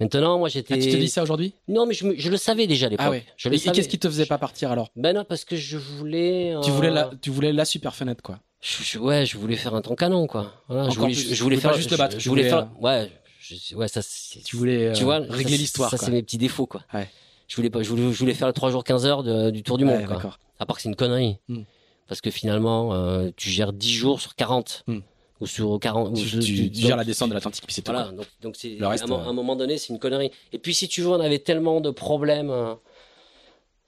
Maintenant, 0.02 0.38
moi, 0.38 0.48
j'étais. 0.48 0.74
Ah, 0.74 0.78
tu 0.78 0.90
te 0.90 0.96
dis 0.96 1.08
ça 1.08 1.22
aujourd'hui? 1.22 1.54
Non, 1.68 1.86
mais 1.86 1.94
je, 1.94 2.06
me- 2.06 2.14
je 2.16 2.30
le 2.30 2.36
savais 2.36 2.66
déjà 2.66 2.86
à 2.86 2.88
l'époque. 2.90 3.06
Ah 3.06 3.10
ouais. 3.10 3.24
Je 3.36 3.48
le 3.48 3.54
Et, 3.54 3.58
et 3.58 3.70
qu'est-ce 3.72 3.88
qui 3.88 3.98
te 3.98 4.08
faisait 4.08 4.26
pas 4.26 4.38
partir 4.38 4.70
alors? 4.72 4.90
Ben 4.96 5.14
non, 5.14 5.24
parce 5.24 5.44
que 5.44 5.56
je 5.56 5.76
voulais. 5.78 6.54
Tu 6.62 6.70
euh, 6.70 6.72
voulais 6.74 6.90
la, 6.90 7.10
tu 7.20 7.30
voulais 7.30 7.52
la 7.52 7.64
super 7.64 7.94
fenêtre, 7.94 8.22
quoi. 8.22 8.38
je- 8.60 8.82
je- 8.82 8.98
ouais, 8.98 9.26
je 9.26 9.36
voulais 9.38 9.56
faire 9.56 9.74
un 9.74 9.80
ton 9.82 9.94
canon, 9.94 10.26
quoi. 10.26 10.52
Voilà, 10.68 10.88
je 10.90 10.98
voulais, 10.98 11.12
plus. 11.14 11.28
je, 11.30 11.34
Tu 11.34 11.42
voulais 11.42 11.56
faire 11.56 11.74
juste 11.74 11.90
le 11.90 11.96
battre, 11.96 12.16
Je, 12.18 12.22
tu 12.22 12.28
voulais 12.28 12.48
faire. 12.48 12.68
Ouais, 12.80 13.10
je- 13.40 13.74
ouais, 13.74 13.88
ça. 13.88 14.02
c'est- 14.02 14.42
Tu 14.44 14.56
voulais 14.56 14.92
tu 14.94 15.02
euh, 15.02 15.04
vois, 15.04 15.18
régler 15.28 15.56
l'histoire, 15.56 15.90
Ça, 15.90 15.96
quoi. 15.98 16.06
c'est 16.06 16.12
mes 16.12 16.22
petits 16.22 16.38
défauts, 16.38 16.66
quoi. 16.66 16.82
Ouais. 16.94 17.08
Je 17.48 17.56
voulais 17.56 17.70
pas, 17.70 17.82
je 17.82 17.88
voulais, 17.90 18.12
je 18.12 18.18
voulais 18.18 18.34
faire 18.34 18.46
le 18.48 18.52
3 18.54 18.70
jours 18.70 18.82
15 18.84 19.04
heures 19.06 19.22
de- 19.22 19.50
du 19.50 19.62
tour 19.62 19.78
du 19.78 19.84
Ouais, 19.84 19.90
monde, 19.98 20.06
quoi. 20.06 20.16
d'accord. 20.16 20.38
À 20.58 20.66
part 20.66 20.76
que 20.76 20.82
c'est 20.82 20.88
une 20.88 20.96
connerie. 20.96 21.36
Hmm. 21.48 21.62
Parce 22.08 22.20
que 22.20 22.30
finalement, 22.30 22.94
euh, 22.94 23.30
tu 23.36 23.50
gères 23.50 23.72
10 23.72 23.92
jours 23.92 24.20
sur 24.20 24.34
40. 24.34 24.84
Hmm. 24.86 25.00
Ou 25.42 25.46
sur 25.46 25.78
40. 25.80 26.10
ou 26.10 26.14
Tu, 26.14 26.28
sur- 26.28 26.38
tu- 26.40 26.54
tu- 26.54 26.70
tu 26.70 26.80
gères 26.82 26.96
la 26.96 27.04
descente 27.04 27.28
de 27.30 27.34
l'Atlantique, 27.34 27.64
puis 27.66 27.74
c'est 27.74 27.82
tout. 27.82 27.90
Voilà, 27.92 28.06
quoi. 28.08 28.16
donc, 28.16 28.26
donc 28.40 28.56
c'est, 28.56 28.76
Le 28.76 28.86
reste, 28.86 29.02
à, 29.02 29.06
un 29.06 29.08
mo- 29.08 29.16
euh, 29.16 29.24
à 29.24 29.28
un 29.28 29.32
moment 29.32 29.56
donné, 29.56 29.76
c'est 29.76 29.92
une 29.92 29.98
connerie. 29.98 30.30
Et 30.52 30.58
puis, 30.58 30.72
si 30.72 30.86
tu 30.88 31.00
veux, 31.02 31.08
on 31.08 31.20
avait 31.20 31.40
tellement 31.40 31.80
de 31.80 31.90
problèmes 31.90 32.50
euh, 32.50 32.74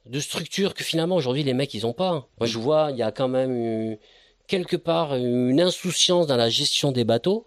de 0.07 0.21
structure 0.21 0.75
que 0.75 0.85
finalement, 0.85 1.17
aujourd'hui, 1.17 1.45
les 1.45 1.55
mecs, 1.55 1.73
ils 1.75 1.87
ont 1.87 1.93
pas. 1.93 2.27
Moi, 2.39 2.47
je 2.47 2.59
vois, 2.59 2.89
il 2.91 2.97
y 2.99 3.03
a 3.03 3.13
quand 3.13 3.29
même 3.29 3.53
eu, 3.53 3.99
quelque 4.49 4.77
part 4.77 5.15
une 5.15 5.61
insouciance 5.61 6.27
dans 6.27 6.37
la 6.37 6.51
gestion 6.51 6.93
des 6.93 7.05
bateaux. 7.05 7.47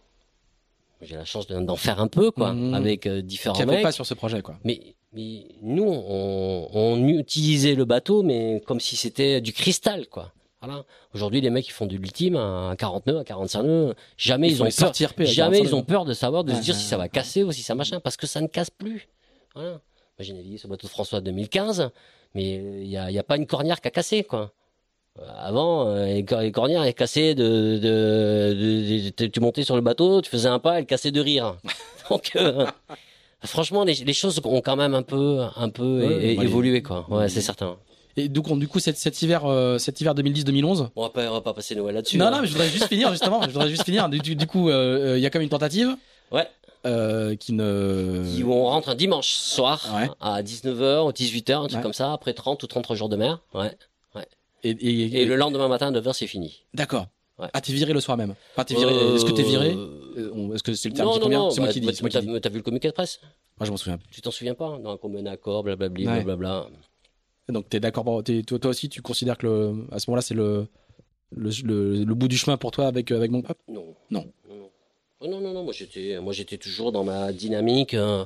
J'ai 1.01 1.15
la 1.15 1.25
chance 1.25 1.45
d'en 1.47 1.75
faire 1.75 1.99
un 2.01 2.07
peu, 2.07 2.31
quoi, 2.31 2.53
Mhm. 2.53 2.73
avec 2.73 3.05
euh, 3.05 3.21
différents 3.21 3.63
mecs. 3.65 3.83
pas 3.83 3.91
sur 3.91 4.05
ce 4.05 4.15
projet, 4.15 4.41
quoi. 4.41 4.57
Mais, 4.63 4.95
mais 5.13 5.45
nous, 5.61 5.83
on, 5.85 6.69
on 6.73 7.07
utilisait 7.07 7.75
le 7.75 7.85
bateau, 7.85 8.23
mais 8.23 8.63
comme 8.65 8.79
si 8.79 8.95
c'était 8.95 9.39
du 9.41 9.53
cristal, 9.53 10.07
quoi. 10.07 10.31
Voilà. 10.67 10.83
Aujourd'hui, 11.13 11.41
les 11.41 11.49
mecs, 11.49 11.67
ils 11.67 11.71
font 11.71 11.85
de 11.85 11.95
l'ultime 11.95 12.35
à 12.35 12.75
40 12.77 13.07
nœuds, 13.07 13.19
à 13.19 13.23
45 13.23 13.63
nœuds. 13.63 13.95
Jamais 14.17 14.49
ils, 14.49 14.61
ont 14.61 14.65
peur. 14.65 14.93
Jamais 14.95 15.57
45 15.59 15.63
ils 15.63 15.75
ont 15.75 15.83
peur 15.83 16.05
de 16.05 16.13
savoir, 16.13 16.43
de 16.43 16.53
se 16.53 16.61
dire 16.61 16.75
ouais, 16.75 16.79
si 16.81 16.85
ça 16.87 16.97
va 16.97 17.07
casser 17.09 17.43
ou 17.43 17.51
si 17.51 17.61
ça 17.63 17.73
machin, 17.75 17.99
parce 17.99 18.17
que 18.17 18.27
ça 18.27 18.41
ne 18.41 18.47
casse 18.47 18.69
plus. 18.69 19.07
Voilà. 19.55 19.71
Moi, 19.71 19.79
j'ai 20.19 20.33
navigué 20.33 20.57
sur 20.57 20.67
le 20.67 20.73
bateau 20.73 20.87
de 20.87 20.91
François 20.91 21.21
2015, 21.21 21.89
mais 22.35 22.43
il 22.55 22.87
n'y 22.87 22.97
a, 22.97 23.09
y 23.11 23.19
a 23.19 23.23
pas 23.23 23.37
une 23.37 23.45
cornière 23.47 23.79
qui 23.81 23.87
a 23.87 23.91
cassé, 23.91 24.23
quoi. 24.23 24.51
Euh, 25.19 25.23
Avant, 25.37 25.87
euh, 25.87 26.05
les 26.05 26.25
les 26.41 26.51
cornières, 26.51 26.83
elles 26.83 26.93
cassaient 26.93 27.33
de, 27.33 27.77
de, 27.77 28.53
de- 28.53 29.09
de- 29.15 29.27
tu 29.27 29.39
montais 29.39 29.63
sur 29.63 29.75
le 29.75 29.81
bateau, 29.81 30.21
tu 30.21 30.29
faisais 30.29 30.49
un 30.49 30.59
pas, 30.59 30.79
elles 30.79 30.85
cassaient 30.85 31.11
de 31.11 31.21
rire. 31.21 31.57
Donc, 32.09 32.31
euh, 32.35 32.65
franchement, 33.43 33.83
les, 33.83 33.93
les 33.95 34.13
choses 34.13 34.39
ont 34.43 34.61
quand 34.61 34.75
même 34.75 34.93
un 34.95 35.01
peu, 35.03 35.39
un 35.55 35.69
peu 35.69 36.05
Ouais, 36.05 36.35
évolué, 36.43 36.81
quoi. 36.83 37.05
Ouais, 37.09 37.29
c'est 37.29 37.41
certain. 37.41 37.77
Et 38.19 38.29
du 38.29 38.41
coup, 38.41 38.57
du 38.57 38.67
coup 38.67 38.79
cet, 38.79 38.97
cet 38.97 39.21
hiver, 39.21 39.45
euh, 39.45 39.77
cet 39.77 40.01
hiver 40.01 40.13
2010-2011. 40.15 40.89
On 40.95 41.01
va 41.03 41.09
pas, 41.09 41.29
on 41.29 41.33
va 41.33 41.41
pas 41.41 41.53
passer 41.53 41.75
Noël 41.75 41.95
là-dessus. 41.95 42.17
Non, 42.17 42.25
hein. 42.25 42.31
non, 42.31 42.41
mais 42.41 42.47
je 42.47 42.51
voudrais 42.53 42.67
juste 42.69 42.87
finir 42.87 43.11
justement. 43.11 43.41
Je 43.43 43.49
voudrais 43.51 43.69
juste 43.69 43.83
finir. 43.83 44.09
Du, 44.09 44.47
coup, 44.47 44.69
euh, 44.69 45.13
euh, 45.13 45.17
il 45.17 45.21
y 45.21 45.25
a 45.25 45.29
quand 45.29 45.37
même 45.39 45.43
une 45.43 45.49
tentative 45.49 45.95
Ouais. 46.31 46.47
euh, 46.85 47.35
qui 47.35 47.53
ne. 47.53 48.23
Qui- 48.35 48.43
où 48.43 48.51
on 48.53 48.63
rentre 48.65 48.89
un 48.89 48.95
dimanche 48.95 49.29
soir 49.29 49.85
Ouais. 49.95 50.09
à 50.19 50.41
19h 50.41 51.05
ou 51.07 51.11
18h, 51.11 51.53
un 51.55 51.67
truc 51.67 51.77
Ouais. 51.77 51.81
comme 51.83 51.93
ça, 51.93 52.11
après 52.11 52.33
30 52.33 52.61
ou 52.63 52.67
33 52.67 52.95
jours 52.95 53.09
de 53.09 53.15
mer. 53.17 53.39
Ouais. 53.53 53.71
Et, 54.63 54.71
et- 54.71 55.21
Et 55.21 55.25
le 55.25 55.35
lendemain 55.35 55.67
matin, 55.67 55.91
9h, 55.91 56.13
c'est 56.13 56.25
fini. 56.27 56.63
D'accord. 56.73 57.05
Ouais. 57.37 57.47
Ah, 57.53 57.61
t'es 57.61 57.71
viré 57.71 57.93
le 57.93 57.99
soir 58.01 58.17
même. 58.17 58.33
Enfin, 58.55 58.63
t'es 58.63 58.73
viré. 58.73 58.91
Euh, 58.91 59.15
Est-ce 59.15 59.23
que 59.25 59.31
t'es 59.31 59.43
viré 59.43 59.77
Est-ce 60.55 60.63
que 60.63 60.73
c'est 60.73 60.89
le 60.89 60.95
terme 60.95 61.07
Non, 61.09 61.13
qui 61.13 61.19
convient 61.19 61.37
non. 61.37 61.51
C'est 61.51 61.59
moi 61.59 61.67
bah, 61.67 61.73
qui 61.73 61.79
dis. 61.81 61.85
bah, 61.85 61.93
C'est 61.93 62.01
moi 62.01 62.09
qui 62.09 62.15
T'as 62.17 62.21
dis. 62.33 62.41
t'as 62.41 62.49
vu 62.49 62.57
le 62.57 62.63
communiqué 62.63 62.87
de 62.87 62.93
presse 62.93 63.19
Moi, 63.59 63.67
je 63.67 63.71
m'en 63.71 63.77
souviens. 63.77 63.99
Tu 64.11 64.21
t'en 64.21 64.31
souviens 64.31 64.55
pas 64.55 64.79
Dans 64.83 64.93
un 64.93 64.97
commun 64.97 65.23
accord, 65.27 65.61
blablabli, 65.61 66.07
Ouais. 66.07 66.23
blablabla. 66.23 66.65
Donc, 67.49 67.69
t'es 67.69 67.79
d'accord. 67.79 68.03
pour- 68.03 68.23
t'es- 68.23 68.43
toi, 68.43 68.59
toi 68.59 68.71
aussi, 68.71 68.89
tu 68.89 69.01
considères 69.01 69.37
que 69.37 69.45
le, 69.47 69.85
à 69.91 69.99
ce 69.99 70.09
moment-là, 70.09 70.21
c'est 70.21 70.33
le, 70.33 70.67
le, 71.35 71.49
le, 71.63 72.03
le 72.03 72.13
bout 72.15 72.27
du 72.27 72.37
chemin 72.37 72.57
pour 72.57 72.71
toi 72.71 72.87
avec, 72.87 73.11
avec 73.11 73.31
mon 73.31 73.41
peuple? 73.41 73.61
Non. 73.69 73.85
Non. 74.11 74.25
Non, 74.49 74.69
Oh, 75.19 75.27
non, 75.27 75.41
non, 75.41 75.51
non. 75.53 75.63
Moi, 75.63 75.73
j'étais, 75.73 76.19
moi, 76.19 76.31
j'étais 76.31 76.57
toujours 76.57 76.91
dans 76.91 77.03
ma 77.03 77.31
dynamique 77.33 77.95
euh, 77.95 78.23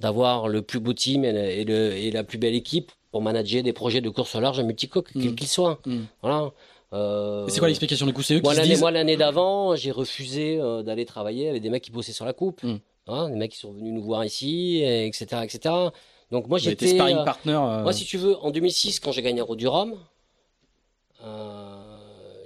d'avoir 0.00 0.48
le 0.48 0.62
plus 0.62 0.80
beau 0.80 0.94
team 0.94 1.22
et, 1.24 1.64
le, 1.64 1.92
et 1.92 2.10
la 2.10 2.24
plus 2.24 2.38
belle 2.38 2.54
équipe 2.54 2.92
pour 3.10 3.20
manager 3.20 3.62
des 3.62 3.72
projets 3.74 4.00
de 4.00 4.08
course 4.08 4.34
large 4.36 4.60
multicoque, 4.62 5.14
Mm. 5.14 5.22
quels 5.22 5.34
qu'ils 5.34 5.48
soient. 5.48 5.80
Mm. 5.84 5.98
Voilà. 6.22 6.50
Euh, 6.94 7.46
c'est 7.48 7.58
quoi 7.58 7.68
l'explication 7.68 8.06
du 8.06 8.12
coup? 8.14 8.22
C'est 8.22 8.36
eux 8.36 8.40
Moi 8.42 8.54
qui 8.54 8.60
se 8.62 8.66
disent. 8.66 8.80
moi, 8.80 8.90
l'année 8.90 9.16
d'avant, 9.18 9.76
j'ai 9.76 9.90
refusé 9.90 10.58
euh, 10.58 10.82
d'aller 10.82 11.04
travailler 11.04 11.48
avec 11.50 11.60
des 11.62 11.68
mecs 11.70 11.82
qui 11.84 11.90
bossaient 11.92 12.12
sur 12.12 12.24
la 12.24 12.32
coupe. 12.32 12.62
Mm. 12.62 12.76
Hein, 13.08 13.28
des 13.28 13.36
mecs 13.36 13.50
qui 13.52 13.58
sont 13.58 13.72
venus 13.72 13.92
nous 13.92 14.02
voir 14.02 14.24
ici, 14.24 14.76
et 14.82 15.06
etc., 15.06 15.42
etc. 15.42 15.74
Donc 16.30 16.46
moi 16.48 16.58
j'étais, 16.58 16.86
sparring 16.88 17.16
euh, 17.18 17.24
partner. 17.24 17.52
euh, 17.54 17.82
moi 17.82 17.92
si 17.92 18.04
tu 18.04 18.16
veux, 18.16 18.36
en 18.38 18.50
2006 18.50 19.00
quand 19.00 19.12
j'ai 19.12 19.22
gagné 19.22 19.40
Roue 19.40 19.56
du 19.56 19.66
Rhum, 19.66 19.98
euh, 21.24 21.76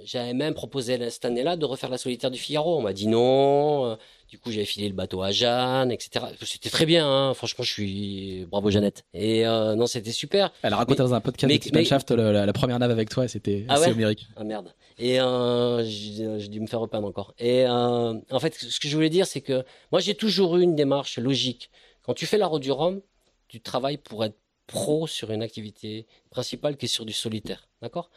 j'avais 0.03 0.33
même 0.33 0.53
proposé 0.53 1.09
cette 1.09 1.25
année-là 1.25 1.55
de 1.55 1.65
refaire 1.65 1.89
la 1.89 1.97
solitaire 1.97 2.29
du 2.31 2.37
Figaro. 2.37 2.77
On 2.77 2.81
m'a 2.81 2.93
dit 2.93 3.07
non. 3.07 3.85
euh, 3.85 3.95
Du 4.29 4.37
coup 4.39 4.51
j'avais 4.51 4.65
filé 4.65 4.87
le 4.89 4.93
bateau 4.95 5.21
à 5.21 5.31
Jeanne, 5.31 5.91
etc. 5.91 6.25
C'était 6.43 6.69
très 6.69 6.85
bien. 6.85 7.07
Hein. 7.07 7.33
Franchement 7.33 7.63
je 7.63 7.71
suis 7.71 8.45
bravo 8.49 8.69
Jeannette. 8.69 9.05
Et 9.13 9.45
euh, 9.47 9.75
non 9.75 9.87
c'était 9.87 10.11
super. 10.11 10.51
Elle 10.61 10.73
a 10.73 10.77
raconté 10.77 10.99
dans 10.99 11.13
un 11.13 11.21
podcast 11.21 11.51
mais- 11.51 11.59
de 11.59 11.69
mais- 11.77 11.85
Shaft 11.85 12.11
la, 12.11 12.45
la 12.45 12.53
première 12.53 12.79
nave 12.79 12.91
avec 12.91 13.09
toi, 13.09 13.25
et 13.25 13.27
c'était 13.27 13.65
Ah 13.69 13.75
assez 13.75 13.85
ouais 13.87 13.91
homérique. 13.93 14.27
Ah 14.35 14.43
merde. 14.43 14.73
Et 14.97 15.19
euh, 15.19 15.83
j'ai 15.83 16.47
dû 16.47 16.59
me 16.61 16.67
faire 16.67 16.79
repeindre 16.79 17.07
encore. 17.07 17.33
Et 17.39 17.65
euh, 17.67 18.13
en 18.31 18.39
fait, 18.39 18.53
ce 18.55 18.79
que 18.79 18.87
je 18.87 18.95
voulais 18.95 19.09
dire, 19.09 19.27
c'est 19.27 19.41
que 19.41 19.65
moi, 19.91 19.99
j'ai 19.99 20.15
toujours 20.15 20.55
eu 20.55 20.61
une 20.61 20.73
démarche 20.75 21.17
logique. 21.19 21.69
Quand 22.05 22.13
tu 22.13 22.25
fais 22.25 22.37
la 22.37 22.47
route 22.47 22.61
du 22.61 22.71
Rhum, 22.71 23.01
tu 23.47 23.61
travailles 23.61 23.97
pour 23.97 24.23
être 24.25 24.37
pro 24.67 25.07
sur 25.07 25.31
une 25.31 25.43
activité 25.43 26.07
principale 26.29 26.77
qui 26.77 26.85
est 26.85 26.89
sur 26.89 27.05
du 27.05 27.13
solitaire. 27.13 27.67
D'accord? 27.81 28.09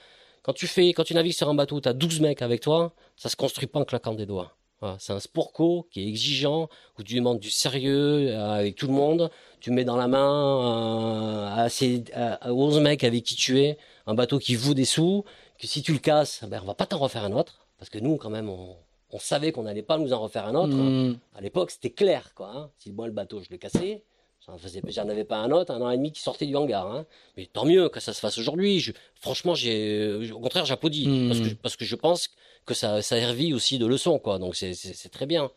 Quand 0.43 0.53
tu 0.53 0.67
fais, 0.67 0.93
quand 0.93 1.05
tu 1.05 1.15
navigues 1.15 1.35
sur 1.35 1.49
un 1.49 1.55
bateau, 1.55 1.81
tu 1.81 1.89
as 1.89 1.93
12 1.93 2.21
mecs 2.21 2.43
avec 2.43 2.61
toi, 2.61 2.95
ça 3.17 3.29
se 3.29 3.37
construit 3.37 3.67
pas 3.67 3.81
en 3.81 3.85
claquant 3.85 4.15
des 4.15 4.27
doigts. 4.27 4.55
Voilà, 4.81 4.97
c'est 5.01 5.13
un 5.13 5.19
sport 5.19 5.53
qui 5.91 6.01
est 6.01 6.09
exigeant, 6.09 6.69
où 6.99 7.03
tu 7.03 7.17
demandes 7.17 7.41
du 7.41 7.51
sérieux 7.51 8.29
euh, 8.29 8.53
avec 8.53 8.77
tout 8.77 8.87
le 8.87 8.93
monde. 8.93 9.29
Tu 9.61 9.73
mets 9.73 9.85
dans 9.85 9.97
la 9.97 10.07
main 10.07 11.51
euh, 11.51 11.65
à, 11.65 11.69
ces, 11.69 12.05
à, 12.15 12.35
à 12.35 12.53
11 12.53 12.81
mecs 12.81 13.03
avec 13.03 13.25
qui 13.25 13.35
tu 13.35 13.61
es 13.61 13.77
un 14.07 14.15
bateau 14.15 14.39
qui 14.39 14.55
vaut 14.55 14.75
des 14.75 14.85
sous, 14.85 15.25
que 15.59 15.67
si 15.67 15.83
tu 15.83 15.93
le 15.93 15.99
casses, 15.99 16.45
ben, 16.45 16.61
on 16.63 16.67
va 16.67 16.75
pas 16.75 16.87
t'en 16.87 16.99
refaire 16.99 17.25
un 17.25 17.33
autre. 17.33 17.67
Parce 17.79 17.91
que 17.91 17.99
nous, 17.99 18.17
quand 18.17 18.31
même, 18.31 18.49
on, 18.49 18.77
on 19.11 19.19
savait 19.19 19.53
qu'on 19.53 19.65
n'allait 19.65 19.83
pas 19.83 19.99
nous 19.99 20.13
en 20.13 20.21
refaire 20.21 20.47
un 20.47 20.55
autre. 20.55 20.75
Mm. 20.75 21.19
À 21.35 21.41
l'époque, 21.41 21.73
c'était 21.73 21.91
clair, 21.91 22.33
quoi. 22.35 22.53
Hein. 22.55 22.71
Si 22.79 22.93
moi, 22.93 23.07
le 23.07 23.13
bateau, 23.13 23.41
je 23.43 23.49
le 23.51 23.57
cassais, 23.57 24.05
j'en 24.49 24.59
faisais, 24.59 24.81
j'en 24.89 25.09
avais 25.09 25.25
pas 25.25 25.37
un 25.39 25.51
autre, 25.51 25.73
un 25.73 25.81
an 25.83 25.91
et 25.91 25.97
demi 25.97 26.13
qui 26.13 26.21
sortait 26.23 26.47
du 26.47 26.57
hangar. 26.57 26.87
Hein. 26.87 27.07
Mais 27.37 27.47
tant 27.47 27.65
mieux 27.65 27.89
que 27.89 28.01
ça 28.01 28.13
se 28.13 28.21
fasse 28.21 28.39
aujourd'hui. 28.39 28.81
Je, 28.81 28.93
franchement, 29.21 29.55
j'ai, 29.55 30.31
au 30.33 30.41
contraire, 30.41 30.65
j'applaudis. 30.65 31.07
Mm. 31.09 31.29
Parce, 31.29 31.41
que, 31.41 31.55
parce 31.55 31.77
que 31.77 31.85
je 31.85 31.97
pense 31.97 32.31
que 32.67 32.75
ça, 32.75 33.03
ça 33.03 33.17
a 33.17 33.21
servi 33.21 33.53
aussi 33.55 33.79
de 33.79 33.87
leçon, 33.87 34.19
quoi. 34.19 34.39
Donc, 34.39 34.57
c'est, 34.57 34.75
c'est, 34.75 34.95
c'est 34.95 35.09
très 35.09 35.27
bien. 35.27 35.51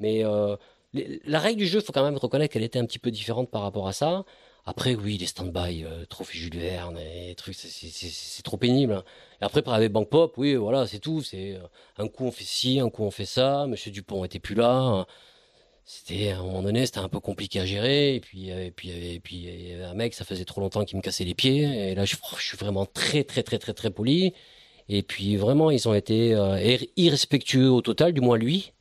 Mais 0.00 0.24
euh, 0.24 0.56
les- 0.92 1.20
la 1.24 1.38
règle 1.38 1.58
du 1.58 1.66
jeu, 1.66 1.80
faut 1.80 1.92
quand 1.92 2.04
même 2.04 2.16
reconnaître 2.16 2.52
qu'elle 2.52 2.62
était 2.64 2.78
un 2.78 2.86
petit 2.86 2.98
peu 2.98 3.10
différente 3.10 3.50
par 3.50 3.62
rapport 3.62 3.86
à 3.88 3.92
ça. 3.92 4.24
Après, 4.66 4.94
oui, 4.94 5.18
les 5.18 5.26
stand-by, 5.26 5.84
euh, 5.84 6.06
trophée 6.06 6.38
Jules 6.38 6.56
Verne, 6.58 6.96
et 6.98 7.28
les 7.28 7.34
trucs, 7.34 7.54
c'est, 7.54 7.68
c'est, 7.68 8.08
c'est, 8.08 8.42
trop 8.42 8.56
pénible. 8.56 8.94
hein. 8.94 9.04
Et 9.42 9.44
après, 9.44 9.60
par 9.60 9.74
avec 9.74 9.92
Bank 9.92 10.08
Pop, 10.08 10.34
oui, 10.38 10.54
voilà, 10.54 10.86
c'est 10.86 11.00
tout. 11.00 11.20
C'est 11.22 11.54
euh, 11.56 11.58
un 11.98 12.08
coup 12.08 12.24
on 12.24 12.30
fait 12.30 12.44
ci, 12.44 12.80
un 12.80 12.88
coup 12.88 13.02
on 13.02 13.10
fait 13.10 13.26
ça. 13.26 13.66
Monsieur 13.66 13.90
Dupont 13.90 14.24
était 14.24 14.38
plus 14.38 14.54
là. 14.54 15.06
C'était 15.86 16.30
à 16.30 16.38
un 16.38 16.42
moment 16.42 16.62
donné, 16.62 16.86
c'était 16.86 16.98
un 17.00 17.08
peu 17.08 17.20
compliqué 17.20 17.60
à 17.60 17.66
gérer. 17.66 18.14
Et 18.14 18.20
puis, 18.20 18.50
euh, 18.50 18.64
et 18.66 18.70
puis, 18.70 18.90
et 18.90 19.20
puis, 19.20 19.36
il 19.36 19.68
y 19.68 19.72
avait 19.74 19.84
un 19.84 19.94
mec, 19.94 20.14
ça 20.14 20.24
faisait 20.24 20.44
trop 20.46 20.60
longtemps 20.60 20.84
qu'il 20.84 20.96
me 20.96 21.02
cassait 21.02 21.24
les 21.24 21.34
pieds. 21.34 21.90
Et 21.90 21.94
là, 21.94 22.04
je, 22.04 22.16
je 22.38 22.42
suis 22.42 22.56
vraiment 22.56 22.86
très, 22.86 23.22
très, 23.24 23.42
très, 23.42 23.58
très, 23.58 23.74
très 23.74 23.90
poli. 23.90 24.32
Et 24.88 25.02
puis, 25.02 25.36
vraiment, 25.36 25.70
ils 25.70 25.86
ont 25.88 25.94
été 25.94 26.34
euh, 26.34 26.58
ir- 26.58 26.86
irrespectueux 26.96 27.70
au 27.70 27.80
total, 27.82 28.12
du 28.12 28.20
moins 28.22 28.38
lui. 28.38 28.72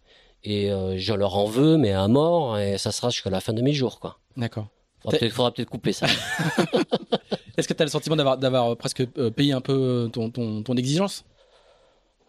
Et 0.46 0.72
euh, 0.72 0.98
je 0.98 1.14
leur 1.14 1.38
en 1.38 1.46
veux, 1.46 1.78
mais 1.78 1.92
à 1.92 2.08
mort. 2.08 2.58
Et 2.58 2.78
ça 2.78 2.92
sera 2.92 3.10
jusqu'à 3.10 3.30
la 3.30 3.42
fin 3.42 3.54
de 3.54 3.62
mes 3.62 3.74
jours, 3.74 4.00
quoi. 4.00 4.20
D'accord. 4.38 4.68
Faudra 5.02 5.18
peut-être, 5.20 5.34
faudra 5.34 5.52
peut-être 5.54 5.70
couper 5.70 5.92
ça. 5.92 6.08
Est-ce 7.58 7.68
que 7.68 7.74
tu 7.74 7.82
as 7.82 7.86
le 7.86 7.92
sentiment 7.92 8.16
d'avoir, 8.16 8.38
d'avoir 8.38 8.76
presque 8.78 9.06
euh, 9.18 9.30
payé 9.30 9.52
un 9.54 9.62
peu 9.62 10.10
ton, 10.12 10.30
ton, 10.30 10.64
ton 10.64 10.76
exigence? 10.76 11.24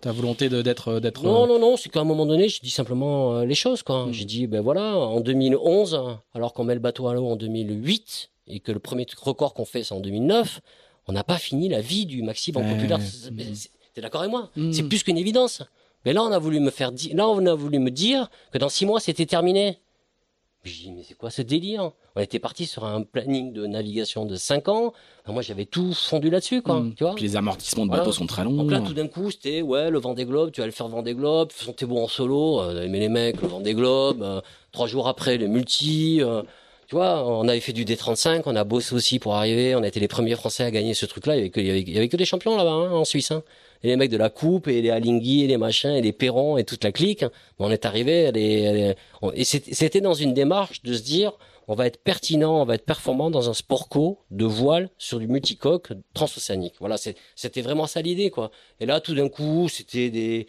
Ta 0.05 0.12
volonté 0.12 0.51
d'être. 0.51 1.01
d'être 1.01 1.24
Non, 1.24 1.44
euh, 1.44 1.47
non, 1.47 1.59
non, 1.59 1.76
c'est 1.78 1.89
qu'à 1.89 2.01
un 2.01 2.05
moment 2.05 2.26
donné, 2.26 2.51
j'ai 2.51 2.59
dit 2.62 2.68
simplement 2.68 3.36
euh, 3.36 3.47
les 3.47 3.55
choses, 3.55 3.82
quoi. 3.82 4.05
Mm. 4.05 4.12
J'ai 4.12 4.26
dit, 4.26 4.47
ben 4.47 4.60
voilà, 4.60 4.98
en 4.98 5.20
2011, 5.20 5.98
alors 6.35 6.52
qu'on 6.52 6.62
met 6.64 6.74
le 6.74 6.81
bateau 6.81 7.09
à 7.09 7.14
l'eau 7.14 7.26
en 7.26 7.36
2008, 7.36 8.28
et 8.48 8.60
que 8.60 8.70
le 8.70 8.81
premier 8.81 9.06
record 9.18 9.55
qu'on 9.55 9.64
fait, 9.64 9.82
c'est 9.82 9.94
en 9.94 10.01
2009, 10.01 10.60
on 11.09 11.14
n'a 11.14 11.24
pas 11.24 11.39
fini 11.39 11.70
la 11.70 11.81
vie 11.81 12.05
du 12.05 12.22
maxi 12.22 12.52
banque 12.52 12.64
Ouais. 12.66 12.74
populaire. 12.74 12.98
T'es 13.94 14.02
d'accord 14.02 14.20
avec 14.20 14.31
moi? 14.31 14.51
Mm. 14.56 14.72
C'est 14.74 14.82
plus 14.82 15.02
qu'une 15.05 15.16
évidence. 15.16 15.62
Mais 16.05 16.12
là, 16.12 16.22
on 16.22 16.32
a 16.32 16.39
voulu 16.39 16.60
me 16.60 16.70
faire 16.70 16.93
dire, 16.93 17.16
là, 17.16 17.26
on 17.26 17.47
a 17.47 17.55
voulu 17.55 17.78
me 17.78 17.90
dire 17.90 18.28
que 18.52 18.59
dans 18.59 18.68
six 18.68 18.85
mois, 18.85 19.01
c'était 19.01 19.24
terminé. 19.24 19.78
J'ai 20.64 20.84
dit, 20.84 20.92
mais 20.92 21.02
c'est 21.06 21.14
quoi 21.14 21.30
ce 21.30 21.42
délire? 21.42 21.90
On 22.16 22.20
était 22.20 22.38
parti 22.38 22.64
sur 22.64 22.84
un 22.84 23.02
planning 23.02 23.52
de 23.52 23.66
navigation 23.66 24.24
de 24.24 24.34
cinq 24.36 24.68
ans. 24.68 24.92
Enfin, 25.22 25.32
moi, 25.32 25.42
j'avais 25.42 25.66
tout 25.66 25.92
fondu 25.92 26.30
là-dessus, 26.30 26.62
quoi. 26.62 26.80
mm. 26.80 26.94
Tu 26.94 27.04
vois 27.04 27.14
Puis 27.14 27.24
les 27.24 27.36
amortissements 27.36 27.84
de 27.84 27.90
Voilà. 27.90 28.02
bateau 28.02 28.12
sont 28.12 28.26
très 28.26 28.44
longs. 28.44 28.52
donc 28.56 28.70
là, 28.70 28.80
tout 28.80 28.94
d'un 28.94 29.06
coup, 29.08 29.30
c'était 29.30 29.60
ouais, 29.62 29.90
le 29.90 29.98
Vendée 29.98 30.24
Globe, 30.24 30.50
tu 30.52 30.60
vas 30.60 30.66
le 30.66 30.72
faire 30.72 30.88
Vendée 30.88 31.14
Globe, 31.14 31.50
t'es 31.76 31.84
bon 31.86 32.04
en 32.04 32.08
solo, 32.08 32.60
euh, 32.60 32.86
mais 32.88 32.98
les 32.98 33.08
mecs, 33.10 33.42
le 33.42 33.48
Vendée 33.48 33.74
Globe, 33.74 34.22
euh, 34.22 34.40
trois 34.72 34.86
jours 34.86 35.06
après, 35.08 35.36
le 35.36 35.48
multi, 35.48 36.22
euh, 36.22 36.42
tu 36.86 36.94
vois, 36.94 37.26
on 37.26 37.46
avait 37.48 37.60
fait 37.60 37.72
du 37.72 37.84
D35, 37.84 38.42
on 38.46 38.56
a 38.56 38.64
bossé 38.64 38.94
aussi 38.94 39.18
pour 39.18 39.34
arriver, 39.34 39.74
on 39.74 39.82
a 39.82 39.88
été 39.88 40.00
les 40.00 40.08
premiers 40.08 40.34
Français 40.36 40.64
à 40.64 40.70
gagner 40.70 40.94
ce 40.94 41.04
truc-là, 41.06 41.34
il 41.34 41.38
y 41.38 41.40
avait 41.40 41.50
que, 41.50 41.60
il 41.60 41.66
y 41.66 41.70
avait, 41.70 41.80
il 41.80 41.92
y 41.92 41.96
avait 41.98 42.08
que 42.08 42.16
des 42.16 42.24
champions 42.26 42.56
là-bas, 42.56 42.70
hein, 42.70 42.90
en 42.92 43.04
Suisse, 43.04 43.30
hein. 43.30 43.42
Et 43.85 43.89
les 43.89 43.97
mecs 43.97 44.11
de 44.11 44.16
la 44.16 44.31
coupe, 44.31 44.66
et 44.66 44.81
les 44.81 44.90
Alinghi, 44.90 45.44
et 45.44 45.47
les 45.47 45.59
machins, 45.59 45.90
et 45.90 46.01
les 46.01 46.12
Perron, 46.12 46.56
et 46.56 46.65
toute 46.65 46.82
la 46.82 46.90
clique, 46.90 47.24
on 47.59 47.70
est 47.70 47.85
arrivé, 47.85 48.32
et 48.35 49.44
c'était 49.44 50.01
dans 50.01 50.15
une 50.15 50.32
démarche 50.32 50.82
de 50.82 50.94
se 50.94 51.02
dire, 51.02 51.32
on 51.69 51.74
va 51.74 51.86
être 51.86 52.02
pertinent, 52.02 52.62
on 52.62 52.65
va 52.65 52.77
être 52.77 52.86
performant 52.86 53.31
dans 53.31 53.51
un 53.51 53.55
sport 53.55 53.90
co 53.90 54.20
de 54.31 54.47
voile 54.47 54.89
sur 54.97 55.19
du 55.19 55.28
multicoque 55.28 55.93
transocéanique. 56.15 56.77
Voilà, 56.81 56.97
c'était 57.36 57.61
vraiment 57.61 57.86
ça 57.86 58.01
l'idée, 58.01 58.31
quoi. 58.31 58.51
Et 58.81 58.86
là, 58.86 59.01
tout 59.01 59.15
d'un 59.15 59.28
coup, 59.28 59.69
c'était 59.69 60.09
des, 60.09 60.47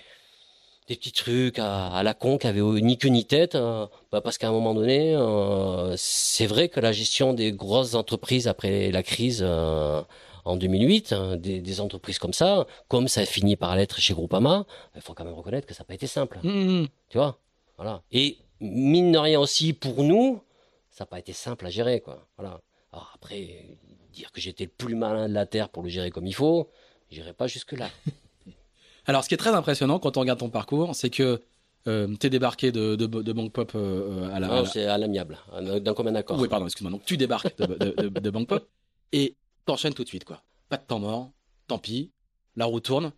des 0.88 0.96
petits 0.96 1.12
trucs 1.12 1.60
à, 1.60 1.88
à 1.88 2.04
la 2.04 2.14
con 2.14 2.38
qui 2.38 2.48
avaient 2.48 2.62
ni 2.62 2.98
queue 2.98 3.10
ni 3.10 3.26
tête, 3.26 3.56
hein. 3.56 3.90
Bah, 4.14 4.22
parce 4.22 4.38
qu'à 4.38 4.48
un 4.48 4.52
moment 4.52 4.74
donné, 4.74 5.14
euh, 5.14 5.94
c'est 5.98 6.46
vrai 6.46 6.70
que 6.70 6.80
la 6.80 6.94
gestion 6.94 7.34
des 7.34 7.52
grosses 7.52 7.96
entreprises 7.96 8.48
après 8.48 8.92
la 8.92 9.04
crise 9.04 9.42
euh, 9.46 10.02
en 10.46 10.56
2008, 10.56 11.12
hein, 11.14 11.36
des, 11.38 11.60
des 11.60 11.82
entreprises 11.82 12.20
comme 12.20 12.34
ça, 12.34 12.66
comme 12.88 13.08
ça 13.08 13.22
a 13.22 13.26
fini 13.26 13.56
par 13.56 13.76
l'être 13.76 14.00
chez 14.00 14.14
Groupama, 14.14 14.66
il 14.96 15.02
faut 15.02 15.14
quand 15.14 15.26
même 15.26 15.34
reconnaître 15.34 15.68
que 15.68 15.74
ça 15.74 15.82
n'a 15.84 15.86
pas 15.88 15.96
été 15.96 16.08
simple. 16.08 16.40
Mm. 16.44 16.86
Tu 17.10 17.18
vois 17.18 17.40
Voilà. 17.78 18.02
Et 18.12 18.38
mine 18.62 19.12
de 19.12 19.18
rien 19.18 19.40
aussi, 19.40 19.74
pour 19.74 20.04
nous, 20.04 20.42
ça 20.92 21.04
n'a 21.04 21.08
pas 21.08 21.20
été 21.20 21.34
simple 21.34 21.66
à 21.66 21.70
gérer, 21.70 22.00
quoi. 22.00 22.28
Voilà. 22.38 22.62
Alors 22.94 23.12
après, 23.16 23.66
dire 24.14 24.32
que 24.32 24.40
j'étais 24.40 24.64
le 24.66 24.70
plus 24.70 24.96
malin 24.96 25.28
de 25.28 25.34
la 25.34 25.46
Terre 25.46 25.68
pour 25.70 25.84
le 25.84 25.90
gérer 25.90 26.10
comme 26.12 26.26
il 26.28 26.34
faut, 26.36 26.70
j'irai 27.12 27.34
pas 27.34 27.48
jusque-là. 27.48 27.90
Alors, 29.08 29.24
ce 29.24 29.30
qui 29.30 29.36
est 29.36 29.38
très 29.38 29.54
impressionnant 29.54 30.00
quand 30.00 30.18
on 30.18 30.22
regarde 30.22 30.40
ton 30.40 30.50
parcours, 30.50 30.96
c'est 30.96 31.10
que 31.12 31.42
euh, 31.88 32.16
t'es 32.16 32.30
débarqué 32.32 32.72
de, 32.72 32.96
de, 32.96 33.06
de 33.06 33.34
Bank 33.34 33.52
Pop 33.52 33.72
euh, 33.76 34.30
à 34.34 34.40
la. 34.40 34.48
Non, 34.48 34.54
la- 34.62 34.66
c'est 34.66 34.86
à 34.86 34.98
l'amiable, 34.98 35.38
euh, 35.54 35.80
d'un 35.80 35.94
commun 35.94 36.16
accord. 36.16 36.40
Oui, 36.40 36.48
pardon, 36.48 36.66
excuse-moi. 36.66 36.92
Donc, 36.92 37.06
tu 37.06 37.16
débarques 37.18 37.56
de, 37.58 38.10
de 38.10 38.30
Bank 38.32 38.48
Pop 38.48 38.68
et 39.12 39.36
t'enchaînes 39.66 39.94
tout 39.94 40.04
de 40.04 40.08
suite, 40.10 40.24
quoi. 40.26 40.44
Pas 40.70 40.78
de 40.78 40.84
temps 40.84 41.00
mort, 41.00 41.32
tant 41.68 41.78
pis, 41.78 42.12
la 42.56 42.66
roue 42.66 42.80
tourne. 42.80 43.12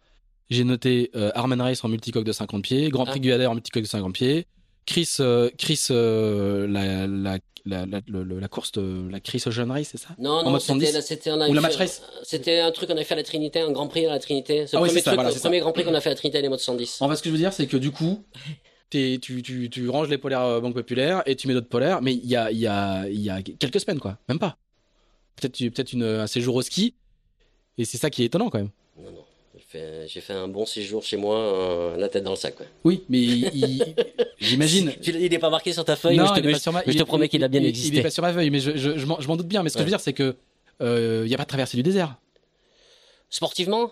J'ai 0.50 0.64
noté 0.64 1.12
euh, 1.16 1.32
Armen 1.36 1.62
Race 1.62 1.84
en 1.84 1.90
multicoque 1.90 2.24
de 2.24 2.32
50 2.32 2.64
pieds, 2.64 2.90
Grand 2.90 3.06
Prix 3.06 3.16
Ah. 3.18 3.20
Guyader 3.20 3.46
en 3.48 3.54
multicoque 3.54 3.84
de 3.84 3.88
50 3.88 4.14
pieds, 4.14 4.48
Chris, 4.86 5.16
euh, 5.20 5.50
Chris, 5.58 5.88
euh, 5.92 6.66
la, 6.68 7.06
la, 7.06 7.38
la, 7.66 7.86
la, 8.08 8.48
course 8.48 8.72
de 8.72 9.10
la 9.12 9.20
Chris 9.20 9.44
Ocean 9.46 9.68
Race, 9.70 9.90
c'est 9.92 9.98
ça? 9.98 10.16
Non, 10.18 10.32
En 10.32 10.44
non, 10.46 10.52
mode 10.52 10.62
c'était 10.62 10.86
70? 10.92 10.94
là, 11.80 11.86
c'était 12.24 12.60
un 12.60 12.72
truc 12.72 12.88
qu'on 12.88 12.96
avait 12.96 13.04
fait 13.04 13.14
à 13.16 13.18
la 13.18 13.24
Trinité, 13.24 13.60
un 13.60 13.72
Grand 13.72 13.90
Prix 13.90 14.06
à 14.06 14.12
la 14.12 14.20
Trinité. 14.20 14.66
C'est 14.68 14.78
Ah 14.78 14.80
le 14.80 14.84
oui, 14.84 14.88
premier, 14.90 15.00
c'est 15.02 15.04
ça, 15.04 15.12
truc, 15.12 15.16
voilà, 15.16 15.32
le 15.36 15.40
premier 15.42 15.60
Grand 15.60 15.74
Prix 15.74 15.84
qu'on 15.84 15.94
a 15.94 16.00
fait 16.00 16.10
à 16.10 16.14
la 16.14 16.18
Trinité, 16.18 16.42
les 16.42 16.48
modes 16.48 16.62
110. 16.62 17.02
En 17.02 17.10
fait, 17.10 17.18
ce 17.18 17.24
que 17.24 17.28
je 17.30 17.34
veux 17.34 17.38
dire, 17.40 17.52
c'est 17.52 17.68
que 17.68 17.76
du 17.76 17.92
coup, 17.92 18.24
tu, 18.90 19.20
tu, 19.20 19.70
tu 19.70 19.90
ranges 19.90 20.08
les 20.08 20.18
polaires 20.18 20.44
euh, 20.44 20.62
Banque 20.62 20.76
Populaire 20.76 21.22
et 21.26 21.36
tu 21.36 21.50
mets 21.50 21.54
d'autres 21.54 21.68
polaires, 21.68 22.02
mais 22.02 22.14
il 22.14 22.26
y 22.26 22.38
a, 22.38 22.46
a, 22.46 23.10
y 23.10 23.30
a 23.30 23.42
quelques 23.42 23.82
semaines, 23.82 24.00
quoi. 24.00 24.18
Même 24.30 24.40
pas. 24.40 24.58
Peut-être 25.42 25.94
une- 25.94 26.04
un 26.04 26.28
séjour 26.28 26.56
au 26.56 26.62
ski. 26.62 26.94
Et 27.78 27.86
c'est 27.86 27.98
ça 27.98 28.10
qui 28.10 28.24
est 28.24 28.26
étonnant, 28.26 28.50
quand 28.50 28.58
même. 28.58 28.70
Non, 29.00 29.12
non. 29.12 29.24
J'ai 30.08 30.22
fait, 30.22 30.34
un 30.34 30.48
bon 30.48 30.66
séjour 30.66 31.04
chez 31.04 31.18
moi, 31.18 31.38
euh, 31.38 31.98
la 31.98 32.10
tête 32.10 32.24
dans 32.24 32.32
le 32.32 32.38
sac. 32.38 32.56
Oui, 32.84 33.04
mais 33.10 33.20
j'imagine. 34.40 34.94
Il 35.04 35.30
n'est 35.30 35.38
pas 35.40 35.50
marqué 35.52 35.72
sur 35.74 35.86
ta 35.86 35.96
feuille, 35.96 36.18
Non, 36.18 36.24
mais 36.24 36.30
je 36.30 36.34
te, 36.34 36.48
il 36.48 36.64
pas 36.64 36.72
ma- 36.72 36.84
mais 36.88 36.94
je 36.94 36.98
te 36.98 37.04
promets 37.04 37.30
qu'il 37.30 37.44
a 37.44 37.48
bien 37.48 37.62
il- 37.62 37.68
existé. 37.68 37.96
Il 37.98 38.00
est 38.00 38.04
pas 38.04 38.10
sur 38.10 38.24
ma 38.24 38.34
feuille, 38.34 38.50
mais 38.50 38.60
je, 38.60 38.76
je, 38.76 38.98
je 38.98 39.06
m'en 39.06 39.36
doute 39.38 39.48
bien. 39.48 39.62
Mais 39.64 39.70
ce 39.70 39.76
que 39.76 39.82
je 39.82 39.86
veux 39.86 39.90
dire, 39.92 40.00
c'est 40.00 40.14
que 40.14 40.36
euh, 40.82 41.24
il 41.26 41.32
y 41.32 41.36
a 41.36 41.38
pas 41.38 41.44
de 41.44 41.50
traversée 41.50 41.78
du 41.78 41.84
désert. 41.84 42.16
Sportivement? 43.30 43.92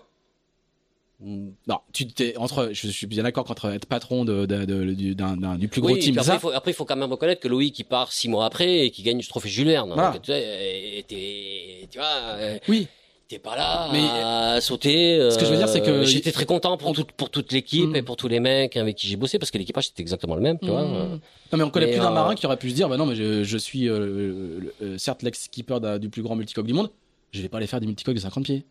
Non, 1.21 1.79
tu 1.93 2.07
t'es 2.07 2.35
entre. 2.37 2.69
Je 2.73 2.87
suis 2.89 3.07
bien 3.07 3.23
d'accord 3.23 3.45
qu'entre 3.45 3.65
être 3.73 3.85
patron 3.85 4.25
de, 4.25 4.45
de- 4.45 4.65
de- 4.65 4.93
du, 4.93 5.15
d'un- 5.15 5.37
d'un- 5.37 5.55
du 5.55 5.67
plus 5.69 5.79
gros 5.81 5.93
Oui, 5.93 5.99
team, 5.99 6.13
après, 6.17 6.25
ça. 6.27 6.33
il 6.35 6.39
faut, 6.39 6.51
après, 6.51 6.71
il 6.71 6.73
faut 6.73 6.83
quand 6.85 6.97
même 6.97 7.09
reconnaître 7.11 7.41
que 7.41 7.47
Loïc, 7.47 7.79
il 7.79 7.85
part 7.85 8.11
six 8.11 8.27
mois 8.27 8.45
après 8.45 8.79
et 8.85 8.91
qui 8.91 9.01
gagne 9.01 9.17
le 9.17 9.23
trophée 9.23 9.47
Jules 9.49 9.67
Verne. 9.67 9.91
Voilà. 9.93 10.11
Donc, 10.11 10.21
tu, 10.23 10.31
euh, 10.33 11.01
t'es- 11.07 11.87
tu 11.89 11.97
vois, 11.97 12.07
euh, 12.37 12.57
Oui, 12.67 12.87
t'es 13.29 13.39
pas 13.39 13.55
là 13.55 13.89
Mais, 13.93 14.03
à 14.03 14.59
sauter. 14.59 15.29
ce 15.31 15.37
que 15.37 15.45
je 15.45 15.51
veux 15.51 15.57
dire, 15.57 15.69
c'est 15.69 15.81
que- 15.81 15.89
euh, 15.89 16.03
J'étais 16.03 16.33
très 16.33 16.45
content 16.45 16.75
pour, 16.75 16.89
on- 16.89 16.93
tout- 16.93 17.07
pour 17.15 17.29
toute 17.29 17.53
l'équipe 17.53 17.91
Mm. 17.91 17.95
et 17.95 18.01
pour 18.01 18.17
tous 18.17 18.27
les 18.27 18.41
mecs 18.41 18.75
avec 18.75 18.97
qui 18.97 19.07
j'ai 19.07 19.15
bossé 19.15 19.39
parce 19.39 19.51
que 19.51 19.57
l'équipage 19.57 19.87
c'était 19.87 20.01
exactement 20.01 20.35
le 20.35 20.41
même, 20.41 20.59
tu 20.59 20.67
vois. 20.67 20.83
Mmh. 20.83 20.95
euh. 20.95 21.07
Non 21.53 21.57
mais 21.57 21.63
on 21.63 21.69
connaît 21.69 21.85
Mais, 21.85 21.91
plus 21.93 22.01
d'un 22.01 22.11
euh, 22.11 22.13
marin 22.13 22.35
qui 22.35 22.45
aurait 22.45 22.57
pu 22.57 22.69
se 22.69 22.75
dire 22.75 22.89
bah 22.89 22.97
non 22.97 23.05
mais 23.05 23.15
je, 23.15 23.43
je 23.45 23.57
suis 23.57 23.87
euh, 23.87 24.59
certes 24.97 25.23
l'ex-skipper 25.23 25.79
du 25.99 26.09
plus 26.09 26.21
grand 26.23 26.35
multicoque 26.35 26.67
du 26.67 26.73
monde, 26.73 26.89
je 27.31 27.41
vais 27.41 27.47
pas 27.49 27.57
aller 27.57 27.67
faire 27.67 27.79
des 27.79 27.87
multicoques 27.87 28.15
de 28.15 28.19
50 28.19 28.43
pieds. 28.43 28.65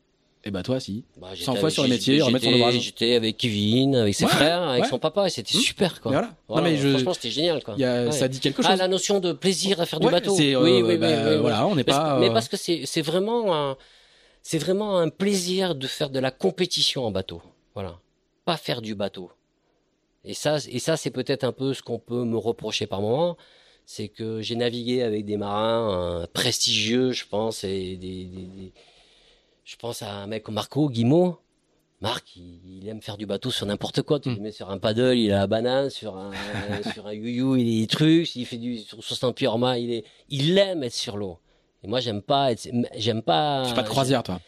Et 0.47 0.51
bah 0.51 0.63
toi 0.63 0.79
si. 0.79 1.05
Bah, 1.17 1.29
100 1.31 1.35
j'étais 1.37 1.59
fois 1.61 1.71
sur 1.71 1.83
le 1.85 1.89
métier, 1.89 2.21
remettre 2.21 2.45
son 2.45 2.53
ouvrage. 2.53 2.79
J'étais 2.79 3.15
avec 3.15 3.39
Kevin, 3.39 3.97
avec 3.97 4.15
ses 4.15 4.25
Ouais, 4.27 4.31
frères, 4.31 4.63
avec 4.63 4.83
ouais. 4.85 4.89
son 4.91 4.99
papa 4.99 5.27
et 5.27 5.31
c'était 5.31 5.57
Mm. 5.57 5.61
super 5.61 6.01
quoi. 6.03 6.11
Mais 6.13 6.19
voilà. 6.19 6.35
Voilà, 6.49 6.69
non 6.69 6.75
mais 6.75 6.81
je 6.83 6.89
Franchement 6.91 7.15
c'était 7.15 7.31
génial 7.31 7.63
quoi. 7.65 7.75
y 7.79 7.85
a, 7.85 8.05
Ouais. 8.05 8.13
ça 8.13 8.29
dit 8.29 8.41
quelque 8.41 8.63
chose. 8.63 8.71
Ah 8.71 8.77
la 8.77 8.89
notion 8.89 9.21
de 9.21 9.33
plaisir 9.33 9.81
à 9.81 9.87
faire 9.87 10.01
du 10.01 10.09
bateau. 10.11 10.35
euh, 10.39 10.63
oui, 10.63 10.83
oui, 10.83 10.99
bah, 10.99 11.09
oui, 11.09 11.31
oui. 11.35 11.37
voilà, 11.41 11.67
on 11.67 11.75
n'est 11.75 11.85
pas 11.85 12.19
mais 12.21 12.29
euh, 12.29 12.33
parce 12.33 12.49
que 12.49 12.57
c'est 12.59 12.83
c'est 12.85 13.01
vraiment 13.03 13.55
un 13.57 13.77
c'est 14.43 14.59
vraiment 14.59 14.99
un 14.99 15.09
plaisir 15.09 15.75
de 15.75 15.87
faire 15.87 16.11
de 16.11 16.19
la 16.19 16.31
compétition 16.31 17.07
en 17.07 17.11
bateau. 17.11 17.41
Voilà. 17.75 17.99
Pas 18.45 18.59
faire 18.59 18.83
du 18.83 18.95
bateau. 18.95 19.31
Et 20.27 20.35
ça 20.35 20.59
et 20.71 20.79
ça 20.79 20.99
c'est 20.99 21.11
peut-être 21.11 21.45
un 21.45 21.53
peu 21.53 21.73
ce 21.73 21.83
qu'on 21.83 21.99
peut 21.99 22.25
me 22.25 22.37
reprocher 22.37 22.87
par 22.87 23.01
moment, 23.01 23.39
c'est 23.87 24.09
que 24.09 24.43
j'ai 24.43 24.57
navigué 24.57 25.01
avec 25.03 25.25
des 25.25 25.39
marins 25.39 25.91
euh, 26.23 26.27
prestigieux, 26.33 27.13
je 27.13 27.25
pense 27.27 27.65
et 27.65 27.97
des, 27.97 28.25
des- 28.25 28.47
des- 28.57 28.73
je 29.65 29.77
pense 29.77 30.03
à 30.03 30.13
un 30.13 30.27
mec 30.27 30.43
comme 30.43 30.55
Marco 30.55 30.89
Guimau. 30.89 31.39
Marc, 32.01 32.37
il, 32.37 32.61
il 32.83 32.89
aime 32.89 33.01
faire 33.01 33.17
du 33.17 33.25
bateau 33.25 33.51
sur 33.51 33.65
n'importe 33.67 34.03
quoi. 34.03 34.21
Tu 34.21 34.29
Mm. 34.29 34.35
le 34.35 34.41
mets 34.43 34.53
sur 34.53 34.71
un 34.71 34.79
paddle, 34.79 35.17
il 35.17 35.33
a 35.33 35.39
la 35.39 35.47
banane. 35.47 35.89
Sur 35.91 36.17
un, 36.17 36.33
sur 36.93 37.07
un 37.07 37.13
you-you, 37.15 37.57
il 37.57 37.63
a 37.79 37.81
des 37.83 37.87
trucs. 37.87 38.27
S'il 38.27 38.45
fait 38.47 38.59
du 38.59 38.79
sur 38.79 39.03
60 39.03 39.35
pieds 39.37 39.47
hors 39.47 39.59
main, 39.59 39.77
il 39.77 39.91
est, 39.93 40.05
il 40.29 40.59
aime 40.59 40.83
être 40.83 40.93
sur 40.95 41.17
l'eau. 41.17 41.39
Et 41.83 41.87
moi, 41.87 42.01
j'aime 42.01 42.21
pas 42.23 42.53
être, 42.53 42.69
j'aime 42.97 43.23
pas. 43.23 43.65
tu 43.69 43.75
pas 43.75 43.83
de 43.83 43.89
croisière 43.89 44.23
toi. 44.23 44.41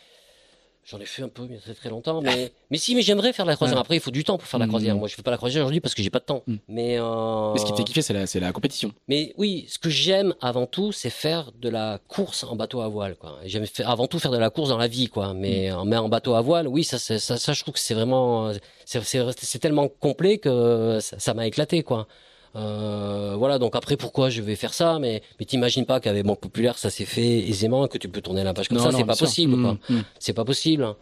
J'en 0.89 1.01
ai 1.01 1.05
fait 1.05 1.23
un 1.23 1.29
peu, 1.29 1.49
mais 1.51 1.57
ça 1.57 1.63
fait 1.67 1.75
très 1.75 1.89
longtemps. 1.91 2.21
Mais, 2.23 2.53
mais 2.71 2.79
si, 2.79 2.95
mais 2.95 3.03
j'aimerais 3.03 3.33
faire 3.33 3.45
la 3.45 3.57
croisière. 3.57 3.77
Après, 3.79 3.97
il 3.97 4.01
faut 4.01 4.13
du 4.13 4.23
temps 4.23 4.39
pour 4.39 4.47
faire 4.47 4.61
la 4.61 4.67
Mm. 4.67 4.69
croisière. 4.69 4.97
Moi, 4.97 5.09
je 5.09 5.17
fais 5.17 5.23
pas 5.23 5.33
la 5.33 5.37
croisière 5.37 5.63
aujourd'hui 5.63 5.81
parce 5.81 5.97
que 5.97 6.03
j'ai 6.03 6.11
pas 6.11 6.21
de 6.21 6.25
temps. 6.25 6.45
Mm. 6.47 6.55
Mais, 6.69 6.97
euh, 7.01 7.53
Mais 7.55 7.59
ce 7.59 7.65
qui 7.65 7.73
te 7.73 7.77
fait 7.77 7.83
kiffer 7.85 8.03
c'est 8.03 8.13
la, 8.13 8.47
la 8.47 8.53
compétition. 8.53 8.93
mais 9.09 9.35
oui, 9.37 9.67
ce 9.69 9.81
que 9.81 9.91
j'aime 9.91 10.33
avant 10.41 10.67
tout, 10.67 10.93
c'est 10.93 11.11
faire 11.11 11.51
de 11.61 11.69
la 11.69 11.99
course 12.07 12.45
en 12.45 12.55
bateau 12.55 12.83
à 12.83 12.89
voile, 12.89 13.17
J'aime 13.47 13.65
avant 13.85 14.07
tout 14.07 14.21
faire 14.21 14.31
de 14.31 14.39
la 14.39 14.51
course 14.51 14.69
dans 14.69 14.79
la 14.79 14.87
vie, 14.87 15.09
quoi. 15.09 15.35
Mais, 15.35 15.71
Mm. 15.73 15.75
en 15.75 15.85
mais 15.87 15.97
en 15.97 16.09
bateau 16.09 16.35
à 16.35 16.41
voile, 16.41 16.69
oui, 16.69 16.85
ça, 16.85 16.99
ça, 17.01 17.19
ça, 17.19 17.53
je 17.53 17.61
trouve 17.63 17.75
que 17.75 17.81
c'est 17.81 17.95
vraiment, 17.95 18.53
c'est, 18.85 19.03
c'est, 19.03 19.59
tellement 19.59 19.89
complet 19.89 20.39
que 20.39 20.99
ça 21.01 21.35
m'a 21.35 21.49
éclaté, 21.49 21.83
quoi. 21.83 22.07
Euh, 22.57 23.35
voilà, 23.37 23.59
donc 23.59 23.77
après, 23.77 23.97
pourquoi 23.97 24.31
je 24.31 24.41
vais 24.41 24.57
faire 24.57 24.73
ça? 24.73 24.99
Mais, 24.99 25.23
mais 25.39 25.45
t'imagines 25.47 25.85
pas 25.85 26.01
qu'avec 26.01 26.25
Banque 26.25 26.41
Populaire, 26.41 26.79
ça 26.79 26.89
s'est 26.91 27.05
fait 27.05 27.39
aisément, 27.49 27.87
que 27.87 27.99
tu 27.99 28.09
peux 28.09 28.23
tourner 28.23 28.45
la 28.45 28.55
page 28.55 28.69
comme 28.69 28.79
Non, 28.79 28.85
ça, 28.85 28.93
c'est 28.97 29.05
pas 29.05 29.17
possible. 29.17 29.57
Mm, 29.57 29.79
mm. 29.91 30.03
C'est 30.19 30.33
pas 30.33 30.45
possible. 30.45 30.95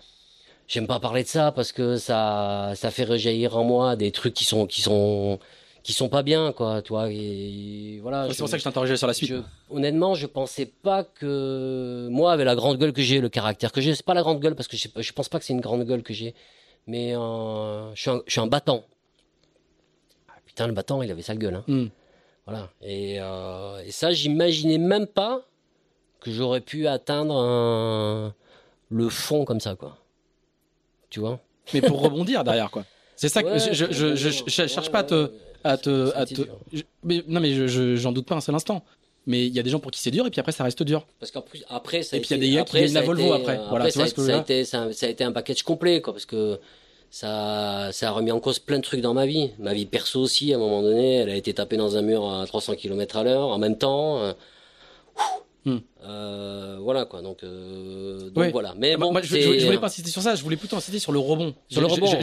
J'aime 0.67 0.87
pas 0.87 0.99
parler 0.99 1.23
de 1.23 1.29
ça 1.29 1.53
parce 1.53 1.73
que 1.73 1.97
ça, 1.97 2.73
ça 2.75 2.91
fait 2.91 3.05
rejaillir 3.05 3.57
en 3.57 3.65
moi 3.65 3.97
des 3.97 4.11
trucs 4.11 4.35
qui 4.35 4.45
sont, 4.45 4.67
qui 4.67 4.81
sont, 4.81 5.39
qui 5.83 5.93
sont 5.93 6.09
pas 6.09 6.23
bien, 6.23 6.53
quoi. 6.53 6.81
Et 7.11 8.01
voilà. 8.03 8.27
C'est 8.31 8.39
pour 8.39 8.49
ça 8.49 8.57
que 8.57 8.61
je 8.61 8.65
t'interrogeais 8.65 8.97
sur 8.97 9.07
la 9.07 9.13
suite. 9.15 9.29
je- 9.29 9.43
honnêtement, 9.71 10.15
je 10.15 10.27
pensais 10.27 10.67
pas 10.67 11.05
que 11.05 12.09
moi, 12.11 12.33
avec 12.33 12.47
la 12.47 12.55
grande 12.57 12.79
gueule 12.79 12.95
que 12.95 13.03
j'ai, 13.03 13.21
le 13.21 13.29
caractère 13.29 13.71
que 13.73 13.81
j'ai, 13.83 13.95
c'est 13.95 14.07
pas 14.07 14.15
la 14.15 14.23
grande 14.23 14.41
gueule 14.41 14.55
parce 14.55 14.67
que 14.69 14.77
je, 14.79 14.89
je 14.97 15.13
pense 15.13 15.29
pas 15.29 15.39
que 15.39 15.45
c'est 15.45 15.53
une 15.53 15.61
grande 15.61 15.85
gueule 15.85 16.03
que 16.03 16.15
j'ai, 16.15 16.35
mais 16.87 17.15
euh, 17.15 17.95
je, 17.95 18.01
suis 18.01 18.11
un, 18.11 18.23
je 18.27 18.33
suis 18.33 18.41
un 18.41 18.47
battant. 18.47 18.85
Putain, 20.55 20.67
le 20.69 20.73
battant, 20.73 21.03
il 21.03 21.11
avait 21.11 21.23
sa 21.23 21.35
gueule. 21.35 21.57
Hein. 21.57 21.65
Mm. 21.67 21.87
Voilà. 22.47 22.71
Et, 22.83 23.17
euh, 23.21 23.83
et 23.85 23.91
ça, 23.91 24.13
j'imaginais 24.13 24.79
même 24.79 25.07
pas 25.07 25.43
que 26.21 26.31
j'aurais 26.31 26.61
pu 26.61 26.87
atteindre 26.87 27.35
un- 27.37 28.35
le 28.91 29.09
fond 29.09 29.45
comme 29.45 29.61
ça, 29.61 29.75
quoi. 29.75 29.99
Tu 31.11 31.19
vois? 31.21 31.41
Mais 31.73 31.81
pour 31.81 32.01
rebondir 32.01 32.45
derrière 32.45 32.71
quoi. 32.71 32.85
C'est 33.17 33.29
ça 33.29 33.43
que 33.43 33.49
Ouais, 33.49 33.59
je, 33.59 33.73
je, 33.73 33.87
je, 33.91 34.15
je- 34.15 34.31
je- 34.31 34.43
je 34.47 34.51
cherche 34.67 34.91
pas 34.91 34.99
à 35.01 35.05
te 35.05 35.31
à 35.65 35.79
te, 35.79 36.13
à 36.15 36.27
te- 36.27 36.43
mais, 37.03 37.25
non 37.27 37.41
mais 37.41 37.55
je- 37.55 37.67
je- 37.67 37.97
j'en 37.97 38.13
doute 38.13 38.27
pas 38.27 38.35
un 38.35 38.41
seul 38.41 38.55
instant. 38.55 38.85
Mais 39.27 39.47
il 39.47 39.55
y 39.55 39.59
a 39.59 39.63
des 39.63 39.71
gens 39.71 39.79
pour 39.81 39.91
qui 39.91 40.01
c'est 40.01 40.11
dur 40.11 40.27
et 40.27 40.31
puis 40.31 40.41
après 40.41 40.53
ça 40.53 40.63
reste 40.65 40.83
dur. 40.83 41.07
Parce 41.19 41.33
qu'en 41.33 41.41
plus, 41.41 41.65
après, 41.69 42.03
ça 42.03 42.17
a 42.17 42.19
Et 42.19 42.21
puis, 42.23 42.29
il 42.31 42.33
y 42.33 42.35
a 42.35 42.47
des 42.47 42.55
gars 42.57 42.65
qui 42.65 42.89
ça 42.89 43.01
la 43.01 43.07
Volvo 43.07 43.33
après. 43.33 43.59
euh, 43.59 43.67
Voilà, 43.71 43.91
tu 43.91 43.97
vois 43.99 44.05
ça, 44.07 44.11
ce 44.11 44.15
que 44.15 44.27
ça 44.27 44.37
a 44.37 44.41
été, 44.41 44.65
ça 44.67 44.83
a 44.83 45.07
été 45.09 45.25
un 45.25 45.33
package 45.33 45.63
complet, 45.63 46.03
quoi, 46.03 46.13
parce 46.13 46.27
que 46.27 46.61
ça, 47.19 47.91
ça 47.93 48.09
a 48.09 48.11
remis 48.11 48.33
en 48.33 48.41
cause 48.41 48.59
plein 48.59 48.79
de 48.79 48.83
trucs 48.83 49.01
dans 49.01 49.15
ma 49.15 49.25
vie. 49.25 49.51
Ma 49.61 49.73
vie 49.73 49.87
perso 49.87 50.21
aussi, 50.21 50.53
à 50.53 50.57
un 50.57 50.59
moment 50.59 50.83
donné, 50.83 51.15
elle 51.19 51.31
a 51.31 51.37
été 51.37 51.55
tapée 51.55 51.77
dans 51.77 51.97
un 51.97 52.03
mur 52.03 52.29
à 52.29 52.45
300 52.45 52.75
km 52.75 53.17
à 53.19 53.23
l'heure, 53.23 53.49
en 53.51 53.59
même 53.59 53.79
temps. 53.79 54.19
euh, 54.19 54.33
Hmm. 55.67 55.79
euh, 56.07 56.77
voilà, 56.83 57.07
quoi, 57.07 57.23
donc, 57.23 57.43
euh, 57.43 58.29
donc 58.29 58.53
voilà. 58.53 58.75
Mais 58.77 58.93
Ah, 58.95 58.97
bon, 58.99 59.13
moi, 59.13 59.23
je, 59.23 59.35
je- 59.41 59.65
voulais 59.65 59.79
pas 59.79 59.87
insister 59.87 60.11
sur 60.11 60.21
ça, 60.21 60.35
je 60.35 60.43
voulais 60.43 60.59
plutôt 60.59 60.77
insister 60.77 60.99
sur 60.99 61.11
le 61.11 61.19
rebond. 61.19 61.55
Sur 61.71 61.81
le 61.81 61.87
rebond. 61.87 62.05
bah, 62.13 62.21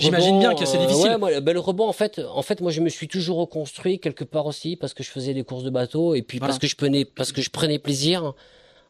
J'imagine 0.00 0.38
bien 0.38 0.54
que 0.54 0.64
c'est 0.64 0.78
difficile. 0.78 1.10
ouais, 1.10 1.18
moi, 1.18 1.40
ben, 1.40 1.52
le 1.52 1.60
rebond, 1.60 1.86
en 1.86 1.92
fait, 1.92 2.22
en 2.34 2.40
fait, 2.40 2.62
moi, 2.62 2.70
je 2.70 2.80
me 2.80 2.88
suis 2.88 3.06
toujours 3.06 3.36
reconstruit 3.36 3.98
quelque 3.98 4.24
part 4.24 4.46
aussi 4.46 4.76
parce 4.76 4.94
que 4.94 5.02
je 5.02 5.10
faisais 5.10 5.34
des 5.34 5.42
courses 5.44 5.64
de 5.64 5.68
bateau 5.68 6.14
et 6.14 6.22
puis 6.22 6.38
Voilà. 6.38 6.52
parce 6.52 6.58
que 6.58 6.66
je 6.68 6.76
prenais, 6.76 7.04
parce 7.04 7.32
que 7.32 7.42
je 7.42 7.50
prenais 7.50 7.78
plaisir 7.78 8.32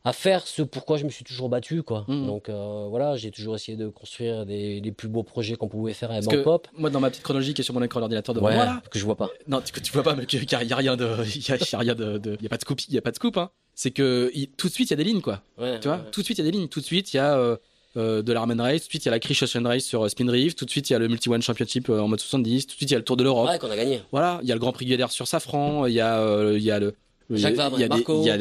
à 0.07 0.13
faire 0.13 0.47
ce 0.47 0.61
pourquoi 0.63 0.99
je 0.99 1.05
me 1.05 1.09
suis 1.11 1.25
toujours 1.25 1.49
battu, 1.49 1.83
quoi. 1.83 2.05
Mhm. 2.09 2.27
Donc 2.27 2.49
euh, 2.49 2.87
voilà, 2.91 3.17
j'ai 3.17 3.31
toujours 3.31 3.55
essayé 3.55 3.77
de 3.77 3.89
construire 3.89 4.45
des, 4.45 4.81
les 4.81 4.93
plus 4.93 5.09
beaux 5.09 5.23
projets 5.23 5.57
qu'on 5.57 5.69
pouvait 5.69 5.95
faire 5.95 6.11
avec 6.11 6.25
Parce 6.25 6.37
que 6.37 6.43
Bangpop. 6.43 6.69
moi, 6.77 6.91
dans 6.91 7.01
ma 7.01 7.09
petite 7.11 7.23
chronologie 7.23 7.55
qui 7.55 7.63
est 7.63 7.65
sur 7.65 7.73
mon 7.75 7.83
écran 7.83 8.01
d'ordinateur 8.01 8.35
devant 8.35 8.47
Ouais, 8.49 8.55
moi, 8.55 8.65
là, 8.67 8.83
que 8.91 8.99
je 8.99 9.05
vois 9.05 9.17
pas. 9.17 9.31
non, 9.49 9.63
tu, 9.63 9.73
tu 9.81 9.93
vois 9.93 10.03
pas, 10.03 10.15
mais 10.15 10.25
il 10.25 10.51
y, 10.53 10.55
a 10.55 10.63
y 10.63 10.73
a 10.73 10.77
rien 10.77 10.97
de, 10.97 11.09
il 11.35 11.49
y 11.49 11.53
a, 11.53 11.57
y 11.57 11.75
a 11.75 11.79
rien 11.79 11.95
de, 11.95 12.19
de- 12.19 12.37
y 12.41 12.47
a 12.47 12.49
pas 12.51 12.57
de 12.57 12.63
scoop, 12.63 12.81
il 12.87 12.95
y 12.95 12.99
a 12.99 13.03
pas 13.03 13.11
de 13.11 13.17
scoop, 13.17 13.37
hein. 13.39 13.51
C'est 13.75 13.91
que 13.91 14.31
tout 14.57 14.69
de 14.69 14.73
suite 14.73 14.91
il 14.91 14.93
y 14.93 14.95
a 14.95 14.97
des 14.97 15.05
lignes, 15.05 15.23
quoi. 15.23 15.41
Ouais, 15.59 15.81
Tu 15.81 15.89
vois, 15.89 15.97
ouais. 15.97 16.03
tout 16.13 16.21
de 16.21 16.25
suite 16.25 16.39
il 16.39 16.45
y 16.45 16.47
a 16.47 16.51
des 16.51 16.57
lignes. 16.57 16.69
Tout 16.69 16.81
de 16.81 16.85
suite 16.85 17.13
il 17.13 17.17
y 17.17 17.21
a 17.21 17.37
euh, 17.37 17.57
euh, 17.97 18.23
de 18.23 18.33
l'Armen 18.33 18.61
Race, 18.61 18.83
tout 18.83 18.87
de 18.87 18.91
suite 18.91 19.05
il 19.05 19.07
y 19.07 19.09
a 19.09 19.13
la 19.13 19.19
Krish 19.21 19.43
Ocean 19.43 19.65
Race 19.65 19.83
sur 19.85 20.05
euh, 20.05 20.09
Spin 20.09 20.31
Reef, 20.31 20.55
tout 20.55 20.65
de 20.65 20.71
suite 20.71 20.91
il 20.91 20.93
y 20.93 20.97
a 20.97 20.99
le 21.01 21.09
Multi 21.09 21.29
One 21.29 21.43
Championship 21.43 21.89
euh, 21.89 21.99
en 22.01 22.07
mode 22.09 22.21
70, 22.21 22.67
tout 22.67 22.73
de 22.75 22.77
suite 22.77 22.91
il 22.91 22.93
y 22.93 22.97
a 22.97 22.99
le 22.99 23.05
Tour 23.05 23.17
de 23.17 23.25
l'Europe. 23.25 23.49
Ouais, 23.49 23.59
qu'on 23.59 23.71
a 23.71 23.77
gagné. 23.77 24.03
Voilà, 24.13 24.39
il 24.43 24.49
y 24.49 24.53
a 24.53 24.55
le 24.55 24.61
Grand 24.61 24.73
Prix 24.73 24.85
Guyader 24.85 25.07
sur 25.11 25.27
Safran, 25.27 25.87
il 25.87 25.95
y 25.95 26.01
a, 26.01 26.21
euh, 26.21 26.57
il 26.57 26.63
y 26.63 26.71
a 26.71 26.79
le. 26.79 26.95
Jacques 27.31 27.53
il 27.55 27.57
y 27.57 27.61
a 27.61 27.69
Vabre 27.69 27.89
Marco. 27.89 28.21
Il 28.21 28.27
y 28.27 28.31
a 28.31 28.37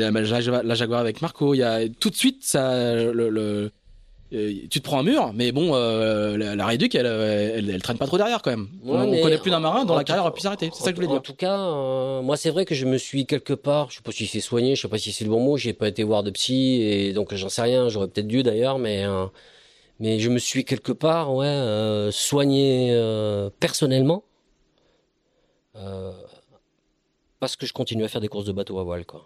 la, 0.63 0.73
Jaguar 0.75 0.99
avec 0.99 1.21
Marco. 1.21 1.53
Il 1.53 1.57
y 1.59 1.63
a 1.63 1.87
tout 1.87 2.09
de 2.09 2.15
suite 2.15 2.43
ça. 2.43 2.93
Le, 2.95 3.29
le- 3.29 3.71
euh, 4.33 4.51
tu 4.67 4.79
te 4.79 4.83
prends 4.83 4.99
un 4.99 5.03
mur, 5.03 5.31
mais 5.35 5.51
bon, 5.51 5.75
euh, 5.75 6.37
la, 6.37 6.55
la 6.55 6.65
Réduc, 6.65 6.95
elle, 6.95 7.05
elle, 7.05 7.69
elle 7.69 7.81
traîne 7.83 7.99
pas 7.99 8.07
trop 8.07 8.17
derrière 8.17 8.41
quand 8.41 8.49
même. 8.49 8.67
Ouais, 8.83 8.93
on, 8.97 9.13
on 9.13 9.21
connaît 9.21 9.37
plus 9.37 9.51
d'un 9.51 9.59
marin 9.59 9.85
dont 9.85 9.93
en 9.93 9.97
la 9.97 10.03
carrière 10.03 10.25
a 10.25 10.33
pu 10.33 10.41
s'arrêter. 10.41 10.71
C'est 10.73 10.81
ça 10.83 10.89
que 10.91 10.95
je 10.97 11.01
voulais 11.03 11.07
En 11.07 11.17
dire. 11.17 11.21
tout 11.21 11.35
cas, 11.35 11.55
euh, 11.59 12.21
moi, 12.23 12.35
c'est 12.35 12.49
vrai 12.49 12.65
que 12.65 12.73
je 12.73 12.85
me 12.87 12.97
suis 12.97 13.27
quelque 13.27 13.53
part, 13.53 13.91
je 13.91 13.97
sais 13.97 14.01
pas 14.01 14.11
si 14.11 14.25
c'est 14.25 14.39
soigné, 14.41 14.75
je 14.75 14.81
sais 14.81 14.87
pas 14.87 14.97
si 14.97 15.11
c'est 15.11 15.23
le 15.23 15.29
bon 15.29 15.39
mot, 15.39 15.55
j'ai 15.57 15.73
pas 15.73 15.87
été 15.87 16.03
voir 16.03 16.23
de 16.23 16.31
psy 16.31 16.81
et 16.81 17.13
donc 17.13 17.31
j'en 17.35 17.49
sais 17.49 17.61
rien, 17.61 17.89
j'aurais 17.89 18.07
peut-être 18.07 18.27
dû 18.27 18.41
d'ailleurs, 18.41 18.79
mais 18.79 19.05
euh, 19.05 19.25
mais 19.99 20.17
je 20.19 20.29
me 20.29 20.39
suis 20.39 20.65
quelque 20.65 20.93
part, 20.93 21.35
ouais, 21.35 21.45
euh, 21.45 22.09
soigné 22.09 22.89
euh, 22.91 23.51
personnellement 23.59 24.23
euh, 25.75 26.11
parce 27.43 27.57
que 27.57 27.65
je 27.65 27.73
continue 27.73 28.05
à 28.05 28.07
faire 28.07 28.21
des 28.21 28.29
courses 28.29 28.45
de 28.45 28.53
bateau 28.53 28.79
à 28.79 28.85
voile, 28.85 29.05
quoi. 29.05 29.25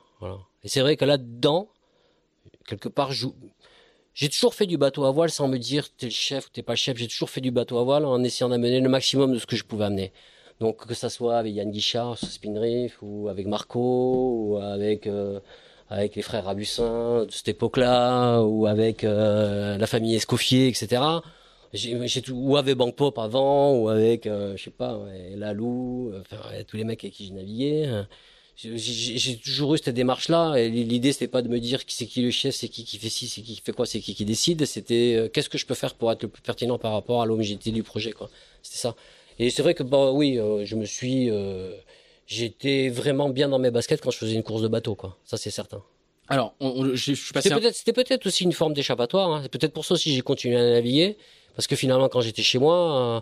Et 0.63 0.69
c'est 0.69 0.81
vrai 0.81 0.97
que 0.97 1.05
là-dedans, 1.05 1.69
quelque 2.65 2.89
part, 2.89 3.11
j'ai 3.11 4.29
toujours 4.29 4.55
fait 4.55 4.65
du 4.65 4.75
bateau 4.75 5.05
à 5.05 5.11
voile 5.11 5.29
sans 5.29 5.47
me 5.47 5.59
dire 5.59 5.87
t'es 5.95 6.07
le 6.07 6.11
chef 6.11 6.47
ou 6.47 6.49
t'es 6.49 6.63
pas 6.63 6.73
le 6.73 6.77
chef. 6.77 6.97
J'ai 6.97 7.07
toujours 7.07 7.29
fait 7.29 7.41
du 7.41 7.51
bateau 7.51 7.77
à 7.77 7.83
voile 7.83 8.05
en 8.05 8.23
essayant 8.23 8.49
d'amener 8.49 8.79
le 8.79 8.89
maximum 8.89 9.33
de 9.33 9.37
ce 9.37 9.45
que 9.45 9.55
je 9.55 9.63
pouvais 9.63 9.85
amener. 9.85 10.13
Donc 10.59 10.87
que 10.87 10.95
ça 10.95 11.09
soit 11.09 11.37
avec 11.37 11.53
Yann 11.53 11.69
Guichard 11.69 12.17
sur 12.17 12.27
Spin 12.27 12.59
Reef 12.59 12.97
ou 13.03 13.27
avec 13.27 13.45
Marco 13.45 14.47
ou 14.47 14.57
avec 14.57 15.05
euh, 15.05 15.39
avec 15.87 16.15
les 16.15 16.23
frères 16.23 16.47
Abussin 16.47 17.25
de 17.25 17.31
cette 17.31 17.49
époque-là 17.49 18.41
ou 18.41 18.65
avec 18.65 19.03
euh, 19.03 19.77
la 19.77 19.85
famille 19.85 20.15
Escoffier, 20.15 20.67
etc. 20.69 21.03
j'ai, 21.73 22.21
tout, 22.21 22.33
ou 22.33 22.57
avec 22.57 22.75
Bank 22.75 22.95
Pop 22.95 23.17
avant, 23.19 23.73
ou 23.77 23.89
avec, 23.89 24.25
euh, 24.27 24.55
je 24.57 24.63
sais 24.63 24.69
pas, 24.71 24.97
ouais, 24.97 25.33
Lalou, 25.35 26.11
euh, 26.13 26.21
enfin, 26.21 26.37
ouais, 26.49 26.63
tous 26.63 26.77
les 26.77 26.83
mecs 26.83 27.03
avec 27.03 27.13
qui 27.13 27.25
j'ai 27.27 27.33
navigué. 27.33 27.85
hein. 27.85 28.07
J'ai, 28.55 29.35
toujours 29.37 29.75
eu 29.75 29.77
cette 29.77 29.93
démarche-là, 29.93 30.55
et 30.55 30.69
l'idée 30.69 31.11
c'était 31.13 31.27
pas 31.27 31.43
de 31.43 31.47
me 31.47 31.59
dire 31.59 31.85
qui 31.85 31.95
c'est 31.95 32.07
qui 32.07 32.23
le 32.23 32.31
chef, 32.31 32.55
c'est 32.55 32.67
qui 32.69 32.83
qui 32.85 32.97
fait 32.97 33.09
ci, 33.09 33.27
c'est 33.27 33.41
qui 33.41 33.53
qui 33.55 33.61
fait 33.61 33.71
quoi, 33.71 33.85
c'est 33.85 33.99
qui 33.99 34.15
qui 34.15 34.25
décide, 34.25 34.65
c'était 34.65 35.13
euh, 35.15 35.27
qu'est-ce 35.29 35.47
que 35.49 35.59
je 35.59 35.65
peux 35.67 35.75
faire 35.75 35.93
pour 35.93 36.11
être 36.11 36.23
le 36.23 36.27
plus 36.27 36.41
pertinent 36.41 36.79
par 36.79 36.93
rapport 36.93 37.21
à 37.21 37.27
l'homogenéité 37.27 37.69
du 37.71 37.83
projet, 37.83 38.13
quoi. 38.13 38.29
C'était 38.63 38.77
ça. 38.79 38.95
Et 39.37 39.51
c'est 39.51 39.61
vrai 39.61 39.75
que, 39.75 39.83
bah 39.83 40.11
oui, 40.11 40.39
euh, 40.39 40.65
je 40.65 40.75
me 40.75 40.85
suis, 40.85 41.29
j'étais 42.25 42.89
vraiment 42.89 43.29
bien 43.29 43.47
dans 43.49 43.59
mes 43.59 43.71
baskets 43.71 44.01
quand 44.01 44.11
je 44.11 44.17
faisais 44.17 44.33
une 44.33 44.43
course 44.43 44.61
de 44.63 44.67
bateau, 44.67 44.95
quoi. 44.95 45.17
Ça 45.23 45.37
c'est 45.37 45.51
certain. 45.51 45.83
Alors, 46.27 46.55
on- 46.59 46.69
on- 46.69 46.85
je 46.89 46.95
je 46.95 47.13
suis 47.13 47.33
passé. 47.33 47.49
C'était 47.49 47.55
un- 47.55 47.59
peut-être, 47.61 47.75
c'était 47.75 47.93
peut-être 47.93 48.25
aussi 48.27 48.43
une 48.43 48.51
forme 48.53 48.73
d'échappatoire. 48.73 49.31
Hein. 49.31 49.39
C'est 49.43 49.49
peut-être 49.51 49.71
pour 49.73 49.85
ça 49.85 49.93
aussi 49.93 50.09
que 50.09 50.15
j'ai 50.15 50.21
continué 50.21 50.57
à 50.57 50.71
naviguer, 50.71 51.15
parce 51.57 51.67
que 51.67 51.75
finalement, 51.75 52.07
quand 52.07 52.21
j'étais 52.21 52.43
chez 52.43 52.59
moi, 52.59 53.17
euh, 53.17 53.21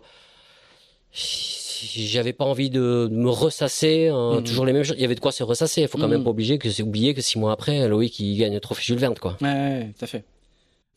j'avais 1.13 2.33
pas 2.33 2.45
envie 2.45 2.69
de 2.69 3.07
me 3.11 3.29
ressasser 3.29 4.09
euh, 4.11 4.37
Mhm. 4.37 4.43
toujours 4.43 4.65
les 4.65 4.73
mêmes 4.73 4.83
choses. 4.83 4.95
Il 4.97 5.01
y 5.01 5.05
avait 5.05 5.15
de 5.15 5.19
quoi 5.19 5.31
se 5.31 5.43
ressasser. 5.43 5.81
Il 5.81 5.87
faut 5.87 5.97
quand 5.97 6.05
Mhm. 6.07 6.11
même 6.15 6.23
pas 6.23 6.29
obliger 6.29 6.57
que 6.57 6.69
c'est 6.69 6.83
oublié 6.83 7.13
que 7.13 7.21
six 7.21 7.39
mois 7.39 7.51
après, 7.51 7.87
Loïc 7.87 8.19
il 8.19 8.37
gagne 8.37 8.53
le 8.53 8.59
trophée 8.59 8.83
Jules 8.83 8.97
Verne, 8.99 9.15
quoi. 9.19 9.37
Ouais, 9.41 9.47
ouais, 9.47 9.93
tout 9.97 10.03
à 10.05 10.07
fait. 10.07 10.23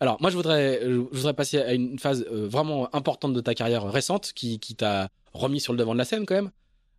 Alors, 0.00 0.16
moi, 0.20 0.30
je 0.30 0.36
voudrais, 0.36 0.80
je 0.82 0.94
voudrais 1.12 1.34
passer 1.34 1.58
à 1.58 1.72
une 1.72 1.98
phase 1.98 2.24
euh, 2.30 2.46
vraiment 2.48 2.94
importante 2.94 3.32
de 3.32 3.40
ta 3.40 3.54
carrière 3.54 3.84
récente 3.90 4.32
qui, 4.34 4.58
qui 4.60 4.74
t'a 4.76 5.08
remis 5.32 5.60
sur 5.60 5.72
le 5.72 5.78
devant 5.78 5.92
de 5.92 5.98
la 5.98 6.04
scène, 6.04 6.24
quand 6.26 6.34
même. 6.36 6.50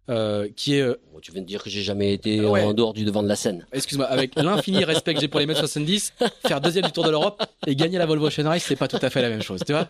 Euh, 0.10 0.48
qui 0.56 0.76
est, 0.76 0.81
euh, 0.81 0.95
Bon, 1.14 1.19
tu 1.22 1.31
viens 1.31 1.41
de 1.41 1.48
dire 1.48 1.61
que 1.64 1.69
j'ai 1.69 1.81
jamais 1.81 2.14
été 2.14 2.41
Ouais. 2.41 2.64
en 2.64 2.73
dehors 2.73 2.94
du 2.94 3.03
devant 3.06 3.22
de 3.23 3.27
la 3.27 3.36
scène. 3.36 3.65
excuse-moi, 3.72 4.06
avec 4.07 4.36
l'infini 4.36 4.84
respect 4.84 5.14
que 5.14 5.22
j'ai 5.22 5.27
pour 5.27 5.40
les 5.40 5.45
mètres 5.45 5.60
70, 5.60 6.14
faire 6.45 6.60
deuxième 6.61 6.86
du 6.86 6.91
Tour 6.91 7.03
de 7.06 7.11
l'Europe 7.11 7.41
et 7.68 7.76
gagner 7.76 7.98
la 7.98 8.06
Volvo 8.06 8.27
Ocean 8.27 8.48
Race, 8.48 8.64
c'est 8.65 8.76
pas 8.76 8.88
tout 8.88 8.99
à 9.02 9.10
fait 9.10 9.22
la 9.22 9.30
même 9.30 9.41
chose, 9.44 9.61
tu 9.65 9.72
vois. 9.72 9.88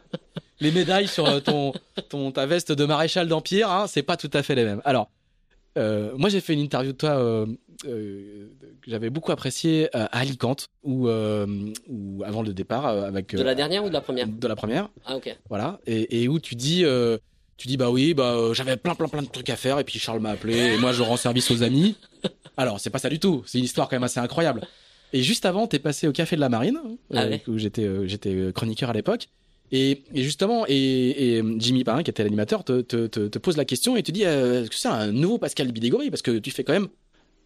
Les 0.59 0.71
médailles 0.71 1.07
sur 1.07 1.25
euh, 1.27 1.39
ton, 1.39 1.71
ton, 2.09 2.31
ta 2.31 2.45
veste 2.45 2.71
de 2.71 2.85
maréchal 2.85 3.27
d'Empire, 3.27 3.69
hein, 3.71 3.85
c'est 3.87 4.03
pas 4.03 4.17
tout 4.17 4.29
à 4.33 4.43
fait 4.43 4.55
les 4.55 4.65
mêmes. 4.65 4.81
Alors, 4.85 5.09
euh, 5.77 6.11
moi, 6.17 6.29
j'ai 6.29 6.41
fait 6.41 6.53
une 6.53 6.59
interview 6.59 6.91
de 6.91 6.97
toi 6.97 7.11
euh, 7.11 7.45
euh, 7.85 8.47
que 8.81 8.89
j'avais 8.91 9.09
beaucoup 9.09 9.31
appréciée 9.31 9.85
euh, 9.95 10.05
à 10.11 10.19
Alicante, 10.19 10.67
euh, 10.85 11.45
où 11.87 12.23
avant 12.25 12.41
le 12.41 12.51
départ, 12.53 12.87
euh, 12.87 13.03
avec 13.03 13.33
De 13.35 13.43
la 13.43 13.55
dernière 13.55 13.85
ou 13.85 13.87
de 13.89 13.93
la 13.93 14.01
première? 14.01 14.27
de 14.27 14.47
la 14.47 14.55
première. 14.57 14.89
Ah 15.05 15.15
ok. 15.15 15.37
Voilà, 15.47 15.79
et, 15.85 16.23
et 16.23 16.27
où 16.27 16.39
tu 16.39 16.55
dis, 16.55 16.83
euh, 16.83 17.17
tu 17.59 17.67
dis 17.67 17.77
bah 17.77 17.89
oui, 17.91 18.13
bah 18.15 18.33
euh, 18.33 18.53
j'avais 18.55 18.77
plein 18.77 18.95
plein 18.95 19.07
plein 19.07 19.21
de 19.21 19.27
trucs 19.27 19.49
à 19.49 19.55
faire 19.55 19.77
et 19.77 19.83
puis 19.83 19.99
Charles 19.99 20.19
m'a 20.19 20.31
appelé 20.31 20.57
et 20.57 20.77
moi 20.77 20.93
je 20.93 21.03
rends 21.03 21.17
service 21.17 21.51
aux 21.51 21.61
amis. 21.61 21.95
Alors 22.57 22.79
c'est 22.79 22.89
pas 22.89 22.99
ça 22.99 23.09
du 23.09 23.19
tout, 23.19 23.43
c'est 23.45 23.59
une 23.59 23.65
histoire 23.65 23.87
quand 23.89 23.95
même 23.95 24.03
assez 24.03 24.19
incroyable. 24.19 24.61
Et 25.11 25.23
juste 25.23 25.45
avant, 25.45 25.67
t'es 25.67 25.79
passé 25.79 26.07
au 26.07 26.11
café 26.11 26.35
de 26.35 26.41
la 26.41 26.49
Marine 26.49 26.79
Ah 27.13 27.23
euh, 27.23 27.29
ouais. 27.31 27.43
où 27.47 27.57
j'étais 27.57 27.83
euh, 27.83 28.07
j'étais 28.07 28.51
chroniqueur 28.53 28.89
à 28.89 28.93
l'époque. 28.93 29.27
Et, 29.71 30.03
et 30.15 30.23
justement, 30.23 30.65
et, 30.67 31.37
et 31.37 31.43
Jimmy 31.59 31.83
Parin, 31.83 32.01
qui 32.01 32.09
était 32.09 32.23
l'animateur, 32.23 32.63
te, 32.63 32.81
te, 32.81 33.05
te, 33.05 33.27
te 33.27 33.37
pose 33.37 33.55
la 33.55 33.65
question 33.65 33.95
et 33.95 34.01
te 34.03 34.11
dit 34.11 34.25
euh, 34.25 34.63
est-ce 34.63 34.69
que 34.69 34.75
c'est 34.75 34.87
un 34.87 35.11
nouveau 35.11 35.37
Pascal 35.37 35.71
Bidégory? 35.71 36.09
Parce 36.09 36.23
que 36.23 36.39
tu 36.39 36.49
fais 36.51 36.63
quand 36.63 36.73
même 36.73 36.87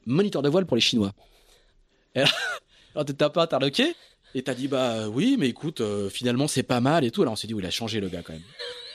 moniteur 0.05 0.41
de 0.41 0.49
voile 0.49 0.65
pour 0.65 0.77
les 0.77 0.81
Chinois. 0.81 1.11
Et 2.15 2.19
alors, 2.19 2.31
alors 2.95 3.05
t'es 3.05 3.13
peu 3.13 3.39
interloqué 3.39 3.93
et 4.35 4.41
t'as 4.41 4.53
dit 4.53 4.67
bah 4.67 5.09
oui, 5.09 5.35
mais 5.37 5.49
écoute, 5.49 5.81
euh, 5.81 6.09
finalement 6.09 6.47
c'est 6.47 6.63
pas 6.63 6.79
mal 6.79 7.03
et 7.03 7.11
tout. 7.11 7.21
Alors 7.23 7.33
on 7.33 7.35
s'est 7.35 7.47
dit, 7.47 7.53
oui, 7.53 7.61
il 7.63 7.67
a 7.67 7.71
changé 7.71 7.99
le 7.99 8.07
gars 8.07 8.21
quand 8.23 8.33
même. 8.33 8.41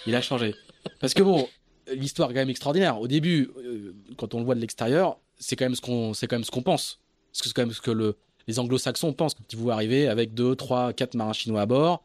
Il 0.07 0.15
a 0.15 0.23
changé. 0.23 0.55
Parce 1.01 1.15
que 1.15 1.23
bon, 1.23 1.49
l'histoire 1.95 2.31
est 2.31 2.35
quand 2.35 2.41
même 2.41 2.51
extraordinaire. 2.51 3.01
Au 3.01 3.09
début, 3.09 3.51
euh, 3.59 3.95
quand 4.17 4.35
on 4.35 4.39
le 4.39 4.45
voit 4.45 4.55
de 4.55 4.61
l'extérieur, 4.61 5.19
c'est 5.39 5.57
quand 5.57 5.65
même 5.65 5.75
ce 5.75 5.81
qu'on, 5.81 6.15
c'est 6.15 6.27
quand 6.27 6.37
même 6.37 6.45
ce 6.45 6.51
qu'on 6.51 6.63
pense. 6.63 7.01
Parce 7.33 7.43
que 7.43 7.49
c'est 7.49 7.55
quand 7.55 7.63
même 7.63 7.73
ce 7.73 7.81
que 7.81 7.91
le, 7.91 8.17
les 8.47 8.59
anglo-saxons 8.59 9.13
pensent 9.13 9.35
quand 9.35 9.53
ils 9.53 9.59
vous 9.59 9.71
arrivez 9.71 10.09
avec 10.09 10.35
deux, 10.35 10.57
trois, 10.57 10.93
quatre 10.93 11.15
marins 11.15 11.33
chinois 11.33 11.63
à 11.63 11.67
bord. 11.67 12.05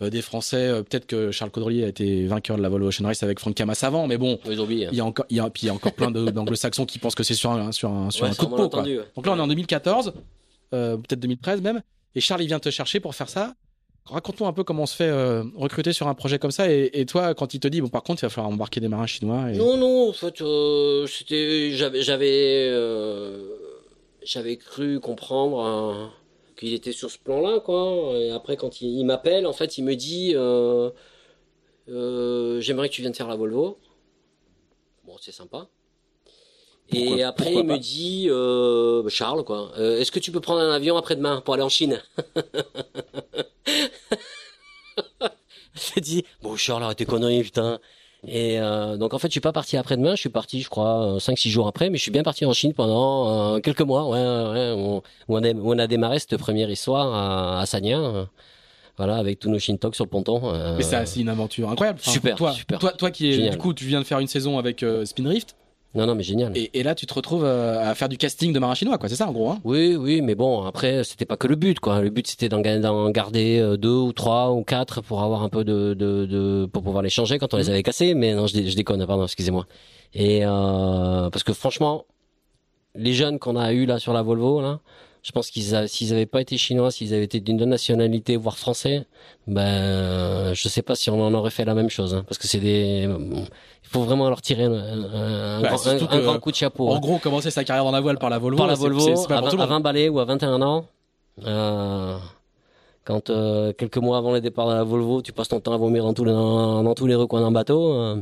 Euh, 0.00 0.10
des 0.10 0.22
Français, 0.22 0.68
euh, 0.68 0.82
peut-être 0.84 1.06
que 1.06 1.32
Charles 1.32 1.50
Caudrelier 1.50 1.82
a 1.82 1.88
été 1.88 2.26
vainqueur 2.26 2.56
de 2.56 2.62
la 2.62 2.68
Volvo 2.68 2.86
Ocean 2.86 3.04
Race 3.04 3.22
avec 3.24 3.40
Franck 3.40 3.56
Camas 3.56 3.80
avant, 3.82 4.06
mais 4.06 4.16
bon, 4.16 4.38
il 4.46 4.54
y 4.92 5.00
a 5.00 5.04
encore, 5.04 5.26
il 5.28 5.38
y 5.38 5.40
a, 5.40 5.50
puis 5.50 5.64
il 5.64 5.66
y 5.66 5.70
a 5.70 5.74
encore 5.74 5.92
plein 5.92 6.12
d'anglo-saxons 6.12 6.86
qui 6.86 7.00
pensent 7.00 7.16
que 7.16 7.24
c'est 7.24 7.34
sur 7.34 7.50
un, 7.50 7.72
sur 7.72 7.90
un, 7.90 8.10
sur 8.10 8.24
Ouais, 8.24 8.30
un 8.30 8.34
coup 8.34 8.44
de 8.44 8.50
peau. 8.50 8.56
Quoi. 8.56 8.64
entendu, 8.66 8.98
ouais. 8.98 9.04
Donc 9.16 9.26
là, 9.26 9.32
on 9.32 9.36
est 9.38 9.40
en 9.40 9.48
2014, 9.48 10.12
euh, 10.72 10.96
peut-être 10.98 11.18
2013 11.18 11.62
même, 11.62 11.82
et 12.14 12.20
Charles, 12.20 12.42
il 12.42 12.46
vient 12.46 12.60
te 12.60 12.70
chercher 12.70 13.00
pour 13.00 13.16
faire 13.16 13.28
ça. 13.28 13.54
Raconte-nous 14.10 14.46
un 14.46 14.52
peu 14.52 14.64
comment 14.64 14.84
on 14.84 14.86
se 14.86 14.96
fait 14.96 15.08
euh, 15.08 15.44
recruter 15.54 15.92
sur 15.92 16.08
un 16.08 16.14
projet 16.14 16.38
comme 16.38 16.50
ça, 16.50 16.70
et, 16.70 17.04
toi, 17.06 17.34
quand 17.34 17.54
il 17.54 17.60
te 17.60 17.68
dit, 17.68 17.80
bon, 17.80 17.88
par 17.88 18.02
contre, 18.02 18.22
il 18.22 18.26
va 18.26 18.30
falloir 18.30 18.52
embarquer 18.52 18.80
des 18.80 18.88
marins 18.88 19.06
chinois. 19.06 19.50
Non, 19.52 19.76
non, 19.76 20.08
en 20.08 20.12
fait, 20.12 20.40
euh, 20.40 21.06
c'était, 21.06 21.72
j'avais, 21.72 22.02
j'avais, 22.02 22.68
euh, 22.70 23.46
cru 24.60 24.98
comprendre 25.00 25.60
euh, 25.60 26.06
qu'il 26.56 26.72
était 26.72 26.92
sur 26.92 27.10
ce 27.10 27.18
plan-là, 27.18 27.60
quoi. 27.60 28.12
Et 28.16 28.30
après, 28.30 28.56
quand 28.56 28.80
il, 28.80 28.98
il 28.98 29.04
m'appelle, 29.04 29.46
en 29.46 29.52
fait, 29.52 29.78
il 29.78 29.84
me 29.84 29.94
dit, 29.94 30.32
j'aimerais 31.86 32.88
que 32.88 32.94
tu 32.94 33.02
viennes 33.02 33.14
faire 33.14 33.28
la 33.28 33.36
Volvo. 33.36 33.78
Bon, 35.04 35.16
c'est 35.20 35.32
sympa. 35.32 35.68
Et 36.90 37.04
Pourquoi- 37.06 37.26
après, 37.26 37.44
pourquoi 37.44 37.60
il 37.62 37.66
me 37.66 37.76
dit, 37.78 38.26
euh, 38.30 39.08
Charles, 39.10 39.44
quoi, 39.44 39.70
euh, 39.78 39.98
est-ce 39.98 40.10
que 40.10 40.18
tu 40.18 40.32
peux 40.32 40.40
prendre 40.40 40.60
un 40.60 40.72
avion 40.72 40.96
après-demain 40.96 41.42
pour 41.44 41.52
aller 41.54 41.62
en 41.62 41.68
Chine 41.68 42.00
J'ai 45.94 46.00
dit, 46.00 46.24
bon, 46.42 46.56
Charles, 46.56 46.82
arrête 46.82 46.98
tes 46.98 47.04
conneries, 47.04 47.42
putain. 47.44 47.78
Et 48.26 48.58
euh, 48.58 48.96
donc 48.96 49.14
en 49.14 49.18
fait, 49.18 49.28
je 49.28 49.32
suis 49.32 49.40
pas 49.40 49.52
parti 49.52 49.76
après-demain, 49.76 50.16
je 50.16 50.20
suis 50.20 50.28
parti, 50.28 50.60
je 50.60 50.68
crois, 50.68 51.18
5-6 51.18 51.50
jours 51.50 51.68
après, 51.68 51.88
mais 51.88 51.98
je 51.98 52.02
suis 52.02 52.10
bien 52.10 52.24
parti 52.24 52.44
en 52.44 52.52
Chine 52.52 52.72
pendant 52.74 53.54
euh, 53.54 53.60
quelques 53.60 53.82
mois, 53.82 54.08
ouais, 54.08 54.18
ouais, 54.18 54.72
où, 54.76 54.96
où 54.96 55.02
on 55.36 55.44
a, 55.44 55.52
où 55.52 55.72
on 55.72 55.78
a 55.78 55.86
démarré 55.86 56.18
cette 56.18 56.36
première 56.36 56.68
histoire 56.68 57.14
à, 57.14 57.60
à 57.60 57.66
Sanya, 57.66 58.00
euh, 58.00 58.24
voilà, 58.96 59.16
avec 59.18 59.38
tous 59.38 59.50
nos 59.50 59.60
Shintok 59.60 59.94
sur 59.94 60.04
le 60.04 60.10
ponton. 60.10 60.40
euh, 60.52 60.74
Mais 60.76 60.82
c'est 60.82 61.06
c'est 61.06 61.20
une 61.20 61.28
aventure 61.28 61.70
incroyable. 61.70 62.00
Enfin, 62.02 62.10
Super, 62.10 62.34
toi, 62.36 62.52
super. 62.52 62.80
Toi, 62.80 62.90
toi 62.90 63.10
qui 63.12 63.28
est, 63.28 63.34
Génial. 63.34 63.50
du 63.52 63.58
coup, 63.58 63.72
tu 63.72 63.84
viens 63.84 64.00
de 64.00 64.04
faire 64.06 64.18
une 64.18 64.26
saison 64.26 64.58
avec 64.58 64.82
euh, 64.82 65.04
Spinrift, 65.04 65.54
Non, 65.94 66.06
non, 66.06 66.14
mais 66.14 66.22
génial. 66.22 66.52
et, 66.56 66.70
et 66.78 66.82
là, 66.82 66.94
tu 66.94 67.06
te 67.06 67.14
retrouves 67.14 67.44
euh, 67.44 67.80
à 67.90 67.94
faire 67.94 68.08
du 68.10 68.18
casting 68.18 68.52
de 68.52 68.58
marins 68.58 68.74
chinois, 68.74 68.98
quoi. 68.98 69.08
C'est 69.08 69.16
ça, 69.16 69.26
en 69.28 69.32
gros. 69.32 69.50
Hein? 69.50 69.58
Oui, 69.64 69.96
oui, 69.96 70.20
mais 70.20 70.34
bon, 70.34 70.62
après, 70.64 71.02
c'était 71.02 71.24
pas 71.24 71.36
que 71.38 71.46
le 71.48 71.56
but, 71.56 71.80
quoi. 71.80 72.02
Le 72.02 72.10
but, 72.10 72.26
c'était 72.26 72.48
d'en 72.50 72.60
ga- 72.60 72.78
d'en 72.78 73.08
garder 73.10 73.58
euh, 73.58 73.76
deux 73.78 73.88
ou 73.96 74.12
trois 74.12 74.52
ou 74.52 74.62
quatre 74.64 75.00
pour 75.00 75.22
avoir 75.22 75.42
un 75.42 75.48
peu 75.48 75.64
de, 75.64 75.94
de, 75.94 76.26
de 76.26 76.68
pour 76.70 76.82
pouvoir 76.82 77.02
les 77.02 77.08
changer 77.08 77.38
quand 77.38 77.54
on 77.54 77.56
les 77.56 77.70
avait 77.70 77.82
cassés. 77.82 78.12
Mais 78.14 78.34
non, 78.34 78.46
je, 78.46 78.54
je 78.62 78.76
déconne, 78.76 79.04
pardon, 79.06 79.24
excusez-moi. 79.24 79.66
Et 80.12 80.40
euh, 80.44 81.30
parce 81.30 81.42
que 81.42 81.54
franchement, 81.54 82.04
les 82.94 83.14
jeunes 83.14 83.38
qu'on 83.38 83.56
a 83.56 83.72
eu 83.72 83.86
là 83.86 83.98
sur 83.98 84.12
la 84.12 84.22
Volvo, 84.22 84.60
là, 84.60 84.80
je 85.22 85.32
pense 85.32 85.50
qu'ils, 85.50 85.88
s'ils 85.88 86.12
avaient 86.12 86.26
pas 86.26 86.40
été 86.40 86.56
chinois, 86.56 86.90
s'ils 86.90 87.12
avaient 87.14 87.24
été 87.24 87.40
d'une 87.40 87.56
autre 87.56 87.66
nationalité, 87.70 88.36
voire 88.36 88.56
français, 88.58 89.06
ben, 89.46 90.52
je 90.54 90.68
sais 90.68 90.82
pas 90.82 90.94
si 90.94 91.10
on 91.10 91.20
en 91.20 91.34
aurait 91.34 91.50
fait 91.50 91.64
la 91.64 91.74
même 91.74 91.90
chose, 91.90 92.14
hein, 92.14 92.24
parce 92.26 92.38
que 92.38 92.46
c'est 92.46 92.60
des, 92.60 93.08
il 93.08 93.88
faut 93.88 94.02
vraiment 94.02 94.28
leur 94.28 94.40
tirer 94.42 94.64
un, 94.64 94.72
un- 94.72 95.60
Bah, 95.62 95.68
grand, 95.68 95.78
surtout 95.78 96.04
un- 96.10 96.16
un 96.16 96.18
que, 96.20 96.24
grand 96.24 96.38
coup 96.38 96.50
de 96.50 96.56
chapeau. 96.56 96.88
En 96.88 96.96
hein 96.96 97.00
gros, 97.00 97.18
commencer 97.18 97.50
sa 97.50 97.64
carrière 97.64 97.84
dans 97.84 97.90
la 97.90 98.00
voile 98.00 98.18
par 98.18 98.30
la 98.30 98.38
Volvo, 98.38 98.58
par 98.58 98.66
la 98.66 98.74
Volvo 98.74 99.00
c'est 99.00 99.16
c'est 99.16 99.28
pas 99.28 99.36
à, 99.36 99.38
pour 99.38 99.46
20, 99.46 99.50
tout 99.50 99.56
le 99.56 99.62
à 99.62 99.66
monde. 99.66 99.74
20 99.76 99.80
balais 99.80 100.08
ou 100.08 100.18
à 100.20 100.24
21 100.24 100.62
ans. 100.62 100.84
Euh, 101.46 102.16
quand 103.04 103.30
euh, 103.30 103.72
quelques 103.72 103.96
mois 103.98 104.18
avant 104.18 104.32
le 104.32 104.40
départ 104.40 104.68
de 104.68 104.74
la 104.74 104.82
Volvo, 104.84 105.22
tu 105.22 105.32
passes 105.32 105.48
ton 105.48 105.60
temps 105.60 105.72
à 105.72 105.76
vomir 105.78 106.04
dans 106.04 106.12
tous 106.14 106.24
les, 106.24 106.32
dans, 106.32 106.82
dans 106.82 106.94
tous 106.94 107.06
les 107.06 107.14
recoins 107.14 107.40
d'un 107.40 107.50
bateau. 107.52 107.92
euh. 107.94 108.16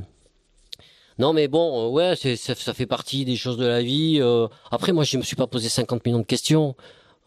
Non, 1.19 1.33
mais 1.33 1.49
bon, 1.49 1.87
euh, 1.87 1.91
ouais, 1.91 2.17
ça, 2.17 2.55
ça 2.55 2.75
fait 2.75 2.87
partie 2.87 3.25
des 3.25 3.37
choses 3.37 3.57
de 3.57 3.67
la 3.67 3.83
vie. 3.83 4.19
euh. 4.21 4.49
Après, 4.71 4.93
moi, 4.93 5.05
je 5.05 5.17
me 5.17 5.23
suis 5.23 5.37
pas 5.37 5.47
posé 5.47 5.69
50 5.69 6.05
millions 6.05 6.19
de 6.19 6.25
questions. 6.25 6.75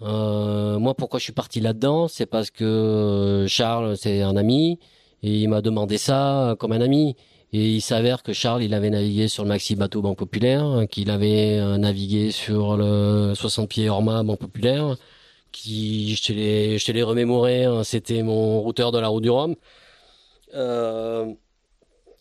Euh, 0.01 0.79
moi, 0.79 0.93
pourquoi 0.95 1.19
je 1.19 1.23
suis 1.25 1.33
parti 1.33 1.59
là-dedans? 1.59 2.07
C'est 2.07 2.25
parce 2.27 2.51
que 2.51 2.63
euh, 2.63 3.47
Charles, 3.47 3.97
c'est 3.97 4.21
un 4.21 4.37
ami, 4.37 4.79
et 5.23 5.39
il 5.41 5.49
m'a 5.49 5.61
demandé 5.61 5.97
ça 5.97 6.51
euh, 6.51 6.55
comme 6.55 6.71
un 6.71 6.81
ami. 6.81 7.15
Et 7.51 7.67
il 7.75 7.81
s'avère 7.81 8.21
que 8.21 8.31
Charles, 8.31 8.63
il 8.63 8.75
avait 8.75 8.91
navigué 8.91 9.27
sur 9.27 9.43
le 9.43 9.49
Maxi 9.49 9.75
Bateau 9.75 10.01
Banque 10.03 10.17
Populaire, 10.19 10.65
euh, 10.65 10.85
qu'il 10.85 11.09
avait 11.09 11.59
navigué 11.79 12.31
sur 12.31 12.77
le 12.77 13.33
60 13.35 13.67
pieds 13.69 13.89
Orma 13.89 14.21
Banque 14.23 14.39
Populaire, 14.39 14.97
qui, 15.51 16.15
je 16.15 16.23
te 16.23 16.31
l'ai, 16.33 16.77
je 16.77 16.85
te 16.85 16.91
l'ai 16.91 17.01
remémoré, 17.03 17.65
hein, 17.65 17.83
c'était 17.83 18.21
mon 18.23 18.61
routeur 18.61 18.91
de 18.91 18.99
la 18.99 19.07
route 19.07 19.23
du 19.23 19.31
Rhum. 19.31 19.55
Euh, 20.55 21.33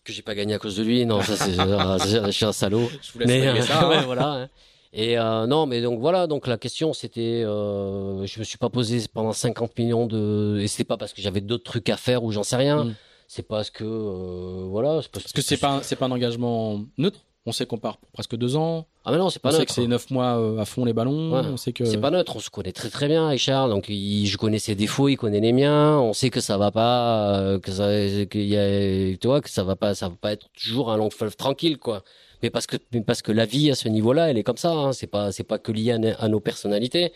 que 0.09 0.15
j'ai 0.15 0.21
pas 0.21 0.35
gagné 0.35 0.53
à 0.53 0.59
cause 0.59 0.75
de 0.75 0.83
lui, 0.83 1.05
non, 1.05 1.21
ça 1.21 1.35
c'est, 1.35 1.53
je 2.25 2.31
suis 2.31 2.45
un 2.45 2.51
salaud. 2.51 2.89
Je 3.01 3.11
vous 3.13 3.19
laisse 3.19 3.27
Mais 3.27 3.61
ça. 3.61 3.81
hein. 3.81 3.89
ouais, 3.89 4.03
voilà. 4.03 4.27
hein. 4.27 4.49
Et 4.91 5.19
euh, 5.19 5.45
non, 5.45 5.67
mais 5.67 5.81
donc 5.81 5.99
voilà, 5.99 6.25
donc 6.25 6.47
la 6.47 6.57
question 6.57 6.93
c'était, 6.93 7.43
euh, 7.45 8.25
je 8.25 8.39
me 8.39 8.43
suis 8.43 8.57
pas 8.57 8.69
posé 8.69 8.99
pendant 9.13 9.33
50 9.33 9.77
millions 9.77 10.07
de, 10.07 10.57
et 10.59 10.67
c'était 10.67 10.83
pas 10.83 10.97
parce 10.97 11.13
que 11.13 11.21
j'avais 11.21 11.41
d'autres 11.41 11.63
trucs 11.63 11.89
à 11.89 11.97
faire 11.97 12.23
ou 12.23 12.31
j'en 12.31 12.43
sais 12.43 12.55
rien. 12.55 12.85
Mm. 12.85 12.95
C'est 13.27 13.47
parce 13.47 13.69
que 13.69 13.83
euh, 13.83 14.65
voilà, 14.67 15.01
c'est 15.03 15.11
parce, 15.11 15.25
Parce 15.25 15.33
que 15.33 15.41
c'est 15.43 15.57
pas, 15.57 15.81
c'est 15.83 15.95
pas 15.95 16.07
un 16.07 16.11
engagement 16.11 16.81
neutre. 16.97 17.19
On 17.49 17.51
sait 17.51 17.65
qu'on 17.65 17.77
part 17.79 17.97
pour 17.97 18.09
presque 18.11 18.35
deux 18.35 18.55
ans. 18.55 18.85
Ah 19.05 19.11
mais 19.11 19.17
non, 19.17 19.29
c'est 19.31 19.39
On 19.39 19.41
pas 19.41 19.51
sait 19.51 19.59
neutre. 19.59 19.67
que 19.69 19.73
c'est 19.81 19.87
neuf 19.87 20.11
mois 20.11 20.37
euh, 20.37 20.59
à 20.59 20.65
fond 20.65 20.85
les 20.85 20.93
ballons. 20.93 21.33
Ouais. 21.33 21.41
On 21.51 21.57
sait 21.57 21.73
que. 21.73 21.83
C'est 21.83 21.97
pas 21.97 22.11
neutre, 22.11 22.35
on 22.35 22.39
se 22.39 22.51
connaît 22.51 22.71
très 22.71 22.89
très 22.89 23.07
bien 23.07 23.35
Charles, 23.37 23.71
donc 23.71 23.85
il- 23.89 24.27
je 24.27 24.37
connais 24.37 24.59
ses 24.59 24.75
défauts, 24.75 25.09
il 25.09 25.17
connaît 25.17 25.39
les 25.39 25.51
miens, 25.51 25.97
on 25.99 26.13
sait 26.13 26.29
que 26.29 26.41
ça 26.41 26.57
va 26.59 26.69
pas, 26.69 27.39
euh, 27.39 27.59
que 27.59 27.71
ça, 27.71 27.87
qu'il 28.27 28.45
y 28.45 28.55
a, 28.55 29.17
tu 29.17 29.27
vois, 29.27 29.41
que 29.41 29.49
ça 29.49 29.63
va 29.63 29.75
pas, 29.75 29.95
ça 29.95 30.09
va 30.09 30.15
pas 30.21 30.31
être 30.33 30.47
toujours 30.53 30.91
un 30.91 30.97
long 30.97 31.09
fleuve 31.09 31.35
tranquille, 31.35 31.77
quoi. 31.79 32.03
Mais 32.43 32.51
parce 32.51 32.67
que, 32.67 32.77
mais 32.93 33.01
parce 33.01 33.21
que 33.23 33.31
la 33.31 33.45
vie 33.45 33.71
à 33.71 33.75
ce 33.75 33.89
niveau-là, 33.89 34.29
elle 34.29 34.37
est 34.37 34.43
comme 34.43 34.57
ça, 34.57 34.71
hein. 34.71 34.93
c'est 34.93 35.07
pas, 35.07 35.31
c'est 35.31 35.43
pas 35.43 35.57
que 35.57 35.71
lié 35.71 35.91
à, 36.19 36.27
nos 36.27 36.39
personnalités. 36.39 37.11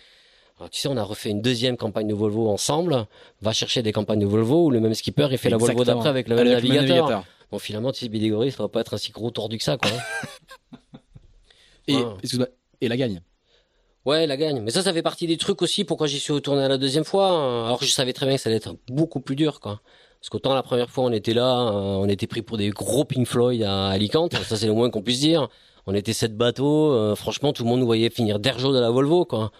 Alors, 0.59 0.69
tu 0.69 0.79
sais, 0.79 0.87
on 0.87 0.97
a 0.97 1.03
refait 1.03 1.29
une 1.29 1.41
deuxième 1.41 1.77
campagne 1.77 2.07
de 2.07 2.13
Volvo 2.13 2.49
ensemble. 2.49 3.05
Va 3.41 3.53
chercher 3.53 3.81
des 3.81 3.91
campagnes 3.91 4.19
de 4.19 4.25
Volvo 4.25 4.65
où 4.65 4.69
le 4.71 4.79
même 4.79 4.93
skipper 4.93 5.27
il 5.31 5.37
fait 5.37 5.49
la 5.49 5.57
Volvo 5.57 5.83
d'après 5.83 6.09
avec 6.09 6.27
le 6.27 6.35
même 6.35 6.47
Avec 6.47 6.63
le 6.63 6.69
même 6.69 6.77
navigateur. 6.77 7.23
Bon, 7.53 7.59
finalement, 7.59 7.91
tu 7.91 7.99
sais, 7.99 8.09
Bidégory, 8.09 8.51
ça 8.51 8.63
va 8.63 8.67
pas 8.67 8.81
être 8.81 8.95
un 8.95 8.97
si 8.97 9.11
gros 9.11 9.29
tordu 9.29 9.59
que 9.59 9.63
ça, 9.63 9.77
quoi. 9.77 9.91
hein. 9.91 10.77
Et, 11.87 11.97
Ouais. 11.97 12.03
excuse-moi, 12.23 12.47
et 12.81 12.87
la 12.87 12.97
gagne. 12.97 13.21
Ouais, 14.05 14.25
la 14.25 14.37
gagne. 14.37 14.59
Mais 14.61 14.71
ça, 14.71 14.81
ça 14.81 14.91
fait 14.91 15.03
partie 15.03 15.27
des 15.27 15.37
trucs 15.37 15.61
aussi 15.61 15.83
pourquoi 15.83 16.07
j'y 16.07 16.19
suis 16.19 16.33
retourné 16.33 16.63
à 16.63 16.67
la 16.67 16.79
deuxième 16.79 17.03
fois. 17.03 17.29
hein. 17.29 17.65
Alors 17.67 17.77
que 17.79 17.85
je 17.85 17.91
savais 17.91 18.11
très 18.11 18.25
bien 18.25 18.37
que 18.37 18.41
ça 18.41 18.49
allait 18.49 18.57
être 18.57 18.75
beaucoup 18.87 19.19
plus 19.19 19.35
dur, 19.35 19.59
quoi. 19.59 19.81
Parce 20.19 20.29
qu'autant 20.29 20.55
la 20.55 20.63
première 20.63 20.89
fois, 20.89 21.03
on 21.03 21.11
était 21.11 21.35
là, 21.35 21.67
euh, 21.67 21.71
on 22.01 22.09
était 22.09 22.25
pris 22.25 22.41
pour 22.41 22.57
des 22.57 22.71
gros 22.71 23.05
Pink 23.05 23.27
Floyd 23.27 23.61
à 23.61 23.89
Alicante. 23.89 24.33
Ça, 24.33 24.57
c'est 24.57 24.65
le 24.65 24.73
moins 24.73 24.89
qu'on 24.89 25.03
puisse 25.03 25.19
dire. 25.19 25.47
On 25.85 25.93
était 25.93 26.13
sept 26.13 26.35
bateaux. 26.35 26.91
euh, 26.91 27.13
franchement, 27.13 27.53
tout 27.53 27.63
le 27.65 27.69
monde 27.69 27.81
nous 27.81 27.85
voyait 27.85 28.09
finir 28.09 28.39
d'Erjo 28.39 28.73
de 28.73 28.79
la 28.79 28.89
Volvo, 28.89 29.25
quoi. 29.25 29.51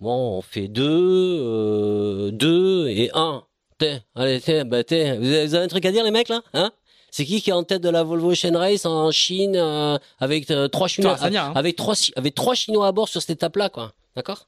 Bon, 0.00 0.38
on 0.38 0.40
fait 0.42 0.68
deux, 0.68 1.40
euh, 1.42 2.30
deux 2.30 2.86
et 2.90 3.10
un. 3.14 3.42
T'es, 3.78 4.02
allez, 4.14 4.40
t'es, 4.40 4.62
bah, 4.64 4.84
t'es. 4.84 5.16
Vous 5.16 5.26
avez, 5.26 5.46
vous 5.46 5.54
avez 5.54 5.64
un 5.64 5.68
truc 5.68 5.84
à 5.86 5.90
dire, 5.92 6.04
les 6.04 6.10
mecs, 6.10 6.28
là? 6.28 6.42
Hein? 6.52 6.70
C'est 7.10 7.24
qui 7.24 7.42
qui 7.42 7.50
est 7.50 7.52
en 7.54 7.64
tête 7.64 7.82
de 7.82 7.88
la 7.88 8.02
Volvo 8.02 8.34
Chain 8.34 8.56
Race 8.58 8.86
en 8.86 9.10
Chine, 9.10 9.56
euh, 9.56 9.98
avec 10.20 10.50
euh, 10.50 10.68
trois 10.68 10.88
Chinois, 10.88 11.12
Tarzania, 11.12 11.46
hein. 11.46 11.52
avec 11.54 11.76
trois, 11.76 11.94
avec 12.16 12.34
trois 12.34 12.54
Chinois 12.54 12.86
à 12.86 12.92
bord 12.92 13.08
sur 13.08 13.20
cette 13.20 13.30
étape-là, 13.30 13.68
quoi. 13.68 13.92
D'accord? 14.16 14.46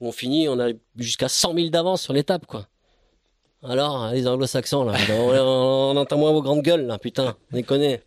On 0.00 0.12
finit, 0.12 0.48
on 0.48 0.58
a 0.60 0.68
jusqu'à 0.96 1.28
100 1.28 1.54
000 1.54 1.68
d'avance 1.68 2.02
sur 2.02 2.12
l'étape, 2.12 2.46
quoi. 2.46 2.66
Alors, 3.62 4.10
les 4.12 4.26
anglo-saxons, 4.28 4.84
là, 4.84 4.94
on, 5.10 5.14
on 5.32 5.96
entend 5.96 6.16
moins 6.18 6.32
vos 6.32 6.42
grandes 6.42 6.62
gueules, 6.62 6.86
là, 6.86 6.98
putain, 6.98 7.36
on 7.52 7.56
les 7.56 7.62
connaît. 7.64 8.02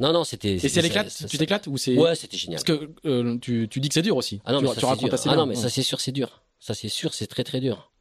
Non, 0.00 0.12
non, 0.12 0.24
c'était... 0.24 0.54
Et 0.54 0.68
c'est 0.68 0.80
l'éclate 0.82 1.12
Tu 1.28 1.36
t'éclates 1.36 1.66
ou 1.66 1.76
c'est 1.76 1.94
Ouais, 1.96 2.14
c'était 2.14 2.36
génial. 2.38 2.60
Parce 2.64 2.78
que 2.78 2.90
euh, 3.06 3.36
tu, 3.38 3.68
tu 3.70 3.80
dis 3.80 3.88
que 3.88 3.94
c'est 3.94 4.02
dur 4.02 4.16
aussi. 4.16 4.40
Ah 4.46 4.52
non, 4.52 4.58
tu, 4.60 4.64
mais 4.64 4.68
ça, 4.70 4.74
tu 4.76 4.80
c'est 4.80 4.86
racontes 4.86 5.04
dur. 5.04 5.14
assez 5.14 5.28
Ah 5.28 5.32
bien. 5.32 5.40
non, 5.42 5.46
mais 5.46 5.56
Ouais. 5.56 5.62
ça, 5.62 5.68
c'est 5.68 5.82
sûr, 5.82 6.00
c'est 6.00 6.10
dur. 6.12 6.42
Ça, 6.58 6.72
c'est 6.74 6.88
sûr, 6.88 7.12
c'est 7.12 7.26
très, 7.26 7.44
très 7.44 7.60
dur. 7.60 7.92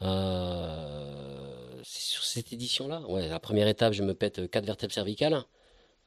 Euh, 0.00 1.23
sur 2.00 2.24
cette 2.24 2.52
édition-là. 2.52 3.02
Ouais, 3.08 3.28
la 3.28 3.38
première 3.40 3.68
étape, 3.68 3.92
je 3.92 4.02
me 4.02 4.14
pète 4.14 4.50
quatre 4.50 4.64
vertèbres 4.66 4.92
cervicales. 4.92 5.42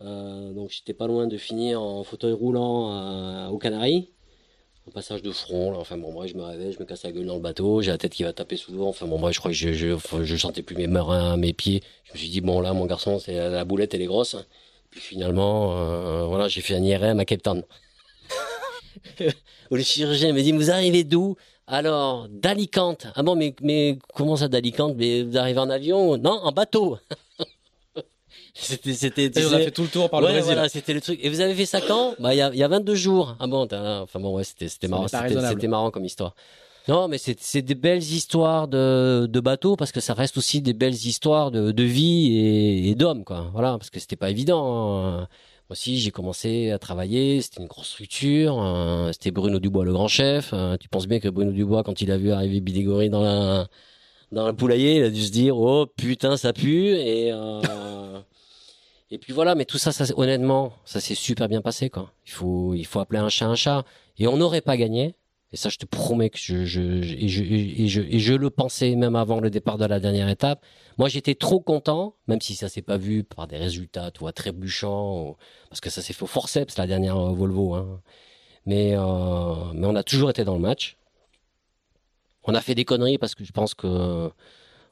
Euh, 0.01 0.53
donc, 0.53 0.69
j'étais 0.69 0.93
pas 0.93 1.07
loin 1.07 1.27
de 1.27 1.38
finir 1.38 1.81
en 1.81 2.03
fauteuil 2.03 2.34
roulant 2.34 2.91
à- 2.91 3.49
aux 3.49 3.57
Canaries. 3.57 4.11
Un 4.88 4.91
passage 4.91 5.22
de 5.22 5.31
front, 5.31 5.72
là. 5.72 5.80
Enfin, 5.80 5.97
bon, 5.97 6.11
moi, 6.14 6.27
je 6.27 6.35
me 6.35 6.43
réveille, 6.43 6.72
je 6.72 6.80
me 6.80 6.85
casse 6.85 7.03
la 7.03 7.11
gueule 7.11 7.26
dans 7.26 7.35
le 7.35 7.41
bateau. 7.41 7.81
J'ai 7.81 7.91
la 7.91 7.97
tête 7.97 8.14
qui 8.14 8.23
va 8.23 8.31
taper 8.34 8.55
sous 8.57 8.72
l'eau. 8.72 8.85
Enfin, 8.88 9.05
bon, 9.07 9.18
moi, 9.18 9.31
je 9.31 9.39
crois 9.39 9.51
que 9.51 9.57
je, 9.57 9.73
je, 9.73 9.97
je 10.23 10.38
sentais 10.38 10.61
plus 10.64 10.76
mes 10.76 10.88
marins 10.88 11.35
mes 11.38 11.53
pieds. 11.53 11.81
Je 12.05 12.14
me 12.14 12.18
suis 12.18 12.30
dit, 12.30 12.41
bon, 12.41 12.61
là, 12.61 12.73
mon 12.73 12.85
garçon, 12.85 13.19
c'est 13.19 13.35
la 13.35 13.65
boulette, 13.65 13.93
elle 13.93 14.01
est 14.01 14.05
grosse. 14.05 14.35
Puis 14.89 15.01
finalement, 15.01 15.77
euh, 15.77 16.26
voilà, 16.26 16.47
j'ai 16.47 16.61
fait 16.61 16.76
un 16.76 16.84
IRM 16.84 17.19
à 17.19 17.26
Cape 17.26 17.41
Town. 17.43 17.64
Le 19.72 19.81
chirurgien 19.84 20.31
me 20.34 20.41
dit, 20.41 20.51
vous 20.53 20.72
arrivez 20.72 21.03
d'où? 21.03 21.35
Alors, 21.68 22.27
d'Alicante. 22.30 23.07
Ah 23.15 23.23
bon, 23.23 23.35
mais, 23.35 23.53
mais 23.61 23.99
comment 24.15 24.38
ça 24.38 24.48
d'Alicante? 24.48 24.95
Mais 24.98 25.23
vous 25.23 25.38
arrivez 25.38 25.60
en 25.60 25.69
avion? 25.69 26.18
Non, 26.18 26.31
en 26.44 26.52
bateau. 26.53 26.98
c'était, 28.53 28.94
c'était, 28.94 29.30
tu 29.30 29.39
Et 29.39 29.45
on 29.45 29.53
a 29.53 29.60
fait 29.60 29.72
tout 29.72 29.84
le 29.84 29.88
tour 29.89 30.10
par 30.10 30.22
le 30.22 30.27
ouais, 30.27 30.34
Brésil. 30.34 30.53
voilà, 30.53 30.69
c'était 30.69 30.94
le 30.94 31.02
truc. 31.02 31.19
Et 31.22 31.30
vous 31.30 31.41
avez 31.41 31.53
fait 31.53 31.65
ça 31.65 31.81
quand 31.81 32.15
Bah, 32.19 32.34
il 32.34 32.38
y 32.38 32.41
a, 32.41 32.53
y 32.56 32.64
a 32.64 32.68
22 32.68 32.95
jours. 32.95 33.35
Ah 33.39 33.48
bon, 33.48 33.68
enfin 33.72 34.19
bon, 34.19 34.34
ouais, 34.35 34.44
c'était, 34.44 34.88
marrant. 34.88 35.07
C'était, 35.07 35.68
marrant 35.68 35.91
comme 35.91 36.06
histoire. 36.06 36.35
Non, 36.88 37.10
mais 37.10 37.18
c'est, 37.18 37.38
c'est 37.41 37.61
des 37.61 37.76
belles 37.76 38.02
histoires 38.02 38.69
de, 38.69 39.27
de 39.30 39.39
bateaux 39.41 39.76
parce 39.76 39.91
que 39.91 39.99
ça 39.99 40.14
reste 40.14 40.38
aussi 40.38 40.61
des 40.61 40.73
belles 40.73 40.94
histoires 40.94 41.52
de, 41.52 41.72
de 41.73 41.84
vie 41.84 42.34
et, 42.38 42.89
et 42.91 42.95
d'hommes, 42.95 43.26
quoi. 43.26 43.49
Voilà, 43.52 43.77
parce 43.77 43.89
que 43.89 43.99
c'était 43.99 44.15
pas 44.15 44.30
évident. 44.30 44.98
hein. 45.06 45.27
Aussi, 45.69 45.99
j'ai 45.99 46.11
commencé 46.11 46.72
à 46.72 46.80
travailler. 46.80 47.41
C'était 47.41 47.61
une 47.61 47.68
grosse 47.68 47.89
structure. 47.89 48.57
hein. 48.60 49.10
C'était 49.11 49.31
Bruno 49.31 49.60
Dubois, 49.60 49.84
le 49.85 49.91
grand 49.94 50.07
chef. 50.07 50.53
hein. 50.53 50.77
Tu 50.80 50.88
penses 50.88 51.07
bien 51.07 51.19
que 51.19 51.27
Bruno 51.27 51.52
Dubois, 51.52 51.84
quand 51.84 52.02
il 52.02 52.11
a 52.11 52.18
vu 52.18 52.31
arriver 52.31 52.61
Bidégory 52.61 53.10
dans 53.10 53.22
la, 53.22 53.68
dans 54.31 54.48
le 54.48 54.53
poulailler, 54.53 54.98
il 54.98 55.03
a 55.03 55.10
dû 55.10 55.22
se 55.22 55.31
dire, 55.31 55.57
oh 55.57 55.85
putain, 55.85 56.38
ça 56.38 56.53
pue. 56.53 56.95
Et, 56.95 57.31
euh, 57.34 57.61
et 59.11 59.18
puis 59.18 59.34
voilà, 59.34 59.56
mais 59.56 59.65
tout 59.65 59.77
ça, 59.77 59.91
ça 59.91 60.06
honnêtement, 60.15 60.73
ça 60.85 61.02
s'est 61.02 61.15
super 61.15 61.49
bien 61.49 61.61
passé, 61.61 61.89
quoi. 61.89 62.14
Il 62.26 62.31
faut, 62.31 62.73
il 62.73 62.85
faut 62.85 62.99
appeler 63.02 63.19
un 63.19 63.30
chat 63.30 63.48
un 63.48 63.56
chat. 63.56 63.84
Et 64.19 64.27
on 64.27 64.38
n'aurait 64.38 64.61
pas 64.61 64.77
gagné. 64.77 65.15
Et 65.53 65.57
ça, 65.57 65.69
je 65.69 65.78
te 65.78 65.86
promets 65.86 66.30
que 66.30 66.38
je, 66.38 66.65
je, 66.65 67.02
je- 67.02 67.14
et 67.15 67.28
je, 67.88 68.02
et 68.02 68.19
je, 68.19 68.34
le 68.34 68.49
pensais 68.49 68.95
même 68.95 69.15
avant 69.15 69.40
le 69.40 69.49
départ 69.49 69.78
de 69.78 69.86
la 69.86 69.99
dernière 69.99 70.28
étape. 70.30 70.64
Moi, 70.98 71.07
j'étais 71.10 71.36
trop 71.36 71.61
content, 71.61 72.15
même 72.28 72.41
si 72.41 72.56
ça 72.56 72.68
s'est 72.69 72.82
pas 72.82 72.98
vu 72.98 73.24
par 73.24 73.48
des 73.48 73.57
résultats, 73.57 74.11
tu 74.11 74.19
vois, 74.19 74.34
trébuchants, 74.34 75.38
parce 75.69 75.80
que 75.82 75.90
ça 75.90 76.02
s'est 76.02 76.14
fait 76.14 76.24
au 76.24 76.28
forceps, 76.28 76.78
la 76.78 76.86
dernière 76.88 77.18
euh, 77.18 77.32
Volvo, 77.34 77.76
hein. 77.76 78.02
Mais, 78.65 78.94
euh, 78.98 79.72
mais 79.74 79.88
on 79.88 79.95
a 79.95 80.03
toujours 80.03 80.30
été 80.30 80.44
dans 80.44 80.56
le 80.56 80.60
match. 80.61 80.98
On 82.44 82.56
a 82.56 82.61
fait 82.61 82.76
des 82.76 82.86
conneries 82.86 83.18
parce 83.18 83.36
que 83.36 83.44
je 83.45 83.52
pense 83.52 83.74
que 83.74 83.88
euh, 83.88 84.30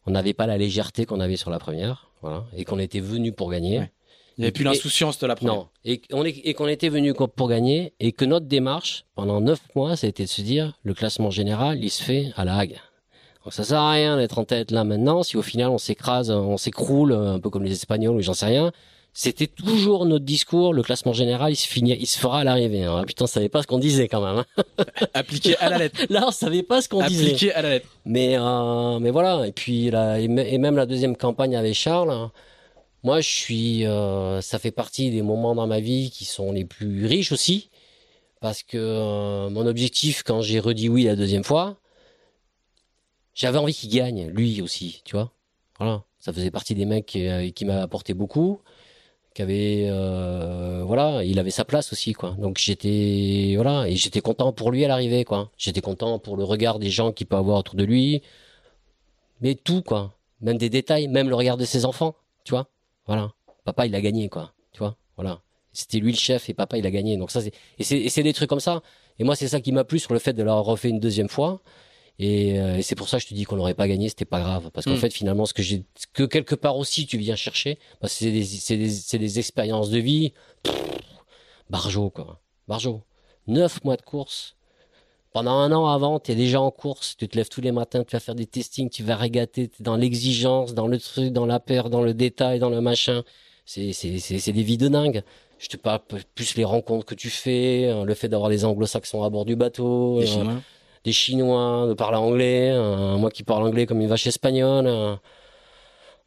on 0.06 0.11
n'avait 0.11 0.34
pas 0.34 0.48
la 0.48 0.57
légèreté 0.57 1.06
qu'on 1.06 1.19
avait 1.19 1.38
sur 1.38 1.49
la 1.52 1.60
première, 1.60 2.11
voilà, 2.22 2.45
et 2.56 2.65
qu'on 2.65 2.80
était 2.80 2.99
venu 3.02 3.32
pour 3.34 3.52
gagner. 3.52 3.91
Il 4.38 4.41
n'y 4.41 4.45
avait 4.45 4.52
plus 4.52 4.64
l'insouciance 4.66 5.18
de 5.20 5.28
la 5.28 5.36
première. 5.36 5.56
Non, 5.56 5.68
et 5.86 5.99
qu'on 6.02 6.24
est, 6.26 6.74
était 6.74 6.90
venu 6.90 7.14
pour 7.14 7.48
gagner, 7.48 7.94
et 7.99 8.12
que 8.12 8.26
notre 8.26 8.45
démarche, 8.48 9.06
pendant 9.16 9.40
neuf 9.41 9.60
mois, 9.76 9.95
ça 9.95 10.07
a 10.07 10.10
été 10.10 10.24
de 10.26 10.30
se 10.30 10.41
dire, 10.41 10.74
le 10.84 10.94
classement 10.94 11.30
général, 11.32 11.84
il 11.84 11.90
se 11.90 12.03
fait 12.03 12.32
à 12.36 12.44
la 12.45 12.57
Hague. 12.57 12.76
Donc 13.44 13.53
ça 13.53 13.64
sert 13.64 13.80
à 13.80 13.91
rien 13.91 14.18
d'être 14.18 14.40
en 14.40 14.44
tête 14.44 14.72
là 14.72 14.84
maintenant, 14.84 15.22
si 15.24 15.38
au 15.38 15.41
final 15.44 15.70
on 15.70 15.78
s'écrase, 15.78 16.32
on 16.32 16.57
s'écroule, 16.57 17.14
un 17.14 17.40
peu 17.40 17.49
comme 17.49 17.64
les 17.64 17.72
Espagnols 17.74 18.16
ou 18.16 18.22
j'en 18.22 18.34
sais 18.34 18.48
rien. 18.48 18.72
C'était 19.18 19.48
toujours 19.48 20.06
notre 20.06 20.26
discours, 20.26 20.74
le 20.74 20.82
classement 20.84 21.14
général, 21.14 21.53
il 21.53 21.56
se 21.56 21.68
finit, 21.68 21.95
il 21.98 22.06
se 22.07 22.20
fera 22.20 22.41
à 22.41 22.44
l'arrivée. 22.44 22.84
hein. 22.84 22.98
Ah, 22.99 23.06
putain, 23.06 23.24
on 23.24 23.28
savait 23.28 23.48
pas 23.48 23.62
ce 23.62 23.68
qu'on 23.68 23.78
disait 23.80 24.10
quand 24.10 24.20
même. 24.20 24.44
hein. 24.57 24.84
Appliqué 25.14 25.56
à 25.60 25.70
la 25.70 25.78
lettre. 25.78 26.02
Là, 26.10 26.26
on 26.28 26.32
savait 26.32 26.64
pas 26.64 26.82
ce 26.82 26.90
qu'on 26.90 27.06
disait. 27.07 27.28
Appliqué 27.28 27.53
à 27.53 27.62
la 27.62 27.70
lettre. 27.70 27.88
Mais 28.03 28.36
euh, 28.38 28.99
mais 28.99 29.12
voilà 29.12 29.48
et 29.48 29.53
puis 29.53 29.90
là 29.90 30.20
et, 30.20 30.28
me- 30.28 30.45
et 30.45 30.57
même 30.57 30.76
la 30.76 30.86
deuxième 30.86 31.16
campagne 31.16 31.56
avec 31.56 31.76
Charles 31.76 32.12
hein, 32.12 32.32
moi 33.06 33.22
je 33.22 33.30
suis 33.30 33.86
euh, 33.86 34.41
ça 34.41 34.57
fait 34.60 34.72
partie 34.72 35.11
des 35.11 35.22
moments 35.22 35.53
dans 35.53 35.68
ma 35.68 35.80
vie 35.80 36.10
qui 36.10 36.26
sont 36.26 36.52
les 36.52 36.65
plus 36.65 37.06
riches 37.06 37.32
aussi 37.32 37.69
parce 38.41 38.64
que 38.64 38.77
euh, 38.77 39.49
mon 39.52 39.68
objectif 39.68 40.23
quand 40.23 40.41
j'ai 40.41 40.60
redit 40.60 40.90
oui 40.90 41.03
la 41.03 41.15
deuxième 41.15 41.44
fois 41.44 41.77
j'avais 43.36 43.60
envie 43.60 43.76
qu'il 43.76 43.91
gagne 43.91 44.27
lui 44.30 44.61
aussi 44.61 45.02
tu 45.06 45.15
vois. 45.15 45.32
Voilà. 45.77 46.03
Ça 46.19 46.34
faisait 46.34 46.49
partie 46.49 46.73
des 46.73 46.86
mecs 46.86 47.06
qui, 47.06 47.27
euh, 47.27 47.52
qui 47.52 47.65
m'avaient 47.65 47.82
apporté 47.82 48.15
beaucoup 48.15 48.61
qui 49.36 49.41
avait 49.44 49.86
euh, 49.88 50.84
voilà 50.84 51.23
il 51.23 51.38
avait 51.38 51.52
sa 51.52 51.64
place 51.65 51.94
aussi 51.94 52.14
quoi. 52.14 52.32
Donc 52.40 52.57
j'étais 52.57 53.53
voilà 53.56 53.88
et 53.88 53.95
j'étais 53.95 54.22
content 54.22 54.52
pour 54.52 54.72
lui 54.72 54.84
à 54.84 54.88
l'arrivée 54.88 55.26
quoi. 55.26 55.52
J'étais 55.57 55.82
content 55.82 56.18
pour 56.18 56.38
le 56.38 56.44
regard 56.44 56.80
des 56.80 56.90
gens 56.90 57.11
qu'il 57.11 57.27
peut 57.27 57.36
avoir 57.36 57.60
autour 57.60 57.76
de 57.76 57.84
lui. 57.84 58.23
Mais 59.41 59.53
tout 59.53 59.84
quoi. 59.84 60.15
Même 60.41 60.57
des 60.57 60.69
détails 60.69 61.07
même 61.07 61.30
le 61.30 61.36
regard 61.36 61.57
de 61.57 61.65
ses 61.65 61.86
enfants 61.86 62.15
tu 62.45 62.52
vois 62.52 62.68
voilà. 63.06 63.32
Papa 63.64 63.86
il 63.86 63.95
a 63.95 64.02
gagné 64.02 64.30
quoi. 64.30 64.53
Tu 64.72 64.80
vois 64.80 64.95
voilà. 65.15 65.41
C'était 65.73 65.99
lui 65.99 66.11
le 66.11 66.18
chef 66.18 66.49
et 66.49 66.53
papa 66.53 66.77
il 66.77 66.86
a 66.86 66.91
gagné. 66.91 67.18
Donc 67.18 67.32
ça 67.32 67.41
c'est 67.41 67.52
et 67.80 68.10
c'est 68.10 68.23
des 68.23 68.34
trucs 68.34 68.49
comme 68.49 68.60
ça. 68.60 68.82
Et 69.19 69.23
moi 69.23 69.36
c'est 69.36 69.48
ça 69.48 69.60
qui 69.61 69.72
m'a 69.72 69.84
plu 69.84 69.99
sur 69.99 70.14
le 70.14 70.19
fait 70.19 70.34
de 70.34 70.44
l'avoir 70.44 70.64
refait 70.65 70.90
une 70.90 70.99
deuxième 70.99 71.30
fois. 71.30 71.61
Et, 72.18 72.60
euh, 72.60 72.77
et 72.77 72.82
c'est 72.82 72.95
pour 72.95 73.10
ça 73.10 73.18
que 73.18 73.23
je 73.23 73.27
te 73.30 73.34
dis 73.34 73.44
qu'on 73.44 73.57
n'aurait 73.57 73.73
pas 73.73 73.88
gagné 73.90 74.07
c'était 74.10 74.23
pas 74.26 74.40
grave. 74.40 74.72
Parce 74.72 74.86
qu'en 74.86 74.94
Mm. 74.94 74.98
fait 74.98 75.10
finalement 75.14 75.45
ce 75.45 75.53
que 75.53 75.61
j'ai 75.64 75.84
que 76.14 76.23
quelque 76.23 76.56
part 76.56 76.77
aussi 76.77 77.06
tu 77.07 77.18
viens 77.18 77.36
chercher 77.36 77.77
bah, 78.02 78.07
c'est 78.07 78.32
des 78.32 78.44
c'est 78.45 78.77
des 78.77 78.90
c'est 78.90 79.19
des 79.19 79.40
expériences 79.40 79.90
de 79.90 79.99
vie. 79.99 80.32
Pff, 80.64 80.73
Barjo 81.69 82.10
quoi. 82.10 82.41
Barjo. 82.68 83.03
Neuf 83.48 83.84
mois 83.84 83.95
de 83.98 84.02
course 84.02 84.56
pendant 85.36 85.57
un 85.60 85.70
an 85.74 85.88
avant, 85.88 86.18
tu 86.22 86.32
es 86.32 86.36
déjà 86.36 86.62
en 86.62 86.72
course, 86.72 87.18
tu 87.18 87.28
te 87.28 87.36
lèves 87.36 87.49
tous 87.49 87.60
les 87.60 87.74
matins, 87.74 88.06
tu 88.06 88.16
vas 88.16 88.22
faire 88.22 88.36
des 88.36 88.45
testings, 88.45 88.90
tu 88.90 89.03
vas 89.03 89.18
régater, 89.18 89.68
t'es 89.68 89.84
dans 89.84 89.98
l'exigence, 89.98 90.74
dans 90.74 90.88
le 90.88 90.98
truc, 90.98 91.34
dans 91.34 91.45
la 91.45 91.60
peur, 91.60 91.90
dans 91.90 92.02
le 92.02 92.14
détail, 92.14 92.57
dans 92.60 92.70
le 92.70 92.80
machin. 92.80 93.22
C'est, 93.66 93.91
c'est, 93.91 94.18
c'est, 94.20 94.40
c'est 94.40 94.53
des 94.53 94.64
vies 94.64 94.78
de 94.78 94.88
dingue. 94.88 95.24
Je 95.60 95.68
te 95.68 95.76
parle 95.76 95.99
plus 96.36 96.56
les 96.56 96.64
rencontres 96.64 97.06
que 97.06 97.16
tu 97.16 97.30
fais, 97.30 97.84
euh, 97.90 98.06
le 98.06 98.14
fait 98.14 98.30
d'avoir 98.30 98.49
les 98.49 98.64
anglo-saxons 98.64 99.24
à 99.24 99.30
bord 99.30 99.44
du 99.44 99.57
bateau, 99.57 100.22
Les 100.22 100.26
euh, 100.26 100.30
Chinois. 100.30 100.53
des 101.03 101.12
Chinois, 101.12 101.86
de 101.90 101.94
parler 101.95 102.18
anglais, 102.18 102.70
euh, 102.72 103.18
moi 103.18 103.30
qui 103.30 103.44
parle 103.44 103.64
anglais 103.68 103.86
comme 103.86 103.99
une 103.99 104.07
vache 104.07 104.28
espagnole. 104.28 104.88
euh. 104.88 105.16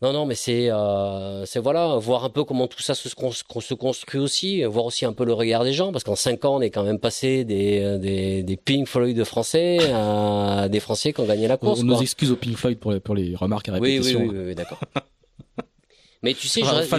Non, 0.01 0.13
non, 0.13 0.27
mais 0.27 0.37
c'est, 0.37 0.71
euh, 0.71 1.45
c'est 1.45 1.59
voilà, 1.59 1.97
voir 1.97 2.25
un 2.25 2.31
peu 2.31 2.45
comment 2.45 2.69
tout 2.69 2.81
ça 2.81 2.95
se, 2.95 3.09
cons- 3.17 3.33
se 3.33 3.75
construit 3.75 4.21
aussi, 4.21 4.63
voir 4.63 4.85
aussi 4.85 5.05
un 5.05 5.13
peu 5.13 5.25
le 5.25 5.33
regard 5.33 5.65
des 5.65 5.73
gens, 5.73 5.91
parce 5.91 6.05
qu'en 6.05 6.15
cinq 6.15 6.45
ans, 6.45 6.57
on 6.59 6.61
est 6.61 6.71
quand 6.71 6.85
même 6.85 7.01
passé 7.01 7.45
des, 7.45 7.81
euh, 7.81 7.99
des, 7.99 8.45
des 8.45 8.57
Pink 8.57 8.87
Floyd 8.87 9.17
de 9.17 9.25
Français 9.25 9.79
à 9.93 10.69
des 10.69 10.79
Français 10.79 11.13
qui 11.13 11.21
ont 11.21 11.27
gagné 11.27 11.49
la 11.49 11.57
course. 11.57 11.81
On 11.81 11.83
nous 11.85 11.95
quoi. 11.95 12.03
excuse 12.03 12.31
au 12.31 12.37
Pink 12.37 12.57
Floyd 12.57 12.79
pour 12.79 12.93
les, 12.93 13.01
pour 13.01 13.17
les 13.17 13.35
remarques 13.35 13.69
à 13.71 13.73
oui, 13.73 13.95
répétition. 13.95 14.21
oui, 14.21 14.29
oui, 14.31 14.45
oui, 14.47 14.55
d'accord. 14.55 14.79
mais 16.23 16.33
tu 16.35 16.47
sais, 16.47 16.61
je 16.65 16.71
reste, 16.71 16.93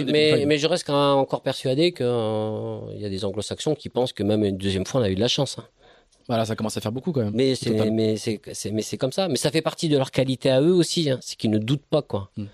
mais, 0.46 0.58
je 0.58 0.66
reste 0.66 0.86
quand 0.86 0.92
même 0.92 1.18
encore 1.18 1.40
persuadé 1.40 1.92
qu'il 1.92 2.04
y 2.04 3.04
a 3.06 3.08
des 3.08 3.24
anglo-saxons 3.24 3.74
qui 3.76 3.88
pensent 3.88 4.12
que 4.12 4.22
même 4.22 4.44
une 4.44 4.58
deuxième 4.58 4.84
fois, 4.84 5.00
on 5.00 5.04
a 5.04 5.10
eu 5.10 5.14
de 5.14 5.20
la 5.20 5.28
chance. 5.28 5.56
hein. 5.58 5.64
Voilà, 6.28 6.44
ça 6.44 6.54
commence 6.54 6.76
à 6.76 6.82
faire 6.82 6.92
beaucoup 6.92 7.12
quand 7.12 7.22
même. 7.22 7.32
Mais 7.34 7.54
c'est, 7.54 7.70
Totalement. 7.70 7.94
mais 7.94 8.16
c'est, 8.18 8.40
c'est, 8.52 8.70
mais 8.70 8.82
c'est 8.82 8.98
comme 8.98 9.10
ça. 9.10 9.26
Mais 9.28 9.36
ça 9.36 9.50
fait 9.50 9.62
partie 9.62 9.88
de 9.88 9.96
leur 9.96 10.10
qualité 10.10 10.50
à 10.50 10.60
eux 10.60 10.74
aussi. 10.74 11.10
Hein. 11.10 11.18
C'est 11.22 11.36
qu'ils 11.36 11.50
ne 11.50 11.58
doutent 11.58 11.86
pas, 11.90 12.02
quoi. 12.02 12.30
Hmm. 12.36 12.44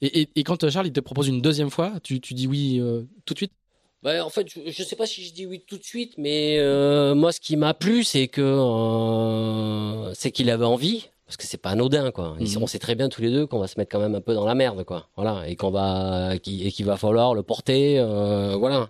Et, 0.00 0.20
et, 0.22 0.28
et 0.36 0.44
quand 0.44 0.62
euh, 0.64 0.70
Charles 0.70 0.86
il 0.86 0.92
te 0.92 1.00
propose 1.00 1.28
une 1.28 1.40
deuxième 1.40 1.70
fois, 1.70 1.92
tu, 2.02 2.20
tu 2.20 2.34
dis 2.34 2.46
oui 2.46 2.78
euh, 2.80 3.02
tout 3.24 3.34
de 3.34 3.38
suite? 3.38 3.52
Bah, 4.02 4.24
en 4.24 4.30
fait, 4.30 4.46
je, 4.48 4.70
je 4.70 4.82
sais 4.84 4.94
pas 4.94 5.06
si 5.06 5.24
je 5.24 5.32
dis 5.32 5.44
oui 5.46 5.64
tout 5.66 5.76
de 5.76 5.82
suite, 5.82 6.14
mais 6.18 6.58
euh, 6.60 7.16
moi, 7.16 7.32
ce 7.32 7.40
qui 7.40 7.56
m'a 7.56 7.74
plu, 7.74 8.04
c'est 8.04 8.28
que 8.28 8.40
euh, 8.42 10.14
c'est 10.14 10.30
qu'il 10.30 10.50
avait 10.50 10.64
envie, 10.64 11.08
parce 11.26 11.36
que 11.36 11.44
c'est 11.44 11.58
pas 11.58 11.70
anodin, 11.70 12.12
quoi. 12.12 12.36
Mhm. 12.38 12.62
On 12.62 12.66
sait 12.68 12.78
très 12.78 12.94
bien 12.94 13.08
tous 13.08 13.22
les 13.22 13.30
deux 13.30 13.46
qu'on 13.46 13.58
va 13.58 13.66
se 13.66 13.78
mettre 13.78 13.90
quand 13.90 13.98
même 14.00 14.14
un 14.14 14.20
peu 14.20 14.34
dans 14.34 14.46
la 14.46 14.54
merde, 14.54 14.84
quoi. 14.84 15.08
Voilà, 15.16 15.48
et 15.48 15.56
qu'on 15.56 15.70
va 15.72 16.38
qu'il- 16.40 16.64
et 16.64 16.70
qu'il 16.70 16.86
va 16.86 16.96
falloir 16.96 17.34
le 17.34 17.42
porter, 17.42 17.98
voilà. 18.56 18.88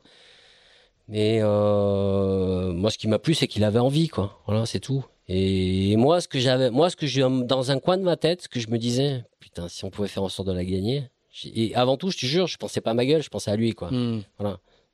Mais 1.08 1.40
moi, 1.40 2.90
ce 2.90 2.98
qui 2.98 3.08
m'a 3.08 3.18
plu, 3.18 3.32
c'est 3.34 3.46
qu'il 3.48 3.64
avait 3.64 3.78
envie, 3.78 4.08
quoi. 4.08 4.38
Voilà, 4.46 4.66
c'est 4.66 4.80
tout. 4.80 5.04
Et 5.28 5.96
moi, 5.96 6.20
ce 6.20 6.28
que 6.28 6.38
j'avais, 6.38 6.70
moi, 6.70 6.88
ce 6.88 6.96
que 6.96 7.06
j'ai 7.06 7.20
dans 7.20 7.70
un 7.70 7.78
coin 7.78 7.98
de 7.98 8.02
ma 8.02 8.16
tête, 8.16 8.42
ce 8.42 8.48
que 8.48 8.60
je 8.60 8.68
me 8.68 8.78
disais, 8.78 9.24
putain, 9.40 9.68
si 9.68 9.84
on 9.84 9.90
pouvait 9.90 10.08
faire 10.08 10.22
en 10.22 10.28
sorte 10.28 10.48
de 10.48 10.54
la 10.54 10.64
gagner. 10.64 11.04
Et 11.44 11.74
avant 11.74 11.96
tout, 11.96 12.10
je 12.10 12.18
te 12.18 12.26
jure, 12.26 12.46
je 12.46 12.56
pensais 12.56 12.80
pas 12.80 12.92
à 12.92 12.94
ma 12.94 13.04
gueule, 13.04 13.22
je 13.22 13.28
pensais 13.28 13.50
à 13.50 13.56
lui, 13.56 13.72
quoi. 13.72 13.90
Hmm. 13.90 14.22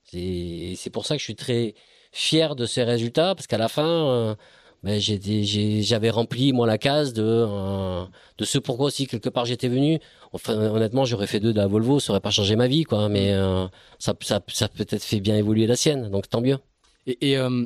C'est 0.03 0.19
et 0.19 0.75
c'est 0.77 0.91
pour 0.91 1.07
ça 1.07 1.15
que 1.15 1.21
je 1.21 1.25
suis 1.25 1.37
très 1.37 1.75
fier 2.13 2.55
de 2.57 2.67
ces 2.67 2.83
résultats 2.83 3.35
parce 3.35 3.47
qu'à 3.47 3.59
la 3.59 3.69
fin, 3.69 4.09
euh, 4.09 4.35
ben, 4.83 5.01
j'avais 5.01 6.11
rempli 6.11 6.53
moi 6.53 6.67
la 6.67 6.77
case 6.77 7.15
de 7.15 7.23
euh, 7.25 8.05
de 8.37 8.45
ce 8.45 8.59
pourquoi 8.59 8.87
aussi 8.87 9.07
quelque 9.07 9.31
part 9.31 9.47
j'étais 9.47 9.69
venu. 9.69 9.99
Enfin, 10.33 10.55
honnêtement, 10.55 11.07
j'aurais 11.07 11.27
fait 11.27 11.41
deux 11.41 11.55
de 11.55 11.59
la 11.59 11.67
Volvo, 11.67 12.01
ça 12.01 12.13
aurait 12.13 12.21
pas 12.21 12.31
changé 12.31 12.55
ma 12.57 12.67
vie, 12.67 12.85
quoi. 12.85 13.09
Mais 13.09 13.33
euh, 13.33 13.67
ça 13.99 14.15
ça 14.21 14.43
ça 14.49 14.69
peut-être 14.69 15.03
fait 15.03 15.21
bien 15.21 15.37
évoluer 15.37 15.67
la 15.67 15.77
sienne, 15.77 16.11
donc 16.11 16.29
tant 16.29 16.43
mieux. 16.43 16.59
Et, 17.07 17.31
et, 17.31 17.39
euh, 17.39 17.65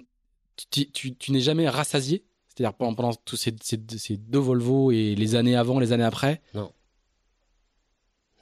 tu, 0.70 0.90
tu, 0.92 1.16
tu 1.16 1.32
n'es 1.32 1.40
jamais 1.40 1.68
rassasié? 1.68 2.24
C'est-à-dire 2.58 2.74
pendant, 2.76 2.94
pendant 2.94 3.14
tous 3.24 3.36
ces, 3.36 3.54
ces, 3.62 3.78
ces 3.98 4.16
deux 4.16 4.40
Volvo 4.40 4.90
et 4.90 5.14
les 5.14 5.36
années 5.36 5.54
avant, 5.54 5.78
les 5.78 5.92
années 5.92 6.02
après? 6.04 6.40
Non 6.54 6.72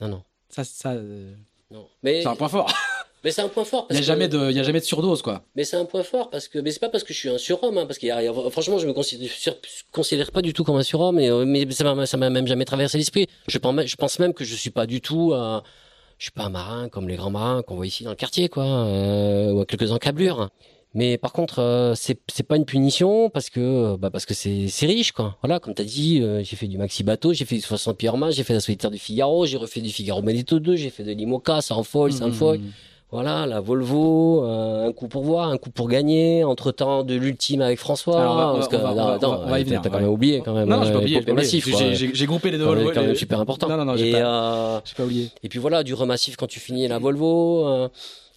non 0.01 0.23
Ça, 0.49 0.65
ça 0.65 0.93
euh, 0.93 1.35
non. 1.71 1.87
Mais 2.03 2.23
c'est 2.23 2.29
un 2.29 2.35
point 2.37 2.49
fort. 2.49 2.71
mais 3.25 3.31
c'est 3.31 3.43
un 3.43 3.49
point 3.49 3.65
fort. 3.65 3.87
Il 3.91 3.95
n'y 3.95 3.99
a, 3.99 4.01
que- 4.01 4.07
jamais 4.07 4.29
de- 4.29 4.51
y 4.53 4.59
a 4.59 4.63
jamais 4.63 4.81
de 4.81 4.85
surdose, 4.85 5.21
quoi. 5.23 5.43
Mais 5.55 5.65
c'est 5.65 5.77
un 5.77 5.85
point 5.85 6.03
fort 6.03 6.31
parce 6.31 6.49
que 6.49 6.59
mais 6.59 6.71
c'est 6.71 6.81
pas 6.81 6.89
parce 6.89 7.05
que 7.05 7.13
je 7.13 7.19
suis 7.19 7.29
un 7.29 7.37
surhomme 7.39 7.77
hein, 7.79 7.85
parce 7.87 8.03
a, 8.05 8.17
a- 8.17 8.51
franchement 8.51 8.79
je 8.79 8.87
me 8.87 8.93
considère, 8.95 9.31
sur- 9.31 9.57
considère 9.93 10.31
pas 10.33 10.43
du 10.43 10.53
tout 10.55 10.65
comme 10.65 10.77
un 10.77 10.83
surhomme 10.83 11.17
mais, 11.17 11.31
euh, 11.31 11.45
mais 11.47 11.71
ça 11.71 11.85
m'a 12.17 12.31
même 12.31 12.47
jamais 12.47 12.65
traversé 12.65 12.97
l'esprit. 12.99 13.27
Je 13.49 13.59
pense 13.59 13.75
même- 13.75 13.87
je 13.87 13.97
pense 13.97 14.19
même 14.19 14.33
que 14.33 14.45
je 14.45 14.55
suis 14.55 14.71
pas 14.71 14.87
du 14.87 15.01
tout 15.03 15.33
euh, 15.35 15.61
je 16.19 16.25
suis 16.25 16.33
pas 16.33 16.45
un 16.45 16.51
marin 16.51 16.89
comme 16.89 17.07
les 17.09 17.17
grands 17.17 17.31
marins 17.31 17.63
qu'on 17.63 17.75
voit 17.77 17.87
ici 17.87 18.05
dans 18.05 18.11
le 18.11 18.17
quartier 18.17 18.49
quoi 18.49 18.65
euh, 18.65 19.53
ou 19.53 19.61
à 19.61 19.67
quelques 19.67 19.93
encablures. 19.93 20.49
Mais 20.95 21.19
par 21.19 21.33
contre 21.33 21.59
euh, 21.59 21.95
c'est 21.95 22.19
c'est 22.33 22.43
pas 22.43 22.57
une 22.57 22.65
punition 22.65 23.29
parce 23.29 23.51
que 23.51 23.97
bah 23.97 24.09
parce 24.11 24.25
que 24.25 24.33
c'est 24.35 24.69
c'est 24.69 24.87
riche 24.87 25.13
quoi. 25.13 25.37
Voilà 25.43 25.61
comme 25.61 25.75
tu 25.75 25.83
as 25.83 25.85
dit 25.85 26.21
euh, 26.23 26.43
j'ai 26.43 26.57
fait 26.57 26.69
du 26.69 26.79
maxi 26.79 27.03
bateau, 27.05 27.33
j'ai 27.35 27.45
fait 27.45 27.57
du 27.57 27.61
60 27.61 27.97
pieds 27.99 28.11
j'ai 28.31 28.45
fait 28.45 28.55
la 28.55 28.61
solitaire 28.61 28.91
du 28.91 28.99
Figaro, 28.99 29.45
j'ai 29.45 29.59
refait 29.59 29.81
du 29.83 29.91
Figaro 29.91 30.23
Benedetto 30.23 30.59
2, 30.59 30.77
j'ai 30.77 30.91
fait 30.91 31.03
de 31.05 31.13
l'Imoca, 31.13 31.61
sans 31.61 31.83
foil, 31.83 32.13
sans 32.13 32.31
foil. 32.33 32.59
Hmm. 32.59 32.71
Voilà, 33.13 33.47
la 33.47 33.61
Volvo, 33.61 34.45
euh, 34.45 34.89
un 34.89 34.93
coup 34.93 35.07
pour 35.07 35.23
voir, 35.23 35.49
un 35.51 35.59
coup 35.59 35.71
pour 35.71 35.89
gagner, 35.89 36.43
entre-temps 36.43 37.05
de 37.05 37.15
l'ultime 37.15 37.63
avec 37.63 37.79
François. 37.79 38.21
Alors, 38.21 38.33
on 38.33 38.37
va- 38.37 38.53
parce 38.55 38.69
que, 38.69 38.75
on 38.77 38.83
va- 38.83 38.95
non, 38.95 39.07
attends, 39.07 39.43
on 39.45 39.49
va 39.49 39.63
t'as- 39.65 39.79
t'as 39.79 39.91
quand 39.91 40.01
même 40.01 40.09
oublié 40.09 40.43
quand 40.45 40.55
même. 40.55 40.69
Non, 40.69 40.79
non, 40.79 40.83
j'ai 40.83 40.89
euh, 40.89 40.93
pas 40.93 40.99
oublié. 41.33 41.95
J'ai 41.95 42.27
groupé 42.27 42.51
les 42.51 42.59
deux 42.59 42.65
Volvo. 42.65 42.91
quand 42.93 43.03
même 43.03 43.11
les- 43.11 43.17
super 43.17 43.39
important. 43.39 43.69
Non, 43.69 43.77
non, 43.77 43.85
non, 43.85 43.97
j'ai 43.97 44.11
pas, 44.11 44.19
euh, 44.19 44.81
pas 44.97 45.05
oublié. 45.05 45.31
et 45.45 45.49
puis 45.49 45.61
voilà, 45.61 45.85
du 45.85 45.95
remassif 45.95 46.35
quand 46.37 46.49
tu 46.49 46.59
finis 46.59 46.89
la 46.89 46.99
Volvo, 46.99 47.69
euh, 47.69 47.89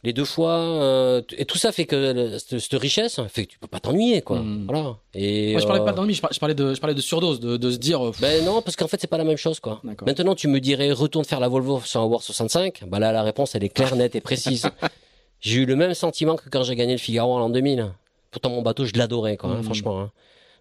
les 0.03 0.13
deux 0.13 0.23
fois, 0.25 0.51
euh, 0.57 1.21
et 1.37 1.45
tout 1.45 1.57
ça 1.57 1.71
fait 1.71 1.85
que 1.85 1.95
le- 1.95 2.37
cette, 2.39 2.59
cette 2.59 2.79
richesse 2.81 3.19
fait 3.29 3.45
que 3.45 3.51
tu 3.51 3.59
peux 3.59 3.67
pas 3.67 3.79
t'ennuyer, 3.79 4.21
quoi. 4.21 4.39
Mhm. 4.39 4.65
Voilà. 4.69 4.97
Et 5.13 5.51
Moi, 5.51 5.61
je 5.61 5.65
parlais 5.67 5.81
euh, 5.81 5.85
pas 5.85 5.91
d'ennui, 5.91 6.13
je 6.13 6.21
par- 6.21 6.31
je 6.31 6.39
parlais 6.39 6.55
de, 6.55 6.73
je 6.73 6.79
parlais 6.79 6.93
de 6.95 7.01
surdose, 7.01 7.39
de, 7.39 7.57
de 7.57 7.71
se 7.71 7.77
dire. 7.77 8.05
euh, 8.05 8.11
pff, 8.11 8.21
Ben 8.21 8.45
non, 8.45 8.61
parce 8.61 8.75
qu'en 8.77 8.87
fait, 8.87 8.99
c'est 9.01 9.07
pas 9.07 9.17
la 9.17 9.23
même 9.25 9.37
chose, 9.37 9.59
quoi. 9.59 9.81
D'accord. 9.83 10.07
Maintenant, 10.07 10.35
tu 10.35 10.47
me 10.47 10.59
dirais, 10.59 10.91
retourne 10.91 11.25
faire 11.25 11.39
la 11.39 11.47
Volvo 11.49 11.81
sur 11.83 11.99
un 12.01 12.05
War 12.05 12.21
65. 12.23 12.83
Bah 12.87 12.99
là, 12.99 13.11
la 13.11 13.23
réponse, 13.23 13.55
elle 13.55 13.63
est 13.63 13.69
claire, 13.69 13.95
nette 13.95 14.15
et 14.15 14.21
précise. 14.21 14.69
j'ai 15.41 15.59
eu 15.61 15.65
le 15.65 15.75
même 15.75 15.93
sentiment 15.93 16.35
que 16.35 16.49
quand 16.49 16.63
j'ai 16.63 16.75
gagné 16.75 16.93
le 16.93 16.97
Figaro 16.99 17.33
en 17.33 17.39
l'an 17.39 17.49
2000. 17.49 17.91
Pourtant, 18.31 18.51
mon 18.51 18.61
bateau, 18.61 18.85
je 18.85 18.93
l'adorais, 18.95 19.37
quoi, 19.37 19.49
hein, 19.49 19.55
Mhm. 19.57 19.63
franchement. 19.63 19.99
Hein. 20.01 20.11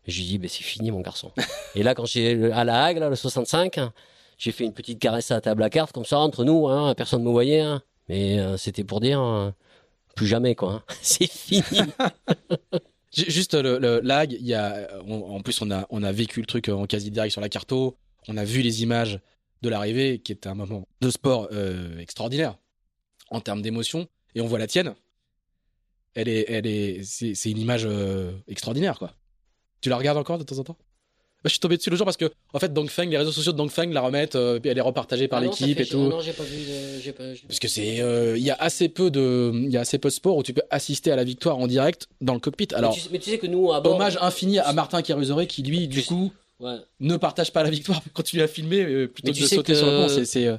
Mais 0.07 0.13
J'ai 0.13 0.23
dit, 0.25 0.39
ben 0.39 0.49
c'est 0.49 0.65
fini, 0.65 0.91
mon 0.91 1.01
garçon. 1.01 1.31
et 1.77 1.83
là, 1.83 1.95
quand 1.95 2.07
j'ai 2.07 2.51
à 2.53 2.65
la 2.65 2.85
Hague, 2.85 2.99
là, 2.99 3.09
le 3.11 3.15
65, 3.17 3.79
j'ai 4.39 4.53
fait 4.53 4.65
une 4.65 4.73
petite 4.73 4.99
caresse 4.99 5.31
à 5.31 5.35
la 5.35 5.41
table 5.43 5.63
à 5.63 5.69
cartes, 5.71 5.93
comme 5.93 6.05
ça, 6.07 6.19
entre 6.19 6.45
nous, 6.45 6.67
hein, 6.69 6.95
personne 6.97 7.21
ne 7.21 7.27
me 7.27 7.31
voyait. 7.31 7.61
hein. 7.61 7.83
Mais 8.09 8.39
euh, 8.39 8.57
c'était 8.57 8.85
pour 8.85 9.01
dire, 9.01 9.21
euh, 9.21 9.51
plus 10.15 10.27
jamais, 10.27 10.55
quoi. 10.55 10.73
hein. 10.73 10.83
c'est 11.03 11.31
fini. 11.31 11.63
Ju- 13.13 13.31
Juste 13.31 13.55
le, 13.55 13.79
le 13.79 14.01
lag, 14.01 14.37
on- 15.07 15.37
en 15.37 15.41
plus 15.41 15.61
on 15.63 15.71
a, 15.71 16.13
vécu 16.13 16.41
le 16.41 16.47
truc 16.47 16.69
en 16.69 16.87
quasi 16.87 17.11
direct 17.11 17.33
sur 17.33 17.41
la 17.41 17.49
carto, 17.49 17.97
on 18.29 18.37
a 18.37 18.45
vu 18.45 18.61
les 18.63 18.83
images 18.83 19.21
de 19.63 19.69
l'arrivée, 19.69 20.19
qui 20.21 20.33
était 20.33 20.49
un 20.49 20.55
moment 20.55 20.87
de 21.01 21.11
sport 21.11 21.49
euh, 21.53 21.99
extraordinaire 21.99 22.59
en 23.31 23.41
termes 23.41 23.63
d'émotion, 23.63 24.09
et 24.35 24.41
on 24.41 24.47
voit 24.47 24.59
la 24.59 24.67
tienne. 24.67 24.95
Elle 26.15 26.29
est, 26.29 26.47
elle 26.49 26.67
est, 26.67 27.03
c'est, 27.05 27.51
une 27.51 27.59
image 27.59 27.85
euh, 27.87 28.33
extraordinaire 28.49 28.99
quoi. 28.99 29.15
Tu 29.81 29.89
la 29.89 29.97
regardes 29.97 30.19
encore 30.19 30.39
de 30.39 30.45
temps 30.45 30.59
en 30.59 30.65
temps? 30.65 30.77
Je 31.45 31.51
suis 31.51 31.61
tombé 31.61 31.77
dessus 31.77 31.89
le 31.91 31.97
jour 31.97 32.05
parce 32.05 32.17
que 32.17 32.31
en 32.53 32.59
fait 32.59 32.73
Dongfeng, 32.73 33.09
les 33.09 33.17
réseaux 33.17 33.31
sociaux 33.33 33.53
de 33.53 33.57
Dongfeng 33.59 33.93
la 33.93 34.01
remettent, 34.01 34.35
euh, 34.35 34.59
elle 34.65 34.77
est 34.77 34.81
repartagée 34.83 35.29
par 35.29 35.39
Ah 35.39 35.43
l'équipe 35.43 35.79
et 35.79 35.87
tout. 35.87 36.03
ah 36.07 36.09
non, 36.09 36.21
j'ai 36.21 36.33
pas 36.33 36.43
vu. 36.43 37.13
pas- 37.13 37.25
Parce 37.47 37.61
que 37.61 37.69
c'est, 37.69 38.01
euh, 38.01 38.37
il 38.37 38.43
y 38.43 38.51
a 38.51 38.55
assez 38.55 38.89
peu 38.89 39.11
de, 39.11 39.53
il 39.55 39.71
y 39.71 39.77
a 39.77 39.81
assez 39.81 39.99
peu 39.99 40.09
de 40.09 40.15
sports 40.15 40.37
où 40.37 40.43
tu 40.43 40.53
peux 40.53 40.63
assister 40.71 41.13
à 41.13 41.17
la 41.17 41.23
victoire 41.25 41.57
en 41.59 41.69
direct 41.69 42.09
dans 42.21 42.35
le 42.35 42.41
cockpit. 42.41 42.69
Alors, 42.75 42.93
mais, 42.95 43.01
tu, 43.03 43.09
mais 43.13 43.19
tu 43.21 43.31
sais 43.31 43.39
que 43.39 43.47
nous, 43.47 43.73
à 43.73 43.81
bord. 43.81 43.95
hommage 43.95 44.19
infini 44.21 44.59
à 44.59 44.73
Martin 44.73 45.01
Kérusoré 45.01 45.47
qui 45.47 45.63
lui, 45.63 45.87
du 45.87 46.03
coup, 46.03 46.33
Ouais. 46.61 46.77
ne 46.99 47.17
partage 47.17 47.53
pas 47.53 47.63
la 47.63 47.71
victoire, 47.71 48.03
continue 48.15 48.43
à 48.43 48.49
filmer 48.49 48.81
euh, 48.83 49.07
plutôt 49.07 49.29
Mais 49.31 49.39
que 49.39 49.43
de 49.43 49.47
sauter 49.49 49.73
que- 49.75 49.79
sur 49.79 49.87
le. 49.87 50.09
C'est, 50.09 50.25
c'est, 50.25 50.47
euh, 50.49 50.57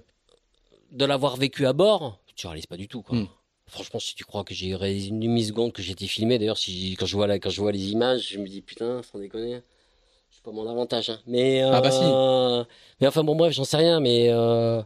de 0.93 1.03
l'avoir 1.06 1.35
vécu 1.35 1.65
à 1.65 1.73
bord, 1.73 2.19
tu 2.38 2.47
réalises 2.47 2.68
pas 2.68 2.77
du 2.77 2.88
tout. 2.88 3.01
Quoi. 3.01 3.18
Hmm. 3.18 3.27
Franchement, 3.68 3.99
si 3.99 4.15
tu 4.15 4.23
crois 4.23 4.45
que 4.45 4.53
j'ai 4.56 4.73
réalisé 4.76 5.10
une 5.10 5.19
demi-seconde 5.19 5.73
que 5.73 5.84
j'ai 5.84 5.91
été 5.91 6.07
filmé, 6.07 6.39
d'ailleurs, 6.39 6.57
si, 6.57 6.95
quand, 6.97 7.06
je 7.06 7.15
vois 7.18 7.27
la, 7.27 7.38
quand 7.38 7.49
je 7.49 7.60
vois 7.61 7.73
les 7.73 7.91
images, 7.91 8.30
je 8.31 8.39
me 8.39 8.47
dis 8.47 8.61
putain, 8.61 9.01
sans 9.03 9.19
déconner, 9.19 9.60
c'est 10.40 10.44
pas 10.44 10.52
mon 10.56 10.70
avantage. 10.70 11.10
hein. 11.10 11.20
Mais, 11.28 11.61
Ah 11.61 11.82
bah 11.82 11.91
si. 11.91 11.99
euh, 12.02 12.64
Mais 13.02 13.07
enfin, 13.07 13.24
bon, 13.24 13.36
bref, 13.36 13.53
j'en 13.53 13.66
sais 13.66 13.78
rien, 13.78 13.99
mais. 13.99 14.28
Euh... 14.30 14.82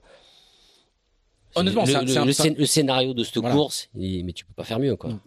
Honnêtement, 1.56 1.86
le, 1.86 1.96
un- 1.96 2.28
un- 2.28 2.66
scénario 2.66 3.14
de 3.14 3.24
cette 3.24 3.38
Voilà. 3.38 3.56
course, 3.56 3.88
il- 3.96 4.26
mais 4.26 4.34
tu 4.34 4.44
peux 4.46 4.54
pas 4.56 4.64
faire 4.64 4.80
mieux, 4.80 4.96
quoi. 4.96 5.12
Hmm. 5.12 5.20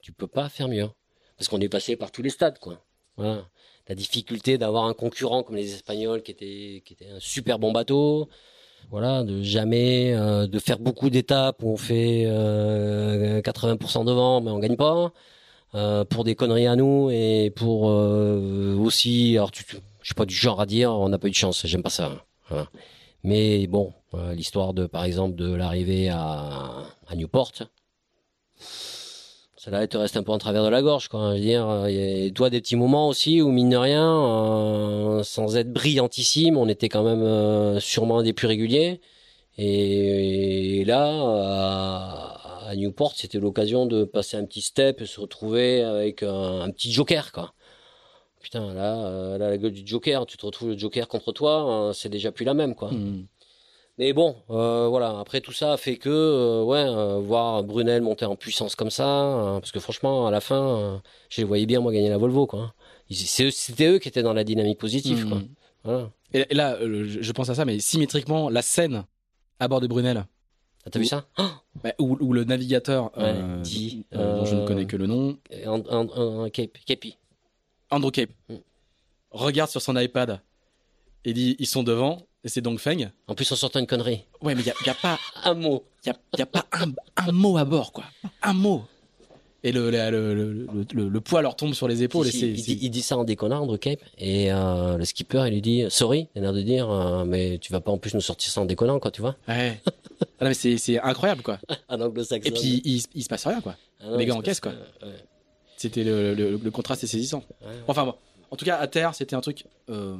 Tu 0.00 0.12
peux 0.12 0.26
pas 0.26 0.48
faire 0.48 0.68
mieux. 0.68 0.88
Parce 1.36 1.48
qu'on 1.48 1.60
est 1.60 1.68
passé 1.68 1.96
par 1.96 2.10
tous 2.10 2.22
les 2.22 2.30
stades, 2.30 2.58
quoi. 2.58 2.80
Voilà. 3.18 3.44
La 3.88 3.94
difficulté 3.94 4.56
d'avoir 4.56 4.84
un 4.86 4.94
concurrent 4.94 5.42
comme 5.42 5.56
les 5.56 5.74
Espagnols 5.74 6.22
qui 6.22 6.30
était, 6.30 6.82
qui 6.86 6.94
était 6.94 7.08
un 7.10 7.20
super 7.20 7.58
bon 7.58 7.72
bateau. 7.72 8.28
Voilà, 8.90 9.22
de 9.24 9.42
jamais, 9.42 10.14
euh, 10.14 10.46
de 10.46 10.58
faire 10.58 10.78
beaucoup 10.78 11.10
d'étapes 11.10 11.62
où 11.62 11.70
on 11.72 11.76
fait 11.76 12.24
euh, 12.26 13.42
80% 13.42 14.04
devant, 14.04 14.40
mais 14.40 14.50
on 14.50 14.58
gagne 14.58 14.76
pas. 14.76 15.12
Euh, 15.76 16.04
pour 16.06 16.24
des 16.24 16.34
conneries 16.34 16.66
à 16.66 16.74
nous 16.74 17.10
et 17.10 17.52
pour 17.54 17.90
euh, 17.90 18.74
aussi, 18.78 19.36
alors 19.36 19.50
tu, 19.52 19.62
tu- 19.64 19.76
je 20.00 20.06
suis 20.06 20.14
pas 20.14 20.24
du 20.24 20.34
genre 20.34 20.58
à 20.60 20.64
dire, 20.66 20.90
on 20.90 21.10
n'a 21.10 21.18
pas 21.18 21.26
eu 21.28 21.30
de 21.30 21.36
chance, 21.36 21.66
j'aime 21.66 21.82
pas 21.82 21.90
ça. 21.90 22.10
hein. 22.50 22.66
Mais 23.24 23.66
bon, 23.66 23.92
euh, 24.14 24.32
l'histoire 24.32 24.72
de, 24.72 24.86
par 24.86 25.04
exemple, 25.04 25.34
de 25.36 25.52
l'arrivée 25.52 26.08
à, 26.08 26.84
Newport, 27.14 27.52
celle-là, 29.58 29.82
elle 29.82 29.88
te 29.88 29.98
reste 29.98 30.16
un 30.16 30.22
peu 30.22 30.32
en 30.32 30.38
travers 30.38 30.62
de 30.64 30.68
la 30.68 30.80
gorge, 30.80 31.08
quoi. 31.08 31.32
Je 31.32 31.38
veux 31.38 31.40
dire, 31.44 31.66
a- 31.68 32.30
toi, 32.30 32.48
des 32.48 32.60
petits 32.60 32.76
moments 32.76 33.08
aussi 33.08 33.42
où, 33.42 33.50
mine 33.50 33.70
de 33.70 33.76
rien, 33.76 35.20
sans 35.24 35.56
être 35.56 35.72
brillantissime, 35.72 36.56
on 36.56 36.68
était 36.68 36.88
quand 36.88 37.02
même 37.02 37.80
sûrement 37.80 38.20
un 38.20 38.22
des 38.22 38.32
plus 38.32 38.46
réguliers. 38.46 39.00
Et, 39.58 40.84
là, 40.86 42.55
à, 42.66 42.76
Newport, 42.76 43.14
c'était 43.16 43.38
l'occasion 43.38 43.86
de 43.86 44.04
passer 44.04 44.36
un 44.36 44.44
petit 44.44 44.62
step 44.62 45.00
et 45.00 45.06
se 45.06 45.20
retrouver 45.20 45.82
avec 45.82 46.22
un, 46.22 46.60
un 46.62 46.70
petit 46.70 46.92
joker, 46.92 47.32
quoi. 47.32 47.54
Putain, 48.40 48.74
là, 48.74 49.06
euh, 49.06 49.38
là, 49.38 49.50
la 49.50 49.58
gueule 49.58 49.72
du 49.72 49.84
joker, 49.84 50.26
tu 50.26 50.36
te 50.36 50.46
retrouves 50.46 50.70
le 50.70 50.78
joker 50.78 51.08
contre 51.08 51.32
toi, 51.32 51.88
euh, 51.88 51.92
c'est 51.92 52.08
déjà 52.08 52.30
plus 52.30 52.44
la 52.44 52.54
même, 52.54 52.74
quoi. 52.74 52.90
hmm. 52.92 53.26
Mais 53.98 54.12
bon, 54.12 54.36
euh, 54.50 54.88
voilà. 54.88 55.18
Après 55.18 55.40
tout 55.40 55.52
ça 55.52 55.72
a 55.72 55.76
fait 55.76 55.96
que, 55.96 56.10
euh, 56.10 56.62
ouais, 56.62 56.84
euh, 56.86 57.18
voir 57.18 57.64
Brunel 57.64 58.02
monter 58.02 58.26
en 58.26 58.36
puissance 58.36 58.74
comme 58.74 58.90
ça, 58.90 59.06
euh, 59.08 59.60
parce 59.60 59.72
que 59.72 59.80
franchement, 59.80 60.26
à 60.26 60.30
la 60.30 60.40
fin, 60.40 61.02
je 61.30 61.40
les 61.40 61.44
voyais 61.44 61.66
bien 61.66 61.80
moi 61.80 61.92
gagner 61.92 62.10
la 62.10 62.18
Volvo, 62.18 62.46
quoi. 62.46 62.74
C'était 63.10 63.86
eux 63.86 63.98
qui 63.98 64.08
étaient 64.08 64.22
dans 64.22 64.34
la 64.34 64.44
dynamique 64.44 64.78
positive, 64.78 65.26
quoi. 65.28 65.38
Hmm. 65.38 65.48
Voilà. 65.84 66.10
Et, 66.34 66.54
là, 66.54 66.78
je 66.82 67.32
pense 67.32 67.48
à 67.48 67.54
ça, 67.54 67.64
mais 67.64 67.78
symétriquement, 67.78 68.50
la 68.50 68.60
scène 68.60 69.04
à 69.60 69.68
bord 69.68 69.80
de 69.80 69.86
Brunel, 69.86 70.26
Ah, 70.86 70.90
T'as 70.90 70.98
vu 70.98 71.04
ça? 71.06 71.26
Bah, 71.84 71.92
où, 71.98 72.16
où 72.20 72.32
le 72.32 72.44
navigateur, 72.44 73.12
euh, 73.18 73.60
dit, 73.62 74.06
euh, 74.14 74.38
dont 74.38 74.46
je 74.46 74.54
ne 74.54 74.62
euh, 74.62 74.64
connais 74.64 74.86
que 74.86 74.96
le 74.96 75.06
nom, 75.06 75.36
un, 75.66 75.82
un, 75.90 76.08
un, 76.16 76.44
un 76.44 76.48
Cape, 76.50 76.78
Capi. 76.86 77.18
Andrew 77.90 78.10
Cape, 78.10 78.30
Hmm. 78.48 78.56
regarde 79.30 79.68
sur 79.70 79.82
son 79.82 79.94
iPad 79.98 80.40
et 81.26 81.34
dit 81.34 81.54
ils 81.58 81.66
sont 81.66 81.82
devant, 81.82 82.26
et 82.44 82.48
c'est 82.48 82.62
Dongfeng. 82.62 83.10
En 83.28 83.34
plus, 83.34 83.50
en 83.52 83.56
sortant 83.56 83.78
une 83.80 83.86
connerie. 83.86 84.24
Ouais, 84.40 84.54
mais 84.54 84.62
il 84.62 84.64
n'y 84.64 84.70
a, 84.70 84.74
y 84.86 84.88
a 84.88 84.94
pas 84.94 85.18
Un 85.44 85.52
mot. 85.54 85.84
Il 86.04 86.08
n'y 86.08 86.12
a, 86.16 86.18
y 86.38 86.42
a 86.42 86.46
pas 86.46 86.64
un, 86.72 86.92
un 87.16 87.32
mot 87.32 87.58
à 87.58 87.64
bord, 87.66 87.92
quoi. 87.92 88.04
Un 88.42 88.54
mot. 88.54 88.84
Et 89.64 89.72
le, 89.72 89.90
le, 89.90 90.10
le, 90.10 90.34
le, 90.34 90.66
le- 90.92 91.08
le 91.08 91.20
poids 91.20 91.42
leur 91.42 91.56
tombe 91.56 91.72
sur 91.74 91.88
les 91.88 92.02
épaules. 92.04 92.26
Si, 92.26 92.44
et 92.44 92.48
il, 92.50 92.62
dit, 92.62 92.78
il 92.82 92.90
dit 92.90 93.02
ça 93.02 93.16
en 93.16 93.24
déconnant, 93.24 93.62
Andrew 93.62 93.78
Cape, 93.78 93.98
et 94.18 94.52
euh, 94.52 94.96
le 94.96 95.04
skipper, 95.04 95.44
il 95.48 95.54
lui 95.54 95.62
dit 95.62 95.84
sorry, 95.88 96.28
il 96.34 96.38
a 96.38 96.42
l'air 96.42 96.52
de 96.52 96.62
dire, 96.62 96.88
euh, 96.90 97.24
mais 97.24 97.58
tu 97.58 97.72
vas 97.72 97.80
pas 97.80 97.90
en 97.90 97.98
plus 97.98 98.14
nous 98.14 98.20
sortir 98.20 98.52
ça 98.52 98.60
en 98.60 98.64
déconnant, 98.66 99.00
quoi, 99.00 99.10
tu 99.10 99.22
vois. 99.22 99.34
Ouais. 99.48 99.80
Ah 100.38 100.44
non, 100.44 100.48
mais 100.48 100.54
c'est 100.54 100.76
c'est 100.78 101.00
incroyable 101.00 101.42
quoi. 101.42 101.58
en 101.88 102.00
anglo-saxon. 102.00 102.48
Et 102.48 102.52
puis 102.52 102.80
il, 102.84 103.02
il 103.14 103.22
se 103.22 103.28
passe 103.28 103.46
rien 103.46 103.60
quoi. 103.60 103.76
Ah 104.00 104.10
non, 104.10 104.16
les 104.18 104.26
gars 104.26 104.34
en 104.34 104.40
caisse, 104.42 104.60
quoi. 104.60 104.72
ouais. 105.02 105.08
C'était 105.76 106.04
le, 106.04 106.58
contraste 106.70 107.04
est 107.04 107.06
saisissant. 107.08 107.42
Ouais. 107.62 107.72
Enfin 107.88 108.04
bon, 108.04 108.14
en 108.50 108.56
tout 108.56 108.64
cas 108.64 108.76
à 108.76 108.86
terre 108.86 109.14
c'était 109.14 109.34
un 109.36 109.40
truc. 109.40 109.64
Euh, 109.90 110.16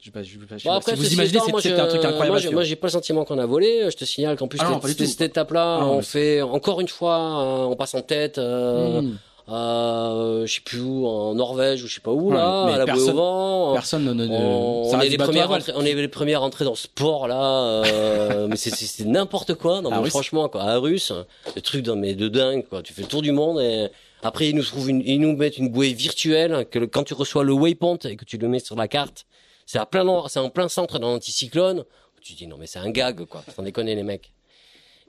je 0.00 0.04
sais 0.06 0.10
pas, 0.10 0.22
je 0.22 0.28
je 0.28 0.58
sais 0.58 0.68
Bon, 0.68 0.74
après, 0.74 0.94
si 0.94 1.02
vous 1.02 1.12
imaginez 1.14 1.40
c'était 1.60 1.80
un 1.80 1.86
truc 1.86 2.04
incroyable. 2.04 2.50
Moi, 2.52 2.62
j'ai 2.64 2.76
pas 2.76 2.86
le 2.88 2.92
sentiment 2.92 3.24
qu'on 3.24 3.38
a 3.38 3.46
volé. 3.46 3.88
Je 3.90 3.96
te 3.96 4.04
signale 4.04 4.36
qu'en 4.36 4.46
plus, 4.48 4.58
Ah 4.62 4.70
non, 4.70 4.80
cette- 4.82 5.20
étape-là, 5.20 5.78
Ah 5.80 5.86
on 5.86 5.96
mais 5.96 6.02
fait 6.02 6.42
encore 6.42 6.80
une 6.80 6.88
fois, 6.88 7.16
euh, 7.16 7.64
on 7.64 7.76
passe 7.76 7.94
en 7.94 8.02
tête. 8.02 8.38
Euh, 8.38 9.00
Mmh. 9.02 9.18
euh, 9.48 10.46
je 10.46 10.54
sais 10.54 10.60
plus 10.60 10.80
où, 10.80 11.06
en 11.06 11.34
Norvège 11.34 11.82
ou 11.82 11.86
je 11.88 11.94
sais 11.94 12.00
pas 12.00 12.10
où 12.12 12.30
Ouais, 12.30 12.36
là, 12.36 12.64
mais 12.66 12.72
à 12.74 12.78
la 12.78 12.84
bouée 12.84 12.94
personne- 12.94 13.14
au 13.14 13.16
vent. 13.16 13.72
Personne 13.74 14.04
ne. 14.04 14.12
ne- 14.12 14.28
on, 14.28 14.90
on 14.94 15.00
est 15.00 15.08
les 15.08 15.16
premières 15.18 15.50
entrées, 15.50 15.72
on 15.76 15.84
est 15.84 15.94
les 15.94 16.08
premières 16.08 16.42
entrées 16.42 16.64
dans 16.64 16.74
ce 16.74 16.84
sport 16.84 17.26
là, 17.28 17.82
euh, 17.84 18.46
mais 18.48 18.56
c'est- 18.56 19.04
n'importe 19.04 19.54
quoi. 19.54 19.80
Non, 19.80 19.90
Ah, 19.92 20.00
mais 20.02 20.10
franchement 20.10 20.48
quoi, 20.48 20.62
à 20.62 20.76
russe, 20.78 21.12
le 21.54 21.62
truc 21.62 21.86
mais 21.88 22.14
de 22.14 22.28
dingue 22.28 22.64
quoi. 22.68 22.82
Tu 22.82 22.92
fais 22.92 23.02
le 23.02 23.08
tour 23.08 23.22
du 23.22 23.32
monde 23.32 23.60
et 23.60 23.88
après 24.22 24.48
ils 24.48 24.54
nous 24.56 24.64
trouvent 24.64 24.90
une, 24.90 25.02
ils 25.06 25.20
nous 25.20 25.36
mettent 25.36 25.58
une 25.58 25.68
bouée 25.68 25.92
virtuelle 25.92 26.66
que 26.70 26.80
quand 26.80 27.04
tu 27.04 27.14
reçois 27.14 27.44
le 27.44 27.52
waypoint 27.52 27.98
et 28.04 28.16
que 28.16 28.24
tu 28.24 28.38
le 28.38 28.48
mets 28.48 28.58
sur 28.58 28.76
la 28.76 28.88
carte, 28.88 29.26
c'est 29.66 29.78
à 29.78 29.86
plein 29.86 30.04
c'est 30.28 30.38
en 30.40 30.48
plein 30.50 30.68
centre 30.68 30.98
dans 30.98 31.10
l'anticyclone. 31.12 31.84
Tu 32.22 32.32
te 32.34 32.38
dis 32.38 32.46
non 32.46 32.56
mais 32.58 32.66
c'est 32.66 32.78
un 32.78 32.90
gag 32.90 33.24
quoi, 33.26 33.44
sans 33.54 33.62
déconner 33.62 33.94
les 33.94 34.02
mecs. 34.02 34.32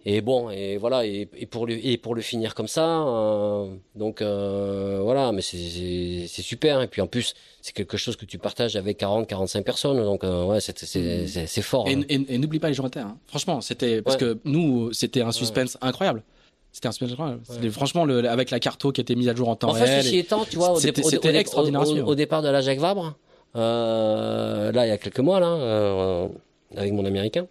Et 0.05 0.21
bon, 0.21 0.49
et 0.51 0.77
voilà, 0.77 1.05
et, 1.05 1.27
et 1.35 1.45
pour 1.47 1.65
le 1.67 1.73
et 1.85 1.97
pour 1.97 2.15
le 2.15 2.21
finir 2.21 2.53
comme 2.55 2.67
ça, 2.67 3.01
euh, 3.01 3.67
donc 3.95 4.21
euh, 4.21 4.99
voilà, 5.03 5.31
mais 5.33 5.41
c'est- 5.41 6.27
c'est 6.27 6.41
super. 6.43 6.81
Et 6.81 6.87
puis 6.87 7.01
en 7.01 7.07
plus, 7.07 7.33
c'est 7.61 7.73
quelque 7.73 7.97
chose 7.97 8.15
que 8.15 8.23
tu 8.23 8.37
partages 8.37 8.75
avec 8.77 8.97
40, 8.97 9.27
45 9.27 9.65
personnes, 9.65 9.97
donc 10.03 10.23
euh, 10.23 10.45
ouais, 10.45 10.61
c'est 10.61 10.77
c'est 11.47 11.61
fort. 11.61 11.89
Et, 11.89 11.95
hein. 11.95 12.03
et- 12.07 12.35
et 12.35 12.37
n'oublie 12.37 12.59
pas 12.59 12.69
les 12.69 12.75
terre. 12.89 13.07
hein. 13.07 13.17
Franchement, 13.25 13.59
c'était 13.59 14.01
parce 14.01 14.15
Ouais. 14.15 14.19
que 14.21 14.37
nous, 14.45 14.93
c'était 14.93 15.21
un 15.21 15.31
suspense 15.33 15.77
incroyable. 15.81 16.23
C'était 16.71 16.87
un 16.87 16.91
suspense 16.91 17.11
incroyable. 17.13 17.41
Ouais. 17.61 17.69
Franchement 17.71 18.05
le, 18.05 18.29
avec 18.29 18.51
la 18.51 18.59
carto 18.61 18.91
qui 18.91 19.01
était 19.01 19.15
mise 19.15 19.27
à 19.27 19.35
jour 19.35 19.49
en 19.49 19.55
temps 19.57 19.69
En 19.71 19.73
fait, 19.73 19.85
réel. 19.85 20.03
ceci 20.03 20.19
étant, 20.19 20.45
tu 20.45 20.55
vois, 20.57 20.71
au, 20.71 20.79
c'était- 20.79 21.01
dé- 21.01 22.01
au 22.01 22.15
départ 22.15 22.43
de 22.43 22.49
la 22.49 22.61
Jacques 22.61 22.79
Vabre, 22.79 23.15
euh, 23.57 24.71
là, 24.71 24.85
il 24.85 24.89
y 24.89 24.91
a 24.91 24.97
quelques 24.97 25.19
mois, 25.19 25.39
là, 25.39 25.47
euh, 25.47 26.27
avec 26.75 26.93
mon 26.93 27.05
américain. 27.05 27.47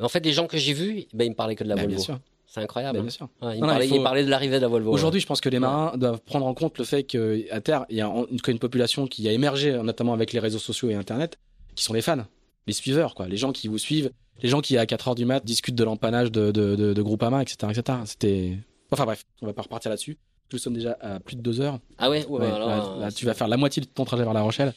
En 0.00 0.08
fait, 0.08 0.24
les 0.24 0.32
gens 0.32 0.46
que 0.46 0.56
j'ai 0.56 0.72
vus, 0.72 1.04
ben, 1.12 1.24
ils 1.24 1.30
me 1.30 1.34
parlaient 1.34 1.54
que 1.54 1.64
de 1.64 1.68
la 1.68 1.76
bien 1.76 1.86
Volvo. 1.96 2.02
C'est 2.46 2.60
incroyable. 2.60 2.98
hein. 2.98 3.02
bien 3.02 3.10
sûr. 3.10 3.28
Ouais, 3.40 3.56
Non, 3.58 3.66
non, 3.68 3.80
il 3.80 3.88
faut- 3.88 3.96
de 3.98 4.28
l'arrivée 4.28 4.56
de 4.56 4.62
la 4.62 4.68
Volvo. 4.68 4.90
ouais. 4.90 4.94
Aujourd'hui, 4.94 5.20
je 5.20 5.26
pense 5.26 5.40
que 5.40 5.48
les 5.48 5.58
marins 5.58 5.96
doivent 5.96 6.20
prendre 6.20 6.44
en 6.46 6.52
compte 6.54 6.76
le 6.78 6.84
fait 6.84 7.02
qu'à 7.04 7.60
terre, 7.62 7.86
il 7.88 7.96
y 7.96 8.00
a 8.02 8.12
une, 8.48 8.58
population 8.58 9.06
qui 9.06 9.26
a 9.28 9.32
émergé, 9.32 9.72
notamment 9.82 10.12
avec 10.12 10.32
les 10.32 10.38
réseaux 10.38 10.58
sociaux 10.58 10.90
et 10.90 10.94
Internet, 10.94 11.38
qui 11.74 11.84
sont 11.84 11.94
les 11.94 12.02
fans, 12.02 12.24
les 12.66 12.72
suiveurs, 12.74 13.14
quoi, 13.14 13.26
les 13.26 13.38
gens 13.38 13.52
qui 13.52 13.68
vous 13.68 13.78
suivent, 13.78 14.10
les 14.42 14.48
gens 14.48 14.60
qui 14.60 14.76
à 14.76 14.84
4 14.84 15.08
heures 15.08 15.14
du 15.14 15.24
mat 15.24 15.42
discutent 15.44 15.74
de 15.76 15.84
l'empannage 15.84 16.30
de, 16.30 16.50
de, 16.50 16.76
de, 16.76 16.92
de 16.92 17.02
Groupama, 17.02 17.40
etc., 17.40 17.72
etc. 17.74 17.98
C'était, 18.04 18.52
enfin 18.90 19.04
bref, 19.04 19.24
on 19.40 19.46
va 19.46 19.52
pas 19.54 19.62
repartir 19.62 19.88
là-dessus. 19.90 20.18
Nous 20.52 20.58
sommes 20.58 20.74
déjà 20.74 20.98
à 21.00 21.18
plus 21.20 21.36
de 21.36 21.40
deux 21.40 21.62
heures. 21.62 21.78
Ah 21.96 22.10
ouais, 22.10 22.26
ouais, 22.26 22.40
Ouais, 22.40 22.46
alors, 22.46 22.68
là, 22.68 22.84
euh, 22.84 23.00
là, 23.00 23.10
tu 23.12 23.24
vas 23.24 23.32
faire 23.32 23.48
la 23.48 23.56
moitié 23.56 23.80
de 23.80 23.86
ton 23.86 24.04
trajet 24.04 24.24
vers 24.24 24.34
La 24.34 24.42
Rochelle. 24.42 24.74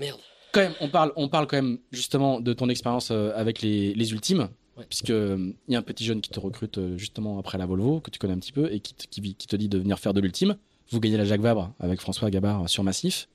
Merde. 0.00 0.18
Quand 0.52 0.60
même, 0.60 0.74
on 0.80 0.88
parle, 0.88 1.12
on 1.16 1.28
parle 1.28 1.46
quand 1.46 1.56
même 1.56 1.78
justement 1.90 2.40
de 2.40 2.52
ton 2.52 2.68
expérience 2.68 3.08
euh, 3.10 3.32
avec 3.34 3.60
les, 3.62 3.94
les 3.94 4.12
ultimes, 4.12 4.48
Ouais. 4.76 4.84
puisque 4.88 5.10
euh, 5.10 5.52
il 5.68 5.72
y 5.72 5.76
a 5.76 5.78
un 5.78 5.82
petit 5.82 6.04
jeune 6.04 6.20
qui 6.20 6.30
te 6.30 6.40
recrute 6.40 6.78
euh, 6.78 6.98
justement 6.98 7.38
après 7.38 7.58
la 7.58 7.66
Volvo 7.66 8.00
que 8.00 8.10
tu 8.10 8.18
connais 8.18 8.32
un 8.34 8.38
petit 8.40 8.50
peu 8.50 8.72
et 8.72 8.80
qui, 8.80 8.92
te- 8.94 9.06
qui, 9.06 9.20
qui 9.34 9.46
te 9.46 9.54
dit 9.54 9.68
de 9.68 9.78
venir 9.78 10.00
faire 10.00 10.12
de 10.14 10.20
l'ultime. 10.20 10.56
Vous 10.90 10.98
gagnez 10.98 11.16
la 11.16 11.24
Jacques 11.24 11.42
Vabre 11.42 11.72
avec 11.78 12.00
François 12.00 12.28
Gabard 12.28 12.68
sur 12.68 12.82
Massif. 12.82 13.28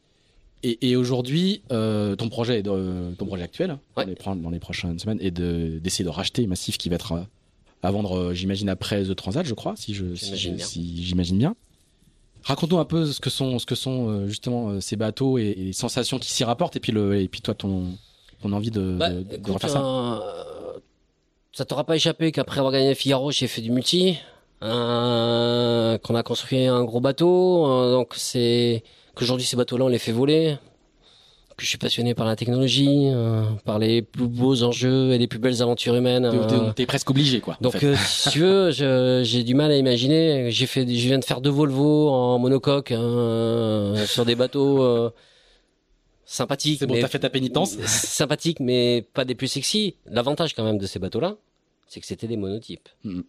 Et, 0.64 0.90
et 0.90 0.98
aujourd'hui, 0.98 1.61
euh, 1.72 2.18
ton 2.18 2.27
projet, 2.27 2.60
est 2.60 2.64
de- 2.64 3.14
ton 3.18 3.26
projet 3.26 3.44
actuel 3.44 3.77
Ouais. 3.95 4.03
dans, 4.03 4.10
les, 4.10 4.15
pro- 4.15 4.36
dans 4.36 4.49
les 4.49 4.60
prochaines 4.60 4.99
semaines 4.99 5.19
est 5.22 5.31
de- 5.31 5.80
d'essayer 5.81 6.03
de 6.03 6.10
racheter 6.10 6.45
Massif 6.45 6.77
qui 6.77 6.90
va 6.90 6.95
être 6.95 7.14
euh, 7.14 7.22
à 7.84 7.91
vendre, 7.91 8.18
euh, 8.18 8.34
j'imagine 8.34 8.68
après 8.68 9.03
The 9.06 9.15
Transat, 9.15 9.45
je 9.45 9.53
crois, 9.53 9.76
si 9.77 9.94
j'imagine 9.94 11.38
bien. 11.38 11.56
Raconte-nous 12.43 12.79
un 12.79 12.85
peu 12.85 13.05
ce 13.05 13.19
que 13.19 13.29
sont, 13.29 13.59
ce 13.59 13.65
que 13.65 13.75
sont 13.75 14.09
euh, 14.09 14.27
justement 14.27 14.69
euh, 14.69 14.79
ces 14.79 14.95
bateaux 14.95 15.37
et, 15.37 15.43
et 15.43 15.63
les 15.65 15.73
sensations 15.73 16.17
qui 16.19 16.31
s'y 16.31 16.43
rapportent, 16.43 16.75
et 16.75 16.79
puis, 16.79 16.91
le, 16.91 17.19
et 17.21 17.27
puis 17.27 17.41
toi, 17.41 17.53
ton, 17.53 17.83
ton 18.41 18.51
envie 18.53 18.71
de, 18.71 18.95
Bah, 18.97 19.09
de, 19.09 19.23
de 19.23 19.35
écoute, 19.35 19.53
refaire 19.55 19.69
ça. 19.69 19.81
euh, 19.83 20.79
ça 21.51 21.65
t'aura 21.65 21.83
pas 21.83 21.95
échappé 21.95 22.31
qu'après 22.31 22.59
avoir 22.59 22.71
gagné 22.73 22.89
le 22.89 22.95
Figaro, 22.95 23.31
j'ai 23.31 23.47
fait 23.47 23.61
du 23.61 23.71
multi, 23.71 24.17
euh, 24.63 25.97
qu'on 25.99 26.15
a 26.15 26.23
construit 26.23 26.65
un 26.65 26.83
gros 26.83 27.01
bateau, 27.01 27.67
euh, 27.67 27.91
donc 27.93 28.13
c'est 28.15 28.83
qu'aujourd'hui 29.15 29.45
ces 29.45 29.57
bateaux-là 29.57 29.85
on 29.85 29.89
les 29.89 29.99
fait 29.99 30.11
voler, 30.11 30.57
que 31.60 31.65
je 31.65 31.69
suis 31.69 31.77
passionné 31.77 32.15
par 32.15 32.26
la 32.26 32.36
technologie, 32.36 33.10
euh, 33.14 33.44
par 33.65 33.77
les 33.80 34.02
plus 34.02 34.27
beaux 34.27 34.64
enjeux 34.64 35.11
et 35.11 35.18
les 35.18 35.27
plus 35.27 35.40
belles 35.40 35.61
aventures 35.61 35.94
humaines. 35.95 36.30
T'es- 36.48 36.56
euh, 36.56 36.72
T'es 36.73 36.86
presque 36.86 37.10
obligé, 37.11 37.40
quoi. 37.41 37.56
en 37.60 37.64
donc, 37.64 37.77
fait. 37.77 37.86
euh, 37.86 37.95
si 37.98 38.30
tu 38.30 38.40
veux, 38.40 38.72
j'ai 39.23 39.44
du 39.44 39.53
mal 39.53 39.69
à 39.72 39.77
imaginer. 39.77 40.49
J'ai 40.52 40.65
fait, 40.65 40.81
je 40.88 41.07
viens 41.07 41.19
de 41.19 41.26
faire 41.26 41.41
deux 41.41 41.49
Volvo 41.52 42.10
en 42.10 42.40
monocoque 42.40 42.91
hein, 42.91 43.94
sur 44.07 44.26
des 44.26 44.36
bateaux 44.36 45.11
sympathiques. 46.26 46.80
c'est 46.80 46.88
bon, 46.88 46.95
t'as 46.99 47.07
fait 47.07 47.19
ta 47.19 47.30
pénitence. 47.30 47.77
sympathiques, 47.86 48.60
mais 48.60 49.06
pas 49.14 49.26
des 49.26 49.36
plus 49.36 49.48
sexy. 49.48 49.95
L'avantage 50.06 50.53
quand 50.53 50.64
même 50.64 50.77
de 50.77 50.86
ces 50.88 50.99
bateaux-là, 50.99 51.36
c'est 51.88 51.99
que 51.99 52.06
c'était 52.06 52.27
des 52.27 52.38
monotypes. 52.38 52.90
Mhm. 53.03 53.23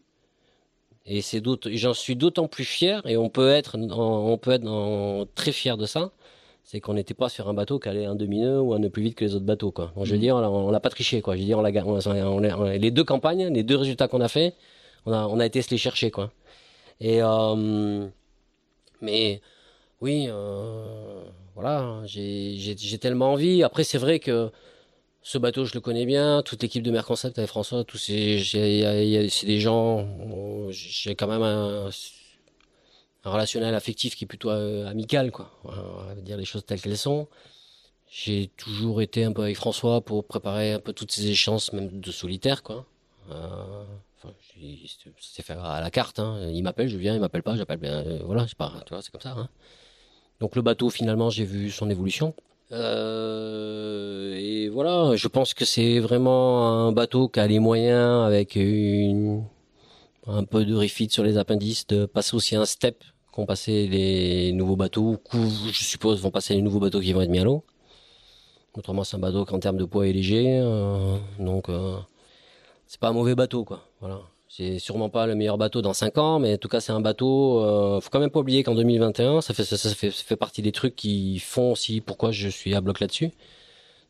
Et 1.06 1.22
c'est 1.22 1.42
j'en 1.72 1.94
suis 1.94 2.14
d'autant 2.14 2.46
plus 2.46 2.64
fier, 2.64 3.00
et 3.06 3.16
on 3.16 3.30
peut 3.30 3.50
être, 3.50 3.76
on 3.78 4.36
peut 4.38 4.50
être 4.52 5.26
très 5.34 5.50
fier 5.50 5.76
de 5.78 5.86
ça. 5.86 6.12
C'est 6.62 6.80
qu'on 6.80 6.94
n'était 6.94 7.14
pas 7.14 7.28
sur 7.28 7.48
un 7.48 7.54
bateau 7.54 7.78
qui 7.80 7.88
allait 7.88 8.04
un 8.04 8.14
demi-nœud 8.14 8.60
ou 8.60 8.74
un 8.74 8.78
nœud 8.78 8.90
plus 8.90 9.02
vite 9.02 9.16
que 9.16 9.24
les 9.24 9.34
autres 9.34 9.44
bateaux, 9.44 9.72
quoi. 9.72 9.92
Donc, 9.96 10.04
je 10.04 10.10
veux 10.10 10.16
Mhm. 10.16 10.20
dire, 10.22 10.36
on 10.36 10.70
l'a 10.70 10.80
pas 10.80 10.90
triché, 10.90 11.20
quoi. 11.20 11.34
Je 11.34 11.40
veux 11.40 11.46
dire, 11.46 11.58
on 11.58 11.62
l'a, 11.62 11.72
ga- 11.72 11.84
on 11.84 11.96
a- 11.98 12.08
on 12.08 12.44
a- 12.44 12.56
on 12.56 12.64
a- 12.64 12.76
les 12.76 12.90
deux 12.92 13.02
campagnes, 13.04 13.52
les 13.52 13.62
deux 13.64 13.76
résultats 13.76 14.06
qu'on 14.08 14.20
a 14.20 14.28
fait, 14.28 14.54
on 15.06 15.12
a, 15.12 15.26
on 15.26 15.40
a 15.40 15.46
été 15.46 15.62
se 15.62 15.70
les 15.70 15.78
chercher, 15.78 16.10
quoi. 16.10 16.30
Et, 17.00 17.22
euh, 17.22 18.06
mais, 19.00 19.40
oui, 20.00 20.26
euh, 20.28 21.24
voilà, 21.54 22.02
j'ai, 22.04 22.98
tellement 23.00 23.32
envie. 23.32 23.62
Après, 23.64 23.82
c'est 23.82 23.98
vrai 23.98 24.18
que 24.20 24.50
ce 25.22 25.38
bateau, 25.38 25.64
je 25.64 25.74
le 25.74 25.80
connais 25.80 26.06
bien. 26.06 26.42
Toute 26.44 26.62
l'équipe 26.62 26.82
de 26.82 26.90
Merconcept 26.90 27.36
avec 27.38 27.48
François, 27.48 27.84
tous 27.84 27.98
c'est 27.98 29.46
des 29.46 29.60
gens, 29.60 30.06
j'ai 30.70 31.14
quand 31.14 31.26
même 31.26 31.42
un, 31.42 31.88
relationnel 33.24 33.74
affectif 33.74 34.16
qui 34.16 34.24
est 34.24 34.26
plutôt 34.26 34.50
euh, 34.50 34.88
amical, 34.88 35.30
quoi. 35.30 35.50
On 35.64 35.70
va 35.70 36.14
dire 36.16 36.36
les 36.36 36.44
choses 36.44 36.64
telles 36.64 36.80
qu'elles 36.80 36.96
sont. 36.96 37.28
J'ai 38.10 38.50
toujours 38.56 39.02
été 39.02 39.24
un 39.24 39.32
peu 39.32 39.42
avec 39.42 39.56
François 39.56 40.00
pour 40.00 40.24
préparer 40.24 40.72
un 40.72 40.80
peu 40.80 40.92
toutes 40.92 41.12
ces 41.12 41.28
échéances, 41.28 41.72
même 41.72 42.00
de 42.00 42.10
solitaire, 42.10 42.62
quoi. 42.62 42.86
Euh, 43.30 43.84
enfin, 44.16 44.34
c'est 45.20 45.42
fait 45.42 45.52
à 45.52 45.80
la 45.80 45.90
carte. 45.90 46.18
Hein. 46.18 46.50
Il 46.52 46.62
m'appelle, 46.62 46.88
je 46.88 46.96
viens. 46.96 47.14
Il 47.14 47.20
m'appelle 47.20 47.42
pas, 47.42 47.56
j'appelle 47.56 47.78
bien. 47.78 48.04
euh, 48.04 48.20
voilà, 48.24 48.46
c'est 48.48 48.56
pas, 48.56 48.72
tu 48.86 48.94
vois, 48.94 49.02
c'est 49.02 49.10
comme 49.10 49.20
ça. 49.20 49.34
Hein. 49.36 49.48
Donc 50.40 50.56
le 50.56 50.62
bateau, 50.62 50.90
finalement, 50.90 51.30
j'ai 51.30 51.44
vu 51.44 51.70
son 51.70 51.88
évolution. 51.90 52.34
Et 52.72 54.68
voilà, 54.72 55.16
je 55.16 55.28
pense 55.28 55.54
que 55.54 55.64
c'est 55.64 55.98
vraiment 55.98 56.86
un 56.86 56.92
bateau 56.92 57.28
qui 57.28 57.40
a 57.40 57.46
les 57.46 57.58
moyens, 57.58 58.24
avec 58.24 58.54
une, 58.54 59.44
un 60.30 60.44
peu 60.44 60.64
de 60.64 60.74
refit 60.74 61.08
sur 61.10 61.24
les 61.24 61.38
appendices, 61.38 61.86
de 61.86 62.06
passer 62.06 62.34
aussi 62.34 62.56
un 62.56 62.64
step 62.64 63.02
qu'ont 63.32 63.46
passé 63.46 63.86
les 63.86 64.52
nouveaux 64.52 64.76
bateaux, 64.76 65.18
ou 65.34 65.48
je 65.72 65.84
suppose 65.84 66.20
vont 66.20 66.30
passer 66.30 66.54
les 66.54 66.62
nouveaux 66.62 66.80
bateaux 66.80 67.00
qui 67.00 67.12
vont 67.12 67.20
être 67.22 67.30
mis 67.30 67.38
à 67.38 67.44
l'eau. 67.44 67.64
Autrement, 68.74 69.04
c'est 69.04 69.16
un 69.16 69.20
bateau 69.20 69.44
qui 69.44 69.54
en 69.54 69.58
termes 69.58 69.76
de 69.76 69.84
poids 69.84 70.06
est 70.06 70.12
léger, 70.12 70.60
euh, 70.62 71.16
donc 71.38 71.68
euh, 71.68 71.96
c'est 72.86 73.00
pas 73.00 73.08
un 73.08 73.12
mauvais 73.12 73.34
bateau, 73.34 73.64
quoi. 73.64 73.84
Voilà. 74.00 74.20
C'est 74.48 74.80
sûrement 74.80 75.08
pas 75.08 75.26
le 75.26 75.36
meilleur 75.36 75.58
bateau 75.58 75.80
dans 75.80 75.92
5 75.92 76.18
ans, 76.18 76.38
mais 76.40 76.54
en 76.54 76.56
tout 76.56 76.68
cas, 76.68 76.80
c'est 76.80 76.90
un 76.90 77.00
bateau. 77.00 77.60
Euh, 77.60 78.00
faut 78.00 78.10
quand 78.10 78.18
même 78.18 78.30
pas 78.30 78.40
oublier 78.40 78.64
qu'en 78.64 78.74
2021, 78.74 79.40
ça 79.42 79.54
fait 79.54 79.64
ça, 79.64 79.76
ça 79.76 79.94
fait 79.94 80.10
ça 80.10 80.24
fait 80.24 80.36
partie 80.36 80.60
des 80.60 80.72
trucs 80.72 80.96
qui 80.96 81.38
font 81.38 81.72
aussi 81.72 82.00
pourquoi 82.00 82.32
je 82.32 82.48
suis 82.48 82.74
à 82.74 82.80
bloc 82.80 82.98
là-dessus. 82.98 83.30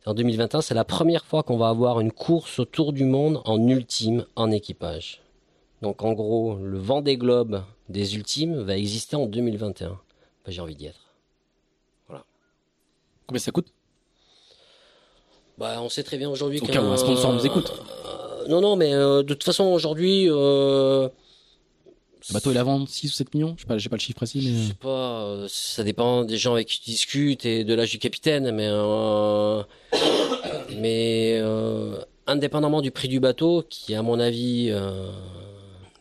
En 0.06 0.14
2021, 0.14 0.62
c'est 0.62 0.74
la 0.74 0.84
première 0.84 1.26
fois 1.26 1.42
qu'on 1.42 1.58
va 1.58 1.68
avoir 1.68 2.00
une 2.00 2.10
course 2.10 2.58
autour 2.58 2.94
du 2.94 3.04
monde 3.04 3.42
en 3.44 3.68
ultime 3.68 4.24
en 4.34 4.50
équipage. 4.50 5.20
Donc 5.82 6.02
en 6.02 6.12
gros, 6.12 6.56
le 6.62 6.78
vent 6.78 7.00
des 7.00 7.16
globes 7.16 7.62
des 7.88 8.14
ultimes 8.16 8.60
va 8.62 8.76
exister 8.76 9.16
en 9.16 9.26
2021. 9.26 9.88
Ben, 9.88 9.96
J'ai 10.48 10.60
envie 10.60 10.76
d'y 10.76 10.86
être. 10.86 11.00
Combien 13.26 13.40
ça 13.40 13.52
coûte? 13.52 13.68
Bah, 15.56 15.80
on 15.82 15.88
sait 15.88 16.02
très 16.02 16.18
bien 16.18 16.28
aujourd'hui 16.28 16.58
Au 16.60 16.66
qu'un 16.66 16.84
un 16.84 16.96
sponsor 16.96 17.32
nous 17.32 17.46
écoute. 17.46 17.72
Euh, 18.06 18.48
non, 18.48 18.60
non, 18.60 18.74
mais 18.76 18.92
euh, 18.92 19.22
de 19.22 19.34
toute 19.34 19.44
façon 19.44 19.64
aujourd'hui, 19.66 20.26
euh, 20.28 21.08
Le 22.28 22.32
bateau, 22.32 22.50
il 22.50 22.58
a 22.58 22.64
vendre 22.64 22.88
6 22.88 23.08
ou 23.08 23.14
7 23.14 23.34
millions? 23.34 23.54
Je 23.56 23.62
sais 23.62 23.68
pas, 23.68 23.78
j'ai 23.78 23.88
pas 23.88 23.94
le 23.96 24.00
chiffre 24.00 24.16
précis, 24.16 24.40
Je 24.42 24.48
mais. 24.50 24.66
sais 24.68 24.74
pas, 24.74 25.22
euh, 25.26 25.46
ça 25.48 25.84
dépend 25.84 26.24
des 26.24 26.38
gens 26.38 26.54
avec 26.54 26.66
qui 26.66 26.80
tu 26.80 26.90
discutes 26.90 27.44
et 27.46 27.62
de 27.62 27.72
l'âge 27.74 27.90
du 27.92 27.98
capitaine, 28.00 28.50
mais 28.50 28.66
euh, 28.68 29.62
mais 30.78 31.38
euh, 31.40 31.98
indépendamment 32.26 32.80
du 32.80 32.90
prix 32.90 33.06
du 33.08 33.20
bateau, 33.20 33.62
qui 33.68 33.94
à 33.94 34.02
mon 34.02 34.18
avis 34.18 34.70
euh, 34.70 35.12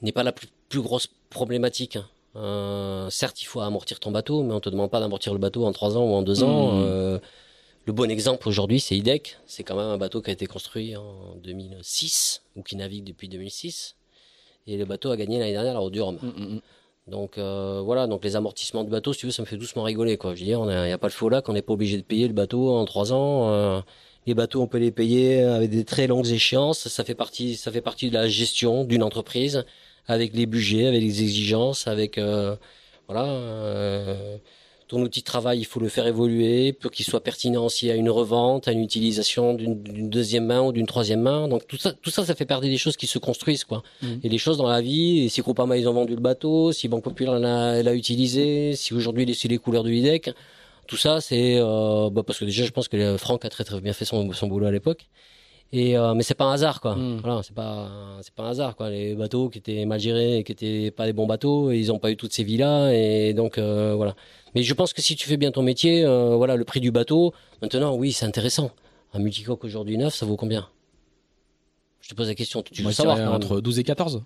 n'est 0.02 0.12
pas 0.12 0.24
la 0.24 0.32
plus, 0.32 0.48
plus 0.70 0.82
grosse 0.82 1.08
problématique. 1.30 1.96
hein. 1.98 2.06
Euh, 2.36 3.10
certes, 3.10 3.42
il 3.42 3.46
faut 3.46 3.60
amortir 3.62 4.00
ton 4.00 4.12
bateau, 4.12 4.44
mais 4.44 4.54
on 4.54 4.60
te 4.60 4.70
demande 4.70 4.92
pas 4.92 5.00
d'amortir 5.00 5.34
le 5.34 5.40
bateau 5.40 5.66
en 5.66 5.72
trois 5.72 5.98
ans 5.98 6.04
ou 6.04 6.14
en 6.14 6.22
deux 6.22 6.44
ans. 6.44 6.74
Mhm. 6.74 6.84
Euh, 6.84 7.20
le 7.86 7.94
bon 7.94 8.10
exemple 8.10 8.48
aujourd'hui, 8.48 8.80
c'est 8.80 8.96
IDEC. 8.96 9.38
C'est 9.48 9.64
quand 9.64 9.76
même 9.76 9.88
un 9.88 9.98
bateau 9.98 10.22
qui 10.22 10.30
a 10.30 10.34
été 10.34 10.46
construit 10.46 10.96
en 10.96 11.36
2006 11.44 12.44
ou 12.56 12.62
qui 12.62 12.76
navigue 12.76 13.04
depuis 13.04 13.30
2006. 13.30 13.96
Et 14.68 14.78
le 14.78 14.86
bateau 14.86 15.10
a 15.10 15.18
gagné 15.18 15.40
l'année 15.40 15.54
dernière 15.54 15.74
la 15.74 15.82
Haute 15.82 15.94
du 15.94 16.02
Rhum. 16.02 16.20
Mm, 16.22 16.28
mm, 16.28 16.54
mm. 16.56 16.62
Donc 17.08 17.40
euh, 17.40 17.82
voilà, 17.84 18.06
donc 18.06 18.24
les 18.24 18.36
amortissements 18.36 18.84
du 18.84 18.92
bateau, 18.92 19.14
si 19.14 19.22
tu 19.22 19.26
veux, 19.26 19.32
ça 19.32 19.42
me 19.42 19.48
fait 19.48 19.58
doucement 19.58 19.84
rigoler. 19.84 20.18
Quoi. 20.18 20.36
Je 20.36 20.42
veux 20.42 20.46
dire, 20.46 20.60
il 20.62 20.86
n'y 20.86 20.92
a, 20.92 20.98
pas 21.00 21.08
le 21.08 21.14
faux 21.14 21.30
lac, 21.30 21.50
on 21.50 21.54
n'est 21.54 21.64
pas 21.64 21.74
obligé 21.74 21.98
de 21.98 22.04
payer 22.04 22.28
le 22.28 22.34
bateau 22.34 22.70
en 22.70 22.86
trois 22.86 23.12
ans. 23.12 23.50
euh, 23.52 23.82
les 24.28 24.36
bateaux, 24.36 24.62
on 24.62 24.68
peut 24.68 24.78
les 24.78 24.92
payer 24.92 25.42
avec 25.42 25.72
des 25.72 25.86
très 25.86 26.06
longues 26.06 26.28
échéances. 26.28 26.88
Ça 26.88 27.04
fait 27.04 27.16
partie, 27.16 27.56
ça 27.56 27.72
fait 27.72 27.82
partie 27.82 28.10
de 28.10 28.14
la 28.14 28.28
gestion 28.28 28.84
d'une 28.84 29.02
entreprise, 29.02 29.66
avec 30.10 30.34
les 30.34 30.46
budgets, 30.46 30.88
avec 30.88 31.02
les 31.02 31.22
exigences, 31.24 31.88
avec 31.88 32.18
euh, 32.18 32.56
voilà. 33.08 33.26
euh, 33.26 34.38
ton 34.90 35.02
outil 35.04 35.20
de 35.20 35.26
travail, 35.26 35.60
il 35.60 35.66
faut 35.66 35.80
le 35.80 35.88
faire 35.88 36.08
évoluer 36.08 36.74
pour 36.74 36.90
qu'il 36.90 37.06
soit 37.06 37.22
pertinent 37.22 37.64
aussi 37.64 37.92
à 37.92 37.96
une 37.96 38.10
revente, 38.10 38.68
à 38.68 38.72
une 38.72 38.82
utilisation 38.82 39.54
d'une 39.54 40.10
deuxième 40.10 40.48
main 40.48 40.62
ou 40.62 40.72
d'une 40.72 40.88
troisième 40.88 41.22
main. 41.22 41.48
Donc 41.48 41.68
tout 41.68 41.78
ça, 41.78 41.94
tout 41.94 42.10
ça, 42.10 42.26
ça 42.26 42.34
fait 42.34 42.48
partie 42.48 42.70
des 42.70 42.78
choses 42.80 42.98
qui 42.98 43.06
se 43.06 43.20
construisent, 43.20 43.66
quoi. 43.66 43.84
Mhm. 44.02 44.22
Et 44.24 44.30
les 44.30 44.40
choses 44.40 44.58
dans 44.58 44.68
la 44.68 44.82
vie. 44.82 45.20
Et 45.20 45.30
si 45.30 45.42
Groupama 45.42 45.78
ils 45.78 45.88
ont 45.88 45.94
vendu 45.94 46.16
le 46.16 46.22
bateau, 46.22 46.72
si 46.72 46.88
Banque 46.88 47.04
Populaire 47.04 47.38
l'a, 47.38 47.94
utilisé, 47.94 48.76
si 48.76 48.96
aujourd'hui 48.96 49.24
il 49.24 49.30
est 49.30 49.36
sur 49.36 49.50
les 49.50 49.60
couleurs 49.60 49.84
du 49.84 49.92
Lidec, 49.92 50.32
tout 50.88 50.98
ça, 50.98 51.22
c'est 51.22 51.60
euh, 51.60 52.10
bah, 52.10 52.24
parce 52.26 52.40
que 52.40 52.46
déjà, 52.46 52.66
je 52.66 52.72
pense 52.72 52.88
que 52.88 52.98
euh, 52.98 53.18
Franck 53.20 53.46
a 53.46 53.50
très 53.50 53.64
très 53.64 53.80
bien 53.80 53.94
fait 53.94 54.06
son, 54.06 54.34
son 54.34 54.48
boulot 54.48 54.66
à 54.66 54.72
l'époque. 54.72 55.08
Et 55.72 55.96
euh, 55.98 56.16
mais 56.16 56.24
c'est 56.24 56.34
pas 56.34 56.46
un 56.46 56.54
hasard 56.54 56.82
quoi. 56.82 56.96
Mm. 56.96 57.18
Voilà, 57.24 57.44
c'est 57.44 57.54
pas 57.54 57.88
c'est 58.22 58.34
pas 58.34 58.44
un 58.44 58.50
hasard 58.50 58.76
quoi. 58.76 58.90
Les 58.90 59.14
bateaux 59.14 59.50
qui 59.50 59.60
étaient 59.60 59.86
mal 59.86 60.00
gérés 60.00 60.38
et 60.40 60.44
qui 60.44 60.52
étaient 60.52 60.90
pas 60.92 61.06
des 61.06 61.14
bons 61.14 61.28
bateaux, 61.28 61.72
ils 61.72 61.92
ont 61.92 62.00
pas 62.00 62.10
eu 62.10 62.18
toutes 62.18 62.34
ces 62.34 62.44
vies-là 62.44 62.92
et 62.92 63.34
donc 63.34 63.58
euh, 63.58 63.94
voilà. 63.96 64.16
Mais 64.56 64.64
je 64.64 64.74
pense 64.74 64.94
que 64.94 65.02
si 65.04 65.16
tu 65.16 65.28
fais 65.28 65.38
bien 65.38 65.52
ton 65.52 65.62
métier, 65.62 66.04
euh, 66.04 66.36
voilà, 66.36 66.56
le 66.56 66.66
prix 66.66 66.80
du 66.80 66.90
bateau, 66.92 67.34
maintenant 67.62 67.96
oui, 67.96 68.12
c'est 68.14 68.26
intéressant. 68.26 68.72
Un 69.14 69.20
multicoque 69.20 69.64
aujourd'hui 69.64 69.98
neuf, 69.98 70.16
ça 70.16 70.26
vaut 70.26 70.38
combien? 70.38 70.68
Je 72.02 72.10
te 72.10 72.16
pose 72.16 72.28
la 72.28 72.36
question, 72.36 72.64
tu 72.64 72.82
Moi, 72.82 72.90
veux 72.90 72.96
savoir 72.96 73.18
quand 73.18 73.24
même. 73.26 73.34
entre 73.34 73.62
12 73.62 73.78
et 73.80 73.84
14. 73.84 74.24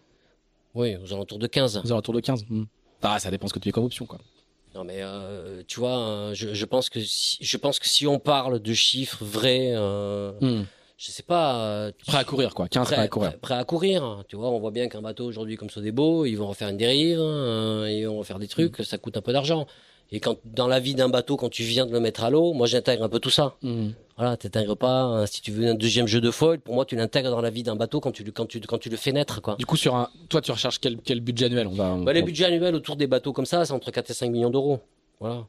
Oui, 0.76 0.96
aux 1.04 1.14
alentours 1.14 1.40
de 1.40 1.48
15. 1.48 1.82
Aux 1.84 1.92
alentours 1.92 2.14
de 2.14 2.20
15. 2.22 2.46
Mm. 2.50 2.64
Ah, 3.02 3.20
ça 3.20 3.30
dépend 3.32 3.48
ce 3.48 3.54
que 3.54 3.60
tu 3.60 3.68
fais 3.68 3.72
comme 3.74 3.84
option, 3.86 4.06
quoi. 4.06 4.20
Non 4.76 4.84
mais 4.86 5.00
euh, 5.02 5.62
tu 5.68 5.80
vois, 5.80 6.00
euh, 6.00 6.34
je, 6.34 6.54
je 6.56 6.66
pense 6.66 6.90
que 6.90 7.00
si, 7.02 7.38
je 7.42 7.58
pense 7.58 7.78
que 7.78 7.88
si 7.88 8.08
on 8.08 8.18
parle 8.18 8.60
de 8.60 8.74
chiffres 8.74 9.24
vrais, 9.24 9.72
euh, 9.76 10.32
Mm. 10.42 10.64
Je 10.98 11.12
sais 11.12 11.24
pas, 11.24 11.56
euh, 11.60 11.92
Prêt 12.08 12.18
à 12.20 12.24
courir, 12.24 12.54
quoi. 12.54 12.68
15 12.68 12.88
prêt, 12.88 12.96
à 12.98 13.08
courir. 13.08 13.32
prêt- 13.32 13.38
prêt 13.40 13.56
à 13.56 13.64
courir. 13.66 14.24
Tu 14.28 14.36
vois, 14.36 14.50
on 14.50 14.60
voit 14.60 14.72
bien 14.72 14.88
qu'un 14.88 15.02
bateau 15.02 15.26
aujourd'hui 15.26 15.56
comme 15.58 15.70
Sodebo, 15.70 16.26
ils 16.26 16.36
vont 16.36 16.48
refaire 16.48 16.70
une 16.70 16.78
dérive, 16.78 17.20
hein, 17.20 17.88
ils 17.90 18.06
vont 18.08 18.18
refaire 18.20 18.40
des 18.40 18.48
trucs, 18.48 18.80
Mm. 18.80 18.84
ça 18.84 18.98
coûte 18.98 19.18
un 19.18 19.22
peu 19.22 19.34
d'argent. 19.34 19.66
Et 20.12 20.20
quand 20.20 20.38
dans 20.46 20.68
la 20.68 20.80
vie 20.80 20.94
d'un 20.94 21.10
bateau, 21.10 21.38
quand 21.38 21.50
tu 21.50 21.64
viens 21.64 21.88
de 21.88 21.92
le 21.92 22.00
mettre 22.00 22.24
à 22.24 22.30
l'eau, 22.30 22.54
moi 22.54 22.68
j'intègre 22.68 23.04
un 23.04 23.10
peu 23.10 23.20
tout 23.20 23.32
ça. 23.32 23.56
Mm. 23.64 23.90
Voilà, 24.16 24.38
t'intègres 24.38 24.78
pas. 24.78 25.02
hein, 25.02 25.26
si 25.26 25.42
tu 25.42 25.52
veux 25.52 25.68
un 25.68 25.74
deuxième 25.74 26.06
jeu 26.06 26.22
de 26.22 26.30
foil, 26.30 26.60
pour 26.60 26.76
moi 26.76 26.86
tu 26.86 26.96
l'intègres 26.96 27.32
dans 27.32 27.42
la 27.42 27.50
vie 27.50 27.64
d'un 27.64 27.76
bateau 27.76 28.00
quand 28.00 28.12
tu 28.12 28.24
quand 28.32 28.46
tu 28.46 28.60
quand 28.62 28.78
tu 28.78 28.90
le 28.90 28.98
fais 28.98 29.12
naître 29.12 29.42
quoi. 29.42 29.56
Du 29.56 29.66
coup, 29.66 29.76
sur 29.78 29.96
un, 29.96 30.10
toi, 30.30 30.40
tu 30.42 30.52
recherches 30.52 30.80
quel, 30.80 30.98
quel 31.00 31.20
budget 31.20 31.46
annuel? 31.46 31.66
On 31.68 31.72
va, 31.74 31.86
on- 31.96 32.04
Bah, 32.04 32.14
les 32.14 32.22
budgets 32.22 32.46
annuels 32.46 32.76
autour 32.76 32.96
des 32.96 33.08
bateaux 33.08 33.34
comme 33.34 33.48
ça, 33.48 33.66
c'est 33.66 33.74
entre 33.74 33.90
4 33.90 34.12
et 34.12 34.14
5 34.14 34.30
millions 34.30 34.52
d'euros. 34.52 34.80
Voilà. 35.20 35.48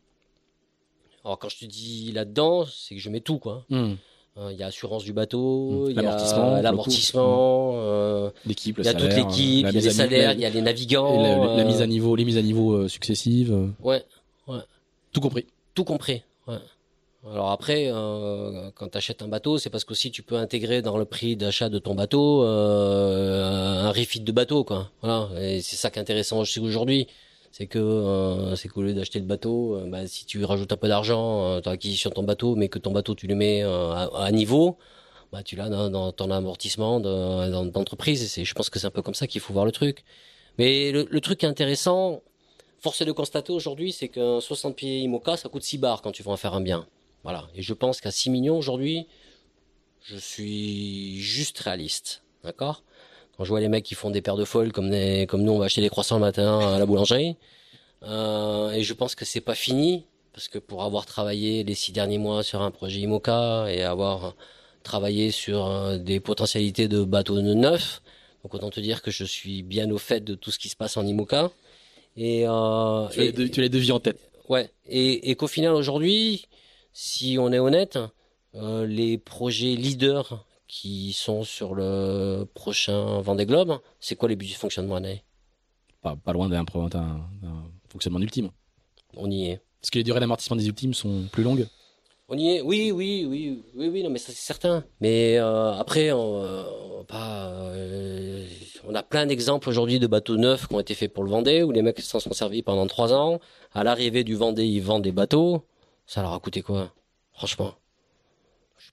Alors 1.24 1.38
quand 1.38 1.48
je 1.50 1.58
te 1.58 1.64
dis 1.66 2.12
là-dedans, 2.12 2.64
c'est 2.66 2.94
que 2.94 3.00
je 3.00 3.10
mets 3.10 3.20
tout 3.20 3.38
quoi. 3.38 3.64
Mm. 3.68 3.94
Euh, 4.36 4.50
Il 4.52 4.58
y 4.58 4.62
a 4.64 4.66
assurance 4.66 5.04
du 5.04 5.12
bateau, 5.12 5.86
Mm. 5.86 5.90
il 5.90 5.92
y 5.92 5.94
L'amortissement, 5.94 6.54
a 6.54 6.62
l'amortissement, 6.62 7.72
euh, 7.76 8.30
L'équipe, 8.46 8.76
il 8.80 8.84
y 8.84 8.88
a 8.88 8.92
toute 8.92 9.02
salaire, 9.02 9.26
l'équipe, 9.28 9.38
il 9.38 9.60
y 9.60 9.66
a 9.66 9.72
mise 9.72 9.74
les 9.74 9.78
à 9.78 9.92
niveau- 9.92 9.96
salaires, 10.02 10.28
la- 10.30 10.34
il 10.34 10.40
y 10.40 10.44
a 10.44 10.50
les 10.50 10.60
navigants. 10.60 11.22
la, 11.22 11.36
la 11.38 11.62
euh, 11.62 11.64
mise 11.64 11.80
à 11.80 11.86
niveau, 11.86 12.16
les 12.16 12.24
mises 12.24 12.36
à 12.38 12.42
niveau 12.42 12.72
euh, 12.72 12.88
successives, 12.88 13.52
euh, 13.52 13.68
Ouais, 13.82 14.02
tout 15.12 15.20
compris. 15.20 15.46
tout 15.74 15.84
compris. 15.84 16.22
Ouais. 16.48 16.56
Alors 17.30 17.52
après, 17.52 17.88
euh, 17.92 18.70
quand 18.74 18.88
tu 18.90 18.98
achètes 18.98 19.22
un 19.22 19.28
bateau, 19.28 19.56
c'est 19.58 19.70
parce 19.70 19.84
qu'aussi 19.84 20.10
tu 20.10 20.22
peux 20.22 20.36
intégrer 20.36 20.82
dans 20.82 20.98
le 20.98 21.04
prix 21.04 21.36
d'achat 21.36 21.68
de 21.70 21.78
ton 21.78 21.94
bateau 21.94 22.42
euh, 22.42 23.84
un 23.84 23.90
refit 23.92 24.20
de 24.20 24.32
bateau, 24.32 24.64
quoi. 24.64 24.90
Voilà, 25.00 25.28
et 25.40 25.62
c'est 25.62 25.76
ça 25.76 25.90
qui 25.90 25.98
est 25.98 26.02
intéressant 26.02 26.40
aussi 26.40 26.58
aujourd'hui, 26.60 27.06
c'est 27.56 27.68
que 27.68 27.78
euh, 27.78 28.56
c'est 28.56 28.66
qu'au 28.66 28.82
lieu 28.82 28.94
d'acheter 28.94 29.20
le 29.20 29.26
bateau, 29.26 29.76
euh, 29.76 29.86
bah, 29.88 30.08
si 30.08 30.26
tu 30.26 30.44
rajoutes 30.44 30.72
un 30.72 30.76
peu 30.76 30.88
d'argent 30.88 31.60
dans 31.60 31.70
l'acquisition 31.70 32.10
de 32.10 32.14
ton 32.16 32.24
bateau, 32.24 32.56
mais 32.56 32.68
que 32.68 32.80
ton 32.80 32.90
bateau 32.90 33.14
tu 33.14 33.28
le 33.28 33.36
mets 33.36 33.62
euh, 33.62 33.92
à, 33.92 34.24
à 34.24 34.30
niveau, 34.32 34.76
bah 35.30 35.44
tu 35.44 35.54
l'as 35.54 35.68
dans, 35.68 35.88
dans 35.88 36.10
ton 36.10 36.32
amortissement 36.32 36.98
de- 36.98 37.70
d'entreprise. 37.70 38.24
Et 38.24 38.26
c'est, 38.26 38.44
je 38.44 38.54
pense 38.54 38.70
que 38.70 38.80
c'est 38.80 38.88
un 38.88 38.90
peu 38.90 39.02
comme 39.02 39.14
ça 39.14 39.28
qu'il 39.28 39.40
faut 39.40 39.52
voir 39.52 39.64
le 39.66 39.70
truc. 39.70 40.02
Mais 40.58 40.90
le, 40.90 41.06
le 41.08 41.20
truc 41.20 41.44
intéressant, 41.44 42.22
force 42.80 43.00
est 43.02 43.04
de 43.04 43.12
constater 43.12 43.52
aujourd'hui, 43.52 43.92
c'est 43.92 44.08
qu'un 44.08 44.40
60 44.40 44.74
pieds 44.74 44.98
IMOCA, 45.02 45.36
ça 45.36 45.48
coûte 45.48 45.62
6 45.62 45.78
bars 45.78 46.02
quand 46.02 46.10
tu 46.10 46.24
veux 46.24 46.30
en 46.30 46.36
faire 46.36 46.54
un 46.54 46.60
bien. 46.60 46.88
Voilà. 47.22 47.46
Et 47.54 47.62
je 47.62 47.72
pense 47.72 48.00
qu'à 48.00 48.10
6 48.10 48.30
millions 48.30 48.58
aujourd'hui, 48.58 49.06
je 50.02 50.16
suis 50.16 51.20
juste 51.20 51.60
réaliste. 51.60 52.24
D'accord? 52.42 52.82
Quand 53.36 53.44
je 53.44 53.48
vois 53.48 53.60
les 53.60 53.68
mecs 53.68 53.84
qui 53.84 53.94
font 53.94 54.10
des 54.10 54.22
paires 54.22 54.36
de 54.36 54.44
folles 54.44 54.72
comme, 54.72 54.90
des, 54.90 55.26
comme 55.26 55.42
nous, 55.42 55.52
on 55.52 55.58
va 55.58 55.64
acheter 55.66 55.80
des 55.80 55.88
croissants 55.88 56.16
le 56.16 56.20
matin 56.20 56.58
à 56.60 56.78
la 56.78 56.86
boulangerie. 56.86 57.36
Euh, 58.04 58.70
et 58.72 58.82
je 58.82 58.92
pense 58.92 59.14
que 59.14 59.24
c'est 59.24 59.40
pas 59.40 59.54
fini. 59.54 60.04
Parce 60.32 60.48
que 60.48 60.58
pour 60.58 60.82
avoir 60.82 61.06
travaillé 61.06 61.62
les 61.62 61.74
six 61.74 61.92
derniers 61.92 62.18
mois 62.18 62.42
sur 62.42 62.60
un 62.60 62.72
projet 62.72 62.98
IMOCA 63.00 63.66
et 63.70 63.84
avoir 63.84 64.34
travaillé 64.82 65.30
sur 65.30 65.66
euh, 65.66 65.96
des 65.96 66.18
potentialités 66.18 66.88
de 66.88 67.04
bateaux 67.04 67.40
neufs, 67.40 68.02
donc 68.42 68.52
autant 68.54 68.70
te 68.70 68.80
dire 68.80 69.00
que 69.00 69.12
je 69.12 69.24
suis 69.24 69.62
bien 69.62 69.88
au 69.92 69.98
fait 69.98 70.20
de 70.22 70.34
tout 70.34 70.50
ce 70.50 70.58
qui 70.58 70.68
se 70.68 70.74
passe 70.76 70.96
en 70.96 71.06
IMOCA. 71.06 71.50
Et, 72.16 72.46
euh, 72.48 73.06
Tu 73.12 73.20
as, 73.20 73.22
les 73.22 73.28
et- 73.28 73.32
deux- 73.32 73.48
tu 73.48 73.60
as 73.60 73.62
les 73.62 73.68
devis 73.68 73.92
en 73.92 74.00
tête. 74.00 74.18
Ouais, 74.48 74.70
et, 74.88 75.30
et 75.30 75.36
qu'au 75.36 75.46
final 75.46 75.72
aujourd'hui, 75.72 76.46
si 76.92 77.36
on 77.40 77.52
est 77.52 77.58
honnête, 77.60 77.98
euh, 78.56 78.86
les 78.86 79.18
projets 79.18 79.74
leaders 79.76 80.44
qui 80.74 81.12
sont 81.12 81.44
sur 81.44 81.72
le 81.76 82.48
prochain 82.52 83.20
Vendée 83.20 83.46
Globe, 83.46 83.78
c'est 84.00 84.16
quoi 84.16 84.28
les 84.28 84.34
budgets 84.34 84.54
de 84.54 84.58
fonctionnement 84.58 84.96
année 84.96 85.22
Pas, 86.02 86.16
pas 86.16 86.32
loin 86.32 86.48
d'un 86.48 86.64
fonctionnement 87.88 88.18
ultime. 88.18 88.50
On 89.16 89.30
y 89.30 89.50
est. 89.50 89.60
Parce 89.80 89.90
que 89.90 89.98
les 89.98 90.04
durées 90.04 90.18
d'amortissement 90.18 90.56
des 90.56 90.66
ultimes 90.66 90.92
sont 90.92 91.28
plus 91.30 91.44
longues. 91.44 91.68
On 92.28 92.36
y 92.36 92.56
est. 92.56 92.60
Oui, 92.60 92.90
oui, 92.90 93.24
oui, 93.24 93.62
oui, 93.76 93.88
oui, 93.88 94.02
non, 94.02 94.10
mais 94.10 94.18
ça 94.18 94.32
c'est 94.32 94.44
certain. 94.44 94.82
Mais 95.00 95.38
euh, 95.38 95.74
après, 95.74 96.10
on, 96.10 96.42
euh, 96.42 96.64
on 96.90 96.98
va 96.98 97.04
pas, 97.04 97.46
euh, 97.50 98.44
on 98.84 98.96
a 98.96 99.04
plein 99.04 99.26
d'exemples 99.26 99.68
aujourd'hui 99.68 100.00
de 100.00 100.08
bateaux 100.08 100.36
neufs 100.36 100.66
qui 100.66 100.74
ont 100.74 100.80
été 100.80 100.94
faits 100.94 101.12
pour 101.12 101.22
le 101.22 101.30
Vendée, 101.30 101.62
où 101.62 101.70
les 101.70 101.82
mecs 101.82 102.00
s'en 102.00 102.18
sont 102.18 102.32
servis 102.32 102.62
pendant 102.62 102.88
trois 102.88 103.12
ans. 103.12 103.38
À 103.74 103.84
l'arrivée 103.84 104.24
du 104.24 104.34
Vendée, 104.34 104.66
ils 104.66 104.82
vendent 104.82 105.04
des 105.04 105.12
bateaux. 105.12 105.64
Ça 106.04 106.20
leur 106.22 106.32
a 106.32 106.40
coûté 106.40 106.62
quoi? 106.62 106.92
Franchement. 107.32 107.74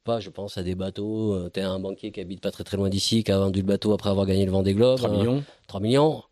Pas, 0.04 0.20
je 0.20 0.30
pense 0.30 0.58
à 0.58 0.64
des 0.64 0.74
bateaux. 0.76 1.34
euh, 1.34 1.50
T'es 1.50 1.62
un 1.62 1.80
banquier 1.80 2.12
qui 2.12 2.20
habite 2.22 2.42
pas 2.42 2.52
très 2.52 2.64
très 2.64 2.76
loin 2.78 2.90
d'ici, 2.90 3.24
qui 3.24 3.32
a 3.32 3.38
vendu 3.38 3.60
le 3.62 3.66
bateau 3.68 3.94
après 3.94 4.10
avoir 4.10 4.26
gagné 4.26 4.46
le 4.46 4.52
Vendée 4.52 4.74
Globe. 4.74 4.98
3 4.98 5.10
euh, 5.10 5.18
millions. 5.18 5.44
3 5.68 5.80
millions. 5.80 6.24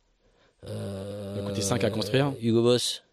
Euh, 0.67 1.35
Il 1.37 1.43
a 1.43 1.47
coûté 1.49 1.61
5 1.61 1.83
à 1.83 1.89
construire. 1.89 2.33
Hugo 2.41 2.61
Boss. 2.63 3.03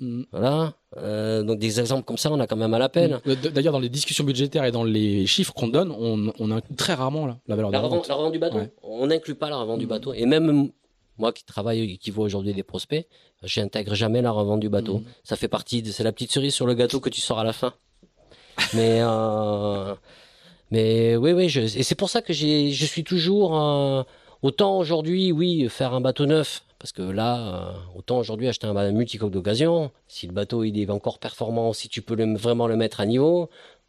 Mm. 0.00 0.22
Voilà. 0.32 0.74
Euh, 0.96 1.42
donc 1.42 1.58
des 1.58 1.80
exemples 1.80 2.04
comme 2.04 2.16
ça, 2.16 2.30
on 2.32 2.38
a 2.40 2.46
quand 2.46 2.56
même 2.56 2.74
à 2.74 2.78
la 2.78 2.88
peine. 2.88 3.20
Euh, 3.26 3.34
d- 3.34 3.50
D'ailleurs, 3.50 3.72
dans 3.72 3.80
les 3.80 3.88
discussions 3.88 4.24
budgétaires 4.24 4.64
et 4.64 4.70
dans 4.72 4.84
les 4.84 5.26
chiffres 5.26 5.52
qu'on 5.52 5.68
donne, 5.68 5.90
on, 5.90 6.32
on 6.38 6.50
inclut 6.50 6.76
très 6.76 6.94
rarement 6.94 7.26
là, 7.26 7.38
la 7.46 7.56
valeur 7.56 7.70
de 7.70 7.74
La 7.74 7.80
la 7.80 7.84
revente, 7.86 7.98
vente. 8.00 8.08
la 8.08 8.14
revente 8.14 8.32
du 8.32 8.38
bateau. 8.38 8.58
Ouais. 8.58 8.72
On 8.82 9.06
n'inclut 9.08 9.34
pas 9.34 9.50
la 9.50 9.56
revente 9.56 9.78
du 9.78 9.84
Mhm. 9.86 9.90
bateau. 9.90 10.12
Et 10.14 10.26
même 10.26 10.70
moi 11.18 11.32
qui 11.32 11.44
travaille 11.44 11.80
et 11.92 11.96
qui 11.96 12.10
vois 12.10 12.24
aujourd'hui 12.24 12.54
des 12.54 12.62
prospects, 12.62 13.06
j'intègre 13.42 13.94
jamais 13.94 14.22
la 14.22 14.30
revente 14.30 14.60
du 14.60 14.68
bateau. 14.68 15.02
Ça 15.24 15.36
fait 15.36 15.48
partie 15.48 15.84
c'est 15.92 16.02
la 16.04 16.12
petite 16.12 16.32
cerise 16.32 16.54
sur 16.54 16.66
le 16.66 16.74
gâteau 16.74 16.98
que 17.00 17.08
tu 17.10 17.20
sors 17.20 17.38
à 17.38 17.44
la 17.44 17.52
fin. 17.52 17.72
Mais, 18.74 18.98
euh, 19.00 19.94
mais 20.70 21.16
oui, 21.16 21.32
oui, 21.32 21.48
je, 21.48 21.60
et 21.60 21.82
c'est 21.82 21.94
pour 21.94 22.10
ça 22.10 22.22
que 22.22 22.32
je 22.32 22.84
suis 22.84 23.04
toujours, 23.04 23.58
euh, 23.60 24.02
autant 24.42 24.78
aujourd'hui, 24.78 25.32
oui, 25.32 25.68
faire 25.68 25.94
un 25.94 26.00
bateau 26.00 26.26
neuf. 26.26 26.62
Parce 26.78 26.92
que 26.92 27.00
là, 27.02 27.38
euh, 27.38 27.72
autant 27.96 28.18
aujourd'hui 28.18 28.46
acheter 28.46 28.66
un, 28.66 28.74
ba- 28.74 28.90
multicoque 28.90 29.30
d'occasion, 29.30 29.90
si 30.06 30.26
le 30.26 30.34
bateau 30.34 30.64
il 30.64 30.78
est 30.78 30.90
encore 30.90 31.18
performant, 31.18 31.72
si 31.72 31.88
tu 31.88 32.02
peux 32.02 32.14
vraiment 32.36 32.66
le 32.66 32.76
mettre 32.76 33.00
à 33.00 33.06
niveau, 33.06 33.48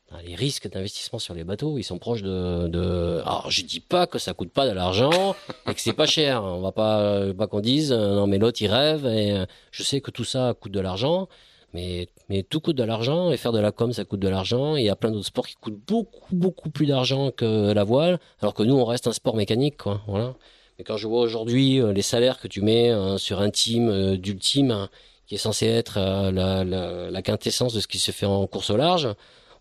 ben, 0.10 0.20
les 0.26 0.34
risques 0.36 0.70
d'investissement 0.72 1.20
sur 1.20 1.34
les 1.34 1.44
bateaux, 1.44 1.78
ils 1.78 1.84
sont 1.84 1.98
proches 1.98 2.22
de, 2.22 2.70
de... 2.70 3.22
Alors, 3.26 3.48
je 3.52 3.64
dis 3.64 3.82
pas 3.82 4.08
que 4.08 4.18
ça 4.18 4.34
coûte 4.34 4.52
pas 4.52 4.66
de 4.66 4.72
l'argent 4.72 5.36
et 5.70 5.74
que 5.74 5.82
c'est 5.82 5.92
pas 5.92 6.06
cher. 6.06 6.42
On 6.44 6.62
va 6.62 6.72
pas, 6.72 7.34
pas 7.34 7.48
qu'on 7.48 7.60
dise, 7.60 7.92
euh, 7.92 8.16
non 8.16 8.28
mais 8.28 8.38
l'autre 8.38 8.62
il 8.62 8.68
rêve 8.68 9.06
et 9.08 9.32
euh, 9.32 9.46
je 9.72 9.84
sais 9.84 10.00
que 10.00 10.12
tout 10.12 10.24
ça 10.24 10.54
coûte 10.58 10.72
de 10.72 10.80
l'argent. 10.80 11.28
Mais, 11.76 12.08
mais 12.30 12.42
tout 12.44 12.60
coûte 12.62 12.76
de 12.78 12.84
l'argent 12.84 13.32
et 13.32 13.38
faire 13.38 13.52
de 13.52 13.60
la 13.60 13.72
com 13.72 13.92
ça 13.94 14.04
coûte 14.06 14.20
de 14.22 14.30
l'argent. 14.30 14.76
Et 14.78 14.82
il 14.82 14.86
y 14.86 14.90
a 14.90 14.96
plein 14.96 15.12
d'autres 15.12 15.28
sports 15.28 15.46
qui 15.48 15.56
coûtent 15.56 15.82
beaucoup 15.88 16.34
beaucoup 16.36 16.70
plus 16.70 16.88
d'argent 16.88 17.32
que 17.32 17.72
la 17.74 17.84
voile 17.84 18.20
alors 18.42 18.54
que 18.54 18.64
nous 18.64 18.76
on 18.76 18.86
reste 18.86 19.08
un 19.08 19.14
sport 19.14 19.36
mécanique 19.36 19.78
quoi. 19.78 20.02
Voilà. 20.08 20.34
Mais 20.78 20.84
quand 20.84 20.98
je 20.98 21.08
vois 21.08 21.22
aujourd'hui 21.22 21.80
euh, 21.82 21.94
les 21.94 22.02
salaires 22.02 22.40
que 22.40 22.48
tu 22.48 22.62
mets 22.62 22.90
euh, 22.92 23.18
sur 23.18 23.42
un 23.42 23.50
team 23.50 23.90
euh, 23.90 24.18
d'ultime 24.18 24.72
hein, 24.72 24.90
qui 25.28 25.36
est 25.36 25.44
censé 25.48 25.66
être 25.68 25.98
euh, 25.98 26.32
la, 26.32 26.64
la, 26.64 27.12
la 27.12 27.22
quintessence 27.22 27.74
de 27.74 27.80
ce 27.80 27.88
qui 27.88 28.00
se 28.00 28.12
fait 28.12 28.26
en 28.26 28.48
course 28.48 28.70
au 28.72 28.78
large 28.78 29.08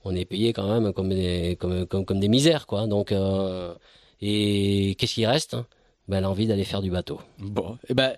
on 0.05 0.15
est 0.15 0.25
payé 0.27 0.53
quand 0.53 0.69
même 0.73 0.93
comme 0.93 1.09
des 1.11 1.57
comme 1.61 1.87
comme, 1.87 2.05
comme 2.05 2.21
des 2.21 2.29
misères 2.29 2.67
quoi. 2.67 2.87
Donc 2.87 3.11
euh, 3.13 3.75
et 4.21 4.95
qu'est-ce 4.99 5.15
qui 5.15 5.27
reste 5.27 5.55
hein? 5.55 5.67
Ben 6.09 6.21
l'envie 6.21 6.47
d'aller 6.47 6.65
faire 6.65 6.83
du 6.83 6.91
bateau. 6.91 7.19
Bon, 7.39 7.79
et 7.89 7.95
ben, 7.95 8.13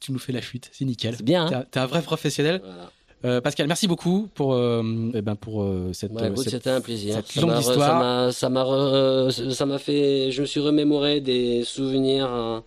tu 0.00 0.12
nous 0.12 0.18
fais 0.18 0.32
la 0.32 0.40
fuite, 0.40 0.70
c'est 0.72 0.84
nickel. 0.86 1.14
c'est 1.16 1.22
bien 1.22 1.44
hein? 1.46 1.64
T'es 1.70 1.78
un- 1.78 1.86
vrai 1.86 2.00
professionnel. 2.02 2.60
voilà. 2.64 2.90
Euh, 3.24 3.40
Pascal, 3.40 3.68
merci 3.68 3.86
beaucoup 3.86 4.28
pour, 4.34 4.54
euh, 4.54 4.82
eh 5.14 5.22
ben 5.22 5.36
pour 5.36 5.62
euh, 5.62 5.90
cette, 5.92 6.12
Bah, 6.12 6.26
écoute, 6.26 6.38
cette- 6.42 6.54
c'était 6.54 6.70
un 6.70 6.80
plaisir. 6.80 7.14
cette 7.14 7.26
Ça 7.28 7.40
longue 7.40 7.58
histoire. 7.58 7.88
Ça 7.88 7.94
m'a, 7.94 8.32
ça 8.32 8.48
m'a, 8.48 8.64
re- 8.64 9.50
ça 9.52 9.64
m'a 9.66 9.78
fait. 9.78 10.30
Je 10.32 10.40
me 10.40 10.46
suis 10.46 10.58
remémoré 10.60 11.20
des 11.20 11.62
souvenirs 11.64 12.28
euh, 12.32 12.60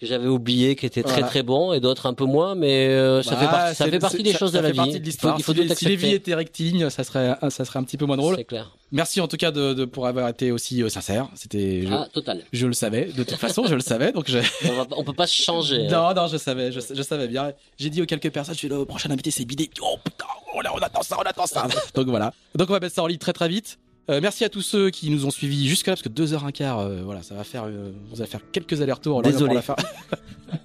que 0.00 0.06
j'avais 0.06 0.28
oublié, 0.28 0.76
qui 0.76 0.86
étaient 0.86 1.02
très 1.02 1.12
Voilà. 1.12 1.26
très 1.28 1.42
bons, 1.42 1.72
et 1.74 1.80
d'autres 1.80 2.06
un 2.06 2.14
peu 2.14 2.24
moins, 2.24 2.54
mais 2.54 2.88
euh, 2.88 3.22
ça 3.22 3.32
Bah, 3.32 3.36
fait 3.40 3.46
partie, 3.46 3.74
ça 3.76 3.84
fait 3.86 3.98
partie 3.98 4.22
des 4.22 4.32
ça- 4.32 4.38
choses 4.38 4.52
ça 4.52 4.58
de 4.62 4.62
la 4.68 4.70
vie. 4.84 4.98
l'histoire. 4.98 5.36
Il 5.38 5.44
faut, 5.44 5.52
si, 5.52 5.66
tout 5.66 5.74
si 5.74 5.84
les 5.84 5.96
vies 5.96 6.14
étaient 6.14 6.34
rectilignes, 6.34 6.88
ça 6.88 7.04
serait, 7.04 7.36
ça 7.50 7.64
serait 7.66 7.78
un 7.78 7.82
petit 7.84 7.98
peu 7.98 8.06
moins 8.06 8.16
drôle. 8.16 8.36
C'est 8.36 8.44
clair. 8.44 8.74
Merci 8.92 9.20
en 9.20 9.28
tout 9.28 9.36
cas 9.36 9.50
de, 9.52 9.74
de- 9.74 9.84
pour 9.84 10.06
avoir 10.06 10.28
été 10.28 10.50
aussi 10.52 10.82
euh, 10.82 10.88
sincère. 10.88 11.28
C'était, 11.34 11.82
je, 11.86 11.92
Ah, 11.92 12.08
total. 12.12 12.42
je 12.52 12.66
le 12.66 12.72
savais. 12.72 13.04
De 13.06 13.22
toute 13.24 13.36
façon, 13.38 13.66
je 13.66 13.74
le 13.74 13.80
savais. 13.82 14.10
Donc 14.12 14.24
je, 14.28 14.38
On, 14.68 14.72
va, 14.72 14.86
on 14.96 15.04
peut 15.04 15.12
pas 15.12 15.26
se 15.26 15.40
changer. 15.40 15.86
hein. 15.86 15.90
non, 16.14 16.22
non, 16.22 16.26
je 16.28 16.38
savais, 16.38 16.72
je, 16.72 16.80
je 16.80 17.02
savais 17.02 17.28
bien. 17.28 17.52
J'ai 17.78 17.90
dit 17.90 18.00
aux 18.02 18.06
quelques 18.06 18.30
personnes, 18.30 18.54
je 18.54 18.58
suis 18.60 18.68
le 18.68 18.84
prochain 18.86 19.10
invité, 19.10 19.30
c'est 19.30 19.44
Bidé. 19.44 19.70
Oh 19.82 19.96
putain, 20.02 20.24
on, 20.54 20.60
a- 20.60 20.72
on 20.74 20.78
attend 20.78 21.02
ça, 21.02 21.16
on 21.18 21.22
attend 21.22 21.46
ça. 21.46 21.68
Donc 21.94 22.08
voilà. 22.08 22.32
Donc 22.56 22.70
on 22.70 22.72
va 22.72 22.80
mettre 22.80 22.94
ça 22.94 23.02
en 23.02 23.06
ligne 23.06 23.18
très 23.18 23.32
très 23.34 23.48
vite. 23.48 23.78
Euh, 24.10 24.18
merci 24.20 24.44
à 24.44 24.48
tous 24.48 24.62
ceux 24.62 24.90
qui 24.90 25.08
nous 25.10 25.24
ont 25.24 25.30
suivis 25.30 25.68
jusque-là, 25.68 25.92
parce 25.94 26.02
que 26.02 26.08
2h15, 26.08 26.62
euh, 26.62 27.02
voilà, 27.04 27.22
ça 27.22 27.34
va 27.34 27.44
faire, 27.44 27.64
euh, 27.64 27.92
vous 28.10 28.20
allez 28.20 28.28
faire 28.30 28.40
quelques 28.50 28.82
allers-retours. 28.82 29.22
là, 29.22 29.30
Désolé. 29.30 29.46
pour 29.46 29.54
la 29.54 29.62
fin. 29.62 29.76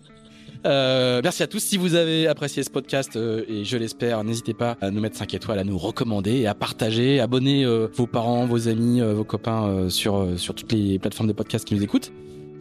Euh, 0.66 1.22
merci 1.24 1.44
à 1.44 1.48
tous. 1.48 1.60
Si 1.60 1.78
vous 1.78 1.94
avez 1.94 2.26
apprécié 2.26 2.64
ce 2.64 2.72
podcast, 2.72 3.16
euh, 3.18 3.44
et 3.48 3.64
je 3.66 3.78
l'espère, 3.78 4.24
n'hésitez 4.24 4.56
pas 4.56 4.78
à 4.82 4.90
nous 4.90 5.00
mettre 5.00 5.16
5 5.16 5.32
étoiles, 5.36 5.60
à 5.60 5.64
nous 5.64 5.78
recommander 5.78 6.32
et 6.40 6.48
à 6.48 6.56
partager. 6.56 7.20
Abonnez 7.20 7.64
euh, 7.64 7.88
vos 7.94 8.08
parents, 8.08 8.48
vos 8.48 8.68
amis, 8.68 9.00
euh, 9.00 9.14
vos 9.14 9.24
copains 9.24 9.68
euh, 9.68 9.90
sur, 9.90 10.16
euh, 10.16 10.38
sur 10.38 10.56
toutes 10.56 10.72
les 10.72 10.98
plateformes 10.98 11.28
de 11.28 11.34
podcast 11.34 11.68
qui 11.68 11.76
nous 11.76 11.84
écoutent. 11.84 12.12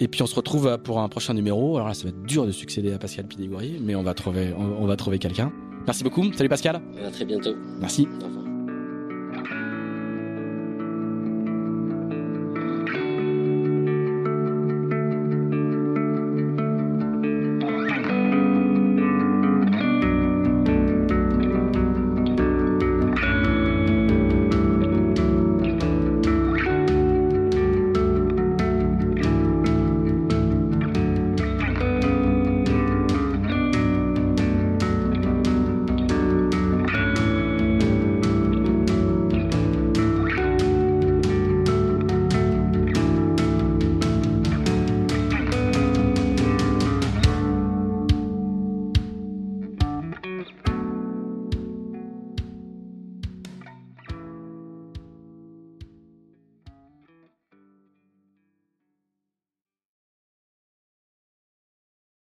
Et 0.01 0.09
puis 0.09 0.21
on 0.23 0.27
se 0.27 0.35
retrouve 0.35 0.77
pour 0.85 1.01
un 1.01 1.09
prochain 1.09 1.33
numéro. 1.33 1.77
Alors 1.77 1.89
là, 1.89 1.95
ça 1.95 2.03
va 2.03 2.11
être 2.11 2.23
dur 2.25 2.45
de 2.45 2.51
succéder 2.53 2.93
à 2.93 2.99
Pascal 2.99 3.25
Pidégourier, 3.27 3.81
mais 3.83 3.95
on 3.95 4.03
va 4.03 4.13
trouver, 4.13 4.53
on, 4.55 4.83
on 4.83 4.87
va 4.87 4.97
trouver 4.97 5.19
quelqu'un. 5.19 5.51
Merci 5.87 6.05
beaucoup. 6.05 6.31
Salut 6.35 6.51
Pascal. 6.51 6.83
À 7.07 7.11
très 7.11 7.25
bientôt. 7.25 7.55
Merci. 7.81 8.07
Au 8.21 8.27
revoir. 8.27 8.54